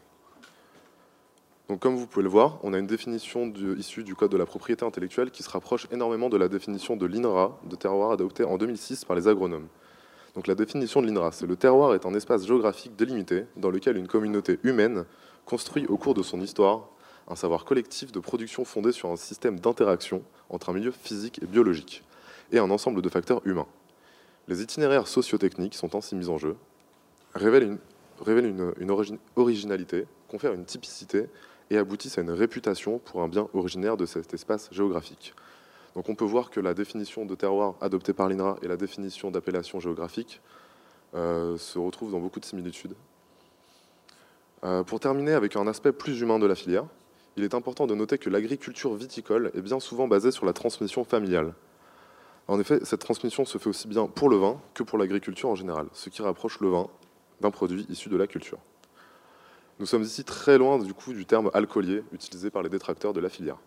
Donc, 1.69 1.79
comme 1.79 1.97
vous 1.97 2.07
pouvez 2.07 2.23
le 2.23 2.29
voir, 2.29 2.59
on 2.63 2.73
a 2.73 2.79
une 2.79 2.87
définition 2.87 3.51
issue 3.77 4.03
du 4.03 4.15
Code 4.15 4.31
de 4.31 4.37
la 4.37 4.45
propriété 4.45 4.85
intellectuelle 4.85 5.31
qui 5.31 5.43
se 5.43 5.49
rapproche 5.49 5.87
énormément 5.91 6.29
de 6.29 6.37
la 6.37 6.47
définition 6.47 6.95
de 6.95 7.05
l'INRA, 7.05 7.59
de 7.65 7.75
terroir 7.75 8.11
adoptée 8.11 8.45
en 8.45 8.57
2006 8.57 9.03
par 9.03 9.17
les 9.17 9.27
agronomes. 9.27 9.67
Donc, 10.33 10.47
la 10.47 10.55
définition 10.55 11.01
de 11.01 11.07
l'INRA, 11.07 11.33
c'est 11.33 11.45
le 11.45 11.57
terroir 11.57 11.93
est 11.93 12.05
un 12.05 12.13
espace 12.13 12.45
géographique 12.45 12.95
délimité 12.95 13.45
dans 13.57 13.69
lequel 13.69 13.97
une 13.97 14.07
communauté 14.07 14.59
humaine 14.63 15.03
construit 15.45 15.85
au 15.87 15.97
cours 15.97 16.13
de 16.13 16.23
son 16.23 16.39
histoire 16.39 16.87
un 17.27 17.35
savoir 17.35 17.65
collectif 17.65 18.11
de 18.11 18.19
production 18.19 18.63
fondé 18.63 18.93
sur 18.93 19.09
un 19.09 19.17
système 19.17 19.59
d'interaction 19.59 20.23
entre 20.49 20.69
un 20.69 20.73
milieu 20.73 20.91
physique 20.91 21.41
et 21.43 21.45
biologique 21.45 22.03
et 22.53 22.59
un 22.59 22.69
ensemble 22.69 23.01
de 23.01 23.09
facteurs 23.09 23.41
humains. 23.45 23.67
Les 24.47 24.61
itinéraires 24.61 25.07
sociotechniques 25.07 25.75
sont 25.75 25.95
ainsi 25.95 26.15
mis 26.15 26.29
en 26.29 26.37
jeu, 26.37 26.55
révèlent 27.35 27.77
une, 28.25 28.91
originalité, 29.35 30.05
confèrent 30.29 30.53
une 30.53 30.63
typicité 30.63 31.25
et 31.69 31.77
aboutissent 31.77 32.17
à 32.17 32.21
une 32.21 32.31
réputation 32.31 32.99
pour 32.99 33.21
un 33.21 33.27
bien 33.27 33.47
originaire 33.53 33.97
de 33.97 34.05
cet 34.05 34.33
espace 34.33 34.69
géographique. 34.71 35.33
Donc 35.95 36.09
on 36.09 36.15
peut 36.15 36.25
voir 36.25 36.49
que 36.49 36.59
la 36.59 36.73
définition 36.73 37.25
de 37.25 37.35
terroir 37.35 37.75
adoptée 37.81 38.13
par 38.13 38.29
l'INRA 38.29 38.57
et 38.61 38.67
la 38.67 38.77
définition 38.77 39.31
d'appellation 39.31 39.79
géographique 39.79 40.41
euh, 41.15 41.57
se 41.57 41.79
retrouvent 41.79 42.11
dans 42.11 42.19
beaucoup 42.19 42.39
de 42.39 42.45
similitudes. 42.45 42.93
Euh, 44.63 44.83
pour 44.83 44.99
terminer 44.99 45.33
avec 45.33 45.55
un 45.55 45.67
aspect 45.67 45.91
plus 45.91 46.21
humain 46.21 46.39
de 46.39 46.45
la 46.45 46.55
filière, 46.55 46.85
il 47.35 47.43
est 47.43 47.53
important 47.53 47.87
de 47.87 47.95
noter 47.95 48.17
que 48.17 48.29
l'agriculture 48.29 48.93
viticole 48.95 49.51
est 49.55 49.61
bien 49.61 49.79
souvent 49.79 50.07
basée 50.07 50.31
sur 50.31 50.45
la 50.45 50.53
transmission 50.53 51.03
familiale. 51.03 51.53
En 52.47 52.59
effet, 52.59 52.79
cette 52.83 53.01
transmission 53.01 53.45
se 53.45 53.57
fait 53.57 53.69
aussi 53.69 53.87
bien 53.87 54.07
pour 54.07 54.29
le 54.29 54.37
vin 54.37 54.59
que 54.73 54.83
pour 54.83 54.97
l'agriculture 54.97 55.49
en 55.49 55.55
général, 55.55 55.87
ce 55.93 56.09
qui 56.09 56.21
rapproche 56.21 56.59
le 56.61 56.69
vin 56.69 56.87
d'un 57.41 57.51
produit 57.51 57.85
issu 57.89 58.09
de 58.09 58.17
la 58.17 58.25
culture. 58.25 58.57
Nous 59.79 59.85
sommes 59.85 60.03
ici 60.03 60.23
très 60.23 60.57
loin 60.57 60.79
du 60.79 60.93
coup 60.93 61.13
du 61.13 61.25
terme 61.25 61.51
alcoolier 61.53 62.03
utilisé 62.11 62.49
par 62.49 62.63
les 62.63 62.69
détracteurs 62.69 63.13
de 63.13 63.19
la 63.19 63.29
filière. 63.29 63.57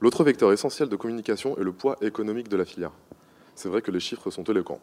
L'autre 0.00 0.24
vecteur 0.24 0.52
essentiel 0.52 0.88
de 0.88 0.96
communication 0.96 1.56
est 1.58 1.62
le 1.62 1.72
poids 1.72 1.96
économique 2.00 2.48
de 2.48 2.56
la 2.56 2.64
filière. 2.64 2.92
C'est 3.54 3.68
vrai 3.68 3.82
que 3.82 3.90
les 3.90 4.00
chiffres 4.00 4.30
sont 4.30 4.44
éloquents. 4.44 4.80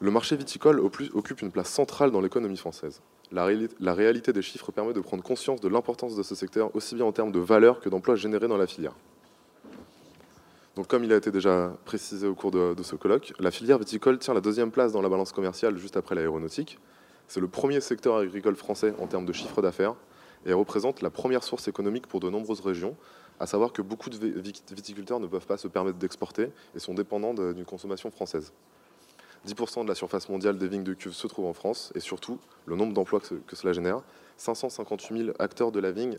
Le 0.00 0.10
marché 0.12 0.36
viticole 0.36 0.80
occupe 0.80 1.42
une 1.42 1.50
place 1.50 1.68
centrale 1.68 2.12
dans 2.12 2.20
l'économie 2.20 2.56
française. 2.56 3.02
La, 3.32 3.44
réalité 3.94 4.32
des 4.32 4.42
chiffres 4.42 4.70
permet 4.70 4.92
de 4.92 5.00
prendre 5.00 5.22
conscience 5.22 5.60
de 5.60 5.68
l'importance 5.68 6.16
de 6.16 6.22
ce 6.22 6.34
secteur, 6.34 6.74
aussi 6.76 6.94
bien 6.94 7.04
en 7.04 7.12
termes 7.12 7.32
de 7.32 7.40
valeur 7.40 7.80
que 7.80 7.88
d'emplois 7.88 8.14
générés 8.14 8.48
dans 8.48 8.56
la 8.56 8.66
filière. 8.66 8.94
Donc, 10.76 10.86
comme 10.86 11.02
il 11.02 11.12
a 11.12 11.16
été 11.16 11.32
déjà 11.32 11.76
précisé 11.84 12.28
au 12.28 12.34
cours 12.34 12.52
de, 12.52 12.82
ce 12.82 12.94
colloque, 12.94 13.32
la 13.40 13.50
filière 13.50 13.78
viticole 13.78 14.18
tient 14.18 14.34
la 14.34 14.40
deuxième 14.40 14.70
place 14.70 14.92
dans 14.92 15.02
la 15.02 15.08
balance 15.08 15.32
commerciale 15.32 15.76
juste 15.76 15.96
après 15.96 16.14
l'aéronautique. 16.14 16.78
C'est 17.28 17.40
le 17.40 17.48
premier 17.48 17.80
secteur 17.80 18.16
agricole 18.16 18.56
français 18.56 18.94
en 18.98 19.06
termes 19.06 19.26
de 19.26 19.32
chiffre 19.34 19.60
d'affaires 19.60 19.94
et 20.46 20.54
représente 20.54 21.02
la 21.02 21.10
première 21.10 21.44
source 21.44 21.68
économique 21.68 22.06
pour 22.06 22.20
de 22.20 22.30
nombreuses 22.30 22.60
régions, 22.60 22.96
à 23.38 23.46
savoir 23.46 23.72
que 23.72 23.82
beaucoup 23.82 24.08
de 24.08 24.16
viticulteurs 24.74 25.20
ne 25.20 25.26
peuvent 25.26 25.46
pas 25.46 25.58
se 25.58 25.68
permettre 25.68 25.98
d'exporter 25.98 26.50
et 26.74 26.78
sont 26.78 26.94
dépendants 26.94 27.34
d'une 27.34 27.66
consommation 27.66 28.10
française. 28.10 28.52
10% 29.46 29.84
de 29.84 29.88
la 29.88 29.94
surface 29.94 30.28
mondiale 30.28 30.56
des 30.58 30.68
vignes 30.68 30.84
de 30.84 30.94
cuve 30.94 31.12
se 31.12 31.26
trouve 31.26 31.46
en 31.46 31.52
France 31.52 31.92
et 31.94 32.00
surtout 32.00 32.38
le 32.66 32.76
nombre 32.76 32.94
d'emplois 32.94 33.20
que, 33.20 33.56
cela 33.56 33.72
génère, 33.72 34.02
558 34.38 35.24
000 35.24 35.36
acteurs 35.38 35.70
de 35.70 35.80
la 35.80 35.92
vigne 35.92 36.18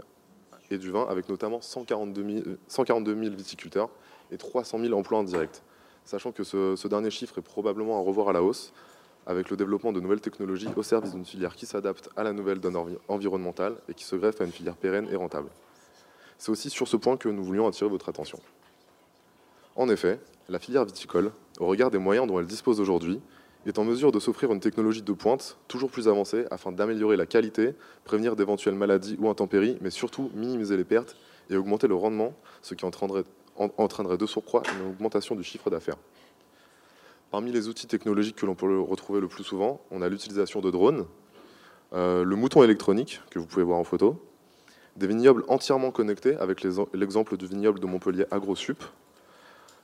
et 0.70 0.78
du 0.78 0.92
vin, 0.92 1.06
avec 1.10 1.28
notamment 1.28 1.60
142 1.60 2.56
000, 2.70 3.36
viticulteurs 3.36 3.90
et 4.32 4.38
300 4.38 4.80
000 4.80 4.94
emplois 4.94 5.20
indirects. 5.20 5.64
Sachant 6.06 6.32
que 6.32 6.44
ce, 6.44 6.88
dernier 6.88 7.12
chiffre 7.12 7.40
est 7.40 7.44
probablement 7.44 7.98
à 7.98 8.02
revoir 8.02 8.30
à 8.30 8.34
la 8.34 8.44
hausse, 8.44 8.74
avec 9.30 9.52
le 9.52 9.56
développement 9.56 9.94
de 9.94 10.00
nouvelles 10.00 10.22
technologies 10.22 10.70
au 10.76 10.82
service 10.82 11.14
d'une 11.14 11.24
filière 11.24 11.56
qui 11.56 11.68
s'adapte 11.68 12.10
à 12.18 12.24
la 12.24 12.34
nouvelle 12.34 12.60
donne 12.60 12.76
environnementale 13.08 13.76
et 13.88 13.94
qui 13.94 14.04
se 14.04 14.16
greffe 14.16 14.42
à 14.42 14.44
une 14.44 14.52
filière 14.52 14.76
pérenne 14.76 15.08
et 15.12 15.16
rentable. 15.16 15.50
C'est 16.40 16.52
aussi 16.52 16.72
sur 16.72 16.88
ce 16.88 16.98
point 16.98 17.16
que 17.16 17.30
nous 17.30 17.44
voulions 17.44 17.68
attirer 17.68 17.92
votre 17.92 18.10
attention. 18.10 18.40
En 19.76 19.88
effet, 19.88 20.20
la 20.50 20.58
filière 20.58 20.84
viticole, 20.84 21.32
au 21.60 21.68
regard 21.68 21.92
des 21.92 22.00
moyens 22.00 22.26
dont 22.26 22.40
elle 22.40 22.48
dispose 22.48 22.82
aujourd'hui, 22.82 23.22
est 23.68 23.78
en 23.78 23.84
mesure 23.84 24.12
de 24.12 24.20
s'offrir 24.20 24.52
une 24.52 24.62
technologie 24.62 25.04
de 25.04 25.14
pointe 25.14 25.58
toujours 25.68 25.92
plus 25.92 26.08
avancée 26.08 26.46
afin 26.50 26.72
d'améliorer 26.72 27.16
la 27.16 27.28
qualité, 27.28 27.76
prévenir 28.06 28.36
d'éventuelles 28.36 28.74
maladies 28.74 29.16
ou 29.20 29.30
intempéries, 29.30 29.78
mais 29.82 29.92
surtout 29.92 30.32
minimiser 30.34 30.76
les 30.76 30.86
pertes 30.86 31.16
et 31.52 31.56
augmenter 31.56 31.88
le 31.88 31.94
rendement, 31.94 32.34
ce 32.64 32.74
qui 32.74 32.84
entraînerait, 32.84 34.18
de 34.18 34.26
surcroît 34.26 34.64
une 34.74 34.90
augmentation 34.90 35.36
du 35.36 35.44
chiffre 35.44 35.70
d'affaires. 35.70 35.98
Parmi 37.32 37.52
les 37.52 37.68
outils 37.68 37.88
technologiques 37.88 38.36
que 38.36 38.46
l'on 38.46 38.56
peut 38.56 38.80
retrouver 38.80 39.22
le 39.22 39.28
plus 39.28 39.44
souvent, 39.44 39.82
on 39.92 40.02
a 40.02 40.10
l'utilisation 40.10 40.62
de 40.62 40.72
drones, 40.72 41.06
euh, 41.94 42.24
le 42.24 42.36
mouton 42.36 42.64
électronique 42.64 43.22
que 43.30 43.40
vous 43.40 43.46
pouvez 43.46 43.64
voir 43.64 43.78
en 43.78 43.84
photo, 43.84 44.24
des 44.96 45.08
vignobles 45.08 45.44
entièrement 45.48 45.92
connectés 45.92 46.36
avec 46.38 46.64
l'exemple 46.94 47.38
du 47.38 47.46
vignoble 47.46 47.80
de 47.80 47.86
Montpellier 47.86 48.26
AgroSup, 48.32 48.84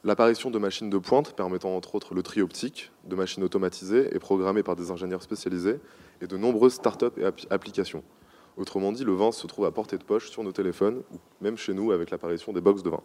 L'apparition 0.05 0.51
de 0.51 0.59
machines 0.59 0.91
de 0.91 0.99
pointe 0.99 1.35
permettant 1.35 1.75
entre 1.75 1.95
autres 1.95 2.13
le 2.13 2.21
tri 2.21 2.43
optique, 2.43 2.91
de 3.05 3.15
machines 3.15 3.43
automatisées 3.43 4.15
et 4.15 4.19
programmées 4.19 4.61
par 4.61 4.75
des 4.75 4.91
ingénieurs 4.91 5.23
spécialisés, 5.23 5.79
et 6.21 6.27
de 6.27 6.37
nombreuses 6.37 6.73
startups 6.73 7.19
et 7.19 7.25
applications. 7.49 8.03
Autrement 8.55 8.91
dit, 8.91 9.03
le 9.03 9.13
vin 9.13 9.31
se 9.31 9.47
trouve 9.47 9.65
à 9.65 9.71
portée 9.71 9.97
de 9.97 10.03
poche 10.03 10.29
sur 10.29 10.43
nos 10.43 10.51
téléphones, 10.51 11.01
ou 11.11 11.17
même 11.41 11.57
chez 11.57 11.73
nous 11.73 11.91
avec 11.91 12.11
l'apparition 12.11 12.53
des 12.53 12.61
box 12.61 12.83
de 12.83 12.91
vin. 12.91 13.01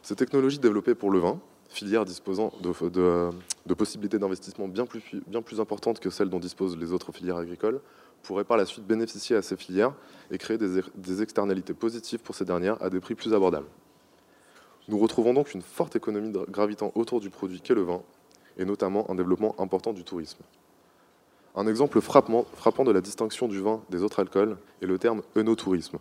Ces 0.00 0.16
technologies 0.16 0.58
développées 0.58 0.94
pour 0.94 1.10
le 1.10 1.18
vin, 1.18 1.38
filière 1.68 2.04
disposant 2.04 2.52
de, 2.60 3.74
possibilités 3.74 4.18
d'investissement 4.18 4.68
bien 4.68 4.86
plus, 4.86 5.60
importantes 5.60 6.00
que 6.00 6.10
celles 6.10 6.30
dont 6.30 6.40
disposent 6.40 6.76
les 6.76 6.92
autres 6.92 7.12
filières 7.12 7.36
agricoles, 7.36 7.80
pourraient 8.22 8.44
par 8.44 8.56
la 8.56 8.64
suite 8.64 8.86
bénéficier 8.86 9.36
à 9.36 9.42
ces 9.42 9.56
filières 9.56 9.92
et 10.30 10.38
créer 10.38 10.58
des 10.58 11.22
externalités 11.22 11.74
positives 11.74 12.20
pour 12.20 12.34
ces 12.34 12.44
dernières 12.44 12.82
à 12.82 12.88
des 12.90 13.00
prix 13.00 13.14
plus 13.14 13.34
abordables. 13.34 13.66
Nous 14.88 14.98
retrouvons 14.98 15.32
donc 15.32 15.54
une 15.54 15.62
forte 15.62 15.96
économie 15.96 16.32
gravitant 16.48 16.92
autour 16.94 17.20
du 17.20 17.30
produit 17.30 17.60
qu'est 17.60 17.74
le 17.74 17.82
vin, 17.82 18.02
et 18.58 18.64
notamment 18.64 19.10
un 19.10 19.14
développement 19.14 19.54
important 19.58 19.92
du 19.92 20.04
tourisme. 20.04 20.42
Un 21.56 21.66
exemple 21.66 22.00
frappant, 22.00 22.44
de 22.84 22.90
la 22.90 23.00
distinction 23.00 23.48
du 23.48 23.60
vin 23.60 23.80
des 23.88 24.02
autres 24.02 24.20
alcools 24.20 24.56
est 24.82 24.86
le 24.86 24.98
terme 24.98 25.22
œnotourisme, 25.36 25.98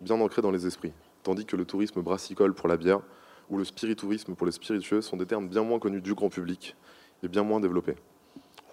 bien 0.00 0.20
ancré 0.20 0.42
dans 0.42 0.50
les 0.50 0.66
esprits, 0.66 0.92
tandis 1.22 1.46
que 1.46 1.56
le 1.56 1.64
tourisme 1.64 2.02
brassicole 2.02 2.54
pour 2.54 2.68
la 2.68 2.76
bière 2.76 3.00
ou 3.50 3.58
le 3.58 3.64
spiritourisme 3.64 4.34
pour 4.34 4.46
les 4.46 4.52
spiritueux 4.52 5.00
sont 5.00 5.16
des 5.16 5.26
termes 5.26 5.48
bien 5.48 5.62
moins 5.62 5.78
connus 5.78 6.00
du 6.00 6.14
grand 6.14 6.28
public 6.28 6.76
et 7.22 7.28
bien 7.28 7.42
moins 7.42 7.60
développés. 7.60 7.96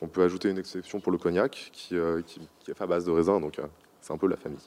On 0.01 0.07
peut 0.07 0.23
ajouter 0.23 0.49
une 0.49 0.57
exception 0.57 0.99
pour 0.99 1.11
le 1.11 1.17
cognac, 1.17 1.69
qui, 1.71 1.95
euh, 1.95 2.21
est 2.67 2.81
à 2.81 2.87
base 2.87 3.05
de 3.05 3.11
raisin, 3.11 3.39
donc 3.39 3.59
euh, 3.59 3.63
c'est 4.01 4.13
un 4.13 4.17
peu 4.17 4.27
la 4.27 4.35
famille. 4.35 4.59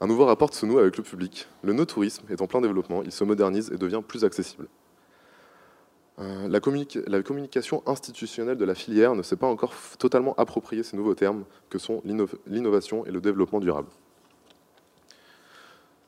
Un 0.00 0.06
nouveau 0.06 0.26
rapport 0.26 0.52
se 0.52 0.66
noue 0.66 0.78
avec 0.78 0.96
le 0.96 1.02
public. 1.02 1.48
Le 1.62 1.72
no-tourisme 1.72 2.24
est 2.30 2.40
en 2.40 2.46
plein 2.46 2.60
développement, 2.60 3.02
il 3.02 3.12
se 3.12 3.24
modernise 3.24 3.70
et 3.72 3.78
devient 3.78 4.02
plus 4.06 4.24
accessible. 4.24 4.68
Euh, 6.20 6.48
la, 6.48 7.22
communication 7.22 7.82
institutionnelle 7.86 8.56
de 8.56 8.64
la 8.64 8.74
filière 8.74 9.14
ne 9.14 9.22
s'est 9.22 9.36
pas 9.36 9.46
encore 9.46 9.72
totalement 9.98 10.34
approprié 10.34 10.82
ces 10.82 10.96
nouveaux 10.96 11.14
termes 11.14 11.44
que 11.70 11.78
sont 11.78 12.02
l'innovation 12.46 13.06
et 13.06 13.12
le 13.12 13.20
développement 13.20 13.60
durable. 13.60 13.88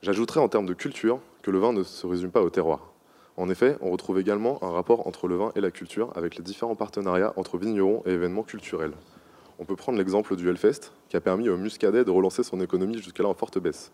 J'ajouterai 0.03 0.41
en 0.41 0.49
termes 0.49 0.67
de 0.67 0.75
culture 0.75 1.21
que 1.43 1.51
le 1.51 1.59
vin 1.59 1.73
ne 1.73 1.83
se 1.83 2.07
résume 2.07 2.31
pas 2.31 2.43
au 2.43 2.51
terroir. 2.51 2.93
En 3.37 3.49
effet, 3.49 3.77
on 3.81 3.91
retrouve 3.91 4.19
également 4.19 4.63
un 4.63 4.71
rapport 4.71 5.07
entre 5.07 5.29
le 5.29 5.37
vin 5.37 5.53
et 5.57 5.61
la 5.61 5.71
culture 5.71 6.13
avec 6.17 6.37
les 6.37 6.43
différents 6.43 6.77
partenariats 6.77 7.33
entre 7.37 7.57
vignerons 7.57 8.03
et 8.05 8.11
événements 8.11 8.43
culturels. 8.43 8.93
On 9.59 9.65
peut 9.65 9.77
prendre 9.77 9.99
l'exemple 9.99 10.37
du 10.37 10.49
Hellfest, 10.49 10.93
qui 11.09 11.17
a 11.17 11.21
permis 11.21 11.49
au 11.49 11.57
Muscadet 11.57 12.05
de 12.05 12.11
relancer 12.11 12.43
son 12.43 12.61
économie 12.61 12.99
jusqu'à 12.99 13.23
là 13.23 13.29
en 13.29 13.35
forte 13.35 13.59
baisse. 13.59 13.93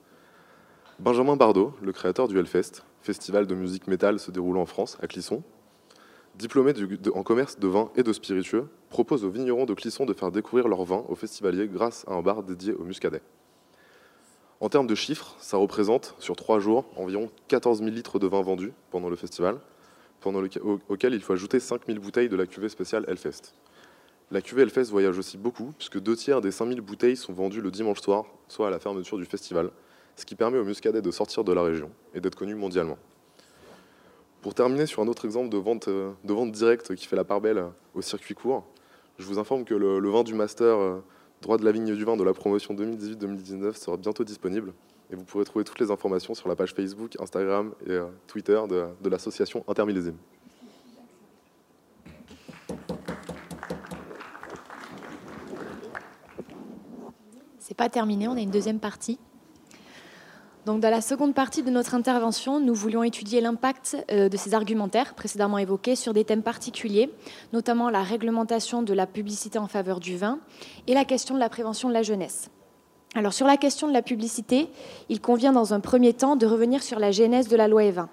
Benjamin 0.98 1.36
Bardot, 1.36 1.74
le 1.82 1.92
créateur 1.92 2.26
du 2.28 2.38
Hellfest, 2.38 2.84
festival 3.02 3.46
de 3.46 3.54
musique 3.54 3.86
métal 3.86 4.18
se 4.18 4.30
déroulant 4.30 4.62
en 4.62 4.66
France, 4.66 4.96
à 5.02 5.06
Clisson, 5.06 5.42
diplômé 6.36 6.72
en 7.14 7.22
commerce 7.22 7.58
de 7.58 7.68
vin 7.68 7.90
et 7.96 8.02
de 8.02 8.12
spiritueux, 8.12 8.68
propose 8.90 9.24
aux 9.24 9.30
vignerons 9.30 9.66
de 9.66 9.74
Clisson 9.74 10.06
de 10.06 10.12
faire 10.12 10.30
découvrir 10.30 10.68
leur 10.68 10.84
vin 10.84 11.04
aux 11.08 11.14
festivaliers 11.14 11.68
grâce 11.68 12.04
à 12.08 12.14
un 12.14 12.22
bar 12.22 12.42
dédié 12.42 12.72
au 12.72 12.84
Muscadet. 12.84 13.22
En 14.60 14.68
termes 14.70 14.86
de 14.86 14.94
chiffres, 14.94 15.36
ça 15.38 15.58
représente, 15.58 16.14
sur 16.18 16.34
trois 16.34 16.60
jours, 16.60 16.86
environ 16.96 17.30
14 17.48 17.80
000 17.80 17.90
litres 17.90 18.18
de 18.18 18.26
vin 18.26 18.40
vendus 18.40 18.72
pendant 18.90 19.10
le 19.10 19.16
festival, 19.16 19.58
auquel 20.88 21.14
il 21.14 21.20
faut 21.20 21.34
ajouter 21.34 21.60
5 21.60 21.82
000 21.86 22.00
bouteilles 22.00 22.28
de 22.28 22.36
la 22.36 22.46
cuvée 22.46 22.68
spéciale 22.68 23.04
Hellfest. 23.06 23.52
La 24.30 24.40
cuvée 24.40 24.62
Hellfest 24.62 24.90
voyage 24.90 25.18
aussi 25.18 25.36
beaucoup, 25.36 25.72
puisque 25.78 26.00
deux 26.00 26.16
tiers 26.16 26.40
des 26.40 26.50
5000 26.50 26.80
bouteilles 26.80 27.16
sont 27.16 27.32
vendues 27.32 27.60
le 27.60 27.70
dimanche 27.70 28.00
soir, 28.00 28.24
soit 28.48 28.68
à 28.68 28.70
la 28.70 28.80
fermeture 28.80 29.18
du 29.18 29.26
festival, 29.26 29.70
ce 30.16 30.24
qui 30.24 30.34
permet 30.34 30.58
au 30.58 30.64
muscadet 30.64 31.02
de 31.02 31.10
sortir 31.10 31.44
de 31.44 31.52
la 31.52 31.62
région 31.62 31.90
et 32.14 32.20
d'être 32.20 32.34
connu 32.34 32.54
mondialement. 32.54 32.98
Pour 34.40 34.54
terminer 34.54 34.86
sur 34.86 35.02
un 35.02 35.08
autre 35.08 35.26
exemple 35.26 35.50
de 35.50 35.58
vente, 35.58 35.88
euh, 35.88 36.12
directe 36.50 36.94
qui 36.94 37.06
fait 37.06 37.16
la 37.16 37.24
part 37.24 37.40
belle 37.40 37.62
au 37.94 38.00
circuit 38.00 38.34
court, 38.34 38.64
je 39.18 39.24
vous 39.26 39.38
informe 39.38 39.64
que 39.64 39.74
le, 39.74 40.08
vin 40.08 40.24
du 40.24 40.34
master 40.34 40.76
euh, 40.76 41.04
droit 41.42 41.58
de 41.58 41.64
la 41.64 41.72
vigne 41.72 41.94
du 41.94 42.04
vin 42.04 42.16
de 42.16 42.24
la 42.24 42.34
promotion 42.34 42.74
2018-2019 42.74 43.74
sera 43.74 43.96
bientôt 43.96 44.24
disponible 44.24 44.72
et 45.10 45.16
vous 45.16 45.24
pourrez 45.24 45.44
trouver 45.44 45.64
toutes 45.64 45.78
les 45.78 45.90
informations 45.90 46.34
sur 46.34 46.48
la 46.48 46.56
page 46.56 46.74
Facebook, 46.74 47.16
Instagram 47.20 47.72
et 47.86 47.90
euh, 47.90 48.06
Twitter 48.26 48.60
de, 48.68 48.86
de 49.00 49.08
l'association 49.08 49.64
Intermillésime. 49.68 50.16
C'est 57.58 57.74
pas 57.74 57.88
terminé, 57.88 58.28
on 58.28 58.36
a 58.36 58.40
une 58.40 58.50
deuxième 58.50 58.80
partie. 58.80 59.18
Dans 60.66 60.80
la 60.80 61.00
seconde 61.00 61.32
partie 61.32 61.62
de 61.62 61.70
notre 61.70 61.94
intervention, 61.94 62.58
nous 62.58 62.74
voulions 62.74 63.04
étudier 63.04 63.40
l'impact 63.40 64.04
euh, 64.10 64.28
de 64.28 64.36
ces 64.36 64.52
argumentaires 64.52 65.14
précédemment 65.14 65.58
évoqués 65.58 65.94
sur 65.94 66.12
des 66.12 66.24
thèmes 66.24 66.42
particuliers, 66.42 67.08
notamment 67.52 67.88
la 67.88 68.02
réglementation 68.02 68.82
de 68.82 68.92
la 68.92 69.06
publicité 69.06 69.60
en 69.60 69.68
faveur 69.68 70.00
du 70.00 70.16
vin 70.16 70.40
et 70.88 70.94
la 70.94 71.04
question 71.04 71.36
de 71.36 71.38
la 71.38 71.48
prévention 71.48 71.88
de 71.88 71.94
la 71.94 72.02
jeunesse. 72.02 72.50
Alors, 73.14 73.32
sur 73.32 73.46
la 73.46 73.56
question 73.56 73.86
de 73.86 73.92
la 73.92 74.02
publicité, 74.02 74.68
il 75.08 75.20
convient 75.20 75.52
dans 75.52 75.72
un 75.72 75.78
premier 75.78 76.14
temps 76.14 76.34
de 76.34 76.46
revenir 76.46 76.82
sur 76.82 76.98
la 76.98 77.12
genèse 77.12 77.46
de 77.46 77.54
la 77.54 77.68
loi 77.68 77.82
E20. 77.82 78.08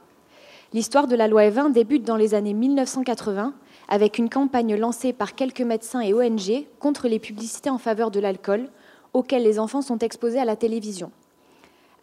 L'histoire 0.74 1.08
de 1.08 1.16
la 1.16 1.28
loi 1.28 1.50
E20 1.50 1.72
débute 1.72 2.04
dans 2.04 2.18
les 2.18 2.36
années 2.36 2.54
1980 2.54 3.56
avec 3.88 4.20
une 4.20 4.30
campagne 4.30 4.76
lancée 4.76 5.12
par 5.12 5.34
quelques 5.34 5.62
médecins 5.62 6.02
et 6.02 6.14
ONG 6.14 6.68
contre 6.78 7.08
les 7.08 7.18
publicités 7.18 7.72
en 7.72 7.80
faveur 7.80 8.12
de 8.12 8.20
l'alcool, 8.20 8.70
auxquels 9.14 9.42
les 9.42 9.58
enfants 9.58 9.82
sont 9.82 9.98
exposés 9.98 10.40
à 10.40 10.46
la 10.46 10.56
télévision. 10.56 11.12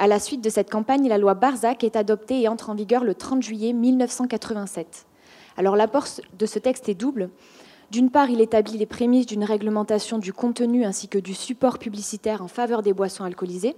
À 0.00 0.06
la 0.06 0.18
suite 0.18 0.40
de 0.40 0.48
cette 0.48 0.70
campagne, 0.70 1.06
la 1.08 1.18
loi 1.18 1.34
Barzac 1.34 1.84
est 1.84 1.94
adoptée 1.94 2.40
et 2.40 2.48
entre 2.48 2.70
en 2.70 2.74
vigueur 2.74 3.04
le 3.04 3.14
30 3.14 3.42
juillet 3.42 3.74
1987. 3.74 5.04
Alors 5.58 5.76
l'apport 5.76 6.06
de 6.38 6.46
ce 6.46 6.58
texte 6.58 6.88
est 6.88 6.94
double. 6.94 7.28
D'une 7.90 8.08
part, 8.10 8.30
il 8.30 8.40
établit 8.40 8.78
les 8.78 8.86
prémices 8.86 9.26
d'une 9.26 9.44
réglementation 9.44 10.16
du 10.16 10.32
contenu 10.32 10.86
ainsi 10.86 11.08
que 11.08 11.18
du 11.18 11.34
support 11.34 11.78
publicitaire 11.78 12.40
en 12.40 12.48
faveur 12.48 12.80
des 12.80 12.94
boissons 12.94 13.24
alcoolisées. 13.24 13.76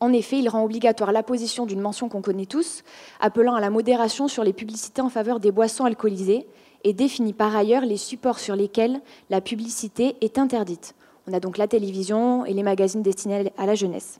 En 0.00 0.10
effet, 0.14 0.38
il 0.38 0.48
rend 0.48 0.64
obligatoire 0.64 1.12
l'apposition 1.12 1.66
d'une 1.66 1.82
mention 1.82 2.08
qu'on 2.08 2.22
connaît 2.22 2.46
tous, 2.46 2.82
appelant 3.20 3.54
à 3.54 3.60
la 3.60 3.68
modération 3.68 4.26
sur 4.26 4.42
les 4.42 4.54
publicités 4.54 5.02
en 5.02 5.10
faveur 5.10 5.38
des 5.38 5.52
boissons 5.52 5.84
alcoolisées, 5.84 6.46
et 6.82 6.94
définit 6.94 7.34
par 7.34 7.54
ailleurs 7.54 7.84
les 7.84 7.98
supports 7.98 8.38
sur 8.38 8.56
lesquels 8.56 9.02
la 9.28 9.42
publicité 9.42 10.16
est 10.22 10.38
interdite. 10.38 10.94
On 11.28 11.34
a 11.34 11.40
donc 11.40 11.58
la 11.58 11.68
télévision 11.68 12.46
et 12.46 12.54
les 12.54 12.62
magazines 12.62 13.02
destinés 13.02 13.52
à 13.58 13.66
la 13.66 13.74
jeunesse. 13.74 14.18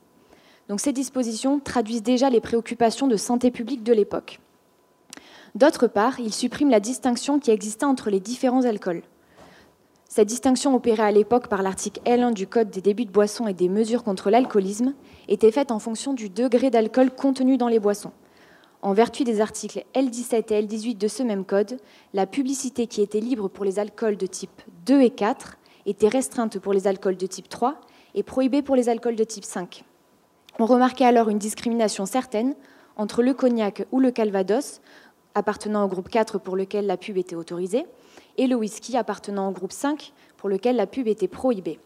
Donc 0.70 0.78
ces 0.78 0.92
dispositions 0.92 1.58
traduisent 1.58 2.05
déjà 2.05 2.31
les 2.31 2.40
préoccupations 2.40 3.08
de 3.08 3.16
santé 3.16 3.50
publique 3.50 3.82
de 3.82 3.92
l'époque. 3.92 4.39
D'autre 5.57 5.89
part, 5.89 6.20
il 6.20 6.32
supprime 6.32 6.70
la 6.70 6.78
distinction 6.78 7.40
qui 7.40 7.50
existait 7.50 7.86
entre 7.86 8.08
les 8.08 8.20
différents 8.20 8.65
alcools. 8.65 9.02
Cette 10.08 10.28
distinction 10.28 10.73
opérée 10.76 11.02
à 11.02 11.10
l'époque 11.10 11.49
par 11.49 11.62
l'article 11.62 12.00
L1 12.05 12.34
du 12.34 12.47
Code 12.47 12.70
des 12.70 12.82
débits 12.82 13.07
de 13.07 13.10
boissons 13.10 13.49
et 13.49 13.52
des 13.52 13.68
mesures 13.68 14.05
contre 14.05 14.31
l'alcoolisme 14.31 14.94
était 15.26 15.50
faite 15.50 15.73
en 15.73 15.81
fonction 15.81 16.15
du 16.15 16.28
degré 16.28 16.70
d'alcool 16.70 17.10
contenu 17.10 17.57
dans 17.57 17.66
les 17.66 17.81
boissons. 17.81 18.12
En 18.81 18.92
vertu 18.92 19.24
des 19.24 19.40
articles 19.40 19.84
L17 19.97 20.55
et 20.55 20.62
L18 20.62 20.97
de 20.97 21.08
ce 21.08 21.24
même 21.24 21.44
code, 21.44 21.78
la 22.15 22.28
publicité 22.28 22.86
qui 22.86 23.02
était 23.02 23.18
libre 23.18 23.49
pour 23.49 23.65
les 23.65 23.81
alcools 23.81 24.16
de 24.16 24.26
type 24.26 24.62
2 24.86 25.00
et 25.00 25.10
4 25.10 25.57
était 25.86 26.07
restreinte 26.07 26.60
pour 26.60 26.73
les 26.73 26.86
alcools 26.86 27.16
de 27.16 27.26
type 27.26 27.49
3 27.49 27.81
et 28.15 28.23
prohibée 28.23 28.62
pour 28.62 28.76
les 28.76 28.89
alcools 28.89 29.16
de 29.16 29.24
type 29.24 29.44
5. 29.44 29.82
On 30.59 30.67
remarquait 30.67 31.05
alors 31.05 31.29
une 31.29 31.39
discrimination 31.39 32.07
certaine 32.07 32.55
entre 32.97 33.23
le 33.23 33.35
cognac 33.35 33.87
ou 33.93 34.01
le 34.01 34.11
calvados, 34.11 34.81
appartenant 35.35 35.85
au 35.85 35.89
groupe 35.89 36.09
4 36.09 36.39
pour 36.39 36.57
lequel 36.57 36.87
la 36.87 36.97
pub 36.97 37.17
était 37.17 37.37
autorisée, 37.37 37.87
et 38.37 38.47
le 38.47 38.57
whisky 38.57 38.97
appartenant 38.97 39.49
au 39.49 39.53
groupe 39.53 39.73
5 39.73 40.12
pour 40.37 40.49
lequel 40.49 40.77
la 40.77 40.87
pub 40.87 41.07
était 41.07 41.29
prohibée. 41.29 41.79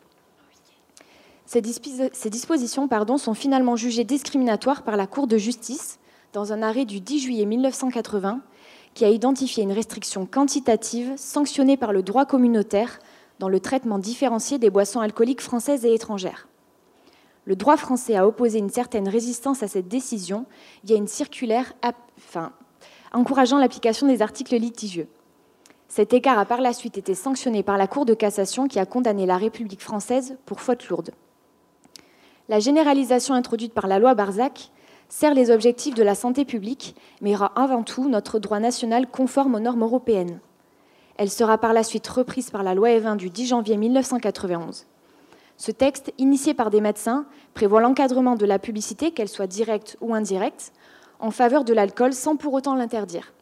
Ces, 1.47 1.61
dispositions 1.61 2.89
sont 3.19 3.35
finalement 3.35 3.77
jugées 3.77 4.05
discriminatoires 4.05 4.83
par 4.83 4.97
la 4.97 5.07
Cour 5.07 5.27
de 5.27 5.37
justice 5.37 5.99
dans 6.33 6.53
un 6.53 6.63
arrêt 6.63 6.87
du 6.87 7.01
10 7.01 7.21
juillet 7.21 7.45
1980 7.45 8.41
qui 8.95 9.05
a 9.05 9.11
identifié 9.11 9.63
une 9.63 9.73
restriction 9.73 10.25
quantitative 10.25 11.13
sanctionnée 11.17 11.77
par 11.77 11.93
le 11.93 12.03
droit 12.03 12.25
communautaire 12.25 12.99
dans 13.41 13.49
le 13.49 13.61
traitement 13.61 13.99
différencié 13.99 14.59
des 14.59 14.71
boissons 14.71 15.01
alcooliques 15.01 15.43
françaises 15.43 15.85
et 15.85 15.93
étrangères. 15.93 16.49
Le 17.47 17.57
droit 17.57 17.77
français 17.77 18.17
a 18.17 18.27
opposé 18.27 18.59
une 18.59 18.71
certaine 18.71 19.09
résistance 19.09 19.63
à 19.63 19.69
cette 19.69 19.89
décision 19.89 20.47
via 20.83 20.97
une 20.97 21.09
circulaire 21.09 21.75
encourageant 23.13 23.59
l'application 23.59 24.07
des 24.07 24.23
articles 24.23 24.57
litigieux. 24.57 25.09
Cet 25.89 26.13
écart 26.13 26.39
a 26.39 26.47
par 26.47 26.61
la 26.61 26.73
suite 26.73 26.99
été 26.99 27.15
sanctionné 27.15 27.63
par 27.63 27.77
la 27.77 27.87
Cour 27.87 28.05
de 28.07 28.15
cassation 28.15 28.67
qui 28.67 28.79
a 28.79 28.87
condamné 28.87 29.27
la 29.27 29.37
République 29.37 29.83
française 29.83 30.37
pour 30.47 30.61
faute 30.61 30.89
lourde. 30.89 31.11
La 32.49 32.59
généralisation 32.59 33.35
introduite 33.35 33.75
par 33.75 33.87
la 33.87 33.99
loi 33.99 34.15
Barzac 34.15 34.71
sert 35.09 35.35
les 35.35 35.51
objectifs 35.51 35.95
de 35.95 36.03
la 36.03 36.15
santé 36.15 36.45
publique, 36.45 36.97
mais 37.21 37.37
rend 37.37 37.51
avant 37.55 37.83
tout 37.83 38.09
notre 38.09 38.39
droit 38.39 38.59
national 38.59 39.07
conforme 39.07 39.55
aux 39.55 39.61
normes 39.61 39.83
européennes. 39.83 40.41
Elle 41.17 41.31
sera 41.31 41.59
par 41.59 41.73
la 41.73 41.85
suite 41.85 42.09
reprise 42.09 42.51
par 42.51 42.65
la 42.65 42.75
loi 42.75 42.91
Evin 42.91 43.15
du 43.15 43.31
10 43.31 43.47
janvier 43.47 43.77
1991. 43.77 44.87
Ce 45.57 45.71
texte, 45.71 46.13
initié 46.19 46.55
par 46.55 46.71
des 46.71 46.81
médecins, 46.81 47.27
prévoit 47.55 47.81
l'encadrement 47.81 48.35
de 48.35 48.47
la 48.47 48.59
publicité, 48.59 49.13
qu'elle 49.13 49.29
soit 49.29 49.47
directe 49.47 49.97
ou 50.01 50.15
indirecte, 50.15 50.73
en 51.21 51.31
faveur 51.31 51.65
de 51.65 51.73
l'alcool 51.73 52.13
sans 52.13 52.37
pour 52.37 52.53
autant 52.53 52.75
l'interdire. 52.75 53.33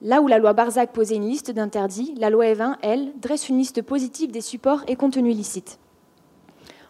Là 0.00 0.20
où 0.20 0.28
la 0.28 0.38
loi 0.38 0.52
Barzac 0.52 0.92
posait 0.92 1.16
une 1.16 1.28
liste 1.28 1.50
d'interdits, 1.50 2.14
la 2.18 2.30
loi 2.30 2.46
Evin, 2.46 2.76
elle, 2.82 3.12
dresse 3.20 3.48
une 3.48 3.58
liste 3.58 3.82
positive 3.82 4.30
des 4.30 4.40
supports 4.40 4.82
et 4.86 4.96
contenus 4.96 5.36
licites. 5.36 5.78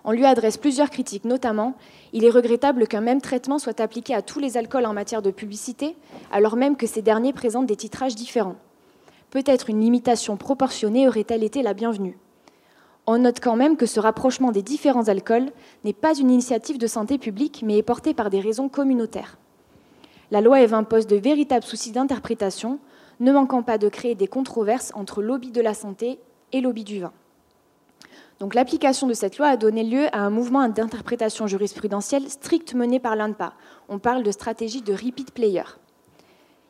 On 0.04 0.12
lui 0.12 0.24
adresse 0.24 0.56
plusieurs 0.56 0.90
critiques, 0.90 1.24
notamment 1.24 1.74
il 2.12 2.24
est 2.24 2.30
regrettable 2.30 2.86
qu'un 2.86 3.00
même 3.00 3.20
traitement 3.20 3.58
soit 3.58 3.80
appliqué 3.80 4.14
à 4.14 4.22
tous 4.22 4.40
les 4.40 4.56
alcools 4.56 4.86
en 4.86 4.94
matière 4.94 5.22
de 5.22 5.30
publicité, 5.30 5.96
alors 6.32 6.56
même 6.56 6.76
que 6.76 6.86
ces 6.86 7.02
derniers 7.02 7.32
présentent 7.32 7.66
des 7.66 7.76
titrages 7.76 8.14
différents. 8.14 8.56
Peut-être 9.30 9.68
une 9.68 9.80
limitation 9.80 10.36
proportionnée 10.36 11.08
aurait-elle 11.08 11.44
été 11.44 11.62
la 11.62 11.74
bienvenue. 11.74 12.18
On 13.10 13.16
note 13.16 13.40
quand 13.40 13.56
même 13.56 13.78
que 13.78 13.86
ce 13.86 14.00
rapprochement 14.00 14.52
des 14.52 14.60
différents 14.60 15.08
alcools 15.08 15.50
n'est 15.82 15.94
pas 15.94 16.14
une 16.14 16.30
initiative 16.30 16.76
de 16.76 16.86
santé 16.86 17.16
publique, 17.16 17.62
mais 17.64 17.78
est 17.78 17.82
porté 17.82 18.12
par 18.12 18.28
des 18.28 18.38
raisons 18.38 18.68
communautaires. 18.68 19.38
La 20.30 20.42
loi 20.42 20.60
Eve 20.60 20.74
impose 20.74 21.06
de 21.06 21.16
véritables 21.16 21.64
soucis 21.64 21.90
d'interprétation, 21.90 22.78
ne 23.20 23.32
manquant 23.32 23.62
pas 23.62 23.78
de 23.78 23.88
créer 23.88 24.14
des 24.14 24.26
controverses 24.26 24.92
entre 24.94 25.22
lobby 25.22 25.50
de 25.52 25.62
la 25.62 25.72
santé 25.72 26.18
et 26.52 26.60
lobby 26.60 26.84
du 26.84 27.00
vin. 27.00 27.14
Donc 28.40 28.54
l'application 28.54 29.06
de 29.06 29.14
cette 29.14 29.38
loi 29.38 29.46
a 29.46 29.56
donné 29.56 29.84
lieu 29.84 30.14
à 30.14 30.18
un 30.18 30.28
mouvement 30.28 30.68
d'interprétation 30.68 31.46
jurisprudentielle 31.46 32.28
strict 32.28 32.74
mené 32.74 33.00
par 33.00 33.16
l'ANPA. 33.16 33.54
On 33.88 33.98
parle 33.98 34.22
de 34.22 34.30
stratégie 34.30 34.82
de 34.82 34.92
repeat 34.92 35.30
player. 35.32 35.64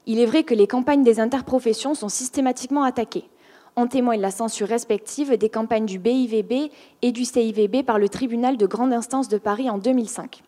Il 0.07 0.21
est 0.21 0.27
vrai 0.27 0.45
que 0.45 0.55
les 0.55 0.69
campagnes 0.69 1.03
des 1.03 1.19
interprofessions 1.19 1.95
sont 1.95 2.09
systématiquement 2.09 2.85
attaquées. 2.85 3.29
En 3.79 3.87
témoigne 3.87 4.21
la 4.21 4.33
censure 4.33 4.67
respective 4.67 5.37
des 5.37 5.49
campagnes 5.49 5.87
du 5.87 6.01
BIVB 6.01 6.73
et 7.01 7.13
du 7.13 7.25
CIVB 7.25 7.85
par 7.85 8.01
le 8.01 8.09
tribunal 8.09 8.57
de 8.57 8.67
grande 8.67 8.93
instance 8.93 9.29
de 9.29 9.39
Paris 9.39 9.71
en 9.71 9.79
2005. 9.79 10.43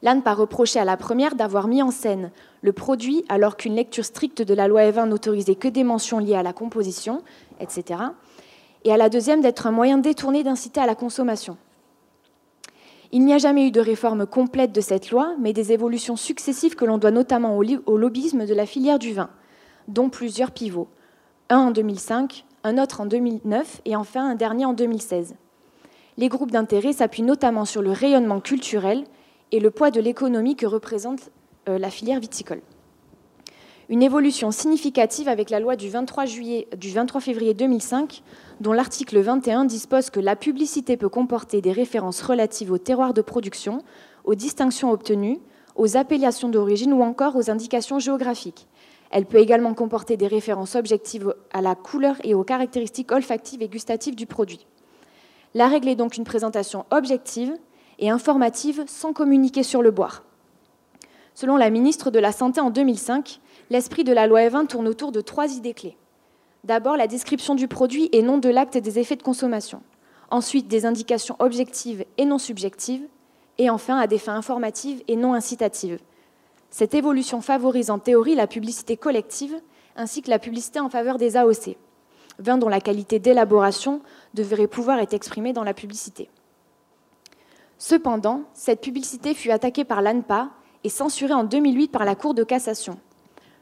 L'ANPA 0.00 0.32
reproché 0.32 0.78
à 0.80 0.86
la 0.86 0.96
première 0.96 1.34
d'avoir 1.34 1.68
mis 1.68 1.82
en 1.82 1.90
scène 1.90 2.30
le 2.62 2.72
produit 2.72 3.26
alors 3.28 3.58
qu'une 3.58 3.74
lecture 3.74 4.06
stricte 4.06 4.40
de 4.40 4.54
la 4.54 4.66
loi 4.66 4.84
Evin 4.84 5.04
n'autorisait 5.04 5.56
que 5.56 5.68
des 5.68 5.84
mentions 5.84 6.18
liées 6.18 6.36
à 6.36 6.42
la 6.42 6.54
composition, 6.54 7.20
etc. 7.60 8.00
Et 8.84 8.92
à 8.94 8.96
la 8.96 9.10
deuxième 9.10 9.42
d'être 9.42 9.66
un 9.66 9.72
moyen 9.72 9.98
détourné 9.98 10.42
d'inciter 10.42 10.80
à 10.80 10.86
la 10.86 10.94
consommation. 10.94 11.58
Il 13.12 13.26
n'y 13.26 13.34
a 13.34 13.38
jamais 13.38 13.68
eu 13.68 13.70
de 13.70 13.80
réforme 13.80 14.24
complète 14.24 14.72
de 14.72 14.80
cette 14.80 15.10
loi, 15.10 15.34
mais 15.38 15.52
des 15.52 15.70
évolutions 15.72 16.16
successives 16.16 16.76
que 16.76 16.86
l'on 16.86 16.96
doit 16.96 17.10
notamment 17.10 17.58
au 17.58 17.98
lobbyisme 17.98 18.46
de 18.46 18.54
la 18.54 18.64
filière 18.64 18.98
du 18.98 19.12
vin, 19.12 19.28
dont 19.86 20.08
plusieurs 20.08 20.52
pivots 20.52 20.88
un 21.48 21.58
en 21.58 21.70
2005, 21.70 22.44
un 22.64 22.78
autre 22.78 23.00
en 23.00 23.06
2009 23.06 23.82
et 23.84 23.96
enfin 23.96 24.28
un 24.28 24.34
dernier 24.34 24.64
en 24.64 24.72
2016. 24.72 25.34
Les 26.16 26.28
groupes 26.28 26.50
d'intérêt 26.50 26.92
s'appuient 26.92 27.22
notamment 27.22 27.64
sur 27.64 27.82
le 27.82 27.92
rayonnement 27.92 28.40
culturel 28.40 29.04
et 29.52 29.60
le 29.60 29.70
poids 29.70 29.90
de 29.90 30.00
l'économie 30.00 30.56
que 30.56 30.66
représente 30.66 31.30
euh, 31.68 31.78
la 31.78 31.90
filière 31.90 32.20
viticole. 32.20 32.62
Une 33.88 34.02
évolution 34.02 34.50
significative 34.50 35.28
avec 35.28 35.48
la 35.48 35.60
loi 35.60 35.76
du 35.76 35.88
23, 35.88 36.24
du 36.76 36.90
23 36.90 37.20
février 37.20 37.54
2005, 37.54 38.22
dont 38.60 38.72
l'article 38.72 39.20
21 39.20 39.64
dispose 39.64 40.10
que 40.10 40.18
la 40.18 40.34
publicité 40.34 40.96
peut 40.96 41.08
comporter 41.08 41.60
des 41.60 41.70
références 41.70 42.20
relatives 42.20 42.72
au 42.72 42.78
terroir 42.78 43.14
de 43.14 43.22
production, 43.22 43.84
aux 44.24 44.34
distinctions 44.34 44.90
obtenues, 44.90 45.38
aux 45.76 45.96
appellations 45.96 46.48
d'origine 46.48 46.92
ou 46.92 47.02
encore 47.02 47.36
aux 47.36 47.48
indications 47.48 48.00
géographiques, 48.00 48.66
elle 49.10 49.26
peut 49.26 49.38
également 49.38 49.74
comporter 49.74 50.16
des 50.16 50.26
références 50.26 50.74
objectives 50.74 51.34
à 51.52 51.62
la 51.62 51.74
couleur 51.74 52.16
et 52.24 52.34
aux 52.34 52.44
caractéristiques 52.44 53.12
olfactives 53.12 53.62
et 53.62 53.68
gustatives 53.68 54.16
du 54.16 54.26
produit. 54.26 54.66
La 55.54 55.68
règle 55.68 55.88
est 55.88 55.96
donc 55.96 56.16
une 56.16 56.24
présentation 56.24 56.84
objective 56.90 57.54
et 57.98 58.10
informative 58.10 58.84
sans 58.86 59.12
communiquer 59.12 59.62
sur 59.62 59.82
le 59.82 59.90
boire. 59.90 60.22
Selon 61.34 61.56
la 61.56 61.70
ministre 61.70 62.10
de 62.10 62.18
la 62.18 62.32
Santé 62.32 62.60
en 62.60 62.70
2005, 62.70 63.40
l'esprit 63.70 64.04
de 64.04 64.12
la 64.12 64.26
loi 64.26 64.40
E20 64.40 64.66
tourne 64.66 64.88
autour 64.88 65.12
de 65.12 65.20
trois 65.20 65.54
idées 65.54 65.74
clés. 65.74 65.96
D'abord, 66.64 66.96
la 66.96 67.06
description 67.06 67.54
du 67.54 67.68
produit 67.68 68.08
et 68.12 68.22
non 68.22 68.38
de 68.38 68.48
l'acte 68.48 68.76
des 68.76 68.98
effets 68.98 69.16
de 69.16 69.22
consommation. 69.22 69.82
Ensuite, 70.30 70.66
des 70.66 70.84
indications 70.84 71.36
objectives 71.38 72.04
et 72.18 72.24
non 72.24 72.38
subjectives. 72.38 73.06
Et 73.58 73.70
enfin, 73.70 73.98
à 73.98 74.06
des 74.06 74.18
fins 74.18 74.34
informatives 74.34 75.02
et 75.08 75.16
non 75.16 75.32
incitatives. 75.32 75.98
Cette 76.70 76.94
évolution 76.94 77.40
favorise 77.40 77.90
en 77.90 77.98
théorie 77.98 78.34
la 78.34 78.46
publicité 78.46 78.96
collective 78.96 79.54
ainsi 79.96 80.22
que 80.22 80.30
la 80.30 80.38
publicité 80.38 80.78
en 80.80 80.90
faveur 80.90 81.16
des 81.16 81.36
AOC, 81.36 81.76
vins 82.38 82.58
dont 82.58 82.68
la 82.68 82.80
qualité 82.80 83.18
d'élaboration 83.18 84.02
devrait 84.34 84.66
pouvoir 84.66 84.98
être 84.98 85.14
exprimée 85.14 85.52
dans 85.52 85.64
la 85.64 85.74
publicité. 85.74 86.28
Cependant, 87.78 88.42
cette 88.52 88.80
publicité 88.80 89.34
fut 89.34 89.50
attaquée 89.50 89.84
par 89.84 90.02
l'ANPA 90.02 90.50
et 90.84 90.88
censurée 90.88 91.34
en 91.34 91.44
2008 91.44 91.88
par 91.88 92.04
la 92.04 92.14
Cour 92.14 92.34
de 92.34 92.44
cassation. 92.44 92.98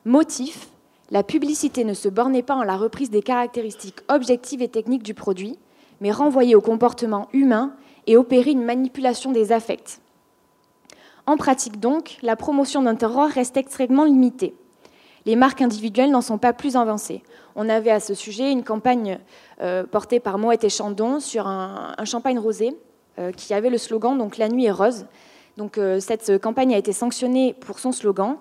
Motif 0.04 0.68
la 1.10 1.22
publicité 1.22 1.84
ne 1.84 1.94
se 1.94 2.08
bornait 2.08 2.42
pas 2.42 2.54
en 2.54 2.62
la 2.62 2.76
reprise 2.76 3.10
des 3.10 3.22
caractéristiques 3.22 4.00
objectives 4.08 4.62
et 4.62 4.68
techniques 4.68 5.02
du 5.02 5.14
produit, 5.14 5.58
mais 6.00 6.10
renvoyait 6.10 6.54
au 6.54 6.60
comportement 6.60 7.28
humain 7.32 7.74
et 8.06 8.16
opérait 8.16 8.52
une 8.52 8.64
manipulation 8.64 9.30
des 9.30 9.52
affects. 9.52 10.00
En 11.26 11.36
pratique 11.36 11.80
donc, 11.80 12.18
la 12.22 12.36
promotion 12.36 12.82
d'un 12.82 12.94
terroir 12.94 13.30
reste 13.30 13.56
extrêmement 13.56 14.04
limitée. 14.04 14.54
Les 15.26 15.36
marques 15.36 15.62
individuelles 15.62 16.10
n'en 16.10 16.20
sont 16.20 16.36
pas 16.36 16.52
plus 16.52 16.76
avancées. 16.76 17.22
On 17.56 17.68
avait 17.70 17.90
à 17.90 18.00
ce 18.00 18.12
sujet 18.12 18.52
une 18.52 18.62
campagne 18.62 19.18
euh, 19.62 19.84
portée 19.84 20.20
par 20.20 20.36
Moët 20.36 20.64
et 20.64 20.68
Chandon 20.68 21.20
sur 21.20 21.46
un, 21.46 21.94
champagne 22.04 22.38
rosé 22.38 22.76
euh, 23.18 23.32
qui 23.32 23.54
avait 23.54 23.70
le 23.70 23.78
slogan 23.78 24.18
donc 24.18 24.36
La 24.36 24.48
nuit 24.48 24.66
est 24.66 24.70
rose. 24.70 25.06
Euh, 25.78 26.00
cette 26.00 26.38
campagne 26.42 26.74
a 26.74 26.78
été 26.78 26.92
sanctionnée 26.92 27.54
pour 27.54 27.78
son 27.78 27.92
slogan 27.92 28.36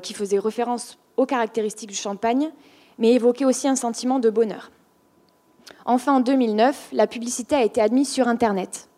qui 0.00 0.14
faisait 0.14 0.38
référence 0.38 0.96
aux 1.16 1.26
caractéristiques 1.26 1.88
du 1.88 1.96
champagne, 1.96 2.52
mais 2.98 3.14
évoquait 3.14 3.44
aussi 3.44 3.66
un 3.66 3.74
sentiment 3.74 4.20
de 4.20 4.30
bonheur. 4.30 4.70
Enfin, 5.86 6.12
en 6.14 6.20
2009, 6.20 6.90
la 6.92 7.08
publicité 7.08 7.56
a 7.56 7.64
été 7.64 7.80
admise 7.80 8.08
sur 8.08 8.28
Internet. 8.28 8.88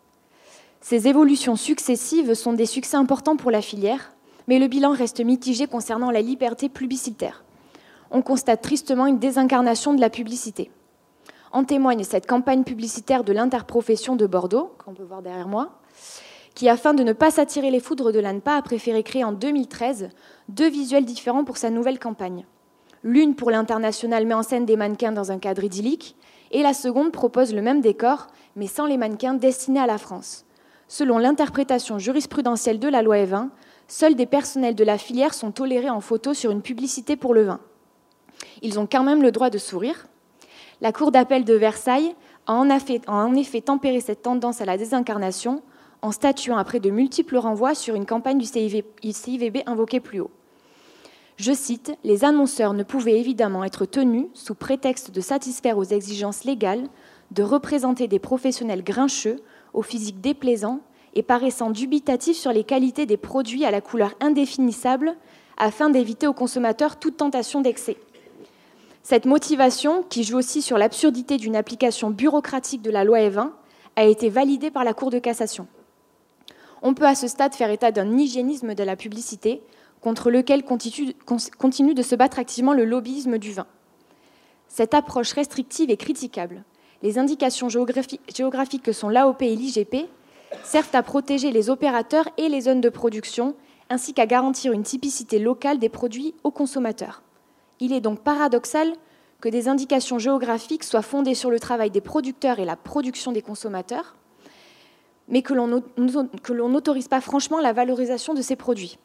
Ces 0.87 1.09
évolutions 1.09 1.57
successives 1.57 2.35
sont 2.35 2.53
des 2.53 2.67
succès 2.67 2.99
importants 2.99 3.39
pour 3.39 3.51
la 3.51 3.63
filière, 3.63 4.13
mais 4.47 4.59
le 4.59 4.67
bilan 4.67 4.93
reste 4.93 5.25
mitigé 5.25 5.67
concernant 5.67 6.11
la 6.11 6.21
liberté 6.21 6.69
publicitaire. 6.69 7.43
On 8.11 8.21
constate 8.21 8.61
tristement 8.61 9.07
une 9.07 9.19
désincarnation 9.19 9.95
de 9.95 10.01
la 10.03 10.11
publicité. 10.11 10.71
En 11.53 11.65
témoigne 11.65 12.05
cette 12.05 12.27
campagne 12.27 12.65
publicitaire 12.65 13.25
de 13.25 13.33
l'interprofession 13.33 14.15
de 14.15 14.27
Bordeaux, 14.27 14.75
qu'on 14.85 14.93
peut 14.93 15.05
voir 15.05 15.23
derrière 15.23 15.49
moi, 15.49 15.81
qui, 16.55 16.69
afin 16.69 16.93
de 16.93 17.03
ne 17.03 17.15
pas 17.15 17.31
s'attirer 17.31 17.71
les 17.71 17.81
foudres 17.81 18.13
de 18.13 18.21
l'ANPA, 18.21 18.57
a 18.57 18.61
préféré 18.61 19.03
créer 19.03 19.25
en 19.25 19.33
2013 19.33 20.11
deux 20.51 20.69
visuels 20.69 21.07
différents 21.07 21.45
pour 21.45 21.57
sa 21.57 21.71
nouvelle 21.71 21.99
campagne. 21.99 22.45
L'une 23.03 23.37
pour 23.37 23.51
l'international 23.51 24.27
met 24.27 24.35
en 24.35 24.43
scène 24.43 24.67
des 24.67 24.77
mannequins 24.77 25.13
dans 25.13 25.33
un 25.33 25.39
cadre 25.39 25.65
idyllique, 25.65 26.15
et 26.51 26.63
la 26.63 26.75
seconde 26.75 27.11
propose 27.11 27.55
le 27.55 27.63
même 27.63 27.81
décor, 27.81 28.27
mais 28.55 28.67
sans 28.67 28.85
les 28.85 28.99
mannequins 28.99 29.33
destinés 29.33 29.81
à 29.81 29.87
la 29.87 29.97
France. 29.97 30.44
Selon 30.89 31.19
l'interprétation 31.19 31.99
jurisprudentielle 31.99 32.79
de 32.79 32.89
la 32.89 33.03
loi 33.03 33.19
Evin, 33.19 33.51
seuls 33.89 34.15
des 34.15 34.27
personnels 34.27 34.75
de 34.75 34.85
la 34.85 34.99
filière 34.99 35.35
sont 35.35 35.51
tolérés 35.51 35.91
en 35.91 36.01
photo 36.01 36.35
sur 36.35 36.51
une 36.51 36.63
publicité 36.63 37.17
pour 37.17 37.35
le 37.35 37.45
vin. 37.45 37.61
Ils 38.63 38.79
ont 38.79 38.87
quand 38.91 39.03
même 39.03 39.23
le 39.23 39.33
droit 39.33 39.51
de 39.51 39.59
sourire. 39.59 40.07
La 40.81 40.93
Cour 40.93 41.13
d'appel 41.13 41.45
de 41.45 41.55
Versailles 41.55 42.15
a 42.47 42.53
en 42.53 42.69
effet 42.69 43.61
tempéré 43.61 44.01
cette 44.01 44.23
tendance 44.23 44.61
à 44.61 44.65
la 44.65 44.77
désincarnation 44.77 45.63
en 46.03 46.13
statuant 46.13 46.59
après 46.59 46.81
de 46.81 46.91
multiples 46.91 47.39
renvois 47.39 47.75
sur 47.75 47.95
une 47.95 48.05
campagne 48.05 48.39
du 48.39 48.45
CIVB 48.45 49.63
invoquée 49.67 50.01
plus 50.01 50.21
haut. 50.21 50.31
Je 51.37 51.53
cite, 51.53 51.97
Les 52.05 52.25
annonceurs 52.25 52.75
ne 52.75 52.83
pouvaient 52.83 53.19
évidemment 53.19 53.65
être 53.65 53.87
tenus, 53.87 54.27
sous 54.35 54.55
prétexte 54.55 55.11
de 55.11 55.21
satisfaire 55.21 55.79
aux 55.79 55.85
exigences 55.85 56.45
légales, 56.45 56.87
de 57.31 57.43
représenter 57.43 58.07
des 58.07 58.19
professionnels 58.19 58.85
grincheux, 58.85 59.41
au 59.75 59.83
physique 59.83 60.21
déplaisant 60.21 60.81
et 61.15 61.23
paraissant 61.23 61.71
dubitatifs 61.71 62.37
sur 62.37 62.53
les 62.53 62.65
qualités 62.65 63.07
des 63.07 63.17
produits 63.17 63.65
à 63.65 63.71
la 63.71 63.81
couleur 63.81 64.15
indéfinissable, 64.21 65.15
afin 65.57 65.91
d'éviter 65.91 66.27
aux 66.27 66.33
consommateurs 66.33 66.99
toute 66.99 67.19
tentation 67.19 67.61
d'excès. 67.61 67.97
Cette 69.03 69.27
motivation, 69.27 70.03
qui 70.03 70.25
joue 70.25 70.39
aussi 70.39 70.63
sur 70.63 70.79
l'absurdité 70.79 71.37
d'une 71.37 71.57
application 71.57 72.11
bureaucratique 72.11 72.83
de 72.83 72.91
la 72.91 73.05
loi 73.05 73.21
Evin, 73.21 73.53
a 73.97 74.05
été 74.05 74.31
validée 74.31 74.71
par 74.71 74.83
la 74.83 74.95
Cour 74.95 75.11
de 75.11 75.19
cassation. 75.19 75.69
On 76.83 76.95
peut 76.95 77.07
à 77.07 77.15
ce 77.15 77.29
stade 77.29 77.55
faire 77.55 77.71
état 77.71 77.93
d'un 77.93 78.19
hygiénisme 78.19 78.75
de 78.75 78.83
la 78.83 78.97
publicité 78.97 79.63
contre 80.01 80.31
lequel 80.31 80.65
continue 80.65 81.95
de 81.95 82.03
se 82.03 82.15
battre 82.15 82.39
activement 82.39 82.73
le 82.73 82.85
lobbyisme 82.85 83.39
du 83.39 83.53
vin. 83.53 83.67
Cette 84.69 84.95
approche 84.95 85.33
restrictive 85.33 85.91
est 85.91 85.97
critiquable. 85.97 86.65
Les 87.05 87.19
indications 87.19 87.69
géographiques 87.69 88.83
que 88.83 88.93
sont 88.93 89.11
l'AOP 89.11 89.43
et 89.43 89.55
l'IGP 89.55 90.09
servent 90.63 90.89
à 90.95 91.03
protéger 91.03 91.53
les 91.53 91.69
opérateurs 91.69 92.31
et 92.39 92.49
les 92.49 92.63
zones 92.63 92.81
de 92.81 92.89
production, 92.89 93.55
ainsi 93.91 94.15
qu'à 94.15 94.25
garantir 94.25 94.73
une 94.73 94.85
typicité 94.85 95.39
locale 95.39 95.79
des 95.79 95.91
produits 95.91 96.35
aux 96.45 96.51
consommateurs. 96.51 97.23
Il 97.79 97.93
est 97.93 98.01
donc 98.01 98.21
paradoxal 98.21 98.95
que 99.43 99.51
des 99.51 99.69
indications 99.69 100.19
géographiques 100.19 100.83
soient 100.83 101.03
fondées 101.03 101.35
sur 101.35 101.51
le 101.51 101.61
travail 101.61 101.91
des 101.91 102.01
producteurs 102.01 102.59
et 102.59 102.65
la 102.65 102.75
production 102.75 103.33
des 103.33 103.43
consommateurs, 103.43 104.17
mais 105.29 105.43
que 105.43 105.53
l'on 105.53 106.69
n'autorise 106.71 107.09
pas 107.09 107.21
franchement 107.21 107.61
la 107.61 107.75
valorisation 107.75 108.33
de 108.33 108.41
ces 108.41 108.57
produits. 108.57 108.97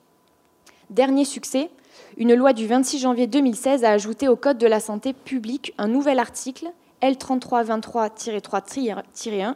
Dernier 0.89 1.25
succès, 1.25 1.69
une 2.15 2.33
loi 2.33 2.53
du 2.53 2.65
26 2.65 2.99
janvier 2.99 3.27
2016 3.27 3.83
a 3.83 3.91
ajouté 3.91 4.29
au 4.29 4.37
Code 4.37 4.57
de 4.57 4.67
la 4.67 4.79
santé 4.79 5.11
publique 5.11 5.73
un 5.77 5.89
nouvel 5.89 6.17
article, 6.17 6.71
L3323-3-1, 7.01 9.55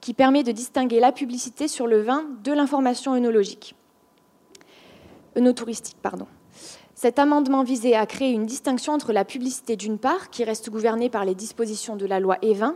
qui 0.00 0.14
permet 0.14 0.42
de 0.42 0.52
distinguer 0.52 1.00
la 1.00 1.12
publicité 1.12 1.68
sur 1.68 1.86
le 1.86 2.00
vin 2.02 2.24
de 2.44 2.52
l'information 2.52 3.14
œnologique. 3.14 3.74
œnotouristique. 5.36 5.98
Pardon. 6.02 6.26
Cet 6.94 7.18
amendement 7.18 7.62
visait 7.62 7.94
à 7.94 8.06
créer 8.06 8.32
une 8.32 8.46
distinction 8.46 8.94
entre 8.94 9.12
la 9.12 9.26
publicité 9.26 9.76
d'une 9.76 9.98
part, 9.98 10.30
qui 10.30 10.44
reste 10.44 10.70
gouvernée 10.70 11.10
par 11.10 11.26
les 11.26 11.34
dispositions 11.34 11.96
de 11.96 12.06
la 12.06 12.20
loi 12.20 12.38
E20, 12.42 12.72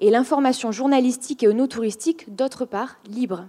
et 0.00 0.10
l'information 0.10 0.72
journalistique 0.72 1.42
et 1.42 1.48
œnotouristique, 1.48 2.34
d'autre 2.34 2.64
part, 2.64 2.96
libre. 3.06 3.46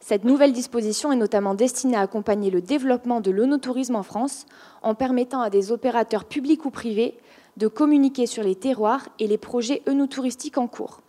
Cette 0.00 0.24
nouvelle 0.24 0.52
disposition 0.52 1.12
est 1.12 1.16
notamment 1.16 1.54
destinée 1.54 1.96
à 1.96 2.00
accompagner 2.00 2.50
le 2.50 2.62
développement 2.62 3.20
de 3.20 3.30
l'œnotourisme 3.30 3.96
en 3.96 4.02
France 4.02 4.46
en 4.82 4.94
permettant 4.94 5.42
à 5.42 5.50
des 5.50 5.72
opérateurs 5.72 6.24
publics 6.24 6.64
ou 6.64 6.70
privés 6.70 7.18
de 7.60 7.68
communiquer 7.68 8.24
sur 8.26 8.42
les 8.42 8.54
terroirs 8.54 9.06
et 9.18 9.26
les 9.26 9.36
projets 9.36 9.82
œnotouristiques 9.86 10.56
en 10.56 10.66
cours. 10.66 11.02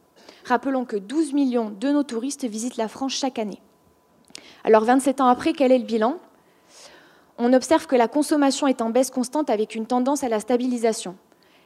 Rappelons 0.44 0.84
que 0.84 0.98
12 0.98 1.32
millions 1.32 1.70
d'œnotouristes 1.70 2.44
visitent 2.44 2.76
la 2.76 2.90
France 2.90 3.14
chaque 3.14 3.40
année. 3.40 3.62
Alors 4.66 4.84
27 4.84 5.22
ans 5.22 5.28
après, 5.28 5.54
quel 5.54 5.72
est 5.72 5.80
le 5.80 5.86
bilan? 5.86 6.18
On 7.38 7.54
observe 7.54 7.88
que 7.88 7.96
la 7.96 8.10
consommation 8.10 8.68
est 8.68 8.82
en 8.82 8.90
baisse 8.90 9.12
constante 9.12 9.50
avec 9.50 9.76
une 9.76 9.86
tendance 9.86 10.26
à 10.26 10.30
la 10.30 10.42
stabilisation. 10.42 11.16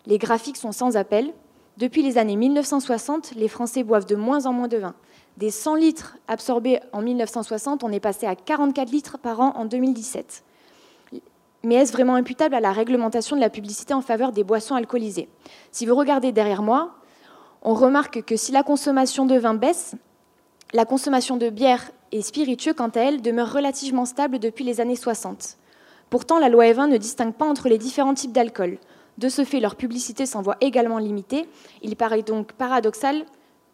Les 0.05 0.19
graphiques 0.19 0.55
sont 0.55 0.71
sans 0.71 0.97
appel. 0.97 1.33
Depuis 1.77 2.03
les 2.03 2.19
années 2.19 2.35
1960, 2.35 3.33
les 3.35 3.47
Français 3.47 3.83
boivent 3.83 4.05
de 4.05 4.15
moins 4.15 4.45
en 4.45 4.53
moins 4.53 4.67
de 4.67 4.77
vin. 4.77 4.93
Des 5.37 5.49
100 5.49 5.75
litres 5.75 6.15
absorbés 6.27 6.79
en 6.93 7.01
1960, 7.01 7.83
on 7.83 7.91
est 7.91 7.99
passé 7.99 8.27
à 8.27 8.35
44 8.35 8.91
litres 8.91 9.17
par 9.17 9.39
an 9.41 9.53
en 9.55 9.65
2017. 9.65 10.43
Mais 11.65 11.75
est-ce 11.75 11.93
vraiment 11.93 12.13
imputable 12.13 12.53
à 12.53 12.59
la 12.59 12.71
réglementation 12.71 13.35
de 13.35 13.41
la 13.41 13.49
publicité 13.49 13.95
en 13.95 14.01
faveur 14.01 14.31
des 14.31 14.43
boissons 14.43 14.75
alcoolisées? 14.75 15.29
Si 15.71 15.87
vous 15.87 15.95
regardez 15.95 16.31
derrière 16.31 16.61
moi, 16.61 16.93
on 17.63 17.73
remarque 17.73 18.21
que 18.21 18.35
si 18.35 18.51
la 18.51 18.61
consommation 18.61 19.25
de 19.25 19.35
vin 19.35 19.55
baisse, 19.55 19.95
la 20.73 20.85
consommation 20.85 21.37
de 21.37 21.49
bière 21.49 21.89
et 22.11 22.21
spiritueux, 22.21 22.75
quant 22.75 22.89
à 22.89 22.99
elle, 22.99 23.23
demeure 23.23 23.51
relativement 23.51 24.05
stable 24.05 24.37
depuis 24.37 24.63
les 24.63 24.79
années 24.79 24.95
60. 24.95 25.57
Pourtant, 26.11 26.37
la 26.37 26.49
loi 26.49 26.65
E20 26.65 26.87
ne 26.87 26.97
distingue 26.97 27.33
pas 27.33 27.47
entre 27.47 27.67
les 27.67 27.79
différents 27.79 28.13
types 28.13 28.31
d'alcool. 28.31 28.77
De 29.17 29.27
ce 29.27 29.43
fait, 29.43 29.59
leur 29.59 29.75
publicité 29.75 30.27
s'en 30.27 30.43
voit 30.43 30.57
également 30.61 30.99
limitée. 30.99 31.49
Il 31.81 31.95
paraît 31.95 32.21
donc 32.21 32.53
paradoxal 32.53 33.25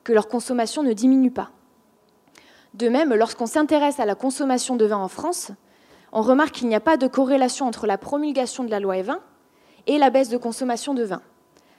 que 0.06 0.14
leur 0.14 0.30
consommation 0.30 0.82
ne 0.82 0.94
diminue 0.94 1.32
pas. 1.32 1.52
De 2.74 2.88
même, 2.88 3.14
lorsqu'on 3.14 3.48
s'intéresse 3.48 4.00
à 4.00 4.06
la 4.06 4.16
consommation 4.16 4.78
de 4.78 4.86
vin 4.86 5.00
en 5.00 5.10
France, 5.10 5.52
on 6.12 6.22
remarque 6.22 6.56
qu'il 6.56 6.68
n'y 6.68 6.76
a 6.76 6.82
pas 6.82 6.98
de 6.98 7.08
corrélation 7.08 7.68
entre 7.68 7.88
la 7.88 7.98
promulgation 7.98 8.64
de 8.64 8.70
la 8.70 8.80
loi 8.80 8.98
E20 8.98 9.18
et 9.88 9.98
la 9.98 10.10
baisse 10.10 10.30
de 10.30 10.38
consommation 10.38 10.94
de 10.94 11.04
vin. 11.04 11.22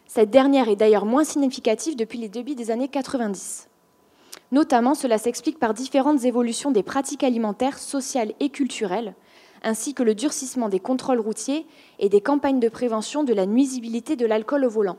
Cette 0.07 0.31
dernière 0.31 0.69
est 0.69 0.77
d'ailleurs 0.77 1.05
moins 1.05 1.25
significative 1.25 1.97
depuis 1.97 2.19
les 2.19 2.29
débuts 2.29 2.55
des 2.55 2.71
années 2.71 2.89
90. 2.89 3.69
Notamment, 4.51 4.95
cela 4.95 5.19
s'explique 5.19 5.59
par 5.59 5.73
différentes 5.73 6.25
évolutions 6.25 6.71
des 6.71 6.83
pratiques 6.83 7.25
alimentaires, 7.25 7.79
sociales 7.79 8.33
et 8.41 8.51
culturelles, 8.51 9.15
ainsi 9.63 9.95
que 9.95 10.03
le 10.03 10.15
durcissement 10.15 10.69
des 10.69 10.81
contrôles 10.81 11.21
routiers 11.21 11.67
et 11.99 12.09
des 12.09 12.21
campagnes 12.21 12.61
de 12.61 12.69
prévention 12.69 13.25
de 13.25 13.33
la 13.33 13.47
nuisibilité 13.47 14.17
de 14.17 14.27
l'alcool 14.27 14.65
au 14.65 14.71
volant. 14.71 14.99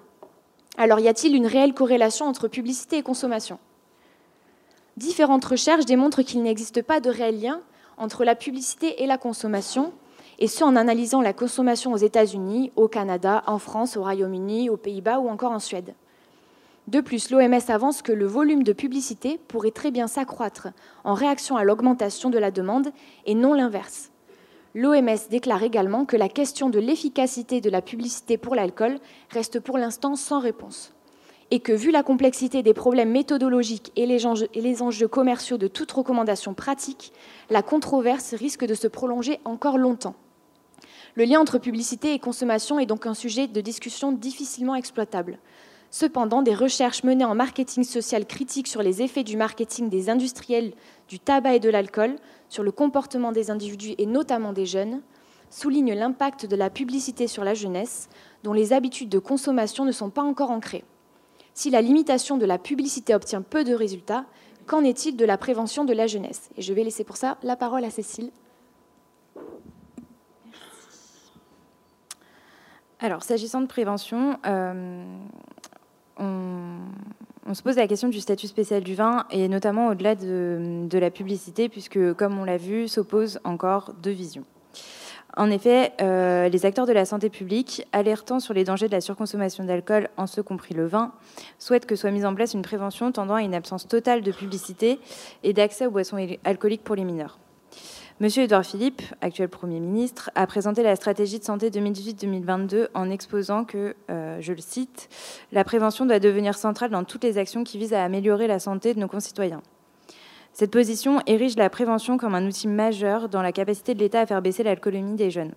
Alors 0.78 1.00
y 1.00 1.08
a-t-il 1.08 1.36
une 1.36 1.46
réelle 1.46 1.74
corrélation 1.74 2.26
entre 2.26 2.48
publicité 2.48 2.98
et 2.98 3.04
consommation? 3.04 3.60
Différentes 4.98 5.46
recherches 5.46 5.86
démontrent 5.86 6.22
qu'il 6.22 6.42
n'existe 6.42 6.82
pas 6.82 7.00
de 7.00 7.10
réel 7.10 7.42
lien 7.42 7.62
entre 7.98 8.24
la 8.24 8.36
publicité 8.36 9.04
et 9.04 9.08
la 9.08 9.18
consommation, 9.18 9.94
et 10.40 10.48
ce 10.48 10.64
en 10.64 10.76
analysant 10.76 11.22
la 11.22 11.34
consommation 11.34 11.94
aux 11.94 11.98
États-Unis, 11.98 12.72
au 12.76 12.88
Canada, 12.88 13.44
en 13.48 13.60
France, 13.60 13.98
au 13.98 14.02
Royaume-Uni, 14.02 14.70
aux 14.70 14.78
Pays-Bas 14.78 15.20
ou 15.20 15.30
encore 15.30 15.52
en 15.52 15.60
Suède. 15.60 15.94
De 16.88 17.00
plus, 17.00 17.30
l'OMS 17.30 17.70
avance 17.70 18.02
que 18.02 18.12
le 18.12 18.26
volume 18.26 18.64
de 18.64 18.74
publicité 18.74 19.40
pourrait 19.48 19.72
très 19.72 19.92
bien 19.92 20.08
s'accroître 20.08 20.68
en 21.06 21.14
réaction 21.14 21.56
à 21.56 21.64
l'augmentation 21.64 22.30
de 22.30 22.38
la 22.38 22.52
demande 22.52 22.92
et 23.26 23.36
non 23.36 23.54
l'inverse. 23.54 24.12
L'OMS 24.76 25.30
déclare 25.30 25.64
également 25.64 26.04
que 26.04 26.18
la 26.18 26.28
question 26.28 26.70
de 26.70 26.80
l'efficacité 26.80 27.62
de 27.62 27.70
la 27.70 27.82
publicité 27.82 28.38
pour 28.38 28.56
l'alcool 28.56 29.00
reste 29.30 29.60
pour 29.60 29.78
l'instant 29.78 30.16
sans 30.16 30.40
réponse 30.40 30.94
et 31.52 31.60
que, 31.60 31.72
vu 31.72 31.92
la 31.92 32.02
complexité 32.02 32.64
des 32.64 32.74
problèmes 32.74 33.12
méthodologiques 33.12 33.92
et 33.96 34.08
les, 34.08 34.26
enjeux, 34.26 35.08
commerciaux 35.08 35.60
de 35.60 35.68
toute 35.68 35.92
recommandation 35.92 36.56
pratique, 36.56 37.14
la 37.50 37.62
controverse 37.62 38.34
risque 38.34 38.66
de 38.66 38.74
se 38.74 38.88
prolonger 38.88 39.40
encore 39.46 39.78
longtemps. 39.78 40.16
Le 41.16 41.26
lien 41.26 41.40
entre 41.40 41.60
publicité 41.60 42.14
et 42.14 42.20
consommation 42.20 42.80
est 42.80 42.86
donc 42.86 43.06
un 43.06 43.14
sujet 43.14 43.48
de 43.48 43.62
discussion 43.62 44.12
difficilement 44.12 44.76
exploitable. 44.76 45.38
Cependant, 45.92 46.42
des 46.42 46.56
recherches 46.56 47.04
menées 47.04 47.24
en 47.24 47.36
marketing 47.36 47.84
social 47.84 48.26
critique 48.26 48.68
sur 48.68 48.82
les 48.82 49.04
effets 49.04 49.24
du 49.24 49.38
marketing 49.38 49.90
des 49.90 50.10
industriels 50.10 50.74
du 51.08 51.20
tabac 51.20 51.54
et 51.54 51.60
de 51.60 51.70
l'alcool 51.70 52.16
sur 52.50 52.64
le 52.64 52.72
comportement 52.72 53.32
des 53.32 53.52
individus 53.52 53.94
et 54.00 54.08
notamment 54.08 54.54
des 54.54 54.66
jeunes 54.66 55.02
soulignent 55.52 55.94
l'impact 55.94 56.48
de 56.48 56.56
la 56.56 56.72
publicité 56.72 57.28
sur 57.28 57.44
la 57.44 57.54
jeunesse, 57.54 58.10
dont 58.42 58.54
les 58.54 58.74
habitudes 58.74 59.10
de 59.10 59.20
consommation 59.20 59.86
ne 59.86 59.92
sont 59.92 60.10
pas 60.10 60.24
encore 60.24 60.50
ancrées. 60.50 60.84
Si 61.54 61.70
la 61.70 61.84
limitation 61.84 62.38
de 62.38 62.46
la 62.48 62.58
publicité 62.58 63.14
obtient 63.14 63.44
peu 63.44 63.64
de 63.64 63.76
résultats, 63.76 64.26
qu'en 64.66 64.84
est-il 64.84 65.16
de 65.16 65.26
la 65.26 65.38
prévention 65.38 65.86
de 65.86 65.94
la 65.94 66.08
jeunesse? 66.08 66.50
Et 66.58 66.62
je 66.62 66.74
vais 66.74 66.84
laisser 66.84 67.04
pour 67.04 67.18
ça 67.18 67.38
la 67.44 67.56
parole 67.56 67.84
à 67.84 67.90
Cécile. 67.90 68.32
Alors, 73.00 73.24
s'agissant 73.24 73.60
de 73.60 73.68
prévention, 73.68 74.40
euh, 74.46 75.04
on, 76.18 77.54
se 77.54 77.62
pose 77.62 77.76
la 77.76 77.86
question 77.86 78.08
du 78.08 78.22
statut 78.22 78.48
spécial 78.48 78.82
du 78.82 78.96
vin 78.96 79.26
et 79.30 79.50
notamment 79.50 79.88
au-delà 79.88 80.16
de, 80.16 80.88
la 80.98 81.12
publicité, 81.12 81.68
puisque, 81.68 82.14
comme 82.14 82.40
on 82.40 82.46
l'a 82.46 82.56
vu, 82.56 82.88
s'opposent 82.88 83.42
encore 83.44 83.94
deux 84.02 84.12
visions. 84.12 84.46
En 85.36 85.50
effet, 85.50 85.94
euh, 86.00 86.48
les 86.48 86.66
acteurs 86.66 86.86
de 86.86 86.94
la 86.94 87.06
santé 87.06 87.30
publique, 87.30 87.88
alertant 87.92 88.40
sur 88.40 88.54
les 88.54 88.64
dangers 88.64 88.88
de 88.88 88.92
la 88.92 89.02
surconsommation 89.02 89.64
d'alcool, 89.64 90.10
en 90.16 90.28
ce 90.28 90.42
compris 90.42 90.76
le 90.76 90.86
vin, 90.86 91.12
souhaitent 91.58 91.88
que 91.88 91.96
soit 91.96 92.12
mise 92.12 92.26
en 92.26 92.36
place 92.36 92.54
une 92.54 92.62
prévention 92.62 93.12
tendant 93.12 93.36
à 93.36 93.42
une 93.42 93.56
absence 93.56 93.88
totale 93.88 94.22
de 94.22 94.32
publicité 94.32 95.00
et 95.42 95.54
d'accès 95.54 95.88
aux 95.88 95.92
boissons 95.92 96.18
alcooliques 96.44 96.84
pour 96.84 96.96
les 96.96 97.04
mineurs. 97.04 97.40
Monsieur 98.20 98.44
Edouard 98.44 98.64
Philippe, 98.64 99.02
actuel 99.22 99.50
Premier 99.50 99.80
ministre, 99.80 100.30
a 100.36 100.46
présenté 100.46 100.84
la 100.84 100.96
stratégie 100.96 101.40
de 101.40 101.44
santé 101.44 101.72
2018-2022 101.72 102.90
en 102.94 103.10
exposant 103.10 103.66
que, 103.66 103.96
euh, 104.12 104.38
je 104.40 104.54
le 104.54 104.62
cite, 104.62 105.10
la 105.52 105.64
prévention 105.64 106.06
doit 106.06 106.20
devenir 106.20 106.56
centrale 106.56 106.92
dans 106.92 107.04
toutes 107.04 107.24
les 107.24 107.40
actions 107.40 107.64
qui 107.64 107.80
visent 107.80 107.96
à 107.96 108.04
améliorer 108.04 108.46
la 108.46 108.60
santé 108.60 108.94
de 108.94 109.00
nos 109.00 109.08
concitoyens. 109.08 109.64
Cette 110.54 110.72
position 110.72 111.20
érige 111.26 111.56
la 111.58 111.70
prévention 111.70 112.18
comme 112.18 112.36
un 112.36 112.46
outil 112.46 112.68
majeur 112.68 113.28
dans 113.28 113.42
la 113.42 113.52
capacité 113.52 113.96
de 113.96 114.00
l'État 114.00 114.22
à 114.22 114.26
faire 114.28 114.42
baisser 114.42 114.62
l'alcoolémie 114.62 115.16
des 115.16 115.32
jeunes. 115.32 115.54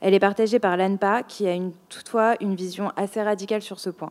Elle 0.00 0.14
est 0.14 0.20
partagée 0.20 0.58
par 0.58 0.76
l'ANPA, 0.76 1.22
qui 1.22 1.48
a 1.48 1.56
toutefois 1.88 2.34
une 2.40 2.56
vision 2.56 2.92
assez 2.96 3.22
radicale 3.22 3.62
sur 3.62 3.78
ce 3.78 3.88
point. 3.88 4.10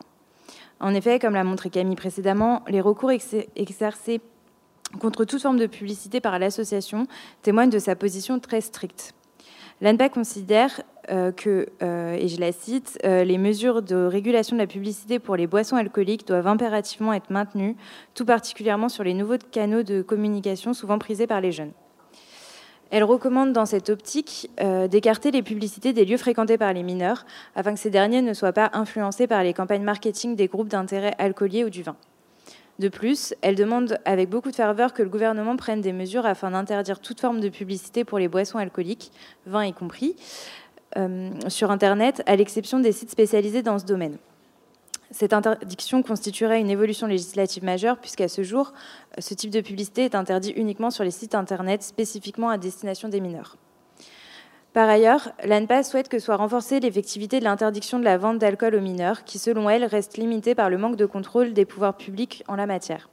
En 0.80 0.94
effet, 0.94 1.18
comme 1.18 1.34
l'a 1.34 1.44
montré 1.44 1.70
Camille 1.70 1.96
précédemment, 1.96 2.62
les 2.66 2.80
recours 2.80 3.10
exercés 3.10 4.20
contre 5.00 5.24
toute 5.24 5.42
forme 5.42 5.58
de 5.58 5.66
publicité 5.66 6.20
par 6.20 6.38
l'association 6.38 7.06
témoignent 7.42 7.70
de 7.70 7.78
sa 7.78 7.94
position 7.94 8.38
très 8.38 8.60
stricte. 8.60 9.14
L'ANPA 9.82 10.08
considère 10.08 10.80
que, 11.36 11.68
euh, 11.82 12.14
et 12.14 12.28
je 12.28 12.40
la 12.40 12.52
cite, 12.52 12.98
euh, 13.04 13.24
les 13.24 13.38
mesures 13.38 13.82
de 13.82 13.96
régulation 13.96 14.56
de 14.56 14.60
la 14.60 14.66
publicité 14.66 15.18
pour 15.18 15.36
les 15.36 15.46
boissons 15.46 15.76
alcooliques 15.76 16.26
doivent 16.26 16.46
impérativement 16.46 17.12
être 17.12 17.30
maintenues, 17.30 17.76
tout 18.14 18.24
particulièrement 18.24 18.88
sur 18.88 19.04
les 19.04 19.14
nouveaux 19.14 19.38
canaux 19.50 19.82
de 19.82 20.02
communication 20.02 20.74
souvent 20.74 20.98
prisés 20.98 21.26
par 21.26 21.40
les 21.40 21.52
jeunes. 21.52 21.72
Elle 22.90 23.04
recommande 23.04 23.52
dans 23.52 23.66
cette 23.66 23.90
optique 23.90 24.48
d'écarter 24.88 25.32
les 25.32 25.42
publicités 25.42 25.92
des 25.92 26.04
lieux 26.04 26.16
fréquentés 26.16 26.56
par 26.56 26.72
les 26.72 26.84
mineurs 26.84 27.26
afin 27.56 27.74
que 27.74 27.80
ces 27.80 27.90
derniers 27.90 28.22
ne 28.22 28.32
soient 28.32 28.52
pas 28.52 28.70
influencés 28.74 29.26
par 29.26 29.42
les 29.42 29.52
campagnes 29.54 29.82
marketing 29.82 30.36
des 30.36 30.46
groupes 30.46 30.68
d'intérêt 30.68 31.12
alcooliers 31.18 31.64
ou 31.64 31.70
du 31.70 31.82
vin. 31.82 31.96
De 32.78 32.88
plus, 32.90 33.34
elle 33.40 33.54
demande 33.54 33.98
avec 34.04 34.28
beaucoup 34.28 34.50
de 34.50 34.56
ferveur 34.56 34.92
que 34.92 35.02
le 35.02 35.08
gouvernement 35.08 35.56
prenne 35.56 35.80
des 35.80 35.94
mesures 35.94 36.26
afin 36.26 36.50
d'interdire 36.50 37.00
toute 37.00 37.20
forme 37.20 37.40
de 37.40 37.48
publicité 37.48 38.04
pour 38.04 38.18
les 38.18 38.28
boissons 38.28 38.58
alcooliques, 38.58 39.12
vin 39.46 39.64
y 39.64 39.72
compris, 39.72 40.14
euh, 40.14 40.65
sur 41.48 41.70
Internet, 41.70 42.22
à 42.26 42.36
l'exception 42.36 42.80
des 42.80 42.92
sites 42.92 43.10
spécialisés 43.10 43.62
dans 43.62 43.78
ce 43.78 43.84
domaine. 43.84 44.16
Cette 45.10 45.32
interdiction 45.32 46.02
constituerait 46.02 46.60
une 46.60 46.70
évolution 46.70 47.06
législative 47.06 47.64
majeure 47.64 47.98
puisqu'à 47.98 48.28
ce 48.28 48.42
jour, 48.42 48.72
ce 49.18 49.34
type 49.34 49.50
de 49.50 49.60
publicité 49.60 50.04
est 50.04 50.14
interdit 50.14 50.50
uniquement 50.50 50.90
sur 50.90 51.04
les 51.04 51.10
sites 51.10 51.34
Internet 51.34 51.82
spécifiquement 51.82 52.50
à 52.50 52.58
destination 52.58 53.08
des 53.08 53.20
mineurs. 53.20 53.56
Par 54.72 54.90
ailleurs, 54.90 55.30
l'ANPA 55.42 55.84
souhaite 55.84 56.10
que 56.10 56.18
soit 56.18 56.36
renforcée 56.36 56.80
l'effectivité 56.80 57.38
de 57.38 57.44
l'interdiction 57.44 57.98
de 57.98 58.04
la 58.04 58.18
vente 58.18 58.38
d'alcool 58.38 58.74
aux 58.74 58.80
mineurs, 58.80 59.24
qui 59.24 59.38
selon 59.38 59.70
elle 59.70 59.86
reste 59.86 60.18
limitée 60.18 60.54
par 60.54 60.68
le 60.68 60.76
manque 60.76 60.96
de 60.96 61.06
contrôle 61.06 61.54
des 61.54 61.64
pouvoirs 61.64 61.96
publics 61.96 62.44
en 62.46 62.56
la 62.56 62.66
matière. 62.66 63.08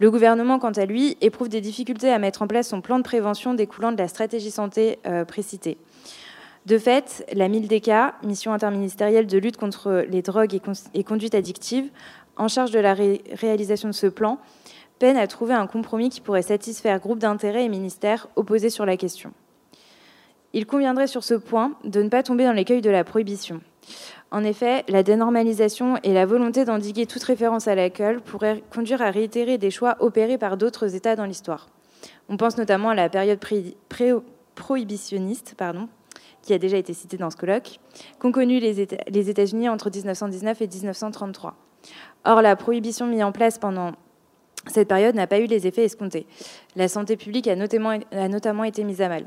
Le 0.00 0.10
gouvernement, 0.10 0.58
quant 0.58 0.72
à 0.72 0.84
lui, 0.84 1.16
éprouve 1.20 1.48
des 1.48 1.60
difficultés 1.60 2.10
à 2.10 2.18
mettre 2.18 2.42
en 2.42 2.48
place 2.48 2.68
son 2.68 2.80
plan 2.80 2.98
de 2.98 3.04
prévention 3.04 3.54
découlant 3.54 3.92
de 3.92 3.98
la 3.98 4.08
stratégie 4.08 4.50
santé 4.50 4.98
euh, 5.06 5.24
précitée. 5.24 5.78
De 6.68 6.76
fait, 6.76 7.24
la 7.32 7.48
MILDECA, 7.48 8.16
mission 8.22 8.52
interministérielle 8.52 9.26
de 9.26 9.38
lutte 9.38 9.56
contre 9.56 10.04
les 10.06 10.20
drogues 10.20 10.60
et, 10.92 11.02
conduites 11.02 11.34
addictives, 11.34 11.88
en 12.36 12.46
charge 12.46 12.72
de 12.72 12.78
la 12.78 12.92
réalisation 12.92 13.88
de 13.88 13.94
ce 13.94 14.06
plan, 14.06 14.36
peine 14.98 15.16
à 15.16 15.26
trouver 15.26 15.54
un 15.54 15.66
compromis 15.66 16.10
qui 16.10 16.20
pourrait 16.20 16.42
satisfaire 16.42 17.00
groupes 17.00 17.20
d'intérêt 17.20 17.64
et 17.64 17.70
ministères 17.70 18.28
opposés 18.36 18.68
sur 18.68 18.84
la 18.84 18.98
question. 18.98 19.32
Il 20.52 20.66
conviendrait 20.66 21.06
sur 21.06 21.24
ce 21.24 21.32
point 21.32 21.72
de 21.84 22.02
ne 22.02 22.10
pas 22.10 22.22
tomber 22.22 22.44
dans 22.44 22.52
l'écueil 22.52 22.82
de 22.82 22.90
la 22.90 23.02
prohibition. 23.02 23.62
En 24.30 24.44
effet, 24.44 24.84
la 24.88 25.02
dénormalisation 25.02 25.96
et 26.02 26.12
la 26.12 26.26
volonté 26.26 26.66
d'endiguer 26.66 27.06
toute 27.06 27.22
référence 27.22 27.66
à 27.66 27.76
l'alcool 27.76 28.20
pourraient 28.20 28.62
conduire 28.74 29.00
à 29.00 29.10
réitérer 29.10 29.56
des 29.56 29.70
choix 29.70 29.96
opérés 30.00 30.36
par 30.36 30.58
d'autres 30.58 30.94
États 30.94 31.16
dans 31.16 31.24
l'histoire. 31.24 31.70
On 32.28 32.36
pense 32.36 32.58
notamment 32.58 32.90
à 32.90 32.94
la 32.94 33.08
période 33.08 33.40
prohibitionniste, 34.54 35.54
pardon, 35.56 35.88
qui 36.48 36.54
a 36.54 36.58
déjà 36.58 36.78
été 36.78 36.94
citée 36.94 37.18
dans 37.18 37.28
ce 37.28 37.36
colloque, 37.36 37.78
qu'ont 38.18 38.32
connue 38.32 38.58
les 38.58 39.28
États-Unis 39.30 39.68
entre 39.68 39.90
1919 39.90 40.62
et 40.62 40.66
1933. 40.66 41.54
Or, 42.24 42.40
la 42.40 42.56
prohibition 42.56 43.06
mise 43.06 43.22
en 43.22 43.32
place 43.32 43.58
pendant 43.58 43.92
cette 44.66 44.88
période 44.88 45.14
n'a 45.14 45.26
pas 45.26 45.40
eu 45.40 45.44
les 45.44 45.66
effets 45.66 45.84
escomptés. 45.84 46.26
La 46.74 46.88
santé 46.88 47.18
publique 47.18 47.48
a 47.48 47.54
notamment, 47.54 47.98
a 48.12 48.28
notamment 48.28 48.64
été 48.64 48.82
mise 48.82 49.02
à 49.02 49.10
mal. 49.10 49.26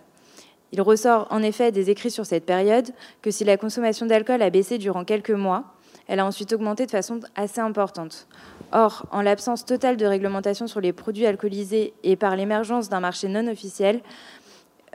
Il 0.71 0.81
ressort 0.81 1.27
en 1.29 1.43
effet 1.43 1.71
des 1.71 1.91
écrits 1.91 2.09
sur 2.09 2.25
cette 2.25 2.45
période 2.45 2.89
que 3.21 3.29
si 3.29 3.43
la 3.43 3.55
consommation 3.55 4.07
d'alcool 4.07 4.41
a 4.41 4.49
baissé 4.49 4.79
durant 4.79 5.05
quelques 5.05 5.29
mois, 5.29 5.65
elle 6.07 6.19
a 6.19 6.25
ensuite 6.25 6.53
augmenté 6.53 6.87
de 6.87 6.91
façon 6.91 7.19
assez 7.35 7.61
importante. 7.61 8.27
Or, 8.71 9.05
en 9.11 9.21
l'absence 9.21 9.63
totale 9.63 9.95
de 9.95 10.07
réglementation 10.07 10.65
sur 10.65 10.81
les 10.81 10.91
produits 10.91 11.27
alcoolisés 11.27 11.93
et 12.03 12.15
par 12.15 12.35
l'émergence 12.35 12.89
d'un 12.89 12.99
marché 12.99 13.27
non 13.27 13.47
officiel, 13.47 14.01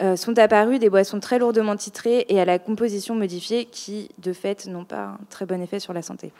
euh, 0.00 0.16
sont 0.16 0.39
apparues 0.39 0.78
des 0.78 0.91
boissons 0.91 1.20
très 1.20 1.39
lourdement 1.39 1.76
titrées 1.76 2.26
et 2.28 2.41
à 2.41 2.44
la 2.44 2.58
composition 2.58 3.15
modifiée 3.15 3.65
qui, 3.65 4.10
de 4.18 4.33
fait, 4.33 4.66
n'ont 4.66 4.84
pas 4.84 5.05
un 5.05 5.18
très 5.31 5.47
bon 5.47 5.62
effet 5.62 5.81
sur 5.81 5.92
la 5.92 6.02
santé. 6.02 6.33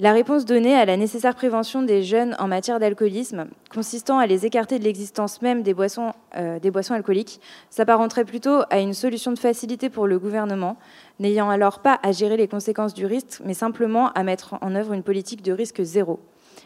La 0.00 0.12
réponse 0.12 0.44
donnée 0.44 0.74
à 0.74 0.84
la 0.84 0.96
nécessaire 0.96 1.36
prévention 1.36 1.82
des 1.82 2.02
jeunes 2.02 2.34
en 2.40 2.48
matière 2.48 2.80
d'alcoolisme, 2.80 3.46
consistant 3.72 4.18
à 4.18 4.26
les 4.26 4.44
écarter 4.44 4.80
de 4.80 4.84
l'existence 4.84 5.40
même 5.40 5.62
des 5.62 5.72
boissons, 5.72 6.12
euh, 6.36 6.58
des 6.58 6.72
boissons 6.72 6.94
alcooliques, 6.94 7.40
s'apparenterait 7.70 8.24
plutôt 8.24 8.62
à 8.70 8.80
une 8.80 8.92
solution 8.92 9.30
de 9.30 9.38
facilité 9.38 9.90
pour 9.90 10.08
le 10.08 10.18
gouvernement, 10.18 10.76
n'ayant 11.20 11.48
alors 11.48 11.78
pas 11.78 12.00
à 12.02 12.10
gérer 12.10 12.36
les 12.36 12.48
conséquences 12.48 12.92
du 12.92 13.06
risque, 13.06 13.40
mais 13.44 13.54
simplement 13.54 14.10
à 14.14 14.24
mettre 14.24 14.56
en 14.62 14.74
œuvre 14.74 14.94
une 14.94 15.04
politique 15.04 15.42
de 15.42 15.52
risque 15.52 15.82
zéro. 15.84 16.18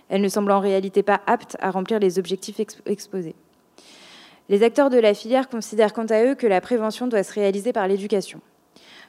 Elle 0.09 0.23
ne 0.23 0.29
semble 0.31 0.51
en 0.51 0.61
réalité 0.61 1.03
pas 1.03 1.21
apte 1.27 1.59
à 1.61 1.71
remplir 1.71 1.99
les 1.99 2.19
objectifs 2.19 2.59
exposés. 2.87 3.35
Les 4.51 4.63
acteurs 4.63 4.89
de 4.89 4.99
la 4.99 5.13
filière 5.13 5.51
considèrent 5.51 5.93
quant 5.93 6.07
à 6.07 6.25
eux 6.25 6.35
que 6.35 6.47
la 6.47 6.63
prévention 6.63 7.07
doit 7.07 7.23
se 7.23 7.35
réaliser 7.35 7.75
par 7.75 7.87
l'éducation. 7.87 8.41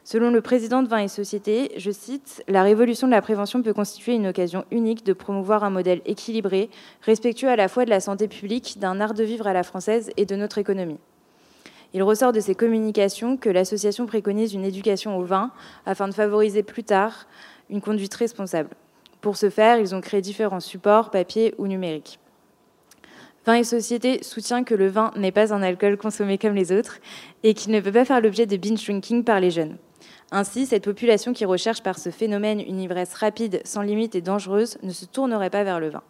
Selon 0.03 0.31
le 0.31 0.41
président 0.41 0.83
de 0.83 0.89
Vin 0.89 0.99
et 0.99 1.07
Société, 1.07 1.71
je 1.77 1.91
cite, 1.91 2.43
La 2.49 2.61
révolution 2.61 3.07
de 3.07 3.11
la 3.11 3.21
prévention 3.21 3.61
peut 3.61 3.73
constituer 3.73 4.15
une 4.15 4.27
occasion 4.27 4.65
unique 4.69 5.05
de 5.05 5.13
promouvoir 5.13 5.63
un 5.63 5.69
modèle 5.69 6.01
équilibré, 6.05 6.69
respectueux 7.03 7.47
à 7.47 7.55
la 7.55 7.69
fois 7.69 7.85
de 7.85 7.89
la 7.89 8.01
santé 8.01 8.27
publique, 8.27 8.79
d'un 8.79 8.99
art 8.99 9.13
de 9.13 9.23
vivre 9.23 9.47
à 9.47 9.53
la 9.53 9.63
française 9.63 10.11
et 10.17 10.25
de 10.25 10.35
notre 10.35 10.57
économie. 10.57 10.99
Il 11.93 12.03
ressort 12.03 12.33
de 12.33 12.39
ces 12.39 12.53
communications 12.53 13.37
que 13.37 13.49
l'association 13.49 14.05
préconise 14.07 14.53
une 14.53 14.65
éducation 14.65 15.17
au 15.17 15.23
vin 15.23 15.51
afin 15.85 16.07
de 16.07 16.13
favoriser 16.13 16.63
plus 16.63 16.83
tard 16.83 17.27
une 17.69 17.81
conduite 17.81 18.13
responsable. 18.13 18.69
Pour 19.21 19.37
ce 19.37 19.49
faire, 19.49 19.79
ils 19.79 19.95
ont 19.95 20.01
créé 20.01 20.21
différents 20.21 20.59
supports, 20.59 21.11
papier 21.11 21.55
ou 21.57 21.67
numériques. 21.67 22.19
Vin 23.45 23.55
et 23.55 23.63
Société 23.63 24.21
soutient 24.21 24.63
que 24.63 24.75
le 24.75 24.87
vin 24.87 25.11
n'est 25.15 25.31
pas 25.31 25.53
un 25.53 25.61
alcool 25.61 25.97
consommé 25.97 26.37
comme 26.37 26.55
les 26.55 26.71
autres 26.71 26.99
et 27.43 27.53
qu'il 27.53 27.71
ne 27.71 27.79
peut 27.79 27.91
pas 27.91 28.05
faire 28.05 28.21
l'objet 28.21 28.45
de 28.45 28.57
binge 28.57 28.85
drinking 28.85 29.23
par 29.23 29.39
les 29.39 29.51
jeunes. 29.51 29.77
Ainsi, 30.31 30.65
cette 30.65 30.83
population 30.83 31.33
qui 31.33 31.45
recherche 31.45 31.81
par 31.81 31.97
ce 31.97 32.09
phénomène 32.09 32.59
une 32.59 32.79
ivresse 32.79 33.13
rapide, 33.15 33.61
sans 33.63 33.81
limite 33.81 34.13
et 34.15 34.21
dangereuse 34.21 34.77
ne 34.83 34.91
se 34.91 35.05
tournerait 35.05 35.49
pas 35.49 35.63
vers 35.63 35.79
le 35.79 35.89
vin. 35.89 36.03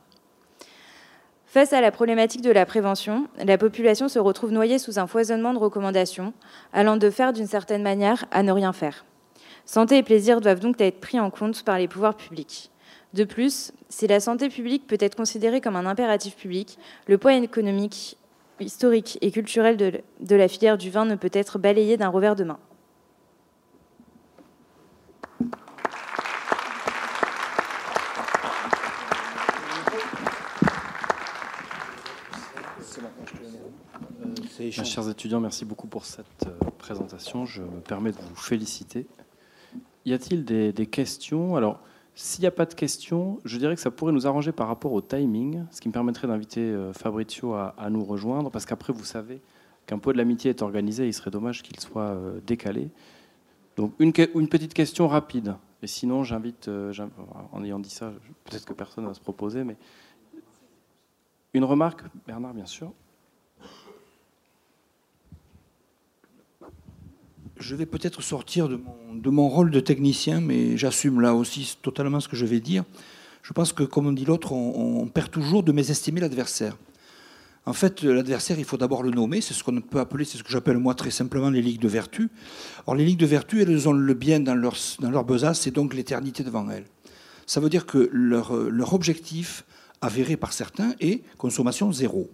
Face 1.46 1.74
à 1.74 1.82
la 1.82 1.92
problématique 1.92 2.42
de 2.42 2.52
la 2.52 2.66
prévention, 2.66 3.28
la 3.44 3.58
population 3.58 4.08
se 4.08 4.20
retrouve 4.20 4.52
noyée 4.52 4.78
sous 4.78 5.00
un 5.00 5.08
foisonnement 5.08 5.54
de 5.54 5.60
recommandations, 5.60 6.34
allant 6.74 6.98
de 6.98 7.10
faire 7.10 7.34
d'une 7.34 7.48
certaine 7.48 7.82
manière 7.82 8.26
à 8.32 8.44
ne 8.44 8.52
rien 8.52 8.74
faire. 8.74 9.06
Santé 9.66 9.98
et 9.98 10.04
plaisir 10.04 10.42
doivent 10.42 10.60
donc 10.60 10.80
être 10.82 11.00
pris 11.00 11.20
en 11.20 11.32
compte 11.32 11.64
par 11.64 11.78
les 11.78 11.88
pouvoirs 11.88 12.18
publics. 12.18 12.70
De 13.14 13.24
plus, 13.24 13.72
si 13.90 14.06
la 14.06 14.20
santé 14.20 14.50
publique 14.50 14.86
peut 14.86 14.98
être 15.00 15.16
considérée 15.16 15.62
comme 15.62 15.76
un 15.76 15.86
impératif 15.88 16.36
public, 16.36 16.78
le 17.08 17.18
poids 17.18 17.34
économique, 17.34 18.18
historique 18.60 19.18
et 19.22 19.32
culturel 19.32 19.78
de, 19.78 20.36
la 20.36 20.48
filière 20.48 20.78
du 20.78 20.92
vin 20.92 21.06
ne 21.06 21.16
peut 21.16 21.32
être 21.34 21.58
balayé 21.58 21.98
d'un 21.98 22.10
revers 22.10 22.36
de 22.36 22.44
main. 22.44 22.60
Mes 34.60 34.72
chers 34.72 35.10
étudiants, 35.10 35.40
merci 35.40 35.64
beaucoup 35.64 35.88
pour 35.88 36.06
cette 36.06 36.26
euh, 36.46 36.70
présentation. 36.78 37.46
Je 37.46 37.62
me 37.62 37.80
permets 37.80 38.12
de 38.12 38.18
vous 38.18 38.36
féliciter. 38.36 39.08
Y 40.06 40.14
a-t-il 40.14 40.44
des, 40.44 40.86
questions? 40.86 41.56
Alors, 41.56 41.80
s'il 42.22 42.42
n'y 42.42 42.48
a 42.48 42.52
pas 42.52 42.66
de 42.66 42.74
questions, 42.74 43.40
je 43.46 43.58
dirais 43.58 43.76
que 43.76 43.80
ça 43.80 43.92
pourrait 43.92 44.12
nous 44.12 44.28
arranger 44.28 44.52
par 44.52 44.68
rapport 44.68 44.92
au 44.92 45.00
timing, 45.00 45.64
ce 45.72 45.80
qui 45.80 45.88
me 45.88 45.94
permettrait 45.94 46.28
d'inviter 46.28 46.60
euh, 46.60 46.92
Fabrizio 46.92 47.54
à, 47.54 47.90
nous 47.90 48.04
rejoindre, 48.04 48.52
parce 48.52 48.66
qu'après, 48.66 48.92
vous 48.92 49.06
savez 49.06 49.40
qu'un 49.86 50.00
pot 50.00 50.12
de 50.12 50.18
l'amitié 50.18 50.50
est 50.50 50.62
organisé, 50.62 51.08
il 51.08 51.14
serait 51.14 51.32
dommage 51.32 51.64
qu'il 51.64 51.80
soit 51.80 52.10
euh, 52.10 52.42
décalé. 52.46 52.90
Donc, 53.78 53.94
une, 54.00 54.12
une, 54.36 54.50
petite 54.50 54.74
question 54.74 55.08
rapide. 55.08 55.56
Et 55.82 55.88
sinon, 55.88 56.26
j'invite, 56.26 56.70
en 57.54 57.64
ayant 57.64 57.80
dit 57.80 57.90
ça, 57.90 58.12
peut-être 58.44 58.66
que 58.66 58.74
personne 58.74 59.06
ne 59.06 59.10
va 59.10 59.14
se 59.14 59.22
proposer, 59.22 59.64
mais 59.64 59.78
une 61.54 61.64
remarque, 61.64 62.04
Bernard, 62.28 62.54
bien 62.54 62.66
sûr. 62.66 62.92
Je 67.60 67.76
vais 67.76 67.86
peut-être 67.86 68.22
sortir 68.22 68.70
de 68.70 69.30
mon, 69.30 69.50
rôle 69.50 69.70
de 69.70 69.80
technicien, 69.80 70.40
mais 70.40 70.78
j'assume 70.78 71.20
là 71.20 71.36
aussi 71.36 71.78
totalement 71.82 72.20
ce 72.20 72.28
que 72.28 72.36
je 72.36 72.46
vais 72.46 72.60
dire. 72.60 72.84
Je 73.44 73.54
pense 73.54 73.74
que, 73.74 73.84
comme 73.84 74.08
on 74.08 74.12
dit 74.12 74.26
l'autre, 74.26 74.54
on, 74.54 75.06
perd 75.08 75.30
toujours 75.30 75.64
de 75.64 75.72
mésestimer 75.72 76.22
l'adversaire. 76.22 76.78
En 77.66 77.74
fait, 77.74 78.04
l'adversaire, 78.04 78.58
il 78.58 78.66
faut 78.66 78.78
d'abord 78.78 79.04
le 79.04 79.12
nommer. 79.12 79.42
C'est 79.42 79.54
ce 79.54 79.64
qu'on 79.64 79.80
peut 79.82 80.00
appeler, 80.00 80.24
c'est 80.24 80.38
ce 80.38 80.44
que 80.44 80.50
j'appelle 80.50 80.78
moi 80.78 80.96
très 80.96 81.12
simplement 81.12 81.50
les 81.50 81.62
ligues 81.62 81.82
de 81.82 81.88
vertu. 81.88 82.30
Or, 82.88 82.96
les 82.96 83.06
ligues 83.06 83.20
de 83.20 83.26
vertu, 83.26 83.62
elles 83.62 83.90
ont 83.90 83.94
le 83.94 84.14
bien 84.14 84.40
dans 84.40 84.56
leur, 84.56 85.26
besace, 85.26 85.62
c'est 85.62 85.72
donc 85.72 85.94
l'éternité 85.94 86.44
devant 86.44 86.70
elles. 86.70 86.86
Ça 87.46 87.60
veut 87.60 87.70
dire 87.70 87.86
que 87.86 88.10
leur 88.14 88.94
objectif, 88.94 89.66
avéré 90.02 90.38
par 90.38 90.54
certains, 90.54 90.94
est 91.00 91.24
consommation 91.38 91.92
zéro. 91.92 92.30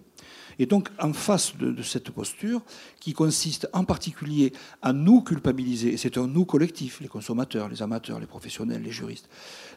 Et 0.58 0.66
donc, 0.66 0.88
en 0.98 1.12
face 1.12 1.56
de, 1.56 1.82
cette 1.82 2.10
posture, 2.10 2.62
qui 3.00 3.12
consiste 3.12 3.68
en 3.72 3.84
particulier 3.84 4.52
à 4.82 4.92
nous 4.92 5.22
culpabiliser, 5.22 5.92
et 5.92 5.96
c'est 5.96 6.18
un 6.18 6.26
nous 6.26 6.44
collectif, 6.44 7.00
les 7.00 7.08
consommateurs, 7.08 7.68
les 7.68 7.82
amateurs, 7.82 8.20
les 8.20 8.26
professionnels, 8.26 8.82
les 8.82 8.90
juristes, 8.90 9.28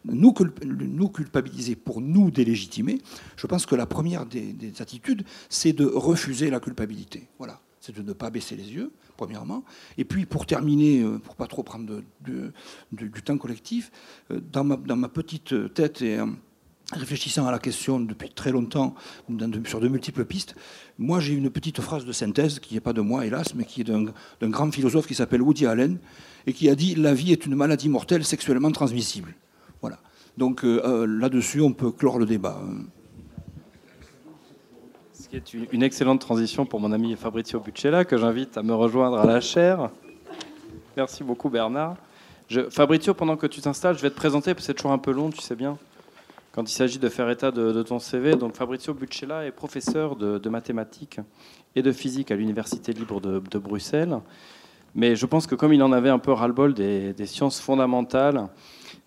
nous, 0.05 0.31
culpabiliser 0.33 1.75
pour 1.75 2.01
nous 2.01 2.31
délégitimer, 2.31 3.01
je 3.35 3.47
pense 3.47 3.65
que 3.65 3.75
la 3.75 3.85
première 3.85 4.25
des, 4.25 4.53
des 4.53 4.81
attitudes, 4.81 5.23
c'est 5.49 5.73
de 5.73 5.85
refuser 5.85 6.49
la 6.49 6.59
culpabilité. 6.59 7.27
Voilà. 7.37 7.59
C'est 7.81 7.95
de 7.95 8.01
ne 8.01 8.13
pas 8.13 8.29
baisser 8.29 8.57
les 8.57 8.73
yeux, 8.73 8.91
premièrement. 9.15 9.63
Et 9.97 10.03
puis, 10.03 10.25
pour 10.25 10.45
terminer, 10.45 11.05
pour 11.23 11.35
pas 11.35 11.47
trop 11.47 11.63
prendre 11.63 12.01
du 12.21 13.21
temps 13.23 13.37
collectif, 13.37 13.89
dans 14.29 14.65
ma, 14.65 14.75
dans 14.75 14.97
ma 14.97 15.07
petite 15.07 15.73
tête 15.73 16.01
et 16.01 16.19
réfléchissant 16.91 17.45
à 17.47 17.51
la 17.51 17.59
question 17.59 17.99
depuis 17.99 18.29
très 18.29 18.51
longtemps 18.51 18.95
sur 19.65 19.79
de 19.79 19.87
multiples 19.87 20.25
pistes, 20.25 20.55
moi 20.97 21.19
j'ai 21.19 21.33
une 21.33 21.49
petite 21.49 21.81
phrase 21.81 22.05
de 22.05 22.11
synthèse 22.11 22.59
qui 22.59 22.73
n'est 22.73 22.79
pas 22.79 22.93
de 22.93 23.01
moi 23.01 23.25
hélas, 23.25 23.53
mais 23.55 23.65
qui 23.65 23.81
est 23.81 23.83
d'un 23.83 24.49
grand 24.49 24.71
philosophe 24.71 25.07
qui 25.07 25.15
s'appelle 25.15 25.41
Woody 25.41 25.65
Allen 25.65 25.99
et 26.47 26.53
qui 26.53 26.69
a 26.69 26.75
dit 26.75 26.95
la 26.95 27.13
vie 27.13 27.31
est 27.31 27.45
une 27.45 27.55
maladie 27.55 27.89
mortelle 27.89 28.23
sexuellement 28.23 28.71
transmissible. 28.71 29.35
Voilà. 29.81 29.99
Donc 30.37 30.63
euh, 30.63 31.05
là-dessus 31.05 31.61
on 31.61 31.73
peut 31.73 31.91
clore 31.91 32.17
le 32.17 32.25
débat. 32.25 32.59
Ce 35.13 35.27
qui 35.29 35.35
est 35.35 35.53
une 35.71 35.83
excellente 35.83 36.21
transition 36.21 36.65
pour 36.65 36.79
mon 36.79 36.91
ami 36.91 37.15
Fabrizio 37.15 37.59
Buccella 37.59 38.03
que 38.03 38.17
j'invite 38.17 38.57
à 38.57 38.63
me 38.63 38.73
rejoindre 38.73 39.19
à 39.19 39.25
la 39.25 39.41
chaire. 39.41 39.91
Merci 40.97 41.23
beaucoup 41.23 41.49
Bernard. 41.49 41.97
Je, 42.47 42.67
Fabrizio, 42.67 43.13
pendant 43.13 43.37
que 43.37 43.45
tu 43.45 43.61
t'installes, 43.61 43.95
je 43.95 44.01
vais 44.01 44.09
te 44.09 44.15
présenter, 44.15 44.55
parce 44.55 44.65
que 44.65 44.71
c'est 44.71 44.73
toujours 44.73 44.91
un 44.91 44.97
peu 44.97 45.11
long, 45.11 45.29
tu 45.29 45.39
sais 45.39 45.55
bien 45.55 45.77
quand 46.51 46.69
il 46.69 46.73
s'agit 46.73 46.99
de 46.99 47.09
faire 47.09 47.29
état 47.29 47.51
de, 47.51 47.83
ton 47.83 47.99
CV. 47.99 48.35
Donc 48.35 48.55
Fabrizio 48.55 48.93
Buccella 48.93 49.45
est 49.45 49.51
professeur 49.51 50.15
de, 50.15 50.49
mathématiques 50.49 51.19
et 51.75 51.81
de 51.81 51.91
physique 51.91 52.31
à 52.31 52.35
l'Université 52.35 52.93
libre 52.93 53.21
de, 53.21 53.59
Bruxelles. 53.59 54.19
Mais 54.95 55.15
je 55.15 55.25
pense 55.25 55.45
que 55.45 55.55
comme 55.55 55.73
il 55.73 55.83
en 55.83 55.91
avait 55.91 56.09
un 56.09 56.17
peu 56.17 56.31
ras-le-bol 56.31 56.73
des, 56.73 57.13
des, 57.13 57.25
sciences 57.27 57.59
fondamentales, 57.59 58.47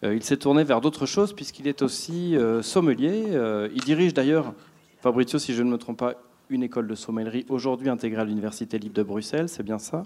euh, 0.04 0.14
il 0.14 0.22
s'est 0.22 0.36
tourné 0.36 0.64
vers 0.64 0.80
d'autres 0.80 1.06
choses 1.06 1.32
puisqu'il 1.32 1.68
est 1.68 1.82
aussi 1.82 2.36
euh, 2.36 2.62
sommelier. 2.62 3.24
Euh, 3.30 3.68
il 3.74 3.82
dirige 3.82 4.14
d'ailleurs, 4.14 4.52
Fabrizio, 5.00 5.38
si 5.38 5.54
je 5.54 5.62
ne 5.62 5.70
me 5.70 5.78
trompe 5.78 5.98
pas, 5.98 6.14
une 6.50 6.62
école 6.62 6.86
de 6.86 6.94
sommellerie 6.94 7.46
aujourd'hui 7.48 7.88
intégrée 7.88 8.20
à 8.20 8.24
l'Université 8.24 8.78
libre 8.78 8.94
de 8.94 9.02
Bruxelles, 9.02 9.48
c'est 9.48 9.62
bien 9.62 9.78
ça. 9.78 10.02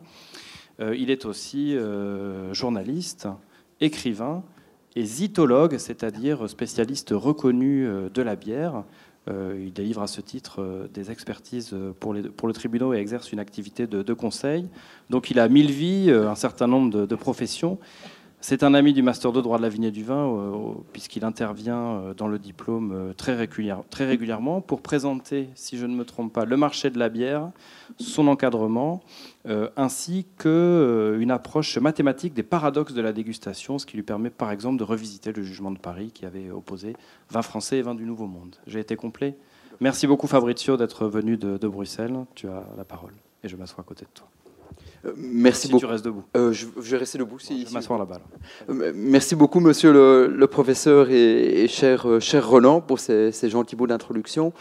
il 0.79 1.11
est 1.11 1.25
aussi 1.25 1.77
journaliste, 2.53 3.27
écrivain 3.81 4.45
et 4.97 5.05
zytologue, 5.05 5.77
c'est-à-dire 5.79 6.49
spécialiste 6.49 7.11
reconnu 7.13 7.87
de 8.13 8.23
la 8.23 8.35
bière. 8.35 8.83
il 9.29 9.73
délivre 9.73 10.03
à 10.03 10.07
ce 10.07 10.21
titre 10.21 10.89
des 10.93 11.11
expertises 11.11 11.77
pour, 12.01 12.15
le 12.15 12.53
tribunal 12.53 12.97
et 12.97 12.99
exerce 12.99 13.31
une 13.31 13.39
activité 13.39 13.87
de, 13.87 14.15
conseil. 14.15 14.67
Donc 15.11 15.31
il 15.31 15.39
a 15.39 15.49
mille 15.49 15.71
vies, 15.71 16.11
un 16.11 16.35
certain 16.35 16.67
nombre 16.67 17.07
de, 17.07 17.15
professions. 17.15 17.79
C'est 18.49 18.63
un 18.63 18.75
ami 18.75 18.93
du 18.93 19.03
Master 19.03 19.33
de 19.33 19.41
droit 19.41 19.57
de 19.57 19.63
la 19.63 19.69
vigne 19.69 19.85
et 19.85 19.91
du 19.91 20.05
vin, 20.05 20.29
euh, 20.29 20.75
puisqu'il 20.93 21.25
intervient 21.25 21.81
euh, 21.81 22.15
dans 22.15 22.29
le 22.29 22.39
diplôme 22.39 22.93
euh, 22.93 23.13
très, 23.13 23.35
régulièrement 23.35 24.61
pour 24.61 24.83
présenter, 24.83 25.49
si 25.55 25.79
je 25.79 25.87
ne 25.87 25.97
me 25.97 26.05
trompe 26.05 26.33
pas, 26.33 26.45
le 26.45 26.57
marché 26.57 26.91
de 26.91 26.99
la 26.99 27.09
bière, 27.09 27.51
son 27.99 28.29
encadrement, 28.29 29.03
euh, 29.47 29.69
ainsi 29.77 30.27
qu'une 30.39 30.51
euh, 30.51 31.29
approche 31.31 31.79
mathématique 31.79 32.35
des 32.35 32.43
paradoxes 32.43 32.95
de 32.95 33.01
la 33.01 33.13
dégustation, 33.13 33.79
ce 33.79 33.87
qui 33.87 33.97
lui 33.97 34.03
permet 34.03 34.31
par 34.31 34.51
exemple 34.51 34.79
de 34.79 34.85
revisiter 34.85 35.33
le 35.33 35.43
jugement 35.43 35.71
de 35.71 35.79
Paris 35.79 36.11
qui 36.13 36.27
avait 36.27 36.51
opposé 36.51 36.95
vin 37.31 37.43
français 37.43 37.79
et 37.79 37.83
vin 37.83 37.95
du 37.95 38.05
Nouveau 38.05 38.27
Monde. 38.27 38.57
J'ai 38.67 38.81
été 38.81 38.97
complet 38.97 39.37
Merci 39.81 40.07
beaucoup 40.07 40.27
Fabrizio 40.27 40.77
d'être 40.77 41.07
venu 41.07 41.37
de, 41.37 41.59
de 41.59 41.69
Bruxelles. 41.69 42.15
Tu 42.35 42.49
as 42.49 42.65
la 42.77 42.85
parole 42.85 43.13
et 43.45 43.49
je 43.49 43.57
m'assois 43.57 43.83
à 43.83 43.85
côté 43.85 44.05
de 44.05 44.11
toi. 44.15 44.27
Merci 45.17 45.67
si 45.67 45.73
beaucoup. 45.73 45.81
tu 45.81 45.87
restes 45.87 46.05
debout. 46.05 46.25
Euh, 46.37 46.53
je, 46.53 46.67
je, 46.81 46.91
vais 46.91 46.97
rester 46.97 47.19
debout. 47.19 47.39
Si, 47.39 47.61
je 47.61 47.67
vais 47.67 47.73
m'asseoir 47.73 47.99
là-bas. 47.99 48.19
Là. 48.69 48.93
Merci 48.95 49.37
beaucoup, 49.37 49.61
monsieur 49.61 49.93
le, 49.93 50.27
le 50.27 50.47
professeur 50.47 51.11
et, 51.11 51.63
et, 51.63 51.69
cher, 51.69 52.07
cher 52.21 52.49
Roland, 52.49 52.81
pour 52.81 52.99
ces, 52.99 53.31
ces 53.31 53.49
gentils 53.49 53.77
mots 53.77 53.87
d'introduction 53.87 54.53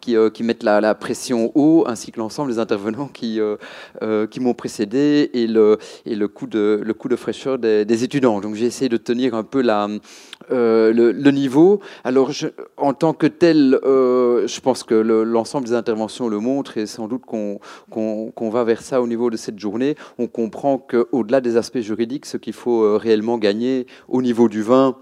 qui, 0.00 0.16
euh, 0.16 0.30
qui, 0.30 0.42
mettent 0.42 0.62
la, 0.62 0.94
pression 0.94 1.52
haut, 1.54 1.84
ainsi 1.86 2.10
que 2.12 2.18
l'ensemble 2.18 2.50
des 2.50 2.58
intervenants 2.58 3.08
qui, 3.08 3.40
euh, 3.40 3.56
euh, 4.02 4.26
qui 4.26 4.40
m'ont 4.40 4.54
précédé 4.54 5.30
et 5.34 5.46
le, 5.46 5.78
et 6.06 6.14
le, 6.14 6.28
coup, 6.28 6.46
de, 6.46 6.80
le 6.82 6.94
coup 6.94 7.08
de 7.08 7.16
fraîcheur 7.16 7.58
des, 7.58 8.04
étudiants. 8.04 8.40
Donc 8.40 8.54
j'ai 8.54 8.66
essayé 8.66 8.88
de 8.88 8.96
tenir 8.96 9.34
un 9.34 9.42
peu 9.42 9.60
la, 9.60 9.88
le, 10.48 11.30
niveau. 11.30 11.80
Alors, 12.04 12.30
en 12.76 12.94
tant 12.94 13.12
que 13.12 13.26
tel, 13.26 13.78
je 13.82 14.60
pense 14.60 14.82
que 14.82 14.94
l'ensemble 14.94 15.64
le, 15.66 15.70
des 15.70 15.76
interventions 15.76 16.28
le 16.28 16.38
montre 16.38 16.78
et 16.78 16.86
sans 16.86 17.08
doute 17.08 17.22
qu'on 17.26 17.60
qu 17.90 18.50
va 18.50 18.64
vers 18.64 18.82
ça 18.82 19.02
au 19.02 19.06
niveau 19.06 19.30
de 19.30 19.36
cette 19.36 19.58
journée 19.58 19.96
on 20.18 20.26
comprend 20.26 20.78
qu'au-delà 20.78 21.40
des 21.40 21.56
aspects 21.56 21.80
juridiques, 21.80 22.26
ce 22.26 22.36
qu'il 22.36 22.52
faut 22.52 22.98
réellement 22.98 23.38
gagner 23.38 23.86
au 24.08 24.22
niveau 24.22 24.48
du 24.48 24.62
vin, 24.62 24.96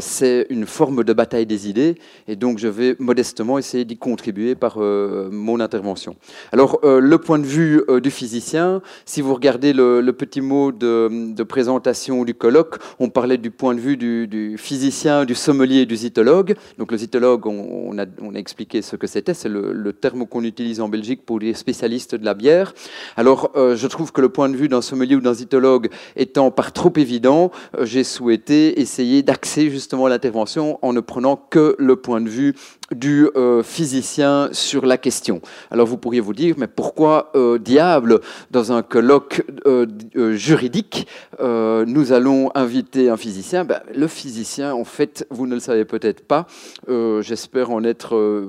c'est 0.00 0.46
une 0.50 0.66
forme 0.66 1.04
de 1.04 1.12
bataille 1.12 1.46
des 1.46 1.68
idées. 1.68 1.96
Et 2.28 2.36
donc, 2.36 2.58
je 2.58 2.68
vais 2.68 2.96
modestement 2.98 3.58
essayer 3.58 3.84
d'y 3.84 3.95
contribuer 3.96 4.54
par 4.54 4.76
euh, 4.78 5.28
mon 5.30 5.60
intervention. 5.60 6.16
Alors, 6.52 6.80
euh, 6.84 7.00
le 7.00 7.18
point 7.18 7.38
de 7.38 7.46
vue 7.46 7.82
du 8.02 8.10
physicien, 8.10 8.82
si 9.04 9.20
vous 9.20 9.34
regardez 9.34 9.72
le, 9.72 10.02
petit 10.12 10.40
mot 10.40 10.72
de, 10.72 11.42
présentation 11.42 12.24
du 12.24 12.34
colloque, 12.34 12.76
on 12.98 13.08
parlait 13.08 13.38
du 13.38 13.50
point 13.50 13.74
de 13.74 13.80
vue 13.80 13.96
du, 13.96 14.56
physicien, 14.58 15.24
du 15.24 15.34
sommelier 15.34 15.80
et 15.80 15.86
du 15.86 15.96
zytologue. 15.96 16.54
Donc, 16.78 16.92
le 16.92 16.98
zytologue, 16.98 17.46
on, 17.46 17.90
on, 17.90 17.98
a, 17.98 18.06
on 18.20 18.34
a, 18.34 18.38
expliqué 18.38 18.82
ce 18.82 18.96
que 18.96 19.06
c'était. 19.06 19.34
C'est 19.34 19.48
le, 19.48 19.72
le, 19.72 19.92
terme 19.92 20.26
qu'on 20.26 20.44
utilise 20.44 20.80
en 20.80 20.88
Belgique 20.88 21.24
pour 21.24 21.38
les 21.38 21.54
spécialistes 21.54 22.14
de 22.14 22.24
la 22.24 22.34
bière. 22.34 22.74
Alors, 23.16 23.50
je 23.54 23.86
trouve 23.86 24.12
que 24.12 24.20
le 24.20 24.28
point 24.28 24.48
de 24.48 24.56
vue 24.56 24.68
d'un 24.68 24.82
sommelier 24.82 25.16
ou 25.16 25.20
d'un 25.20 25.34
zytologue 25.34 25.88
étant 26.16 26.50
par 26.50 26.72
trop 26.72 26.92
évident, 26.96 27.50
j'ai 27.82 28.04
souhaité 28.04 28.80
essayer 28.80 29.22
d'axer 29.22 29.70
justement 29.70 30.08
l'intervention 30.08 30.78
en 30.82 30.92
ne 30.92 31.00
prenant 31.00 31.36
que 31.36 31.76
le 31.78 31.96
point 31.96 32.20
de 32.20 32.28
vue 32.28 32.54
du 32.94 33.28
euh, 33.36 33.62
physicien 33.62 34.48
sur 34.52 34.86
la 34.86 34.96
question. 34.96 35.40
Alors 35.70 35.86
vous 35.86 35.96
pourriez 35.96 36.20
vous 36.20 36.34
dire, 36.34 36.54
mais 36.58 36.68
pourquoi 36.68 37.30
euh, 37.34 37.58
diable, 37.58 38.20
dans 38.50 38.72
un 38.72 38.82
colloque 38.82 39.44
euh, 39.66 39.86
juridique, 40.34 41.06
nous 41.40 42.12
allons 42.12 42.50
inviter 42.54 43.10
un 43.10 43.16
physicien? 43.16 43.64
Ben, 43.64 43.80
Le 43.94 44.06
physicien, 44.06 44.74
en 44.74 44.84
fait, 44.84 45.26
vous 45.30 45.46
ne 45.46 45.54
le 45.54 45.60
savez 45.60 45.84
peut-être 45.84 46.24
pas, 46.24 46.46
j'espère 46.88 47.70
en 47.70 47.84
être 47.84 48.46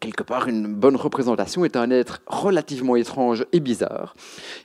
quelque 0.00 0.22
part 0.22 0.48
une 0.48 0.66
bonne 0.74 0.96
représentation, 0.96 1.64
est 1.64 1.76
un 1.76 1.90
être 1.90 2.20
relativement 2.26 2.96
étrange 2.96 3.46
et 3.52 3.60
bizarre. 3.60 4.14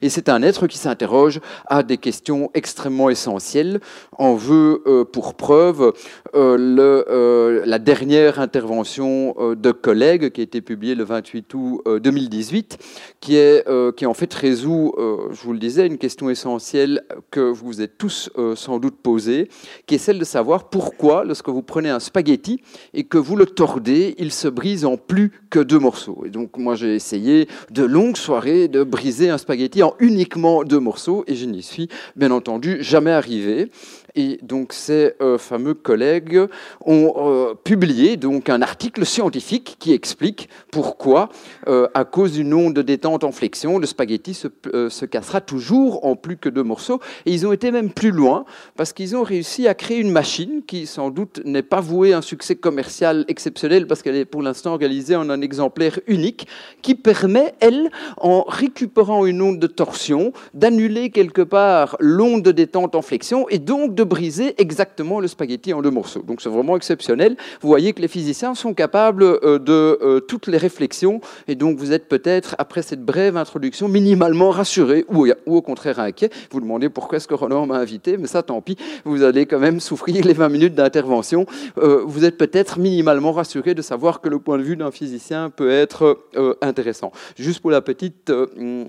Et 0.01 0.09
c'est 0.09 0.30
un 0.30 0.41
être 0.41 0.67
qui 0.67 0.77
s'interroge 0.77 1.40
à 1.67 1.83
des 1.83 1.98
questions 1.98 2.51
extrêmement 2.53 3.09
essentielles. 3.09 3.80
En 4.17 4.35
veut 4.35 5.08
pour 5.11 5.35
preuve 5.35 5.93
le, 6.34 7.64
la 7.66 7.80
dernière 7.80 8.40
intervention 8.40 9.35
de 9.56 9.72
collègues 9.72 10.32
qui 10.32 10.42
a 10.42 10.43
été 10.43 10.61
publié 10.61 10.95
le 10.95 11.03
28 11.03 11.53
août 11.53 11.82
2018, 12.01 12.77
qui, 13.19 13.35
est, 13.35 13.66
qui 13.95 14.06
en 14.06 14.14
fait 14.14 14.34
résout, 14.34 14.93
je 14.98 15.42
vous 15.42 15.53
le 15.53 15.60
disais, 15.60 15.88
une 15.88 15.98
question 15.98 16.30
essentielle 16.30 17.03
que 17.32 17.40
vous 17.40 17.66
vous 17.66 17.82
êtes 17.82 17.98
tous 17.98 18.30
sans 18.56 18.80
doute 18.80 18.98
posée, 19.01 19.50
qui 19.85 19.95
est 19.95 20.00
celle 20.00 20.19
de 20.19 20.26
savoir 20.26 20.69
pourquoi, 20.69 21.24
lorsque 21.24 21.50
vous 21.50 21.61
prenez 21.61 21.90
un 21.90 22.00
spaghetti 22.00 22.61
et 22.93 23.03
que 23.03 23.18
vous 23.18 23.35
le 23.35 23.45
tordez, 23.45 24.16
il 24.18 24.32
se 24.32 24.48
brise 24.48 24.85
en 24.85 24.98
plus 24.98 25.32
que 25.50 25.60
deux 25.60 25.80
morceaux. 25.80 26.24
Et 26.26 26.30
donc 26.30 26.58
moi 26.58 26.76
j'ai 26.76 26.95
essayé 26.95 27.48
de 27.72 27.84
longues 27.84 28.18
soirées 28.18 28.68
de 28.68 28.84
briser 28.84 29.30
un 29.30 29.38
spaghetti 29.38 29.84
en 29.84 29.95
uniquement 30.00 30.64
deux 30.64 30.80
morceaux 30.80 31.24
et 31.27 31.35
je 31.35 31.45
n'y 31.45 31.64
suis 31.64 31.90
bien 32.16 32.32
entendu 32.32 32.77
jamais 32.82 33.11
arrivé. 33.11 33.69
Et 34.15 34.40
donc 34.41 34.73
ces 34.73 35.14
euh, 35.22 35.38
fameux 35.38 35.73
collègues 35.73 36.45
ont 36.85 37.14
euh, 37.17 37.53
publié 37.56 38.17
donc 38.17 38.49
un 38.49 38.61
article 38.61 39.06
scientifique 39.06 39.77
qui 39.80 39.93
explique 39.93 40.49
pourquoi, 40.72 41.30
euh, 41.67 41.88
à 41.93 42.06
cause 42.06 42.33
d'une 42.33 42.53
onde 42.53 42.73
de 42.73 42.81
détente 42.81 43.23
en 43.23 43.31
flexion, 43.31 43.77
le 43.77 43.85
spaghetti 43.85 44.33
se, 44.33 44.48
se 44.90 45.06
cassera 45.06 45.41
toujours 45.41 46.06
en 46.06 46.15
plus 46.15 46.38
que 46.38 46.49
deux 46.49 46.64
morceaux. 46.64 46.99
Et 47.25 47.33
ils 47.33 47.45
ont 47.48 47.53
été 47.53 47.72
même 47.72 47.91
plus 47.91 48.11
loin 48.11 48.45
parce 48.75 48.93
qu'ils 48.93 49.15
ont 49.15 49.23
réussi 49.23 49.67
à 49.67 49.73
créer 49.73 49.99
une 49.99 50.11
machine 50.11 50.61
qui 50.65 50.88
sans 50.88 51.09
doute 51.09 51.41
n'est 51.45 51.64
pas 51.64 51.81
vouée 51.81 52.14
à 52.14 52.17
un 52.17 52.22
succès 52.22 52.56
commercial 52.56 53.25
exceptionnel 53.27 53.88
parce 53.88 54.01
qu'elle 54.01 54.15
est 54.15 54.25
pour 54.25 54.41
l'instant 54.41 54.77
réalisée 54.77 55.15
en 55.15 55.30
un 55.30 55.41
exemplaire 55.41 55.99
unique 56.07 56.48
qui 56.81 56.95
permet, 56.95 57.53
elle, 57.59 57.90
en 58.17 58.43
récupérant 58.43 59.25
une 59.25 59.41
onde 59.41 59.59
de 59.59 59.67
torsion, 59.67 60.33
d'annuler 60.53 61.09
quelque 61.09 61.41
part 61.41 61.95
l'onde 61.99 62.41
de 62.41 62.51
détente 62.51 62.95
en 62.95 63.01
flexion 63.01 63.48
et 63.49 63.59
donc 63.59 63.95
de 63.95 64.00
briser 64.03 64.55
exactement 64.61 65.19
le 65.19 65.27
spaghetti 65.27 65.73
en 65.73 65.81
deux 65.81 65.91
morceaux. 65.91 66.21
Donc 66.21 66.41
c'est 66.41 66.49
vraiment 66.49 66.75
exceptionnel. 66.75 67.35
Vous 67.61 67.67
voyez 67.67 67.93
que 67.93 68.01
les 68.01 68.07
physiciens 68.07 68.55
sont 68.55 68.73
capables 68.73 69.23
euh, 69.23 69.59
de 69.59 69.99
euh, 70.01 70.19
toutes 70.19 70.47
les 70.47 70.57
réflexions 70.57 71.21
et 71.47 71.55
donc 71.55 71.77
vous 71.77 71.91
êtes 71.91 72.07
peut-être, 72.07 72.55
après 72.57 72.81
cette 72.81 73.03
brève 73.03 73.38
introduction, 73.38 73.88
minimalement 73.88 74.49
rassuré 74.49 75.05
ou, 75.09 75.27
ou 75.45 75.55
au 75.55 75.61
contraire 75.61 75.99
inquiet. 75.99 76.30
Vous 76.51 76.61
demandez 76.61 76.89
pourquoi 76.89 77.17
est-ce 77.17 77.27
que 77.27 77.33
Roland 77.33 77.65
m'a 77.65 77.77
invité, 77.77 78.17
mais 78.17 78.27
ça 78.27 78.43
tant 78.43 78.61
pis, 78.61 78.77
vous 79.05 79.23
allez 79.23 79.45
quand 79.45 79.59
même 79.59 79.80
souffrir 79.80 80.25
les 80.25 80.33
20 80.33 80.49
minutes 80.49 80.75
d'intervention. 80.75 81.45
Euh, 81.77 82.03
vous 82.05 82.25
êtes 82.25 82.38
peut-être 82.38 82.80
minimalement 82.80 83.31
rassuré 83.31 83.73
de 83.73 83.81
savoir 83.81 84.21
que 84.21 84.30
le 84.30 84.39
point 84.39 84.57
de 84.57 84.63
vue 84.63 84.75
d'un 84.75 84.91
physicien 84.91 85.49
peut 85.49 85.69
être 85.69 86.25
euh, 86.35 86.55
intéressant. 86.61 87.11
Juste 87.38 87.59
pour 87.61 87.71
la 87.71 87.81
petite, 87.81 88.30
euh, 88.30 88.47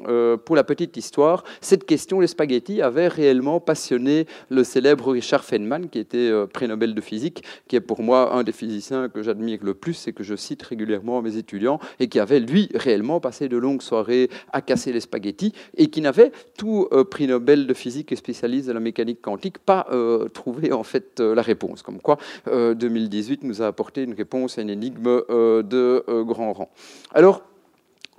euh, 0.08 0.36
pour 0.36 0.56
la 0.56 0.64
petite 0.64 0.96
histoire, 0.96 1.44
cette 1.60 1.84
question, 1.84 2.20
les 2.20 2.26
spaghettis, 2.26 2.82
avait 2.82 3.08
réellement 3.08 3.60
passionné 3.60 4.26
le 4.48 4.64
célèbre 4.64 5.01
Richard 5.10 5.44
Feynman, 5.44 5.88
qui 5.88 5.98
était 5.98 6.18
euh, 6.18 6.46
prix 6.46 6.68
Nobel 6.68 6.94
de 6.94 7.00
physique, 7.00 7.44
qui 7.68 7.76
est 7.76 7.80
pour 7.80 8.02
moi 8.02 8.34
un 8.34 8.42
des 8.42 8.52
physiciens 8.52 9.08
que 9.08 9.22
j'admire 9.22 9.60
le 9.62 9.74
plus 9.74 10.08
et 10.08 10.12
que 10.12 10.22
je 10.22 10.36
cite 10.36 10.62
régulièrement 10.62 11.18
à 11.18 11.22
mes 11.22 11.36
étudiants, 11.36 11.78
et 12.00 12.08
qui 12.08 12.20
avait, 12.20 12.40
lui, 12.40 12.68
réellement 12.74 13.20
passé 13.20 13.48
de 13.48 13.56
longues 13.56 13.82
soirées 13.82 14.30
à 14.52 14.60
casser 14.60 14.92
les 14.92 15.00
spaghettis, 15.00 15.52
et 15.76 15.88
qui 15.88 16.00
n'avait, 16.00 16.32
tout 16.56 16.88
euh, 16.92 17.04
prix 17.04 17.26
Nobel 17.26 17.66
de 17.66 17.74
physique 17.74 18.12
et 18.12 18.16
spécialiste 18.16 18.68
de 18.68 18.72
la 18.72 18.80
mécanique 18.80 19.20
quantique, 19.20 19.58
pas 19.58 19.86
euh, 19.92 20.28
trouvé 20.28 20.72
en 20.72 20.82
fait 20.82 21.20
la 21.20 21.42
réponse. 21.42 21.82
Comme 21.82 22.00
quoi, 22.00 22.18
euh, 22.48 22.74
2018 22.74 23.44
nous 23.44 23.62
a 23.62 23.66
apporté 23.66 24.02
une 24.02 24.14
réponse 24.14 24.58
à 24.58 24.62
une 24.62 24.70
énigme 24.70 25.22
de 25.28 26.22
grand 26.22 26.52
rang. 26.52 26.70
Alors, 27.12 27.42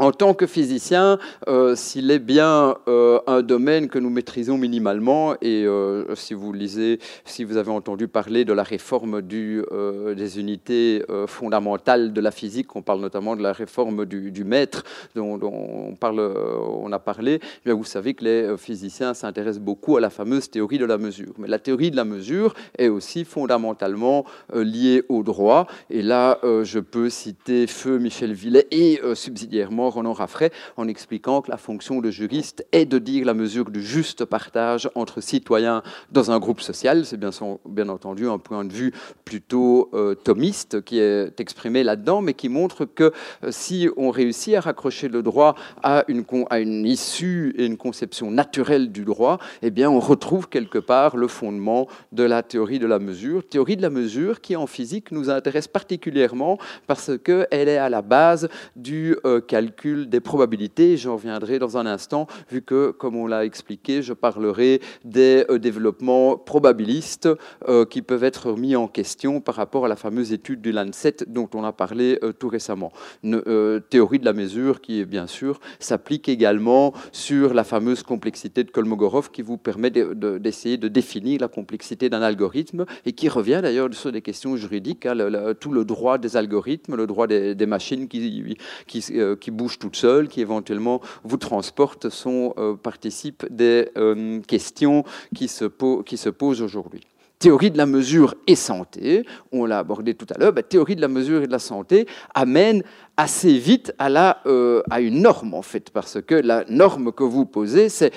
en 0.04 0.12
tant 0.12 0.34
que 0.34 0.48
physicien, 0.48 1.18
euh, 1.48 1.76
s'il 1.76 2.12
est 2.12 2.20
bien 2.20 2.76
euh, 2.90 3.20
un 3.26 3.42
domaine 3.42 3.88
que 3.88 4.00
nous 4.00 4.10
maîtrisons 4.10 4.58
minimalement, 4.58 5.36
et 5.42 5.64
euh, 5.66 6.14
si 6.16 6.34
vous 6.34 6.52
lisez, 6.52 7.00
si 7.24 7.46
vous 7.46 7.56
avez 7.56 7.72
entendu 7.72 8.10
parler 8.10 8.44
de 8.44 8.52
la 8.52 8.64
réforme 8.64 9.22
des 9.22 10.40
unités 10.40 11.04
fondamentales 11.28 12.12
de 12.12 12.22
la 12.22 12.32
physique, 12.32 12.76
on 12.76 12.82
parle 12.82 13.00
notamment 13.00 13.36
de 13.36 13.42
la 13.42 13.54
réforme 13.54 14.06
du, 14.06 14.32
du 14.32 14.44
maître 14.44 14.84
dont, 15.16 15.40
on, 15.42 16.92
a 16.92 17.00
parlé, 17.00 17.40
eh 17.66 17.72
vous 17.72 17.84
savez 17.86 18.14
que 18.14 18.26
les 18.26 18.58
physiciens 18.58 19.14
s'intéressent 19.14 19.64
beaucoup 19.64 19.96
à 19.96 20.02
la 20.02 20.10
fameuse 20.10 20.50
théorie 20.50 20.80
de 20.80 20.86
la 20.86 20.98
mesure. 20.98 21.34
Mais 21.38 21.48
la 21.48 21.60
théorie 21.60 21.92
de 21.92 21.96
la 21.96 22.06
mesure 22.06 22.54
est 22.78 22.90
aussi 22.90 23.24
fondamentalement 23.24 24.26
liée 24.54 25.04
au 25.08 25.24
droit, 25.24 25.68
et 25.90 26.02
là 26.02 26.40
je 26.44 26.80
peux 26.80 27.10
citer 27.10 27.68
Feu 27.68 28.00
Michel 28.00 28.34
Villet 28.34 28.68
et 28.72 29.00
subsidiairement 29.14 29.93
Roland 29.94 30.14
Raffray 30.14 30.52
en 30.78 30.88
expliquant 30.88 31.42
que 31.42 31.52
la 31.52 31.58
fonction 31.58 32.02
de 32.02 32.10
juriste 32.12 32.66
est 32.72 32.86
de 32.86 32.98
dire 33.00 33.26
la 33.26 33.34
mesure 33.34 33.70
du 33.70 33.82
juste 33.82 34.26
partage 34.26 34.90
entre 34.96 35.22
citoyens 35.22 35.84
dans 36.12 36.32
un 36.32 36.40
groupe 36.40 36.62
social. 36.62 37.06
C'est 37.06 37.18
bien, 37.18 37.32
bien 37.66 37.90
entendu 37.90 38.28
un 38.28 38.40
point 38.40 38.66
de 38.66 38.74
vue 38.74 38.92
plutôt 39.26 39.90
euh, 39.94 40.16
thomiste 40.16 40.82
qui 40.84 41.00
est 41.00 41.40
exprimé 41.40 41.84
là-dedans, 41.84 42.22
mais 42.22 42.34
qui 42.34 42.50
montre 42.50 42.86
que 42.86 43.12
euh, 43.44 43.52
si 43.52 43.90
on 43.98 44.10
réussit 44.10 44.56
à 44.56 44.62
raccrocher 44.62 45.10
le 45.10 45.22
droit 45.22 45.56
à 45.84 46.04
une, 46.08 46.24
con- 46.24 46.48
à 46.50 46.60
une 46.60 46.86
issue 46.86 47.54
et 47.58 47.66
une 47.66 47.78
conception 47.78 48.32
naturelle 48.32 48.92
du 48.92 49.04
droit, 49.06 49.40
eh 49.62 49.72
bien 49.72 49.90
on 49.90 50.00
retrouve 50.00 50.50
quelque 50.50 50.80
part 50.80 51.18
le 51.18 51.28
fondement 51.28 51.88
de 52.12 52.24
la 52.24 52.42
théorie 52.44 52.80
de 52.80 52.88
la 52.88 53.00
mesure. 53.00 53.48
Théorie 53.48 53.78
de 53.78 53.82
la 53.82 53.90
mesure 53.90 54.42
qui 54.42 54.56
en 54.56 54.68
physique 54.68 55.12
nous 55.12 55.30
intéresse 55.30 55.68
particulièrement 55.68 56.58
parce 56.88 57.12
qu'elle 57.24 57.70
est 57.70 57.78
à 57.78 57.90
la 57.90 58.02
base 58.02 58.48
du 58.76 59.16
euh, 59.26 59.42
calcul 59.42 59.73
des 59.82 60.20
probabilités. 60.20 60.98
J'en 60.98 61.16
reviendrai 61.16 61.60
dans 61.60 61.78
un 61.78 61.86
instant, 61.86 62.28
vu 62.52 62.62
que, 62.62 62.92
comme 62.92 63.16
on 63.16 63.28
l'a 63.28 63.46
expliqué, 63.46 64.02
je 64.02 64.14
parlerai 64.14 64.82
des 65.04 65.46
euh, 65.50 65.60
développements 65.60 66.38
probabilistes 66.38 67.30
euh, 67.68 67.86
qui 67.86 68.02
peuvent 68.02 68.24
être 68.24 68.54
mis 68.54 68.76
en 68.76 68.88
question 68.88 69.42
par 69.42 69.56
rapport 69.56 69.86
à 69.86 69.88
la 69.88 69.96
fameuse 69.96 70.32
étude 70.34 70.62
du 70.62 70.72
Lancet 70.72 71.18
dont 71.28 71.50
on 71.54 71.64
a 71.64 71.72
parlé 71.72 72.20
euh, 72.24 72.32
tout 72.32 72.50
récemment. 72.50 72.92
Une 73.24 73.42
théorie 73.90 74.20
de 74.20 74.26
la 74.26 74.34
mesure 74.34 74.82
qui, 74.82 75.04
bien 75.06 75.28
sûr, 75.28 75.60
s'applique 75.80 76.30
également 76.30 76.94
sur 77.12 77.54
la 77.54 77.64
fameuse 77.64 78.04
complexité 78.04 78.64
de 78.64 78.72
Kolmogorov 78.72 79.32
qui 79.32 79.42
vous 79.42 79.58
permet 79.58 79.90
de- 79.90 80.14
de- 80.14 80.38
d'essayer 80.38 80.78
de, 80.78 80.88
définir 80.88 81.42
la 81.42 81.48
complexité 81.48 82.10
d'un 82.10 82.22
algorithme 82.22 82.86
et 83.06 83.14
qui 83.14 83.30
revient 83.30 83.60
d'ailleurs 83.62 83.94
sur 83.94 84.12
des 84.12 84.22
questions 84.22 84.56
juridiques, 84.56 85.06
hein, 85.06 85.54
tout 85.60 85.72
le 85.72 85.86
droit 85.86 86.18
des 86.18 86.38
algorithmes, 86.38 86.96
le 86.96 87.08
droit 87.08 87.28
des, 87.28 87.66
machines 87.66 88.08
qui, 88.08 88.56
qui, 88.88 89.52
toutes 89.68 89.96
seules, 89.96 90.28
qui 90.28 90.42
éventuellement 90.42 91.02
vous 91.24 91.38
transportent, 91.38 92.10
sont, 92.10 92.54
euh, 92.58 92.76
participent 92.76 93.46
des 93.50 93.90
euh, 93.98 94.40
questions 94.42 95.04
qui 95.36 95.48
se, 95.48 95.66
po- 95.66 96.04
qui 96.04 96.18
se 96.18 96.30
posent 96.30 96.62
aujourd'hui. 96.62 97.02
Théorie 97.40 97.72
de 97.72 97.78
la 97.78 97.86
mesure 97.86 98.36
et 98.48 98.56
santé, 98.56 99.26
on 99.52 99.66
l'a 99.66 99.80
abordé 99.80 100.14
tout 100.14 100.28
à 100.34 100.38
l'heure, 100.38 100.54
bah, 100.54 100.64
théorie 100.64 100.96
de 100.96 101.02
la 101.02 101.10
mesure 101.10 101.42
et 101.42 101.48
de 101.48 101.52
la 101.52 101.60
santé 101.60 102.06
amène 102.34 102.84
assez 103.18 103.58
vite 103.58 103.94
à, 104.00 104.10
la, 104.10 104.42
euh, 104.46 104.82
à 104.90 105.00
une 105.00 105.22
norme, 105.22 105.54
en 105.54 105.62
fait, 105.62 105.90
parce 105.92 106.20
que 106.22 106.36
la 106.36 106.66
norme 106.68 107.12
que 107.12 107.24
vous 107.24 107.46
posez, 107.46 107.90
c'est 107.90 108.12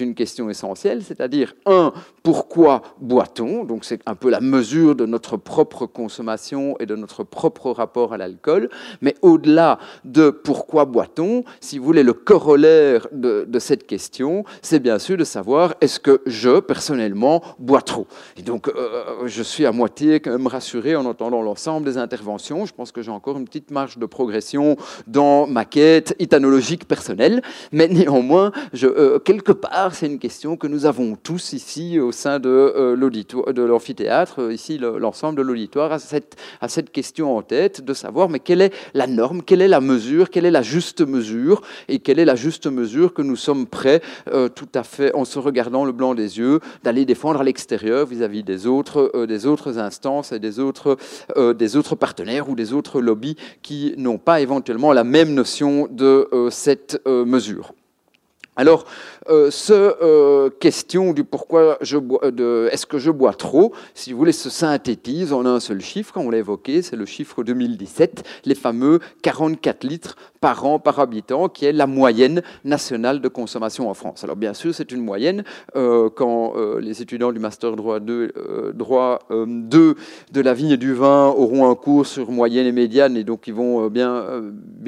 une 0.00 0.14
question 0.14 0.48
essentielle, 0.48 1.02
c'est-à-dire, 1.02 1.54
un, 1.66 1.92
pourquoi 2.22 2.82
boit-on? 3.00 3.64
Donc 3.64 3.84
c'est 3.84 4.00
un 4.06 4.14
peu 4.14 4.30
la 4.30 4.40
mesure 4.40 4.94
de 4.94 5.04
notre 5.04 5.36
propre 5.36 5.86
consommation 5.86 6.76
et 6.78 6.86
de 6.86 6.94
notre 6.96 7.24
propre 7.24 7.70
rapport 7.70 8.12
à 8.12 8.16
l'alcool, 8.16 8.70
mais 9.00 9.14
au-delà 9.22 9.78
de 10.04 10.30
pourquoi 10.30 10.84
boit-on, 10.84 11.44
si 11.60 11.78
vous 11.78 11.84
voulez, 11.84 12.02
le 12.02 12.12
corollaire 12.12 13.08
de, 13.12 13.44
de 13.48 13.58
cette 13.58 13.86
question, 13.86 14.44
c'est 14.62 14.80
bien 14.80 14.98
sûr 14.98 15.16
de 15.16 15.24
savoir, 15.24 15.74
est-ce 15.80 15.98
que 15.98 16.22
je, 16.26 16.60
personnellement, 16.60 17.42
bois 17.58 17.82
trop? 17.82 18.06
Et 18.36 18.42
donc, 18.42 18.68
euh, 18.68 19.26
je 19.26 19.42
suis 19.42 19.66
à 19.66 19.72
moitié 19.72 20.20
quand 20.20 20.30
même 20.30 20.46
rassuré 20.46 20.96
en 20.96 21.04
entendant 21.04 21.42
l'ensemble 21.42 21.84
des 21.84 21.98
interventions. 21.98 22.64
Je 22.64 22.72
pense 22.72 22.92
que 22.92 23.02
j'ai 23.02 23.10
encore 23.10 23.36
une 23.38 23.44
petite 23.44 23.70
marge 23.70 23.98
de 23.98 24.03
progression 24.06 24.76
dans 25.06 25.46
ma 25.46 25.64
quête 25.64 26.14
éthanologique 26.18 26.86
personnelle, 26.86 27.42
mais 27.72 27.88
néanmoins, 27.88 28.52
euh, 28.82 29.18
quelque 29.18 29.52
part, 29.52 29.94
c'est 29.94 30.06
une 30.06 30.18
question 30.18 30.56
que 30.56 30.66
nous 30.66 30.86
avons 30.86 31.16
tous 31.16 31.52
ici 31.52 31.98
au 31.98 32.12
sein 32.12 32.38
de 32.38 32.48
euh, 32.48 32.96
de 33.52 33.62
l'amphithéâtre, 33.62 34.40
euh, 34.40 34.52
ici 34.52 34.78
le- 34.78 34.98
l'ensemble 34.98 35.36
de 35.36 35.42
l'auditoire, 35.42 35.92
à 35.92 35.98
cette, 35.98 36.36
à 36.60 36.68
cette 36.68 36.90
question 36.90 37.36
en 37.36 37.42
tête, 37.42 37.84
de 37.84 37.94
savoir, 37.94 38.28
mais 38.28 38.40
quelle 38.40 38.60
est 38.60 38.72
la 38.94 39.06
norme, 39.06 39.42
quelle 39.42 39.62
est 39.62 39.68
la 39.68 39.80
mesure, 39.80 40.30
quelle 40.30 40.46
est 40.46 40.50
la 40.50 40.62
juste 40.62 41.00
mesure, 41.06 41.62
et 41.88 41.98
quelle 41.98 42.18
est 42.18 42.24
la 42.24 42.34
juste 42.36 42.66
mesure 42.66 43.14
que 43.14 43.22
nous 43.22 43.36
sommes 43.36 43.66
prêts, 43.66 44.00
euh, 44.32 44.48
tout 44.48 44.68
à 44.74 44.82
fait, 44.82 45.14
en 45.14 45.24
se 45.24 45.38
regardant 45.38 45.84
le 45.84 45.92
blanc 45.92 46.14
des 46.14 46.38
yeux, 46.38 46.60
d'aller 46.82 47.04
défendre 47.04 47.40
à 47.40 47.44
l'extérieur 47.44 48.06
vis-à-vis 48.06 48.42
des 48.42 48.66
autres, 48.66 49.26
des 49.26 49.46
autres 49.46 49.78
instances 49.78 50.32
et 50.32 50.38
des 50.38 50.58
autres, 50.58 50.96
des 51.36 51.76
autres 51.76 51.94
partenaires 51.94 52.48
ou 52.48 52.54
des 52.54 52.72
autres 52.72 53.00
lobbies 53.00 53.36
qui 53.62 53.93
n'ont 53.96 54.18
pas 54.18 54.40
éventuellement 54.40 54.92
la 54.92 55.04
même 55.04 55.34
notion 55.34 55.88
de 55.90 56.28
euh, 56.32 56.50
cette 56.50 57.00
euh, 57.06 57.24
mesure. 57.24 57.74
Alors, 58.56 58.86
euh, 59.28 59.50
ce 59.50 60.48
question 60.60 61.12
du 61.12 61.24
pourquoi 61.24 61.76
je 61.80 61.98
de 61.98 62.68
est-ce 62.70 62.86
que 62.86 62.98
je 62.98 63.10
bois 63.10 63.34
trop, 63.34 63.72
si 63.94 64.12
vous 64.12 64.18
voulez, 64.18 64.30
se 64.30 64.48
synthétise 64.48 65.32
en 65.32 65.44
un 65.44 65.58
seul 65.58 65.80
chiffre. 65.80 66.12
On 66.16 66.30
l'a 66.30 66.38
évoqué, 66.38 66.80
c'est 66.82 66.94
le 66.94 67.04
chiffre 67.04 67.42
2017, 67.42 68.22
les 68.44 68.54
fameux 68.54 69.00
44 69.22 69.82
litres 69.82 70.14
par 70.44 70.66
an 70.66 70.78
par 70.78 71.00
habitant, 71.00 71.48
qui 71.48 71.64
est 71.64 71.72
la 71.72 71.86
moyenne 71.86 72.42
nationale 72.64 73.22
de 73.22 73.28
consommation 73.28 73.88
en 73.88 73.94
France. 73.94 74.24
Alors, 74.24 74.36
bien 74.36 74.52
sûr, 74.52 74.74
c'est 74.74 74.92
une 74.92 75.00
moyenne. 75.00 75.42
Euh, 75.74 76.10
quand 76.14 76.52
euh, 76.56 76.80
les 76.80 77.00
étudiants 77.00 77.32
du 77.32 77.38
master 77.38 77.76
droit 77.76 77.98
2, 77.98 78.32
euh, 78.36 78.72
droit 78.74 79.20
2 79.30 79.94
de 80.32 80.40
la 80.42 80.52
vigne 80.52 80.72
et 80.72 80.76
du 80.76 80.92
vin 80.92 81.28
auront 81.28 81.70
un 81.70 81.74
cours 81.74 82.04
sur 82.04 82.30
moyenne 82.30 82.66
et 82.66 82.72
médiane, 82.72 83.16
et 83.16 83.24
donc 83.24 83.46
ils 83.46 83.54
vont 83.54 83.86
bien 83.88 84.22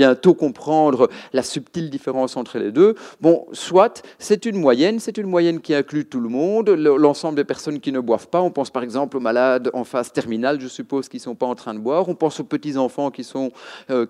bientôt 0.00 0.34
comprendre 0.34 1.08
la 1.32 1.42
subtile 1.42 1.88
différence 1.88 2.36
entre 2.36 2.58
les 2.58 2.70
deux. 2.70 2.94
Bon, 3.22 3.46
soit 3.52 4.02
c'est 4.18 4.44
une 4.44 4.60
moyenne, 4.60 5.00
c'est 5.00 5.16
une 5.16 5.26
moyenne 5.26 5.60
qui 5.60 5.72
inclut 5.74 6.04
tout 6.04 6.20
le 6.20 6.28
monde, 6.28 6.68
le- 6.68 6.98
l'ensemble 6.98 7.36
des 7.36 7.44
personnes 7.44 7.80
qui 7.80 7.92
ne 7.92 8.00
boivent 8.00 8.28
pas. 8.28 8.42
On 8.42 8.50
pense 8.50 8.68
par 8.68 8.82
exemple 8.82 9.16
aux 9.16 9.20
malades 9.20 9.70
en 9.72 9.84
phase 9.84 10.12
terminale, 10.12 10.60
je 10.60 10.68
suppose, 10.68 11.08
qui 11.08 11.16
ne 11.16 11.22
sont 11.22 11.34
pas 11.34 11.46
en 11.46 11.54
train 11.54 11.72
de 11.72 11.78
boire. 11.78 12.10
On 12.10 12.14
pense 12.14 12.40
aux 12.40 12.44
petits 12.44 12.76
enfants 12.76 13.10
qui 13.10 13.24
sont, 13.24 13.52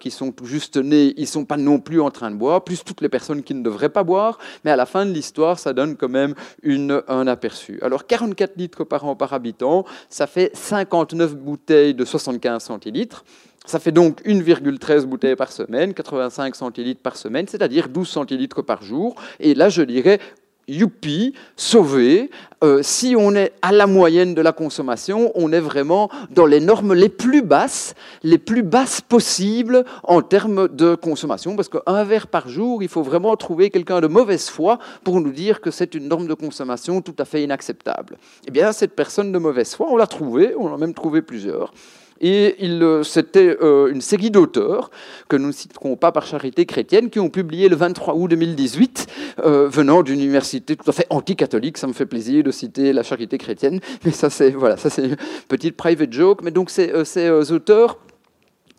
qui 0.00 0.10
sont 0.10 0.32
tout 0.32 0.46
juste 0.46 0.76
nés, 0.76 1.14
ils 1.16 1.28
pas 1.44 1.56
non 1.56 1.78
plus 1.78 2.00
en 2.00 2.10
train 2.10 2.30
de 2.30 2.36
boire, 2.36 2.64
plus 2.64 2.84
toutes 2.84 3.00
les 3.00 3.08
personnes 3.08 3.42
qui 3.42 3.54
ne 3.54 3.62
devraient 3.62 3.88
pas 3.88 4.04
boire. 4.04 4.38
Mais 4.64 4.70
à 4.70 4.76
la 4.76 4.86
fin 4.86 5.04
de 5.06 5.12
l'histoire, 5.12 5.58
ça 5.58 5.72
donne 5.72 5.96
quand 5.96 6.08
même 6.08 6.34
une, 6.62 7.02
un 7.08 7.26
aperçu. 7.26 7.78
Alors 7.82 8.06
44 8.06 8.56
litres 8.56 8.84
par 8.84 9.04
an 9.04 9.16
par 9.16 9.32
habitant, 9.32 9.84
ça 10.08 10.26
fait 10.26 10.50
59 10.54 11.36
bouteilles 11.36 11.94
de 11.94 12.04
75 12.04 12.62
centilitres. 12.62 13.24
Ça 13.66 13.80
fait 13.80 13.90
donc 13.90 14.22
1,13 14.24 15.06
bouteilles 15.06 15.34
par 15.34 15.50
semaine, 15.50 15.92
85 15.92 16.54
centilitres 16.54 17.02
par 17.02 17.16
semaine, 17.16 17.48
c'est-à-dire 17.48 17.88
12 17.88 18.08
centilitres 18.08 18.62
par 18.62 18.82
jour. 18.82 19.16
Et 19.40 19.54
là, 19.54 19.68
je 19.68 19.82
dirais, 19.82 20.20
youpi, 20.68 21.34
sauvé. 21.56 22.30
Euh, 22.64 22.80
si 22.82 23.14
on 23.16 23.34
est 23.34 23.52
à 23.62 23.72
la 23.72 23.86
moyenne 23.86 24.34
de 24.34 24.40
la 24.40 24.52
consommation, 24.52 25.30
on 25.34 25.52
est 25.52 25.60
vraiment 25.60 26.10
dans 26.30 26.46
les 26.46 26.60
normes 26.60 26.94
les 26.94 27.08
plus 27.08 27.42
basses, 27.42 27.94
les 28.22 28.38
plus 28.38 28.62
basses 28.62 29.00
possibles 29.00 29.84
en 30.02 30.22
termes 30.22 30.68
de 30.68 30.94
consommation, 30.94 31.54
parce 31.54 31.68
qu'un 31.68 32.04
verre 32.04 32.26
par 32.26 32.48
jour, 32.48 32.82
il 32.82 32.88
faut 32.88 33.02
vraiment 33.02 33.36
trouver 33.36 33.70
quelqu'un 33.70 34.00
de 34.00 34.06
mauvaise 34.06 34.48
foi 34.48 34.78
pour 35.04 35.20
nous 35.20 35.32
dire 35.32 35.60
que 35.60 35.70
c'est 35.70 35.94
une 35.94 36.08
norme 36.08 36.26
de 36.26 36.34
consommation 36.34 37.02
tout 37.02 37.16
à 37.18 37.24
fait 37.24 37.42
inacceptable. 37.42 38.16
Eh 38.46 38.50
bien, 38.50 38.72
cette 38.72 38.96
personne 38.96 39.32
de 39.32 39.38
mauvaise 39.38 39.74
foi, 39.74 39.88
on 39.90 39.96
l'a 39.96 40.06
trouvée, 40.06 40.54
on 40.56 40.68
en 40.68 40.74
a 40.74 40.78
même 40.78 40.94
trouvé 40.94 41.22
plusieurs. 41.22 41.72
Et 42.20 42.56
euh, 42.62 43.02
c'était 43.02 43.56
euh, 43.60 43.92
une 43.92 44.00
série 44.00 44.30
d'auteurs, 44.30 44.90
que 45.28 45.36
nous 45.36 45.48
ne 45.48 45.52
citerons 45.52 45.96
pas 45.96 46.12
par 46.12 46.26
charité 46.26 46.66
chrétienne, 46.66 47.10
qui 47.10 47.20
ont 47.20 47.28
publié 47.28 47.68
le 47.68 47.76
23 47.76 48.14
août 48.14 48.28
2018, 48.28 49.06
euh, 49.40 49.68
venant 49.68 50.02
d'une 50.02 50.20
université 50.20 50.76
tout 50.76 50.88
à 50.88 50.92
fait 50.92 51.06
anti-catholique. 51.10 51.78
Ça 51.78 51.86
me 51.86 51.92
fait 51.92 52.06
plaisir 52.06 52.42
de 52.42 52.50
citer 52.50 52.92
la 52.92 53.02
charité 53.02 53.38
chrétienne, 53.38 53.80
mais 54.04 54.12
ça 54.12 54.30
c'est 54.30 54.50
voilà, 54.50 54.76
une 54.98 55.16
petite 55.48 55.76
private 55.76 56.12
joke. 56.12 56.42
Mais 56.42 56.50
donc 56.50 56.70
ces, 56.70 57.04
ces 57.04 57.52
auteurs 57.52 57.98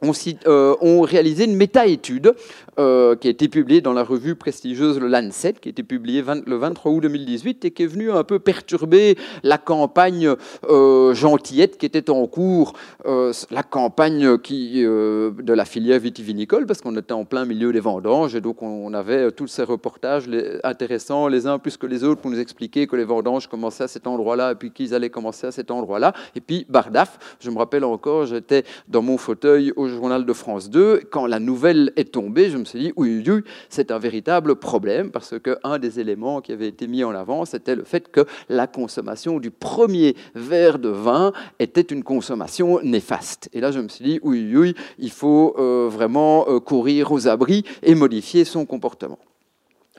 ont, 0.02 1.02
réalisé 1.02 1.46
une 1.46 1.56
méta-étude 1.56 2.34
euh, 2.80 3.16
qui 3.16 3.28
a 3.28 3.32
été 3.32 3.48
publié 3.48 3.82
dans 3.82 3.94
la 3.94 4.04
revue 4.04 4.36
prestigieuse 4.36 5.00
Le 5.00 5.08
Lancet, 5.08 5.54
qui 5.54 5.70
a 5.70 5.72
été 5.72 5.82
publié 5.82 6.24
le 6.46 6.56
23 6.58 6.92
août 6.92 7.02
2018 7.02 7.66
et 7.66 7.72
qui 7.72 7.82
est 7.82 7.88
venu 7.88 8.12
un 8.12 8.24
peu 8.24 8.38
perturber 8.38 9.18
la 9.42 9.58
campagne 9.58 10.30
euh, 10.70 11.14
gentillette 11.16 11.80
qui 11.80 11.88
était 11.88 12.12
en 12.12 12.28
cours, 12.28 12.74
euh, 13.08 13.34
la 13.50 13.64
campagne 13.64 14.38
qui, 14.38 14.84
de 14.84 15.54
la 15.54 15.66
filière 15.66 16.00
vitivinicole, 16.00 16.68
parce 16.68 16.82
qu'on 16.82 16.96
était 16.96 17.14
en 17.14 17.26
plein 17.26 17.46
milieu 17.46 17.74
des 17.74 17.80
vendanges 17.80 18.36
et 18.36 18.42
donc 18.42 18.62
on, 18.62 18.94
avait 18.94 19.32
tous 19.32 19.48
ces 19.48 19.64
reportages 19.64 20.30
intéressants, 20.64 21.28
les 21.28 21.48
uns 21.48 21.58
plus 21.58 21.78
que 21.78 21.88
les 21.88 22.04
autres, 22.04 22.22
pour 22.22 22.30
nous 22.30 22.40
expliquer 22.40 22.86
que 22.86 22.96
les 22.96 23.06
vendanges 23.06 23.48
commençaient 23.48 23.86
à 23.86 23.88
cet 23.88 24.06
endroit-là 24.06 24.52
et 24.52 24.56
puis 24.56 24.72
qu'ils 24.72 24.94
allaient 24.94 25.10
commencer 25.10 25.48
à 25.48 25.52
cet 25.52 25.72
endroit-là. 25.72 26.14
Et 26.36 26.42
puis 26.42 26.68
Bardaf, 26.70 27.18
je 27.40 27.50
me 27.50 27.58
rappelle 27.58 27.84
encore, 27.84 28.28
j'étais 28.28 28.66
dans 28.88 29.02
mon 29.02 29.18
fauteuil 29.18 29.74
au 29.76 29.88
journal 29.88 30.26
de 30.26 30.34
France 30.34 30.70
2, 30.70 31.02
quand 31.10 31.26
la 31.26 31.40
nouvelle 31.40 31.92
est 31.96 32.12
tombée, 32.12 32.50
je 32.52 32.58
me 32.58 32.67
s'est 32.68 32.80
dit, 32.80 32.94
oui, 32.96 33.24
oui, 33.26 33.42
c'est 33.70 33.92
un 33.92 34.00
véritable 34.00 34.56
problème 34.56 35.12
parce 35.12 35.36
qu'un 35.40 35.80
des 35.80 36.00
éléments 36.00 36.42
qui 36.42 36.52
avait 36.52 36.68
été 36.68 36.88
mis 36.88 37.04
en 37.04 37.12
avant, 37.12 37.46
c'était 37.46 37.76
le 37.76 37.84
fait 37.84 38.12
que 38.12 38.26
la 38.50 38.68
consommation 38.68 39.40
du 39.40 39.52
premier 39.52 40.16
verre 40.36 40.80
de 40.80 40.90
vin 40.90 41.32
était 41.60 41.82
une 41.82 42.04
consommation 42.04 42.80
néfaste. 42.84 43.50
Et 43.54 43.62
là, 43.62 43.72
je 43.72 43.80
me 43.80 43.88
suis 43.88 44.04
dit, 44.04 44.20
oui, 44.24 44.52
oui, 44.56 44.76
il 45.00 45.12
faut 45.12 45.56
euh, 45.58 45.88
vraiment 45.92 46.46
euh, 46.48 46.60
courir 46.60 47.12
aux 47.12 47.28
abris 47.28 47.64
et 47.84 47.96
modifier 47.96 48.46
son 48.46 48.66
comportement. 48.66 49.20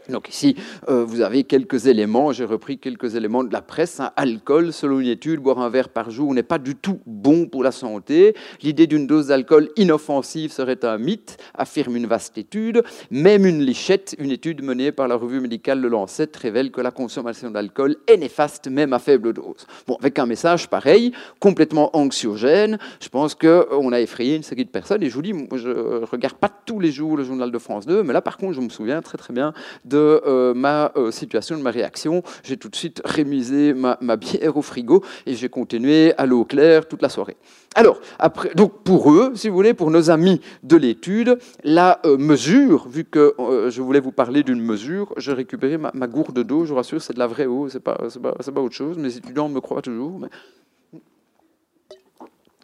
Donc 0.09 0.31
ici, 0.31 0.57
euh, 0.89 1.05
vous 1.05 1.21
avez 1.21 1.45
quelques 1.45 1.87
éléments, 1.87 2.33
j'ai 2.33 2.47
repris 2.47 2.79
quelques 2.79 3.15
éléments 3.15 3.45
de 3.45 3.53
la 3.53 3.61
presse. 3.61 4.01
Hein. 4.01 4.11
Alcool, 4.17 4.73
selon 4.73 5.01
une 5.01 5.09
étude, 5.09 5.41
boire 5.41 5.59
un 5.59 5.69
verre 5.69 5.91
par 5.91 6.11
jour 6.11 6.33
n'est 6.33 6.43
pas 6.43 6.57
du 6.57 6.75
tout 6.75 7.01
bon 7.05 7.47
pour 7.47 7.63
la 7.63 7.73
santé. 7.73 8.35
L'idée 8.63 8.87
d'une 8.87 9.07
dose 9.07 9.27
d'alcool 9.27 9.69
inoffensive 9.77 10.51
serait 10.51 10.83
un 10.87 10.97
mythe, 10.97 11.37
affirme 11.53 11.95
une 11.95 12.07
vaste 12.07 12.39
étude. 12.39 12.83
Même 13.11 13.45
une 13.45 13.61
lichette, 13.61 14.17
une 14.19 14.31
étude 14.31 14.63
menée 14.63 14.93
par 14.93 15.09
la 15.09 15.17
revue 15.17 15.41
médicale 15.41 15.79
Le 15.79 15.89
Lancet, 15.89 16.31
révèle 16.41 16.71
que 16.71 16.81
la 16.81 16.91
consommation 16.91 17.51
d'alcool 17.51 17.97
est 18.07 18.17
néfaste, 18.17 18.69
même 18.69 18.95
à 18.95 18.99
faible 18.99 19.35
dose. 19.35 19.67
Bon, 19.87 19.99
avec 20.01 20.19
un 20.19 20.27
message 20.27 20.71
pareil, 20.71 21.13
complètement 21.39 21.95
anxiogène, 21.95 22.79
je 23.03 23.11
pense 23.11 23.35
qu'on 23.35 23.93
a 23.93 24.01
effrayé 24.01 24.37
une 24.37 24.43
série 24.43 24.65
de 24.65 24.71
personnes. 24.71 25.03
Et 25.03 25.11
je 25.11 25.15
vous 25.15 25.23
dis, 25.23 25.35
je 25.55 25.69
ne 25.69 26.07
regarde 26.07 26.37
pas 26.37 26.49
tous 26.49 26.81
les 26.81 26.93
jours 26.93 27.19
le 27.19 27.25
journal 27.25 27.51
de 27.51 27.59
France 27.59 27.85
2, 27.85 28.03
mais 28.03 28.15
là, 28.15 28.23
par 28.23 28.39
contre, 28.39 28.55
je 28.55 28.63
me 28.63 28.71
souviens 28.71 29.03
très 29.03 29.19
très 29.19 29.35
bien 29.35 29.53
de 29.85 29.98
de 29.99 30.23
euh, 30.27 30.55
ma 30.55 30.93
euh, 30.97 31.11
situation, 31.11 31.57
de 31.57 31.63
ma 31.63 31.71
réaction. 31.71 32.23
J'ai 32.43 32.57
tout 32.57 32.69
de 32.69 32.77
suite 32.77 33.03
rémisé 33.05 33.75
ma, 33.75 33.97
bière 34.17 34.57
au 34.57 34.63
frigo 34.63 35.03
et 35.27 35.35
j'ai 35.35 35.49
continué 35.49 36.15
à 36.17 36.27
l'eau 36.27 36.45
claire 36.45 36.87
toute 36.87 37.03
la 37.03 37.09
soirée. 37.09 37.37
Alors, 37.75 38.01
après, 38.19 38.51
donc 38.55 38.83
pour 38.83 39.13
eux, 39.13 39.33
si 39.35 39.49
vous 39.49 39.55
voulez, 39.55 39.75
pour 39.75 39.91
nos 39.91 40.11
amis 40.11 40.41
de 40.63 40.77
l'étude, 40.77 41.39
la 41.65 42.01
euh, 42.07 42.17
mesure, 42.17 42.89
vu 42.89 43.05
que 43.05 43.35
je 43.69 43.83
voulais 43.83 44.01
vous 44.01 44.13
parler 44.13 44.43
d'une 44.43 44.63
mesure, 44.63 45.13
j'ai 45.17 45.33
récupéré 45.33 45.77
ma, 45.79 46.07
gourde 46.07 46.43
d'eau, 46.43 46.65
je 46.65 46.71
vous 46.71 46.77
rassure, 46.77 47.03
c'est 47.03 47.13
de 47.13 47.19
la 47.19 47.27
vraie 47.27 47.47
eau, 47.47 47.69
c'est 47.69 47.81
pas, 47.81 47.99
pas, 48.23 48.33
pas, 48.33 48.61
autre 48.61 48.75
chose. 48.75 48.97
Mes 48.99 49.17
étudiants 49.17 49.49
me 49.49 49.61
croient 49.61 49.83
toujours. 49.83 50.21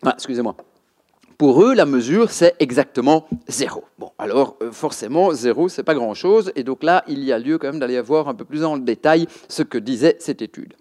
Ah, 0.02 0.12
excusez-moi. 0.14 0.56
Pour 1.38 1.64
eux, 1.64 1.74
la 1.74 1.84
mesure, 1.84 2.30
c'est 2.30 2.54
exactement 2.60 3.26
zéro. 3.48 3.84
Bon, 3.98 4.12
alors 4.18 4.56
euh, 4.62 4.70
forcément, 4.70 5.32
zéro, 5.32 5.68
c'est 5.68 5.82
pas 5.82 5.94
grand-chose. 5.94 6.52
Et 6.54 6.62
donc 6.62 6.84
là, 6.84 7.02
il 7.08 7.24
y 7.24 7.32
a 7.32 7.38
lieu 7.38 7.58
quand 7.58 7.68
même 7.68 7.80
d'aller 7.80 8.00
voir 8.00 8.28
un 8.28 8.34
peu 8.34 8.44
plus 8.44 8.64
en 8.64 8.76
détail 8.76 9.26
ce 9.48 9.62
que 9.62 9.78
disait 9.78 10.16
cette 10.20 10.42
étude. 10.42 10.74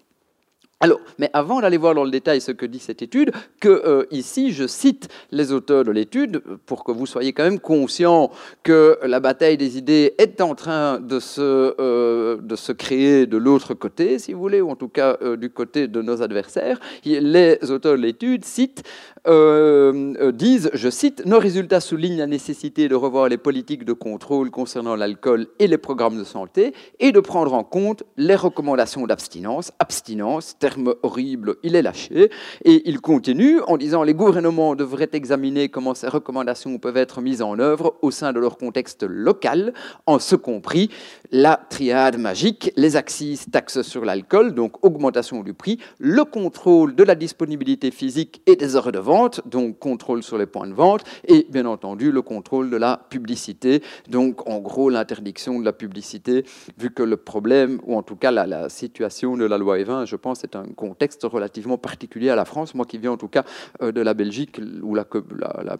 Alors, 0.80 1.00
mais 1.18 1.30
avant 1.32 1.60
d'aller 1.60 1.76
voir 1.76 1.94
dans 1.94 2.04
le 2.04 2.10
détail 2.10 2.40
ce 2.40 2.52
que 2.52 2.66
dit 2.66 2.78
cette 2.78 3.00
étude, 3.00 3.32
que 3.60 3.68
euh, 3.68 4.04
ici 4.10 4.52
je 4.52 4.66
cite 4.66 5.08
les 5.30 5.52
auteurs 5.52 5.84
de 5.84 5.90
l'étude 5.90 6.42
pour 6.66 6.84
que 6.84 6.92
vous 6.92 7.06
soyez 7.06 7.32
quand 7.32 7.44
même 7.44 7.60
conscient 7.60 8.30
que 8.62 8.98
la 9.04 9.20
bataille 9.20 9.56
des 9.56 9.78
idées 9.78 10.14
est 10.18 10.40
en 10.40 10.54
train 10.54 11.00
de 11.00 11.20
se, 11.20 11.74
euh, 11.80 12.36
de 12.40 12.56
se 12.56 12.72
créer 12.72 13.26
de 13.26 13.36
l'autre 13.36 13.74
côté, 13.74 14.18
si 14.18 14.32
vous 14.32 14.40
voulez, 14.40 14.60
ou 14.60 14.70
en 14.70 14.76
tout 14.76 14.88
cas 14.88 15.16
du 15.36 15.50
côté 15.50 15.86
de 15.88 16.02
nos 16.02 16.22
adversaires. 16.22 16.80
Les 17.04 17.58
auteurs 17.70 17.96
de 17.96 18.02
l'étude 18.02 18.44
citent 18.44 18.82
euh, 19.26 20.12
euh, 20.20 20.32
disent, 20.32 20.70
je 20.74 20.90
cite, 20.90 21.24
Nos 21.24 21.38
résultats 21.38 21.80
soulignent 21.80 22.18
la 22.18 22.26
nécessité 22.26 22.88
de 22.88 22.94
revoir 22.94 23.28
les 23.28 23.38
politiques 23.38 23.84
de 23.84 23.94
contrôle 23.94 24.50
concernant 24.50 24.96
l'alcool 24.96 25.46
et 25.58 25.66
les 25.66 25.78
programmes 25.78 26.18
de 26.18 26.24
santé 26.24 26.74
et 27.00 27.10
de 27.10 27.20
prendre 27.20 27.54
en 27.54 27.64
compte 27.64 28.02
les 28.18 28.36
recommandations 28.36 29.06
d'abstinence. 29.06 29.72
Abstinence, 29.78 30.56
terme 30.64 30.94
horrible, 31.02 31.56
il 31.62 31.76
est 31.76 31.82
lâché. 31.82 32.30
Et 32.64 32.88
il 32.88 33.02
continue 33.02 33.60
en 33.66 33.76
disant 33.76 34.02
Les 34.02 34.14
gouvernements 34.14 34.74
devraient 34.74 35.10
examiner 35.12 35.68
comment 35.68 35.94
ces 35.94 36.08
recommandations 36.08 36.78
peuvent 36.78 36.96
être 36.96 37.20
mises 37.20 37.42
en 37.42 37.58
œuvre 37.58 37.96
au 38.00 38.10
sein 38.10 38.32
de 38.32 38.40
leur 38.40 38.56
contexte 38.56 39.02
local, 39.02 39.74
en 40.06 40.18
ce 40.18 40.36
compris 40.36 40.88
la 41.34 41.56
triade 41.68 42.16
magique, 42.16 42.70
les 42.76 42.94
axes 42.94 43.50
taxes 43.50 43.82
sur 43.82 44.04
l'alcool, 44.04 44.54
donc 44.54 44.84
augmentation 44.84 45.42
du 45.42 45.52
prix, 45.52 45.80
le 45.98 46.24
contrôle 46.24 46.94
de 46.94 47.02
la 47.02 47.16
disponibilité 47.16 47.90
physique 47.90 48.40
et 48.46 48.54
des 48.54 48.76
heures 48.76 48.92
de 48.92 49.00
vente 49.00 49.40
donc 49.44 49.80
contrôle 49.80 50.22
sur 50.22 50.38
les 50.38 50.46
points 50.46 50.68
de 50.68 50.74
vente, 50.74 51.02
et 51.26 51.44
bien 51.50 51.66
entendu 51.66 52.12
le 52.12 52.22
contrôle 52.22 52.70
de 52.70 52.76
la 52.76 53.00
publicité, 53.10 53.82
donc 54.08 54.48
en 54.48 54.60
gros 54.60 54.90
l'interdiction 54.90 55.58
de 55.58 55.64
la 55.64 55.72
publicité, 55.72 56.44
vu 56.78 56.90
que 56.90 57.02
le 57.02 57.16
problème, 57.16 57.80
ou 57.84 57.96
en 57.96 58.04
tout 58.04 58.14
cas 58.14 58.30
la, 58.30 58.68
situation 58.68 59.36
de 59.36 59.44
la 59.44 59.58
loi 59.58 59.78
E20, 59.78 60.06
je 60.06 60.14
pense, 60.14 60.44
est 60.44 60.54
un 60.54 60.66
contexte 60.66 61.24
relativement 61.24 61.78
particulier 61.78 62.30
à 62.30 62.36
la 62.36 62.44
France, 62.44 62.76
moi 62.76 62.86
qui 62.86 62.98
viens 62.98 63.10
en 63.10 63.16
tout 63.16 63.26
cas 63.26 63.42
euh, 63.82 63.90
de 63.90 64.00
la 64.00 64.14
Belgique, 64.14 64.60
où 64.82 64.94
la, 64.94 65.04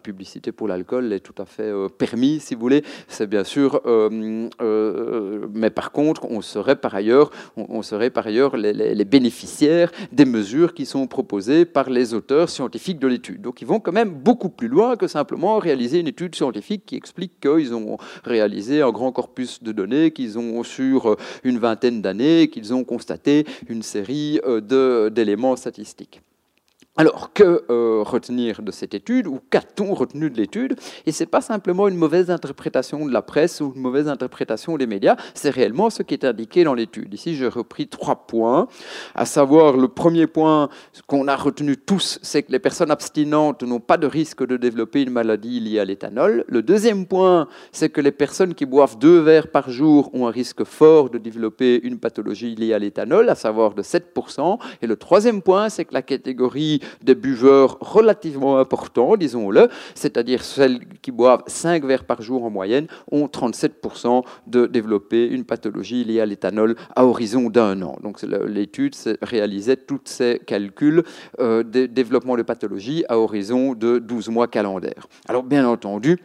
publicité 0.03 0.51
pour 0.51 0.67
l'alcool 0.67 1.13
est 1.13 1.21
tout 1.21 1.41
à 1.41 1.45
fait 1.45 1.63
euh, 1.63 1.89
permis, 1.89 2.41
si 2.41 2.57
vous 2.57 2.61
voulez, 2.61 2.83
c'est 3.07 3.29
bien 3.29 3.45
sûr, 3.45 3.81
euh, 3.87 4.49
mais 5.53 5.71
par 5.71 5.93
contre, 5.93 6.27
on 6.31 6.41
serait 6.41 6.77
par 6.77 6.95
ailleurs, 6.95 7.31
on, 7.57 7.83
serait 7.83 8.11
par 8.11 8.27
ailleurs 8.27 8.57
les, 8.57 8.73
les 8.73 9.05
bénéficiaires 9.05 9.91
des 10.13 10.25
mesures 10.25 10.75
qui 10.75 10.87
sont 10.87 11.07
proposées 11.07 11.65
par 11.65 11.91
les 11.91 12.15
auteurs 12.15 12.49
scientifiques 12.49 12.99
de 12.99 13.09
l'étude 13.09 13.35
donc 13.39 13.61
ils 13.61 13.67
vont 13.67 13.81
quand 13.81 13.93
même 13.93 14.11
beaucoup 14.11 14.49
plus 14.49 14.69
loin 14.69 14.97
que 14.97 15.07
simplement 15.07 15.59
réaliser 15.59 16.01
une 16.01 16.09
étude 16.09 16.35
scientifique 16.35 16.85
qui 16.87 16.97
explique 16.97 17.41
qu'ils 17.41 17.75
ont 17.75 17.99
réalisé 18.25 18.83
un 18.83 18.91
grand 18.91 19.13
corpus 19.13 19.63
de 19.63 19.73
données, 19.73 20.11
qu'ils 20.11 20.39
ont 20.39 20.63
sur 20.63 21.11
euh, 21.11 21.17
une 21.45 21.59
vingtaine 21.59 22.03
d'années, 22.03 22.49
qu'ils 22.49 22.75
ont 22.75 22.85
constaté 22.85 23.45
une 23.69 23.83
série 23.83 24.41
euh, 24.45 25.11
d'éléments 25.11 25.57
statistiques. 25.57 26.23
Alors, 26.97 27.33
que 27.33 27.65
euh, 27.71 28.05
retenir 28.05 28.63
de 28.63 28.71
cette 28.71 28.95
étude 28.95 29.27
ou 29.27 29.41
qu'a-t-on 29.51 29.95
retenu 29.95 30.31
de 30.31 30.37
l'étude? 30.37 30.77
Et 31.07 31.13
ce 31.13 31.25
n'est 31.25 31.27
pas 31.27 31.41
simplement 31.41 31.89
une 31.89 31.97
mauvaise 31.97 32.31
interprétation 32.31 33.05
de 33.05 33.13
la 33.13 33.21
presse 33.21 33.61
ou 33.61 33.73
une 33.75 33.83
mauvaise 33.83 34.07
interprétation 34.07 34.77
des 34.77 34.87
médias, 34.87 35.17
c'est 35.35 35.51
réellement 35.51 35.91
ce 35.91 36.05
qui 36.05 36.15
est 36.15 36.25
indiqué 36.25 36.63
dans 36.63 36.75
l'étude. 36.75 37.13
Ici, 37.13 37.35
j'ai 37.35 37.49
repris 37.49 37.89
trois 37.89 38.27
points, 38.29 38.69
à 39.17 39.27
savoir 39.27 39.77
le 39.77 39.89
premier 39.89 40.29
point 40.29 40.69
qu'on 41.09 41.27
a 41.27 41.35
retenu 41.35 41.77
tous, 41.77 42.21
c'est 42.23 42.45
que 42.45 42.53
les 42.53 42.61
personnes 42.61 42.93
abstinentes 42.93 43.65
n'ont 43.65 43.81
pas 43.81 43.97
de 43.97 44.07
risque 44.07 44.47
de 44.47 44.57
développer 44.57 45.03
une 45.03 45.11
maladie 45.11 45.59
liée 45.59 45.81
à 45.81 45.85
l'éthanol. 45.85 46.45
Le 46.47 46.63
deuxième 46.63 47.07
point, 47.07 47.49
c'est 47.73 47.89
que 47.89 48.01
les 48.01 48.13
personnes 48.13 48.55
qui 48.55 48.67
boivent 48.67 48.99
deux 48.99 49.19
verres 49.19 49.49
par 49.49 49.69
jour 49.69 50.11
ont 50.15 50.29
un 50.29 50.31
risque 50.31 50.63
fort 50.63 51.11
de 51.11 51.19
développer 51.19 51.81
une 51.83 51.99
pathologie 51.99 52.55
liée 52.55 52.73
à 52.73 52.79
l'éthanol, 52.79 53.29
à 53.31 53.35
savoir 53.35 53.75
de 53.75 53.83
7%. 53.83 54.61
Et 54.81 54.87
le 54.87 54.95
troisième 54.95 55.43
point, 55.43 55.69
c'est 55.69 55.85
que 55.87 55.95
la 55.95 56.03
catégorie 56.03 56.83
des 57.03 57.15
buveurs 57.15 57.79
relativement 57.81 58.59
importants, 58.59 59.17
disons-le, 59.17 59.69
c'est-à-dire 59.95 60.43
celles 60.45 60.81
qui 61.03 61.11
boivent 61.11 61.43
5 61.47 61.85
verres 61.85 62.05
par 62.05 62.23
jour 62.23 62.45
en 62.45 62.51
moyenne, 62.51 62.87
ont 63.11 63.27
37% 63.27 64.25
de 64.47 64.67
développer 64.67 65.27
une 65.27 65.45
pathologie 65.45 66.05
liée 66.05 66.21
à 66.21 66.27
l'éthanol 66.27 66.77
à 66.97 67.05
horizon 67.05 67.51
d'un 67.51 67.81
an. 67.83 67.97
Donc 68.03 68.23
l'étude 68.23 68.95
réalisait 69.23 69.77
tous 69.77 70.01
ces 70.05 70.41
calculs 70.47 71.03
euh, 71.41 71.63
de 71.63 71.87
développement 71.87 72.37
de 72.37 72.43
pathologie 72.43 73.05
à 73.09 73.19
horizon 73.19 73.75
de 73.75 73.99
12 73.99 74.29
mois 74.29 74.49
calendaires. 74.49 75.09
Alors 75.29 75.43
bien 75.43 75.67
entendu, 75.67 76.19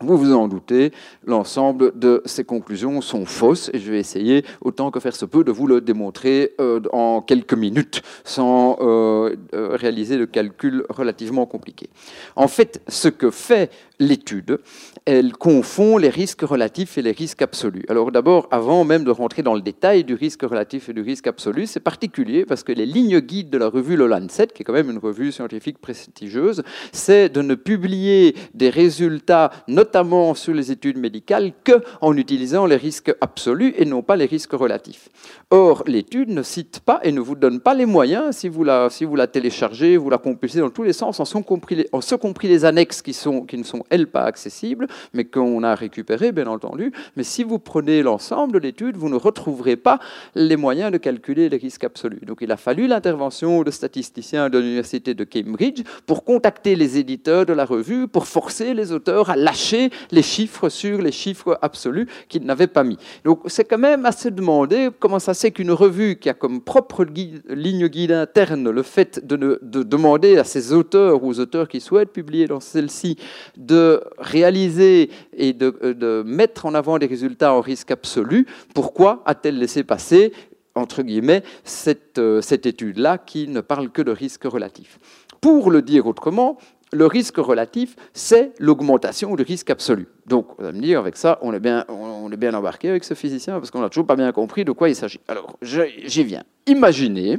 vous 0.00 0.16
vous 0.16 0.32
en 0.32 0.48
doutez, 0.48 0.92
l'ensemble 1.26 1.98
de 1.98 2.22
ces 2.24 2.44
conclusions 2.44 3.00
sont 3.00 3.26
fausses 3.26 3.70
et 3.74 3.78
je 3.78 3.90
vais 3.90 4.00
essayer, 4.00 4.44
autant 4.62 4.90
que 4.90 4.98
faire 4.98 5.14
se 5.14 5.26
peut, 5.26 5.44
de 5.44 5.52
vous 5.52 5.66
le 5.66 5.80
démontrer 5.80 6.54
euh, 6.60 6.80
en 6.92 7.20
quelques 7.20 7.54
minutes 7.54 8.02
sans 8.24 8.78
euh, 8.80 9.36
euh, 9.54 9.76
réaliser 9.76 10.16
de 10.16 10.24
calculs 10.24 10.84
relativement 10.88 11.44
compliqués. 11.44 11.90
En 12.34 12.48
fait, 12.48 12.82
ce 12.88 13.08
que 13.08 13.30
fait 13.30 13.70
l'étude, 14.00 14.58
elle 15.04 15.32
confond 15.32 15.98
les 15.98 16.08
risques 16.08 16.40
relatifs 16.40 16.98
et 16.98 17.02
les 17.02 17.12
risques 17.12 17.42
absolus. 17.42 17.84
Alors 17.88 18.10
d'abord, 18.10 18.48
avant 18.50 18.84
même 18.84 19.04
de 19.04 19.10
rentrer 19.10 19.42
dans 19.42 19.54
le 19.54 19.60
détail 19.60 20.02
du 20.02 20.14
risque 20.14 20.42
relatif 20.42 20.88
et 20.88 20.92
du 20.92 21.02
risque 21.02 21.26
absolu, 21.26 21.66
c'est 21.66 21.80
particulier 21.80 22.44
parce 22.44 22.64
que 22.64 22.72
les 22.72 22.86
lignes 22.86 23.20
guides 23.20 23.50
de 23.50 23.58
la 23.58 23.68
revue 23.68 23.96
Le 23.96 24.06
Lancet, 24.06 24.48
qui 24.48 24.62
est 24.62 24.64
quand 24.64 24.72
même 24.72 24.90
une 24.90 24.98
revue 24.98 25.30
scientifique 25.30 25.78
prestigieuse, 25.78 26.62
c'est 26.92 27.28
de 27.28 27.42
ne 27.42 27.54
publier 27.54 28.34
des 28.54 28.70
résultats, 28.70 29.50
notamment 29.68 30.34
sur 30.34 30.54
les 30.54 30.72
études 30.72 30.96
médicales, 30.96 31.52
qu'en 31.64 32.16
utilisant 32.16 32.66
les 32.66 32.76
risques 32.76 33.14
absolus 33.20 33.74
et 33.76 33.84
non 33.84 34.02
pas 34.02 34.16
les 34.16 34.26
risques 34.26 34.52
relatifs. 34.52 35.08
Or, 35.50 35.84
l'étude 35.86 36.30
ne 36.30 36.42
cite 36.42 36.80
pas 36.80 37.00
et 37.02 37.12
ne 37.12 37.20
vous 37.20 37.34
donne 37.34 37.60
pas 37.60 37.74
les 37.74 37.86
moyens, 37.86 38.36
si 38.36 38.48
vous 38.48 38.64
la, 38.64 38.88
si 38.88 39.04
vous 39.04 39.16
la 39.16 39.26
téléchargez, 39.26 39.98
vous 39.98 40.08
la 40.08 40.18
compulsez 40.18 40.60
dans 40.60 40.70
tous 40.70 40.84
les 40.84 40.94
sens, 40.94 41.20
en 41.20 41.24
ce 41.24 41.38
compris 41.38 41.74
les, 41.76 41.88
en 41.92 42.00
ce 42.00 42.14
compris 42.14 42.48
les 42.48 42.64
annexes 42.64 43.02
qui, 43.02 43.12
sont, 43.12 43.42
qui 43.42 43.58
ne 43.58 43.64
sont 43.64 43.84
elles, 43.90 44.06
pas 44.06 44.24
accessibles, 44.24 44.86
mais 45.12 45.24
qu'on 45.24 45.62
a 45.62 45.74
récupérées, 45.74 46.32
bien 46.32 46.46
entendu. 46.46 46.92
Mais 47.16 47.24
si 47.24 47.44
vous 47.44 47.58
prenez 47.58 48.02
l'ensemble 48.02 48.52
de 48.54 48.58
l'étude, 48.58 48.96
vous 48.96 49.08
ne 49.08 49.16
retrouverez 49.16 49.76
pas 49.76 49.98
les 50.34 50.56
moyens 50.56 50.92
de 50.92 50.98
calculer 50.98 51.48
les 51.48 51.56
risques 51.56 51.84
absolus. 51.84 52.20
Donc 52.26 52.38
il 52.40 52.50
a 52.52 52.56
fallu 52.56 52.86
l'intervention 52.86 53.62
de 53.62 53.70
statisticiens 53.70 54.48
de 54.48 54.58
l'Université 54.58 55.14
de 55.14 55.24
Cambridge 55.24 55.82
pour 56.06 56.24
contacter 56.24 56.76
les 56.76 56.98
éditeurs 56.98 57.46
de 57.46 57.52
la 57.52 57.64
revue, 57.64 58.08
pour 58.08 58.26
forcer 58.26 58.74
les 58.74 58.92
auteurs 58.92 59.30
à 59.30 59.36
lâcher 59.36 59.90
les 60.10 60.22
chiffres 60.22 60.68
sur 60.68 61.02
les 61.02 61.12
chiffres 61.12 61.58
absolus 61.62 62.06
qu'ils 62.28 62.44
n'avaient 62.44 62.66
pas 62.66 62.84
mis. 62.84 62.96
Donc 63.24 63.40
c'est 63.46 63.64
quand 63.64 63.78
même 63.78 64.06
assez 64.06 64.30
demandé 64.30 64.88
comment 64.98 65.18
ça 65.18 65.34
c'est 65.34 65.50
qu'une 65.50 65.72
revue 65.72 66.16
qui 66.16 66.28
a 66.28 66.34
comme 66.34 66.60
propre 66.60 67.04
ligne 67.04 67.88
guide 67.88 68.12
interne 68.12 68.70
le 68.70 68.82
fait 68.82 69.26
de, 69.26 69.58
de 69.62 69.82
demander 69.82 70.38
à 70.38 70.44
ses 70.44 70.72
auteurs 70.72 71.22
ou 71.22 71.28
aux 71.28 71.40
auteurs 71.40 71.68
qui 71.68 71.80
souhaitent 71.80 72.12
publier 72.12 72.46
dans 72.46 72.60
celle-ci 72.60 73.16
de 73.56 73.79
réaliser 74.18 75.10
et 75.36 75.52
de, 75.52 75.70
de, 75.92 76.22
mettre 76.26 76.66
en 76.66 76.74
avant 76.74 76.98
des 76.98 77.06
résultats 77.06 77.54
en 77.54 77.60
risque 77.60 77.90
absolu, 77.90 78.46
pourquoi 78.74 79.22
a-t-elle 79.26 79.58
laissé 79.58 79.84
passer, 79.84 80.32
entre 80.74 81.02
guillemets, 81.02 81.42
cette, 81.64 82.18
euh, 82.18 82.40
cette 82.40 82.66
étude-là 82.66 83.18
qui 83.18 83.48
ne 83.48 83.60
parle 83.60 83.90
que 83.90 84.02
de 84.02 84.12
risque 84.12 84.44
relatif? 84.44 84.98
Pour 85.40 85.70
le 85.70 85.82
dire 85.82 86.06
autrement, 86.06 86.58
le 86.92 87.06
risque 87.06 87.36
relatif, 87.36 87.96
c'est 88.12 88.52
l'augmentation 88.58 89.34
du 89.36 89.42
risque 89.42 89.70
absolu. 89.70 90.08
Donc, 90.26 90.48
vous 90.58 90.64
allez 90.64 90.78
me 90.78 90.82
dire, 90.82 90.98
avec 90.98 91.16
ça, 91.16 91.38
on 91.42 91.52
est 91.52 91.60
bien, 91.60 91.84
on 91.88 92.30
est 92.32 92.36
bien 92.36 92.52
embarqué 92.54 92.88
avec 92.88 93.04
ce 93.04 93.14
physicien, 93.14 93.54
parce 93.54 93.70
qu'on 93.70 93.80
n'a 93.80 93.88
toujours 93.88 94.06
pas 94.06 94.16
bien 94.16 94.30
compris 94.32 94.64
de 94.64 94.72
quoi 94.72 94.88
il 94.88 94.96
s'agit. 94.96 95.20
Alors, 95.28 95.56
j'y 95.62 96.24
viens. 96.24 96.42
Imaginez 96.66 97.38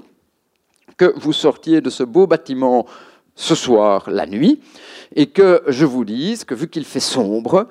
que 0.97 1.13
vous 1.17 1.33
sortiez 1.33 1.81
de 1.81 1.89
ce 1.89 2.03
beau 2.03 2.27
bâtiment 2.27 2.85
ce 3.41 3.55
soir, 3.55 4.03
la 4.07 4.27
nuit, 4.27 4.59
et 5.15 5.25
que 5.25 5.63
je 5.67 5.85
vous 5.85 6.05
dise 6.05 6.45
que 6.45 6.53
vu 6.53 6.69
qu'il 6.69 6.85
fait 6.85 6.99
sombre, 6.99 7.67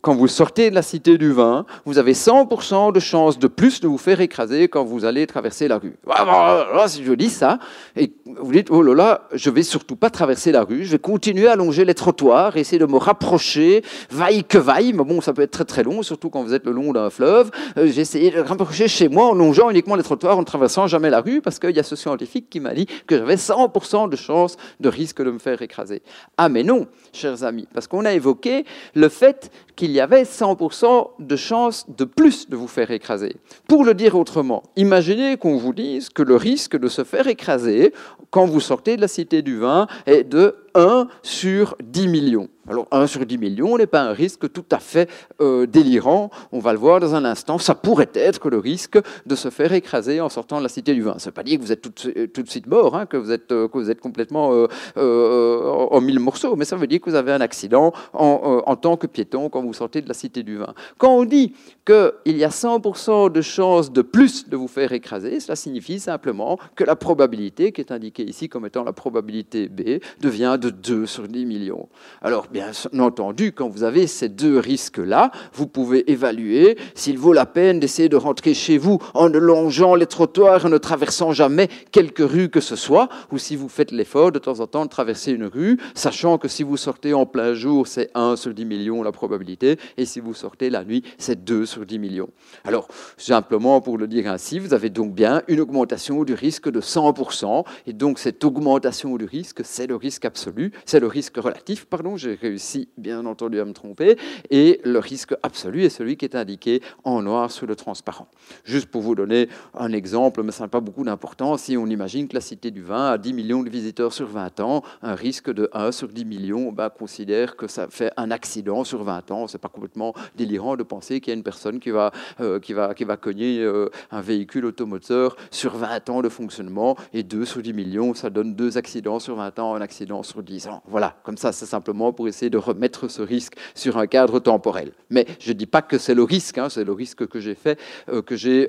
quand 0.00 0.14
vous 0.14 0.28
sortez 0.28 0.70
de 0.70 0.74
la 0.74 0.82
cité 0.82 1.18
du 1.18 1.32
vin, 1.32 1.64
vous 1.84 1.98
avez 1.98 2.12
100% 2.12 2.92
de 2.92 3.00
chance 3.00 3.38
de 3.38 3.46
plus 3.46 3.80
de 3.80 3.88
vous 3.88 3.98
faire 3.98 4.20
écraser 4.20 4.68
quand 4.68 4.84
vous 4.84 5.04
allez 5.04 5.26
traverser 5.26 5.66
la 5.66 5.78
rue. 5.78 5.94
Ah, 6.08 6.24
bah, 6.24 6.66
là, 6.74 6.88
si 6.88 7.04
je 7.04 7.12
dis 7.12 7.30
ça, 7.30 7.58
et 7.96 8.12
vous 8.26 8.52
dites, 8.52 8.68
oh 8.70 8.82
là 8.82 8.94
là, 8.94 9.22
je 9.32 9.50
vais 9.50 9.62
surtout 9.62 9.96
pas 9.96 10.10
traverser 10.10 10.52
la 10.52 10.62
rue, 10.62 10.84
je 10.84 10.92
vais 10.92 10.98
continuer 10.98 11.48
à 11.48 11.56
longer 11.56 11.84
les 11.84 11.94
trottoirs, 11.94 12.56
essayer 12.56 12.78
de 12.78 12.86
me 12.86 12.98
rapprocher, 12.98 13.82
vaille 14.10 14.44
que 14.44 14.58
vaille, 14.58 14.92
mais 14.92 15.04
bon, 15.04 15.20
ça 15.20 15.32
peut 15.32 15.42
être 15.42 15.50
très 15.50 15.64
très 15.64 15.82
long, 15.82 16.02
surtout 16.02 16.30
quand 16.30 16.42
vous 16.42 16.54
êtes 16.54 16.66
le 16.66 16.72
long 16.72 16.92
d'un 16.92 17.10
fleuve. 17.10 17.50
Euh, 17.76 17.88
j'ai 17.90 18.02
essayé 18.02 18.30
de 18.30 18.40
rapprocher 18.40 18.88
chez 18.88 19.08
moi 19.08 19.26
en 19.26 19.34
longeant 19.34 19.70
uniquement 19.70 19.96
les 19.96 20.02
trottoirs, 20.02 20.36
en 20.36 20.40
ne 20.40 20.46
traversant 20.46 20.86
jamais 20.86 21.10
la 21.10 21.20
rue, 21.20 21.40
parce 21.40 21.58
qu'il 21.58 21.74
y 21.74 21.80
a 21.80 21.82
ce 21.82 21.96
scientifique 21.96 22.50
qui 22.50 22.60
m'a 22.60 22.74
dit 22.74 22.86
que 23.06 23.16
j'avais 23.16 23.36
100% 23.36 24.10
de 24.10 24.16
chance 24.16 24.56
de 24.80 24.88
risque 24.98 25.22
de 25.22 25.30
me 25.30 25.38
faire 25.38 25.62
écraser. 25.62 26.02
Ah 26.36 26.48
mais 26.48 26.62
non, 26.62 26.88
chers 27.12 27.44
amis, 27.44 27.66
parce 27.72 27.86
qu'on 27.86 28.04
a 28.04 28.12
évoqué 28.12 28.64
le 28.94 29.08
fait 29.08 29.50
qu'il 29.78 29.92
y 29.92 30.00
avait 30.00 30.24
100% 30.24 31.10
de 31.20 31.36
chances 31.36 31.86
de 31.88 32.04
plus 32.04 32.48
de 32.48 32.56
vous 32.56 32.66
faire 32.66 32.90
écraser. 32.90 33.36
Pour 33.68 33.84
le 33.84 33.94
dire 33.94 34.16
autrement, 34.16 34.64
imaginez 34.74 35.36
qu'on 35.36 35.56
vous 35.56 35.72
dise 35.72 36.08
que 36.08 36.24
le 36.24 36.34
risque 36.34 36.76
de 36.76 36.88
se 36.88 37.04
faire 37.04 37.28
écraser 37.28 37.94
quand 38.30 38.46
vous 38.46 38.58
sortez 38.58 38.96
de 38.96 39.00
la 39.00 39.06
cité 39.08 39.40
du 39.40 39.58
vin 39.58 39.86
est 40.06 40.24
de 40.24 40.56
1 40.74 41.06
sur 41.22 41.76
10 41.82 42.08
millions. 42.08 42.48
Alors 42.68 42.86
1 42.90 43.06
sur 43.06 43.24
10 43.24 43.38
millions 43.38 43.78
n'est 43.78 43.86
pas 43.86 44.02
un 44.02 44.12
risque 44.12 44.52
tout 44.52 44.64
à 44.70 44.78
fait 44.78 45.08
euh, 45.40 45.66
délirant, 45.66 46.30
on 46.52 46.58
va 46.58 46.72
le 46.72 46.78
voir 46.78 47.00
dans 47.00 47.14
un 47.14 47.24
instant, 47.24 47.58
ça 47.58 47.74
pourrait 47.74 48.10
être 48.14 48.50
le 48.50 48.58
risque 48.58 48.98
de 49.24 49.34
se 49.34 49.48
faire 49.48 49.72
écraser 49.72 50.20
en 50.20 50.28
sortant 50.28 50.58
de 50.58 50.64
la 50.64 50.68
cité 50.68 50.92
du 50.92 51.02
vin. 51.02 51.14
Ça 51.18 51.26
ne 51.26 51.30
veut 51.30 51.34
pas 51.34 51.42
dire 51.42 51.58
que 51.58 51.64
vous 51.64 51.72
êtes 51.72 51.80
tout, 51.80 52.42
de 52.42 52.48
suite 52.48 52.66
mort, 52.66 52.94
hein, 52.94 53.06
que, 53.06 53.16
vous 53.16 53.32
êtes, 53.32 53.50
euh, 53.52 53.68
que 53.68 53.78
vous 53.78 53.90
êtes 53.90 54.00
complètement 54.00 54.50
euh, 54.96 55.88
en 55.90 56.00
mille 56.00 56.20
morceaux, 56.20 56.56
mais 56.56 56.66
ça 56.66 56.76
veut 56.76 56.86
dire 56.86 57.00
que 57.00 57.08
vous 57.08 57.16
avez 57.16 57.32
un 57.32 57.40
accident 57.40 57.92
en, 58.12 58.62
en, 58.66 58.76
tant 58.76 58.96
que 58.96 59.06
piéton 59.06 59.48
quand 59.48 59.62
vous 59.62 59.67
sortez 59.72 60.02
de 60.02 60.08
la 60.08 60.14
cité 60.14 60.42
du 60.42 60.56
vin. 60.56 60.74
Quand 60.98 61.14
on 61.14 61.24
dit 61.24 61.54
qu'il 61.88 62.36
y 62.36 62.44
a 62.44 62.50
100% 62.50 63.32
de 63.32 63.40
chances 63.40 63.90
de 63.90 64.02
plus 64.02 64.46
de 64.48 64.56
vous 64.56 64.68
faire 64.68 64.92
écraser, 64.92 65.40
cela 65.40 65.56
signifie 65.56 65.98
simplement 65.98 66.58
que 66.76 66.84
la 66.84 66.96
probabilité, 66.96 67.72
qui 67.72 67.80
est 67.80 67.92
indiquée 67.92 68.24
ici 68.24 68.50
comme 68.50 68.66
étant 68.66 68.84
la 68.84 68.92
probabilité 68.92 69.68
B, 69.68 70.00
devient 70.20 70.58
de 70.60 70.68
2 70.68 71.06
sur 71.06 71.26
10 71.26 71.46
millions. 71.46 71.88
Alors, 72.20 72.48
bien 72.52 72.72
entendu, 72.98 73.52
quand 73.52 73.68
vous 73.68 73.84
avez 73.84 74.06
ces 74.06 74.28
deux 74.28 74.58
risques-là, 74.58 75.30
vous 75.54 75.66
pouvez 75.66 76.10
évaluer 76.10 76.76
s'il 76.94 77.16
vaut 77.16 77.32
la 77.32 77.46
peine 77.46 77.80
d'essayer 77.80 78.10
de 78.10 78.16
rentrer 78.16 78.52
chez 78.52 78.76
vous 78.76 78.98
en 79.14 79.28
longeant 79.28 79.94
les 79.94 80.06
trottoirs 80.06 80.66
et 80.66 80.68
ne 80.68 80.78
traversant 80.78 81.32
jamais 81.32 81.68
quelque 81.90 82.22
rue 82.22 82.50
que 82.50 82.60
ce 82.60 82.76
soit, 82.76 83.08
ou 83.32 83.38
si 83.38 83.56
vous 83.56 83.68
faites 83.68 83.92
l'effort 83.92 84.30
de 84.30 84.38
temps 84.38 84.60
en 84.60 84.66
temps 84.66 84.84
de 84.84 84.90
traverser 84.90 85.32
une 85.32 85.46
rue, 85.46 85.78
sachant 85.94 86.36
que 86.36 86.48
si 86.48 86.62
vous 86.62 86.76
sortez 86.76 87.14
en 87.14 87.24
plein 87.24 87.54
jour, 87.54 87.86
c'est 87.86 88.10
1 88.14 88.36
sur 88.36 88.52
10 88.52 88.64
millions 88.66 89.02
la 89.02 89.12
probabilité, 89.12 89.78
et 89.96 90.04
si 90.04 90.20
vous 90.20 90.34
sortez 90.34 90.68
la 90.68 90.84
nuit, 90.84 91.02
c'est 91.16 91.44
2 91.44 91.64
sur 91.64 91.77
10 91.84 91.98
millions. 91.98 92.28
Alors, 92.64 92.88
simplement 93.16 93.80
pour 93.80 93.98
le 93.98 94.06
dire 94.06 94.30
ainsi, 94.30 94.58
vous 94.58 94.74
avez 94.74 94.90
donc 94.90 95.14
bien 95.14 95.42
une 95.48 95.60
augmentation 95.60 96.24
du 96.24 96.34
risque 96.34 96.70
de 96.70 96.80
100%, 96.80 97.64
et 97.86 97.92
donc 97.92 98.18
cette 98.18 98.44
augmentation 98.44 99.16
du 99.16 99.24
risque, 99.24 99.60
c'est 99.64 99.86
le 99.86 99.96
risque 99.96 100.24
absolu, 100.24 100.72
c'est 100.84 101.00
le 101.00 101.06
risque 101.06 101.36
relatif, 101.36 101.86
pardon, 101.86 102.16
j'ai 102.16 102.34
réussi 102.34 102.88
bien 102.96 103.26
entendu 103.26 103.60
à 103.60 103.64
me 103.64 103.72
tromper, 103.72 104.16
et 104.50 104.80
le 104.84 104.98
risque 104.98 105.34
absolu 105.42 105.84
est 105.84 105.90
celui 105.90 106.16
qui 106.16 106.24
est 106.24 106.34
indiqué 106.34 106.82
en 107.04 107.22
noir 107.22 107.50
sur 107.50 107.66
le 107.66 107.76
transparent. 107.76 108.28
Juste 108.64 108.86
pour 108.86 109.02
vous 109.02 109.14
donner 109.14 109.48
un 109.74 109.92
exemple, 109.92 110.42
mais 110.42 110.52
ça 110.52 110.64
n'a 110.64 110.68
pas 110.68 110.80
beaucoup 110.80 111.04
d'importance, 111.04 111.62
si 111.62 111.76
on 111.76 111.86
imagine 111.86 112.28
que 112.28 112.34
la 112.34 112.40
Cité 112.40 112.70
du 112.70 112.82
Vin 112.82 113.12
a 113.12 113.18
10 113.18 113.32
millions 113.32 113.62
de 113.62 113.70
visiteurs 113.70 114.12
sur 114.12 114.26
20 114.26 114.60
ans, 114.60 114.82
un 115.02 115.14
risque 115.14 115.52
de 115.52 115.68
1 115.72 115.92
sur 115.92 116.08
10 116.08 116.24
millions, 116.24 116.72
bah, 116.72 116.90
considère 116.90 117.56
que 117.56 117.66
ça 117.66 117.88
fait 117.88 118.12
un 118.16 118.30
accident 118.30 118.84
sur 118.84 119.02
20 119.02 119.30
ans, 119.30 119.46
c'est 119.46 119.58
pas 119.58 119.68
complètement 119.68 120.14
délirant 120.36 120.76
de 120.76 120.82
penser 120.82 121.20
qu'il 121.20 121.32
y 121.32 121.34
a 121.34 121.36
une 121.36 121.42
personne 121.42 121.67
qui 121.72 121.90
va, 121.90 122.12
euh, 122.40 122.58
qui 122.58 122.72
va, 122.72 122.94
qui 122.94 123.04
va 123.04 123.16
cogner 123.16 123.60
euh, 123.60 123.90
un 124.10 124.20
véhicule 124.20 124.64
automoteur 124.64 125.36
sur 125.50 125.76
20 125.76 126.08
ans 126.10 126.22
de 126.22 126.28
fonctionnement, 126.28 126.96
et 127.12 127.22
2 127.22 127.44
sur 127.44 127.62
10 127.62 127.72
millions, 127.72 128.14
ça 128.14 128.30
donne 128.30 128.54
deux 128.54 128.78
accidents 128.78 129.18
sur 129.18 129.36
20 129.36 129.58
ans, 129.58 129.74
un 129.74 129.80
accident 129.80 130.22
sur 130.22 130.42
10 130.42 130.68
ans. 130.68 130.82
Voilà, 130.86 131.16
comme 131.22 131.36
ça, 131.36 131.52
c'est 131.52 131.66
simplement 131.66 132.12
pour 132.12 132.28
essayer 132.28 132.50
de 132.50 132.58
remettre 132.58 133.08
ce 133.08 133.22
risque 133.22 133.54
sur 133.74 133.98
un 133.98 134.06
cadre 134.06 134.40
temporel. 134.40 134.92
Mais 135.10 135.26
je 135.38 135.50
ne 135.50 135.58
dis 135.58 135.66
pas 135.66 135.82
que 135.82 135.98
c'est 135.98 136.14
le 136.14 136.22
risque, 136.22 136.58
hein, 136.58 136.68
c'est 136.68 136.84
le 136.84 136.92
risque 136.92 137.26
que 137.26 137.40
j'ai 137.40 137.54
fait, 137.54 137.78
euh, 138.08 138.22
que 138.22 138.36
j'ai 138.36 138.68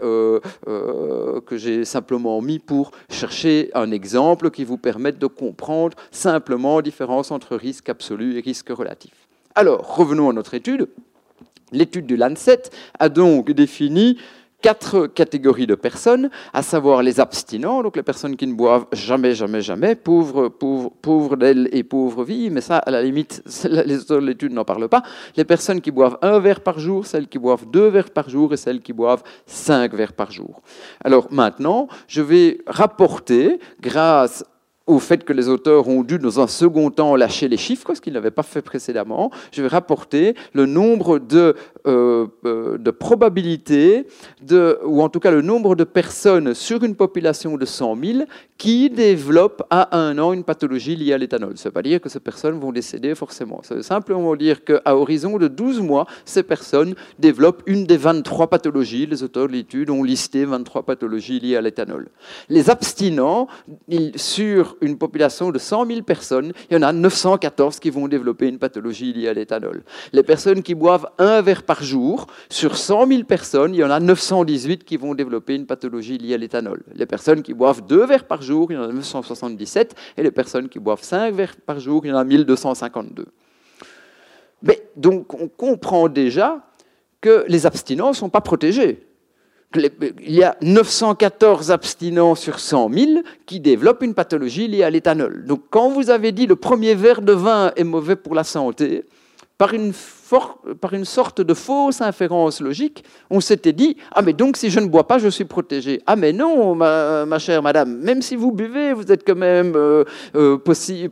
j'ai 1.59 1.85
simplement 1.85 2.41
mis 2.41 2.59
pour 2.59 2.91
chercher 3.09 3.69
un 3.75 3.91
exemple 3.91 4.49
qui 4.49 4.63
vous 4.63 4.77
permette 4.77 5.19
de 5.19 5.27
comprendre 5.27 5.95
simplement 6.11 6.77
la 6.77 6.81
différence 6.81 7.31
entre 7.31 7.55
risque 7.55 7.89
absolu 7.89 8.37
et 8.37 8.41
risque 8.41 8.69
relatif. 8.69 9.13
Alors, 9.55 9.95
revenons 9.95 10.29
à 10.29 10.33
notre 10.33 10.53
étude. 10.53 10.87
L'étude 11.71 12.05
du 12.05 12.17
Lancet 12.17 12.63
a 12.99 13.09
donc 13.09 13.51
défini 13.51 14.17
quatre 14.61 15.07
catégories 15.07 15.67
de 15.67 15.75
personnes, 15.75 16.29
à 16.53 16.61
savoir 16.61 17.01
les 17.01 17.19
abstinents, 17.19 17.81
donc 17.81 17.95
les 17.95 18.03
personnes 18.03 18.35
qui 18.35 18.45
ne 18.47 18.53
boivent 18.53 18.87
jamais, 18.91 19.33
jamais, 19.33 19.61
jamais, 19.61 19.95
pauvres, 19.95 20.49
pauvres, 20.49 20.91
pauvres 21.01 21.37
d'elles 21.37 21.69
et 21.71 21.83
pauvres 21.83 22.23
vie, 22.23 22.49
mais 22.49 22.61
ça, 22.61 22.77
à 22.77 22.91
la 22.91 23.01
limite, 23.01 23.41
l'étude 24.21 24.51
n'en 24.51 24.65
parlent 24.65 24.89
pas. 24.89 25.03
Les 25.37 25.45
personnes 25.45 25.81
qui 25.81 25.91
boivent 25.91 26.17
un 26.21 26.39
verre 26.39 26.61
par 26.61 26.79
jour, 26.79 27.05
celles 27.05 27.27
qui 27.27 27.39
boivent 27.39 27.67
deux 27.69 27.87
verres 27.87 28.11
par 28.11 28.29
jour 28.29 28.53
et 28.53 28.57
celles 28.57 28.81
qui 28.81 28.93
boivent 28.93 29.23
cinq 29.45 29.93
verres 29.93 30.13
par 30.13 30.31
jour. 30.31 30.61
Alors 31.03 31.27
maintenant, 31.31 31.87
je 32.07 32.21
vais 32.21 32.59
rapporter, 32.67 33.59
grâce 33.81 34.43
au 34.89 34.97
fait 34.97 35.23
que 35.23 35.33
les 35.33 35.47
auteurs 35.47 35.87
ont 35.87 36.01
dû, 36.01 36.17
dans 36.17 36.39
un 36.39 36.47
second 36.47 36.89
temps, 36.89 37.15
lâcher 37.15 37.47
les 37.47 37.57
chiffres, 37.57 37.93
ce 37.93 38.01
qu'ils 38.01 38.13
n'avaient 38.13 38.31
pas 38.31 38.43
fait 38.43 38.63
précédemment. 38.63 39.29
Je 39.51 39.61
vais 39.61 39.67
rapporter 39.67 40.33
le 40.53 40.65
nombre 40.65 41.19
de, 41.19 41.55
euh, 41.85 42.25
euh, 42.45 42.79
de 42.79 42.89
probabilités, 42.91 44.07
de, 44.41 44.79
ou 44.83 45.03
en 45.03 45.09
tout 45.09 45.19
cas 45.19 45.29
le 45.29 45.43
nombre 45.43 45.75
de 45.75 45.83
personnes 45.83 46.55
sur 46.55 46.83
une 46.83 46.95
population 46.95 47.55
de 47.55 47.65
100 47.65 47.97
000 48.03 48.19
qui 48.57 48.89
développent 48.89 49.63
à 49.69 49.95
un 49.95 50.17
an 50.17 50.33
une 50.33 50.43
pathologie 50.43 50.95
liée 50.95 51.13
à 51.13 51.19
l'éthanol. 51.19 51.55
Ça 51.55 51.69
ne 51.69 51.69
veut 51.69 51.73
pas 51.73 51.83
dire 51.83 52.01
que 52.01 52.09
ces 52.09 52.19
personnes 52.19 52.59
vont 52.59 52.71
décéder 52.71 53.13
forcément. 53.13 53.61
Ça 53.61 53.75
veut 53.75 53.83
simplement 53.83 54.35
dire 54.35 54.65
qu'à 54.65 54.95
horizon 54.95 55.37
de 55.37 55.47
12 55.47 55.81
mois, 55.81 56.07
ces 56.25 56.41
personnes 56.41 56.95
développent 57.19 57.61
une 57.67 57.85
des 57.85 57.97
23 57.97 58.47
pathologies. 58.47 59.05
Les 59.05 59.21
auteurs 59.21 59.47
de 59.47 59.53
l'étude 59.53 59.91
ont 59.91 60.01
listé 60.01 60.45
23 60.45 60.81
pathologies 60.81 61.39
liées 61.39 61.57
à 61.57 61.61
l'éthanol. 61.61 62.09
Les 62.49 62.71
abstinents, 62.71 63.47
sur 64.15 64.75
une 64.81 64.97
population 64.97 65.51
de 65.51 65.59
100 65.59 65.85
000 65.87 66.01
personnes, 66.03 66.53
il 66.69 66.75
y 66.75 66.77
en 66.77 66.81
a 66.81 66.93
914 66.93 67.79
qui 67.79 67.89
vont 67.89 68.07
développer 68.07 68.47
une 68.47 68.59
pathologie 68.59 69.13
liée 69.13 69.27
à 69.27 69.33
l'éthanol. 69.33 69.83
Les 70.13 70.23
personnes 70.23 70.63
qui 70.63 70.75
boivent 70.75 71.09
un 71.17 71.41
verre 71.41 71.63
par 71.63 71.83
jour, 71.83 72.27
sur 72.49 72.77
100 72.77 73.07
000 73.07 73.23
personnes, 73.23 73.73
il 73.73 73.79
y 73.79 73.83
en 73.83 73.91
a 73.91 73.99
918 73.99 74.83
qui 74.83 74.97
vont 74.97 75.15
développer 75.15 75.55
une 75.55 75.65
pathologie 75.65 76.17
liée 76.17 76.33
à 76.33 76.37
l'éthanol. 76.37 76.83
Les 76.93 77.05
personnes 77.05 77.41
qui 77.41 77.53
boivent 77.53 77.85
deux 77.85 78.05
verres 78.05 78.25
par 78.25 78.41
jour, 78.41 78.71
il 78.71 78.75
y 78.75 78.77
en 78.77 78.83
a 78.83 78.87
977, 78.91 79.95
et 80.17 80.23
les 80.23 80.31
personnes 80.31 80.69
qui 80.69 80.79
boivent 80.79 81.03
5 81.03 81.33
verres 81.33 81.55
par 81.65 81.79
jour, 81.79 82.05
il 82.05 82.09
y 82.09 82.11
en 82.11 82.17
a 82.17 82.23
1252. 82.23 83.25
Mais 84.61 84.81
donc 84.95 85.33
on 85.33 85.47
comprend 85.47 86.09
déjà 86.09 86.65
que 87.21 87.45
les 87.47 87.65
abstinents 87.65 88.09
ne 88.09 88.15
sont 88.15 88.29
pas 88.29 88.41
protégés. 88.41 89.08
Il 89.75 90.33
y 90.33 90.43
a 90.43 90.57
914 90.61 91.69
abstinents 91.69 92.33
sur 92.33 92.59
100 92.59 92.91
000 92.91 93.11
qui 93.45 93.59
développent 93.59 94.01
une 94.01 94.15
pathologie 94.15 94.67
liée 94.67 94.83
à 94.83 94.89
l'éthanol. 94.89 95.45
Donc 95.45 95.61
quand 95.69 95.89
vous 95.89 96.09
avez 96.09 96.31
dit 96.31 96.47
le 96.47 96.55
premier 96.55 96.95
verre 96.95 97.21
de 97.21 97.33
vin 97.33 97.71
est 97.75 97.83
mauvais 97.83 98.15
pour 98.15 98.33
la 98.33 98.43
santé, 98.43 99.05
par 99.59 99.73
une, 99.73 99.93
sorte 101.03 101.41
de 101.41 101.53
fausse 101.53 102.01
inférence 102.01 102.61
logique, 102.61 103.03
on 103.29 103.41
s'était 103.41 103.73
dit 103.73 103.97
Ah, 104.13 104.21
mais 104.21 104.31
donc 104.31 104.55
si 104.55 104.69
je 104.69 104.79
ne 104.79 104.87
bois 104.87 105.05
pas, 105.05 105.19
je 105.19 105.27
suis 105.27 105.43
protégé. 105.43 106.01
Ah, 106.07 106.15
mais 106.15 106.31
non, 106.31 106.75
ma, 106.75 107.39
chère 107.39 107.61
madame, 107.61 107.97
même 107.97 108.21
si 108.21 108.37
vous 108.37 108.53
buvez, 108.53 108.93
vous 108.93 109.11
êtes 109.11 109.27
quand 109.27 109.35
même 109.35 109.73
euh, 109.75 110.05
euh, 110.35 110.57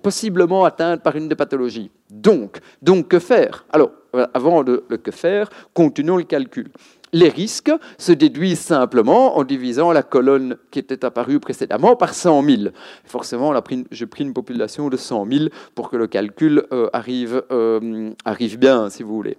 possiblement 0.02 0.64
atteinte 0.64 1.03
par 1.03 1.16
une 1.18 1.27
des 1.27 1.36
pathologies. 1.36 1.92
Donc, 2.10 2.60
donc 2.82 3.10
que 3.10 3.19
faire? 3.19 3.66
Alors, 3.72 3.92
avant 4.34 4.64
de 4.64 4.84
le 4.88 4.98
que 4.98 5.11
faire, 5.11 5.50
continuons 5.74 6.18
le 6.18 6.24
calcul. 6.24 6.69
Les 7.14 7.30
risques 7.30 7.72
se 7.98 8.11
déduisent 8.11 8.60
simplement 8.60 9.38
en 9.38 9.44
divisant 9.44 9.92
la 9.94 10.03
colonne 10.03 10.58
qui 10.72 10.80
était 10.80 11.06
apparue 11.06 11.40
précédemment 11.40 11.95
par 11.95 12.14
100 12.14 12.44
000. 12.44 12.61
Forcément, 13.06 13.53
j'ai 13.92 14.06
pris 14.06 14.24
une 14.24 14.34
population 14.34 14.90
de 14.90 14.98
100 14.98 15.27
000 15.32 15.45
pour 15.74 15.90
que 15.90 15.95
le 15.95 16.08
calcul 16.08 16.66
euh, 16.74 16.90
euh, 16.94 18.11
arrive 18.26 18.60
bien, 18.60 18.90
si 18.90 19.03
vous 19.03 19.16
voulez. 19.16 19.38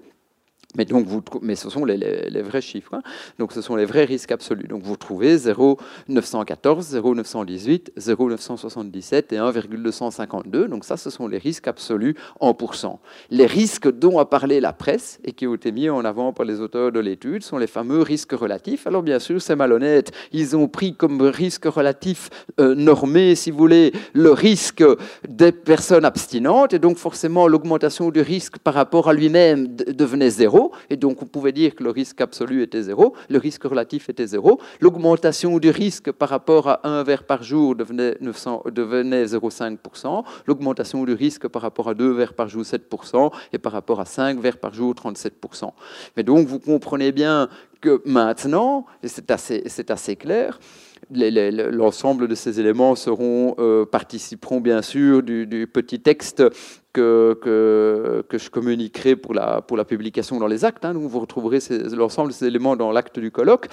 Mais, 0.76 0.84
donc 0.84 1.06
mais 1.40 1.54
ce 1.54 1.70
sont 1.70 1.86
les, 1.86 2.42
vrais 2.42 2.60
chiffres. 2.60 2.92
Hein. 2.92 3.00
Donc 3.38 3.52
ce 3.52 3.62
sont 3.62 3.74
les 3.74 3.86
vrais 3.86 4.04
risques 4.04 4.32
absolus. 4.32 4.68
Donc 4.68 4.82
vous 4.82 4.98
trouvez 4.98 5.38
0,914, 5.38 6.94
0,918, 6.94 7.92
0,977 7.96 9.32
et 9.32 9.36
1,252. 9.38 10.68
Donc 10.68 10.84
ça, 10.84 10.98
ce 10.98 11.08
sont 11.08 11.26
les 11.26 11.38
risques 11.38 11.68
absolus 11.68 12.16
en 12.40 12.52
pourcent. 12.52 13.00
Les 13.30 13.46
risques 13.46 13.90
dont 13.90 14.18
a 14.18 14.26
parlé 14.26 14.60
la 14.60 14.74
presse 14.74 15.20
et 15.24 15.32
qui 15.32 15.46
ont 15.46 15.54
été 15.54 15.72
mis 15.72 15.88
en 15.88 16.04
avant 16.04 16.34
par 16.34 16.44
les 16.44 16.60
auteurs 16.60 16.92
de 16.92 17.00
l'étude 17.00 17.42
sont 17.42 17.56
les 17.56 17.66
fameux 17.66 18.02
risques 18.02 18.32
relatifs. 18.32 18.86
Alors 18.86 19.02
bien 19.02 19.20
sûr, 19.20 19.40
c'est 19.40 19.56
malhonnête. 19.56 20.12
Ils 20.32 20.54
ont 20.54 20.68
pris 20.68 20.94
comme 20.94 21.22
risque 21.22 21.64
relatif 21.64 22.28
euh, 22.60 22.74
normé, 22.74 23.36
si 23.36 23.50
vous 23.50 23.56
voulez, 23.56 23.92
le 24.12 24.32
risque 24.32 24.84
des 25.26 25.52
personnes 25.52 26.04
abstinentes. 26.04 26.74
Et 26.74 26.78
donc 26.78 26.98
forcément, 26.98 27.48
l'augmentation 27.48 28.10
du 28.10 28.20
risque 28.20 28.58
par 28.58 28.74
rapport 28.74 29.08
à 29.08 29.14
lui-même 29.14 29.74
devenait 29.74 30.28
zéro 30.28 30.57
et 30.90 30.96
donc 30.96 31.22
on 31.22 31.26
pouvait 31.26 31.52
dire 31.52 31.74
que 31.74 31.84
le 31.84 31.90
risque 31.90 32.20
absolu 32.20 32.62
était 32.62 32.82
zéro, 32.82 33.14
le 33.28 33.38
risque 33.38 33.64
relatif 33.64 34.08
était 34.08 34.26
zéro. 34.26 34.60
L'augmentation 34.80 35.58
du 35.58 35.70
risque 35.70 36.10
par 36.12 36.28
rapport 36.28 36.68
à 36.68 36.88
un 36.88 37.02
verre 37.02 37.24
par 37.24 37.42
jour 37.42 37.74
devenait, 37.74 38.16
devenait 38.20 39.24
0,5%, 39.24 40.24
l'augmentation 40.46 41.04
du 41.04 41.12
risque 41.12 41.48
par 41.48 41.62
rapport 41.62 41.88
à 41.88 41.94
deux 41.94 42.12
verres 42.12 42.34
par 42.34 42.48
jour 42.48 42.62
7%, 42.62 43.32
et 43.52 43.58
par 43.58 43.72
rapport 43.72 44.00
à 44.00 44.04
cinq 44.04 44.38
verres 44.40 44.58
par 44.58 44.72
jour 44.74 44.94
37%. 44.94 45.70
Mais 46.16 46.22
donc 46.22 46.46
vous 46.46 46.58
comprenez 46.58 47.12
bien 47.12 47.48
que 47.80 48.02
maintenant, 48.04 48.86
et 49.02 49.08
c'est 49.08 49.30
assez, 49.30 50.16
clair, 50.16 50.58
l'ensemble 51.10 52.26
de 52.28 52.34
ces 52.34 52.58
éléments 52.58 52.94
euh, 53.08 53.86
participeront 53.86 54.60
bien 54.60 54.82
sûr 54.82 55.22
du, 55.22 55.68
petit 55.72 56.00
texte 56.00 56.42
que, 56.98 58.24
je 58.30 58.50
communiquerai 58.50 59.16
pour 59.16 59.34
la, 59.34 59.62
pour 59.62 59.76
la 59.76 59.84
publication 59.84 60.38
dans 60.38 60.46
les 60.46 60.64
actes. 60.64 60.84
Hein. 60.84 60.94
vous 60.94 61.20
retrouverez 61.20 61.58
l'ensemble 61.92 62.28
de 62.28 62.34
ces 62.34 62.46
éléments 62.46 62.76
dans 62.76 62.92
l'acte 62.92 63.18
du 63.18 63.30
colloque. 63.30 63.68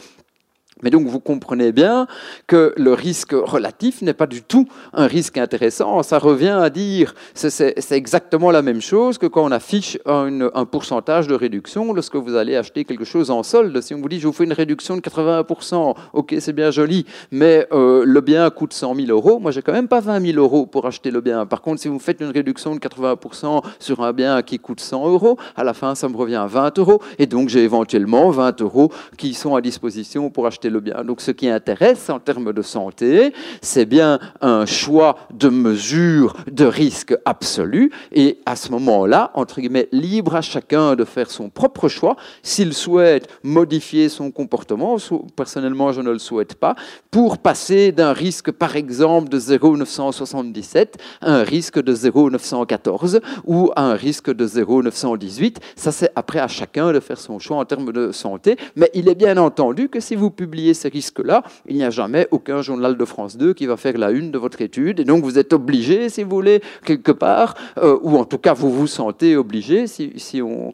Mais 0.83 0.89
donc 0.89 1.07
vous 1.07 1.21
comprenez 1.21 1.71
bien 1.71 2.05
que 2.47 2.73
le 2.75 2.93
risque 2.93 3.31
relatif 3.31 4.01
n'est 4.01 4.13
pas 4.13 4.27
du 4.27 4.41
tout 4.41 4.67
un 4.91 5.07
risque 5.07 5.37
intéressant. 5.37 6.03
Ça 6.03 6.19
revient 6.19 6.57
à 6.61 6.69
dire, 6.69 7.15
c'est 7.33 7.75
exactement 7.91 8.51
la 8.51 8.61
même 8.61 8.81
chose 8.81 9.17
que 9.17 9.25
quand 9.25 9.45
on 9.45 9.51
affiche 9.51 9.97
un, 10.05 10.65
pourcentage 10.65 11.27
de 11.27 11.33
réduction 11.33 11.93
lorsque 11.93 12.17
vous 12.17 12.35
allez 12.35 12.57
acheter 12.57 12.83
quelque 12.83 13.05
chose 13.05 13.31
en 13.31 13.41
solde. 13.41 13.79
Si 13.79 13.93
on 13.93 14.01
vous 14.01 14.09
dit 14.09 14.19
je 14.19 14.27
vous 14.27 14.33
fais 14.33 14.43
une 14.43 14.51
réduction 14.51 14.97
de 14.97 15.01
80%, 15.01 15.95
ok 16.11 16.35
c'est 16.39 16.51
bien 16.51 16.71
joli, 16.71 17.05
mais 17.31 17.65
euh, 17.71 18.03
le 18.05 18.19
bien 18.19 18.49
coûte 18.49 18.73
100 18.73 18.95
000 18.95 19.07
euros, 19.07 19.39
moi 19.39 19.51
j'ai 19.51 19.61
quand 19.61 19.71
même 19.71 19.87
pas 19.87 20.01
20 20.01 20.33
000 20.33 20.37
euros 20.37 20.65
pour 20.65 20.85
acheter 20.87 21.09
le 21.09 21.21
bien. 21.21 21.45
Par 21.45 21.61
contre 21.61 21.79
si 21.79 21.87
vous 21.87 21.99
faites 21.99 22.19
une 22.19 22.31
réduction 22.31 22.75
de 22.75 22.79
80% 22.79 23.63
sur 23.79 24.03
un 24.03 24.11
bien 24.11 24.41
qui 24.41 24.59
coûte 24.59 24.81
100 24.81 25.07
euros, 25.07 25.37
à 25.55 25.63
la 25.63 25.73
fin 25.73 25.95
ça 25.95 26.09
me 26.09 26.17
revient 26.17 26.35
à 26.35 26.47
20 26.47 26.79
euros 26.79 27.01
et 27.17 27.27
donc 27.27 27.47
j'ai 27.47 27.63
éventuellement 27.63 28.29
20 28.29 28.61
euros 28.61 28.91
qui 29.17 29.33
sont 29.33 29.55
à 29.55 29.61
disposition 29.61 30.29
pour 30.29 30.47
acheter 30.47 30.64
le 30.69 30.79
bien. 30.79 31.03
Donc 31.03 31.21
ce 31.21 31.31
qui 31.31 31.47
intéresse 31.47 32.09
en 32.09 32.19
termes 32.19 32.53
de 32.53 32.61
santé, 32.61 33.33
c'est 33.61 33.85
bien 33.85 34.19
un 34.41 34.65
choix 34.65 35.17
de 35.33 35.49
mesure 35.49 36.35
de 36.51 36.65
risque 36.65 37.15
absolu. 37.25 37.91
Et 38.11 38.39
à 38.45 38.55
ce 38.55 38.71
moment-là, 38.71 39.31
entre 39.33 39.61
guillemets, 39.61 39.89
libre 39.91 40.35
à 40.35 40.41
chacun 40.41 40.95
de 40.95 41.03
faire 41.03 41.29
son 41.29 41.49
propre 41.49 41.87
choix. 41.87 42.15
S'il 42.43 42.73
souhaite 42.73 43.29
modifier 43.43 44.09
son 44.09 44.31
comportement, 44.31 44.97
personnellement 45.35 45.91
je 45.91 46.01
ne 46.01 46.11
le 46.11 46.19
souhaite 46.19 46.55
pas, 46.55 46.75
pour 47.11 47.37
passer 47.37 47.91
d'un 47.91 48.13
risque 48.13 48.51
par 48.51 48.75
exemple 48.75 49.29
de 49.29 49.39
0,977 49.39 50.97
à 51.21 51.35
un 51.35 51.43
risque 51.43 51.81
de 51.81 51.93
0,914 51.93 53.21
ou 53.45 53.71
à 53.75 53.83
un 53.83 53.93
risque 53.93 54.33
de 54.33 54.45
0,918. 54.45 55.59
Ça 55.75 55.91
c'est 55.91 56.11
après 56.15 56.39
à 56.39 56.47
chacun 56.47 56.91
de 56.91 56.99
faire 56.99 57.19
son 57.19 57.39
choix 57.39 57.57
en 57.57 57.65
termes 57.65 57.91
de 57.91 58.11
santé. 58.11 58.57
Mais 58.75 58.89
il 58.93 59.09
est 59.09 59.15
bien 59.15 59.37
entendu 59.37 59.89
que 59.89 59.99
si 59.99 60.15
vous 60.15 60.31
publiez 60.31 60.54
ces 60.73 60.89
risques-là, 60.89 61.43
il 61.67 61.75
n'y 61.75 61.83
a 61.83 61.89
jamais 61.89 62.27
aucun 62.31 62.61
journal 62.61 62.97
de 62.97 63.05
France 63.05 63.37
2 63.37 63.53
qui 63.53 63.65
va 63.65 63.77
faire 63.77 63.97
la 63.97 64.11
une 64.11 64.31
de 64.31 64.37
votre 64.37 64.61
étude. 64.61 64.99
Et 64.99 65.03
donc, 65.03 65.23
vous 65.23 65.37
êtes 65.37 65.53
obligé, 65.53 66.09
si 66.09 66.23
vous 66.23 66.29
voulez, 66.29 66.61
quelque 66.83 67.11
part, 67.11 67.55
euh, 67.77 67.97
ou 68.01 68.17
en 68.17 68.25
tout 68.25 68.37
cas, 68.37 68.53
vous 68.53 68.71
vous 68.71 68.87
sentez 68.87 69.35
obligé, 69.35 69.87
si, 69.87 70.41
on, 70.41 70.71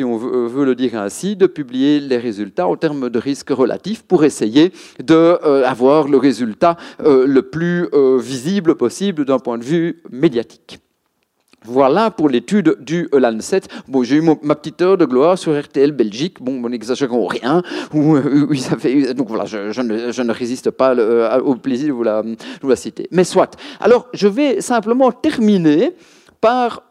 on 0.00 0.16
veut, 0.16 0.64
le 0.64 0.74
dire 0.74 0.96
ainsi, 0.96 1.36
de 1.36 1.46
publier 1.46 2.00
les 2.00 2.18
résultats 2.18 2.66
en 2.66 2.76
termes 2.76 3.10
de 3.10 3.18
risque 3.18 3.50
relatif 3.50 4.02
pour 4.02 4.24
essayer 4.24 4.72
d'avoir 5.02 6.06
euh, 6.06 6.10
le 6.10 6.16
résultat 6.18 6.76
euh, 7.00 7.26
le 7.26 7.42
plus 7.42 7.88
visible 8.18 8.74
possible 8.74 9.24
d'un 9.24 9.38
point 9.38 9.58
de 9.58 9.64
vue 9.64 10.02
médiatique. 10.10 10.78
Voilà 11.66 12.10
pour 12.10 12.28
l'étude 12.28 12.76
du 12.80 13.08
Lancet. 13.12 13.62
Bon, 13.88 14.02
j'ai 14.02 14.16
eu 14.16 14.22
ma 14.42 14.54
petite 14.54 14.82
heure 14.82 14.98
de 14.98 15.06
gloire 15.06 15.38
sur 15.38 15.58
RTL 15.58 15.92
Belgique. 15.92 16.42
Bon, 16.42 16.62
on 16.62 16.68
n'exagérons 16.68 17.26
rien. 17.26 17.62
Où, 17.94 18.18
donc 19.16 19.28
voilà, 19.28 19.46
je, 19.46 19.80
ne, 19.80 20.32
résiste 20.32 20.70
pas 20.70 20.94
euh, 20.94 21.40
au 21.40 21.54
plaisir 21.54 21.88
de 21.88 21.92
vous, 21.92 22.02
la, 22.02 22.76
citer. 22.76 23.08
Mais 23.10 23.24
soit. 23.24 23.56
Alors, 23.80 24.08
je 24.12 24.28
vais 24.28 24.60
simplement 24.60 25.10
terminer 25.10 25.92
par 26.42 26.82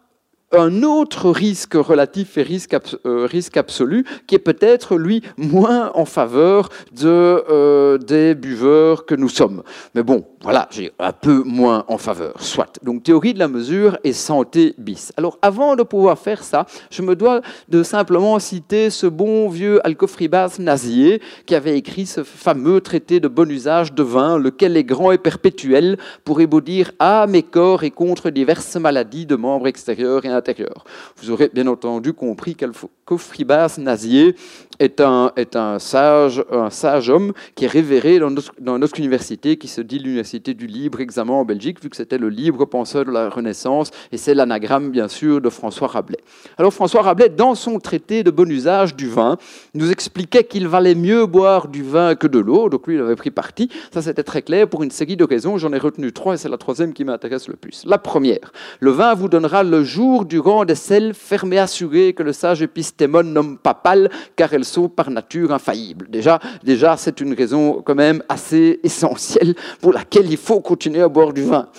un 0.53 0.83
autre 0.83 1.29
risque 1.29 1.73
relatif 1.73 2.37
et 2.37 2.43
risque, 2.43 2.75
euh, 3.05 3.25
risque 3.25 3.57
absolu 3.57 4.05
qui 4.27 4.35
est 4.35 4.39
peut-être, 4.39 4.97
lui, 4.97 5.21
moins 5.37 5.91
en 5.95 6.05
faveur 6.05 6.69
de, 6.91 7.07
euh, 7.07 7.97
des 7.97 8.35
buveurs 8.35 9.05
que 9.05 9.15
nous 9.15 9.29
sommes. 9.29 9.63
Mais 9.95 10.03
bon, 10.03 10.25
voilà, 10.43 10.67
j'ai 10.71 10.91
un 10.99 11.13
peu 11.13 11.41
moins 11.45 11.85
en 11.87 11.97
faveur, 11.97 12.41
soit. 12.41 12.77
Donc 12.83 13.03
théorie 13.03 13.33
de 13.33 13.39
la 13.39 13.47
mesure 13.47 13.97
et 14.03 14.11
santé 14.11 14.75
bis. 14.77 15.13
Alors 15.15 15.39
avant 15.41 15.77
de 15.77 15.83
pouvoir 15.83 16.19
faire 16.19 16.43
ça, 16.43 16.65
je 16.91 17.01
me 17.01 17.15
dois 17.15 17.39
de 17.69 17.81
simplement 17.81 18.37
citer 18.39 18.89
ce 18.89 19.07
bon 19.07 19.47
vieux 19.47 19.79
Alcofribas 19.87 20.57
Nazier 20.59 21.21
qui 21.45 21.55
avait 21.55 21.77
écrit 21.77 22.05
ce 22.05 22.25
fameux 22.25 22.81
traité 22.81 23.21
de 23.21 23.29
bon 23.29 23.49
usage 23.49 23.93
de 23.93 24.03
vin, 24.03 24.37
lequel 24.37 24.75
est 24.75 24.83
grand 24.83 25.13
et 25.13 25.17
perpétuel 25.17 25.97
pour 26.25 26.41
ébaudir 26.41 26.91
à 26.99 27.25
mes 27.25 27.43
corps 27.43 27.85
et 27.85 27.91
contre 27.91 28.29
diverses 28.29 28.75
maladies 28.75 29.25
de 29.25 29.37
membres 29.37 29.67
extérieurs 29.67 30.25
et 30.25 30.29
intérieurs. 30.29 30.83
Vous 31.21 31.31
aurez 31.31 31.51
bien 31.53 31.67
entendu 31.67 32.11
compris 32.11 32.57
Kofribas 33.05 33.75
Nazier 33.77 34.35
est 34.79 34.99
un, 34.99 35.31
est 35.37 35.55
un, 35.55 35.79
sage, 35.79 36.43
un 36.51 36.69
sage 36.69 37.09
homme 37.09 37.31
qui 37.55 37.63
est 37.63 37.69
révéré 37.69 38.19
dans 38.19 38.31
notre, 38.31 38.53
dans 38.59 38.77
notre 38.77 38.99
université, 38.99 39.57
qui 39.57 39.69
se 39.69 39.79
dit 39.79 39.99
l'université 39.99 40.32
du 40.39 40.67
libre 40.67 41.01
examen 41.01 41.33
en 41.33 41.45
Belgique, 41.45 41.81
vu 41.81 41.89
que 41.89 41.95
c'était 41.95 42.17
le 42.17 42.29
libre 42.29 42.65
penseur 42.65 43.05
de 43.05 43.11
la 43.11 43.29
Renaissance, 43.29 43.91
et 44.11 44.17
c'est 44.17 44.33
l'anagramme, 44.33 44.91
bien 44.91 45.07
sûr, 45.07 45.41
de 45.41 45.49
François 45.49 45.87
Rabelais. 45.87 46.19
Alors 46.57 46.73
François 46.73 47.01
Rabelais, 47.01 47.29
dans 47.29 47.55
son 47.55 47.79
traité 47.79 48.23
de 48.23 48.31
bon 48.31 48.49
usage 48.49 48.95
du 48.95 49.09
vin, 49.09 49.37
nous 49.73 49.91
expliquait 49.91 50.43
qu'il 50.43 50.67
valait 50.67 50.95
mieux 50.95 51.25
boire 51.25 51.67
du 51.67 51.83
vin 51.83 52.15
que 52.15 52.27
de 52.27 52.39
l'eau, 52.39 52.69
donc 52.69 52.87
lui, 52.87 52.95
il 52.95 53.01
avait 53.01 53.15
pris 53.15 53.31
parti. 53.31 53.69
Ça, 53.93 54.01
c'était 54.01 54.23
très 54.23 54.41
clair 54.41 54.67
pour 54.67 54.83
une 54.83 54.91
série 54.91 55.17
de 55.17 55.23
raisons. 55.23 55.57
J'en 55.57 55.73
ai 55.73 55.77
retenu 55.77 56.11
trois, 56.11 56.35
et 56.35 56.37
c'est 56.37 56.49
la 56.49 56.57
troisième 56.57 56.93
qui 56.93 57.03
m'intéresse 57.03 57.47
le 57.47 57.55
plus. 57.55 57.83
La 57.85 57.97
première, 57.97 58.51
le 58.79 58.91
vin 58.91 59.13
vous 59.13 59.29
donnera 59.29 59.63
le 59.63 59.83
jour 59.83 60.25
durant 60.25 60.65
des 60.65 60.75
sels 60.75 61.13
fermés 61.13 61.59
assurés 61.59 62.13
que 62.13 62.23
le 62.23 62.33
sage 62.33 62.61
épistémon 62.61 63.23
nomme 63.23 63.57
papal, 63.57 64.09
car 64.35 64.53
elles 64.53 64.65
sont 64.65 64.89
par 64.89 65.09
nature 65.09 65.51
infaillibles. 65.51 66.07
Déjà, 66.09 66.39
déjà 66.63 66.97
c'est 66.97 67.21
une 67.21 67.33
raison 67.33 67.81
quand 67.81 67.95
même 67.95 68.23
assez 68.29 68.79
essentielle 68.83 69.55
pour 69.81 69.93
laquelle 69.93 70.22
il 70.29 70.37
faut 70.37 70.61
continuer 70.61 71.01
à 71.01 71.07
boire 71.07 71.33
du 71.33 71.43
vin. 71.43 71.69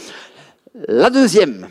La 0.89 1.10
deuxième, 1.10 1.68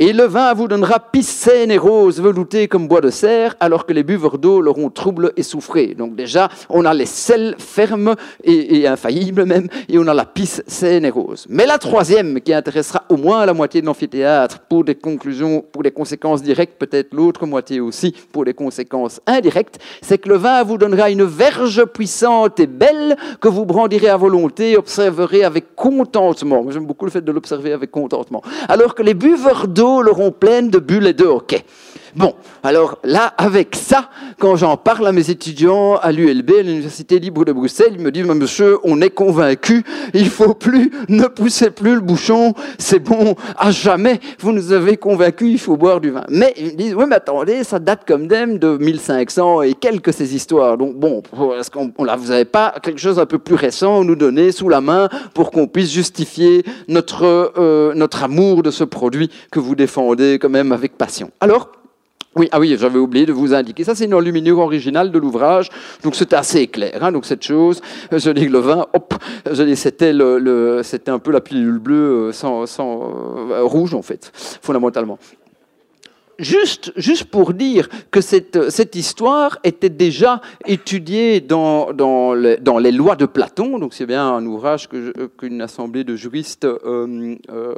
et 0.00 0.14
le 0.14 0.24
vin 0.24 0.54
vous 0.54 0.66
donnera 0.66 0.98
piscine 0.98 1.70
et 1.70 1.76
rose 1.76 2.22
velouté 2.22 2.68
comme 2.68 2.88
bois 2.88 3.02
de 3.02 3.10
serre, 3.10 3.54
alors 3.60 3.84
que 3.84 3.92
les 3.92 4.02
buveurs 4.02 4.38
d'eau 4.38 4.62
l'auront 4.62 4.88
trouble 4.88 5.30
et 5.36 5.42
souffré. 5.42 5.88
Donc 5.88 6.16
déjà, 6.16 6.48
on 6.70 6.86
a 6.86 6.94
les 6.94 7.04
sels 7.04 7.54
fermes 7.58 8.14
et, 8.42 8.78
et 8.78 8.88
infaillibles 8.88 9.44
même, 9.44 9.68
et 9.90 9.98
on 9.98 10.06
a 10.06 10.14
la 10.14 10.24
pisse 10.24 10.62
saine 10.66 11.04
et 11.04 11.10
rose. 11.10 11.44
Mais 11.50 11.66
la 11.66 11.76
troisième, 11.76 12.40
qui 12.40 12.54
intéressera 12.54 13.04
au 13.10 13.18
moins 13.18 13.44
la 13.44 13.52
moitié 13.52 13.82
de 13.82 13.86
l'amphithéâtre 13.86 14.60
pour 14.70 14.84
des 14.84 14.94
conclusions, 14.94 15.62
pour 15.70 15.82
des 15.82 15.90
conséquences 15.90 16.42
directes, 16.42 16.78
peut-être 16.78 17.12
l'autre 17.12 17.44
moitié 17.44 17.80
aussi 17.80 18.14
pour 18.32 18.46
des 18.46 18.54
conséquences 18.54 19.20
indirectes, 19.26 19.78
c'est 20.00 20.16
que 20.16 20.30
le 20.30 20.36
vin 20.36 20.62
vous 20.62 20.78
donnera 20.78 21.10
une 21.10 21.24
verge 21.24 21.84
puissante 21.84 22.58
et 22.58 22.66
belle 22.66 23.18
que 23.38 23.48
vous 23.48 23.66
brandirez 23.66 24.08
à 24.08 24.16
volonté, 24.16 24.78
observerez 24.78 25.44
avec 25.44 25.76
contentement. 25.76 26.64
J'aime 26.70 26.86
beaucoup 26.86 27.04
le 27.04 27.10
fait 27.10 27.20
de 27.20 27.32
l'observer 27.32 27.74
avec 27.74 27.90
contentement. 27.90 28.40
Alors 28.66 28.94
que 28.94 29.02
les 29.02 29.12
buveurs 29.12 29.68
d'eau 29.68 29.89
l'auront 29.98 30.32
pleine 30.32 30.70
de 30.70 30.78
bulles 30.78 31.08
et 31.08 31.12
de 31.12 31.24
hockey. 31.24 31.64
Bon, 32.16 32.34
alors 32.62 32.98
là, 33.04 33.32
avec 33.38 33.76
ça, 33.76 34.10
quand 34.38 34.56
j'en 34.56 34.76
parle 34.76 35.06
à 35.06 35.12
mes 35.12 35.30
étudiants 35.30 35.96
à 35.96 36.10
l'ULB, 36.10 36.50
à 36.58 36.62
l'Université 36.62 37.18
libre 37.18 37.44
de 37.44 37.52
Bruxelles, 37.52 37.92
ils 37.94 38.02
me 38.02 38.10
disent, 38.10 38.26
monsieur, 38.26 38.78
on 38.82 39.00
est 39.00 39.10
convaincu, 39.10 39.84
il 40.12 40.28
faut 40.28 40.54
plus, 40.54 40.90
ne 41.08 41.26
poussez 41.26 41.70
plus 41.70 41.94
le 41.94 42.00
bouchon, 42.00 42.54
c'est 42.78 42.98
bon, 42.98 43.36
à 43.56 43.70
jamais, 43.70 44.18
vous 44.40 44.52
nous 44.52 44.72
avez 44.72 44.96
convaincus, 44.96 45.50
il 45.52 45.58
faut 45.58 45.76
boire 45.76 46.00
du 46.00 46.10
vin. 46.10 46.24
Mais 46.28 46.52
ils 46.56 46.66
me 46.66 46.76
disent, 46.76 46.94
oui, 46.94 47.04
mais 47.08 47.16
attendez, 47.16 47.62
ça 47.64 47.78
date 47.78 48.02
comme 48.06 48.26
même 48.26 48.58
de 48.58 48.76
1500 48.76 49.62
et 49.62 49.74
quelques 49.74 50.12
ces 50.12 50.34
histoires. 50.34 50.76
Donc 50.76 50.96
bon, 50.96 51.22
est-ce 51.58 51.70
qu'on 51.70 51.92
on, 51.96 52.04
là, 52.04 52.16
vous 52.16 52.28
n'avez 52.28 52.44
pas 52.44 52.74
quelque 52.82 53.00
chose 53.00 53.18
un 53.18 53.26
peu 53.26 53.38
plus 53.38 53.54
récent 53.54 54.00
à 54.00 54.04
nous 54.04 54.16
donner 54.16 54.52
sous 54.52 54.68
la 54.68 54.80
main 54.80 55.08
pour 55.34 55.50
qu'on 55.50 55.66
puisse 55.66 55.92
justifier 55.92 56.64
notre, 56.88 57.52
euh, 57.56 57.94
notre 57.94 58.24
amour 58.24 58.62
de 58.62 58.70
ce 58.70 58.84
produit 58.84 59.30
que 59.50 59.60
vous 59.60 59.74
défendez 59.74 60.38
quand 60.40 60.48
même 60.48 60.72
avec 60.72 60.96
passion? 60.96 61.30
Alors, 61.40 61.70
oui, 62.36 62.48
ah 62.52 62.60
oui, 62.60 62.76
j'avais 62.78 62.98
oublié 62.98 63.26
de 63.26 63.32
vous 63.32 63.54
indiquer. 63.54 63.82
Ça, 63.82 63.96
c'est 63.96 64.04
une 64.04 64.14
enluminure 64.14 64.60
originale 64.60 65.10
de 65.10 65.18
l'ouvrage, 65.18 65.68
donc 66.04 66.14
c'était 66.14 66.36
assez 66.36 66.68
clair. 66.68 67.02
Hein, 67.02 67.10
donc 67.10 67.26
cette 67.26 67.42
chose, 67.42 67.80
je 68.12 68.30
dis 68.30 68.46
le 68.48 68.60
vin, 68.60 68.86
hop, 68.92 69.14
c'était 69.74 70.12
le, 70.12 70.38
le 70.38 70.82
c'était 70.84 71.10
un 71.10 71.18
peu 71.18 71.32
la 71.32 71.40
pilule 71.40 71.78
bleue 71.78 72.30
sans, 72.32 72.66
sans 72.66 73.48
euh, 73.50 73.62
rouge 73.62 73.94
en 73.94 74.02
fait, 74.02 74.30
fondamentalement 74.62 75.18
juste, 76.40 76.92
juste 76.96 77.24
pour 77.24 77.54
dire 77.54 77.88
que 78.10 78.20
cette, 78.20 78.70
cette 78.70 78.96
histoire 78.96 79.58
était 79.64 79.88
déjà 79.88 80.40
étudiée 80.66 81.40
dans, 81.40 81.92
dans, 81.92 82.34
les, 82.34 82.56
dans 82.56 82.78
les 82.78 82.92
lois 82.92 83.16
de 83.16 83.26
Platon, 83.26 83.78
donc 83.78 83.94
c'est 83.94 84.06
bien 84.06 84.26
un 84.26 84.44
ouvrage 84.46 84.88
qu'une 85.38 85.62
assemblée 85.62 86.04
de 86.04 86.16
juristes, 86.16 86.64
euh, 86.64 87.36
euh, 87.50 87.74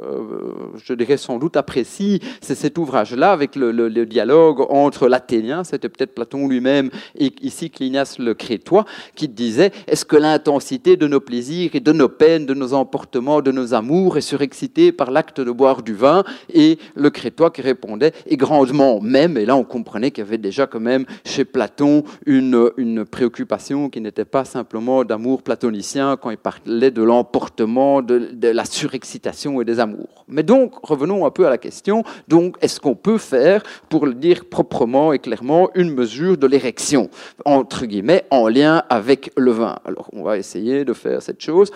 je 0.83 0.93
dirais 0.93 1.17
sans 1.17 1.37
doute 1.37 1.57
apprécie, 1.57 2.19
c'est 2.41 2.55
cet 2.55 2.77
ouvrage-là 2.77 3.31
avec 3.31 3.55
le, 3.55 3.71
le, 3.71 4.05
dialogue 4.05 4.65
entre 4.69 5.07
l'Athénien, 5.07 5.63
c'était 5.63 5.89
peut-être 5.89 6.13
Platon 6.13 6.47
lui-même, 6.47 6.89
et 7.17 7.31
ici 7.41 7.69
Clinias 7.69 8.15
le 8.19 8.33
Crétois, 8.33 8.85
qui 9.15 9.27
disait, 9.27 9.71
est-ce 9.87 10.05
que 10.05 10.17
l'intensité 10.17 10.97
de 10.97 11.07
nos 11.07 11.19
plaisirs 11.19 11.71
et 11.73 11.79
de 11.79 11.91
nos 11.91 12.09
peines, 12.09 12.45
de 12.45 12.53
nos 12.53 12.73
emportements, 12.73 13.41
de 13.41 13.51
nos 13.51 13.73
amours 13.73 14.17
est 14.17 14.21
surexcitée 14.21 14.91
par 14.91 15.11
l'acte 15.11 15.41
de 15.41 15.51
boire 15.51 15.83
du 15.83 15.93
vin? 15.93 16.23
Et 16.53 16.77
le 16.95 17.09
Crétois 17.09 17.51
qui 17.51 17.61
répondait, 17.61 18.13
et 18.27 18.37
grand 18.37 18.52
même, 19.01 19.37
et 19.37 19.45
là 19.45 19.55
on 19.55 19.63
comprenait 19.63 20.11
qu'il 20.11 20.23
y 20.23 20.27
avait 20.27 20.37
déjà 20.37 20.67
quand 20.67 20.79
même 20.79 21.05
chez 21.25 21.45
Platon 21.45 22.03
une, 22.25 22.71
une 22.77 23.05
préoccupation 23.05 23.89
qui 23.89 24.01
n'était 24.01 24.25
pas 24.25 24.45
simplement 24.45 25.03
d'amour 25.03 25.43
platonicien 25.43 26.17
quand 26.17 26.29
il 26.29 26.37
parlait 26.37 26.91
de 26.91 27.01
l'emportement, 27.01 28.01
de, 28.01 28.29
la 28.41 28.65
surexcitation 28.65 29.61
et 29.61 29.65
des 29.65 29.79
amours. 29.79 30.25
Mais 30.27 30.43
donc, 30.43 30.73
revenons 30.83 31.25
un 31.25 31.31
peu 31.31 31.45
à 31.45 31.49
la 31.49 31.57
question, 31.57 32.03
donc 32.27 32.55
est-ce 32.61 32.79
qu'on 32.79 32.95
peut 32.95 33.17
faire, 33.17 33.63
pour 33.89 34.05
le 34.05 34.13
dire 34.13 34.45
proprement 34.45 35.13
et 35.13 35.19
clairement, 35.19 35.69
une 35.75 35.93
mesure 35.93 36.37
de 36.37 36.47
l'érection, 36.47 37.09
entre 37.45 37.85
guillemets, 37.85 38.25
en 38.31 38.47
lien 38.47 38.83
avec 38.89 39.31
le 39.37 39.51
vin? 39.51 39.77
Alors 39.85 40.09
on 40.13 40.23
va 40.23 40.37
essayer 40.37 40.85
de 40.85 40.93
faire 40.93 41.21
cette 41.21 41.41
chose. 41.41 41.71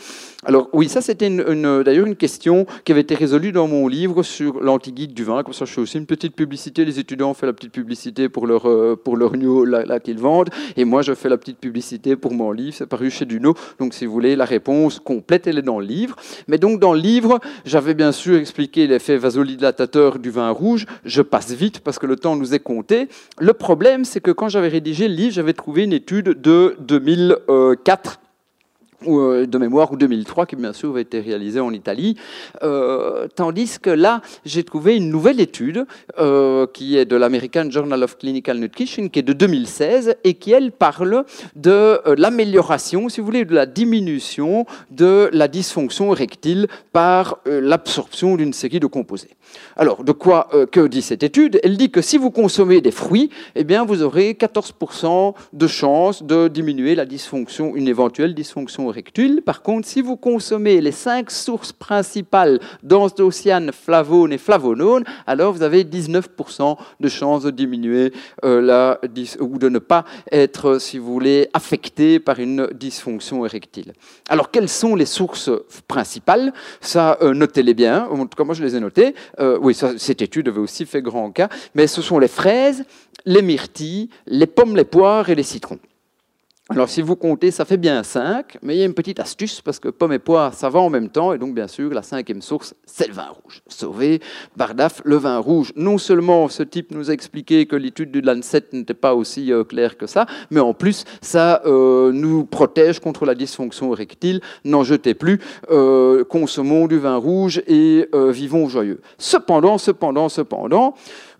Alors 0.46 0.70
oui, 0.74 0.90
ça 0.90 1.02
c'était 1.02 1.28
une, 1.28 1.84
d'ailleurs 1.84 2.08
une 2.08 2.16
question 2.16 2.66
qui 2.84 2.92
avait 2.92 3.02
été 3.02 3.16
résolue 3.16 3.52
dans 3.52 3.68
mon 3.68 3.88
livre 3.88 4.24
sur 4.24 4.62
l'antiguide 4.62 5.14
du 5.14 5.24
vin, 5.24 5.44
comme 5.44 5.54
ça 5.54 5.66
je 5.66 5.74
fais 5.74 5.82
aussi 5.82 5.98
une 5.98 6.06
petite 6.06 6.36
publicité 6.36 6.57
les 6.77 7.00
étudiants 7.00 7.32
ont 7.32 7.34
fait 7.34 7.45
la 7.45 7.53
petite 7.53 7.72
publicité 7.72 8.30
pour 8.30 8.48
leur, 8.48 8.68
euh, 8.68 9.00
pour 9.02 9.18
leur 9.18 9.36
new 9.36 9.66
là, 9.66 9.86
là 9.86 10.00
qu'ils 10.00 10.19
vendent, 10.19 10.50
et 10.76 10.86
moi 10.86 11.02
je 11.02 11.14
fais 11.14 11.30
la 11.30 11.38
petite 11.38 11.60
publicité 11.60 12.16
pour 12.16 12.34
mon 12.34 12.52
livre, 12.52 12.76
c'est 12.76 12.86
paru 12.86 13.10
chez 13.10 13.26
Duno, 13.26 13.56
donc 13.80 13.94
si 13.94 14.06
vous 14.06 14.11
voulez 14.11 14.36
la 14.36 14.45
réponse 14.45 15.00
complète, 15.00 15.48
elle 15.48 15.58
est 15.58 15.64
dans 15.64 15.80
le 15.80 15.86
livre. 15.86 16.16
Mais 16.48 16.58
donc 16.58 16.80
dans 16.80 16.94
le 16.94 17.00
livre, 17.00 17.40
j'avais 17.66 17.94
bien 17.94 18.11
sûr 18.11 18.38
expliqué 18.38 18.88
l'effet 18.88 19.18
vasodilatateur 19.18 20.19
du 20.19 20.30
vin 20.30 20.50
rouge, 20.50 20.86
je 21.06 21.22
passe 21.22 21.52
vite 21.52 21.80
parce 21.80 22.00
que 22.00 22.06
le 22.06 22.16
temps 22.16 22.36
nous 22.36 22.53
est 22.53 22.60
compté. 22.60 23.08
Le 23.40 23.53
problème, 23.53 24.06
c'est 24.06 24.22
que 24.22 24.32
quand 24.32 24.50
j'avais 24.50 24.68
rédigé 24.68 25.08
le 25.08 25.16
livre, 25.16 25.34
j'avais 25.34 25.53
trouvé 25.53 25.84
une 25.84 25.94
étude 25.94 26.42
de 26.42 26.76
2004 26.80 27.40
euh, 27.50 28.27
de 29.06 29.58
mémoire, 29.58 29.92
ou 29.92 29.98
2003, 29.98 30.45
qui 30.45 30.56
bien 30.56 30.74
sûr 30.74 30.90
avait 30.90 31.01
été 31.01 31.19
réalisé 31.19 31.59
en 31.59 31.72
Italie. 31.72 32.17
Euh, 32.64 33.27
tandis 33.35 33.80
que 33.80 33.90
là, 33.90 34.22
j'ai 34.45 34.64
trouvé 34.64 34.95
une 34.95 35.09
nouvelle 35.09 35.40
étude 35.40 35.85
euh, 36.19 36.66
qui 36.67 36.98
est 36.98 37.06
de 37.06 37.16
l'American 37.16 37.69
Journal 37.69 38.03
of 38.03 38.17
Clinical 38.17 38.58
Nutrition, 38.58 39.09
qui 39.09 39.19
est 39.19 39.24
de 39.24 39.34
2016, 39.34 40.16
et 40.24 40.34
qui, 40.34 40.51
elle, 40.51 40.72
parle 40.72 41.26
de 41.56 41.69
euh, 41.72 42.16
l'amélioration, 42.17 43.09
si 43.09 43.19
vous 43.19 43.26
voulez, 43.26 43.45
de 43.45 43.53
la 43.53 43.66
diminution 43.66 44.66
de 44.92 45.30
la 45.32 45.48
dysfonction 45.48 46.14
érectile 46.14 46.67
par 46.92 47.38
euh, 47.48 47.61
l'absorption 47.61 48.35
d'une 48.35 48.53
série 48.53 48.80
de 48.80 48.88
composés. 48.88 49.36
Alors, 49.76 50.03
de 50.03 50.11
quoi 50.11 50.50
euh, 50.53 50.66
que 50.66 50.88
dit 50.88 51.01
cette 51.01 51.24
étude? 51.24 51.59
Elle 51.64 51.77
dit 51.77 51.92
que 51.92 52.01
si 52.01 52.17
vous 52.17 52.32
consommez 52.32 52.82
des 52.82 52.92
fruits, 52.92 53.30
eh 53.56 53.64
bien, 53.64 53.85
vous 53.85 54.01
aurez 54.01 54.34
14% 54.34 55.34
de 55.53 55.67
chance 55.67 56.24
de 56.24 56.48
diminuer 56.48 56.95
la 56.95 57.06
dysfonction, 57.06 57.76
une 57.76 57.88
éventuelle 57.88 58.34
dysfonction 58.34 58.88
rectule. 58.88 59.42
Par 59.43 59.61
contre, 59.61 59.88
si 59.88 60.01
vous 60.01 60.17
consommez 60.17 60.82
les 60.82 60.92
cinq 60.92 61.30
sources 61.30 61.72
principales 61.72 62.59
d'anthocyanes, 62.82 63.72
flavones 63.72 64.34
et 64.34 64.38
flavonones, 64.38 65.03
alors 65.27 65.53
vous 65.53 65.64
avez 65.64 65.84
19% 65.84 66.77
de 67.00 67.08
chances 67.08 67.43
de 67.43 67.51
diminuer 67.51 68.14
euh, 68.43 68.61
la 68.61 69.00
ou 69.40 69.58
de 69.58 69.69
ne 69.69 69.80
pas 69.80 70.06
être, 70.32 70.80
si 70.80 70.98
vous 70.98 71.14
voulez, 71.14 71.50
affecté 71.53 72.19
par 72.19 72.40
une 72.40 72.67
dysfonction 72.74 73.45
érectile. 73.45 73.93
Alors, 74.30 74.51
quelles 74.51 74.69
sont 74.69 74.95
les 74.95 75.06
sources 75.06 75.50
principales? 75.88 76.53
Ça, 76.82 77.17
euh, 77.22 77.34
notez-les 77.34 77.74
bien. 77.74 78.08
En 78.09 78.26
tout 78.26 78.35
cas, 78.38 78.43
moi, 78.43 78.56
je 78.56 78.64
les 78.64 78.76
ai 78.76 78.80
notées. 78.80 79.16
Euh, 79.40 79.57
oui, 79.61 79.75
cette 79.75 80.22
étude 80.22 80.48
avait 80.48 80.59
aussi 80.59 80.85
fait 80.85 81.01
grand 81.01 81.32
cas. 81.32 81.49
Mais 81.75 81.88
ce 81.88 82.01
sont 82.01 82.19
les 82.19 82.27
fraises, 82.27 82.85
les 83.25 83.41
myrtilles, 83.41 84.09
les 84.25 84.48
pommes, 84.48 84.75
les 84.75 84.85
poires 84.85 85.30
et 85.30 85.35
les 85.35 85.43
citrons. 85.43 85.80
Alors, 86.70 86.90
si 86.90 87.02
vous 87.02 87.16
comptez, 87.16 87.50
ça 87.50 87.64
fait 87.64 87.78
bien 87.78 88.04
5, 88.04 88.58
mais 88.62 88.76
il 88.76 88.80
y 88.80 88.82
a 88.82 88.86
une 88.86 88.94
petite 88.94 89.22
astuce, 89.22 89.62
parce 89.62 89.80
que 89.80 89.88
pommes 89.88 90.12
et 90.12 90.20
poires, 90.20 90.54
ça 90.54 90.70
va 90.70 90.80
en 90.80 90.90
même 90.90 91.08
temps, 91.08 91.32
et 91.32 91.38
donc, 91.38 91.56
bien 91.56 91.68
sûr, 91.68 91.94
la 91.94 92.04
cinquième 92.04 92.42
source, 92.42 92.74
c'est 92.86 93.08
le 93.08 93.14
vin 93.14 93.30
rouge. 93.30 93.62
Sauvé, 93.68 94.20
Bardaf, 94.58 95.02
le 95.06 95.16
vin 95.16 95.38
rouge. 95.38 95.72
Non 95.78 95.98
seulement 95.98 96.50
ce 96.50 96.64
type 96.64 96.92
nous 96.92 97.10
a 97.10 97.14
expliqué 97.14 97.68
que 97.68 97.78
l'étude 97.78 98.12
du 98.12 98.20
Lancet 98.20 98.66
n'était 98.74 98.94
pas 98.94 99.16
aussi 99.16 99.54
euh, 99.54 99.64
claire 99.64 99.98
que 99.98 100.08
ça, 100.08 100.26
mais 100.52 100.60
en 100.60 100.74
plus, 100.74 101.06
ça 101.22 101.62
euh, 101.66 102.12
nous 102.12 102.44
protège 102.44 103.00
contre 103.00 103.26
la 103.26 103.34
dysfonction 103.34 103.94
érectile. 103.94 104.42
N'en 104.66 104.84
jetez 104.84 105.14
plus, 105.14 105.40
euh, 105.72 106.26
consommons 106.26 106.88
du 106.88 107.00
vin 107.00 107.16
rouge 107.16 107.62
et 107.68 108.10
euh, 108.14 108.32
vivons 108.32 108.68
joyeux. 108.68 109.00
Cependant, 109.18 109.78
cependant, 109.78 110.28
cependant, 110.28 110.96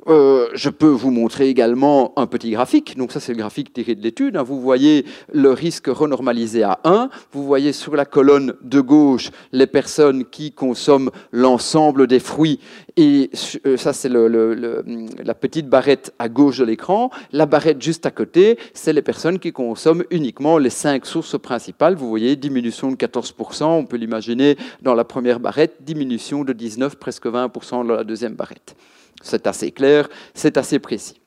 euh, 0.08 0.48
je 0.53 0.69
peux 0.69 0.88
vous 0.88 1.11
montrer 1.11 1.50
également 1.50 2.14
un 2.18 2.27
petit 2.27 2.52
graphique. 2.52 2.98
Donc 2.98 3.11
ça, 3.11 3.19
c'est 3.19 3.34
le 3.34 3.38
graphique 3.38 3.74
tiré 3.74 3.95
de 3.95 4.02
l'étude. 4.02 4.38
hein. 4.38 4.44
Vous 4.44 4.61
voyez 4.61 5.06
le 5.34 5.52
risque 5.52 5.88
renormalisé 5.88 6.64
à 6.64 6.80
1. 6.84 7.10
Vous 7.32 7.44
voyez 7.44 7.74
sur 7.74 7.95
la 7.95 8.06
colonne 8.06 8.53
de 8.61 8.82
gauche 8.82 9.32
les 9.52 9.68
personnes 9.68 10.26
qui 10.26 10.52
consomment 10.52 11.11
l'ensemble 11.32 12.08
des 12.08 12.19
fruits. 12.19 12.60
Et 12.95 13.30
euh, 13.66 13.77
ça, 13.77 13.94
c'est 13.94 14.10
la 14.10 15.34
petite 15.34 15.68
barrette 15.68 16.14
à 16.19 16.30
gauche 16.30 16.60
de 16.60 16.66
l'écran. 16.66 17.10
La 17.32 17.45
barrette 17.45 17.82
juste 17.82 18.06
à 18.06 18.11
côté, 18.11 18.58
c'est 18.74 18.94
les 18.94 19.02
personnes 19.02 19.40
qui 19.40 19.52
consomment 19.52 20.03
uniquement 20.10 20.58
les 20.58 20.69
cinq 20.69 21.06
sources 21.06 21.38
principales. 21.38 21.95
Vous 21.95 22.10
voyez, 22.10 22.36
diminution 22.36 22.92
de 22.92 22.95
14%, 22.95 23.64
on 23.66 23.86
peut 23.86 23.98
l'imaginer 23.98 24.58
dans 24.82 24.95
la 24.95 25.03
première 25.03 25.40
barrette, 25.40 25.77
diminution 25.82 26.44
de 26.44 26.53
19, 26.53 26.95
presque 26.95 27.27
20% 27.27 27.88
dans 27.88 27.95
la 27.95 28.03
deuxième 28.03 28.34
barrette. 28.34 28.76
C'est 29.22 29.48
assez 29.48 29.72
clair, 29.72 30.08
c'est 30.34 30.58
assez 30.58 30.80
précis. 30.80 31.20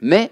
Mais 0.00 0.30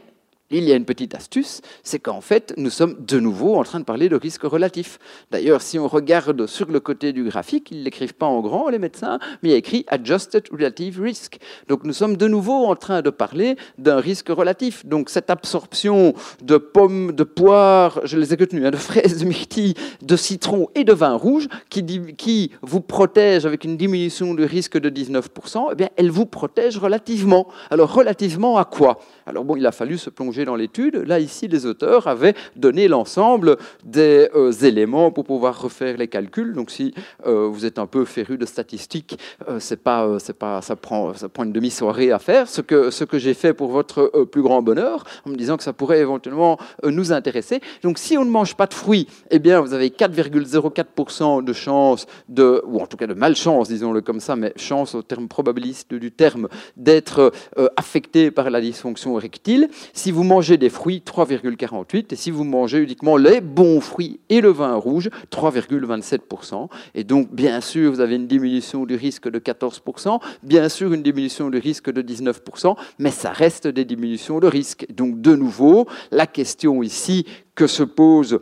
il 0.51 0.65
y 0.65 0.73
a 0.73 0.77
une 0.77 0.85
petite 0.85 1.15
astuce, 1.15 1.61
c'est 1.83 1.99
qu'en 1.99 2.21
fait, 2.21 2.55
nous 2.57 2.71
sommes 2.71 2.97
de 3.01 3.21
nouveau 3.21 3.57
en 3.57 3.65
train 3.65 3.81
de 3.81 3.85
parler 3.85 4.09
de 4.09 4.17
risque 4.17 4.43
relatif. 4.43 4.99
D'ailleurs, 5.31 5.61
si 5.61 5.79
on 5.79 5.89
regarde 5.89 6.47
sur 6.47 6.71
le 6.71 6.81
côté 6.81 7.13
du 7.13 7.25
graphique, 7.25 7.71
ils 7.71 7.81
ne 7.81 7.85
l'écrivent 7.85 8.15
pas 8.15 8.27
en 8.27 8.41
grand, 8.41 8.69
les 8.69 8.79
médecins, 8.79 9.19
mais 9.43 9.51
il 9.51 9.53
y 9.53 9.55
a 9.55 9.59
écrit 9.59 9.85
Adjusted 9.89 10.45
Relative 10.51 11.01
Risk. 11.01 11.39
Donc 11.69 11.85
nous 11.85 11.93
sommes 11.93 12.17
de 12.17 12.29
nouveau 12.29 12.65
en 12.67 12.77
train 12.77 13.03
de 13.03 13.11
parler 13.11 13.57
d'un 13.77 14.01
risque 14.01 14.29
relatif. 14.29 14.87
Donc 14.87 15.11
cette 15.11 15.31
absorption 15.31 16.15
de 16.43 16.57
pommes, 16.57 17.13
de 17.13 17.25
poires, 17.25 18.01
je 18.05 18.17
les 18.17 18.33
ai 18.33 18.37
retenues, 18.37 18.67
hein, 18.67 18.71
de 18.71 18.77
fraises, 18.77 19.19
de 19.19 19.25
myrtilles, 19.27 19.75
de 20.03 20.17
citron 20.17 20.69
et 20.75 20.85
de 20.85 20.93
vin 20.93 21.15
rouge, 21.15 21.49
qui 21.69 22.53
vous 22.63 22.81
protège 22.81 23.45
avec 23.45 23.65
une 23.65 23.77
diminution 23.77 24.35
du 24.35 24.45
risque 24.45 24.79
de 24.79 24.89
19%, 24.89 25.69
eh 25.73 25.75
bien, 25.75 25.89
elle 25.97 26.11
vous 26.11 26.27
protège 26.27 26.79
relativement. 26.79 27.49
Alors 27.71 27.93
relativement 27.93 28.57
à 28.57 28.65
quoi? 28.65 29.01
Alors 29.27 29.45
bon, 29.45 29.57
il 29.57 29.67
a 29.67 29.73
fallu 29.73 29.99
se 29.99 30.11
plonger 30.11 30.38
dans 30.45 30.57
l'étude. 30.57 30.97
Là, 30.97 31.21
ici, 31.21 31.49
les 31.49 31.67
auteurs 31.67 32.07
avaient 32.07 32.35
donné 32.57 32.89
l'ensemble 32.89 33.57
des 33.85 34.29
euh, 34.35 34.53
éléments 34.53 35.11
pour 35.11 35.25
pouvoir 35.25 35.61
refaire 35.61 35.97
les 35.97 36.09
calculs. 36.09 36.53
Donc, 36.55 36.71
si 36.71 36.95
euh, 37.27 37.49
vous 37.49 37.65
êtes 37.65 37.79
un 37.79 37.87
peu 37.87 38.05
féru 38.05 38.39
de 38.39 38.47
statistiques, 38.47 39.19
euh, 39.49 39.59
c'est 39.61 39.83
pas, 39.83 40.19
c'est 40.19 40.37
pas, 40.39 40.63
ça 40.63 40.77
prend, 40.77 41.15
ça 41.15 41.29
prend 41.29 41.45
une 41.45 41.53
demi-soirée 41.53 42.13
à 42.13 42.19
faire. 42.19 42.49
Ce 42.49 42.61
que, 42.61 42.91
ce 42.91 43.05
que 43.05 43.19
j'ai 43.19 43.35
fait 43.35 43.55
pour 43.55 43.71
votre 43.71 44.25
plus 44.31 44.43
grand 44.43 44.63
bonheur, 44.63 45.05
en 45.25 45.31
me 45.31 45.37
disant 45.37 45.57
que 45.57 45.63
ça 45.63 45.73
pourrait 45.73 46.01
éventuellement 46.01 46.59
nous 46.85 47.13
intéresser. 47.13 47.61
Donc, 47.83 47.99
si 47.99 48.17
on 48.17 48.25
ne 48.25 48.31
mange 48.31 48.55
pas 48.55 48.67
de 48.67 48.75
fruits, 48.75 49.07
eh 49.31 49.39
bien, 49.39 49.61
vous 49.61 49.73
avez 49.73 49.89
4,04% 49.89 51.45
de 51.45 51.53
chance 51.53 52.07
de, 52.29 52.63
ou 52.67 52.81
en 52.81 52.87
tout 52.87 52.97
cas 52.97 53.07
de 53.07 53.15
malchance, 53.15 53.69
disons-le 53.69 54.01
comme 54.01 54.21
ça, 54.21 54.37
mais 54.37 54.53
chance 54.57 54.95
au 54.95 55.03
terme 55.03 55.29
probabiliste 55.29 55.95
du 55.95 56.11
terme, 56.13 56.49
d'être 56.77 57.33
affecté 57.77 58.31
par 58.31 58.51
la 58.51 58.61
dysfonction 58.61 59.15
rectile. 59.15 59.69
Si 59.93 60.11
vous 60.11 60.25
mangez 60.29 60.57
des 60.57 60.71
fruits, 60.71 61.03
3,48. 61.05 62.13
Et 62.13 62.17
si 62.17 62.31
vous 62.31 62.45
mangez 62.45 62.79
uniquement 62.79 63.17
les 63.17 63.41
bons 63.41 63.81
fruits 63.81 64.21
et 64.29 64.41
le 64.41 64.51
vin 64.51 64.75
rouge, 64.75 65.11
3,27%. 65.33 66.69
Et 66.95 67.05
donc, 67.05 67.33
bien 67.33 67.61
sûr, 67.61 67.91
vous 67.91 68.01
avez 68.01 68.17
une 68.17 68.27
diminution 68.27 68.85
du 68.87 68.95
risque 68.95 69.29
de 69.29 69.39
14%, 69.39 70.21
bien 70.43 70.69
sûr, 70.69 70.93
une 70.93 71.03
diminution 71.03 71.51
du 71.51 71.59
risque 71.59 71.91
de 71.91 72.03
19%, 72.03 72.77
mais 72.99 73.11
ça 73.11 73.33
reste 73.33 73.67
des 73.67 73.85
diminutions 73.85 74.39
de 74.39 74.47
risque. 74.47 74.87
Donc, 74.93 75.21
de 75.21 75.35
nouveau, 75.35 75.87
la 76.11 76.27
question 76.27 76.83
ici 76.83 77.25
que 77.55 77.67
se 77.67 77.83
pose 77.83 78.39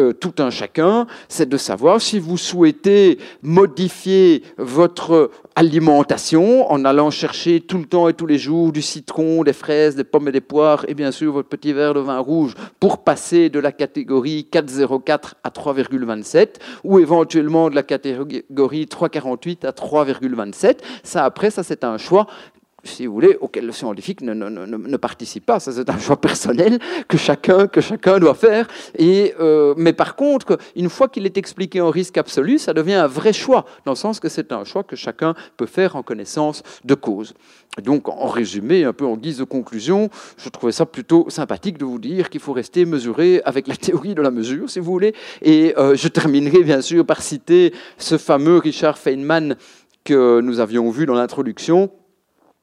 euh, 0.00 0.12
tout 0.12 0.34
un 0.38 0.50
chacun, 0.50 1.06
c'est 1.28 1.48
de 1.48 1.56
savoir 1.56 2.00
si 2.00 2.18
vous 2.18 2.38
souhaitez 2.38 3.18
modifier 3.42 4.42
votre 4.58 5.30
alimentation 5.54 6.70
en 6.70 6.84
allant 6.84 7.10
chercher 7.10 7.60
tout 7.60 7.78
le 7.78 7.84
temps 7.84 8.08
et 8.08 8.14
tous 8.14 8.26
les 8.26 8.38
jours 8.38 8.72
du 8.72 8.82
citron, 8.82 9.42
des 9.42 9.52
fraises, 9.52 9.96
des 9.96 10.04
pommes 10.04 10.28
et 10.28 10.32
des 10.32 10.40
poires 10.40 10.84
et 10.88 10.94
bien 10.94 11.10
sûr 11.10 11.32
votre 11.32 11.48
petit 11.48 11.72
verre 11.72 11.94
de 11.94 12.00
vin 12.00 12.18
rouge 12.18 12.54
pour 12.78 13.04
passer 13.04 13.50
de 13.50 13.58
la 13.58 13.72
catégorie 13.72 14.48
4,04 14.50 15.34
à 15.44 15.50
3,27 15.50 16.54
ou 16.84 16.98
éventuellement 16.98 17.68
de 17.68 17.74
la 17.74 17.82
catégorie 17.82 18.44
3,48 18.50 19.66
à 19.66 19.70
3,27. 19.72 20.78
Ça 21.02 21.24
après, 21.24 21.50
ça 21.50 21.62
c'est 21.62 21.84
un 21.84 21.98
choix 21.98 22.26
si 22.84 23.06
vous 23.06 23.14
voulez, 23.14 23.36
auquel 23.40 23.66
le 23.66 23.72
scientifique 23.72 24.22
ne, 24.22 24.96
participe 24.96 25.46
pas. 25.46 25.60
Ça, 25.60 25.72
c'est 25.72 25.88
un 25.88 25.98
choix 25.98 26.20
personnel 26.20 26.78
que 27.08 27.16
chacun, 27.16 27.66
que 27.66 27.80
chacun 27.80 28.18
doit 28.18 28.34
faire. 28.34 28.68
Et, 28.96 29.34
euh, 29.40 29.74
mais 29.76 29.92
par 29.92 30.16
contre, 30.16 30.58
une 30.76 30.88
fois 30.88 31.08
qu'il 31.08 31.26
est 31.26 31.36
expliqué 31.36 31.80
en 31.80 31.90
risque 31.90 32.18
absolu, 32.18 32.58
ça 32.58 32.72
devient 32.72 32.94
un 32.94 33.06
vrai 33.06 33.32
choix, 33.32 33.64
dans 33.84 33.92
le 33.92 33.96
sens 33.96 34.20
que 34.20 34.28
c'est 34.28 34.52
un 34.52 34.64
choix 34.64 34.82
que 34.82 34.96
chacun 34.96 35.34
peut 35.56 35.66
faire 35.66 35.96
en 35.96 36.02
connaissance 36.02 36.62
de 36.84 36.94
cause. 36.94 37.34
Donc, 37.82 38.08
en 38.08 38.26
résumé, 38.26 38.84
un 38.84 38.92
peu 38.92 39.06
en 39.06 39.16
guise 39.16 39.38
de 39.38 39.44
conclusion, 39.44 40.10
je 40.36 40.48
trouvais 40.48 40.72
ça 40.72 40.86
plutôt 40.86 41.26
sympathique 41.28 41.78
de 41.78 41.84
vous 41.84 41.98
dire 41.98 42.28
qu'il 42.28 42.40
faut 42.40 42.52
rester 42.52 42.84
mesuré 42.84 43.40
avec 43.44 43.68
la 43.68 43.76
théorie 43.76 44.14
de 44.14 44.22
la 44.22 44.30
mesure, 44.30 44.68
si 44.68 44.80
vous 44.80 44.90
voulez. 44.90 45.14
Et 45.42 45.74
euh, 45.78 45.94
je 45.94 46.08
terminerai 46.08 46.64
bien 46.64 46.80
sûr 46.80 47.06
par 47.06 47.22
citer 47.22 47.72
ce 47.96 48.18
fameux 48.18 48.58
Richard 48.58 48.98
Feynman 48.98 49.56
que 50.04 50.40
nous 50.40 50.60
avions 50.60 50.90
vu 50.90 51.06
dans 51.06 51.14
l'introduction 51.14 51.90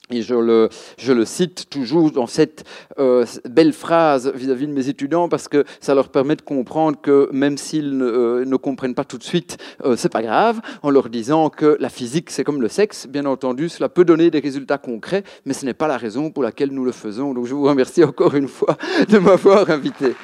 et 0.10 0.22
je 0.22 0.36
le, 0.36 1.26
cite 1.26 1.70
toujours 1.70 2.12
dans 2.12 2.28
cette 2.28 2.64
euh, 2.98 3.26
belle 3.50 3.74
phrase 3.74 4.32
vis-à-vis 4.34 4.66
-vis 4.66 4.70
de 4.70 4.74
mes 4.74 4.90
étudiants 4.90 5.28
parce 5.28 5.48
que 5.48 5.66
ça 5.82 5.94
leur 5.96 6.10
permet 6.10 6.36
de 6.36 6.42
comprendre 6.42 6.98
que 7.02 7.30
même 7.34 7.58
s'ils 7.58 7.98
ne, 7.98 8.06
euh, 8.06 8.46
ne 8.46 8.56
comprennent 8.56 8.96
pas 8.96 9.04
tout 9.04 9.18
de 9.18 9.24
suite, 9.24 9.58
euh, 9.84 9.96
c'est 9.98 10.10
pas 10.10 10.22
grave, 10.22 10.62
en 10.82 10.90
leur 10.90 11.10
disant 11.10 11.50
que 11.50 11.78
la 11.80 11.90
physique 11.90 12.30
c'est 12.30 12.44
comme 12.44 12.62
le 12.62 12.70
sexe. 12.70 13.08
Bien 13.08 13.26
entendu, 13.26 13.70
cela 13.70 13.90
peut 13.90 14.06
donner 14.06 14.32
des 14.32 14.40
résultats 14.40 14.78
concrets, 14.78 15.24
mais 15.46 15.54
ce 15.54 15.66
n'est 15.66 15.74
pas 15.74 15.88
la 15.88 15.98
raison 15.98 16.32
pour 16.32 16.44
laquelle 16.44 16.72
nous 16.72 16.86
le 16.86 16.94
faisons. 16.94 17.34
Donc 17.34 17.46
je 17.46 17.54
vous 17.54 17.64
remercie 17.64 18.04
encore 18.04 18.36
une 18.36 18.48
fois 18.48 18.78
de 19.10 19.18
m'avoir 19.18 19.70
invité. 19.70 20.16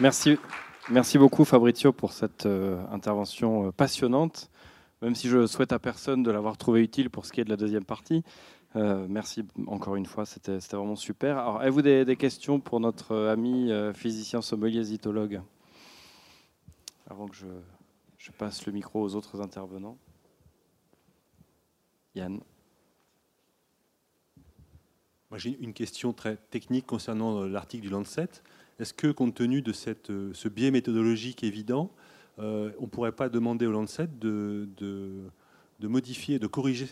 Merci. 0.00 0.38
Merci 0.88 1.18
beaucoup 1.18 1.44
Fabrizio 1.44 1.92
pour 1.92 2.12
cette 2.12 2.46
euh, 2.46 2.80
intervention 2.92 3.66
euh, 3.66 3.72
passionnante, 3.72 4.52
même 5.02 5.16
si 5.16 5.28
je 5.28 5.44
souhaite 5.48 5.72
à 5.72 5.80
personne 5.80 6.22
de 6.22 6.30
l'avoir 6.30 6.56
trouvé 6.56 6.80
utile 6.80 7.10
pour 7.10 7.26
ce 7.26 7.32
qui 7.32 7.40
est 7.40 7.44
de 7.44 7.50
la 7.50 7.56
deuxième 7.56 7.84
partie. 7.84 8.22
Euh, 8.76 9.04
merci 9.08 9.44
encore 9.66 9.96
une 9.96 10.06
fois, 10.06 10.26
c'était 10.26 10.58
vraiment 10.58 10.94
super. 10.94 11.38
Alors, 11.38 11.60
avez-vous 11.60 11.82
des, 11.82 12.16
questions 12.16 12.60
pour 12.60 12.78
notre 12.78 13.16
ami 13.16 13.72
physicien 13.94 14.42
sommelier 14.42 14.84
zytologue? 14.84 15.42
Avant 17.10 17.26
que 17.26 17.34
je, 17.34 17.46
je, 18.16 18.30
passe 18.30 18.64
le 18.64 18.72
micro 18.72 19.02
aux 19.02 19.16
autres 19.16 19.40
intervenants. 19.40 19.98
Yann. 22.14 22.40
Moi 25.30 25.38
j'ai 25.38 25.58
une 25.60 25.72
question 25.72 26.12
très 26.12 26.36
technique 26.36 26.86
concernant 26.86 27.44
l'article 27.44 27.82
du 27.82 27.88
Lancet. 27.88 28.28
Est-ce 28.78 28.92
que, 28.92 29.08
compte 29.08 29.34
tenu 29.34 29.62
de 29.62 29.72
cette, 29.72 30.12
ce 30.32 30.48
biais 30.48 30.70
méthodologique 30.70 31.42
évident, 31.44 31.90
euh, 32.38 32.70
on 32.78 32.82
ne 32.82 32.88
pourrait 32.88 33.12
pas 33.12 33.28
demander 33.28 33.66
au 33.66 33.72
Lancet 33.72 34.08
de, 34.20 34.68
de, 34.76 35.88
modifier, 35.88 36.38
de 36.38 36.46
corriger 36.46 36.86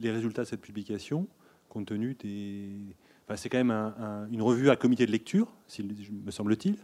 les 0.00 0.10
résultats 0.10 0.42
de 0.42 0.48
cette 0.48 0.60
publication, 0.60 1.26
compte 1.68 1.86
tenu 1.86 2.14
des... 2.14 2.68
Enfin, 3.26 3.36
c'est 3.36 3.48
quand 3.48 3.58
même 3.58 3.70
un, 3.70 3.94
un, 3.98 4.28
une 4.30 4.42
revue 4.42 4.70
à 4.70 4.76
comité 4.76 5.06
de 5.06 5.12
lecture, 5.12 5.48
me 6.24 6.30
semble-t-il, 6.30 6.76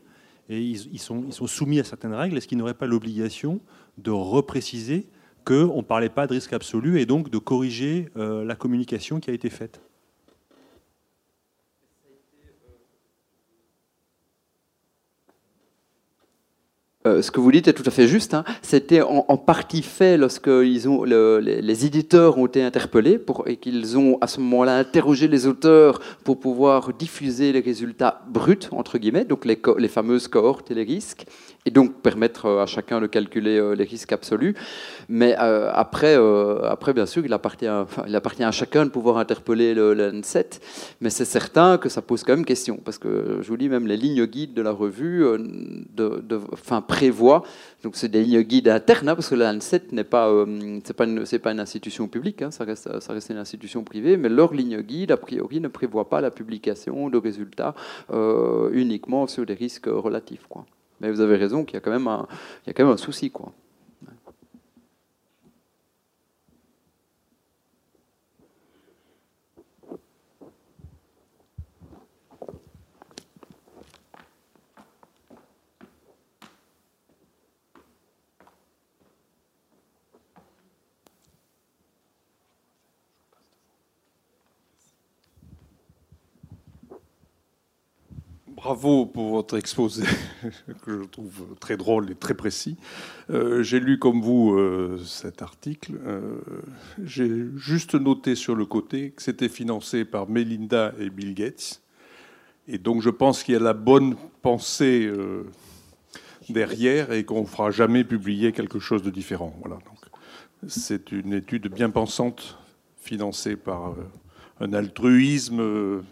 et 0.49 0.63
ils, 0.63 0.93
ils, 0.93 1.01
sont, 1.01 1.25
ils 1.27 1.33
sont 1.33 1.47
soumis 1.47 1.81
à 1.81 1.85
certaines 1.85 2.15
règles. 2.15 2.37
Est-ce 2.37 2.47
qu'ils 2.47 2.59
n'auraient 2.59 2.75
pas 2.75 2.87
l'obligation 2.87 3.61
de 3.99 4.13
repréciser 4.13 5.09
qu'on 5.45 5.77
ne 5.77 5.83
parlait 5.83 6.09
pas 6.09 6.27
de 6.27 6.35
risque 6.35 6.53
absolu 6.53 7.01
et 7.01 7.07
donc 7.07 7.31
de 7.31 7.39
corriger 7.39 8.09
euh, 8.17 8.45
la 8.45 8.55
communication 8.55 9.21
qui 9.21 9.31
a 9.31 9.33
été 9.33 9.51
faite? 9.51 9.81
Euh, 17.07 17.23
ce 17.23 17.31
que 17.31 17.41
vous 17.41 17.53
dites 17.53 17.69
est 17.69 17.73
tout 17.73 17.85
à 17.87 17.91
fait 17.91 18.09
juste. 18.09 18.35
Hein. 18.35 18.45
C'était 18.63 19.01
en, 19.01 19.37
partie 19.37 19.83
fait 19.83 20.17
lorsque 20.17 20.49
les, 20.49 21.87
éditeurs 21.87 22.39
ont 22.39 22.47
été 22.47 22.63
interpellés 22.63 23.21
et 23.47 23.57
qu'ils 23.57 23.97
ont 23.97 24.19
à 24.21 24.27
ce 24.27 24.41
moment-là 24.41 24.77
interrogé 24.77 25.29
les 25.29 25.47
auteurs 25.47 26.01
pour 26.25 26.41
pouvoir 26.41 26.93
diffuser 26.93 27.53
les 27.53 27.61
résultats 27.61 28.23
bruts, 28.29 28.69
entre 28.73 28.99
guillemets, 28.99 29.25
donc 29.25 29.45
les 29.45 29.89
fameuses 29.89 30.27
cohortes 30.27 30.71
et 30.71 30.75
les 30.75 30.83
risques, 30.83 31.27
et 31.67 31.71
donc 31.71 32.01
permettre 32.01 32.49
à 32.49 32.67
chacun 32.67 33.01
de 33.01 33.07
calculer 33.07 33.59
euh, 33.59 33.75
les 33.75 33.85
risques 33.85 34.13
absolus. 34.13 34.55
Mais 35.09 35.37
euh, 35.39 35.71
après, 35.75 36.17
euh, 36.17 36.63
après, 36.63 36.95
bien 36.95 37.07
sûr, 37.07 37.27
il 37.27 37.33
appartient, 37.33 37.67
à 37.67 38.51
chacun 38.53 38.85
de 38.87 38.91
pouvoir 38.91 39.19
interpeller 39.19 39.75
le, 39.75 39.93
le 39.93 40.13
N7, 40.13 40.61
mais 41.01 41.11
c'est 41.11 41.25
certain 41.25 41.77
que 41.77 41.89
ça 41.89 42.01
pose 42.03 42.23
quand 42.23 42.35
même 42.35 42.45
question, 42.45 42.79
parce 42.85 42.99
que 42.99 43.39
je 43.43 43.49
vous 43.49 43.57
dis, 43.57 43.69
même 43.69 43.87
les 43.87 43.97
lignes 43.97 44.25
guides 44.27 44.55
de 44.55 44.63
la 44.63 44.71
revue 44.71 45.25
euh, 45.25 45.39
enfin, 46.53 46.81
prévoit, 46.81 47.43
donc 47.83 47.97
c'est 47.97 48.09
des 48.09 48.23
lignes 48.23 48.43
guides 48.43 48.69
internes, 48.69 49.09
hein, 49.09 49.15
parce 49.15 49.29
que 49.29 49.35
l'ANSET 49.35 49.93
n'est 49.93 50.05
pas, 50.05 50.29
euh, 50.29 50.81
pas, 50.97 51.05
une, 51.05 51.25
pas 51.25 51.53
une 51.53 51.61
institution 51.61 52.09
publique, 52.09 52.43
hein, 52.43 52.51
ça, 52.51 52.65
reste, 52.65 53.01
ça 53.01 53.13
reste 53.13 53.31
une 53.31 53.39
institution 53.39 53.83
privée, 53.85 54.17
mais 54.17 54.29
leur 54.29 54.55
ligne 54.55 54.81
guide, 54.83 55.11
a 55.11 55.17
priori, 55.17 55.61
ne 55.61 55.69
prévoit 55.69 56.09
pas 56.09 56.21
la 56.21 56.31
publication 56.31 57.11
de 57.11 57.19
résultats 57.19 57.75
euh, 58.13 58.71
uniquement 58.73 59.27
sur 59.27 59.45
des 59.45 59.55
risques 59.55 59.87
relatifs. 59.87 60.47
Quoi. 60.49 60.65
Mais 61.01 61.11
vous 61.11 61.21
avez 61.21 61.37
raison 61.37 61.65
qu'il 61.65 61.75
y 61.75 61.77
a 61.77 61.81
quand 61.81 61.91
même 61.91 62.09
un, 62.09 62.27
il 62.65 62.69
y 62.69 62.71
a 62.71 62.73
quand 62.73 62.85
même 62.85 62.93
un 62.93 62.99
souci. 62.99 63.31
Quoi. 63.31 63.53
Bravo 88.67 89.07
pour 89.07 89.31
votre 89.31 89.57
exposé, 89.57 90.03
que 90.85 91.01
je 91.01 91.05
trouve 91.05 91.55
très 91.61 91.77
drôle 91.77 92.11
et 92.11 92.17
très 92.17 92.35
précis. 92.35 92.77
Euh, 93.31 93.63
J'ai 93.63 93.79
lu 93.79 94.01
comme 94.01 94.21
vous 94.21 94.57
euh, 94.59 95.01
cet 95.07 95.41
article. 95.41 95.93
Euh, 96.05 96.39
J'ai 97.05 97.31
juste 97.55 97.95
noté 97.95 98.35
sur 98.35 98.57
le 98.57 98.67
côté 98.67 99.13
que 99.13 99.23
c'était 99.23 99.49
financé 99.49 100.05
par 100.05 100.29
Melinda 100.29 100.93
et 100.99 101.11
Bill 101.11 101.35
Gates. 101.35 101.81
Et 102.67 102.79
donc 102.79 103.03
je 103.03 103.11
pense 103.11 103.45
qu'il 103.45 103.55
y 103.55 103.57
a 103.57 103.61
la 103.61 103.73
bonne 103.73 104.17
pensée 104.43 105.13
derrière 106.49 107.13
et 107.13 107.23
qu'on 107.23 107.43
ne 107.43 107.47
fera 107.47 107.71
jamais 107.71 108.03
publier 108.03 108.51
quelque 108.51 108.81
chose 108.81 109.05
de 109.05 109.11
différent. 109.11 109.55
Voilà. 109.61 109.79
C'est 110.67 111.13
une 111.13 111.35
étude 111.35 111.69
bien 111.69 111.91
pensante, 111.91 112.59
financée 112.97 113.55
par 113.55 113.95
un 114.59 114.73
altruisme 114.73 116.03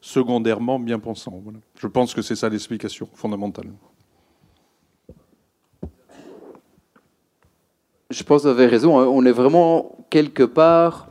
secondairement 0.00 0.78
bien 0.78 0.98
pensant. 0.98 1.42
Je 1.76 1.86
pense 1.86 2.14
que 2.14 2.22
c'est 2.22 2.36
ça 2.36 2.48
l'explication 2.48 3.08
fondamentale. 3.14 3.70
Je 8.10 8.22
pense 8.22 8.42
que 8.42 8.48
vous 8.48 8.54
avez 8.54 8.66
raison. 8.66 8.98
hein. 8.98 9.06
On 9.06 9.24
est 9.26 9.32
vraiment 9.32 9.96
quelque 10.08 10.42
part 10.42 11.08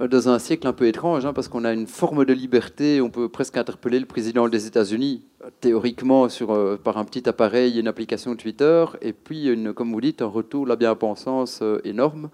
dans 0.00 0.28
un 0.28 0.38
siècle 0.38 0.66
un 0.66 0.72
peu 0.72 0.86
étrange, 0.88 1.24
hein, 1.24 1.32
parce 1.32 1.48
qu'on 1.48 1.64
a 1.64 1.72
une 1.72 1.86
forme 1.86 2.24
de 2.24 2.32
liberté. 2.32 3.00
On 3.00 3.10
peut 3.10 3.28
presque 3.28 3.56
interpeller 3.56 4.00
le 4.00 4.06
président 4.06 4.48
des 4.48 4.66
États-Unis, 4.66 5.24
théoriquement, 5.60 6.26
euh, 6.42 6.76
par 6.76 6.98
un 6.98 7.04
petit 7.04 7.28
appareil, 7.28 7.78
une 7.78 7.88
application 7.88 8.34
Twitter, 8.34 8.84
et 9.00 9.12
puis, 9.12 9.48
comme 9.74 9.92
vous 9.92 10.00
dites, 10.00 10.20
un 10.20 10.26
retour 10.26 10.64
de 10.64 10.70
la 10.70 10.76
bien-pensance 10.76 11.60
euh, 11.62 11.80
énorme. 11.84 12.28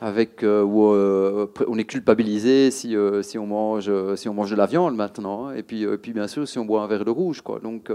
Avec, 0.00 0.42
euh, 0.42 0.62
où 0.62 0.86
euh, 0.88 1.46
on 1.68 1.78
est 1.78 1.84
culpabilisé 1.84 2.70
si, 2.70 2.96
euh, 2.96 3.22
si, 3.22 3.38
on 3.38 3.46
mange, 3.46 3.90
si 4.16 4.28
on 4.28 4.34
mange 4.34 4.50
de 4.50 4.56
la 4.56 4.66
viande 4.66 4.96
maintenant, 4.96 5.48
hein. 5.48 5.54
et, 5.54 5.62
puis, 5.62 5.86
puis 6.02 6.12
bien 6.12 6.26
sûr 6.26 6.46
si 6.48 6.58
on 6.58 6.64
boit 6.64 6.82
un 6.82 6.86
verre 6.86 7.04
de 7.04 7.10
rouge. 7.10 7.42
Quoi. 7.42 7.60
Donc, 7.60 7.90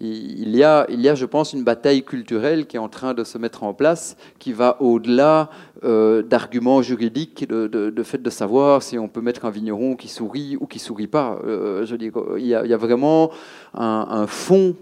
il 0.00 0.54
y, 0.54 0.64
a, 0.64 0.86
il 0.90 1.00
y 1.00 1.08
a, 1.08 1.14
je 1.14 1.24
pense, 1.24 1.52
une 1.52 1.62
bataille 1.62 2.02
culturelle 2.02 2.66
qui 2.66 2.76
est 2.76 2.80
en 2.80 2.88
train 2.88 3.14
de 3.14 3.22
se 3.24 3.38
mettre 3.38 3.62
en 3.62 3.74
place, 3.74 4.16
qui 4.38 4.52
va 4.52 4.76
au-delà 4.80 5.50
d'arguments 5.82 6.82
juridiques, 6.82 7.48
de, 7.48 7.68
de, 7.68 8.02
fait 8.02 8.20
de 8.20 8.30
savoir 8.30 8.82
si 8.82 8.98
on 8.98 9.08
peut 9.08 9.20
mettre 9.20 9.44
un 9.44 9.50
vigneron 9.50 9.94
qui 9.94 10.08
sourit 10.08 10.56
ou 10.60 10.66
qui 10.66 10.78
sourit 10.78 11.06
pas. 11.06 11.38
Je 11.44 11.94
dis, 11.94 12.10
il, 12.38 12.46
y 12.46 12.54
a, 12.54 12.64
il 12.64 12.70
y 12.70 12.74
a 12.74 12.76
vraiment 12.76 13.30
un 13.72 14.26
fond 14.26 14.74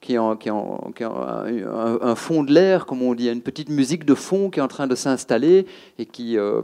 qui 0.00 0.14
est, 0.14 0.16
un, 0.16 2.14
fond 2.14 2.42
de 2.42 2.52
l'air, 2.52 2.86
comme 2.86 3.02
on 3.02 3.14
dit, 3.14 3.28
une 3.28 3.42
petite 3.42 3.68
musique 3.68 4.06
de 4.06 4.14
fond 4.14 4.48
qui 4.48 4.58
est 4.58 4.62
en 4.62 4.68
train 4.68 4.86
de 4.86 4.94
s'installer 4.94 5.66
et 5.98 6.06
qui, 6.06 6.38
euh, 6.38 6.62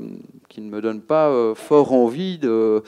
qui 0.48 0.62
ne 0.62 0.70
me 0.70 0.80
donne 0.80 1.02
pas 1.02 1.28
euh, 1.28 1.54
fort 1.54 1.92
envie 1.92 2.38
de, 2.38 2.82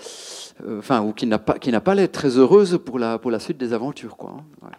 euh, 0.66 1.00
ou 1.00 1.12
qui 1.12 1.26
n'a 1.26 1.38
pas, 1.38 1.58
pas 1.58 1.94
l'air 1.94 2.10
très 2.10 2.38
heureuse 2.38 2.80
pour 2.82 2.98
la, 2.98 3.18
pour 3.18 3.30
la 3.30 3.40
suite 3.40 3.58
des 3.58 3.74
aventures, 3.74 4.16
quoi. 4.16 4.36
Ouais. 4.62 4.70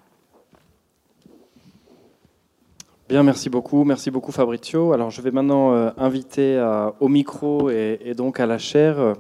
Bien, 3.08 3.24
merci 3.24 3.50
beaucoup. 3.50 3.84
Merci 3.84 4.12
beaucoup 4.12 4.32
Fabrizio. 4.32 4.94
Alors 4.94 5.10
je 5.10 5.20
vais 5.24 5.32
maintenant 5.32 5.92
inviter 5.98 6.64
au 7.00 7.08
micro 7.08 7.72
et, 7.72 8.00
et, 8.06 8.14
donc 8.14 8.40
à 8.40 8.46
la 8.46 8.60
chaire 8.60 9.16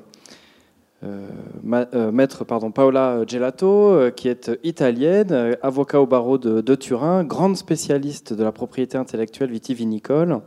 ma, 1.64 1.88
euh, 1.94 2.12
maître 2.12 2.44
pardon, 2.44 2.72
Paola 2.72 3.24
Gelato, 3.26 3.68
euh, 3.68 4.12
qui 4.12 4.28
est 4.28 4.52
italienne, 4.64 5.32
euh, 5.32 5.56
avocat 5.62 6.02
au 6.02 6.06
barreau 6.06 6.38
de, 6.38 6.76
Turin, 6.76 7.24
grande 7.24 7.56
spécialiste 7.56 8.34
de 8.34 8.44
la 8.44 8.52
propriété 8.52 8.98
intellectuelle 8.98 9.52
vitivinicole, 9.52 10.42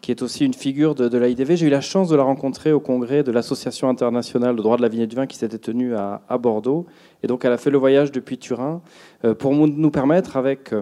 qui 0.00 0.10
est 0.10 0.22
aussi 0.22 0.44
une 0.44 0.54
figure 0.54 0.94
de, 0.94 1.08
de 1.08 1.18
l'AIDV. 1.18 1.56
J'ai 1.56 1.66
eu 1.66 1.70
la 1.70 1.80
chance 1.80 2.08
de 2.08 2.16
la 2.16 2.22
rencontrer 2.22 2.72
au 2.72 2.80
congrès 2.80 3.22
de 3.22 3.32
l'Association 3.32 3.88
internationale 3.88 4.56
de 4.56 4.62
droit 4.62 4.76
de 4.76 4.82
la 4.82 4.88
vigne 4.88 5.02
et 5.02 5.06
du 5.06 5.16
vin 5.16 5.26
qui 5.26 5.36
s'était 5.36 5.58
tenue 5.58 5.94
à, 5.94 6.20
Bordeaux. 6.38 6.86
Et 7.22 7.26
donc 7.26 7.44
elle 7.44 7.52
a 7.52 7.58
fait 7.58 7.70
le 7.70 7.78
voyage 7.78 8.12
depuis 8.12 8.38
Turin 8.38 8.82
euh, 9.24 9.34
pour 9.34 9.54
nous 9.54 9.90
permettre 9.90 10.36
avec 10.36 10.72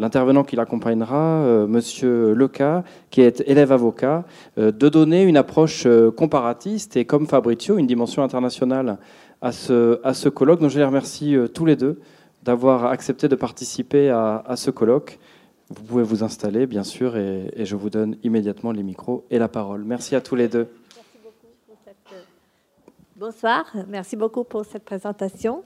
l'intervenant 0.00 0.42
qui 0.42 0.56
l'accompagnera, 0.56 1.42
euh, 1.42 1.66
Monsieur 1.66 2.32
Leca, 2.32 2.82
qui 3.10 3.20
est 3.20 3.42
élève 3.46 3.70
avocat, 3.70 4.24
euh, 4.58 4.72
de 4.72 4.88
donner 4.88 5.22
une 5.22 5.36
approche 5.36 5.84
euh, 5.86 6.10
comparatiste 6.10 6.96
et, 6.96 7.04
comme 7.04 7.26
Fabrizio, 7.26 7.76
une 7.76 7.86
dimension 7.86 8.22
internationale 8.22 8.98
à 9.42 9.52
ce, 9.52 10.00
à 10.02 10.14
ce 10.14 10.28
colloque. 10.28 10.60
Donc 10.60 10.70
je 10.70 10.78
les 10.78 10.84
remercie 10.84 11.36
euh, 11.36 11.46
tous 11.46 11.66
les 11.66 11.76
deux 11.76 12.00
d'avoir 12.42 12.86
accepté 12.86 13.28
de 13.28 13.36
participer 13.36 14.08
à, 14.08 14.42
à, 14.46 14.56
ce 14.56 14.70
colloque. 14.70 15.18
Vous 15.68 15.82
pouvez 15.82 16.02
vous 16.02 16.24
installer, 16.24 16.66
bien 16.66 16.82
sûr, 16.82 17.16
et, 17.16 17.50
et, 17.54 17.66
je 17.66 17.76
vous 17.76 17.90
donne 17.90 18.16
immédiatement 18.24 18.72
les 18.72 18.82
micros 18.82 19.26
et 19.30 19.38
la 19.38 19.48
parole. 19.48 19.84
Merci 19.84 20.16
à 20.16 20.22
tous 20.22 20.34
les 20.34 20.48
deux. 20.48 20.66
Bonsoir, 23.16 23.70
merci 23.86 24.16
beaucoup 24.16 24.44
pour 24.44 24.64
cette 24.64 24.82
présentation. 24.82 25.62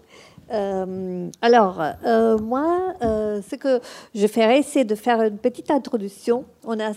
Euh, 0.52 1.30
alors, 1.40 1.80
euh, 2.04 2.38
moi, 2.38 2.94
euh, 3.02 3.40
ce 3.48 3.56
que 3.56 3.80
je 4.14 4.26
ferai, 4.26 4.62
c'est 4.62 4.84
de 4.84 4.94
faire 4.94 5.22
une 5.22 5.38
petite 5.38 5.70
introduction. 5.70 6.44
On 6.64 6.78
a, 6.80 6.90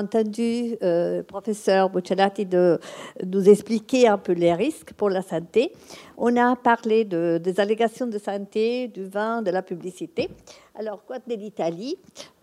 entendu 0.00 0.76
le 0.80 1.22
professeur 1.22 1.90
Buccellati 1.90 2.46
de 2.46 2.78
nous 3.26 3.48
expliquer 3.48 4.08
un 4.08 4.18
peu 4.18 4.32
les 4.32 4.54
risques 4.54 4.92
pour 4.94 5.10
la 5.10 5.22
santé. 5.22 5.72
On 6.16 6.36
a 6.36 6.56
parlé 6.56 7.04
de, 7.04 7.40
des 7.42 7.60
allégations 7.60 8.06
de 8.06 8.18
santé, 8.18 8.88
du 8.88 9.04
vin, 9.04 9.42
de 9.42 9.50
la 9.50 9.62
publicité. 9.62 10.30
Alors, 10.74 11.04
quoi 11.04 11.18
de 11.18 11.34
l'Italie? 11.34 11.96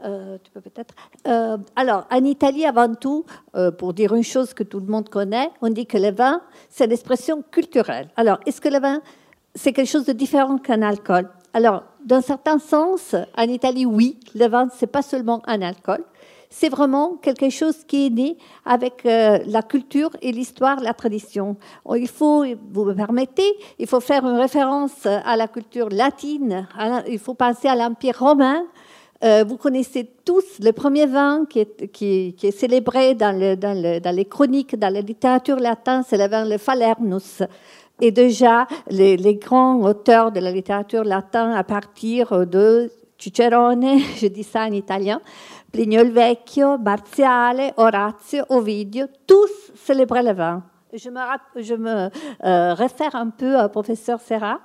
Tu 0.04 0.52
peux 0.54 0.62
peut-être. 0.62 0.94
Alors, 1.76 2.06
en 2.12 2.24
Italie, 2.24 2.66
avant 2.66 2.94
tout, 2.94 3.26
pour 3.80 3.94
dire 3.94 4.14
une 4.14 4.24
chose 4.24 4.54
que 4.54 4.64
tout 4.64 4.80
le 4.80 4.86
monde 4.86 5.10
connaît, 5.10 5.50
on 5.62 5.70
dit 5.70 5.88
que 5.88 5.98
le 5.98 6.12
vin, 6.12 6.42
c'est 6.70 6.86
l'expression 6.86 7.44
culturelle. 7.50 8.10
Alors, 8.16 8.40
est-ce 8.46 8.62
que 8.62 8.70
le 8.70 8.80
vin, 8.80 9.02
c'est 9.62 9.74
quelque 9.74 9.90
chose 9.90 10.06
de 10.06 10.14
différent 10.14 10.58
qu'un 10.58 10.82
alcool 10.82 11.30
Alors, 11.54 11.84
d'un 12.06 12.22
certain 12.22 12.60
sens, 12.60 13.14
en 13.38 13.44
Italie, 13.44 13.86
oui, 13.86 14.18
le 14.34 14.48
vin, 14.48 14.70
c'est 14.74 14.88
pas 14.88 15.02
seulement 15.02 15.42
un 15.48 15.62
alcool. 15.62 16.02
C'est 16.50 16.70
vraiment 16.70 17.18
quelque 17.22 17.50
chose 17.50 17.84
qui 17.86 18.08
est 18.08 18.10
né 18.10 18.38
avec 18.66 19.06
euh, 19.06 19.38
la 19.46 19.62
culture 19.62 20.12
et 20.22 20.32
l'histoire, 20.32 20.80
la 20.80 20.94
tradition. 20.94 21.58
Il 21.94 22.08
faut, 22.08 22.46
vous 22.72 22.86
me 22.86 22.94
permettez, 22.94 23.52
il 23.78 23.86
faut 23.86 24.00
faire 24.00 24.26
une 24.26 24.38
référence 24.38 25.06
à 25.06 25.36
la 25.36 25.48
culture 25.50 25.90
latine. 25.90 26.66
La, 26.78 27.04
il 27.08 27.20
faut 27.20 27.34
penser 27.34 27.68
à 27.68 27.76
l'Empire 27.76 28.18
romain. 28.18 28.64
Euh, 29.26 29.44
vous 29.46 29.58
connaissez 29.58 30.10
tous 30.24 30.46
le 30.62 30.72
premier 30.72 31.06
vin 31.06 31.44
qui 31.46 31.60
est, 32.42 32.52
célébré 32.52 33.14
dans, 33.14 33.38
dans, 33.58 34.16
les 34.16 34.26
chroniques, 34.26 34.80
dans 34.80 34.94
la 34.94 35.02
littérature 35.02 35.58
latine, 35.58 36.04
c'est 36.08 36.18
le 36.18 36.30
vin 36.30 36.46
le 36.46 36.58
Falernus. 36.58 37.44
Et 38.02 38.12
déjà, 38.12 38.68
les, 38.90 39.36
grands 39.36 39.82
auteurs 39.82 40.32
de 40.32 40.40
la 40.40 40.52
littérature 40.52 41.04
latine, 41.04 41.54
à 41.56 41.64
partir 41.64 42.48
de 42.48 42.90
Cicerone, 43.18 44.00
je 44.18 44.28
dis 44.28 44.44
ça 44.44 44.66
en 44.66 44.72
italien, 44.72 45.20
Plinio 45.72 46.02
il 46.02 46.12
Vecchio, 46.12 46.78
Martiale, 46.78 47.74
Orazio, 47.78 48.44
Ovidio, 48.50 49.06
tous 49.28 49.52
célébraient 49.76 50.24
le 50.24 50.34
vin. 50.34 50.64
Je 50.92 51.10
me, 51.76 52.10
euh, 52.44 52.74
réfère 52.74 53.16
un 53.16 53.30
peu 53.30 53.62
au 53.62 53.70
professeur 53.70 54.20
Serra, 54.20 54.60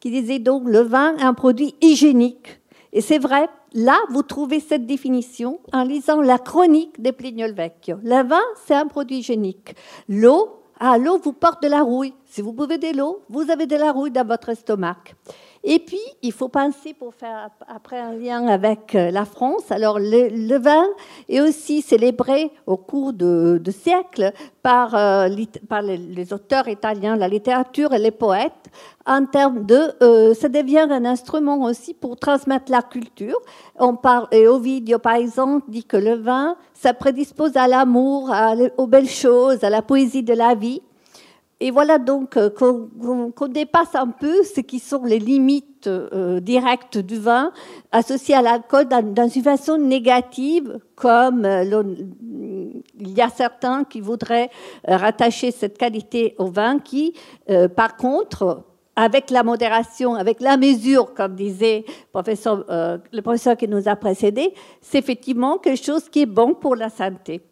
qui 0.00 0.10
disait 0.10 0.38
donc 0.38 0.62
le 0.66 0.80
vin 0.80 1.16
est 1.16 1.22
un 1.22 1.34
produit 1.34 1.74
hygiénique. 1.82 2.60
Et 2.94 3.02
c'est 3.02 3.18
vrai, 3.18 3.48
là, 3.74 3.98
vous 4.08 4.22
trouvez 4.22 4.60
cette 4.60 4.86
définition 4.86 5.60
en 5.74 5.82
lisant 5.82 6.22
la 6.22 6.38
chronique 6.38 7.02
de 7.02 7.10
Plinio 7.10 7.46
il 7.46 7.52
Vecchio. 7.52 7.98
Le 8.02 8.26
vin, 8.26 8.40
c'est 8.64 8.74
un 8.74 8.86
produit 8.86 9.18
hygiénique. 9.18 9.74
L'eau, 10.08 10.62
ah, 10.78 10.98
l'eau 10.98 11.18
vous 11.18 11.32
porte 11.32 11.62
de 11.62 11.68
la 11.68 11.82
rouille. 11.82 12.14
Si 12.26 12.42
vous 12.42 12.52
buvez 12.52 12.78
de 12.78 12.96
l'eau, 12.96 13.22
vous 13.28 13.50
avez 13.50 13.66
de 13.66 13.76
la 13.76 13.92
rouille 13.92 14.10
dans 14.10 14.26
votre 14.26 14.50
estomac. 14.50 14.96
Et 15.68 15.80
puis, 15.80 15.98
il 16.22 16.30
faut 16.30 16.46
penser, 16.46 16.94
pour 16.94 17.12
faire 17.12 17.50
après 17.66 17.98
un 17.98 18.12
lien 18.12 18.46
avec 18.46 18.94
euh, 18.94 19.10
la 19.10 19.24
France, 19.24 19.72
alors 19.72 19.98
le, 19.98 20.58
vin 20.58 20.84
est 21.28 21.40
aussi 21.40 21.82
célébré 21.82 22.52
au 22.68 22.76
cours 22.76 23.12
de, 23.12 23.60
siècles 23.70 24.32
par, 24.62 24.94
euh, 24.94 25.26
les, 25.26 26.32
auteurs 26.32 26.68
italiens, 26.68 27.16
la 27.16 27.26
littérature 27.26 27.92
et 27.94 27.98
les 27.98 28.12
poètes, 28.12 28.70
en 29.06 29.26
termes 29.26 29.66
de, 29.66 29.92
euh, 30.04 30.34
ça 30.34 30.48
devient 30.48 30.86
un 30.88 31.04
instrument 31.04 31.60
aussi 31.64 31.94
pour 31.94 32.16
transmettre 32.16 32.70
la 32.70 32.82
culture. 32.82 33.40
On 33.76 33.96
parle, 33.96 34.28
et 34.30 34.46
Ovidio, 34.46 35.00
par 35.00 35.16
exemple, 35.16 35.68
dit 35.68 35.84
que 35.84 35.96
le 35.96 36.14
vin, 36.14 36.54
ça 36.74 36.94
prédispose 36.94 37.56
à 37.56 37.66
l'amour, 37.66 38.32
aux 38.76 38.86
belles 38.86 39.08
choses, 39.08 39.64
à 39.64 39.70
la 39.70 39.82
poésie 39.82 40.22
de 40.22 40.34
la 40.34 40.54
vie. 40.54 40.80
Et 41.58 41.70
voilà 41.70 41.98
donc 41.98 42.36
euh, 42.36 42.50
qu'on 42.50 43.32
qu 43.32 43.48
dépasse 43.48 43.94
un 43.94 44.08
peu 44.08 44.42
ce 44.42 44.60
qui 44.60 44.78
sont 44.78 45.04
les 45.04 45.18
limites 45.18 45.86
euh, 45.86 46.38
directes 46.38 46.98
du 46.98 47.18
vin 47.18 47.50
associées 47.92 48.34
à 48.34 48.42
l'alcool 48.42 48.86
dans, 48.88 49.28
une 49.28 49.42
façon 49.42 49.78
négative, 49.78 50.78
comme 50.96 51.46
euh, 51.46 51.82
il 53.00 53.10
y 53.16 53.22
a 53.22 53.30
certains 53.30 53.84
qui 53.84 54.02
voudraient 54.02 54.50
rattacher 54.86 55.50
cette 55.50 55.78
qualité 55.78 56.34
au 56.38 56.46
vin, 56.46 56.78
qui, 56.78 57.14
par 57.74 57.96
contre, 57.96 58.64
avec 58.94 59.30
la 59.30 59.42
modération, 59.42 60.14
avec 60.14 60.40
la 60.40 60.56
mesure, 60.56 61.14
comme 61.14 61.34
disait 61.34 61.84
le 62.14 63.20
professeur 63.20 63.56
qui 63.56 63.68
nous 63.68 63.88
a 63.88 63.96
précédé, 63.96 64.52
c'est 64.80 64.98
effectivement 64.98 65.58
quelque 65.58 65.82
chose 65.82 66.08
qui 66.08 66.22
est 66.22 66.26
bon 66.26 66.54
pour 66.54 66.76
la 66.76 66.88
santé. 66.88 67.42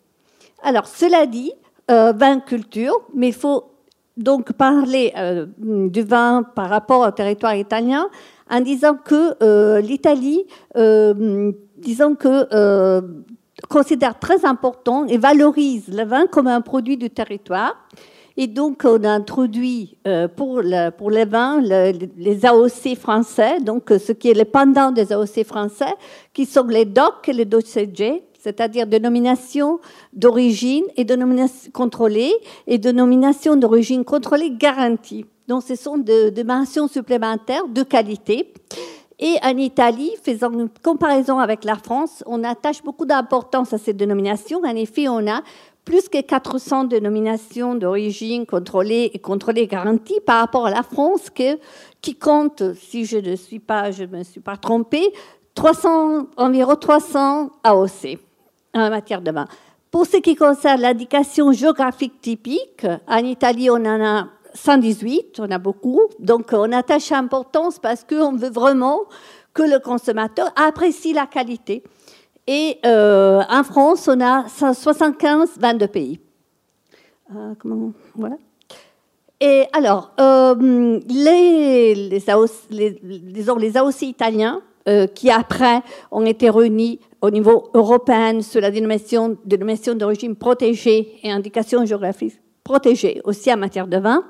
Alors, 0.62 0.86
cela 0.86 1.26
dit, 1.26 1.52
vin 1.88 2.40
culture, 2.40 2.94
mais 3.14 3.28
il 3.28 3.34
faut 3.34 3.73
donc 4.16 4.52
parler 4.52 5.12
euh, 5.16 5.46
du 5.58 6.02
vin 6.02 6.42
par 6.54 6.68
rapport 6.68 7.06
au 7.06 7.10
territoire 7.10 7.54
italien 7.56 8.08
en 8.50 8.60
disant 8.60 8.94
que 8.94 9.34
euh, 9.42 9.80
l'Italie, 9.80 10.44
euh, 10.76 11.50
disons 11.78 12.14
que 12.14 12.46
considère 13.68 14.18
très 14.18 14.44
important 14.44 15.06
et 15.06 15.16
valorise 15.18 15.88
le 15.88 16.04
vin 16.04 16.26
comme 16.26 16.46
un 16.46 16.60
produit 16.60 16.96
du 16.96 17.10
territoire. 17.10 17.74
Et 18.36 18.48
donc, 18.48 18.82
on 18.84 19.02
a 19.04 19.10
introduit 19.10 19.96
pour, 20.36 20.60
le, 20.60 20.90
pour 20.90 21.10
les 21.10 21.24
vins 21.24 21.60
le- 21.60 21.92
les 22.16 22.44
AOC 22.44 22.96
français, 22.98 23.60
donc 23.60 23.90
ce 23.90 24.10
qui 24.12 24.30
est 24.30 24.34
le 24.34 24.44
pendant 24.44 24.90
des 24.90 25.12
AOC 25.12 25.44
français, 25.44 25.94
qui 26.32 26.44
sont 26.44 26.66
les 26.66 26.84
DOC 26.84 27.28
et 27.28 27.32
les 27.32 27.44
DOCG, 27.44 28.22
c'est-à-dire 28.44 28.86
dénomination 28.86 29.80
d'origine 30.12 30.84
et 30.96 31.04
dénomination 31.04 31.70
contrôlée 31.72 32.34
et 32.66 32.76
dénomination 32.76 33.56
d'origine 33.56 34.04
contrôlée 34.04 34.50
garantie. 34.50 35.24
Donc, 35.48 35.62
ce 35.62 35.76
sont 35.76 35.96
des 35.96 36.30
des 36.30 36.44
mentions 36.44 36.86
supplémentaires 36.86 37.66
de 37.66 37.82
qualité. 37.82 38.52
Et 39.18 39.36
en 39.42 39.56
Italie, 39.56 40.12
faisant 40.22 40.52
une 40.52 40.68
comparaison 40.82 41.38
avec 41.38 41.64
la 41.64 41.76
France, 41.76 42.22
on 42.26 42.44
attache 42.44 42.82
beaucoup 42.82 43.06
d'importance 43.06 43.72
à 43.72 43.78
ces 43.78 43.94
dénominations. 43.94 44.60
En 44.62 44.76
effet, 44.76 45.08
on 45.08 45.26
a 45.26 45.40
plus 45.86 46.08
que 46.08 46.20
400 46.20 46.84
dénominations 46.84 47.74
d'origine 47.74 48.44
contrôlée 48.44 49.10
et 49.14 49.18
contrôlée 49.18 49.66
garantie 49.66 50.20
par 50.26 50.40
rapport 50.40 50.66
à 50.66 50.70
la 50.70 50.82
France 50.82 51.30
qui 52.02 52.14
compte, 52.16 52.74
si 52.74 53.06
je 53.06 53.18
ne 53.18 53.36
suis 53.36 53.60
pas, 53.60 53.90
je 53.90 54.04
me 54.04 54.22
suis 54.22 54.40
pas 54.40 54.56
trompée, 54.56 55.12
300, 55.54 56.26
environ 56.36 56.74
300 56.74 57.50
AOC 57.62 58.18
en 58.74 58.90
matière 58.90 59.22
de 59.22 59.30
vin. 59.30 59.46
Pour 59.90 60.06
ce 60.06 60.16
qui 60.16 60.34
concerne 60.34 60.80
l'indication 60.80 61.52
géographique 61.52 62.20
typique, 62.20 62.86
en 63.06 63.18
Italie, 63.18 63.70
on 63.70 63.76
en 63.76 64.04
a 64.04 64.28
118, 64.54 65.40
on 65.40 65.50
a 65.50 65.58
beaucoup. 65.58 66.02
Donc, 66.18 66.48
on 66.52 66.72
attache 66.72 67.12
importance 67.12 67.78
parce 67.78 68.04
qu'on 68.04 68.32
veut 68.32 68.50
vraiment 68.50 69.02
que 69.52 69.62
le 69.62 69.78
consommateur 69.78 70.50
apprécie 70.56 71.12
la 71.12 71.26
qualité. 71.26 71.82
Et 72.46 72.78
euh, 72.84 73.42
en 73.48 73.62
France, 73.62 74.08
on 74.08 74.20
a 74.20 74.48
175 74.48 75.58
vins 75.58 75.74
de 75.74 75.86
pays. 75.86 76.20
Euh, 77.34 77.54
voilà. 78.14 78.36
Et 79.40 79.64
alors, 79.72 80.12
euh, 80.20 81.00
les, 81.08 81.94
les, 81.94 82.22
les, 82.70 82.90
disons, 83.00 83.56
les 83.56 83.76
AOC 83.76 84.02
italiens, 84.02 84.60
qui 85.14 85.30
après 85.30 85.80
ont 86.10 86.26
été 86.26 86.50
réunis 86.50 87.00
au 87.24 87.30
niveau 87.30 87.70
européen 87.72 88.42
sous 88.42 88.60
la 88.60 88.70
dénomination, 88.70 89.94
d'origine 89.94 90.36
protégée 90.36 91.18
et 91.22 91.30
indication 91.30 91.86
géographique 91.86 92.34
protégée, 92.62 93.22
aussi 93.24 93.50
en 93.50 93.56
matière 93.56 93.86
de 93.86 93.96
vin, 93.96 94.24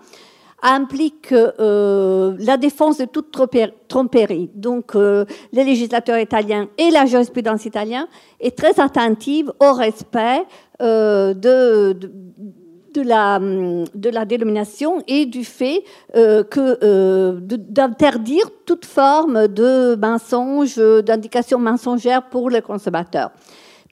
implique 0.62 1.32
euh, 1.32 2.36
la 2.39 2.56
défense 2.56 2.98
de 2.98 3.05
toute 3.06 3.36
tromperie. 3.89 4.48
Donc, 4.55 4.94
euh, 4.94 5.24
les 5.52 5.64
législateurs 5.64 6.18
italiens 6.18 6.68
et 6.78 6.90
la 6.90 7.05
jurisprudence 7.05 7.64
italienne 7.64 8.06
est 8.39 8.56
très 8.56 8.78
attentive 8.81 9.52
au 9.60 9.73
respect 9.73 10.44
euh, 10.81 11.34
de 11.34 11.98
de 12.94 13.02
la, 13.02 13.39
de 13.40 14.08
la 14.08 14.24
dénomination 14.24 15.02
et 15.08 15.26
du 15.26 15.44
fait 15.44 15.82
euh, 16.16 16.44
euh, 16.56 17.39
d'interdire 17.40 18.48
toute 18.64 18.86
forme 18.86 19.48
de 19.48 19.97
mensonge, 19.97 20.76
d'indication 20.76 21.58
mensongère 21.58 22.23
pour 22.28 22.50
les 22.50 22.62
consommateurs. 22.62 23.31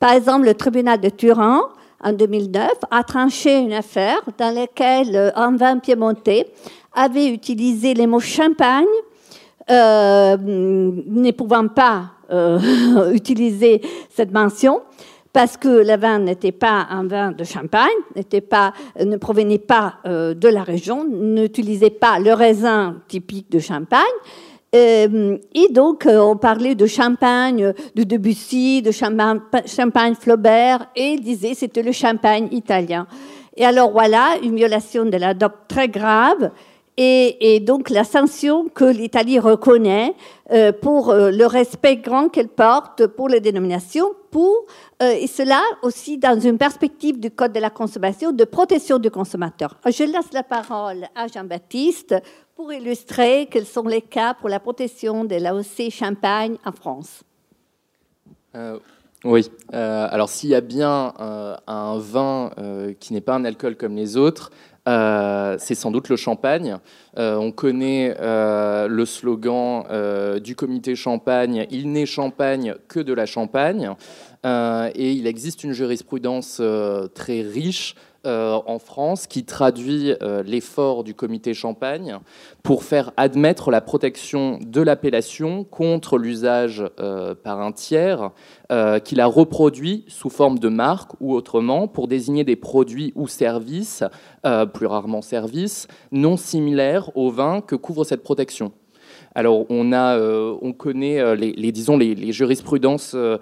Par 0.01 0.13
exemple, 0.13 0.47
le 0.47 0.55
tribunal 0.55 1.01
de 1.01 1.09
Turin, 1.09 1.63
en 2.03 2.13
2009, 2.13 2.71
a 2.91 3.03
tranché 3.03 3.59
une 3.59 3.73
affaire 3.73 4.21
dans 4.39 4.55
laquelle 4.55 5.15
euh, 5.15 5.31
un 5.35 5.57
vin 5.57 5.79
piémontais 5.79 6.53
avait 6.95 7.29
utilisé 7.29 7.95
les 7.95 8.07
mots 8.07 8.21
champagne, 8.21 8.85
euh, 9.71 10.37
ne 10.39 11.31
pouvant 11.33 11.69
pas 11.69 12.11
utiliser 13.13 13.83
cette 14.09 14.33
mention 14.33 14.81
parce 15.33 15.57
que 15.57 15.69
le 15.69 15.97
vin 15.97 16.19
n'était 16.19 16.53
pas 16.53 16.87
un 16.91 17.07
vin 17.07 17.33
de 17.33 17.45
Champagne, 17.45 17.89
n'était 18.17 18.43
pas, 18.43 18.73
ne 18.99 19.17
provenait 19.17 19.59
pas 19.59 19.95
euh, 20.07 20.35
de 20.35 20.49
la 20.49 20.63
région, 20.63 21.07
n'utilisait 21.09 21.91
pas 21.91 22.19
le 22.19 22.33
raisin 22.35 22.97
typique 23.09 23.51
de 23.51 23.59
Champagne. 23.59 24.03
Euh, 24.75 25.37
et 25.55 25.71
donc, 25.71 26.07
euh, 26.07 26.19
on 26.19 26.37
parlait 26.37 26.75
de 26.75 26.87
champagne 26.87 27.75
de 27.95 28.05
Debussy, 28.05 28.81
de 28.81 28.91
champagne, 28.91 30.15
Flaubert, 30.19 30.87
et 30.97 31.19
disait 31.19 31.53
c'était 31.55 31.83
le 31.83 31.93
champagne 31.93 32.49
italien. 32.53 33.07
Et 33.55 33.67
alors 33.67 33.91
voilà, 33.93 34.37
une 34.43 34.57
violation 34.57 35.05
de 35.05 35.17
la 35.19 35.35
DOC 35.35 35.53
très 35.69 35.89
grave, 35.89 36.53
et, 36.99 37.61
donc 37.61 37.89
la 37.89 38.05
sanction 38.05 38.69
que 38.69 38.85
l'Italie 38.85 39.39
reconnaît 39.39 40.15
euh, 40.51 40.73
pour 40.73 41.11
euh, 41.11 41.31
le 41.31 41.47
respect 41.47 41.97
grand 41.97 42.29
qu'elle 42.29 42.49
porte 42.49 43.07
pour 43.07 43.29
les 43.29 43.41
dénominations, 43.41 44.11
pour, 44.31 44.67
euh, 45.03 45.13
et 45.13 45.27
cela 45.27 45.63
aussi 45.83 46.19
dans 46.19 46.39
une 46.39 46.59
perspective 46.59 47.19
du 47.19 47.31
Code 47.31 47.53
de 47.53 47.61
la 47.61 47.71
consommation 47.71 48.33
de 48.33 48.45
protection 48.45 48.99
du 48.99 49.11
consommateur. 49.11 49.79
Je 49.87 50.05
laisse 50.05 50.33
la 50.35 50.43
parole 50.43 51.07
à 51.15 51.29
Jean-Baptiste 51.29 52.15
pour 52.55 52.71
illustrer 52.73 53.49
quels 53.51 53.67
sont 53.67 53.87
les 53.87 54.03
cas 54.03 54.35
pour 54.35 54.51
la 54.51 54.61
protection 54.61 55.25
de 55.25 55.37
l'AOC 55.37 55.91
Champagne 55.91 56.57
en 56.65 56.73
France. 56.73 57.23
Oui. 59.25 59.51
Alors 59.73 60.29
s'il 60.29 60.51
y 60.51 60.55
a 60.55 60.61
bien 60.61 61.15
un 61.67 61.99
vin 61.99 62.51
qui 63.01 63.15
n'est 63.15 63.23
pas 63.23 63.37
un 63.37 63.47
alcool 63.47 63.77
comme 63.77 63.97
les 63.97 64.19
autres, 64.19 64.51
euh, 64.89 65.57
c'est 65.59 65.75
sans 65.75 65.91
doute 65.91 66.09
le 66.09 66.17
champagne. 66.17 66.79
Euh, 67.19 67.37
on 67.37 67.53
connaît 67.53 68.17
euh, 68.19 68.89
le 68.89 69.07
slogan 69.07 69.85
du 70.41 70.57
comité 70.57 70.97
champagne 70.97 71.67
Il 71.71 71.93
n'est 71.93 72.07
champagne 72.07 72.75
que 72.89 73.01
de 73.01 73.13
la 73.13 73.27
champagne. 73.27 73.95
Et 74.45 75.13
il 75.13 75.27
existe 75.27 75.63
une 75.63 75.73
jurisprudence 75.73 76.61
très 77.15 77.43
riche 77.43 77.95
euh, 78.25 78.61
en 78.67 78.79
France 78.79 79.27
qui 79.27 79.45
traduit 79.45 80.15
euh, 80.23 80.45
l'effort 80.45 81.03
du 81.03 81.13
comité 81.13 81.55
Champagne 81.55 82.19
pour 82.63 82.85
faire 82.85 83.11
admettre 83.17 83.73
la 83.73 83.81
protection 83.81 84.61
de 84.65 84.81
l'appellation 84.81 85.65
contre 85.65 86.19
l'usage 86.19 86.85
euh, 87.01 87.35
par 87.35 87.61
un 87.61 87.73
tiers 87.73 88.31
qui 89.05 89.17
la 89.17 89.27
reproduit 89.27 90.07
sous 90.09 90.31
forme 90.31 90.59
de 90.59 90.71
marque 90.71 91.11
ou 91.21 91.35
autrement 91.35 91.89
pour 91.89 92.09
désigner 92.09 92.43
des 92.43 92.57
produits 92.57 93.13
ou 93.17 93.29
services, 93.29 94.03
plus 94.73 94.87
rarement 94.87 95.21
services, 95.21 95.89
non 96.11 96.39
similaires 96.39 97.15
au 97.15 97.31
vin 97.31 97.61
que 97.61 97.77
couvre 97.77 98.05
cette 98.05 98.23
protection. 98.23 98.73
Alors, 99.35 99.65
on, 99.71 99.93
euh, 99.93 100.55
on 100.61 100.73
connaît 100.73 101.19
euh, 101.19 101.35
les, 101.35 102.33
jurisprudences 102.33 103.15
euh, 103.15 103.39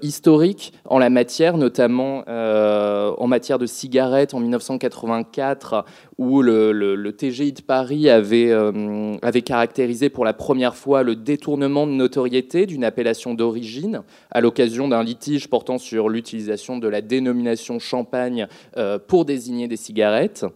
historiques 0.00 0.72
en 0.84 0.98
la 0.98 1.10
matière, 1.10 1.56
notamment 1.56 2.24
en 2.28 3.26
matière 3.26 3.58
de 3.58 3.66
cigarettes 3.66 4.34
en 4.34 4.40
1984, 4.40 5.84
où 6.18 6.42
le, 6.42 7.10
TGI 7.10 7.52
de 7.52 7.62
Paris 7.62 8.08
avait, 8.08 8.52
avait 9.22 9.42
caractérisé 9.42 10.08
pour 10.08 10.24
la 10.24 10.32
première 10.32 10.74
fois 10.74 11.02
le 11.02 11.16
détournement 11.16 11.86
de 11.86 11.92
notoriété 11.92 12.66
d'une 12.66 12.84
appellation 12.84 13.34
d'origine 13.34 14.02
à 14.30 14.40
l'occasion 14.40 14.88
d'un 14.88 15.02
litige 15.02 15.48
portant 15.48 15.78
sur 15.78 16.08
l'utilisation 16.08 16.78
de 16.78 16.88
la 16.88 17.00
dénomination 17.00 17.78
champagne 17.78 18.46
pour 19.06 19.24
désigner 19.24 19.68
des 19.68 19.76
cigarettes. 19.76 20.46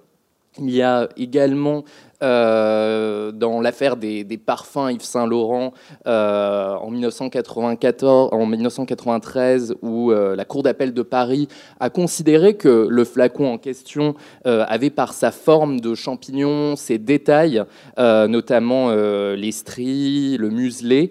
Il 0.59 0.71
y 0.71 0.83
a 0.83 1.09
également 1.17 1.85
euh, 2.23 3.31
dans 3.31 3.61
l'affaire 3.61 3.97
des, 3.97 4.25
parfums 4.45 4.91
Yves 4.91 5.03
Saint 5.03 5.27
Laurent 5.27 5.73
euh, 6.07 6.75
en 6.75 6.91
1994, 6.91 8.31
en 8.33 8.47
1993, 8.47 9.75
où 9.83 10.11
euh, 10.11 10.35
la 10.35 10.45
Cour 10.45 10.63
d'appel 10.63 10.95
de 10.95 11.03
Paris 11.03 11.49
a 11.81 11.91
considéré 11.91 12.55
que 12.55 12.87
le 12.89 13.05
flacon 13.05 13.47
en 13.53 13.59
question 13.59 14.15
avait 14.45 14.91
par 14.91 15.13
sa 15.13 15.31
forme 15.31 15.81
de 15.81 15.95
champignon, 15.95 16.77
ses 16.77 16.99
détails, 16.99 17.63
notamment 17.99 18.91
les 18.91 19.53
stries, 19.53 20.37
le 20.39 20.51
muselet, 20.51 21.11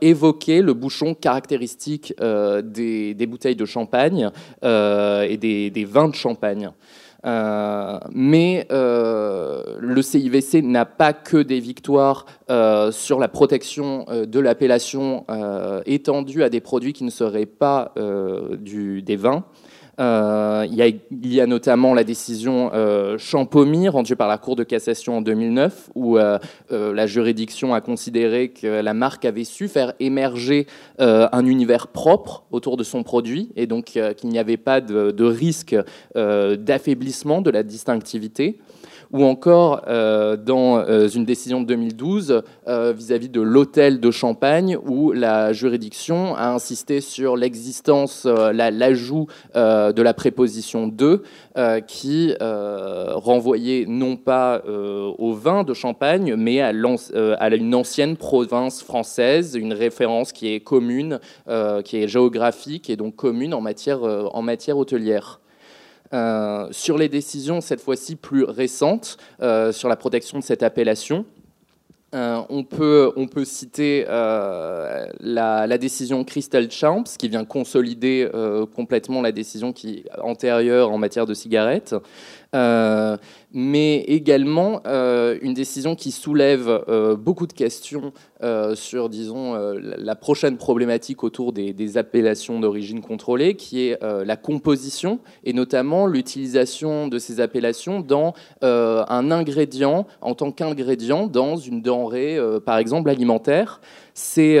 évoqué 0.00 0.62
le 0.62 0.72
bouchon 0.72 1.14
caractéristique 1.14 2.14
des, 2.18 3.26
bouteilles 3.28 3.56
de 3.56 3.64
champagne 3.64 4.30
et 4.62 5.36
des 5.36 5.84
vins 5.84 6.08
de 6.08 6.14
champagne. 6.14 6.70
Euh, 7.26 7.98
mais 8.12 8.66
euh, 8.70 9.62
le 9.80 10.00
CIVC 10.00 10.62
n'a 10.62 10.84
pas 10.84 11.12
que 11.12 11.38
des 11.38 11.58
victoires 11.58 12.24
euh, 12.50 12.92
sur 12.92 13.18
la 13.18 13.28
protection 13.28 14.06
de 14.08 14.40
l'appellation 14.40 15.26
étendue 15.86 16.42
à 16.42 16.48
des 16.48 16.60
produits 16.60 16.92
qui 16.92 17.04
ne 17.04 17.10
seraient 17.10 17.46
pas 17.46 17.92
des 17.96 19.16
vins. 19.16 19.44
Euh, 19.98 20.66
il, 20.70 21.34
y 21.34 21.40
a, 21.40 21.46
notamment 21.46 21.94
la 21.94 22.04
décision 22.04 22.70
euh, 22.74 23.16
Champomy 23.16 23.88
rendue 23.88 24.14
par 24.14 24.28
la 24.28 24.36
Cour 24.36 24.56
de 24.56 24.62
cassation 24.62 25.18
en 25.18 25.22
2009, 25.22 25.90
où 25.94 26.18
euh, 26.18 26.38
la 26.70 27.06
juridiction 27.06 27.72
a 27.72 27.80
considéré 27.80 28.48
que 28.50 28.66
la 28.66 28.94
marque 28.94 29.24
avait 29.24 29.44
su 29.44 29.68
faire 29.68 29.94
émerger 30.00 30.66
un 30.98 31.46
univers 31.46 31.88
propre 31.88 32.44
autour 32.50 32.76
de 32.76 32.84
son 32.84 33.02
produit, 33.02 33.50
et 33.56 33.66
donc 33.66 33.84
qu'il 33.84 34.28
n'y 34.28 34.38
avait 34.38 34.56
pas 34.56 34.80
de, 34.80 35.24
risque 35.24 35.76
d'affaiblissement 36.14 37.40
de 37.40 37.50
la 37.50 37.62
distinctivité 37.62 38.58
ou 39.12 39.24
encore 39.24 39.82
euh, 39.86 40.36
dans 40.36 40.78
euh, 40.78 41.08
une 41.08 41.24
décision 41.24 41.60
de 41.60 41.66
2012 41.66 42.42
euh, 42.68 42.92
vis-à-vis 42.92 43.28
de 43.28 43.40
l'hôtel 43.40 44.00
de 44.00 44.10
Champagne, 44.10 44.76
où 44.86 45.12
la 45.12 45.52
juridiction 45.52 46.34
a 46.34 46.48
insisté 46.48 47.00
sur 47.00 47.36
l'existence, 47.36 48.24
l'ajout 48.26 49.26
de 49.54 50.02
la 50.02 50.14
préposition 50.14 50.88
de, 50.88 51.22
qui 51.86 52.34
renvoyait 52.40 53.84
non 53.86 54.16
pas 54.16 54.62
au 54.66 55.34
vin 55.34 55.64
de 55.64 55.74
Champagne, 55.74 56.34
mais 56.36 56.60
à, 56.60 56.72
à 57.38 57.54
une 57.54 57.74
ancienne 57.74 58.16
province 58.16 58.82
française, 58.82 59.54
une 59.54 59.72
référence 59.72 60.32
qui 60.32 60.52
est 60.52 60.60
commune, 60.60 61.20
qui 61.84 61.96
est 61.96 62.08
géographique 62.08 62.90
et 62.90 62.96
donc 62.96 63.16
commune 63.16 63.54
en 63.54 63.60
matière, 63.60 64.02
en 64.02 64.42
matière 64.42 64.78
hôtelière. 64.78 65.40
Euh, 66.12 66.68
sur 66.70 66.98
les 66.98 67.08
décisions, 67.08 67.60
cette 67.60 67.80
fois-ci 67.80 68.16
plus 68.16 68.44
récentes, 68.44 69.16
euh, 69.42 69.72
sur 69.72 69.88
la 69.88 69.96
protection 69.96 70.38
de 70.38 70.44
cette 70.44 70.62
appellation, 70.62 71.24
euh, 72.14 72.40
on, 72.48 72.62
peut, 72.62 73.12
on 73.16 73.26
peut 73.26 73.44
citer 73.44 74.04
la, 74.06 75.78
décision 75.78 76.24
Crystal 76.24 76.70
Champs, 76.70 77.04
qui 77.18 77.28
vient 77.28 77.44
consolider 77.44 78.28
complètement 78.74 79.22
la 79.22 79.32
décision 79.32 79.72
qui 79.72 80.04
antérieure 80.22 80.92
en 80.92 80.98
matière 80.98 81.26
de 81.26 81.34
cigarettes. 81.34 81.94
Euh, 82.56 83.16
mais 83.52 84.00
également 84.08 84.80
euh, 84.86 85.38
une 85.40 85.54
décision 85.54 85.94
qui 85.94 86.10
soulève 86.10 86.84
euh, 86.88 87.16
beaucoup 87.16 87.46
de 87.46 87.52
questions 87.52 88.12
sur, 88.74 89.08
disons, 89.08 89.54
la 89.54 90.14
prochaine 90.14 90.58
problématique 90.58 91.24
autour 91.24 91.54
des, 91.54 91.96
appellations 91.96 92.60
d'origine 92.60 93.00
contrôlée, 93.00 93.54
qui 93.54 93.88
est 93.88 93.98
la 94.02 94.36
composition 94.36 95.20
et 95.42 95.54
notamment 95.54 96.06
l'utilisation 96.06 97.08
de 97.08 97.18
ces 97.18 97.40
appellations 97.40 98.00
dans 98.00 98.34
un 98.60 99.30
ingrédient, 99.30 100.06
en 100.20 100.34
tant 100.34 100.52
qu'ingrédient 100.52 101.28
dans 101.28 101.56
une 101.56 101.80
denrée, 101.80 102.38
par 102.66 102.76
exemple, 102.76 103.08
alimentaire. 103.08 103.80
C'est 104.12 104.58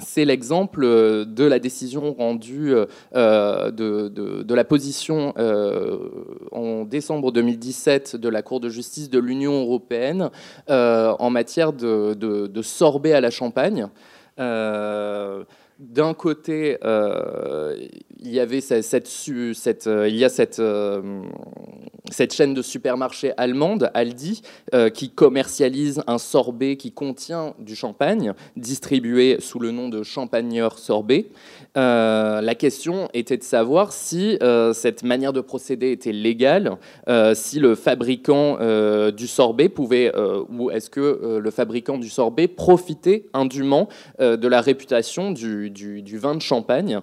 c'est 0.00 0.24
l'exemple 0.24 0.84
euh, 0.84 1.24
de 1.24 1.44
la 1.44 1.58
décision 1.58 2.14
rendue 2.14 2.74
euh, 2.74 2.86
euh, 3.14 3.70
de, 3.70 4.54
la 4.54 4.64
position 4.64 5.34
en 6.52 6.84
décembre 6.84 7.32
2017 7.32 8.16
de 8.16 8.28
la 8.28 8.42
Cour 8.42 8.60
de 8.60 8.68
justice 8.68 9.08
de 9.08 9.18
l'Union 9.18 9.62
européenne 9.62 10.30
en 10.68 11.30
matière 11.30 11.72
de, 11.72 12.62
sorbet 12.62 13.14
à 13.14 13.20
la 13.22 13.30
champagne. 13.30 13.88
D'un 15.82 16.14
côté, 16.14 16.78
il 16.82 18.32
y 18.32 18.38
avait 18.38 18.60
cette, 18.60 19.26
il 19.26 20.16
y 20.16 20.24
a 20.24 20.28
cette, 20.28 20.60
cette 22.12 22.34
chaîne 22.34 22.54
de 22.54 22.62
supermarchés 22.62 23.32
allemande, 23.36 23.90
Aldi, 23.94 24.42
euh, 24.74 24.90
qui 24.90 25.10
commercialise 25.10 26.02
un 26.06 26.18
sorbet 26.18 26.76
qui 26.76 26.92
contient 26.92 27.54
du 27.58 27.74
champagne, 27.74 28.34
distribué 28.56 29.38
sous 29.40 29.58
le 29.58 29.70
nom 29.70 29.88
de 29.88 30.02
champagneur 30.02 30.78
sorbet. 30.78 31.26
Euh, 31.76 32.40
la 32.40 32.54
question 32.54 33.08
était 33.14 33.36
de 33.36 33.42
savoir 33.42 33.92
si 33.92 34.38
euh, 34.42 34.72
cette 34.72 35.04
manière 35.04 35.32
de 35.32 35.40
procéder 35.40 35.90
était 35.90 36.12
légale, 36.12 36.76
si 37.34 37.58
le 37.58 37.74
fabricant 37.74 38.58
du 39.10 39.26
sorbet 39.26 39.68
pouvait, 39.68 40.12
ou 40.48 40.70
est-ce 40.70 40.90
que 40.90 41.38
le 41.42 41.50
fabricant 41.50 41.98
du 41.98 42.08
sorbet 42.08 42.48
profitait 42.48 43.26
indûment 43.32 43.88
de 44.18 44.48
la 44.48 44.60
réputation 44.60 45.30
du, 45.30 45.70
du 45.72 46.18
vin 46.18 46.34
de 46.34 46.42
champagne. 46.42 47.00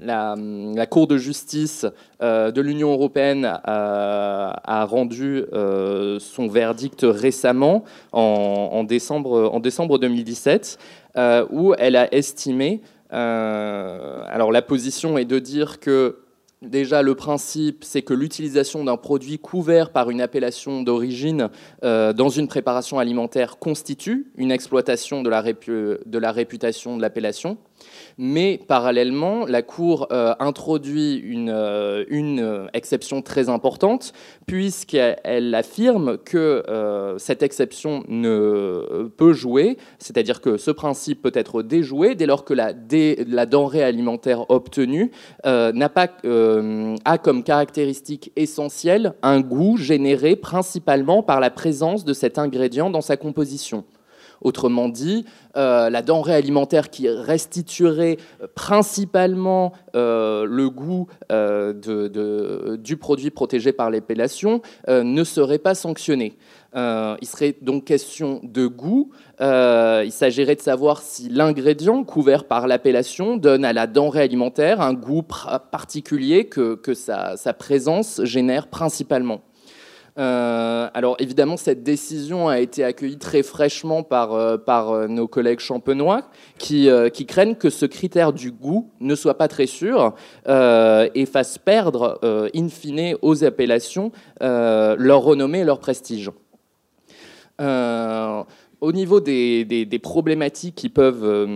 La, 0.00 0.86
Cour 0.86 1.06
de 1.06 1.16
justice 1.16 1.86
euh, 2.22 2.50
de 2.50 2.60
l'Union 2.60 2.92
européenne 2.92 3.44
a, 3.64 4.86
rendu 4.88 5.44
euh, 5.52 6.18
son 6.18 6.48
verdict 6.48 7.06
récemment, 7.08 7.84
en, 8.12 8.84
décembre, 8.84 9.50
en 9.52 9.60
décembre 9.60 9.98
2017, 9.98 10.78
euh, 11.16 11.46
où 11.50 11.74
elle 11.78 11.96
a 11.96 12.12
estimé, 12.12 12.82
alors 13.10 14.50
la 14.50 14.62
position 14.62 15.18
est 15.18 15.24
de 15.24 15.38
dire 15.38 15.78
que 15.78 16.23
Déjà, 16.64 17.02
le 17.02 17.14
principe, 17.14 17.84
c'est 17.84 18.02
que 18.02 18.14
l'utilisation 18.14 18.84
d'un 18.84 18.96
produit 18.96 19.38
couvert 19.38 19.90
par 19.90 20.10
une 20.10 20.20
appellation 20.20 20.82
d'origine 20.82 21.48
dans 21.82 22.28
une 22.28 22.48
préparation 22.48 22.98
alimentaire 22.98 23.58
constitue 23.58 24.26
une 24.36 24.50
exploitation 24.50 25.22
de 25.22 25.30
la, 25.30 25.42
de 25.42 26.18
la 26.18 26.32
réputation 26.32 26.96
de 26.96 27.02
l'appellation. 27.02 27.58
Mais 28.18 28.60
parallèlement, 28.66 29.46
la 29.46 29.62
Cour 29.62 30.08
euh, 30.12 30.34
introduit 30.38 31.16
une, 31.16 31.50
euh, 31.50 32.04
une, 32.08 32.68
exception 32.72 33.22
très 33.22 33.48
importante, 33.48 34.12
puisqu'elle 34.46 35.54
affirme 35.54 36.18
que 36.18 36.62
euh, 36.68 37.18
cette 37.18 37.42
exception 37.42 38.04
ne 38.08 39.10
peut 39.16 39.32
jouer, 39.32 39.76
c'est-à-dire 39.98 40.40
que 40.40 40.56
ce 40.56 40.70
principe 40.70 41.22
peut 41.22 41.32
être 41.34 41.62
déjoué 41.62 42.14
dès 42.14 42.26
lors 42.26 42.44
que 42.44 42.54
la, 42.54 42.72
la 43.26 43.46
denrée 43.46 43.82
alimentaire 43.82 44.50
obtenue 44.50 45.10
n'a 45.44 45.88
pas, 45.88 46.08
a 47.04 47.18
comme 47.18 47.42
caractéristique 47.42 48.32
essentielle 48.36 49.14
un 49.22 49.40
goût 49.40 49.76
généré 49.76 50.36
principalement 50.36 51.22
par 51.22 51.40
la 51.40 51.50
présence 51.50 52.04
de 52.04 52.12
cet 52.12 52.38
ingrédient 52.38 52.90
dans 52.90 53.00
sa 53.00 53.16
composition. 53.16 53.84
Autrement 54.44 54.90
dit, 54.90 55.24
euh, 55.56 55.88
la 55.88 56.02
denrée 56.02 56.34
alimentaire 56.34 56.90
qui 56.90 57.08
restituerait 57.08 58.18
principalement 58.54 59.72
euh, 59.96 60.44
le 60.44 60.68
goût 60.68 61.06
euh, 61.32 62.76
du 62.76 62.96
produit 62.98 63.30
protégé 63.30 63.72
par 63.72 63.90
l'épellation 63.90 64.60
ne 64.88 65.24
serait 65.24 65.58
pas 65.58 65.74
sanctionnée. 65.74 66.36
il 66.74 67.26
serait 67.26 67.56
donc 67.62 67.86
question 67.86 68.40
de 68.42 68.66
goût. 68.66 69.12
il 69.40 70.12
s'agirait 70.12 70.56
de 70.56 70.60
savoir 70.60 71.00
si 71.00 71.30
l'ingrédient 71.30 72.04
couvert 72.04 72.44
par 72.44 72.66
l'appellation 72.66 73.38
donne 73.38 73.64
à 73.64 73.72
la 73.72 73.86
denrée 73.86 74.20
alimentaire 74.20 74.82
un 74.82 74.92
goût 74.92 75.22
particulier 75.22 76.48
que, 76.48 76.94
sa 76.94 77.52
présence 77.54 78.22
génère 78.24 78.66
principalement. 78.66 79.40
Euh, 80.16 80.88
alors 80.94 81.16
évidemment, 81.18 81.56
cette 81.56 81.82
décision 81.82 82.48
a 82.48 82.60
été 82.60 82.84
accueillie 82.84 83.18
très 83.18 83.42
fraîchement 83.42 84.04
par, 84.04 84.32
euh, 84.32 84.56
par 84.56 84.92
euh, 84.92 85.08
nos 85.08 85.26
collègues 85.26 85.58
champenois 85.58 86.22
qui, 86.58 86.88
craignent 87.26 87.56
que 87.56 87.70
ce 87.70 87.86
critère 87.86 88.32
du 88.32 88.52
goût 88.52 88.90
ne 89.00 89.14
soit 89.14 89.34
pas 89.34 89.48
très 89.48 89.66
sûr 89.66 90.14
et 90.46 91.26
fasse 91.26 91.58
perdre, 91.58 92.20
in 92.54 92.68
fine, 92.68 93.16
aux 93.22 93.44
appellations 93.44 94.12
leur 94.40 95.22
renommée 95.22 95.60
et 95.60 95.64
leur 95.64 95.78
prestige. 95.80 96.30
Au 97.60 98.92
niveau 98.92 99.20
des, 99.20 99.64
des, 99.64 99.98
problématiques 99.98 100.74
qui 100.74 100.88
peuvent, 100.90 101.48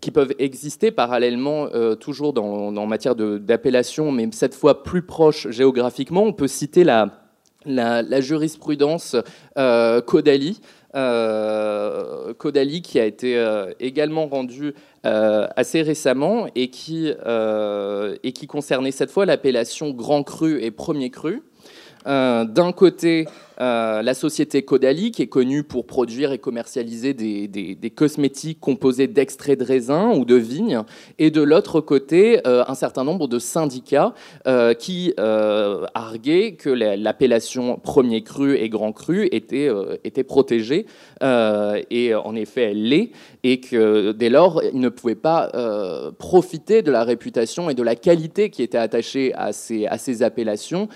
qui 0.00 0.10
peuvent 0.10 0.34
exister 0.38 0.90
parallèlement, 0.92 1.68
toujours 1.98 2.32
dans, 2.32 2.72
dans 2.72 2.86
matière 2.86 3.14
d'appellation, 3.16 4.12
mais 4.12 4.28
cette 4.32 4.54
fois 4.54 4.82
plus 4.82 5.02
proche 5.02 5.48
géographiquement, 5.50 6.22
on 6.22 6.32
peut 6.32 6.48
citer 6.48 6.84
la, 6.84 7.19
la, 7.64 8.20
jurisprudence 8.20 9.16
euh, 9.58 10.00
Caudalie, 10.00 10.60
euh, 10.96 12.32
qui 12.82 12.98
a 12.98 13.04
été 13.04 13.38
euh, 13.38 13.72
également 13.78 14.26
rendue 14.26 14.74
euh, 15.06 15.46
assez 15.54 15.82
récemment 15.82 16.48
et 16.56 16.68
qui, 16.68 17.12
et 18.22 18.32
qui 18.32 18.46
concernait 18.46 18.90
cette 18.90 19.10
fois 19.10 19.24
l'appellation 19.24 19.90
grand 19.90 20.22
cru 20.22 20.60
et 20.62 20.70
premier 20.70 21.10
cru. 21.10 21.42
D'un 22.06 22.72
côté, 22.74 23.26
euh, 23.60 24.00
la 24.00 24.14
société 24.14 24.62
Caudalie, 24.62 25.10
qui 25.10 25.20
est 25.22 25.26
connue 25.26 25.64
pour 25.64 25.86
produire 25.86 26.32
et 26.32 26.38
commercialiser 26.38 27.12
des, 27.12 27.92
cosmétiques 27.94 28.58
composés 28.58 29.06
d'extraits 29.06 29.58
de 29.58 29.64
raisin 29.64 30.12
ou 30.16 30.24
de 30.24 30.36
vigne, 30.36 30.80
et 31.18 31.30
de 31.30 31.42
l'autre 31.42 31.82
côté, 31.82 32.40
euh, 32.46 32.64
un 32.66 32.74
certain 32.74 33.04
nombre 33.04 33.28
de 33.28 33.38
syndicats 33.38 34.14
euh, 34.46 34.72
qui 34.72 35.12
arguaient 35.18 36.52
que 36.52 36.70
l'appellation 36.70 37.78
premier 37.78 38.22
cru 38.22 38.56
et 38.56 38.68
grand 38.70 38.92
cru 38.92 39.28
était, 39.30 39.68
protégée, 40.26 40.86
et 41.22 42.14
en 42.14 42.34
effet, 42.34 42.70
elle 42.70 42.88
l'est, 42.88 43.10
et 43.42 43.60
que 43.60 44.12
dès 44.12 44.30
lors, 44.30 44.62
ils 44.72 44.80
ne 44.80 44.88
pouvaient 44.88 45.14
pas 45.14 45.50
profiter 46.18 46.80
de 46.82 46.90
la 46.90 47.04
réputation 47.04 47.68
et 47.68 47.74
de 47.74 47.82
la 47.82 47.96
qualité 47.96 48.48
qui 48.48 48.62
était 48.62 48.78
attachée 48.78 49.34
à 49.34 49.52
ces, 49.52 49.86
à 49.86 49.98
ces 49.98 50.22
appellations 50.22 50.88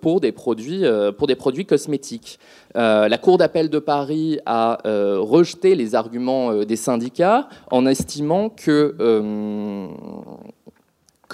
pour 0.00 0.20
des 0.20 0.32
produits, 0.32 0.82
pour 1.16 1.26
des 1.28 1.36
produits 1.36 1.43
cosmétiques. 1.64 2.38
Euh, 2.76 3.08
la 3.08 3.18
Cour 3.18 3.38
d'appel 3.38 3.68
de 3.68 3.78
Paris 3.78 4.38
a 4.46 4.78
euh, 4.86 5.18
rejeté 5.20 5.74
les 5.74 5.94
arguments 5.94 6.50
euh, 6.50 6.64
des 6.64 6.76
syndicats 6.76 7.48
en 7.70 7.86
estimant 7.86 8.48
que 8.48 8.94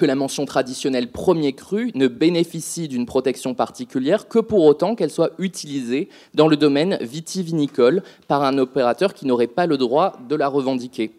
la 0.06 0.14
mention 0.14 0.44
traditionnelle 0.44 1.10
premier 1.10 1.52
cru 1.52 1.92
ne 1.94 2.08
bénéficie 2.08 2.89
d'une 2.89 3.06
protection 3.06 3.55
particulière 3.55 4.28
que 4.28 4.39
pour 4.39 4.64
autant 4.64 4.94
qu'elle 4.94 5.10
soit 5.10 5.30
utilisée 5.39 6.08
dans 6.34 6.48
le 6.48 6.56
domaine 6.56 6.98
vitivinicole 7.00 8.02
par 8.28 8.42
un 8.42 8.58
opérateur 8.58 9.14
qui 9.14 9.26
n'aurait 9.26 9.47
pas 9.47 9.66
le 9.66 9.76
droit 9.76 10.18
de 10.28 10.36
la 10.36 10.48
revendiquer. 10.48 11.12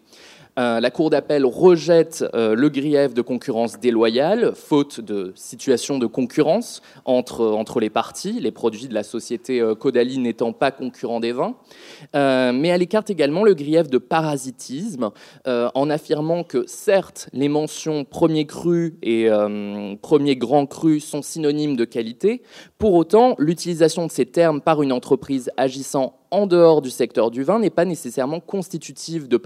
Euh, 0.58 0.80
la 0.80 0.90
Cour 0.90 1.08
d'appel 1.08 1.46
rejette 1.46 2.24
euh, 2.34 2.54
le 2.54 2.68
grief 2.68 3.14
de 3.14 3.22
concurrence 3.22 3.80
déloyale, 3.80 4.52
faute 4.54 5.00
de 5.00 5.32
situation 5.34 5.98
de 5.98 6.04
concurrence 6.04 6.82
entre, 7.06 7.46
entre 7.46 7.80
les 7.80 7.88
parties, 7.88 8.38
les 8.38 8.50
produits 8.50 8.86
de 8.86 8.92
la 8.92 9.02
société 9.02 9.60
euh, 9.60 9.74
Caudalie 9.74 10.18
n'étant 10.18 10.52
pas 10.52 10.70
concurrents 10.70 11.20
des 11.20 11.32
vins. 11.32 11.54
mais 12.14 12.68
elle 12.68 12.82
écarte 12.82 13.08
également 13.08 13.44
le 13.44 13.54
grief 13.54 13.88
de 13.88 13.98
parasitisme, 13.98 15.10
en 15.46 15.90
affirmant 15.90 16.44
que 16.44 16.64
certes, 16.66 17.28
les 17.32 17.48
mentions 17.48 18.04
premier 18.04 18.46
cru 18.46 18.98
et 19.02 19.28
premier 20.02 20.36
grand 20.36 20.66
cru 20.66 21.00
sont 21.00 21.22
synonymes 21.22 21.76
de 21.76 21.84
qualité, 21.84 22.42
pour 22.78 22.94
autant, 22.94 23.34
l'utilisation 23.38 24.06
de 24.06 24.10
ces 24.10 24.26
termes 24.26 24.60
par 24.60 24.82
une 24.82 24.92
entreprise 24.92 25.50
agissant 25.56 26.21
en 26.32 26.46
dehors 26.46 26.80
du 26.80 26.90
secteur 26.90 27.30
du 27.30 27.44
vin 27.44 27.58
n'est 27.58 27.70
pas 27.70 27.84
nécessairement 27.84 28.40
constitutive 28.40 29.28
de, 29.28 29.36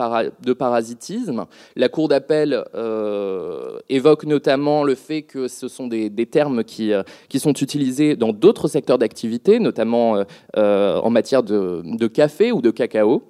parasitisme. 0.52 1.46
La 1.74 1.88
Cour 1.88 2.08
d'appel 2.08 2.64
euh, 2.74 3.78
évoque 3.88 4.24
notamment 4.24 4.84
le 4.84 4.94
fait 4.94 5.22
que 5.22 5.48
ce 5.48 5.66
sont 5.66 5.88
des, 5.88 6.10
termes 6.26 6.62
qui, 6.62 6.92
euh, 6.92 7.02
qui, 7.28 7.40
sont 7.40 7.52
utilisés 7.52 8.14
dans 8.14 8.32
d'autres 8.32 8.68
secteurs 8.68 8.98
d'activité, 8.98 9.58
notamment 9.58 10.24
euh, 10.56 10.96
en 11.00 11.10
matière 11.10 11.42
de, 11.42 12.06
café 12.06 12.52
ou 12.52 12.62
de 12.62 12.70
cacao. 12.70 13.24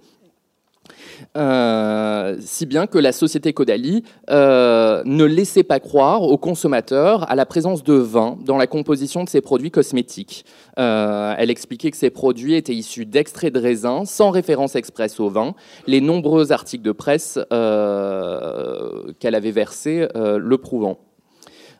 Euh, 1.37 2.37
si 2.41 2.67
bien 2.67 2.87
que 2.87 2.99
la 2.99 3.13
société 3.13 3.53
Caudalie 3.53 4.05
euh, 4.31 5.03
ne 5.05 5.25
laissait 5.25 5.63
pas 5.63 5.81
croire 5.81 6.23
aux 6.23 6.39
consommateurs 6.39 7.31
à 7.31 7.35
la 7.35 7.47
présence 7.47 7.83
de 7.85 7.95
vin 7.95 8.39
dans 8.45 8.57
la 8.57 8.67
composition 8.67 9.25
de 9.25 9.29
ses 9.29 9.41
produits 9.41 9.71
cosmétiques. 9.71 10.45
Euh, 10.79 11.35
elle 11.39 11.51
expliquait 11.51 11.91
que 11.91 11.97
ces 11.97 12.11
produits 12.11 12.55
étaient 12.55 12.75
issus 12.75 13.07
d'extraits 13.07 13.53
de 13.53 13.61
raisin, 13.61 14.05
sans 14.05 14.31
référence 14.31 14.77
expresse 14.77 15.21
au 15.21 15.29
vin. 15.29 15.55
Les 15.87 16.01
nombreux 16.01 16.53
articles 16.53 16.85
de 16.85 16.93
presse 16.93 17.39
qu'elle 19.21 19.35
avait 19.35 19.51
versés 19.51 20.09
le 20.15 20.59
prouvant. 20.59 20.99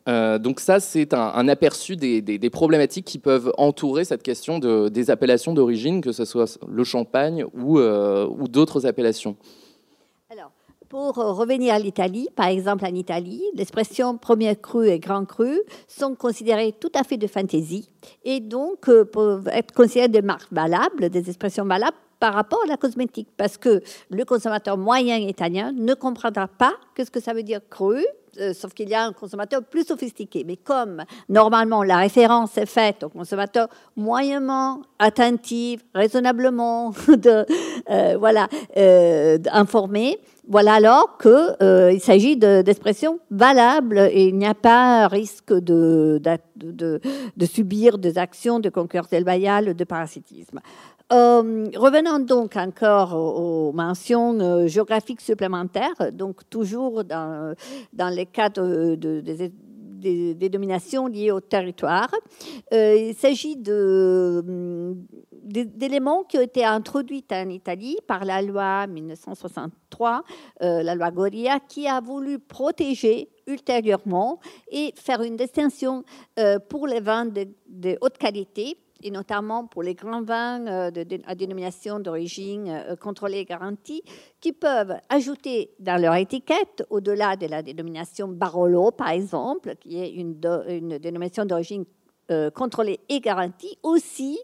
Euh, 0.09 0.39
donc 0.39 0.61
ça, 0.61 0.79
c'est 0.81 1.15
un, 1.15 1.49
aperçu 1.49 1.97
des, 1.97 2.51
problématiques 2.51 3.07
qui 3.07 3.19
peuvent 3.19 3.53
entourer 3.59 4.05
cette 4.05 4.23
question 4.23 4.59
de, 4.59 4.89
des 4.89 5.11
appellations 5.11 5.53
d'origine, 5.53 6.01
que 6.01 6.13
ce 6.13 6.25
soit 6.25 6.59
le 6.69 6.85
champagne 6.85 7.45
ou, 7.55 7.79
euh, 7.79 8.29
d'autres 8.49 8.87
appellations. 8.87 9.37
Alors, 10.31 10.51
pour 10.89 11.15
revenir 11.17 11.75
à 11.75 11.79
l'Italie, 11.79 12.29
par 12.37 12.47
exemple 12.47 12.85
en 12.85 12.95
Italie, 12.95 13.43
l'expression 13.55 14.17
premier 14.17 14.55
cru 14.55 14.89
et 14.89 15.01
grand 15.01 15.25
cru 15.25 15.61
sont 15.89 16.15
considérées 16.15 16.73
tout 16.79 16.93
à 16.95 17.03
fait 17.03 17.17
de 17.17 17.27
fantaisie 17.27 17.91
et 18.25 18.39
donc 18.39 18.89
euh, 18.89 19.05
peuvent 19.05 19.49
être 19.49 19.73
considérées 19.73 20.09
des 20.09 20.23
marques 20.23 20.53
valables, 20.53 21.11
des 21.11 21.29
expressions 21.29 21.65
valables 21.65 21.97
par 22.21 22.33
rapport 22.35 22.61
à 22.65 22.69
la 22.69 22.77
cosmétique, 22.77 23.29
parce 23.37 23.59
que 23.59 23.83
le 24.11 24.25
consommateur 24.25 24.79
moyen 24.79 25.17
italien 25.17 25.73
ne 25.73 25.93
comprendra 25.95 26.49
pas 26.49 26.75
ce 26.97 27.11
que 27.11 27.21
ça 27.21 27.35
veut 27.35 27.43
dire 27.43 27.61
cru 27.69 28.03
euh, 28.41 28.53
sauf 28.53 28.73
qu'il 28.75 28.89
y 28.89 28.95
a 28.95 29.05
un 29.05 29.13
consommateur 29.13 29.63
plus 29.63 29.87
sophistiqué. 29.87 30.45
Mais 30.47 30.57
comme 30.57 31.05
normalement 31.29 31.83
la 31.83 31.99
référence 31.99 32.57
est 32.59 32.67
faite 32.67 33.03
au 33.03 33.09
consommateur 33.09 33.69
moyennement 33.97 34.83
attentif, 34.99 35.81
raisonnablement 35.95 36.93
euh, 37.27 38.17
voilà, 38.19 38.49
euh, 38.77 39.39
informé, 39.53 40.19
voilà 40.49 40.75
alors 40.75 41.19
qu'il 41.19 42.01
s'agit 42.01 42.37
d'expressions 42.37 43.19
valables 43.31 43.99
et 43.99 44.29
il 44.29 44.37
n'y 44.37 44.47
a 44.47 44.55
pas 44.55 45.09
risque 45.09 45.53
de, 45.53 46.21
de, 46.57 47.01
de, 47.37 47.47
subir 47.47 47.99
des 47.99 48.17
actions 48.17 48.61
de 48.61 48.69
concurrence 48.69 49.11
déloyale, 49.11 49.75
de 49.75 49.85
parasitisme. 49.85 50.61
Euh, 51.13 51.71
revenons 51.77 52.19
donc 52.19 52.57
encore 52.57 53.15
aux, 53.15 53.71
mentions 53.73 54.41
euh, 54.41 54.67
géographiques 54.67 55.21
supplémentaires, 55.21 56.11
donc 56.13 56.41
toujours 56.51 57.05
dans, 57.05 57.55
dans 57.93 58.09
les 58.09 58.27
cas 58.27 58.49
de, 58.49 58.97
des, 58.97 59.53
dénominations 60.35 61.07
liées 61.07 61.31
au 61.31 61.41
territoire. 61.41 62.11
Euh, 62.73 62.97
il 62.97 63.15
s'agit 63.15 63.55
d'éléments 65.45 66.25
qui 66.25 66.39
ont 66.39 66.43
été 66.43 66.65
introduits 66.65 67.25
en 67.31 67.51
Italie 67.51 67.99
par 68.09 68.25
la 68.25 68.43
loi 68.43 68.89
1963, 68.89 70.25
la 70.61 70.95
loi 70.95 71.11
Goria, 71.13 71.61
qui 71.61 71.87
a 71.89 72.01
voulu 72.01 72.39
protéger 72.41 73.31
ultérieurement 73.47 74.39
et 74.71 74.93
faire 74.97 75.23
une 75.23 75.37
distinction 75.37 76.05
pour 76.69 76.87
les 76.87 77.01
vins 77.01 77.27
de 77.27 77.99
haute 78.01 78.19
qualité 78.19 78.77
et 79.03 79.11
notamment 79.11 79.67
pour 79.67 79.83
les 79.83 79.95
grands 79.95 80.23
vins 80.23 80.67
euh, 80.67 80.91
à 81.27 81.35
dénomination 81.35 82.01
d'origine 82.01 82.69
euh, 82.69 82.97
contrôlée 82.97 83.39
et 83.39 83.45
garantie, 83.45 84.03
qui 84.41 84.53
peuvent 84.53 84.95
ajouter 85.09 85.71
dans 85.79 86.01
leur 86.01 86.15
étiquette, 86.15 86.85
au-delà 86.91 87.37
de 87.37 87.47
la 87.47 87.63
dénomination 87.63 88.29
Barolo, 88.29 88.91
par 88.91 89.11
exemple, 89.11 89.75
qui 89.81 89.99
est 89.99 90.11
une, 90.11 90.41
une 90.69 90.99
dénomination 90.99 91.45
d'origine 91.45 91.85
euh, 92.31 92.51
contrôlée 92.51 92.99
et 93.09 93.21
garantie, 93.21 93.79
aussi 93.85 94.37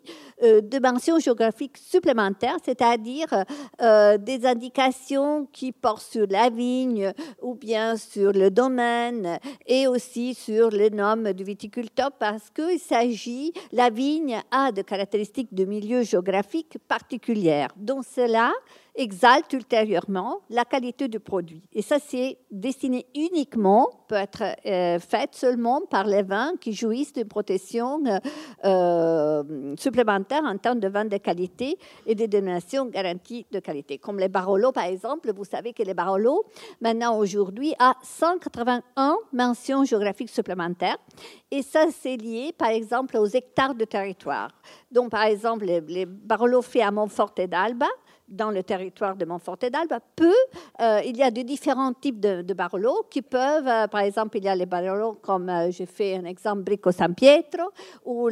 euh, 0.45 0.61
de 0.61 0.79
mentions 0.79 1.19
géographiques 1.19 1.77
supplémentaires, 1.79 2.59
c'est-à-dire 2.65 3.27
euh, 3.81 4.17
des 4.19 4.47
indications 4.47 5.49
qui 5.53 5.73
portent 5.73 6.03
sur 6.03 6.27
la 6.31 6.49
vigne 6.49 7.13
ou 7.41 7.57
bien 7.57 7.97
sur 7.97 8.33
le 8.33 8.51
domaine 8.51 9.37
et 9.67 9.89
aussi 9.89 10.35
sur 10.35 10.71
le 10.71 10.91
nom 10.91 11.33
du 11.33 11.43
viticulteur 11.43 12.13
parce 12.13 12.51
qu'il 12.51 12.79
s'agit, 12.79 13.53
la 13.73 13.91
vigne 13.91 14.41
a 14.53 14.71
des 14.71 14.85
caractéristiques 14.85 15.53
de 15.53 15.65
milieu 15.65 16.03
géographique 16.03 16.79
particulières. 16.87 17.71
Donc 17.77 18.05
cela 18.05 18.53
exalte 18.95 19.53
ultérieurement 19.53 20.41
la 20.51 20.65
qualité 20.65 21.09
du 21.09 21.19
produit. 21.19 21.63
Et 21.73 21.83
ça, 21.83 21.97
c'est 21.99 22.39
destiné 22.51 23.07
uniquement, 23.15 23.89
peut 24.07 24.17
être 24.17 24.43
euh, 24.67 24.99
fait 24.99 25.35
seulement 25.35 25.81
par 25.91 26.05
les 26.05 26.23
vins 26.23 26.53
qui 26.61 26.75
jouissent 26.75 27.13
d'une 27.13 27.29
protection 27.29 28.03
euh, 28.05 28.19
euh, 28.65 29.75
supplémentaire 29.79 30.43
en 30.45 30.59
termes 30.59 30.81
de 30.81 30.89
vins 30.89 31.07
de 31.07 31.17
qualité 31.17 31.79
et 32.07 32.15
des 32.15 32.29
dénominations 32.29 32.87
garanties 32.87 33.47
de 33.51 33.61
qualité. 33.61 33.97
Comme 33.99 34.19
les 34.19 34.29
Barolo, 34.29 34.73
par 34.73 34.85
exemple, 34.85 35.33
vous 35.35 35.45
savez 35.45 35.73
que 35.73 35.83
les 35.83 35.95
Barolo, 35.95 36.45
maintenant, 36.81 37.17
aujourd'hui, 37.17 37.75
a 37.79 37.95
181 38.03 39.17
mentions 39.33 39.85
géographiques 39.85 40.31
supplémentaires. 40.31 40.99
Et 41.51 41.63
ça, 41.63 41.87
c'est 41.91 42.17
lié, 42.17 42.53
par 42.57 42.69
exemple, 42.69 43.17
aux 43.17 43.27
hectares 43.27 43.75
de 43.75 43.85
territoire. 43.85 44.51
Donc, 44.91 45.11
par 45.11 45.23
exemple, 45.23 45.65
les, 45.65 45.81
les 45.81 46.07
faits 46.63 46.83
à 46.83 46.91
Montfort 46.91 47.33
et 47.39 47.47
d'Alba, 47.47 47.89
dans 48.33 48.51
le 48.51 48.63
territoire 48.63 49.15
de 49.15 49.25
Montfort 49.25 49.59
et 49.63 49.71
d'Alba, 49.71 50.01
peu, 50.17 50.33
euh, 50.81 51.01
il 51.05 51.17
y 51.17 51.23
a 51.23 51.31
de 51.31 51.43
différents 51.43 51.93
types 51.93 52.19
de, 52.19 52.43
de 52.43 52.57
qui 53.11 53.23
peuvent, 53.23 53.69
euh, 53.69 53.87
par 53.87 54.01
exemple, 54.01 54.39
il 54.39 54.45
y 54.45 54.49
a 54.49 54.57
les 54.57 54.67
Barolo 54.67 55.19
comme 55.23 55.49
euh, 55.49 55.71
j'ai 55.71 55.87
fait 55.87 56.17
un 56.17 56.25
exemple 56.25 56.63
Brico 56.63 56.91
San 56.91 57.15
Pietro 57.15 57.71
ou, 58.05 58.31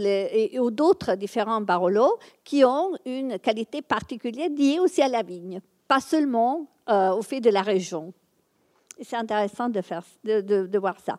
d'autres 0.70 1.14
différents 1.14 1.60
Barolo 1.60 2.18
qui 2.42 2.64
ont 2.64 2.92
une 3.04 3.38
qualité 3.38 3.82
particulière 3.82 4.48
liée 4.48 4.78
aussi 4.80 5.02
à 5.02 5.08
la 5.08 5.22
vigne, 5.22 5.60
pas 5.86 6.00
seulement 6.00 6.66
au 6.88 7.22
fait 7.22 7.40
de 7.40 7.50
la 7.50 7.62
région. 7.62 8.12
C'est 9.00 9.16
intéressant 9.16 9.68
de, 9.68 9.80
faire, 9.80 10.02
de, 10.24 10.78
voir 10.78 10.96
ça. 11.04 11.16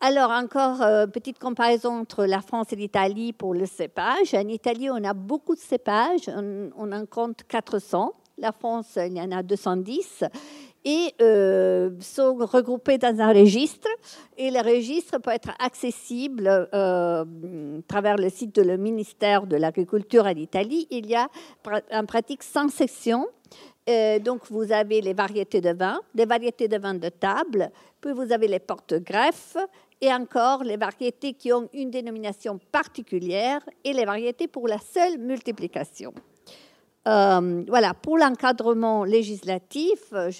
Alors, 0.00 0.30
encore 0.30 0.82
une 0.82 1.10
petite 1.10 1.38
comparaison 1.38 2.00
entre 2.00 2.26
la 2.26 2.40
France 2.40 2.72
et 2.72 2.76
l'Italie 2.76 3.32
pour 3.32 3.54
le 3.54 3.64
cépage. 3.64 4.34
En 4.34 4.46
Italie, 4.46 4.90
on 4.90 5.02
a 5.02 5.14
beaucoup 5.14 5.54
de 5.54 5.60
cépages, 5.60 6.28
on 6.28 6.92
en 6.92 7.06
compte 7.06 7.42
400. 7.48 8.12
La 8.38 8.52
France, 8.52 8.96
il 8.96 9.16
y 9.16 9.20
en 9.20 9.30
a 9.30 9.42
210 9.42 10.24
et 10.84 11.14
euh, 11.22 11.90
sont 12.00 12.34
regroupés 12.34 12.98
dans 12.98 13.18
un 13.20 13.32
registre. 13.32 13.88
Et 14.36 14.50
le 14.50 14.60
registre 14.60 15.18
peut 15.18 15.30
être 15.30 15.50
accessible 15.58 16.46
euh, 16.46 17.22
à 17.22 17.82
travers 17.88 18.16
le 18.16 18.28
site 18.28 18.58
du 18.58 18.78
ministère 18.78 19.46
de 19.46 19.56
l'Agriculture 19.56 20.26
en 20.26 20.34
Italie. 20.34 20.86
Il 20.90 21.06
y 21.06 21.14
a 21.14 21.28
en 21.92 22.04
pratique 22.04 22.42
100 22.42 22.68
sections. 22.68 23.26
Euh, 23.88 24.18
donc, 24.18 24.50
vous 24.50 24.72
avez 24.72 25.00
les 25.00 25.14
variétés 25.14 25.60
de 25.60 25.72
vin, 25.72 26.00
les 26.14 26.26
variétés 26.26 26.68
de 26.68 26.78
vin 26.78 26.94
de 26.94 27.08
table, 27.08 27.70
puis 28.00 28.12
vous 28.12 28.32
avez 28.32 28.48
les 28.48 28.58
porte-greffes 28.58 29.56
et 30.00 30.12
encore 30.12 30.64
les 30.64 30.76
variétés 30.76 31.34
qui 31.34 31.52
ont 31.52 31.68
une 31.72 31.90
dénomination 31.90 32.58
particulière 32.72 33.60
et 33.84 33.92
les 33.92 34.04
variétés 34.04 34.48
pour 34.48 34.68
la 34.68 34.78
seule 34.78 35.18
multiplication. 35.18 36.12
Euh, 37.06 37.64
voilà, 37.68 37.92
pour 37.92 38.16
l'encadrement 38.16 39.04
législatif, 39.04 40.00
euh. 40.14 40.30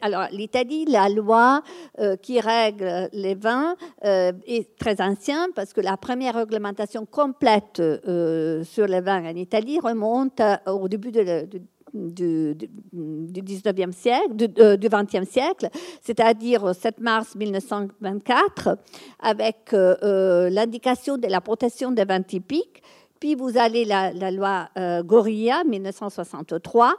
Alors, 0.00 0.26
l'Italie, 0.30 0.86
la 0.86 1.08
loi 1.10 1.62
euh, 2.00 2.16
qui 2.16 2.40
règle 2.40 3.10
les 3.12 3.34
vins 3.34 3.76
est 4.02 4.76
très 4.78 5.00
ancienne 5.00 5.50
parce 5.54 5.72
que 5.72 5.80
la 5.80 5.96
première 5.96 6.34
réglementation 6.34 7.06
complète 7.06 7.76
sur 7.76 8.86
les 8.86 9.00
vins 9.00 9.24
en 9.24 9.36
Italie 9.36 9.78
remonte 9.78 10.40
au 10.66 10.88
début 10.88 11.12
de, 11.12 11.46
du, 11.92 12.54
19e 12.94 13.92
siècle, 13.92 14.34
du, 14.34 14.48
du 14.48 14.88
20e 14.88 15.26
siècle, 15.26 15.68
c'est-à-dire 16.00 16.74
7 16.74 17.00
mars 17.00 17.34
1924, 17.34 18.78
avec 19.20 19.72
l'indication 19.72 21.18
de 21.18 21.28
la 21.28 21.40
protection 21.40 21.92
des 21.92 22.04
vins 22.04 22.22
typiques 22.22 22.82
puis 23.24 23.36
vous 23.36 23.56
avez 23.56 23.86
la, 23.86 24.12
loi 24.30 24.68
euh, 24.76 25.02
Gorilla 25.02 25.64
1963 25.64 26.94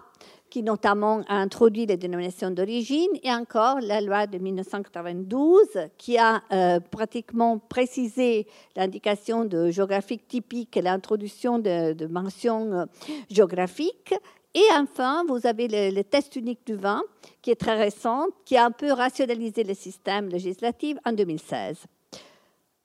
qui 0.49 0.63
notamment 0.63 1.21
a 1.27 1.35
introduit 1.35 1.85
les 1.85 1.97
dénominations 1.97 2.49
d'origine, 2.49 3.11
et 3.21 3.31
encore 3.31 3.79
la 3.79 4.01
loi 4.01 4.25
de 4.25 4.39
1992 4.39 5.67
qui 5.99 6.17
a 6.17 6.41
euh, 6.51 6.79
pratiquement 6.79 7.59
précisé 7.59 8.47
l'indication 8.75 9.45
de 9.45 9.69
géographique 9.69 10.27
typique 10.27 10.75
et 10.75 10.81
l'introduction 10.81 11.59
de, 11.59 11.93
de 11.93 12.07
mentions 12.07 12.73
euh, 12.73 12.85
géographiques. 13.29 14.15
Et 14.55 14.65
enfin, 14.79 15.25
vous 15.27 15.45
avez 15.45 15.67
le, 15.67 15.95
le, 15.95 16.03
test 16.03 16.35
unique 16.35 16.65
du 16.65 16.73
vin, 16.73 17.03
qui 17.43 17.51
est 17.51 17.55
très 17.55 17.77
récent, 17.77 18.25
qui 18.45 18.57
a 18.57 18.65
un 18.65 18.71
peu 18.71 18.91
rationalisé 18.91 19.63
le 19.63 19.75
système 19.75 20.29
législatif 20.29 20.97
en 21.05 21.11
2016. 21.11 21.85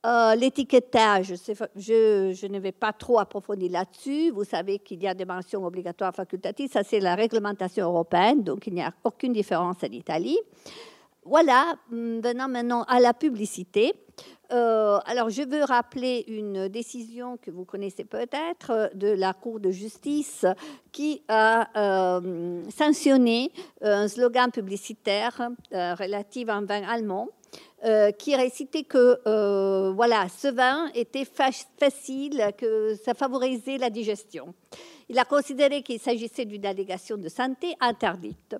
Euh, 0.06 0.34
L'étiquetage, 0.34 1.34
je, 1.76 2.46
ne 2.46 2.58
vais 2.58 2.72
pas 2.72 2.92
trop 2.92 3.18
approfondir 3.18 3.70
là-dessus. 3.70 4.30
Vous 4.30 4.44
savez 4.44 4.78
qu'il 4.78 5.02
y 5.02 5.06
a 5.06 5.12
des 5.12 5.26
mentions 5.26 5.64
obligatoires 5.64 6.14
facultatives. 6.14 6.70
Ça, 6.72 6.82
c'est 6.82 7.00
la 7.00 7.14
réglementation 7.14 7.84
européenne, 7.86 8.42
donc 8.42 8.66
il 8.66 8.74
n'y 8.74 8.82
a 8.82 8.94
aucune 9.04 9.34
différence 9.34 9.76
en 9.82 9.88
Italie. 9.88 10.38
Voilà, 11.24 11.74
hum, 11.92 12.20
venant 12.20 12.48
maintenant 12.48 12.84
à 12.84 12.98
la 12.98 13.12
publicité. 13.12 13.92
Euh, 14.52 14.98
alors, 15.04 15.28
je 15.28 15.42
veux 15.42 15.64
rappeler 15.64 16.24
une 16.28 16.68
décision 16.68 17.36
que 17.36 17.50
vous 17.50 17.66
connaissez 17.66 18.04
peut-être 18.04 18.90
de 18.94 19.08
la 19.08 19.34
Cour 19.34 19.60
de 19.60 19.70
justice 19.70 20.46
qui 20.92 21.22
a 21.28 21.68
euh, 21.76 22.62
sanctionné 22.70 23.52
un 23.82 24.08
slogan 24.08 24.50
publicitaire 24.50 25.50
relatif 25.70 26.48
à 26.48 26.54
un 26.54 26.64
vin 26.64 26.82
allemand 26.88 27.28
euh, 27.82 28.10
qui 28.10 28.36
récitait 28.36 28.82
que 28.82 29.18
euh, 29.26 29.90
voilà, 29.96 30.26
ce 30.28 30.48
vin 30.48 30.90
était 30.94 31.24
facile, 31.24 32.52
que 32.58 32.94
ça 33.02 33.14
favorisait 33.14 33.78
la 33.78 33.88
digestion. 33.88 34.52
Il 35.08 35.18
a 35.18 35.24
considéré 35.24 35.80
qu'il 35.82 35.98
s'agissait 35.98 36.44
d'une 36.44 36.66
allégation 36.66 37.16
de 37.16 37.30
santé 37.30 37.74
interdite. 37.80 38.54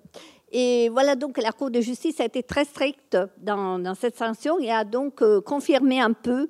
Et 0.51 0.89
voilà 0.89 1.15
donc 1.15 1.37
la 1.37 1.51
Cour 1.51 1.69
de 1.69 1.81
justice 1.81 2.19
a 2.19 2.25
été 2.25 2.41
très 2.41 2.65
stricte 2.65 3.15
dans, 3.37 3.93
cette 3.93 4.17
sanction 4.17 4.59
et 4.59 4.71
a 4.71 4.83
donc 4.83 5.21
euh, 5.21 5.39
confirmé 5.39 6.01
un 6.01 6.13
peu, 6.13 6.49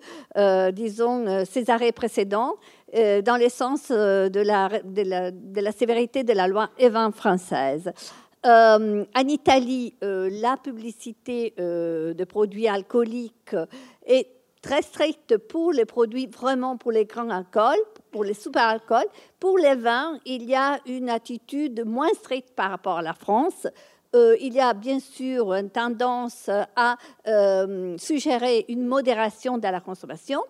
disons, 0.71 1.43
ses 1.43 1.69
arrêts 1.69 1.91
précédents 1.91 2.55
dans 2.93 3.37
le 3.37 3.49
sens 3.49 3.89
de 3.89 5.59
la 5.59 5.71
sévérité 5.73 6.23
de 6.23 6.31
la 6.31 6.47
loi 6.47 6.69
Evin 6.77 7.11
française. 7.11 7.91
Euh, 8.45 9.05
en 9.15 9.27
Italie, 9.27 9.93
euh, 10.03 10.29
la 10.31 10.57
publicité 10.57 11.53
euh, 11.59 12.15
de 12.15 12.23
produits 12.23 12.67
alcooliques 12.67 13.55
est 14.05 14.27
très 14.63 14.81
stricte 14.81 15.37
pour 15.37 15.71
les 15.71 15.85
produits 15.85 16.25
vraiment 16.25 16.75
pour 16.75 16.91
les 16.91 17.05
grands 17.05 17.29
alcools, 17.29 17.83
pour 18.11 18.23
les 18.23 18.33
super-alcools. 18.33 19.07
Pour 19.39 19.59
les 19.59 19.75
vins, 19.75 20.19
il 20.25 20.43
y 20.45 20.55
a 20.55 20.79
une 20.87 21.09
attitude 21.09 21.85
moins 21.85 22.13
stricte 22.15 22.53
par 22.55 22.71
rapport 22.71 22.97
à 22.97 23.01
la 23.03 23.13
France. 23.13 23.67
Euh, 24.15 24.35
il 24.41 24.53
y 24.53 24.59
a 24.59 24.73
bien 24.73 24.99
sûr 24.99 25.53
une 25.53 25.69
tendance 25.69 26.49
à 26.75 26.97
suggérer 27.97 28.65
une 28.69 28.87
modération 28.87 29.59
de 29.59 29.67
la 29.67 29.81
consommation 29.81 30.41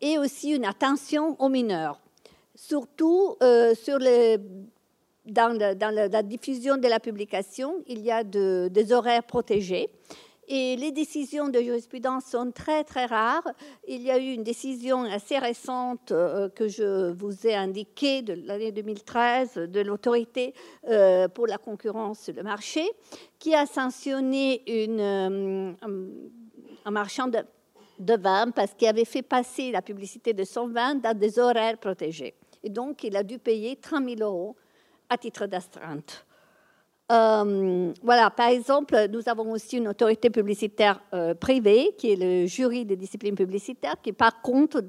et 0.00 0.18
aussi 0.18 0.50
une 0.50 0.64
attention 0.64 1.36
aux 1.40 1.48
mineurs, 1.48 2.00
surtout 2.54 3.36
sur 3.74 3.98
les 3.98 4.38
dans, 5.28 5.56
la 5.94 6.22
diffusion 6.22 6.76
de 6.76 6.88
la 6.88 7.00
publication, 7.00 7.82
il 7.86 8.00
y 8.00 8.10
a 8.10 8.24
de, 8.24 8.68
des 8.70 8.92
horaires 8.92 9.24
protégés. 9.24 9.90
Et 10.50 10.76
les 10.76 10.92
décisions 10.92 11.50
de 11.50 11.60
jurisprudence 11.60 12.24
sont 12.24 12.50
très, 12.52 12.82
très 12.82 13.04
rares. 13.04 13.46
Il 13.86 14.00
y 14.00 14.10
a 14.10 14.18
eu 14.18 14.32
une 14.32 14.42
décision 14.42 15.02
assez 15.04 15.36
récente 15.36 16.10
euh, 16.10 16.48
que 16.48 16.68
je 16.68 17.12
vous 17.12 17.46
ai 17.46 17.54
indiquée 17.54 18.22
de 18.22 18.32
l'année 18.46 18.72
2013 18.72 19.56
de 19.56 19.80
l'autorité 19.80 20.54
euh, 20.88 21.28
pour 21.28 21.46
la 21.46 21.58
concurrence 21.58 22.20
sur 22.20 22.34
le 22.34 22.42
marché 22.42 22.82
qui 23.38 23.54
a 23.54 23.66
sanctionné 23.66 24.62
euh, 24.70 25.74
un 26.86 26.90
marchand 26.90 27.28
de, 27.28 27.40
de 27.98 28.16
vin 28.16 28.50
parce 28.50 28.72
qu'il 28.72 28.88
avait 28.88 29.04
fait 29.04 29.20
passer 29.20 29.70
la 29.70 29.82
publicité 29.82 30.32
de 30.32 30.44
son 30.44 30.68
vin 30.68 30.94
dans 30.94 31.16
des 31.16 31.38
horaires 31.38 31.76
protégés. 31.76 32.32
Et 32.62 32.70
donc, 32.70 33.04
il 33.04 33.14
a 33.18 33.22
dû 33.22 33.38
payer 33.38 33.76
30 33.76 34.16
000 34.16 34.22
euros 34.22 34.56
à 35.08 35.18
titre 35.18 35.46
d'astreinte. 35.46 36.24
Euh, 37.10 37.92
voilà, 38.02 38.30
par 38.30 38.48
exemple, 38.48 39.06
nous 39.10 39.28
avons 39.28 39.50
aussi 39.52 39.78
une 39.78 39.88
autorité 39.88 40.28
publicitaire 40.28 41.00
euh, 41.14 41.34
privée, 41.34 41.94
qui 41.96 42.12
est 42.12 42.16
le 42.16 42.46
jury 42.46 42.84
des 42.84 42.96
disciplines 42.96 43.34
publicitaires, 43.34 43.96
qui 44.02 44.12
par 44.12 44.42
contre, 44.42 44.84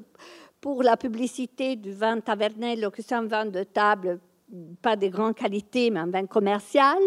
pour 0.59 0.83
la 0.83 0.98
publicité 0.98 1.77
du 1.77 1.93
vin 1.93 2.19
tavernel, 2.19 2.89
que 2.91 3.01
c'est 3.01 3.15
un 3.15 3.25
vin 3.25 3.45
de 3.45 3.64
table, 3.64 4.19
pas 4.81 4.98
de 4.98 5.07
grande 5.07 5.35
qualité, 5.35 5.89
mais 5.91 6.01
un 6.01 6.09
vin 6.09 6.25
commercial, 6.25 6.98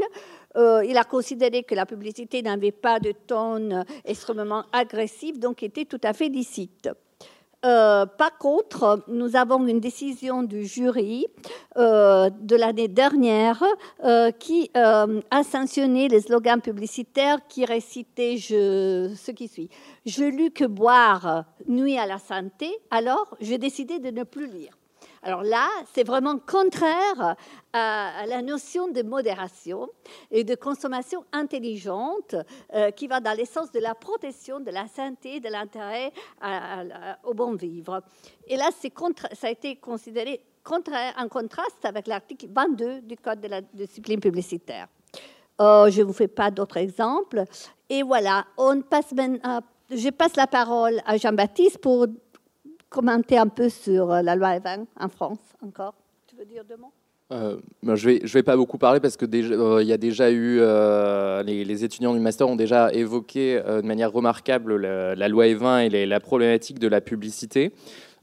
euh, 0.56 0.82
il 0.86 0.96
a 0.96 1.04
considéré 1.04 1.62
que 1.62 1.74
la 1.74 1.84
publicité 1.84 2.40
n'avait 2.40 2.72
pas 2.72 2.98
de 2.98 3.12
ton 3.12 3.84
extrêmement 4.06 4.64
agressif, 4.72 5.38
donc 5.38 5.62
était 5.62 5.84
tout 5.84 6.00
à 6.02 6.14
fait 6.14 6.28
licite. 6.28 6.88
Euh, 7.64 8.06
par 8.06 8.38
contre, 8.38 9.04
nous 9.06 9.36
avons 9.36 9.66
une 9.66 9.78
décision 9.78 10.42
du 10.42 10.64
jury 10.64 11.26
euh, 11.76 12.28
de 12.30 12.56
l'année 12.56 12.88
dernière 12.88 13.62
euh, 14.04 14.32
qui 14.32 14.70
a 14.74 15.06
sanctionné 15.44 16.08
les 16.08 16.22
slogans 16.22 16.60
publicitaires 16.60 17.38
qui 17.48 17.64
récitaient 17.64 18.36
je, 18.36 19.12
ce 19.16 19.30
qui 19.30 19.48
suit. 19.48 19.68
Je 20.06 20.24
lus 20.24 20.50
que 20.50 20.64
boire 20.64 21.44
nuit 21.68 21.98
à 21.98 22.06
la 22.06 22.18
santé, 22.18 22.70
alors 22.90 23.36
j'ai 23.40 23.58
décidé 23.58 23.98
de 23.98 24.10
ne 24.10 24.24
plus 24.24 24.46
lire. 24.46 24.72
Alors 25.24 25.44
là, 25.44 25.68
c'est 25.92 26.04
vraiment 26.04 26.38
contraire 26.38 27.36
à, 27.72 28.26
la 28.26 28.42
notion 28.42 28.88
de 28.88 29.02
modération 29.02 29.88
et 30.30 30.42
de 30.42 30.56
consommation 30.56 31.24
intelligente 31.32 32.34
euh, 32.74 32.90
qui 32.90 33.06
va 33.06 33.20
dans 33.20 33.36
l'essence 33.36 33.70
de 33.70 33.78
la 33.78 33.94
protection 33.94 34.58
de 34.58 34.70
la 34.70 34.88
santé, 34.88 35.38
de 35.38 35.48
l'intérêt 35.48 36.12
au 37.22 37.34
bon 37.34 37.54
vivre. 37.54 38.02
Et 38.48 38.56
là, 38.56 38.70
ça 38.72 39.46
a 39.46 39.50
été 39.50 39.76
considéré 39.76 40.44
contraire, 40.64 41.14
en 41.18 41.28
contraste 41.28 41.84
avec 41.84 42.06
l'article 42.06 42.46
22 42.50 43.02
du 43.02 43.16
Code 43.16 43.40
de 43.40 43.48
la 43.48 43.60
discipline 43.60 44.20
publicitaire. 44.20 44.88
Euh, 45.60 45.90
je 45.90 46.00
ne 46.00 46.06
vous 46.06 46.12
fais 46.12 46.28
pas 46.28 46.50
d'autres 46.50 46.78
exemples. 46.78 47.44
Et 47.88 48.02
voilà, 48.02 48.44
je 48.58 50.10
passe 50.10 50.36
la 50.36 50.46
parole 50.46 51.00
à 51.04 51.16
Jean-Baptiste 51.16 51.78
pour 51.78 52.06
commenter 52.92 53.38
un 53.38 53.48
peu 53.48 53.68
sur 53.68 54.12
euh, 54.12 54.22
la 54.22 54.36
loi 54.36 54.56
Evin 54.56 54.84
en 55.00 55.08
France 55.08 55.38
encore. 55.64 55.94
Tu 56.28 56.36
veux 56.36 56.44
dire 56.44 56.62
deux 56.68 56.76
mots? 56.76 56.92
Euh, 57.32 57.56
je 57.82 58.08
vais, 58.08 58.20
je 58.22 58.32
vais 58.34 58.42
pas 58.42 58.56
beaucoup 58.56 58.76
parler 58.76 59.00
parce 59.00 59.16
que 59.16 59.24
euh, 59.24 59.82
y 59.82 59.92
a 59.92 59.96
déjà 59.96 60.30
eu 60.30 60.58
les, 61.46 61.84
étudiants 61.84 62.12
du 62.12 62.20
master 62.20 62.46
ont 62.46 62.56
déjà 62.56 62.92
évoqué 62.92 63.58
de 63.66 63.86
manière 63.86 64.12
remarquable 64.12 64.76
la, 64.76 65.28
loi 65.28 65.46
E20 65.46 65.90
et 65.90 66.06
la 66.06 66.20
problématique 66.20 66.78
de 66.78 66.88
la 66.88 67.00
publicité. 67.00 67.72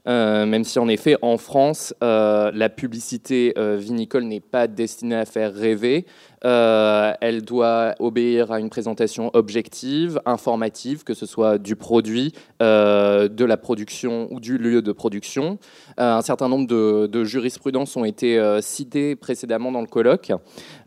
Même 0.06 0.62
si 0.62 0.78
en 0.78 0.88
effet 0.88 1.16
en 1.22 1.38
France 1.38 1.92
la 2.00 2.68
publicité 2.68 3.52
vinicole 3.56 4.24
n'est 4.24 4.38
pas 4.38 4.68
destinée 4.68 5.16
à 5.16 5.24
faire 5.24 5.52
rêver, 5.52 6.06
euh, 6.44 7.12
elle 7.20 7.42
doit 7.42 7.94
obéir 7.98 8.50
à 8.50 8.60
une 8.60 8.70
présentation 8.70 9.30
objective, 9.34 10.20
informative, 10.24 11.04
que 11.04 11.14
ce 11.14 11.26
soit 11.26 11.58
du 11.58 11.76
produit, 11.76 12.32
euh, 12.62 13.28
de 13.28 13.44
la 13.44 13.56
production 13.56 14.28
ou 14.30 14.40
du 14.40 14.58
lieu 14.58 14.82
de 14.82 14.92
production. 14.92 15.58
Euh, 16.00 16.14
un 16.14 16.22
certain 16.22 16.48
nombre 16.48 16.66
de, 16.66 17.06
de 17.06 17.24
jurisprudences 17.24 17.94
ont 17.96 18.06
été 18.06 18.38
euh, 18.38 18.62
citées 18.62 19.16
précédemment 19.16 19.70
dans 19.70 19.82
le 19.82 19.86
colloque. 19.86 20.32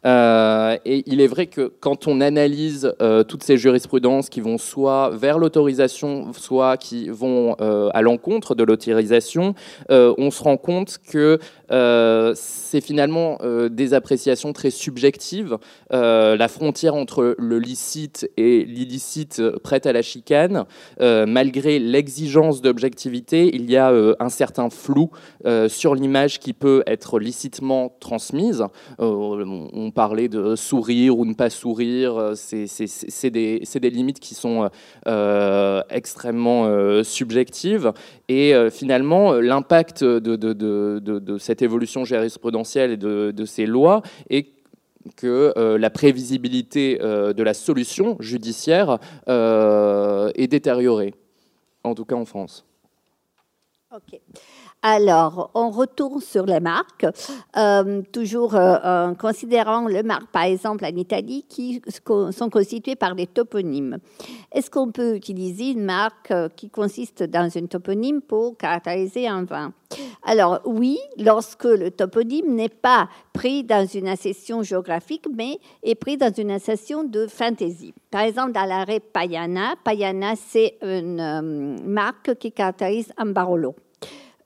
Euh, 0.06 0.76
et 0.86 1.04
il 1.06 1.22
est 1.22 1.28
vrai 1.28 1.46
que 1.46 1.72
quand 1.80 2.08
on 2.08 2.20
analyse 2.20 2.94
toutes 3.28 3.44
ces 3.44 3.58
jurisprudences 3.58 4.30
qui 4.30 4.42
vont 4.42 4.58
soit 4.58 5.12
vers 5.12 5.38
l'autorisation, 5.38 6.34
soit 6.34 6.78
qui 6.78 7.10
vont 7.10 7.54
à 7.54 8.02
l'encontre 8.02 8.56
de 8.56 8.64
l'autorisation, 8.64 9.56
on 9.90 10.32
se 10.32 10.44
rend 10.44 10.58
compte 10.58 10.98
que 11.10 11.40
c'est 12.36 12.82
finalement 12.82 13.38
des 13.70 13.94
appréciations 13.94 14.52
très 14.52 14.72
subjectives 14.72 15.58
la 15.92 16.48
frontière 16.48 16.96
entre 16.96 17.36
le 17.38 17.60
licite 17.60 18.30
et 18.38 18.66
l'illicite 18.66 19.42
prête 19.60 19.86
à 19.86 19.94
la 19.94 20.02
chicane, 20.02 20.66
malgré 21.00 21.80
l'exigence 21.80 22.62
d'objectivité, 22.62 23.50
il 23.54 23.70
y 23.70 23.78
a 23.78 23.94
un 24.20 24.30
certain 24.30 24.70
flou 24.70 25.03
euh, 25.46 25.70
sur 25.70 25.96
l'image 25.96 26.40
qui 26.40 26.54
peut 26.54 26.84
être 26.88 27.20
licitement 27.20 27.96
transmise. 28.00 28.66
Euh, 29.00 29.68
on 29.74 29.92
parlait 29.92 30.30
de 30.30 30.56
sourire 30.56 31.18
ou 31.18 31.26
ne 31.26 31.34
pas 31.34 31.50
sourire, 31.50 32.34
c'est 32.36 33.30
des, 33.30 33.90
limites 33.90 34.20
qui 34.20 34.36
sont 34.36 34.70
extrêmement 35.90 37.04
subjectives. 37.04 37.92
Et 38.30 38.54
finalement, 38.72 39.34
l'impact 39.34 40.04
de, 40.04 41.38
cette 41.38 41.62
évolution 41.62 42.06
jurisprudentielle 42.06 42.92
et 42.92 42.98
de, 42.98 43.46
ces 43.46 43.66
lois 43.66 44.02
est 44.30 44.48
que 45.16 45.54
euh, 45.58 45.78
la 45.78 45.90
prévisibilité 45.90 47.00
euh, 47.02 47.34
de 47.34 47.44
la 47.44 47.54
solution 47.54 48.18
judiciaire 48.20 49.00
euh, 49.28 50.32
est 50.36 50.48
détériorée, 50.48 51.14
en 51.84 51.94
tout 51.94 52.06
cas 52.06 52.16
en 52.16 52.26
France. 52.26 52.66
Alors, 54.86 55.50
on 55.54 55.70
retourne 55.70 56.20
sur 56.20 56.46
les 56.46 56.60
marques, 56.60 57.06
euh, 57.56 58.02
toujours 58.12 58.54
euh, 58.54 59.12
en 59.12 59.16
considérant 59.16 59.88
les 59.88 60.04
marques, 60.04 60.28
par 60.28 60.44
exemple 60.44 60.84
en 60.84 60.94
Italie, 60.98 61.46
qui 61.48 61.82
sont 61.96 62.50
constituées 62.50 62.98
par 62.98 63.16
des 63.16 63.28
toponymes. 63.28 64.00
Est-ce 64.52 64.70
qu'on 64.70 64.92
peut 64.92 65.16
utiliser 65.16 65.72
une 65.72 65.86
marque 65.86 66.32
euh, 66.32 66.50
qui 66.54 66.70
consiste 66.70 67.24
dans 67.24 67.48
une 67.48 67.70
toponyme 67.70 68.20
pour 68.20 68.58
caractériser 68.58 69.26
un 69.26 69.46
vin? 69.46 69.72
Alors 70.22 70.60
oui, 70.66 71.00
lorsque 71.18 71.64
le 71.64 71.90
toponyme 71.90 72.54
n'est 72.54 72.68
pas 72.68 73.08
pris 73.32 73.64
dans 73.64 73.86
une 73.86 74.10
accession 74.10 74.64
géographique, 74.64 75.28
mais 75.34 75.60
est 75.82 75.96
pris 75.96 76.18
dans 76.18 76.34
une 76.34 76.52
accession 76.52 77.06
de 77.06 77.26
fantaisie. 77.28 77.94
Par 78.12 78.24
exemple, 78.24 78.52
dans 78.52 78.66
l'arrêt 78.66 79.00
Payana, 79.00 79.76
Payana, 79.82 80.34
c'est 80.36 80.76
une 80.82 81.80
marque 81.86 82.36
qui 82.36 82.52
caractérise 82.52 83.14
un 83.16 83.28
Barolo. 83.28 83.76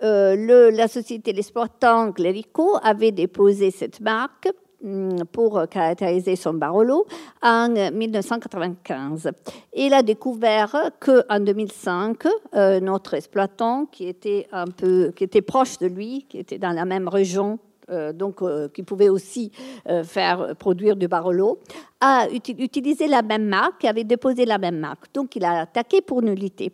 Euh, 0.03 0.71
la 0.71 0.87
société 0.87 1.33
l'exploitant 1.33 2.09
Glérico 2.09 2.77
avait 2.83 3.11
déposé 3.11 3.71
cette 3.71 3.99
marque 3.99 4.49
hum, 4.83 5.23
pour 5.31 5.67
caractériser 5.69 6.35
son 6.35 6.53
Barolo 6.53 7.07
en 7.41 7.69
1995. 7.69 9.31
Il 9.75 9.93
a 9.93 10.03
découvert 10.03 10.91
qu'en 10.99 11.39
2005, 11.39 12.25
euh, 12.55 12.79
notre 12.79 13.15
exploitant, 13.15 13.85
qui 13.85 14.07
était 14.07 14.47
un 14.51 14.67
peu, 14.67 15.11
qui 15.15 15.23
était 15.23 15.41
proche 15.41 15.79
de 15.79 15.87
lui, 15.87 16.25
qui 16.29 16.37
était 16.37 16.59
dans 16.59 16.73
la 16.73 16.85
même 16.85 17.07
région, 17.07 17.57
euh, 17.89 18.13
donc 18.13 18.43
qui 18.73 18.83
pouvait 18.83 19.09
aussi 19.09 19.51
faire 20.03 20.55
produire 20.57 20.95
du 20.95 21.07
Barolo, 21.07 21.59
a 22.01 22.27
utilisé 22.29 23.07
la 23.07 23.23
même 23.23 23.45
marque, 23.45 23.83
avait 23.85 24.03
déposé 24.03 24.45
la 24.45 24.59
même 24.59 24.77
marque. 24.77 25.11
Donc 25.13 25.35
il 25.35 25.43
a 25.43 25.61
attaqué 25.61 26.01
pour 26.01 26.21
nullité. 26.21 26.71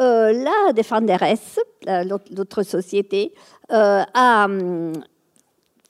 Euh, 0.00 0.32
la 0.32 0.72
Defenderesse, 0.72 1.60
l'autre 1.86 2.64
société, 2.64 3.32
euh, 3.70 4.02
a 4.12 4.44
hum, 4.46 4.92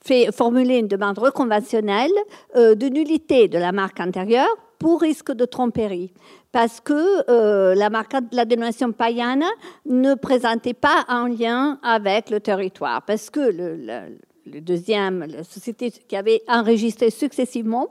fait 0.03 0.31
formuler 0.31 0.77
une 0.77 0.87
demande 0.87 1.17
reconventionnelle 1.17 2.11
euh, 2.55 2.75
de 2.75 2.87
nullité 2.87 3.47
de 3.47 3.57
la 3.57 3.71
marque 3.71 3.99
antérieure 3.99 4.55
pour 4.77 5.01
risque 5.01 5.31
de 5.31 5.45
tromperie, 5.45 6.13
parce 6.51 6.81
que 6.81 7.73
la, 7.73 8.45
dénomination 8.45 8.91
payana 8.91 9.49
ne 9.87 10.13
présentait 10.13 10.75
pas 10.75 11.05
un 11.07 11.27
lien 11.27 11.79
avec 11.81 12.29
le 12.29 12.39
territoire, 12.39 13.01
parce 13.03 13.31
que 13.31 13.39
le 13.39 14.61
deuxième, 14.61 15.25
la 15.27 15.43
société 15.43 15.89
qui 15.89 16.15
avait 16.15 16.43
enregistré 16.47 17.09
successivement, 17.09 17.87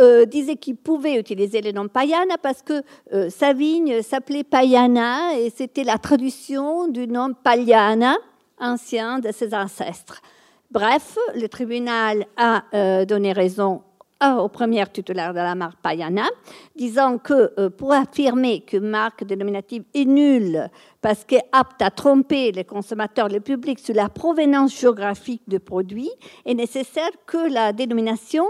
euh, 0.00 0.26
disait 0.26 0.54
qu'il 0.54 0.76
pouvait 0.76 1.18
utiliser 1.18 1.60
le 1.60 1.72
nom 1.72 1.88
Payana 1.88 2.38
parce 2.40 2.62
que 2.62 2.82
euh, 3.12 3.30
sa 3.30 3.52
vigne 3.52 4.00
s'appelait 4.02 4.44
Payana 4.44 5.36
et 5.36 5.50
c'était 5.50 5.82
la 5.82 5.98
traduction 5.98 6.86
du 6.86 7.08
nom 7.08 7.32
Paliana, 7.34 8.16
ancien 8.60 9.18
de 9.18 9.32
ses 9.32 9.52
ancêtres. 9.54 10.22
Bref, 10.70 11.18
le 11.34 11.48
tribunal 11.48 12.26
a 12.36 12.62
euh, 12.74 13.04
donné 13.06 13.32
raison 13.32 13.82
au 14.20 14.48
premier 14.48 14.84
titulaire 14.86 15.32
de 15.32 15.38
la 15.38 15.54
marque 15.54 15.80
Payana, 15.80 16.26
disant 16.74 17.18
que 17.18 17.68
pour 17.68 17.92
affirmer 17.92 18.62
qu'une 18.62 18.88
marque 18.88 19.22
dénominative 19.22 19.84
est 19.94 20.06
nulle 20.06 20.68
parce 21.00 21.24
qu'elle 21.24 21.38
est 21.38 21.48
apte 21.52 21.80
à 21.82 21.92
tromper 21.92 22.50
les 22.50 22.64
consommateurs, 22.64 23.28
le 23.28 23.38
public 23.38 23.78
sur 23.78 23.94
la 23.94 24.08
provenance 24.08 24.76
géographique 24.76 25.42
du 25.46 25.60
produit, 25.60 26.10
est 26.44 26.54
nécessaire 26.54 27.10
que 27.26 27.48
la 27.48 27.72
dénomination 27.72 28.44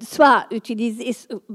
soit 0.00 0.46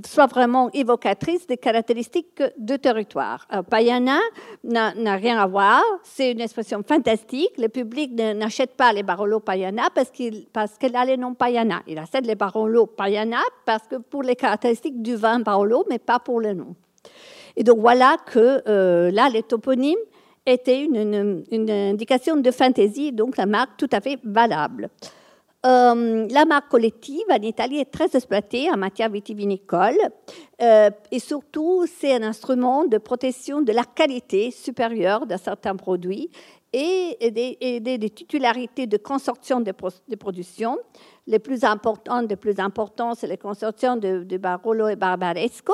soit 0.05 0.25
vraiment 0.27 0.69
évocatrice 0.71 1.45
des 1.45 1.57
caractéristiques 1.57 2.41
de 2.57 2.75
territoire. 2.75 3.47
Euh, 3.53 3.61
Payana 3.61 4.19
n'a 4.63 5.15
rien 5.15 5.37
à 5.37 5.45
voir, 5.45 5.81
c'est 6.03 6.31
une 6.31 6.41
expression 6.41 6.81
fantastique. 6.87 7.51
Le 7.57 7.67
public 7.67 8.13
n'achète 8.13 8.75
pas 8.75 8.93
les 8.93 9.03
Barolo 9.03 9.39
Payana 9.39 9.83
parce 9.93 10.09
qu'il 10.09 10.47
qu'elle 10.79 10.95
a 10.95 11.05
le 11.05 11.15
nom 11.17 11.33
Payana. 11.33 11.83
Il 11.87 11.97
achète 11.97 12.25
les 12.25 12.35
Barolo 12.35 12.87
Payana 12.87 13.41
parce 13.65 13.87
que 13.87 13.97
pour 13.97 14.23
les 14.23 14.35
caractéristiques 14.35 15.01
du 15.01 15.15
vin 15.15 15.39
Barolo, 15.39 15.85
mais 15.89 15.99
pas 15.99 16.19
pour 16.19 16.39
le 16.41 16.53
nom. 16.53 16.75
Et 17.55 17.63
donc 17.63 17.79
voilà 17.79 18.17
que 18.25 18.61
euh, 18.67 19.11
là, 19.11 19.29
les 19.29 19.43
toponymes 19.43 19.95
étaient 20.45 20.83
une, 20.83 21.43
une 21.51 21.69
indication 21.69 22.37
de 22.37 22.49
fantaisie, 22.51 23.11
donc 23.11 23.37
la 23.37 23.45
marque 23.45 23.77
tout 23.77 23.89
à 23.91 24.01
fait 24.01 24.19
valable. 24.23 24.89
Euh, 25.63 26.27
la 26.31 26.45
marque 26.45 26.69
collective 26.69 27.23
en 27.29 27.35
Italie 27.35 27.77
est 27.77 27.91
très 27.91 28.15
exploitée 28.15 28.71
en 28.71 28.77
matière 28.77 29.09
vitivinicole 29.09 29.97
euh, 30.59 30.89
et 31.11 31.19
surtout 31.19 31.85
c'est 31.85 32.15
un 32.15 32.23
instrument 32.23 32.85
de 32.85 32.97
protection 32.97 33.61
de 33.61 33.71
la 33.71 33.83
qualité 33.83 34.49
supérieure 34.49 35.27
de 35.27 35.37
certains 35.37 35.75
produits 35.75 36.31
et, 36.73 37.15
des, 37.29 38.09
titularités 38.09 38.87
de 38.87 38.97
consortium 38.97 39.63
de, 39.63 39.73
de, 40.07 40.15
production. 40.15 40.79
Les 41.27 41.37
plus 41.37 41.63
importantes, 41.63 42.27
les 42.27 42.37
plus 42.37 42.59
importants, 42.59 43.13
c'est 43.13 43.27
les 43.27 43.37
consortiums 43.37 43.99
de 43.99 44.37
Barolo 44.37 44.87
et 44.87 44.95
Barbaresco 44.95 45.73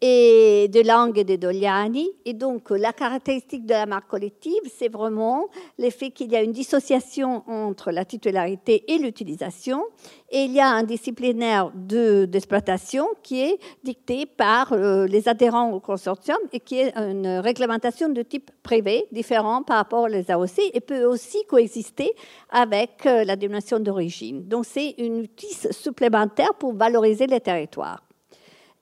et 0.00 0.68
de 0.68 0.80
Langue 0.86 1.18
et 1.18 1.24
de 1.24 1.36
Dogliani. 1.36 2.08
Et 2.24 2.34
donc, 2.34 2.70
la 2.70 2.92
caractéristique 2.92 3.66
de 3.66 3.72
la 3.72 3.86
marque 3.86 4.08
collective, 4.08 4.60
c'est 4.72 4.88
vraiment 4.88 5.48
l'effet 5.78 6.10
qu'il 6.10 6.30
y 6.30 6.36
a 6.36 6.42
une 6.42 6.52
dissociation 6.52 7.42
entre 7.48 7.90
la 7.90 8.04
titularité 8.04 8.84
et 8.92 8.98
l'utilisation. 8.98 9.84
Et 10.30 10.44
il 10.44 10.52
y 10.52 10.60
a 10.60 10.68
un 10.68 10.82
disciplinaire 10.84 11.72
d'exploitation 11.74 13.08
qui 13.22 13.40
est 13.40 13.58
dicté 13.82 14.26
par 14.26 14.72
euh, 14.72 15.06
les 15.06 15.28
adhérents 15.28 15.72
au 15.72 15.80
consortium 15.80 16.38
et 16.52 16.60
qui 16.60 16.78
est 16.78 16.96
une 16.96 17.26
réglementation 17.38 18.08
de 18.08 18.22
type 18.22 18.50
privé, 18.62 19.06
différent 19.10 19.62
par 19.62 19.78
rapport 19.78 20.02
aux 20.02 20.30
AOC, 20.30 20.70
et 20.72 20.80
peut 20.80 21.04
aussi 21.04 21.38
coexister 21.48 22.12
avec 22.50 23.06
euh, 23.06 23.24
la 23.24 23.36
dénomination 23.36 23.80
d'origine. 23.80 24.46
Donc, 24.46 24.66
c'est 24.66 24.94
une 24.98 25.22
outil 25.22 25.54
supplémentaire 25.70 26.54
pour 26.54 26.74
valoriser 26.74 27.26
les 27.26 27.40
territoires. 27.40 28.07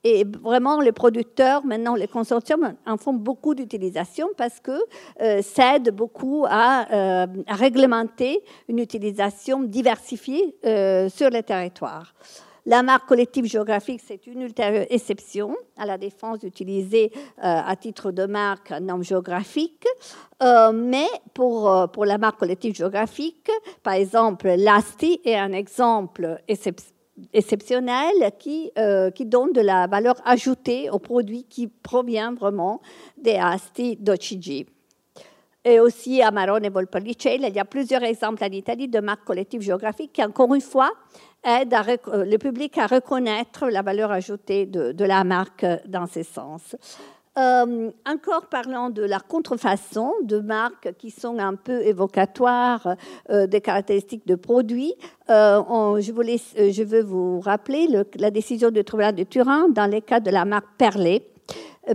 Et 0.08 0.24
vraiment, 0.24 0.80
les 0.80 0.92
producteurs, 0.92 1.64
maintenant, 1.64 1.96
les 1.96 2.06
consortiums 2.06 2.74
en 2.86 2.96
font 2.96 3.12
beaucoup 3.12 3.56
d'utilisation 3.56 4.28
parce 4.36 4.60
que 4.60 4.78
euh, 5.20 5.42
ça 5.42 5.74
aide 5.74 5.90
beaucoup 5.90 6.46
à, 6.48 6.86
euh, 6.94 7.26
réglementer 7.48 8.40
une 8.68 8.78
utilisation 8.78 9.64
diversifiée 9.64 10.54
euh, 10.64 11.08
sur 11.08 11.28
les 11.28 11.42
territoires. 11.42 12.14
La 12.66 12.84
marque 12.84 13.08
collective 13.08 13.46
géographique, 13.46 14.00
c'est 14.06 14.28
une 14.28 14.42
ultérieure 14.42 14.86
exception 14.90 15.56
à 15.76 15.86
la 15.86 15.98
défense 15.98 16.38
d'utiliser 16.38 17.12
à 17.38 17.74
titre 17.76 18.10
de 18.10 18.26
marque 18.26 18.72
un 18.72 18.80
nom 18.80 19.02
géographique. 19.02 19.86
mais 20.40 21.06
pour, 21.32 21.88
pour 21.92 22.04
la 22.04 22.18
marque 22.18 22.40
collective 22.40 22.74
géographique, 22.74 23.48
par 23.84 23.94
exemple, 23.94 24.48
l'ASTI 24.56 25.20
est 25.24 25.36
un 25.36 25.52
exemple 25.52 26.40
exceptionnel 26.48 26.95
exceptionnel 27.32 28.32
qui, 28.38 28.70
euh, 28.78 29.10
qui 29.10 29.26
donne 29.26 29.52
de 29.52 29.60
la 29.60 29.86
valeur 29.86 30.16
ajoutée 30.24 30.90
au 30.90 30.98
produit 30.98 31.44
qui 31.44 31.66
provient 31.68 32.32
vraiment 32.32 32.80
des 33.16 33.36
asti 33.36 33.96
d'Ocigi. 33.96 34.66
Et 35.64 35.80
aussi 35.80 36.22
à 36.22 36.30
Marone 36.30 36.64
il 36.64 37.54
y 37.54 37.58
a 37.58 37.64
plusieurs 37.64 38.02
exemples 38.04 38.44
en 38.44 38.52
Italie 38.52 38.86
de 38.86 39.00
marques 39.00 39.24
collectives 39.24 39.62
géographiques 39.62 40.12
qui, 40.12 40.22
encore 40.22 40.54
une 40.54 40.60
fois, 40.60 40.92
aident 41.42 41.74
euh, 42.08 42.24
le 42.24 42.36
public 42.38 42.78
à 42.78 42.86
reconnaître 42.86 43.68
la 43.68 43.82
valeur 43.82 44.12
ajoutée 44.12 44.66
de, 44.66 44.92
de 44.92 45.04
la 45.04 45.24
marque 45.24 45.66
dans 45.86 46.06
ces 46.06 46.22
sens. 46.22 46.76
Euh, 47.38 47.90
encore 48.06 48.46
parlant 48.46 48.88
de 48.88 49.02
la 49.02 49.20
contrefaçon 49.20 50.14
de 50.22 50.38
marques 50.38 50.94
qui 50.96 51.10
sont 51.10 51.38
un 51.38 51.54
peu 51.54 51.82
évocatoires 51.82 52.96
euh, 53.28 53.46
des 53.46 53.60
caractéristiques 53.60 54.26
de 54.26 54.36
produits, 54.36 54.94
euh, 55.28 56.00
je, 56.00 56.82
veux 56.82 57.02
vous 57.02 57.40
rappeler 57.40 57.88
la 58.14 58.30
décision 58.30 58.70
du 58.70 58.82
tribunal 58.84 59.14
de 59.14 59.24
Turin 59.24 59.68
dans 59.68 59.90
le 59.90 60.00
cas 60.00 60.20
de 60.20 60.30
la 60.30 60.46
marque 60.46 60.64
Perlé. 60.78 61.28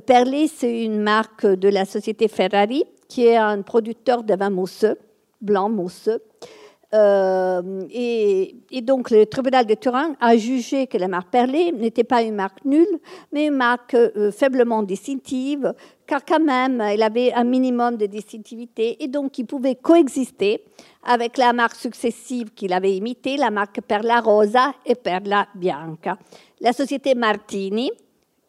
Perlé, 0.05 0.47
c'est 0.47 0.83
une 0.83 1.01
marque 1.01 1.47
de 1.47 1.69
la 1.69 1.85
société 1.85 2.27
Ferrari 2.27 2.85
qui 3.07 3.25
est 3.25 3.35
un 3.35 3.63
producteur 3.63 4.23
de 4.23 4.35
vin 4.35 4.51
mousseux, 4.51 4.97
blanc 5.41 5.69
mousseux. 5.69 6.21
Euh, 6.93 7.85
et, 7.89 8.55
donc 8.81 9.11
le 9.11 9.25
tribunal 9.25 9.65
de 9.65 9.75
Turin 9.75 10.15
a 10.19 10.35
jugé 10.35 10.87
que 10.87 10.97
la 10.97 11.07
marque 11.07 11.29
Perlé 11.29 11.71
n'était 11.71 12.03
pas 12.03 12.21
une 12.21 12.35
marque 12.35 12.65
nulle, 12.65 12.99
mais 13.31 13.47
une 13.47 13.55
marque 13.55 13.93
euh, 13.93 14.31
faiblement 14.31 14.83
distinctive, 14.83 15.73
car 16.05 16.25
quand 16.25 16.41
même, 16.41 16.81
elle 16.81 17.03
avait 17.03 17.31
un 17.33 17.45
minimum 17.45 17.95
de 17.95 18.07
distinctivité 18.07 19.01
et 19.01 19.07
donc 19.07 19.37
il 19.37 19.45
pouvait 19.45 19.75
coexister 19.75 20.63
avec 21.03 21.37
la 21.37 21.53
marque 21.53 21.75
successive 21.75 22.51
qu'il 22.53 22.73
avait 22.73 22.93
imitée, 22.93 23.37
la 23.37 23.51
marque 23.51 23.81
Perla 23.81 24.19
Rosa 24.19 24.73
et 24.85 24.95
Perla 24.95 25.47
Bianca. 25.55 26.17
La 26.59 26.73
société 26.73 27.15
Martini, 27.15 27.89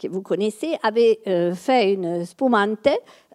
que 0.09 0.13
vous 0.13 0.23
connaissez, 0.23 0.77
avait 0.83 1.21
euh, 1.27 1.55
fait 1.55 1.93
une 1.93 2.25
spumante, 2.25 2.89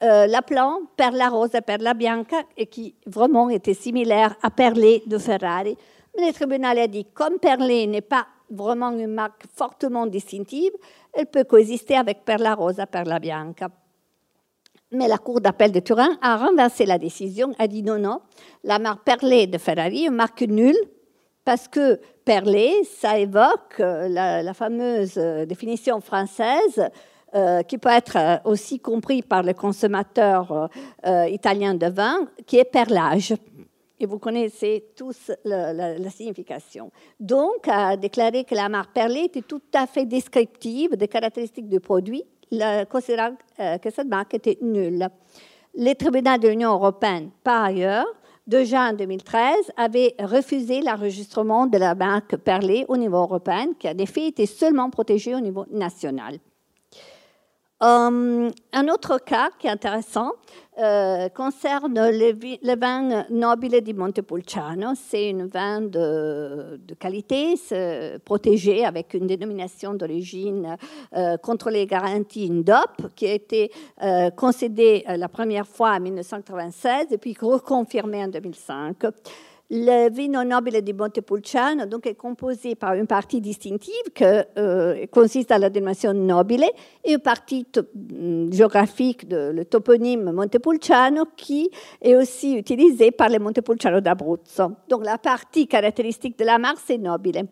euh, 0.04 0.28
l'appelant 0.28 0.82
Perla 0.96 1.30
Rosa, 1.30 1.62
Perla 1.62 1.94
Bianca, 1.94 2.44
et 2.56 2.68
qui 2.68 2.96
vraiment 3.06 3.50
était 3.50 3.74
similaire 3.74 4.36
à 4.42 4.50
Perlé 4.50 5.04
de 5.06 5.18
Ferrari. 5.18 5.78
Mais 6.18 6.28
le 6.28 6.34
tribunal 6.34 6.78
a 6.80 6.88
dit, 6.88 7.06
comme 7.14 7.40
Perlé 7.40 7.88
n'est 7.88 8.02
pas 8.02 8.28
vraiment 8.50 8.92
une 8.92 9.08
marque 9.08 9.44
fortement 9.56 10.06
distinctive, 10.06 10.72
elle 11.14 11.28
peut 11.28 11.44
coexister 11.44 11.96
avec 11.96 12.24
Perla 12.26 12.56
Rosa, 12.56 12.86
Perla 12.86 13.20
Bianca. 13.20 13.70
Mais 14.92 15.08
la 15.08 15.18
Cour 15.18 15.42
d'appel 15.42 15.72
de 15.72 15.80
Turin 15.82 16.18
a 16.22 16.38
renversé 16.38 16.86
la 16.86 16.98
décision, 16.98 17.54
a 17.60 17.68
dit 17.68 17.84
non, 17.84 18.00
non, 18.00 18.22
la 18.64 18.80
marque 18.80 19.04
Perlé 19.04 19.48
de 19.48 19.58
Ferrari 19.58 20.04
est 20.04 20.08
une 20.08 20.16
marque 20.16 20.44
nulle 20.44 20.78
parce 21.48 21.70
que 21.70 21.98
Perlé, 22.26 22.84
ça 22.84 23.18
évoque 23.18 23.80
euh, 23.80 24.10
la, 24.10 24.54
fameuse 24.54 25.14
euh, 25.16 25.46
définition 25.46 26.02
française 26.02 26.90
euh, 27.34 27.62
qui 27.64 27.78
peut 27.78 27.88
être 27.88 28.42
aussi 28.44 28.82
compris 28.82 29.22
par 29.22 29.44
le 29.44 29.54
consommateur 29.54 30.70
euh, 31.06 31.26
italien 31.30 31.74
de 31.74 31.88
vin, 31.88 32.28
qui 32.46 32.58
est 32.58 32.66
perlage. 32.66 33.34
Et 33.98 34.06
vous 34.06 34.20
connaissez 34.20 34.88
tous 34.94 35.32
la, 35.46 36.10
signification. 36.10 36.92
Donc, 37.18 37.66
a 37.70 37.96
déclaré 37.96 38.44
que 38.44 38.54
la 38.54 38.68
marque 38.68 38.92
Perlé 38.94 39.22
était 39.22 39.42
tout 39.42 39.62
à 39.74 39.88
fait 39.88 40.06
descriptive 40.06 40.98
des 40.98 41.08
caractéristiques 41.08 41.70
du 41.70 41.80
produit, 41.80 42.26
considérant 42.92 43.38
que 43.58 43.90
cette 43.90 44.08
marque 44.10 44.34
était 44.34 44.58
nulle. 44.62 45.08
Les 45.76 45.96
tribunaux 45.96 46.38
de 46.38 46.50
l'Union 46.50 46.74
européenne, 46.74 47.30
par 47.42 47.64
ailleurs, 47.64 48.06
de 48.48 48.64
juin 48.64 48.94
2013, 48.94 49.74
avaient 49.76 50.16
refusé 50.20 50.82
l'enregistrement 50.82 51.68
de 51.68 51.78
la 51.78 51.96
marque 51.96 52.38
Perlé 52.38 52.86
au 52.88 52.98
niveau 52.98 53.18
européen, 53.18 53.68
qui 53.78 53.88
en 53.88 53.98
effet 53.98 54.28
était 54.28 54.46
seulement 54.46 54.90
protégée 54.90 55.36
au 55.36 55.40
niveau 55.40 55.66
national. 55.70 56.40
Euh, 57.84 58.50
un 58.74 58.88
autre 58.88 59.20
cas 59.20 59.50
qui 59.60 59.68
est 59.68 59.70
intéressant 59.70 60.32
euh, 60.80 61.30
concerne 61.30 61.94
le, 61.96 62.34
vi- 62.34 62.60
le 62.62 62.76
vin 62.80 63.26
Nobile 63.30 63.82
di 63.82 63.94
Montepulciano. 63.94 64.94
C'est 64.96 65.32
un 65.32 65.48
vin 65.48 65.82
de, 65.82 66.80
qualité, 67.00 67.56
protégé 68.24 68.86
avec 68.86 69.14
une 69.14 69.28
dénomination 69.28 69.94
d'origine 69.94 70.78
euh, 71.16 71.38
contre 71.38 71.70
les 71.70 71.86
garanties 71.86 72.50
INDOP, 72.52 73.14
qui 73.16 73.28
a 73.28 73.34
été 73.34 73.72
euh, 74.04 74.30
concédée 74.32 75.04
euh, 75.10 75.18
la 75.18 75.28
première 75.28 75.68
fois 75.68 75.92
en 75.92 76.00
1996 76.00 77.08
et 77.12 77.18
puis 77.18 77.36
reconfirmée 77.40 78.24
en 78.24 78.28
2005. 78.28 78.96
Le 79.70 80.10
vino 80.10 80.44
nobile 80.44 80.82
di 80.82 80.94
Montepulciano 80.94 81.86
donc, 81.88 82.06
est 82.06 82.16
composé 82.16 82.76
par 82.76 82.94
une 82.94 83.06
partie 83.06 83.42
distinctive 83.42 84.14
qui 84.14 85.08
consiste 85.12 85.52
à 85.52 85.58
la 85.58 85.70
dénomination 85.70 86.14
nobile 86.14 86.64
et 87.04 87.12
une 87.12 87.20
partie 87.20 87.68
mm, 87.76 88.54
géographique, 88.54 89.28
de, 89.28 89.52
le 89.54 89.66
toponyme 89.66 90.32
Montepulciano, 90.32 91.26
qui 91.36 91.70
est 92.02 92.16
aussi 92.16 92.56
utilisé 92.56 93.12
par 93.12 93.28
les 93.28 93.40
Montepulciano 93.40 94.00
d'Abruzzo. 94.00 94.72
Donc 94.88 95.04
la 95.04 95.18
partie 95.18 95.68
caractéristique 95.68 96.40
de 96.40 96.46
la 96.46 96.58
marque, 96.58 96.80
c'est 96.86 96.98
nobile. 96.98 97.44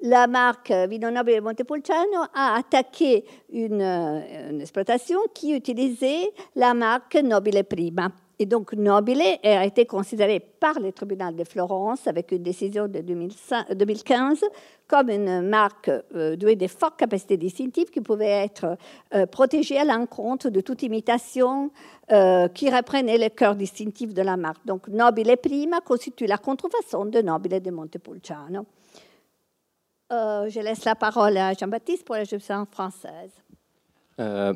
La 0.00 0.26
marque 0.26 0.72
Vino 0.88 1.10
Nobile 1.10 1.42
Montepulciano 1.42 2.22
a 2.32 2.56
attaqué 2.56 3.22
une, 3.52 3.82
euh, 3.82 4.48
une 4.50 4.62
exploitation 4.62 5.18
qui 5.34 5.54
utilisait 5.54 6.32
la 6.56 6.72
marque 6.72 7.16
Nobile 7.16 7.64
Prima. 7.64 8.10
Et 8.40 8.46
donc 8.46 8.72
Nobile 8.72 9.20
a 9.44 9.66
été 9.66 9.84
considéré 9.84 10.40
par 10.40 10.80
le 10.80 10.92
tribunal 10.92 11.36
de 11.36 11.44
Florence 11.44 12.06
avec 12.06 12.32
une 12.32 12.42
décision 12.42 12.88
de 12.88 13.00
2005 13.00 13.74
2015 13.74 14.44
comme 14.88 15.10
une 15.10 15.42
marque 15.42 15.90
euh, 16.14 16.36
douée 16.36 16.56
de 16.56 16.66
fortes 16.66 16.98
capacités 16.98 17.36
distinctives 17.36 17.90
qui 17.90 18.00
pouvait 18.00 18.44
être 18.44 18.78
euh, 19.14 19.26
protégée 19.26 19.78
à 19.78 19.84
l'encontre 19.84 20.48
de 20.48 20.62
toute 20.62 20.82
imitation 20.82 21.70
euh, 22.10 22.48
qui 22.48 22.70
reprenait 22.70 23.18
le 23.18 23.28
cœur 23.28 23.54
distinctif 23.54 24.14
de 24.14 24.22
la 24.22 24.38
marque. 24.38 24.64
Donc 24.64 24.88
Nobile 24.88 25.36
Prima 25.36 25.82
constitue 25.82 26.24
la 26.24 26.38
contrefaçon 26.38 27.04
de 27.04 27.20
Nobile 27.20 27.60
de 27.60 27.70
Montepulciano. 27.70 28.64
Euh, 30.12 30.48
je 30.48 30.60
laisse 30.60 30.84
la 30.86 30.94
parole 30.94 31.36
à 31.36 31.52
Jean-Baptiste 31.52 32.06
pour 32.06 32.16
la 32.16 32.24
traduction 32.24 32.66
française. 32.72 33.32
Euh, 34.18 34.54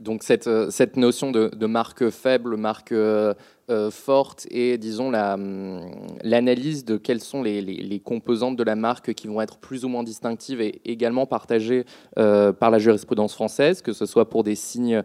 donc 0.00 0.22
cette, 0.22 0.46
euh, 0.46 0.70
cette 0.70 0.96
notion 0.96 1.30
de, 1.30 1.66
marque 1.66 2.08
faible, 2.10 2.56
marque 2.56 2.92
euh, 2.92 3.34
euh, 3.70 3.90
forte 3.90 4.46
et 4.50 4.78
disons 4.78 5.12
hum, 5.12 5.80
l'analyse 6.24 6.84
de 6.84 6.96
quelles 6.96 7.20
sont 7.20 7.42
les, 7.42 7.60
les- 7.60 8.00
composantes 8.00 8.56
de 8.56 8.64
la 8.64 8.76
marque 8.76 9.12
qui 9.12 9.28
vont 9.28 9.40
être 9.42 9.58
plus 9.58 9.84
ou 9.84 9.88
moins 9.88 10.02
distinctives 10.02 10.60
et 10.60 10.80
également 10.86 11.26
partagées 11.26 11.84
par 12.16 12.70
la 12.70 12.78
jurisprudence 12.78 13.34
française, 13.34 13.82
que 13.82 13.92
ce 13.92 14.06
soit 14.06 14.28
pour 14.30 14.42
des 14.42 14.54
signes 14.54 15.02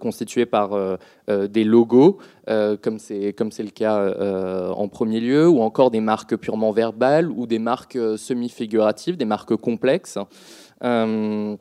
constitués 0.00 0.46
par 0.46 0.70
des 1.28 1.64
logos, 1.64 2.18
comme 2.46 2.98
c'est 2.98 3.34
le 3.36 3.70
cas 3.70 4.72
en 4.72 4.88
premier 4.88 5.20
lieu, 5.20 5.46
ou 5.46 5.60
encore 5.60 5.90
des 5.90 6.00
marques 6.00 6.34
purement 6.36 6.72
verbales 6.72 7.30
ou 7.30 7.46
des 7.46 7.58
marques 7.58 7.98
semi-figuratives, 8.16 9.16
des 9.18 9.26
marques 9.26 9.54
complexes. 9.56 10.18
Euh, 10.82 11.56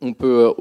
on 0.00 0.12
peut, 0.12 0.52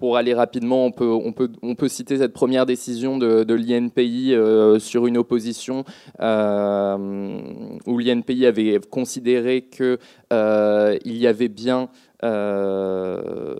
pour 0.00 0.16
aller 0.16 0.32
rapidement, 0.32 0.86
on 0.86 0.92
peut, 0.92 1.88
citer 1.88 2.16
cette 2.16 2.32
première 2.32 2.64
décision 2.64 3.18
de, 3.18 3.54
l'INPI 3.54 4.32
euh, 4.32 4.78
sur 4.78 5.06
une 5.06 5.18
opposition 5.18 5.84
euh, 6.20 7.38
où 7.86 7.98
l'INPI 7.98 8.46
avait 8.46 8.80
considéré 8.88 9.60
que 9.60 9.98
euh, 10.32 10.96
y 11.04 11.26
avait 11.26 11.48
bien 11.48 11.90
euh, 12.22 13.54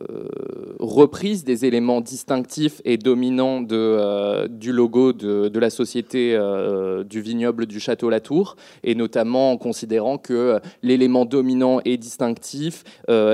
reprise 0.79 1.45
des 1.45 1.65
éléments 1.65 2.01
distinctifs 2.01 2.81
et 2.85 2.97
dominants 2.97 3.65
euh, 3.71 4.49
du 4.49 4.73
logo 4.73 5.13
de, 5.13 5.59
la 5.59 5.71
société 5.71 6.35
euh, 6.35 7.05
du 7.05 7.21
vignoble 7.21 7.67
du 7.67 7.81
Château 7.81 8.11
Latour, 8.11 8.57
et 8.83 8.95
notamment 8.95 9.53
en 9.53 9.57
considérant 9.57 10.19
que 10.19 10.61
l'élément 10.83 11.25
dominant 11.25 11.81
et 11.85 11.97
distinctif 11.97 12.85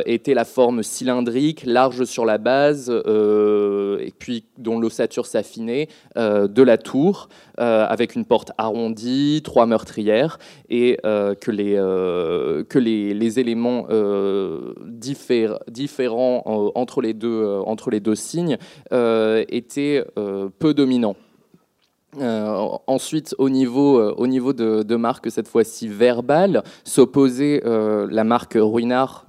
était 0.07 0.35
la 0.35 0.45
forme 0.45 0.83
cylindrique, 0.83 1.65
large 1.67 2.05
sur 2.05 2.25
la 2.25 2.39
base, 2.39 2.91
et 2.91 4.13
puis 4.19 4.45
dont 4.59 4.79
l'ossature 4.79 5.27
s'affinait, 5.27 5.89
de 6.17 6.63
la 6.63 6.79
tour, 6.79 7.29
avec 7.57 8.15
une 8.15 8.25
porte 8.25 8.53
arrondie, 8.59 9.41
trois 9.45 9.67
meurtrières, 9.67 10.39
et 10.69 10.99
que 11.03 11.51
les, 11.51 11.75
que 12.69 12.79
les, 12.79 13.15
les 13.15 13.39
éléments 13.39 13.87
euh, 13.91 14.75
diffé- 15.17 15.59
différents 15.69 16.43
euh, 16.47 16.71
entre, 16.75 17.01
les 17.01 17.15
deux, 17.15 17.29
euh, 17.43 17.61
entre 17.63 17.91
les 17.91 18.01
deux 18.01 18.15
signes 18.15 18.59
euh, 18.93 19.45
étaient 19.49 20.05
euh, 20.19 20.49
peu 20.59 20.75
dominants. 20.75 21.17
Euh, 22.19 22.69
ensuite, 22.87 23.35
au 23.37 23.51
niveau, 23.51 24.01
au 24.01 24.27
niveau 24.27 24.55
de, 24.55 24.83
de 24.83 24.97
marque, 24.97 25.31
cette 25.31 25.49
fois-ci 25.49 25.87
verbale, 25.87 26.63
s'opposait 26.83 27.61
la 27.65 28.25
marque 28.25 28.57
Ruinard, 28.59 29.27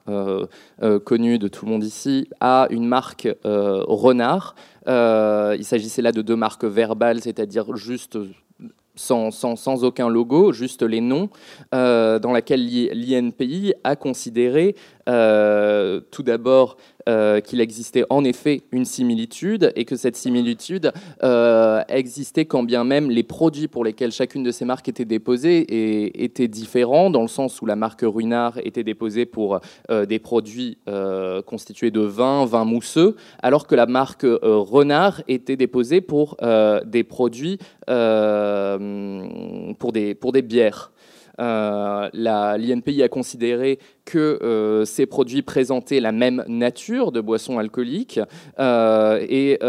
connue 1.04 1.38
de 1.38 1.48
tout 1.50 1.66
le 1.66 1.72
monde 1.72 1.84
ici, 1.84 2.30
à 2.40 2.68
une 2.70 2.86
marque 2.86 3.28
Renard. 3.44 4.56
Il 4.88 5.66
s'agissait 5.66 6.02
là 6.02 6.14
de 6.14 6.22
deux 6.22 6.38
marques 6.38 6.64
verbales, 6.64 7.20
c'est-à-dire 7.20 7.76
juste 7.76 8.18
sans, 8.96 9.84
aucun 9.84 10.08
logo, 10.08 10.54
juste 10.54 10.82
les 10.82 11.02
noms, 11.02 11.30
dans 11.74 12.32
laquelle 12.32 12.66
l'I- 12.66 12.90
l'INPI 12.94 13.74
a 13.84 13.98
considéré 13.98 14.76
euh, 15.08 16.02
tout 16.12 16.24
d'abord 16.24 16.76
euh, 17.08 17.40
qu'il 17.40 17.62
existait 17.62 18.04
en 18.10 18.26
effet 18.26 18.64
une 18.72 18.84
similitude 18.84 19.72
et 19.78 19.86
que 19.86 19.96
cette 19.96 20.18
similitude 20.18 20.92
euh, 21.24 21.82
existait 21.88 22.44
quand 22.44 22.64
bien 22.64 22.84
même 22.84 23.10
les 23.10 23.24
produits 23.24 23.70
pour 23.70 23.86
lesquels 23.86 24.12
chacune 24.12 24.44
de 24.44 24.52
ces 24.52 24.66
marques 24.66 24.90
était 24.90 25.06
déposée 25.06 26.24
étaient 26.24 26.50
différents, 26.50 27.10
dans 27.10 27.22
le 27.22 27.30
sens 27.30 27.62
où 27.62 27.66
la 27.66 27.78
marque 27.78 28.02
Ruinard 28.04 28.58
était 28.64 28.84
déposée 28.84 29.26
pour 29.26 29.62
des 29.90 30.20
produits 30.20 30.78
constitués 31.46 31.92
de 31.92 32.02
vin, 32.02 32.46
vin 32.46 32.66
mousseux, 32.66 33.16
alors 33.42 33.68
que 33.68 33.76
la 33.76 33.86
marque 33.86 34.26
Renard 34.42 35.22
était 35.28 35.56
déposée 35.56 36.02
pour 36.02 36.38
des 36.86 37.04
produits 37.04 37.60
pour 39.80 39.92
des 39.94 40.42
bières. 40.42 40.92
Euh, 41.40 42.10
L'INPI 42.14 43.04
a 43.04 43.10
considéré 43.10 43.80
que 44.06 44.40
euh, 44.42 44.86
ces 44.86 45.06
produits 45.06 45.42
présentaient 45.42 46.00
la 46.00 46.12
même 46.12 46.44
nature 46.48 47.12
de 47.12 47.22
boissons 47.22 47.60
alcooliques 47.60 48.20
euh, 48.60 49.24
et 49.28 49.60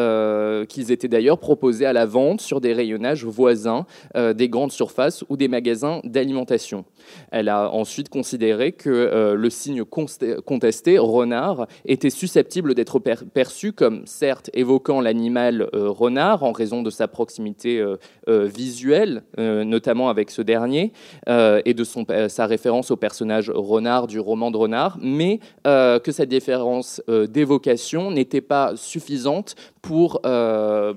qu'ils 0.68 0.92
étaient 0.92 1.08
d'ailleurs 1.08 1.38
proposés 1.38 1.86
à 1.86 1.92
la 1.92 2.06
vente 2.06 2.40
sur 2.40 2.60
des 2.60 2.72
rayonnages 2.72 3.24
voisins 3.24 3.86
des 4.14 4.48
grandes 4.48 4.72
surfaces 4.72 5.24
ou 5.28 5.36
des 5.36 5.48
magasins 5.48 6.00
d'alimentation. 6.04 6.84
Elle 7.30 7.48
a 7.48 7.70
ensuite 7.70 8.08
considéré 8.08 8.72
que 8.72 8.90
euh, 8.90 9.34
le 9.34 9.50
signe 9.50 9.84
contesté, 9.84 10.98
renard, 10.98 11.66
était 11.84 12.10
susceptible 12.10 12.74
d'être 12.74 12.98
per- 12.98 13.26
perçu 13.32 13.72
comme 13.72 14.06
certes 14.06 14.50
évoquant 14.54 15.00
l'animal 15.00 15.68
euh, 15.74 15.90
renard 15.90 16.42
en 16.42 16.52
raison 16.52 16.82
de 16.82 16.90
sa 16.90 17.08
proximité 17.08 17.80
euh, 17.80 17.96
visuelle, 18.26 19.22
notamment 19.36 20.08
avec 20.08 20.30
ce 20.30 20.42
dernier, 20.42 20.92
et 21.26 21.74
de 21.74 21.84
sa 22.28 22.46
référence 22.46 22.90
au 22.90 22.96
personnage 22.96 23.50
renard 23.50 24.06
du 24.06 24.20
roman 24.20 24.50
de 24.50 24.56
renard, 24.56 24.98
mais 25.00 25.40
que 25.64 26.12
cette 26.12 26.28
différence 26.28 27.02
d'évocation 27.08 28.10
n'était 28.10 28.40
pas 28.40 28.76
suffisante 28.76 29.54
pour, 29.82 30.20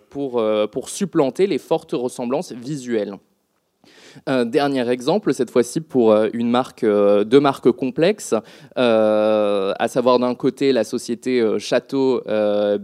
pour, 0.09 0.43
pour 0.71 0.89
supplanter 0.89 1.47
les 1.47 1.57
fortes 1.57 1.93
ressemblances 1.93 2.51
visuelles. 2.51 3.15
Un 4.25 4.45
dernier 4.45 4.87
exemple, 4.89 5.33
cette 5.33 5.51
fois-ci 5.51 5.81
pour 5.81 6.11
euh, 6.11 6.27
une 6.33 6.49
marque, 6.49 6.83
euh, 6.83 7.23
deux 7.23 7.39
marques 7.39 7.71
complexes, 7.71 8.35
euh, 8.77 9.73
à 9.77 9.87
savoir 9.87 10.19
d'un 10.19 10.35
côté 10.35 10.73
la 10.73 10.83
société 10.83 11.39
euh, 11.41 11.59
Château 11.59 12.21
euh, 12.27 12.77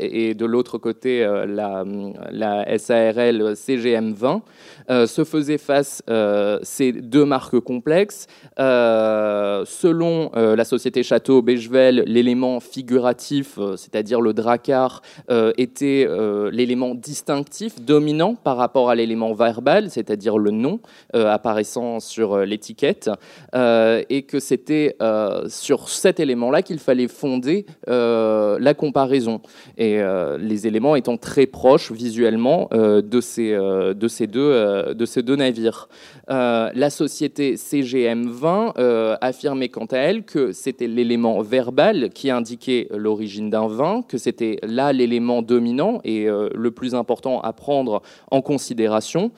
et 0.00 0.34
de 0.34 0.44
l'autre 0.44 0.78
côté 0.78 1.24
euh, 1.24 1.46
la, 1.46 2.78
SARL 2.78 3.56
CGM 3.56 4.12
20, 4.12 4.42
euh, 4.90 5.06
se 5.06 5.24
faisaient 5.24 5.58
face 5.58 6.02
euh, 6.08 6.58
ces 6.62 6.92
deux 6.92 7.24
marques 7.24 7.60
complexes. 7.60 8.26
Euh, 8.58 9.64
selon 9.66 10.30
euh, 10.36 10.56
la 10.56 10.64
société 10.64 11.02
Château 11.02 11.42
Bechevel, 11.42 12.04
l'élément 12.06 12.60
figuratif, 12.60 13.58
euh, 13.58 13.76
c'est-à-dire 13.76 14.20
le 14.20 14.32
dracar, 14.32 15.02
euh, 15.30 15.52
était 15.56 16.06
euh, 16.08 16.50
l'élément 16.50 16.94
distinctif, 16.94 17.80
dominant 17.80 18.34
par 18.34 18.56
rapport 18.56 18.90
à 18.90 18.94
l'élément 18.94 19.32
verbal, 19.32 19.90
c'est-à-dire 19.90 20.38
le 20.38 20.49
nom 20.50 20.80
euh, 21.14 21.26
apparaissant 21.32 22.00
sur 22.00 22.34
euh, 22.34 22.44
l'étiquette, 22.44 23.10
euh, 23.54 24.02
et 24.08 24.22
que 24.22 24.38
c'était 24.38 24.96
sur 25.48 25.88
cet 25.88 26.20
élément-là 26.20 26.62
qu'il 26.62 26.78
fallait 26.78 27.08
fonder 27.08 27.66
la 27.86 28.74
comparaison. 28.74 29.40
Et 29.76 30.00
les 30.38 30.66
éléments 30.66 30.96
étant 30.96 31.16
très 31.16 31.46
proches 31.46 31.90
visuellement 31.92 32.68
de, 32.72 33.20
ces, 33.20 33.52
de, 33.52 34.08
ces 34.08 34.26
deux, 34.26 35.36
navires. 35.36 35.88
La 36.28 36.90
société 36.90 37.56
CGM 37.56 38.28
20 38.28 38.74
euh, 38.78 39.16
affirmait 39.20 39.68
quant 39.68 39.86
à 39.86 39.98
elle 39.98 40.24
que 40.24 40.52
c'était 40.52 40.86
l'élément 40.86 41.40
verbal 41.42 42.10
qui 42.10 42.30
indiquait 42.30 42.88
l'origine 42.90 43.50
d'un 43.50 43.68
vin, 43.68 44.02
que 44.06 44.18
c'était 44.18 44.58
là 44.62 44.92
l'élément 44.92 45.42
dominant 45.42 46.00
et 46.04 46.26
le 46.26 46.70
plus 46.70 46.94
important 46.94 47.40
à 47.40 47.52
prendre 47.52 48.02
en 48.30 48.42
considération. 48.42 49.32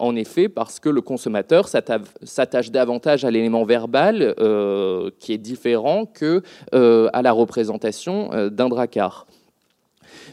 En 0.00 0.14
effet, 0.16 0.48
parce 0.48 0.80
que 0.80 0.88
le 0.88 1.00
consommateur 1.00 1.68
s'atta- 1.68 2.00
s'attache 2.22 2.70
davantage 2.70 3.24
à 3.24 3.30
l'élément 3.30 3.64
verbal 3.64 4.34
euh, 4.38 5.10
qui 5.18 5.32
est 5.32 5.38
différent 5.38 6.06
que 6.06 6.42
euh, 6.74 7.08
à 7.12 7.22
la 7.22 7.32
représentation 7.32 8.30
euh, 8.32 8.50
d'un 8.50 8.68
dracar. 8.68 9.26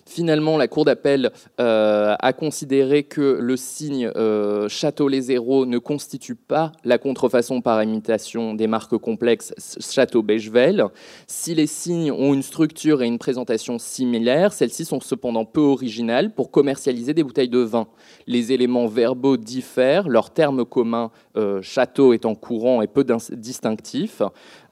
Finalement, 0.08 0.58
la 0.58 0.68
Cour 0.68 0.86
d'appel 0.86 1.32
euh, 1.60 2.16
a 2.20 2.32
considéré 2.32 3.04
que 3.04 3.40
le 3.42 3.58
signe 3.58 4.12
euh, 4.16 4.70
Château 4.70 5.08
les 5.08 5.22
Zéros 5.22 5.66
ne 5.66 5.80
constitue 5.80 6.36
pas 6.36 6.72
la 6.84 7.00
contrefaçon 7.00 7.62
par 7.62 7.82
imitation 7.82 8.54
des 8.54 8.68
marques 8.68 8.98
complexes 8.98 9.54
Château 9.80 10.22
Bechevel. 10.22 10.86
Si 11.26 11.56
les 11.56 11.66
signes 11.66 12.12
ont 12.12 12.36
une 12.36 12.44
structure 12.44 13.02
et 13.02 13.08
une 13.08 13.18
présentation 13.18 13.80
similaires, 13.80 14.54
celles-ci 14.54 14.86
sont 14.86 15.02
cependant 15.02 15.44
peu 15.44 15.62
originales 15.62 16.36
pour 16.36 16.52
commercialiser 16.52 17.16
des 17.16 17.24
bouteilles 17.24 17.50
de 17.50 17.60
vin. 17.60 17.88
Les 18.28 18.52
éléments 18.52 18.88
verbaux 18.88 19.38
diffèrent, 19.38 20.08
leur 20.08 20.30
terme 20.30 20.66
commun 20.66 21.10
euh, 21.38 21.62
château 21.62 22.14
étant 22.14 22.36
courant 22.36 22.82
et 22.82 22.88
peu 22.88 23.06
distinctif. 23.32 24.22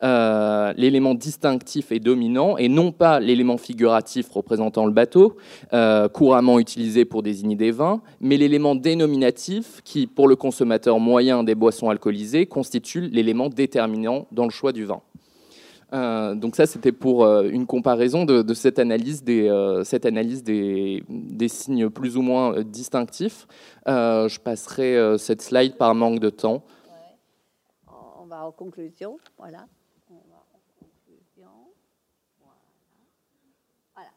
Euh, 0.04 0.74
l'élément 0.78 1.14
distinctif 1.14 1.92
est 1.92 2.00
dominant 2.00 2.58
et 2.58 2.70
non 2.70 2.92
pas 2.92 3.20
l'élément 3.20 3.58
figuratif 3.58 4.30
représentant 4.30 4.86
le 4.86 4.92
bateau, 4.92 5.38
euh, 5.74 6.10
couramment 6.10 6.60
utilisé 6.60 7.06
pour 7.06 7.24
désigner 7.24 7.56
des 7.56 7.72
vins, 7.72 8.02
mais 8.20 8.38
l'élément 8.38 8.76
dénominatif 8.76 9.82
qui, 9.84 10.08
pour 10.08 10.28
le 10.28 10.36
consommateur 10.36 11.00
moyen 11.00 11.44
des 11.44 11.56
boissons 11.56 11.90
alcoolisées, 11.90 12.46
constitue 12.46 13.10
l'élément 13.10 13.50
déterminant 13.50 14.28
dans 14.32 14.46
le 14.46 14.52
choix 14.52 14.72
du 14.72 14.86
vin. 14.86 15.02
Euh, 15.94 16.34
donc 16.34 16.56
ça, 16.56 16.66
c'était 16.66 16.92
pour 16.92 17.24
euh, 17.24 17.44
une 17.44 17.68
comparaison 17.68 18.26
de, 18.26 18.54
cette 18.54 18.80
analyse, 18.80 19.24
des, 19.24 19.48
euh, 19.48 19.84
des, 21.10 21.48
signes 21.48 21.90
plus 21.90 22.18
ou 22.18 22.22
moins 22.22 22.62
distinctifs. 22.64 23.48
Je 23.86 24.40
passerai 24.40 25.18
cette 25.18 25.42
slide 25.42 25.78
par 25.78 25.94
manque 25.94 26.20
de 26.20 26.30
temps. 26.30 26.64
On 28.20 28.26
va 28.26 28.46
en 28.46 28.52
conclusion. 28.52 29.20
Voilà. 29.38 29.68
On 30.10 30.16
va 30.16 30.38
en 30.38 30.80
conclusion. 30.80 31.52
Voilà. 32.40 32.56
Voilà. 33.94 34.10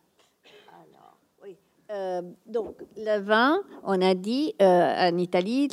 Alors, 0.72 1.18
oui. 1.42 1.56
Euh, 1.90 2.22
donc, 2.46 2.76
le 2.96 3.20
vin, 3.20 3.60
on 3.84 4.00
a 4.02 4.14
dit, 4.14 4.54
euh, 4.60 5.10
en 5.10 5.16
Italie, 5.18 5.68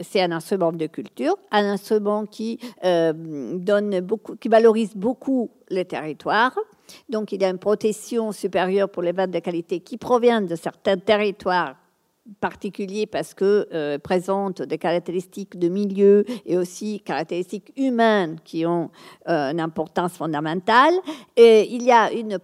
c'est 0.00 0.20
un 0.20 0.32
instrument 0.32 0.72
de 0.72 0.86
culture, 0.86 1.36
un 1.50 1.64
instrument 1.64 2.26
qui, 2.26 2.58
euh, 2.84 3.12
donne 3.58 4.00
beaucoup, 4.00 4.36
qui 4.36 4.48
valorise 4.48 4.94
beaucoup 4.94 5.50
le 5.70 5.84
territoire. 5.84 6.54
Donc, 7.08 7.32
il 7.32 7.40
y 7.40 7.44
a 7.44 7.48
une 7.48 7.58
protection 7.58 8.32
supérieure 8.32 8.90
pour 8.90 9.02
les 9.02 9.12
vins 9.12 9.26
de 9.26 9.38
qualité 9.38 9.80
qui 9.80 9.96
proviennent 9.96 10.46
de 10.46 10.56
certains 10.56 10.98
territoires 10.98 11.76
particulier 12.40 13.06
parce 13.06 13.34
que 13.34 13.68
euh, 13.72 13.98
présente 13.98 14.62
des 14.62 14.78
caractéristiques 14.78 15.58
de 15.58 15.68
milieu 15.68 16.24
et 16.46 16.56
aussi 16.56 17.00
caractéristiques 17.00 17.72
humaines 17.76 18.38
qui 18.44 18.64
ont 18.64 18.90
euh, 19.28 19.50
une 19.50 19.60
importance 19.60 20.12
fondamentale. 20.12 20.94
Il 21.36 21.82
y 21.82 21.92
a 21.92 22.08
euh, 22.08 22.20
une 22.20 22.38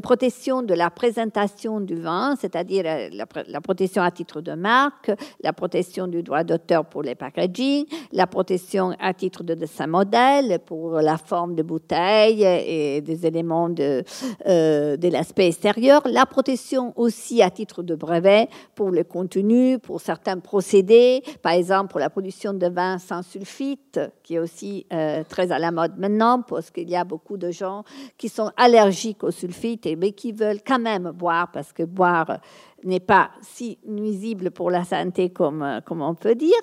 protection 0.00 0.62
de 0.62 0.74
la 0.74 0.90
présentation 0.90 1.80
du 1.80 1.96
vin, 1.96 2.36
c'est-à-dire 2.40 2.84
la, 2.84 3.26
pr- 3.26 3.44
la 3.48 3.60
protection 3.60 4.02
à 4.02 4.10
titre 4.10 4.40
de 4.40 4.54
marque, 4.54 5.12
la 5.42 5.52
protection 5.52 6.06
du 6.06 6.22
droit 6.22 6.42
d'auteur 6.42 6.86
pour 6.86 7.02
les 7.02 7.14
packaging, 7.14 7.84
la 8.12 8.26
protection 8.26 8.94
à 8.98 9.12
titre 9.12 9.44
de 9.44 9.54
dessin 9.54 9.88
modèle 9.88 10.58
pour 10.64 10.92
la 10.92 11.18
forme 11.18 11.54
de 11.54 11.62
bouteille 11.62 12.44
et 12.44 13.02
des 13.02 13.26
éléments 13.26 13.68
de, 13.68 14.02
de 14.46 15.08
l'aspect 15.08 15.48
extérieur, 15.48 16.02
la 16.06 16.24
protection 16.24 16.94
aussi 16.96 17.42
à 17.42 17.50
titre 17.50 17.82
de 17.82 17.94
brevet 17.94 18.48
pour 18.80 18.92
le 18.92 19.04
contenu, 19.04 19.78
pour 19.78 20.00
certains 20.00 20.38
procédés, 20.38 21.22
par 21.42 21.52
exemple 21.52 21.90
pour 21.90 22.00
la 22.00 22.08
production 22.08 22.54
de 22.54 22.66
vin 22.66 22.96
sans 22.96 23.20
sulfite, 23.20 24.00
qui 24.22 24.36
est 24.36 24.38
aussi 24.38 24.86
euh, 24.90 25.22
très 25.28 25.52
à 25.52 25.58
la 25.58 25.70
mode 25.70 25.98
maintenant, 25.98 26.40
parce 26.40 26.70
qu'il 26.70 26.88
y 26.88 26.96
a 26.96 27.04
beaucoup 27.04 27.36
de 27.36 27.50
gens 27.50 27.84
qui 28.16 28.30
sont 28.30 28.50
allergiques 28.56 29.22
au 29.22 29.30
sulfite, 29.30 29.86
mais 29.98 30.12
qui 30.12 30.32
veulent 30.32 30.62
quand 30.66 30.78
même 30.78 31.10
boire, 31.10 31.50
parce 31.52 31.74
que 31.74 31.82
boire 31.82 32.38
n'est 32.82 33.00
pas 33.00 33.32
si 33.42 33.78
nuisible 33.84 34.50
pour 34.50 34.70
la 34.70 34.84
santé 34.84 35.28
comme, 35.28 35.62
euh, 35.62 35.80
comme 35.82 36.00
on 36.00 36.14
peut 36.14 36.34
dire. 36.34 36.62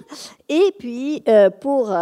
Et 0.49 0.73
puis, 0.79 1.21
euh, 1.27 1.51
pour... 1.51 1.93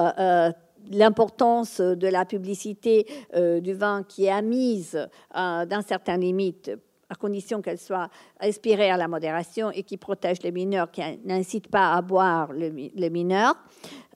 l'importance 0.92 1.82
de 1.82 2.08
la 2.08 2.26
publicité 2.26 3.08
du 3.36 3.74
vin 3.74 4.04
qui 4.04 4.26
est 4.26 4.32
admise 4.32 5.10
dans 5.34 5.82
certaines 5.84 6.22
limites 6.22 6.70
à 7.10 7.16
condition 7.16 7.62
qu'elle 7.62 7.78
soit 7.78 8.10
inspirée 8.40 8.90
à 8.90 8.98
la 8.98 9.08
modération 9.08 9.72
et 9.72 9.84
qui 9.84 9.98
protège 9.98 10.42
les 10.44 10.52
mineurs, 10.52 10.90
qui 10.92 11.02
n'incite 11.26 11.68
pas 11.70 11.94
à 11.94 12.02
boire 12.02 12.52
les 12.54 13.10
mineurs. 13.10 13.56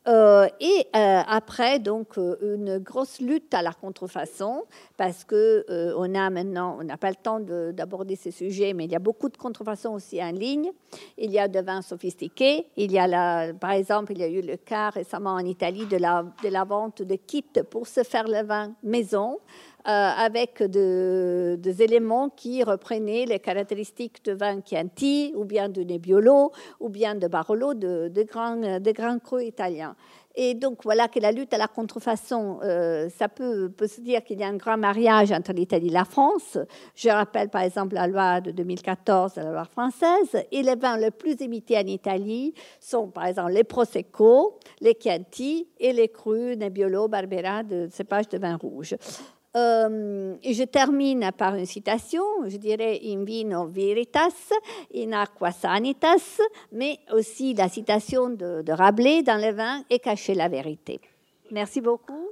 Euh, 0.07 0.47
et 0.61 0.87
euh, 0.95 1.21
après, 1.27 1.77
donc, 1.77 2.17
euh, 2.17 2.37
une 2.41 2.79
grosse 2.79 3.19
lutte 3.19 3.53
à 3.53 3.61
la 3.61 3.73
contrefaçon, 3.73 4.63
parce 4.97 5.25
que 5.25 5.65
euh, 5.69 5.93
on 5.97 6.15
a 6.15 6.29
maintenant, 6.29 6.77
on 6.79 6.83
n'a 6.83 6.97
pas 6.97 7.09
le 7.09 7.17
temps 7.17 7.39
de- 7.41 7.71
d'aborder 7.73 8.15
ces 8.15 8.31
sujets, 8.31 8.73
mais 8.73 8.85
il 8.85 8.91
y 8.91 8.95
a 8.95 8.99
beaucoup 8.99 9.27
de 9.29 9.37
contrefaçons 9.37 9.89
aussi 9.89 10.23
en 10.23 10.31
ligne. 10.31 10.71
Il 11.17 11.31
y 11.31 11.37
a 11.37 11.47
de 11.49 11.59
vins 11.59 11.81
sophistiqués. 11.81 12.67
Il 12.77 12.91
y 12.93 12.97
a, 12.97 13.53
par 13.53 13.71
exemple, 13.71 14.13
il 14.13 14.19
y 14.19 14.23
a 14.23 14.29
eu 14.29 14.41
le 14.41 14.55
cas 14.55 14.89
récemment 14.89 15.33
en 15.33 15.45
Italie 15.45 15.85
de 15.85 15.97
la 15.97 16.63
vente 16.63 17.01
de 17.01 17.15
kits 17.15 17.43
pour 17.69 17.85
se 17.85 18.03
faire 18.03 18.27
le 18.27 18.41
vin 18.43 18.73
maison. 18.81 19.37
Euh, 19.87 19.91
avec 19.91 20.61
de- 20.61 21.55
des 21.59 21.81
éléments 21.81 22.29
qui 22.29 22.63
reprenaient 22.63 23.25
les 23.25 23.39
caractéristiques 23.39 24.23
de 24.25 24.33
vin 24.33 24.59
Chianti, 24.65 25.31
ou 25.35 25.45
bien 25.45 25.69
de 25.69 25.81
Nebbiolo, 25.83 26.51
ou 26.79 26.89
bien 26.89 27.15
de 27.15 27.27
Barolo, 27.27 27.73
de, 27.73 28.23
grands, 28.23 28.55
de 28.57 29.19
crus 29.19 29.45
italiens. 29.47 29.95
Et 30.35 30.53
donc 30.53 30.83
voilà 30.83 31.07
que 31.07 31.19
la 31.19 31.31
lutte 31.31 31.53
à 31.53 31.57
la 31.57 31.67
contrefaçon, 31.67 32.59
euh, 32.63 33.09
ça 33.09 33.27
peut, 33.27 33.69
peut 33.75 33.87
se 33.87 33.99
dire 33.99 34.23
qu'il 34.23 34.39
y 34.39 34.43
a 34.43 34.47
un 34.47 34.55
grand 34.55 34.77
mariage 34.77 35.31
entre 35.31 35.51
l'Italie 35.53 35.87
et 35.87 35.91
la 35.91 36.05
France. 36.05 36.57
Je 36.95 37.09
rappelle 37.09 37.49
par 37.49 37.63
exemple 37.63 37.95
la 37.95 38.07
loi 38.07 38.39
de 38.39 38.51
2014, 38.51 39.35
la 39.37 39.51
loi 39.51 39.65
française, 39.65 40.43
et 40.51 40.61
les 40.61 40.75
vins 40.75 40.97
les 40.97 41.11
plus 41.11 41.35
imités 41.41 41.77
en 41.77 41.85
Italie 41.87 42.53
sont 42.79 43.07
par 43.09 43.25
exemple 43.25 43.51
les 43.51 43.63
Prosecco, 43.63 44.59
les 44.81 44.95
Chianti 44.97 45.67
et 45.79 45.91
les 45.93 46.07
crus 46.09 46.55
Nebbiolo, 46.57 47.07
Barbera, 47.07 47.63
de 47.63 47.87
cépages 47.91 48.29
de 48.29 48.37
vin 48.37 48.55
rouge. 48.55 48.95
Euh, 49.55 50.35
je 50.43 50.63
termine 50.65 51.31
par 51.35 51.55
une 51.55 51.65
citation, 51.65 52.21
je 52.47 52.57
dirais 52.57 52.99
in 53.03 53.23
vino 53.23 53.65
veritas, 53.65 54.51
in 54.95 55.11
aqua 55.11 55.51
sanitas, 55.51 56.39
mais 56.71 56.99
aussi 57.11 57.55
la 57.55 57.67
citation 57.67 58.29
de, 58.29 58.61
de 58.61 58.71
Rabelais 58.71 59.23
dans 59.23 59.41
le 59.41 59.51
vin 59.51 59.83
et 59.89 59.97
cacher 59.97 60.35
la 60.35 60.49
vérité. 60.49 61.01
Merci 61.49 61.81
beaucoup. 61.81 62.29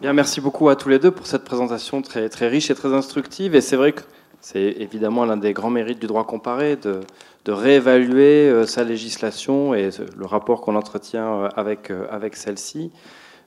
Bien, 0.00 0.12
merci 0.12 0.40
beaucoup 0.40 0.68
à 0.68 0.74
tous 0.74 0.88
les 0.88 0.98
deux 0.98 1.12
pour 1.12 1.26
cette 1.26 1.44
présentation 1.44 2.02
très, 2.02 2.28
très 2.28 2.48
riche 2.48 2.70
et 2.70 2.74
très 2.74 2.92
instructive. 2.92 3.54
Et 3.54 3.60
c'est 3.60 3.76
vrai 3.76 3.92
que 3.92 4.02
c'est 4.40 4.76
évidemment 4.78 5.24
l'un 5.24 5.36
des 5.36 5.52
grands 5.52 5.70
mérites 5.70 5.98
du 5.98 6.06
droit 6.06 6.24
comparé 6.24 6.76
de, 6.76 7.00
réévaluer 7.48 8.48
euh, 8.48 8.66
sa 8.66 8.82
législation 8.82 9.72
et 9.72 9.90
le 10.16 10.26
rapport 10.26 10.60
qu'on 10.60 10.74
entretient 10.74 11.44
euh, 11.44 11.48
avec, 11.54 11.90
euh, 11.90 12.06
avec 12.10 12.36
celle-ci. 12.36 12.90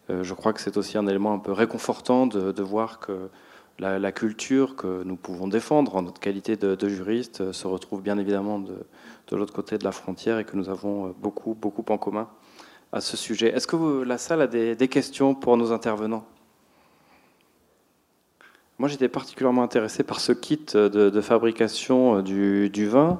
je 0.10 0.34
crois 0.34 0.54
que 0.54 0.62
c'est 0.62 0.78
aussi 0.78 0.98
un 0.98 1.06
élément 1.06 1.34
un 1.34 1.40
peu 1.40 1.52
réconfortant 1.52 2.26
de, 2.26 2.64
voir 2.64 3.00
que 3.00 3.30
la, 3.78 4.12
culture 4.12 4.76
que 4.76 5.04
nous 5.04 5.16
pouvons 5.16 5.48
défendre 5.48 5.96
en 5.96 6.02
notre 6.02 6.20
qualité 6.20 6.56
de, 6.56 6.90
juriste 6.90 7.52
se 7.52 7.68
retrouve 7.68 8.02
bien 8.02 8.18
évidemment 8.18 8.60
de, 8.60 9.36
l'autre 9.36 9.54
côté 9.54 9.78
de 9.78 9.84
la 9.84 9.92
frontière 9.92 10.40
et 10.40 10.46
que 10.46 10.56
nous 10.56 10.70
avons 10.70 11.14
beaucoup, 11.22 11.54
beaucoup 11.54 11.86
en 11.90 12.00
commun 12.00 12.28
à 12.92 13.02
ce 13.02 13.16
sujet. 13.18 13.50
Est-ce 13.50 13.68
que 13.68 14.02
la 14.02 14.18
salle 14.18 14.42
a 14.42 14.48
des, 14.48 14.88
questions 14.88 15.36
pour 15.36 15.58
nos 15.58 15.72
intervenants? 15.72 16.26
Moi, 18.80 18.88
j'étais 18.88 19.10
particulièrement 19.10 19.64
intéressé 19.64 20.04
par 20.04 20.22
ce 20.22 20.32
kit 20.32 20.66
de, 20.74 21.22
fabrication 21.22 22.22
du, 22.22 22.70
du 22.70 22.88
vin. 22.88 23.20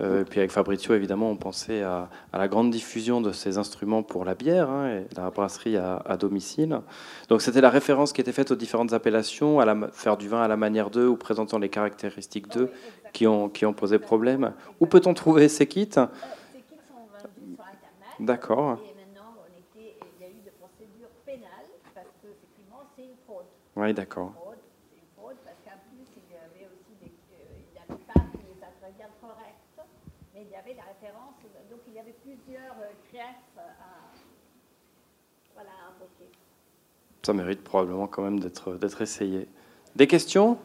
Euh, 0.00 0.24
puis 0.24 0.40
avec 0.40 0.50
Fabrizio, 0.50 0.94
évidemment, 0.94 1.30
on 1.30 1.36
pensait 1.36 1.82
à, 1.82 2.10
la 2.32 2.48
grande 2.48 2.72
diffusion 2.72 3.20
de 3.20 3.30
ces 3.30 3.56
instruments 3.56 4.02
pour 4.02 4.24
la 4.24 4.34
bière 4.34 4.68
hein, 4.68 4.88
et 4.88 5.06
la 5.16 5.30
brasserie 5.30 5.76
à, 5.76 6.16
domicile. 6.18 6.80
Donc 7.28 7.40
c'était 7.40 7.60
la 7.60 7.70
référence 7.70 8.12
qui 8.12 8.20
était 8.20 8.32
faite 8.32 8.50
aux 8.50 8.56
différentes 8.56 8.92
appellations, 8.92 9.60
à 9.60 9.64
la, 9.64 9.76
faire 9.92 10.16
du 10.16 10.28
vin 10.28 10.42
à 10.42 10.48
la 10.48 10.56
manière 10.56 10.90
d'eux 10.90 11.06
ou 11.06 11.16
présentant 11.16 11.60
les 11.60 11.68
caractéristiques 11.68 12.48
d'eux 12.48 12.72
qui 13.12 13.28
ont, 13.28 13.48
qui 13.48 13.64
ont 13.64 13.72
posé 13.72 14.00
problème. 14.00 14.54
Où 14.80 14.86
peut-on 14.86 15.14
trouver 15.14 15.48
ces 15.48 15.68
kits? 15.68 15.88
D'accord. 18.18 18.80
Oui, 23.76 23.94
d'accord. 23.94 24.45
Ça 37.26 37.32
mérite 37.32 37.60
probablement 37.64 38.06
quand 38.06 38.22
même 38.22 38.38
d'être 38.38 39.02
essayé. 39.02 39.48
Des 39.96 40.06
questions? 40.06 40.58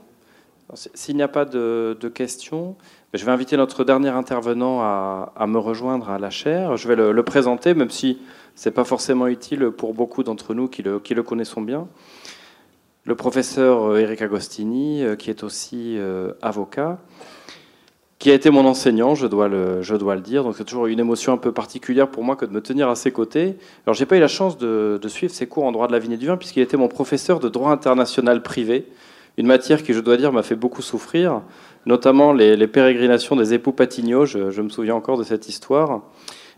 S'il 0.75 1.15
n'y 1.15 1.23
a 1.23 1.27
pas 1.27 1.43
de, 1.43 2.11
questions, 2.13 2.75
je 3.15 3.25
vais 3.25 3.31
inviter 3.31 3.57
notre 3.57 3.83
dernier 3.83 4.09
intervenant 4.09 4.79
à, 4.79 5.47
me 5.47 5.57
rejoindre 5.57 6.11
à 6.11 6.19
la 6.19 6.29
chaire. 6.29 6.77
Je 6.77 6.87
vais 6.87 6.95
le, 6.95 7.23
présenter, 7.23 7.73
même 7.73 7.89
si 7.89 8.19
ce 8.55 8.69
n'est 8.69 8.75
pas 8.75 8.83
forcément 8.83 9.25
utile 9.25 9.71
pour 9.71 9.95
beaucoup 9.95 10.21
d'entre 10.21 10.53
nous 10.53 10.67
qui 10.67 10.83
le, 10.83 10.99
qui 10.99 11.15
le 11.15 11.23
connaissons 11.23 11.61
bien 11.61 11.87
le 13.05 13.15
professeur 13.15 13.97
Eric 13.97 14.21
Agostini, 14.21 15.03
euh, 15.03 15.15
qui 15.15 15.31
est 15.31 15.41
aussi 15.41 15.97
euh, 15.97 16.33
avocat, 16.43 16.99
qui 18.21 18.29
a 18.29 18.35
été 18.35 18.51
mon 18.51 18.65
enseignant, 18.65 19.15
je 19.15 19.25
dois 19.25 19.47
le, 19.47 19.81
je 19.81 19.95
dois 19.95 20.13
le 20.13 20.21
dire. 20.21 20.43
Donc 20.43 20.55
c'est 20.55 20.63
toujours 20.63 20.85
une 20.85 20.99
émotion 20.99 21.33
un 21.33 21.37
peu 21.37 21.51
particulière 21.51 22.07
pour 22.07 22.23
moi 22.23 22.35
que 22.35 22.45
de 22.45 22.51
me 22.51 22.61
tenir 22.61 22.87
à 22.87 22.93
ses 22.93 23.11
côtés. 23.11 23.55
Alors 23.87 23.95
j'ai 23.95 24.05
pas 24.05 24.15
eu 24.15 24.19
la 24.19 24.27
chance 24.27 24.59
de, 24.59 24.99
suivre 25.07 25.33
ses 25.33 25.47
cours 25.47 25.63
en 25.63 25.71
droit 25.71 25.87
de 25.87 25.91
la 25.91 25.97
vigne 25.97 26.11
et 26.11 26.17
du 26.17 26.27
vin 26.27 26.37
puisqu'il 26.37 26.61
était 26.61 26.77
mon 26.77 26.87
professeur 26.87 27.39
de 27.39 27.49
droit 27.49 27.71
international 27.71 28.43
privé, 28.43 28.85
une 29.39 29.47
matière 29.47 29.81
qui, 29.81 29.93
je 29.93 29.99
dois 29.99 30.17
dire, 30.17 30.31
m'a 30.31 30.43
fait 30.43 30.55
beaucoup 30.55 30.83
souffrir, 30.83 31.41
notamment 31.87 32.31
les, 32.31 32.67
pérégrinations 32.67 33.35
des 33.35 33.55
époux 33.55 33.71
Patignot. 33.71 34.27
Je, 34.27 34.61
me 34.61 34.69
souviens 34.69 34.93
encore 34.93 35.17
de 35.17 35.23
cette 35.23 35.49
histoire. 35.49 36.01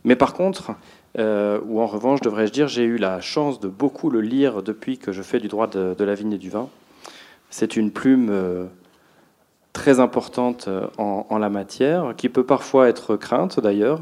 Mais 0.03 0.17
par 0.17 0.33
contre, 0.33 0.71
euh, 1.17 1.61
ou 1.65 1.79
en 1.79 1.87
revanche, 1.87 2.19
devrais-je 2.19 2.51
dire, 2.51 2.67
j'ai 2.67 2.83
eu 2.83 2.97
la 2.97 3.21
chance 3.21 3.61
de 3.61 3.69
beaucoup 3.69 4.09
le 4.09 4.19
lire 4.19 4.63
depuis 4.63 4.97
que 4.97 5.13
je 5.13 5.21
fais 5.21 5.39
du 5.39 5.47
droit 5.47 5.67
de, 5.67 6.03
la 6.03 6.13
vigne 6.13 6.33
et 6.33 6.37
du 6.37 6.49
vin. 6.49 6.67
C'est 7.49 7.77
une 7.77 7.91
plume 7.91 8.27
euh, 8.29 8.65
très 9.73 9.99
importante 9.99 10.67
euh, 10.67 10.87
en, 10.97 11.37
la 11.37 11.49
matière, 11.49 12.13
qui 12.15 12.29
peut 12.29 12.45
parfois 12.45 12.87
être 12.87 13.15
crainte 13.15 13.59
d'ailleurs, 13.59 13.99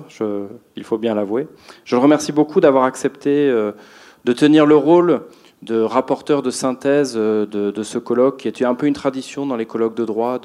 il 0.76 0.84
faut 0.84 0.98
bien 0.98 1.16
l'avouer. 1.16 1.48
Je 1.86 1.96
le 1.96 2.02
remercie 2.02 2.32
beaucoup 2.32 2.62
d'avoir 2.62 2.84
accepté 2.84 3.50
de 3.50 4.34
tenir 4.34 4.66
le 4.66 4.76
rôle 4.76 5.22
de 5.62 5.80
rapporteur 5.80 6.42
de 6.42 6.52
synthèse 6.52 7.14
de, 7.14 7.46
de, 7.46 7.84
ce 7.84 7.98
colloque, 7.98 8.38
qui 8.38 8.48
était 8.48 8.66
un 8.66 8.76
peu 8.76 8.88
une 8.88 8.94
tradition 8.94 9.46
dans 9.46 9.56
les 9.56 9.66
colloques 9.66 9.96
de 9.96 10.06
droit, 10.06 10.40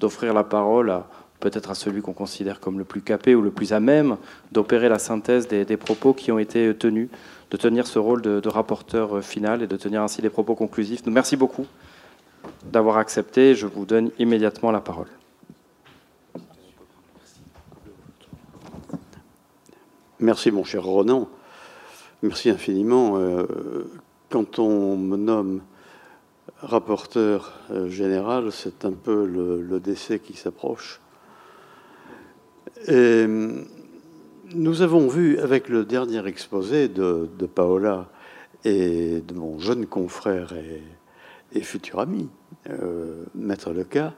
d'offrir 0.00 0.34
la 0.34 0.44
parole 0.44 0.90
à, 0.90 1.06
peut-être 1.40 1.70
à 1.70 1.74
celui 1.74 2.02
qu'on 2.02 2.12
considère 2.12 2.60
comme 2.60 2.78
le 2.78 2.84
plus 2.84 3.00
capé 3.00 3.34
ou 3.34 3.42
le 3.42 3.50
plus 3.50 3.72
à 3.72 3.80
même 3.80 4.16
d'opérer 4.52 4.88
la 4.88 4.98
synthèse 4.98 5.46
des, 5.48 5.76
propos 5.76 6.12
qui 6.12 6.32
ont 6.32 6.38
été 6.38 6.74
tenus, 6.74 7.08
de 7.50 7.56
tenir 7.56 7.86
ce 7.86 7.98
rôle 7.98 8.22
de, 8.22 8.48
rapporteur 8.48 9.22
final 9.22 9.62
et 9.62 9.66
de 9.66 9.76
tenir 9.76 10.02
ainsi 10.02 10.22
des 10.22 10.30
propos 10.30 10.54
conclusifs. 10.54 11.04
merci 11.06 11.36
beaucoup 11.36 11.66
d'avoir 12.64 12.98
accepté. 12.98 13.54
Je 13.54 13.66
vous 13.66 13.84
donne 13.84 14.10
immédiatement 14.18 14.70
la 14.70 14.80
parole. 14.80 15.08
Merci 20.20 20.50
mon 20.50 20.64
cher 20.64 20.82
Ronan. 20.82 21.28
Merci 22.22 22.50
infiniment. 22.50 23.16
Euh, 23.16 23.44
quand 24.30 24.58
on 24.58 24.96
me 24.96 25.16
nomme 25.16 25.62
rapporteur 26.60 27.54
euh, 27.70 27.88
général, 27.88 28.50
c'est 28.50 28.84
un 28.84 28.92
peu 28.92 29.24
le 29.26 29.78
décès 29.78 30.18
qui 30.18 30.36
s'approche. 30.36 31.00
Et 32.86 33.26
nous 34.54 34.82
avons 34.82 35.08
vu 35.08 35.38
avec 35.38 35.68
le 35.68 35.84
dernier 35.84 36.26
exposé 36.26 36.88
de, 36.88 37.28
Paola 37.54 38.08
et 38.64 39.20
de 39.20 39.34
mon 39.34 39.58
jeune 39.58 39.86
confrère 39.86 40.52
et, 40.54 40.82
futur 41.62 42.00
ami, 42.00 42.28
euh, 42.70 43.24
Maître 43.34 43.72
Leca, 43.72 44.14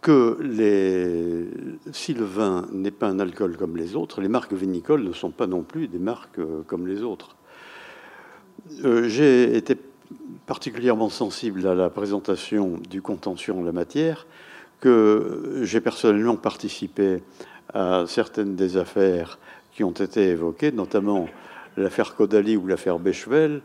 que 0.00 0.38
si 1.92 2.14
le 2.14 2.24
vin 2.24 2.66
n'est 2.72 2.90
pas 2.90 3.08
un 3.08 3.18
alcool 3.18 3.56
comme 3.56 3.76
les 3.76 3.96
autres, 3.96 4.20
les 4.20 4.28
marques 4.28 4.52
vinicoles 4.52 5.02
ne 5.02 5.12
sont 5.12 5.30
pas 5.30 5.46
non 5.46 5.62
plus 5.62 5.88
des 5.88 5.98
marques 5.98 6.38
euh, 6.38 6.62
comme 6.66 6.86
les 6.86 7.02
autres. 7.02 7.36
Euh, 8.84 9.08
j'ai 9.08 9.56
été 9.56 9.76
particulièrement 10.46 11.08
sensible 11.08 11.66
à 11.66 11.74
la 11.74 11.90
présentation 11.90 12.78
du 12.90 13.00
contentieux 13.02 13.54
en 13.54 13.62
la 13.62 13.72
matière, 13.72 14.26
que 14.80 15.60
j'ai 15.62 15.80
personnellement 15.80 16.36
participé 16.36 17.22
à 17.72 18.04
certaines 18.06 18.56
des 18.56 18.76
affaires 18.76 19.38
qui 19.72 19.84
ont 19.84 19.92
été 19.92 20.28
évoquées, 20.28 20.70
notamment 20.70 21.28
l'affaire 21.76 22.14
Caudalie 22.14 22.56
ou 22.56 22.66
l'affaire 22.66 22.98
Bechevel. 22.98 23.62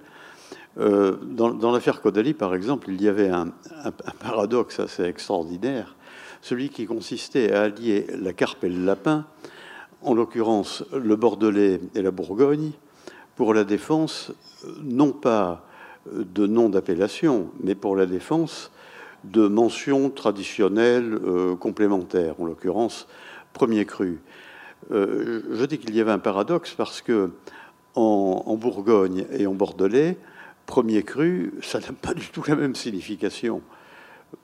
Euh, 0.77 1.17
dans, 1.21 1.71
l'affaire 1.71 2.01
Caudalie, 2.01 2.33
par 2.33 2.53
exemple, 2.53 2.89
il 2.89 3.01
y 3.01 3.07
avait 3.07 3.29
un, 3.29 3.51
paradoxe 4.19 4.79
assez 4.79 5.03
extraordinaire, 5.03 5.95
celui 6.41 6.69
qui 6.69 6.85
consistait 6.85 7.51
à 7.51 7.63
allier 7.63 8.07
la 8.17 8.33
carpe 8.33 8.63
et 8.63 8.69
le 8.69 8.85
lapin, 8.85 9.25
en 10.01 10.13
l'occurrence 10.13 10.85
le 10.93 11.15
Bordelais 11.15 11.81
et 11.95 12.01
la 12.01 12.11
Bourgogne, 12.11 12.71
pour 13.35 13.53
la 13.53 13.63
défense, 13.63 14.31
non 14.81 15.11
pas 15.11 15.65
de 16.13 16.47
nom 16.47 16.69
d'appellation, 16.69 17.51
mais 17.61 17.75
pour 17.75 17.95
la 17.95 18.05
défense 18.05 18.71
de 19.23 19.47
mentions 19.47 20.09
traditionnelles 20.09 21.19
euh, 21.25 21.55
complémentaires, 21.55 22.39
en 22.39 22.45
l'occurrence 22.45 23.07
premier 23.53 23.85
cru. 23.85 24.21
Euh, 24.91 25.41
je 25.51 25.65
dis 25.65 25.77
qu'il 25.77 25.95
y 25.95 26.01
avait 26.01 26.11
un 26.11 26.19
paradoxe 26.19 26.73
parce 26.73 27.01
que 27.01 27.31
en, 27.95 28.55
Bourgogne 28.55 29.25
et 29.31 29.45
en 29.45 29.53
Bordelais, 29.53 30.17
premier 30.69 31.01
cru, 31.01 31.53
ça 31.63 31.79
n'a 31.79 31.91
pas 31.91 32.13
du 32.13 32.29
tout 32.29 32.43
la 32.47 32.55
même 32.55 32.75
signification. 32.75 33.61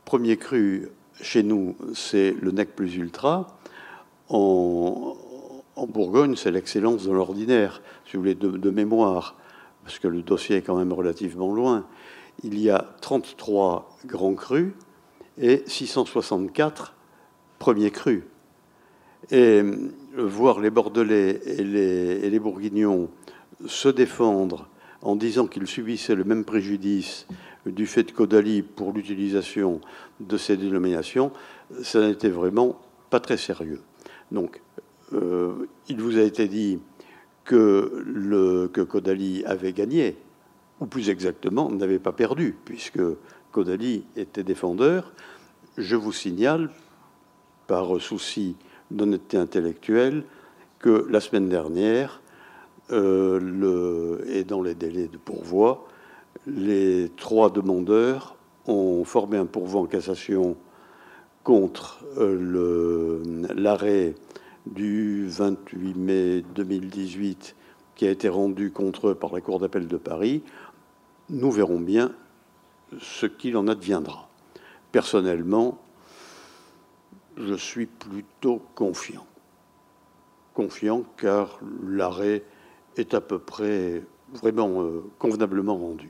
Premier 0.06 0.38
cru, 0.38 0.90
chez 1.22 1.44
nous, 1.44 1.76
c'est 1.94 2.36
le 2.42 2.50
nec 2.52 2.76
plus 2.76 2.96
ultra. 2.96 3.60
En, 4.30 5.16
Bourgogne, 5.88 6.36
c'est 6.36 6.52
l'excellence 6.52 7.06
de 7.06 7.12
l'ordinaire, 7.12 7.82
si 8.06 8.18
vous 8.18 8.24
voulez, 8.24 8.34
de 8.34 8.70
mémoire, 8.70 9.36
parce 9.84 10.00
que 10.00 10.08
le 10.08 10.24
dossier 10.24 10.58
est 10.58 10.62
quand 10.62 10.78
même 10.78 10.94
relativement 10.94 11.54
loin 11.54 11.86
il 12.44 12.60
y 12.60 12.70
a 12.70 12.96
33 13.02 13.98
grands 14.06 14.34
crus 14.34 14.74
et 15.38 15.64
664 15.68 16.94
premiers 17.60 17.92
crus. 17.92 18.24
Et 19.32 19.62
euh, 19.62 19.90
voir 20.18 20.60
les 20.60 20.70
Bordelais 20.70 21.42
et 21.46 21.64
les, 21.64 22.40
Bourguignons 22.40 23.10
se 23.66 23.90
défendre 23.90 24.68
en 25.06 25.16
disant 25.16 25.46
qu'ils 25.46 25.68
subissaient 25.68 26.16
le 26.16 26.24
même 26.24 26.44
préjudice 26.44 27.28
du 27.68 27.86
fait 27.86 28.04
de 28.04 28.12
Caudalie 28.12 28.64
pour 28.64 28.92
l'utilisation 28.92 29.80
de 30.20 30.36
ces 30.36 30.58
dénominations, 30.58 31.32
ça 31.84 32.08
n'était 32.08 32.30
vraiment 32.30 32.82
pas 33.12 33.20
très 33.20 33.38
sérieux. 33.38 33.82
Donc, 34.32 34.62
euh, 35.14 35.68
il 35.88 36.02
vous 36.02 36.18
a 36.18 36.24
été 36.24 36.48
dit 36.48 36.80
que, 37.44 38.04
le, 38.04 38.68
que 38.68 38.82
Caudalie 38.82 39.46
avait 39.46 39.74
gagné 39.74 40.18
ou 40.82 40.88
plus 40.88 41.10
exactement, 41.12 41.70
n'avait 41.70 42.00
pas 42.00 42.12
perdu, 42.12 42.56
puisque 42.66 43.00
Caudalie 43.52 44.04
était 44.16 44.44
défendeur. 44.44 45.14
Je 45.78 45.96
vous 45.96 46.12
signale, 46.12 46.72
par 47.68 48.02
souci 48.02 48.56
d'honnêteté 48.90 49.38
intellectuelle, 49.38 50.24
que 50.80 51.06
la 51.10 51.20
semaine 51.20 51.48
dernière, 51.48 52.22
euh, 52.92 54.24
et 54.28 54.44
dans 54.44 54.62
les 54.62 54.76
délais 54.76 55.08
de 55.08 55.18
pourvoi, 55.18 55.88
les 56.46 57.12
trois 57.18 57.50
demandeurs 57.50 58.36
ont 58.68 59.04
formé 59.04 59.38
un 59.38 59.46
pourvoi 59.46 59.82
en 59.82 59.86
cassation 59.86 60.56
contre 61.44 62.04
euh, 62.18 63.22
l'arrêt 63.56 64.16
du 64.66 65.28
28 65.28 65.94
mai 65.96 66.44
2018 66.56 67.56
qui 67.96 68.08
a 68.08 68.12
été 68.12 68.30
rendu 68.30 68.72
contre 68.72 69.10
eux 69.10 69.16
par 69.16 69.34
la 69.34 69.42
Cour 69.42 69.60
d'appel 69.60 69.88
de 69.88 69.98
Paris, 69.98 70.44
nous 71.30 71.52
verrons 71.52 71.80
bien 71.80 72.12
ce 73.00 73.26
qu'il 73.26 73.58
en 73.58 73.68
adviendra. 73.68 74.28
Personnellement, 74.92 75.80
je 77.38 77.56
suis 77.56 77.86
plutôt 77.86 78.62
confiant. 78.76 79.26
Confiant 80.54 81.04
car 81.18 81.60
l'arrêt 81.86 82.44
est 82.98 83.14
à 83.14 83.22
peu 83.22 83.40
près 83.40 84.04
vraiment 84.34 84.82
euh, 84.82 85.04
convenablement 85.20 85.78
rendu. 85.78 86.10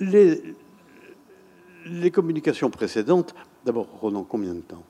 Les, 0.00 0.54
communications 2.10 2.70
précédentes, 2.70 3.34
d'abord, 3.64 3.86
Ronan, 4.00 4.24
combien 4.28 4.54
de 4.54 4.60
temps? 4.60 4.84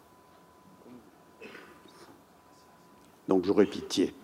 Donc 3.28 3.44
j'aurais 3.44 3.66
pitié. 3.66 4.14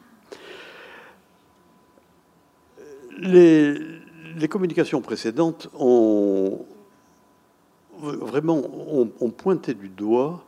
Les, 3.19 3.79
communications 4.49 5.03
précédentes 5.03 5.69
ont 5.79 6.65
vraiment 7.99 8.63
ont, 9.21 9.31
pointé 9.31 9.75
du 9.75 9.91
doigt 9.91 10.45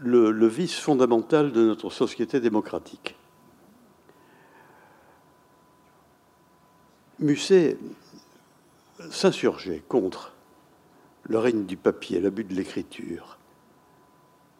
le 0.00 0.46
vice 0.48 0.74
fondamental 0.74 1.52
de 1.52 1.64
notre 1.64 1.90
société 1.90 2.40
démocratique. 2.40 3.16
Musset 7.24 7.78
s'insurgeait 9.10 9.82
contre 9.88 10.34
le 11.22 11.38
règne 11.38 11.64
du 11.64 11.78
papier, 11.78 12.20
l'abus 12.20 12.44
de 12.44 12.52
l'écriture, 12.52 13.38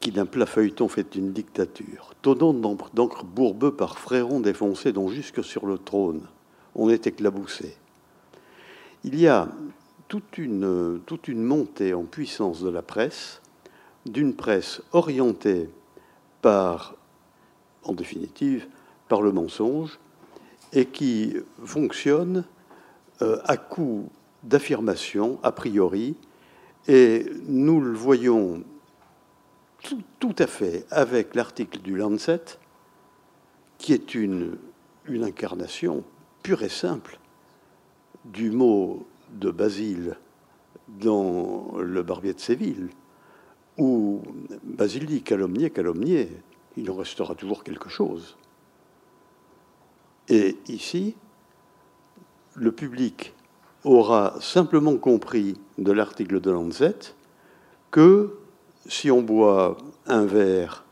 qui 0.00 0.12
d'un 0.12 0.24
plat 0.24 0.46
feuilleton 0.46 0.88
fait 0.88 1.14
une 1.14 1.34
dictature, 1.34 2.14
tonnant 2.22 2.54
d'encre 2.54 3.24
bourbeux 3.24 3.74
par 3.74 3.98
fréron 3.98 4.40
défoncé 4.40 4.94
dont 4.94 5.10
jusque 5.10 5.44
sur 5.44 5.66
le 5.66 5.76
trône 5.76 6.22
on 6.74 6.88
est 6.88 7.06
éclaboussé. 7.06 7.76
Il 9.04 9.20
y 9.20 9.28
a 9.28 9.50
toute 10.08 10.38
une, 10.38 11.02
toute 11.04 11.28
une 11.28 11.42
montée 11.42 11.92
en 11.92 12.04
puissance 12.04 12.62
de 12.62 12.70
la 12.70 12.80
presse, 12.80 13.42
d'une 14.06 14.34
presse 14.34 14.80
orientée 14.92 15.68
par, 16.40 16.94
en 17.82 17.92
définitive, 17.92 18.66
par 19.08 19.20
le 19.20 19.32
mensonge, 19.32 19.98
et 20.72 20.86
qui 20.86 21.36
fonctionne 21.62 22.44
à 23.20 23.56
coup 23.56 24.08
d'affirmation 24.42 25.38
a 25.42 25.52
priori, 25.52 26.16
et 26.86 27.26
nous 27.46 27.80
le 27.80 27.92
voyons 27.92 28.62
tout, 30.18 30.36
à 30.38 30.46
fait 30.46 30.86
avec 30.90 31.34
l'article 31.34 31.80
du 31.80 31.96
Lancet, 31.96 32.58
qui 33.78 33.92
est 33.92 34.14
une, 34.14 34.56
une 35.06 35.24
incarnation 35.24 36.04
pure 36.42 36.62
et 36.62 36.70
simple 36.70 37.18
du 38.24 38.50
mot 38.50 39.06
de 39.32 39.50
Basile 39.50 40.16
dans 40.88 41.74
Le 41.78 42.02
Barbier 42.02 42.32
de 42.32 42.40
Séville, 42.40 42.88
où 43.76 44.22
Basile 44.62 45.06
dit 45.06 45.22
calomnier, 45.22 45.70
calomnier, 45.70 46.30
il 46.76 46.90
en 46.90 46.94
restera 46.94 47.34
toujours 47.34 47.64
quelque 47.64 47.90
chose. 47.90 48.36
Et 50.28 50.56
ici, 50.68 51.14
le 52.54 52.72
public 52.72 53.34
aura 53.84 54.34
simplement 54.40 54.96
compris 54.96 55.56
de 55.78 55.92
l'article 55.92 56.40
de 56.40 56.50
Lancet 56.50 57.14
que 57.90 58.38
si 58.86 59.10
on 59.10 59.22
boit 59.22 59.76
un 60.06 60.24
verre, 60.24 60.84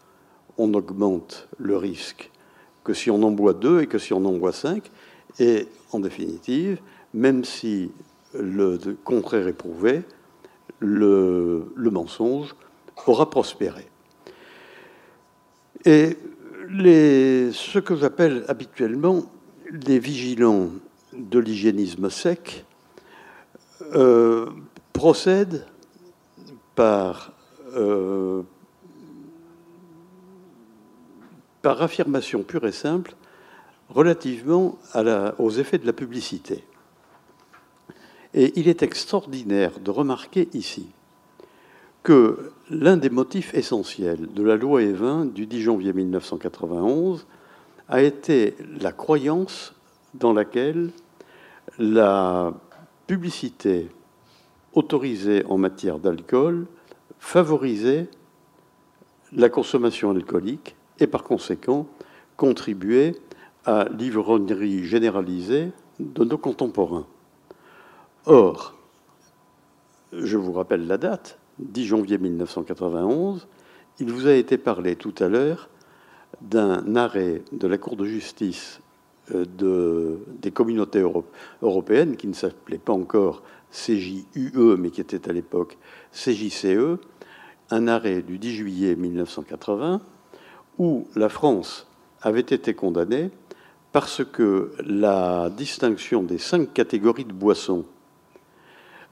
on 0.58 0.72
augmente 0.74 1.48
le 1.58 1.76
risque 1.76 2.30
que 2.84 2.94
si 2.94 3.10
on 3.10 3.22
en 3.22 3.30
boit 3.30 3.54
deux 3.54 3.82
et 3.82 3.86
que 3.86 3.98
si 3.98 4.12
on 4.12 4.24
en 4.24 4.32
boit 4.32 4.52
cinq. 4.52 4.90
Et 5.38 5.68
en 5.92 6.00
définitive, 6.00 6.80
même 7.14 7.44
si 7.44 7.90
le 8.34 8.78
contraire 9.04 9.48
est 9.48 9.52
prouvé, 9.52 10.02
le, 10.78 11.64
mensonge 11.76 12.54
aura 13.06 13.30
prospéré. 13.30 13.86
Et 15.84 16.16
ce 17.52 17.78
que 17.78 17.96
j'appelle 17.96 18.44
habituellement 18.48 19.24
les 19.70 19.98
vigilants 19.98 20.70
de 21.12 21.38
l'hygiénisme 21.38 22.10
sec 22.10 22.64
euh, 23.94 24.46
procèdent 24.92 25.66
par, 26.74 27.32
euh, 27.74 28.42
par 31.60 31.82
affirmation 31.82 32.42
pure 32.42 32.66
et 32.66 32.72
simple 32.72 33.14
relativement 33.88 34.78
aux 35.38 35.50
effets 35.50 35.78
de 35.78 35.86
la 35.86 35.92
publicité. 35.92 36.64
Et 38.32 38.58
il 38.58 38.68
est 38.68 38.82
extraordinaire 38.82 39.78
de 39.80 39.90
remarquer 39.90 40.48
ici 40.54 40.86
que 42.02 42.52
l'un 42.70 42.96
des 42.96 43.10
motifs 43.10 43.54
essentiels 43.54 44.32
de 44.32 44.42
la 44.42 44.56
loi 44.56 44.82
Evin 44.82 45.26
du 45.26 45.46
10 45.46 45.62
janvier 45.62 45.92
1991 45.92 47.26
a 47.88 48.02
été 48.02 48.56
la 48.80 48.92
croyance 48.92 49.74
dans 50.14 50.32
laquelle 50.32 50.90
la 51.78 52.52
publicité 53.06 53.88
autorisée 54.74 55.44
en 55.46 55.58
matière 55.58 55.98
d'alcool 55.98 56.66
favorisait 57.18 58.08
la 59.32 59.48
consommation 59.48 60.10
alcoolique 60.10 60.76
et 60.98 61.06
par 61.06 61.22
conséquent 61.22 61.86
contribuait 62.36 63.14
à 63.64 63.86
l'ivrognerie 63.96 64.84
généralisée 64.84 65.70
de 66.00 66.24
nos 66.24 66.38
contemporains. 66.38 67.06
Or, 68.26 68.74
je 70.12 70.36
vous 70.36 70.52
rappelle 70.52 70.86
la 70.86 70.98
date, 70.98 71.38
10 71.58 71.86
janvier 71.86 72.18
1991, 72.18 73.46
il 73.98 74.10
vous 74.12 74.26
a 74.26 74.32
été 74.32 74.58
parlé 74.58 74.96
tout 74.96 75.14
à 75.18 75.28
l'heure 75.28 75.68
d'un 76.40 76.96
arrêt 76.96 77.42
de 77.52 77.66
la 77.66 77.78
Cour 77.78 77.96
de 77.96 78.04
justice 78.04 78.80
de, 79.30 80.18
des 80.40 80.50
communautés 80.50 81.04
européennes, 81.62 82.16
qui 82.16 82.26
ne 82.26 82.32
s'appelait 82.32 82.78
pas 82.78 82.92
encore 82.92 83.42
CJUE, 83.72 84.76
mais 84.78 84.90
qui 84.90 85.00
était 85.00 85.28
à 85.28 85.32
l'époque 85.32 85.78
CJCE, 86.12 86.98
un 87.70 87.88
arrêt 87.88 88.22
du 88.22 88.38
10 88.38 88.54
juillet 88.54 88.96
1980, 88.96 90.00
où 90.78 91.06
la 91.16 91.28
France 91.28 91.86
avait 92.20 92.40
été 92.40 92.74
condamnée 92.74 93.30
parce 93.92 94.24
que 94.24 94.72
la 94.84 95.50
distinction 95.50 96.22
des 96.22 96.38
cinq 96.38 96.72
catégories 96.72 97.24
de 97.24 97.32
boissons 97.32 97.84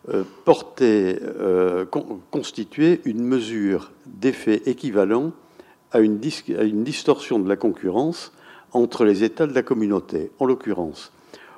euh, 0.08 0.24
euh, 0.80 1.84
constituait 2.30 3.00
une 3.04 3.22
mesure 3.22 3.92
d'effet 4.06 4.62
équivalent 4.66 5.32
à 5.92 6.00
une 6.00 6.18
distorsion 6.18 7.38
de 7.38 7.48
la 7.48 7.56
concurrence 7.56 8.32
entre 8.72 9.04
les 9.04 9.24
États 9.24 9.46
de 9.46 9.54
la 9.54 9.62
communauté. 9.62 10.30
En 10.38 10.46
l'occurrence, 10.46 11.12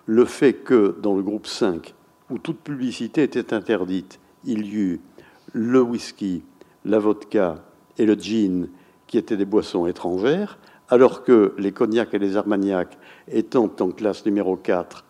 le 0.06 0.24
fait 0.24 0.54
que 0.54 0.96
dans 1.00 1.14
le 1.14 1.22
groupe 1.22 1.46
5, 1.46 1.94
où 2.30 2.38
toute 2.38 2.58
publicité 2.58 3.22
était 3.22 3.52
interdite, 3.52 4.18
il 4.44 4.66
y 4.66 4.76
eut 4.76 5.00
le 5.52 5.80
whisky, 5.80 6.42
la 6.84 6.98
vodka 6.98 7.56
et 7.98 8.06
le 8.06 8.14
gin, 8.14 8.68
qui 9.06 9.18
étaient 9.18 9.36
des 9.36 9.44
boissons 9.44 9.86
étrangères, 9.86 10.58
alors 10.88 11.22
que 11.24 11.54
les 11.58 11.72
cognacs 11.72 12.14
et 12.14 12.18
les 12.18 12.36
armagnacs, 12.36 12.98
étant 13.28 13.70
en 13.80 13.88
classe 13.90 14.24
numéro 14.26 14.56
4, 14.56 15.04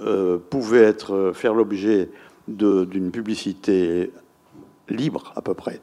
euh, 0.00 0.38
pouvaient 0.38 0.82
être, 0.82 1.32
faire 1.34 1.54
l'objet 1.54 2.10
d'une 2.48 3.10
publicité 3.10 4.12
libre 4.88 5.32
à 5.36 5.42
peu 5.42 5.54
près. 5.54 5.80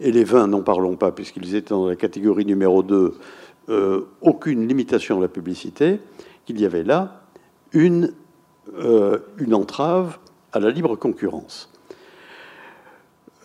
Et 0.00 0.12
les 0.12 0.24
vins, 0.24 0.46
n'en 0.46 0.62
parlons 0.62 0.96
pas, 0.96 1.12
puisqu'ils 1.12 1.54
étaient 1.54 1.70
dans 1.70 1.88
la 1.88 1.96
catégorie 1.96 2.44
numéro 2.44 2.82
2, 2.82 3.14
euh, 3.68 4.02
aucune 4.20 4.68
limitation 4.68 5.16
de 5.16 5.22
la 5.22 5.28
publicité, 5.28 5.98
qu'il 6.44 6.60
y 6.60 6.64
avait 6.64 6.84
là 6.84 7.22
une, 7.72 8.12
euh, 8.78 9.18
une 9.38 9.54
entrave 9.54 10.18
à 10.52 10.60
la 10.60 10.70
libre 10.70 10.94
concurrence. 10.94 11.72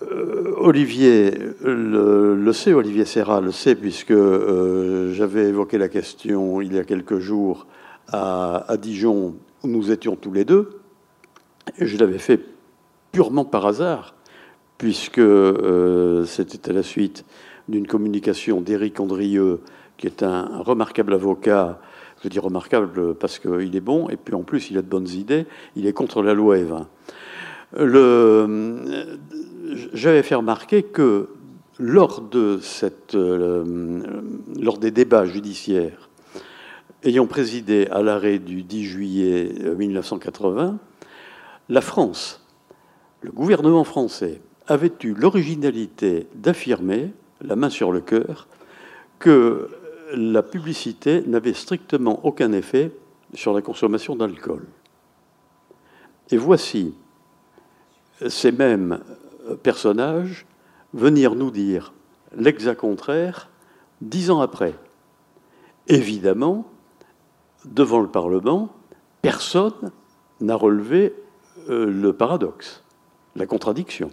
Euh, 0.04 0.54
Olivier 0.58 1.34
le, 1.64 2.54
sait, 2.54 2.74
Olivier 2.74 3.06
Serra 3.06 3.42
le 3.42 3.52
sait, 3.52 3.74
puisque 3.74 4.14
j'avais 4.14 5.46
évoqué 5.46 5.80
la 5.80 5.90
question 5.90 6.62
il 6.62 6.76
y 6.76 6.78
a 6.78 6.84
quelques 6.84 7.18
jours 7.18 7.66
à, 8.08 8.72
à 8.72 8.78
Dijon, 8.78 9.36
où 9.64 9.68
nous 9.68 9.90
étions 9.90 10.16
tous 10.16 10.32
les 10.32 10.46
deux. 10.46 10.82
Et 11.80 11.88
je 11.88 11.98
l'avais 11.98 12.20
fait 12.20 12.40
purement 13.12 13.46
par 13.46 13.66
hasard, 13.66 14.14
puisque 14.78 15.22
c'était 16.26 16.70
à 16.70 16.74
la 16.74 16.84
suite 16.84 17.26
d'une 17.70 17.88
communication 17.88 18.62
d'Éric 18.62 19.00
Andrieux 19.00 19.62
qui 20.02 20.08
est 20.08 20.24
un, 20.24 20.58
remarquable 20.64 21.14
avocat. 21.14 21.80
Je 22.24 22.28
dis 22.28 22.40
remarquable 22.40 23.14
parce 23.14 23.38
qu'il 23.40 23.76
est 23.76 23.82
bon, 23.82 24.10
et 24.10 24.18
puis 24.18 24.34
en 24.34 24.42
plus, 24.42 24.72
il 24.72 24.78
a 24.78 24.82
de 24.82 24.88
bonnes 24.88 25.08
idées. 25.08 25.46
Il 25.76 25.86
est 25.86 25.94
contre 25.94 26.24
la 26.24 26.34
loi 26.34 26.58
Evin. 26.58 26.88
J'avais 29.94 30.24
fait 30.24 30.36
remarquer 30.36 30.84
que 30.84 31.30
lors, 31.80 32.22
de 32.22 32.60
cette, 32.62 33.16
euh, 33.16 34.02
lors 34.60 34.78
des 34.78 34.92
débats 34.92 35.26
judiciaires 35.26 36.10
ayant 37.04 37.26
présidé 37.26 37.88
à 37.92 38.04
l'arrêt 38.04 38.38
du 38.40 38.64
10 38.64 38.84
juillet 38.84 39.54
1980, 39.78 40.78
la 41.70 41.82
France, 41.82 42.46
le 43.22 43.32
gouvernement 43.32 43.84
français, 43.84 44.42
avait 44.68 44.92
eu 45.04 45.14
l'originalité 45.14 46.28
d'affirmer, 46.36 47.12
la 47.42 47.56
main 47.56 47.70
sur 47.70 47.92
le 47.92 48.02
cœur, 48.02 48.48
que 49.18 49.70
la 50.14 50.44
publicité 50.44 51.24
n'avait 51.26 51.54
strictement 51.54 52.26
aucun 52.26 52.52
effet 52.52 52.92
sur 53.34 53.54
la 53.54 53.62
consommation 53.62 54.16
d'alcool. 54.16 54.66
Et 56.30 56.38
voici 56.38 56.94
ces 58.28 58.52
mêmes 58.52 59.00
personnages 59.64 60.46
venir 60.94 61.36
nous 61.36 61.52
dire 61.52 61.94
l'exact 62.36 62.80
contraire 62.80 63.50
dix 64.02 64.32
ans 64.32 64.42
après. 64.42 64.74
Évidemment, 65.88 66.66
devant 67.66 68.00
le 68.00 68.08
Parlement, 68.08 68.70
personne 69.22 69.92
n'a 70.40 70.56
relevé 70.56 71.14
euh, 71.70 71.86
le 71.86 72.14
paradoxe, 72.14 72.84
la 73.36 73.46
contradiction. 73.46 74.12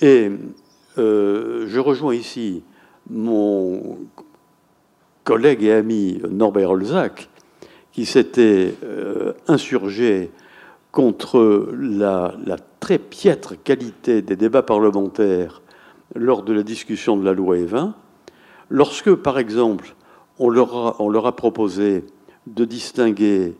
Et 0.00 0.30
euh, 0.98 1.66
je 1.68 1.78
rejoins 1.78 2.14
ici 2.14 2.62
mon 3.08 3.98
collègue 5.30 5.62
et 5.62 5.70
ami 5.70 6.20
Norbert 6.28 6.70
Holzac, 6.70 7.28
qui 7.92 8.04
s'était 8.04 8.74
euh, 8.82 9.32
insurgé 9.46 10.32
contre 10.90 11.68
la, 11.72 12.34
très 12.80 12.98
piètre 12.98 13.54
qualité 13.62 14.22
des 14.22 14.34
débats 14.34 14.64
parlementaires 14.64 15.62
lors 16.16 16.42
de 16.42 16.52
la 16.52 16.64
discussion 16.64 17.16
de 17.16 17.24
la 17.24 17.32
loi 17.32 17.58
E20, 17.58 17.92
lorsque, 18.70 19.14
par 19.14 19.38
exemple, 19.38 19.94
on 20.40 20.48
leur 20.48 20.76
a, 20.76 20.96
on 20.98 21.08
leur 21.08 21.26
a 21.26 21.36
proposé 21.36 22.04
de 22.48 22.64
distinguer 22.64 23.54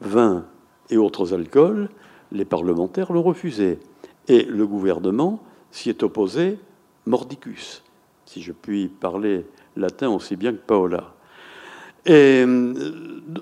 vin 0.00 0.44
et 0.90 0.96
autres 0.96 1.34
alcools, 1.34 1.88
les 2.32 2.44
parlementaires 2.44 3.12
l'ont 3.12 3.22
refusé. 3.22 3.78
Et 4.26 4.42
le 4.42 4.66
gouvernement 4.66 5.40
s'y 5.70 5.88
est 5.88 6.02
opposé 6.02 6.58
mordicus, 7.06 7.84
si 8.24 8.42
je 8.42 8.50
puis 8.50 8.88
parler 8.88 9.46
latin 9.76 10.08
aussi 10.10 10.36
bien 10.36 10.52
que 10.52 10.58
Paola. 10.58 11.14
Et 12.06 12.44
euh, 12.46 12.72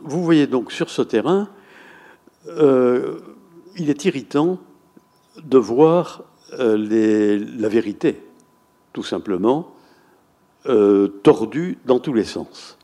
vous 0.03 0.25
voyez 0.25 0.47
donc 0.47 0.73
sur 0.73 0.89
ce 0.89 1.03
terrain 1.03 1.49
euh, 2.49 3.19
il 3.77 3.91
est 3.91 4.05
irritant 4.05 4.59
de 5.43 5.59
voir 5.59 6.23
euh, 6.59 6.77
la 7.59 7.69
vérité, 7.69 8.23
tout 8.93 9.03
simplement, 9.03 9.71
tordue 11.23 11.77
dans 11.85 11.99
tous 11.99 12.15
les 12.15 12.25
sens. 12.25 12.79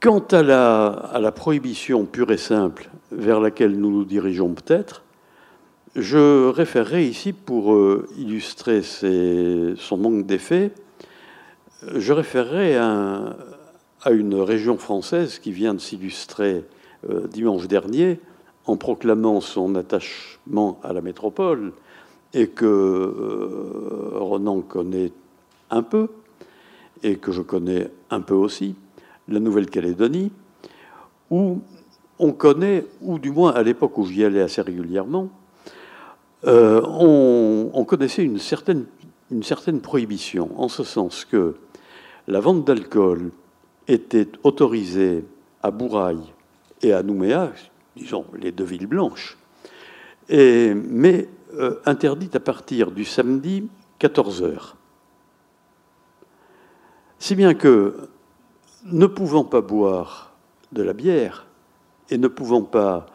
Quant 0.00 0.24
à 0.32 0.42
la, 0.42 1.32
prohibition 1.32 2.04
pure 2.04 2.32
et 2.32 2.36
simple 2.36 2.90
vers 3.12 3.40
laquelle 3.40 3.78
nous 3.78 3.90
nous 3.90 4.04
dirigeons 4.04 4.52
peut-être, 4.52 5.04
je 5.96 6.48
référerai 6.48 7.06
ici, 7.06 7.32
pour 7.32 7.74
illustrer 8.18 8.82
son 8.82 9.96
manque 9.96 10.26
d'effet, 10.26 10.72
je 11.82 12.12
référerai 12.12 12.76
à, 12.76 13.36
une 14.10 14.34
région 14.34 14.78
française 14.78 15.38
qui 15.38 15.52
vient 15.52 15.74
de 15.74 15.80
s'illustrer 15.80 16.64
euh, 17.08 17.26
dimanche 17.26 17.66
dernier 17.68 18.20
en 18.66 18.76
proclamant 18.76 19.40
son 19.40 19.74
attachement 19.74 20.80
à 20.82 20.92
la 20.92 21.00
métropole 21.00 21.72
et 22.32 22.48
que 22.48 22.64
euh, 22.64 24.18
Ronan 24.18 24.60
connaît 24.60 25.12
un 25.70 25.82
peu 25.82 26.08
et 27.02 27.16
que 27.16 27.32
je 27.32 27.42
connais 27.42 27.90
un 28.10 28.20
peu 28.20 28.34
aussi, 28.34 28.74
la 29.28 29.40
Nouvelle-Calédonie, 29.40 30.32
où 31.30 31.60
on 32.18 32.32
connaît, 32.32 32.86
ou 33.02 33.18
du 33.18 33.30
moins 33.30 33.52
à 33.52 33.62
l'époque 33.62 33.98
où 33.98 34.06
j'y 34.06 34.24
allais 34.24 34.40
assez 34.40 34.62
régulièrement, 34.62 35.28
euh, 36.44 36.80
on, 36.84 37.70
on, 37.72 37.84
connaissait 37.84 38.24
une 38.24 38.38
certaine, 38.38 38.86
une 39.30 39.42
certaine 39.42 39.80
prohibition, 39.80 40.50
en 40.56 40.68
ce 40.68 40.82
sens 40.82 41.24
que 41.24 41.54
la 42.28 42.40
vente 42.40 42.64
d'alcool 42.64 43.30
était 43.88 44.28
autorisée 44.44 45.24
à 45.62 45.70
Bouraille 45.70 46.32
et 46.82 46.92
à 46.92 47.02
Nouméa, 47.02 47.52
disons 47.96 48.26
les 48.38 48.52
deux 48.52 48.64
villes 48.64 48.86
blanches, 48.86 49.38
mais 50.28 51.28
euh, 51.54 51.80
interdite 51.86 52.36
à 52.36 52.40
partir 52.40 52.90
du 52.90 53.06
samedi 53.06 53.68
14 53.98 54.42
heures. 54.42 54.76
Si 57.18 57.34
bien 57.34 57.54
que, 57.54 57.96
ne 58.84 59.06
pouvant 59.06 59.44
pas 59.44 59.62
boire 59.62 60.34
de 60.72 60.82
la 60.82 60.92
bière 60.92 61.46
et 62.10 62.18
ne 62.18 62.28
pouvant 62.28 62.62
pas 62.62 63.06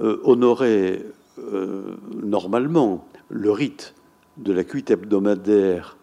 euh, 0.00 0.20
honorer 0.24 1.06
euh, 1.38 1.96
normalement 2.12 3.06
le 3.28 3.52
rite 3.52 3.94
de 4.36 4.52
la 4.52 4.64
cuite 4.64 4.90
hebdomadaire 4.90 5.96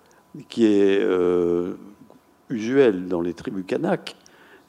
qui 0.50 0.66
est 0.66 1.06
usuel 2.49 3.07
dans 3.07 3.22
les 3.22 3.33
tribus 3.33 3.65
kanaks, 3.65 4.15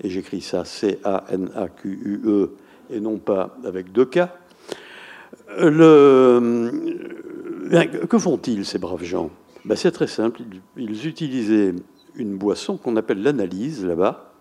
et 0.02 0.10
j'écris 0.10 0.40
ça 0.40 0.64
C-A-N-A-Q-U-E, 0.64 2.50
et 2.90 3.00
non 3.00 3.18
pas 3.18 3.56
avec 3.64 3.92
deux 3.92 4.06
K. 4.06 4.20
Le... 5.58 6.70
Que 8.08 8.18
font-ils, 8.18 8.64
ces 8.64 8.78
braves 8.78 9.02
gens? 9.05 9.30
Ben, 9.64 9.74
C'est 9.76 9.90
très 9.90 10.06
simple. 10.06 10.42
Ils 10.76 11.06
utilisaient 11.06 11.74
une 12.14 12.36
boisson 12.36 12.76
qu'on 12.76 12.96
appelle 12.96 13.22
l'analyse 13.22 13.84
là-bas, 13.84 14.32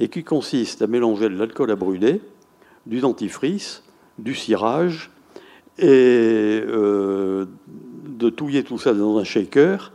et 0.00 0.08
qui 0.08 0.22
consiste 0.22 0.82
à 0.82 0.86
mélanger 0.86 1.28
de 1.28 1.36
l'alcool 1.36 1.70
à 1.70 1.76
brûler, 1.76 2.20
du 2.86 3.00
dentifrice, 3.00 3.82
du 4.18 4.34
cirage, 4.34 5.10
et 5.78 6.62
euh, 6.66 7.46
de 8.06 8.30
touiller 8.30 8.64
tout 8.64 8.78
ça 8.78 8.94
dans 8.94 9.18
un 9.18 9.24
shaker, 9.24 9.92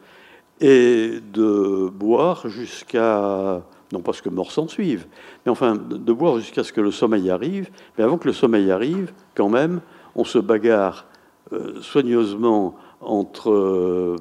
et 0.64 1.19
de 1.33 1.90
boire 1.90 2.48
jusqu'à 2.48 3.61
non 3.92 4.00
pas 4.00 4.14
ce 4.14 4.22
que 4.22 4.30
mort 4.30 4.51
s'en 4.51 4.67
suive, 4.69 5.06
mais 5.45 5.51
enfin 5.51 5.75
de 5.75 6.14
boire 6.14 6.40
jusqu'à 6.40 6.64
ce 6.64 6.72
que 6.72 6.80
le 6.80 6.90
sommeil 6.90 7.30
arrive. 7.30 7.69
Mais 7.98 8.03
avant 8.03 8.17
que 8.17 8.27
le 8.27 8.33
sommeil 8.33 8.72
arrive, 8.72 9.11
quand 9.35 9.50
même, 9.50 9.82
on 10.16 10.24
se 10.24 10.40
bagarre 10.40 11.06
euh, 11.51 11.82
soigneusement 11.82 12.75
entre, 13.01 13.51
euh, 13.51 14.16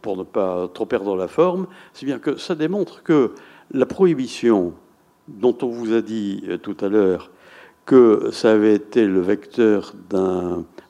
pour 0.00 0.16
ne 0.16 0.22
pas 0.22 0.68
trop 0.72 0.86
perdre 0.86 1.16
la 1.16 1.26
forme, 1.26 1.66
si 1.92 2.04
bien 2.04 2.20
que 2.20 2.36
ça 2.36 2.54
démontre 2.54 3.02
que 3.02 3.32
la 3.72 3.84
prohibition 3.84 4.72
dont 5.26 5.56
on 5.60 5.68
vous 5.68 5.92
a 5.92 6.02
dit 6.02 6.44
euh, 6.48 6.56
tout 6.56 6.76
à 6.80 6.88
l'heure 6.88 7.32
que 7.84 8.30
ça 8.30 8.52
avait 8.52 8.74
été 8.74 9.06
le 9.06 9.20
vecteur 9.20 9.92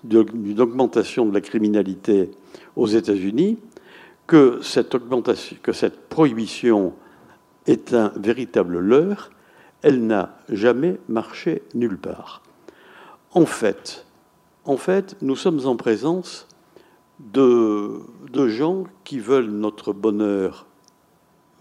d'une 0.04 0.60
augmentation 0.60 1.24
de 1.24 1.32
la 1.32 1.40
criminalité 1.40 2.30
aux 2.76 2.86
États-Unis, 2.86 3.56
que 4.30 4.60
cette 4.62 6.08
prohibition 6.08 6.94
est 7.66 7.92
un 7.94 8.12
véritable 8.14 8.78
leurre, 8.78 9.30
elle 9.82 10.06
n'a 10.06 10.38
jamais 10.48 10.98
marché 11.08 11.62
nulle 11.74 11.98
part. 11.98 12.40
En 13.32 13.44
fait, 13.44 14.06
en 14.64 14.76
fait, 14.76 15.16
nous 15.20 15.34
sommes 15.34 15.66
en 15.66 15.74
présence 15.74 16.46
de, 17.18 18.02
de 18.32 18.46
gens 18.46 18.84
qui 19.02 19.18
veulent 19.18 19.50
notre 19.50 19.92
bonheur 19.92 20.66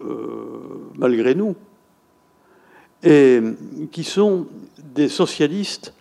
euh, 0.00 0.60
malgré 0.94 1.34
nous, 1.34 1.56
et 3.02 3.40
qui 3.90 4.04
sont 4.04 4.46
des 4.78 5.08
socialistes 5.08 5.92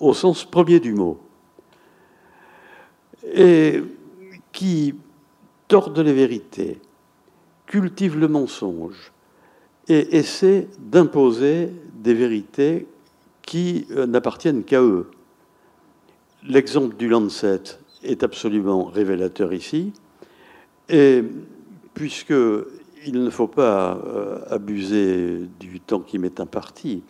au 0.00 0.14
sens 0.14 0.46
premier 0.46 0.80
du 0.80 0.94
mot, 0.94 1.20
et 3.34 3.82
qui 4.52 4.94
tordent 5.74 5.98
les 5.98 6.12
vérités, 6.12 6.78
cultivent 7.66 8.16
le 8.16 8.28
mensonge, 8.28 9.10
et 9.88 10.16
essaient 10.16 10.68
d'imposer 10.78 11.68
des 11.96 12.14
vérités 12.14 12.86
qui 13.42 13.84
euh, 13.90 14.06
n'appartiennent 14.06 14.62
qu'à 14.62 14.80
eux. 14.80 15.10
L'exemple 16.44 16.94
du 16.94 17.08
Lancet 17.08 17.62
est 18.04 18.22
absolument 18.22 18.84
révélateur 18.84 19.52
ici, 19.52 19.92
et 20.88 21.24
puisqu'il 21.92 23.24
ne 23.24 23.30
faut 23.30 23.48
pas 23.48 24.00
euh, 24.06 24.44
abuser 24.50 25.40
du 25.58 25.80
temps 25.80 26.02
qui 26.02 26.20
met 26.20 26.40
un 26.40 26.46
parti, 26.46 27.02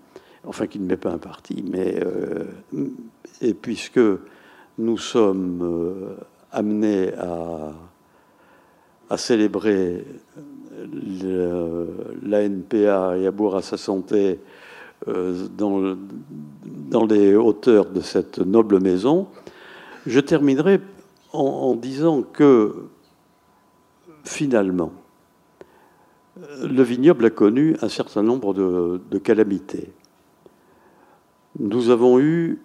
enfin 0.42 0.66
qui 0.66 0.78
ne 0.78 0.86
met 0.86 0.96
pas 0.96 1.10
un 1.10 1.18
parti, 1.18 1.62
mais 1.70 2.02
euh, 2.02 2.44
et 3.42 3.52
puisque 3.52 4.00
nous 4.78 4.96
sommes 4.96 6.16
amenés 6.50 7.12
à, 7.12 7.74
à 9.14 9.16
célébrer 9.16 10.04
l'ANPA 12.22 13.16
et 13.16 13.26
à 13.26 13.30
boire 13.30 13.56
à 13.56 13.62
sa 13.62 13.76
santé 13.76 14.40
euh, 15.08 15.46
dans, 15.56 15.96
dans 16.90 17.06
les 17.06 17.36
hauteurs 17.36 17.86
de 17.86 18.00
cette 18.00 18.38
noble 18.38 18.80
maison, 18.80 19.28
je 20.06 20.18
terminerai 20.20 20.80
en, 21.32 21.74
disant 21.74 22.22
que 22.22 22.86
finalement, 24.24 24.92
le 26.62 26.82
vignoble 26.82 27.26
a 27.26 27.30
connu 27.30 27.76
un 27.82 27.88
certain 27.88 28.22
nombre 28.22 28.52
de, 28.54 29.18
calamités. 29.18 29.92
Nous 31.58 31.90
avons 31.90 32.18
eu, 32.20 32.60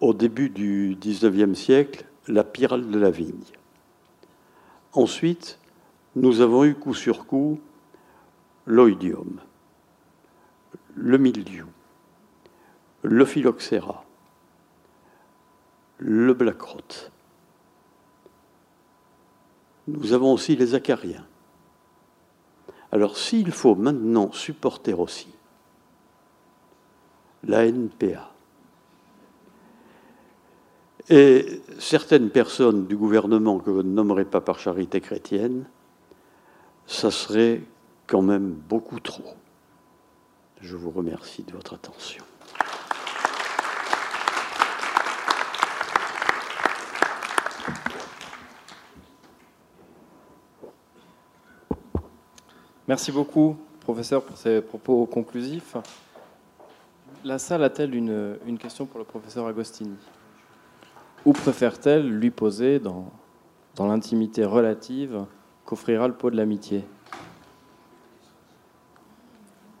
au 0.00 0.14
début 0.14 0.48
du 0.48 0.96
XIXe 1.00 1.58
siècle, 1.58 2.06
la 2.28 2.44
pyrale 2.44 2.90
de 2.90 2.98
la 2.98 3.10
vigne. 3.10 3.32
Ensuite, 4.94 5.58
nous 6.14 6.40
avons 6.40 6.64
eu 6.64 6.74
coup 6.74 6.94
sur 6.94 7.26
coup 7.26 7.60
l'oïdium, 8.64 9.40
le 10.94 11.18
mildiou, 11.18 11.66
le 13.02 13.24
phylloxéra, 13.24 14.04
le 15.98 16.32
black 16.32 16.62
rot. 16.62 17.10
Nous 19.88 20.12
avons 20.12 20.32
aussi 20.32 20.54
les 20.54 20.74
acariens. 20.76 21.26
Alors 22.92 23.18
s'il 23.18 23.50
faut 23.50 23.74
maintenant 23.74 24.30
supporter 24.30 24.94
aussi 24.94 25.34
la 27.42 27.66
NPA 27.66 28.33
et 31.10 31.60
certaines 31.78 32.30
personnes 32.30 32.86
du 32.86 32.96
gouvernement 32.96 33.58
que 33.58 33.70
vous 33.70 33.82
ne 33.82 33.90
nommerez 33.90 34.24
pas 34.24 34.40
par 34.40 34.58
charité 34.58 35.00
chrétienne, 35.00 35.64
ça 36.86 37.10
serait 37.10 37.62
quand 38.06 38.22
même 38.22 38.50
beaucoup 38.50 39.00
trop. 39.00 39.34
Je 40.60 40.76
vous 40.76 40.90
remercie 40.90 41.42
de 41.42 41.52
votre 41.52 41.74
attention. 41.74 42.24
Merci 52.86 53.12
beaucoup, 53.12 53.56
professeur, 53.80 54.22
pour 54.22 54.36
ces 54.36 54.60
propos 54.60 55.06
conclusifs. 55.06 55.76
La 57.24 57.38
salle 57.38 57.62
a-t-elle 57.64 57.94
une, 57.94 58.38
une 58.46 58.58
question 58.58 58.84
pour 58.84 58.98
le 58.98 59.06
professeur 59.06 59.46
Agostini? 59.46 59.96
Ou 61.24 61.32
préfère-t-elle 61.32 62.08
lui 62.08 62.30
poser 62.30 62.78
dans, 62.78 63.10
l'intimité 63.78 64.44
relative 64.44 65.24
qu'offrira 65.64 66.06
le 66.06 66.14
pot 66.14 66.30
de 66.30 66.36
l'amitié? 66.36 66.84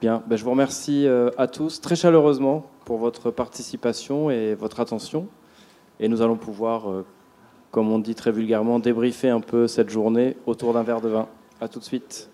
Bien, 0.00 0.22
ben, 0.26 0.36
je 0.36 0.44
vous 0.44 0.50
remercie 0.50 1.06
euh, 1.06 1.30
à 1.36 1.46
tous 1.46 1.80
très 1.80 1.96
chaleureusement 1.96 2.66
pour 2.84 2.98
votre 2.98 3.30
participation 3.30 4.30
et 4.30 4.54
votre 4.54 4.80
attention. 4.80 5.28
Et 6.00 6.08
nous 6.08 6.22
allons 6.22 6.36
pouvoir, 6.36 6.90
euh, 6.90 7.04
comme 7.70 7.90
on 7.90 7.98
dit 7.98 8.14
très 8.14 8.32
vulgairement, 8.32 8.78
débriefer 8.78 9.28
un 9.28 9.40
peu 9.40 9.66
cette 9.66 9.90
journée 9.90 10.36
autour 10.46 10.72
d'un 10.72 10.82
verre 10.82 11.00
de 11.00 11.08
vin. 11.08 11.28
À 11.60 11.68
tout 11.68 11.78
de 11.78 11.84
suite. 11.84 12.30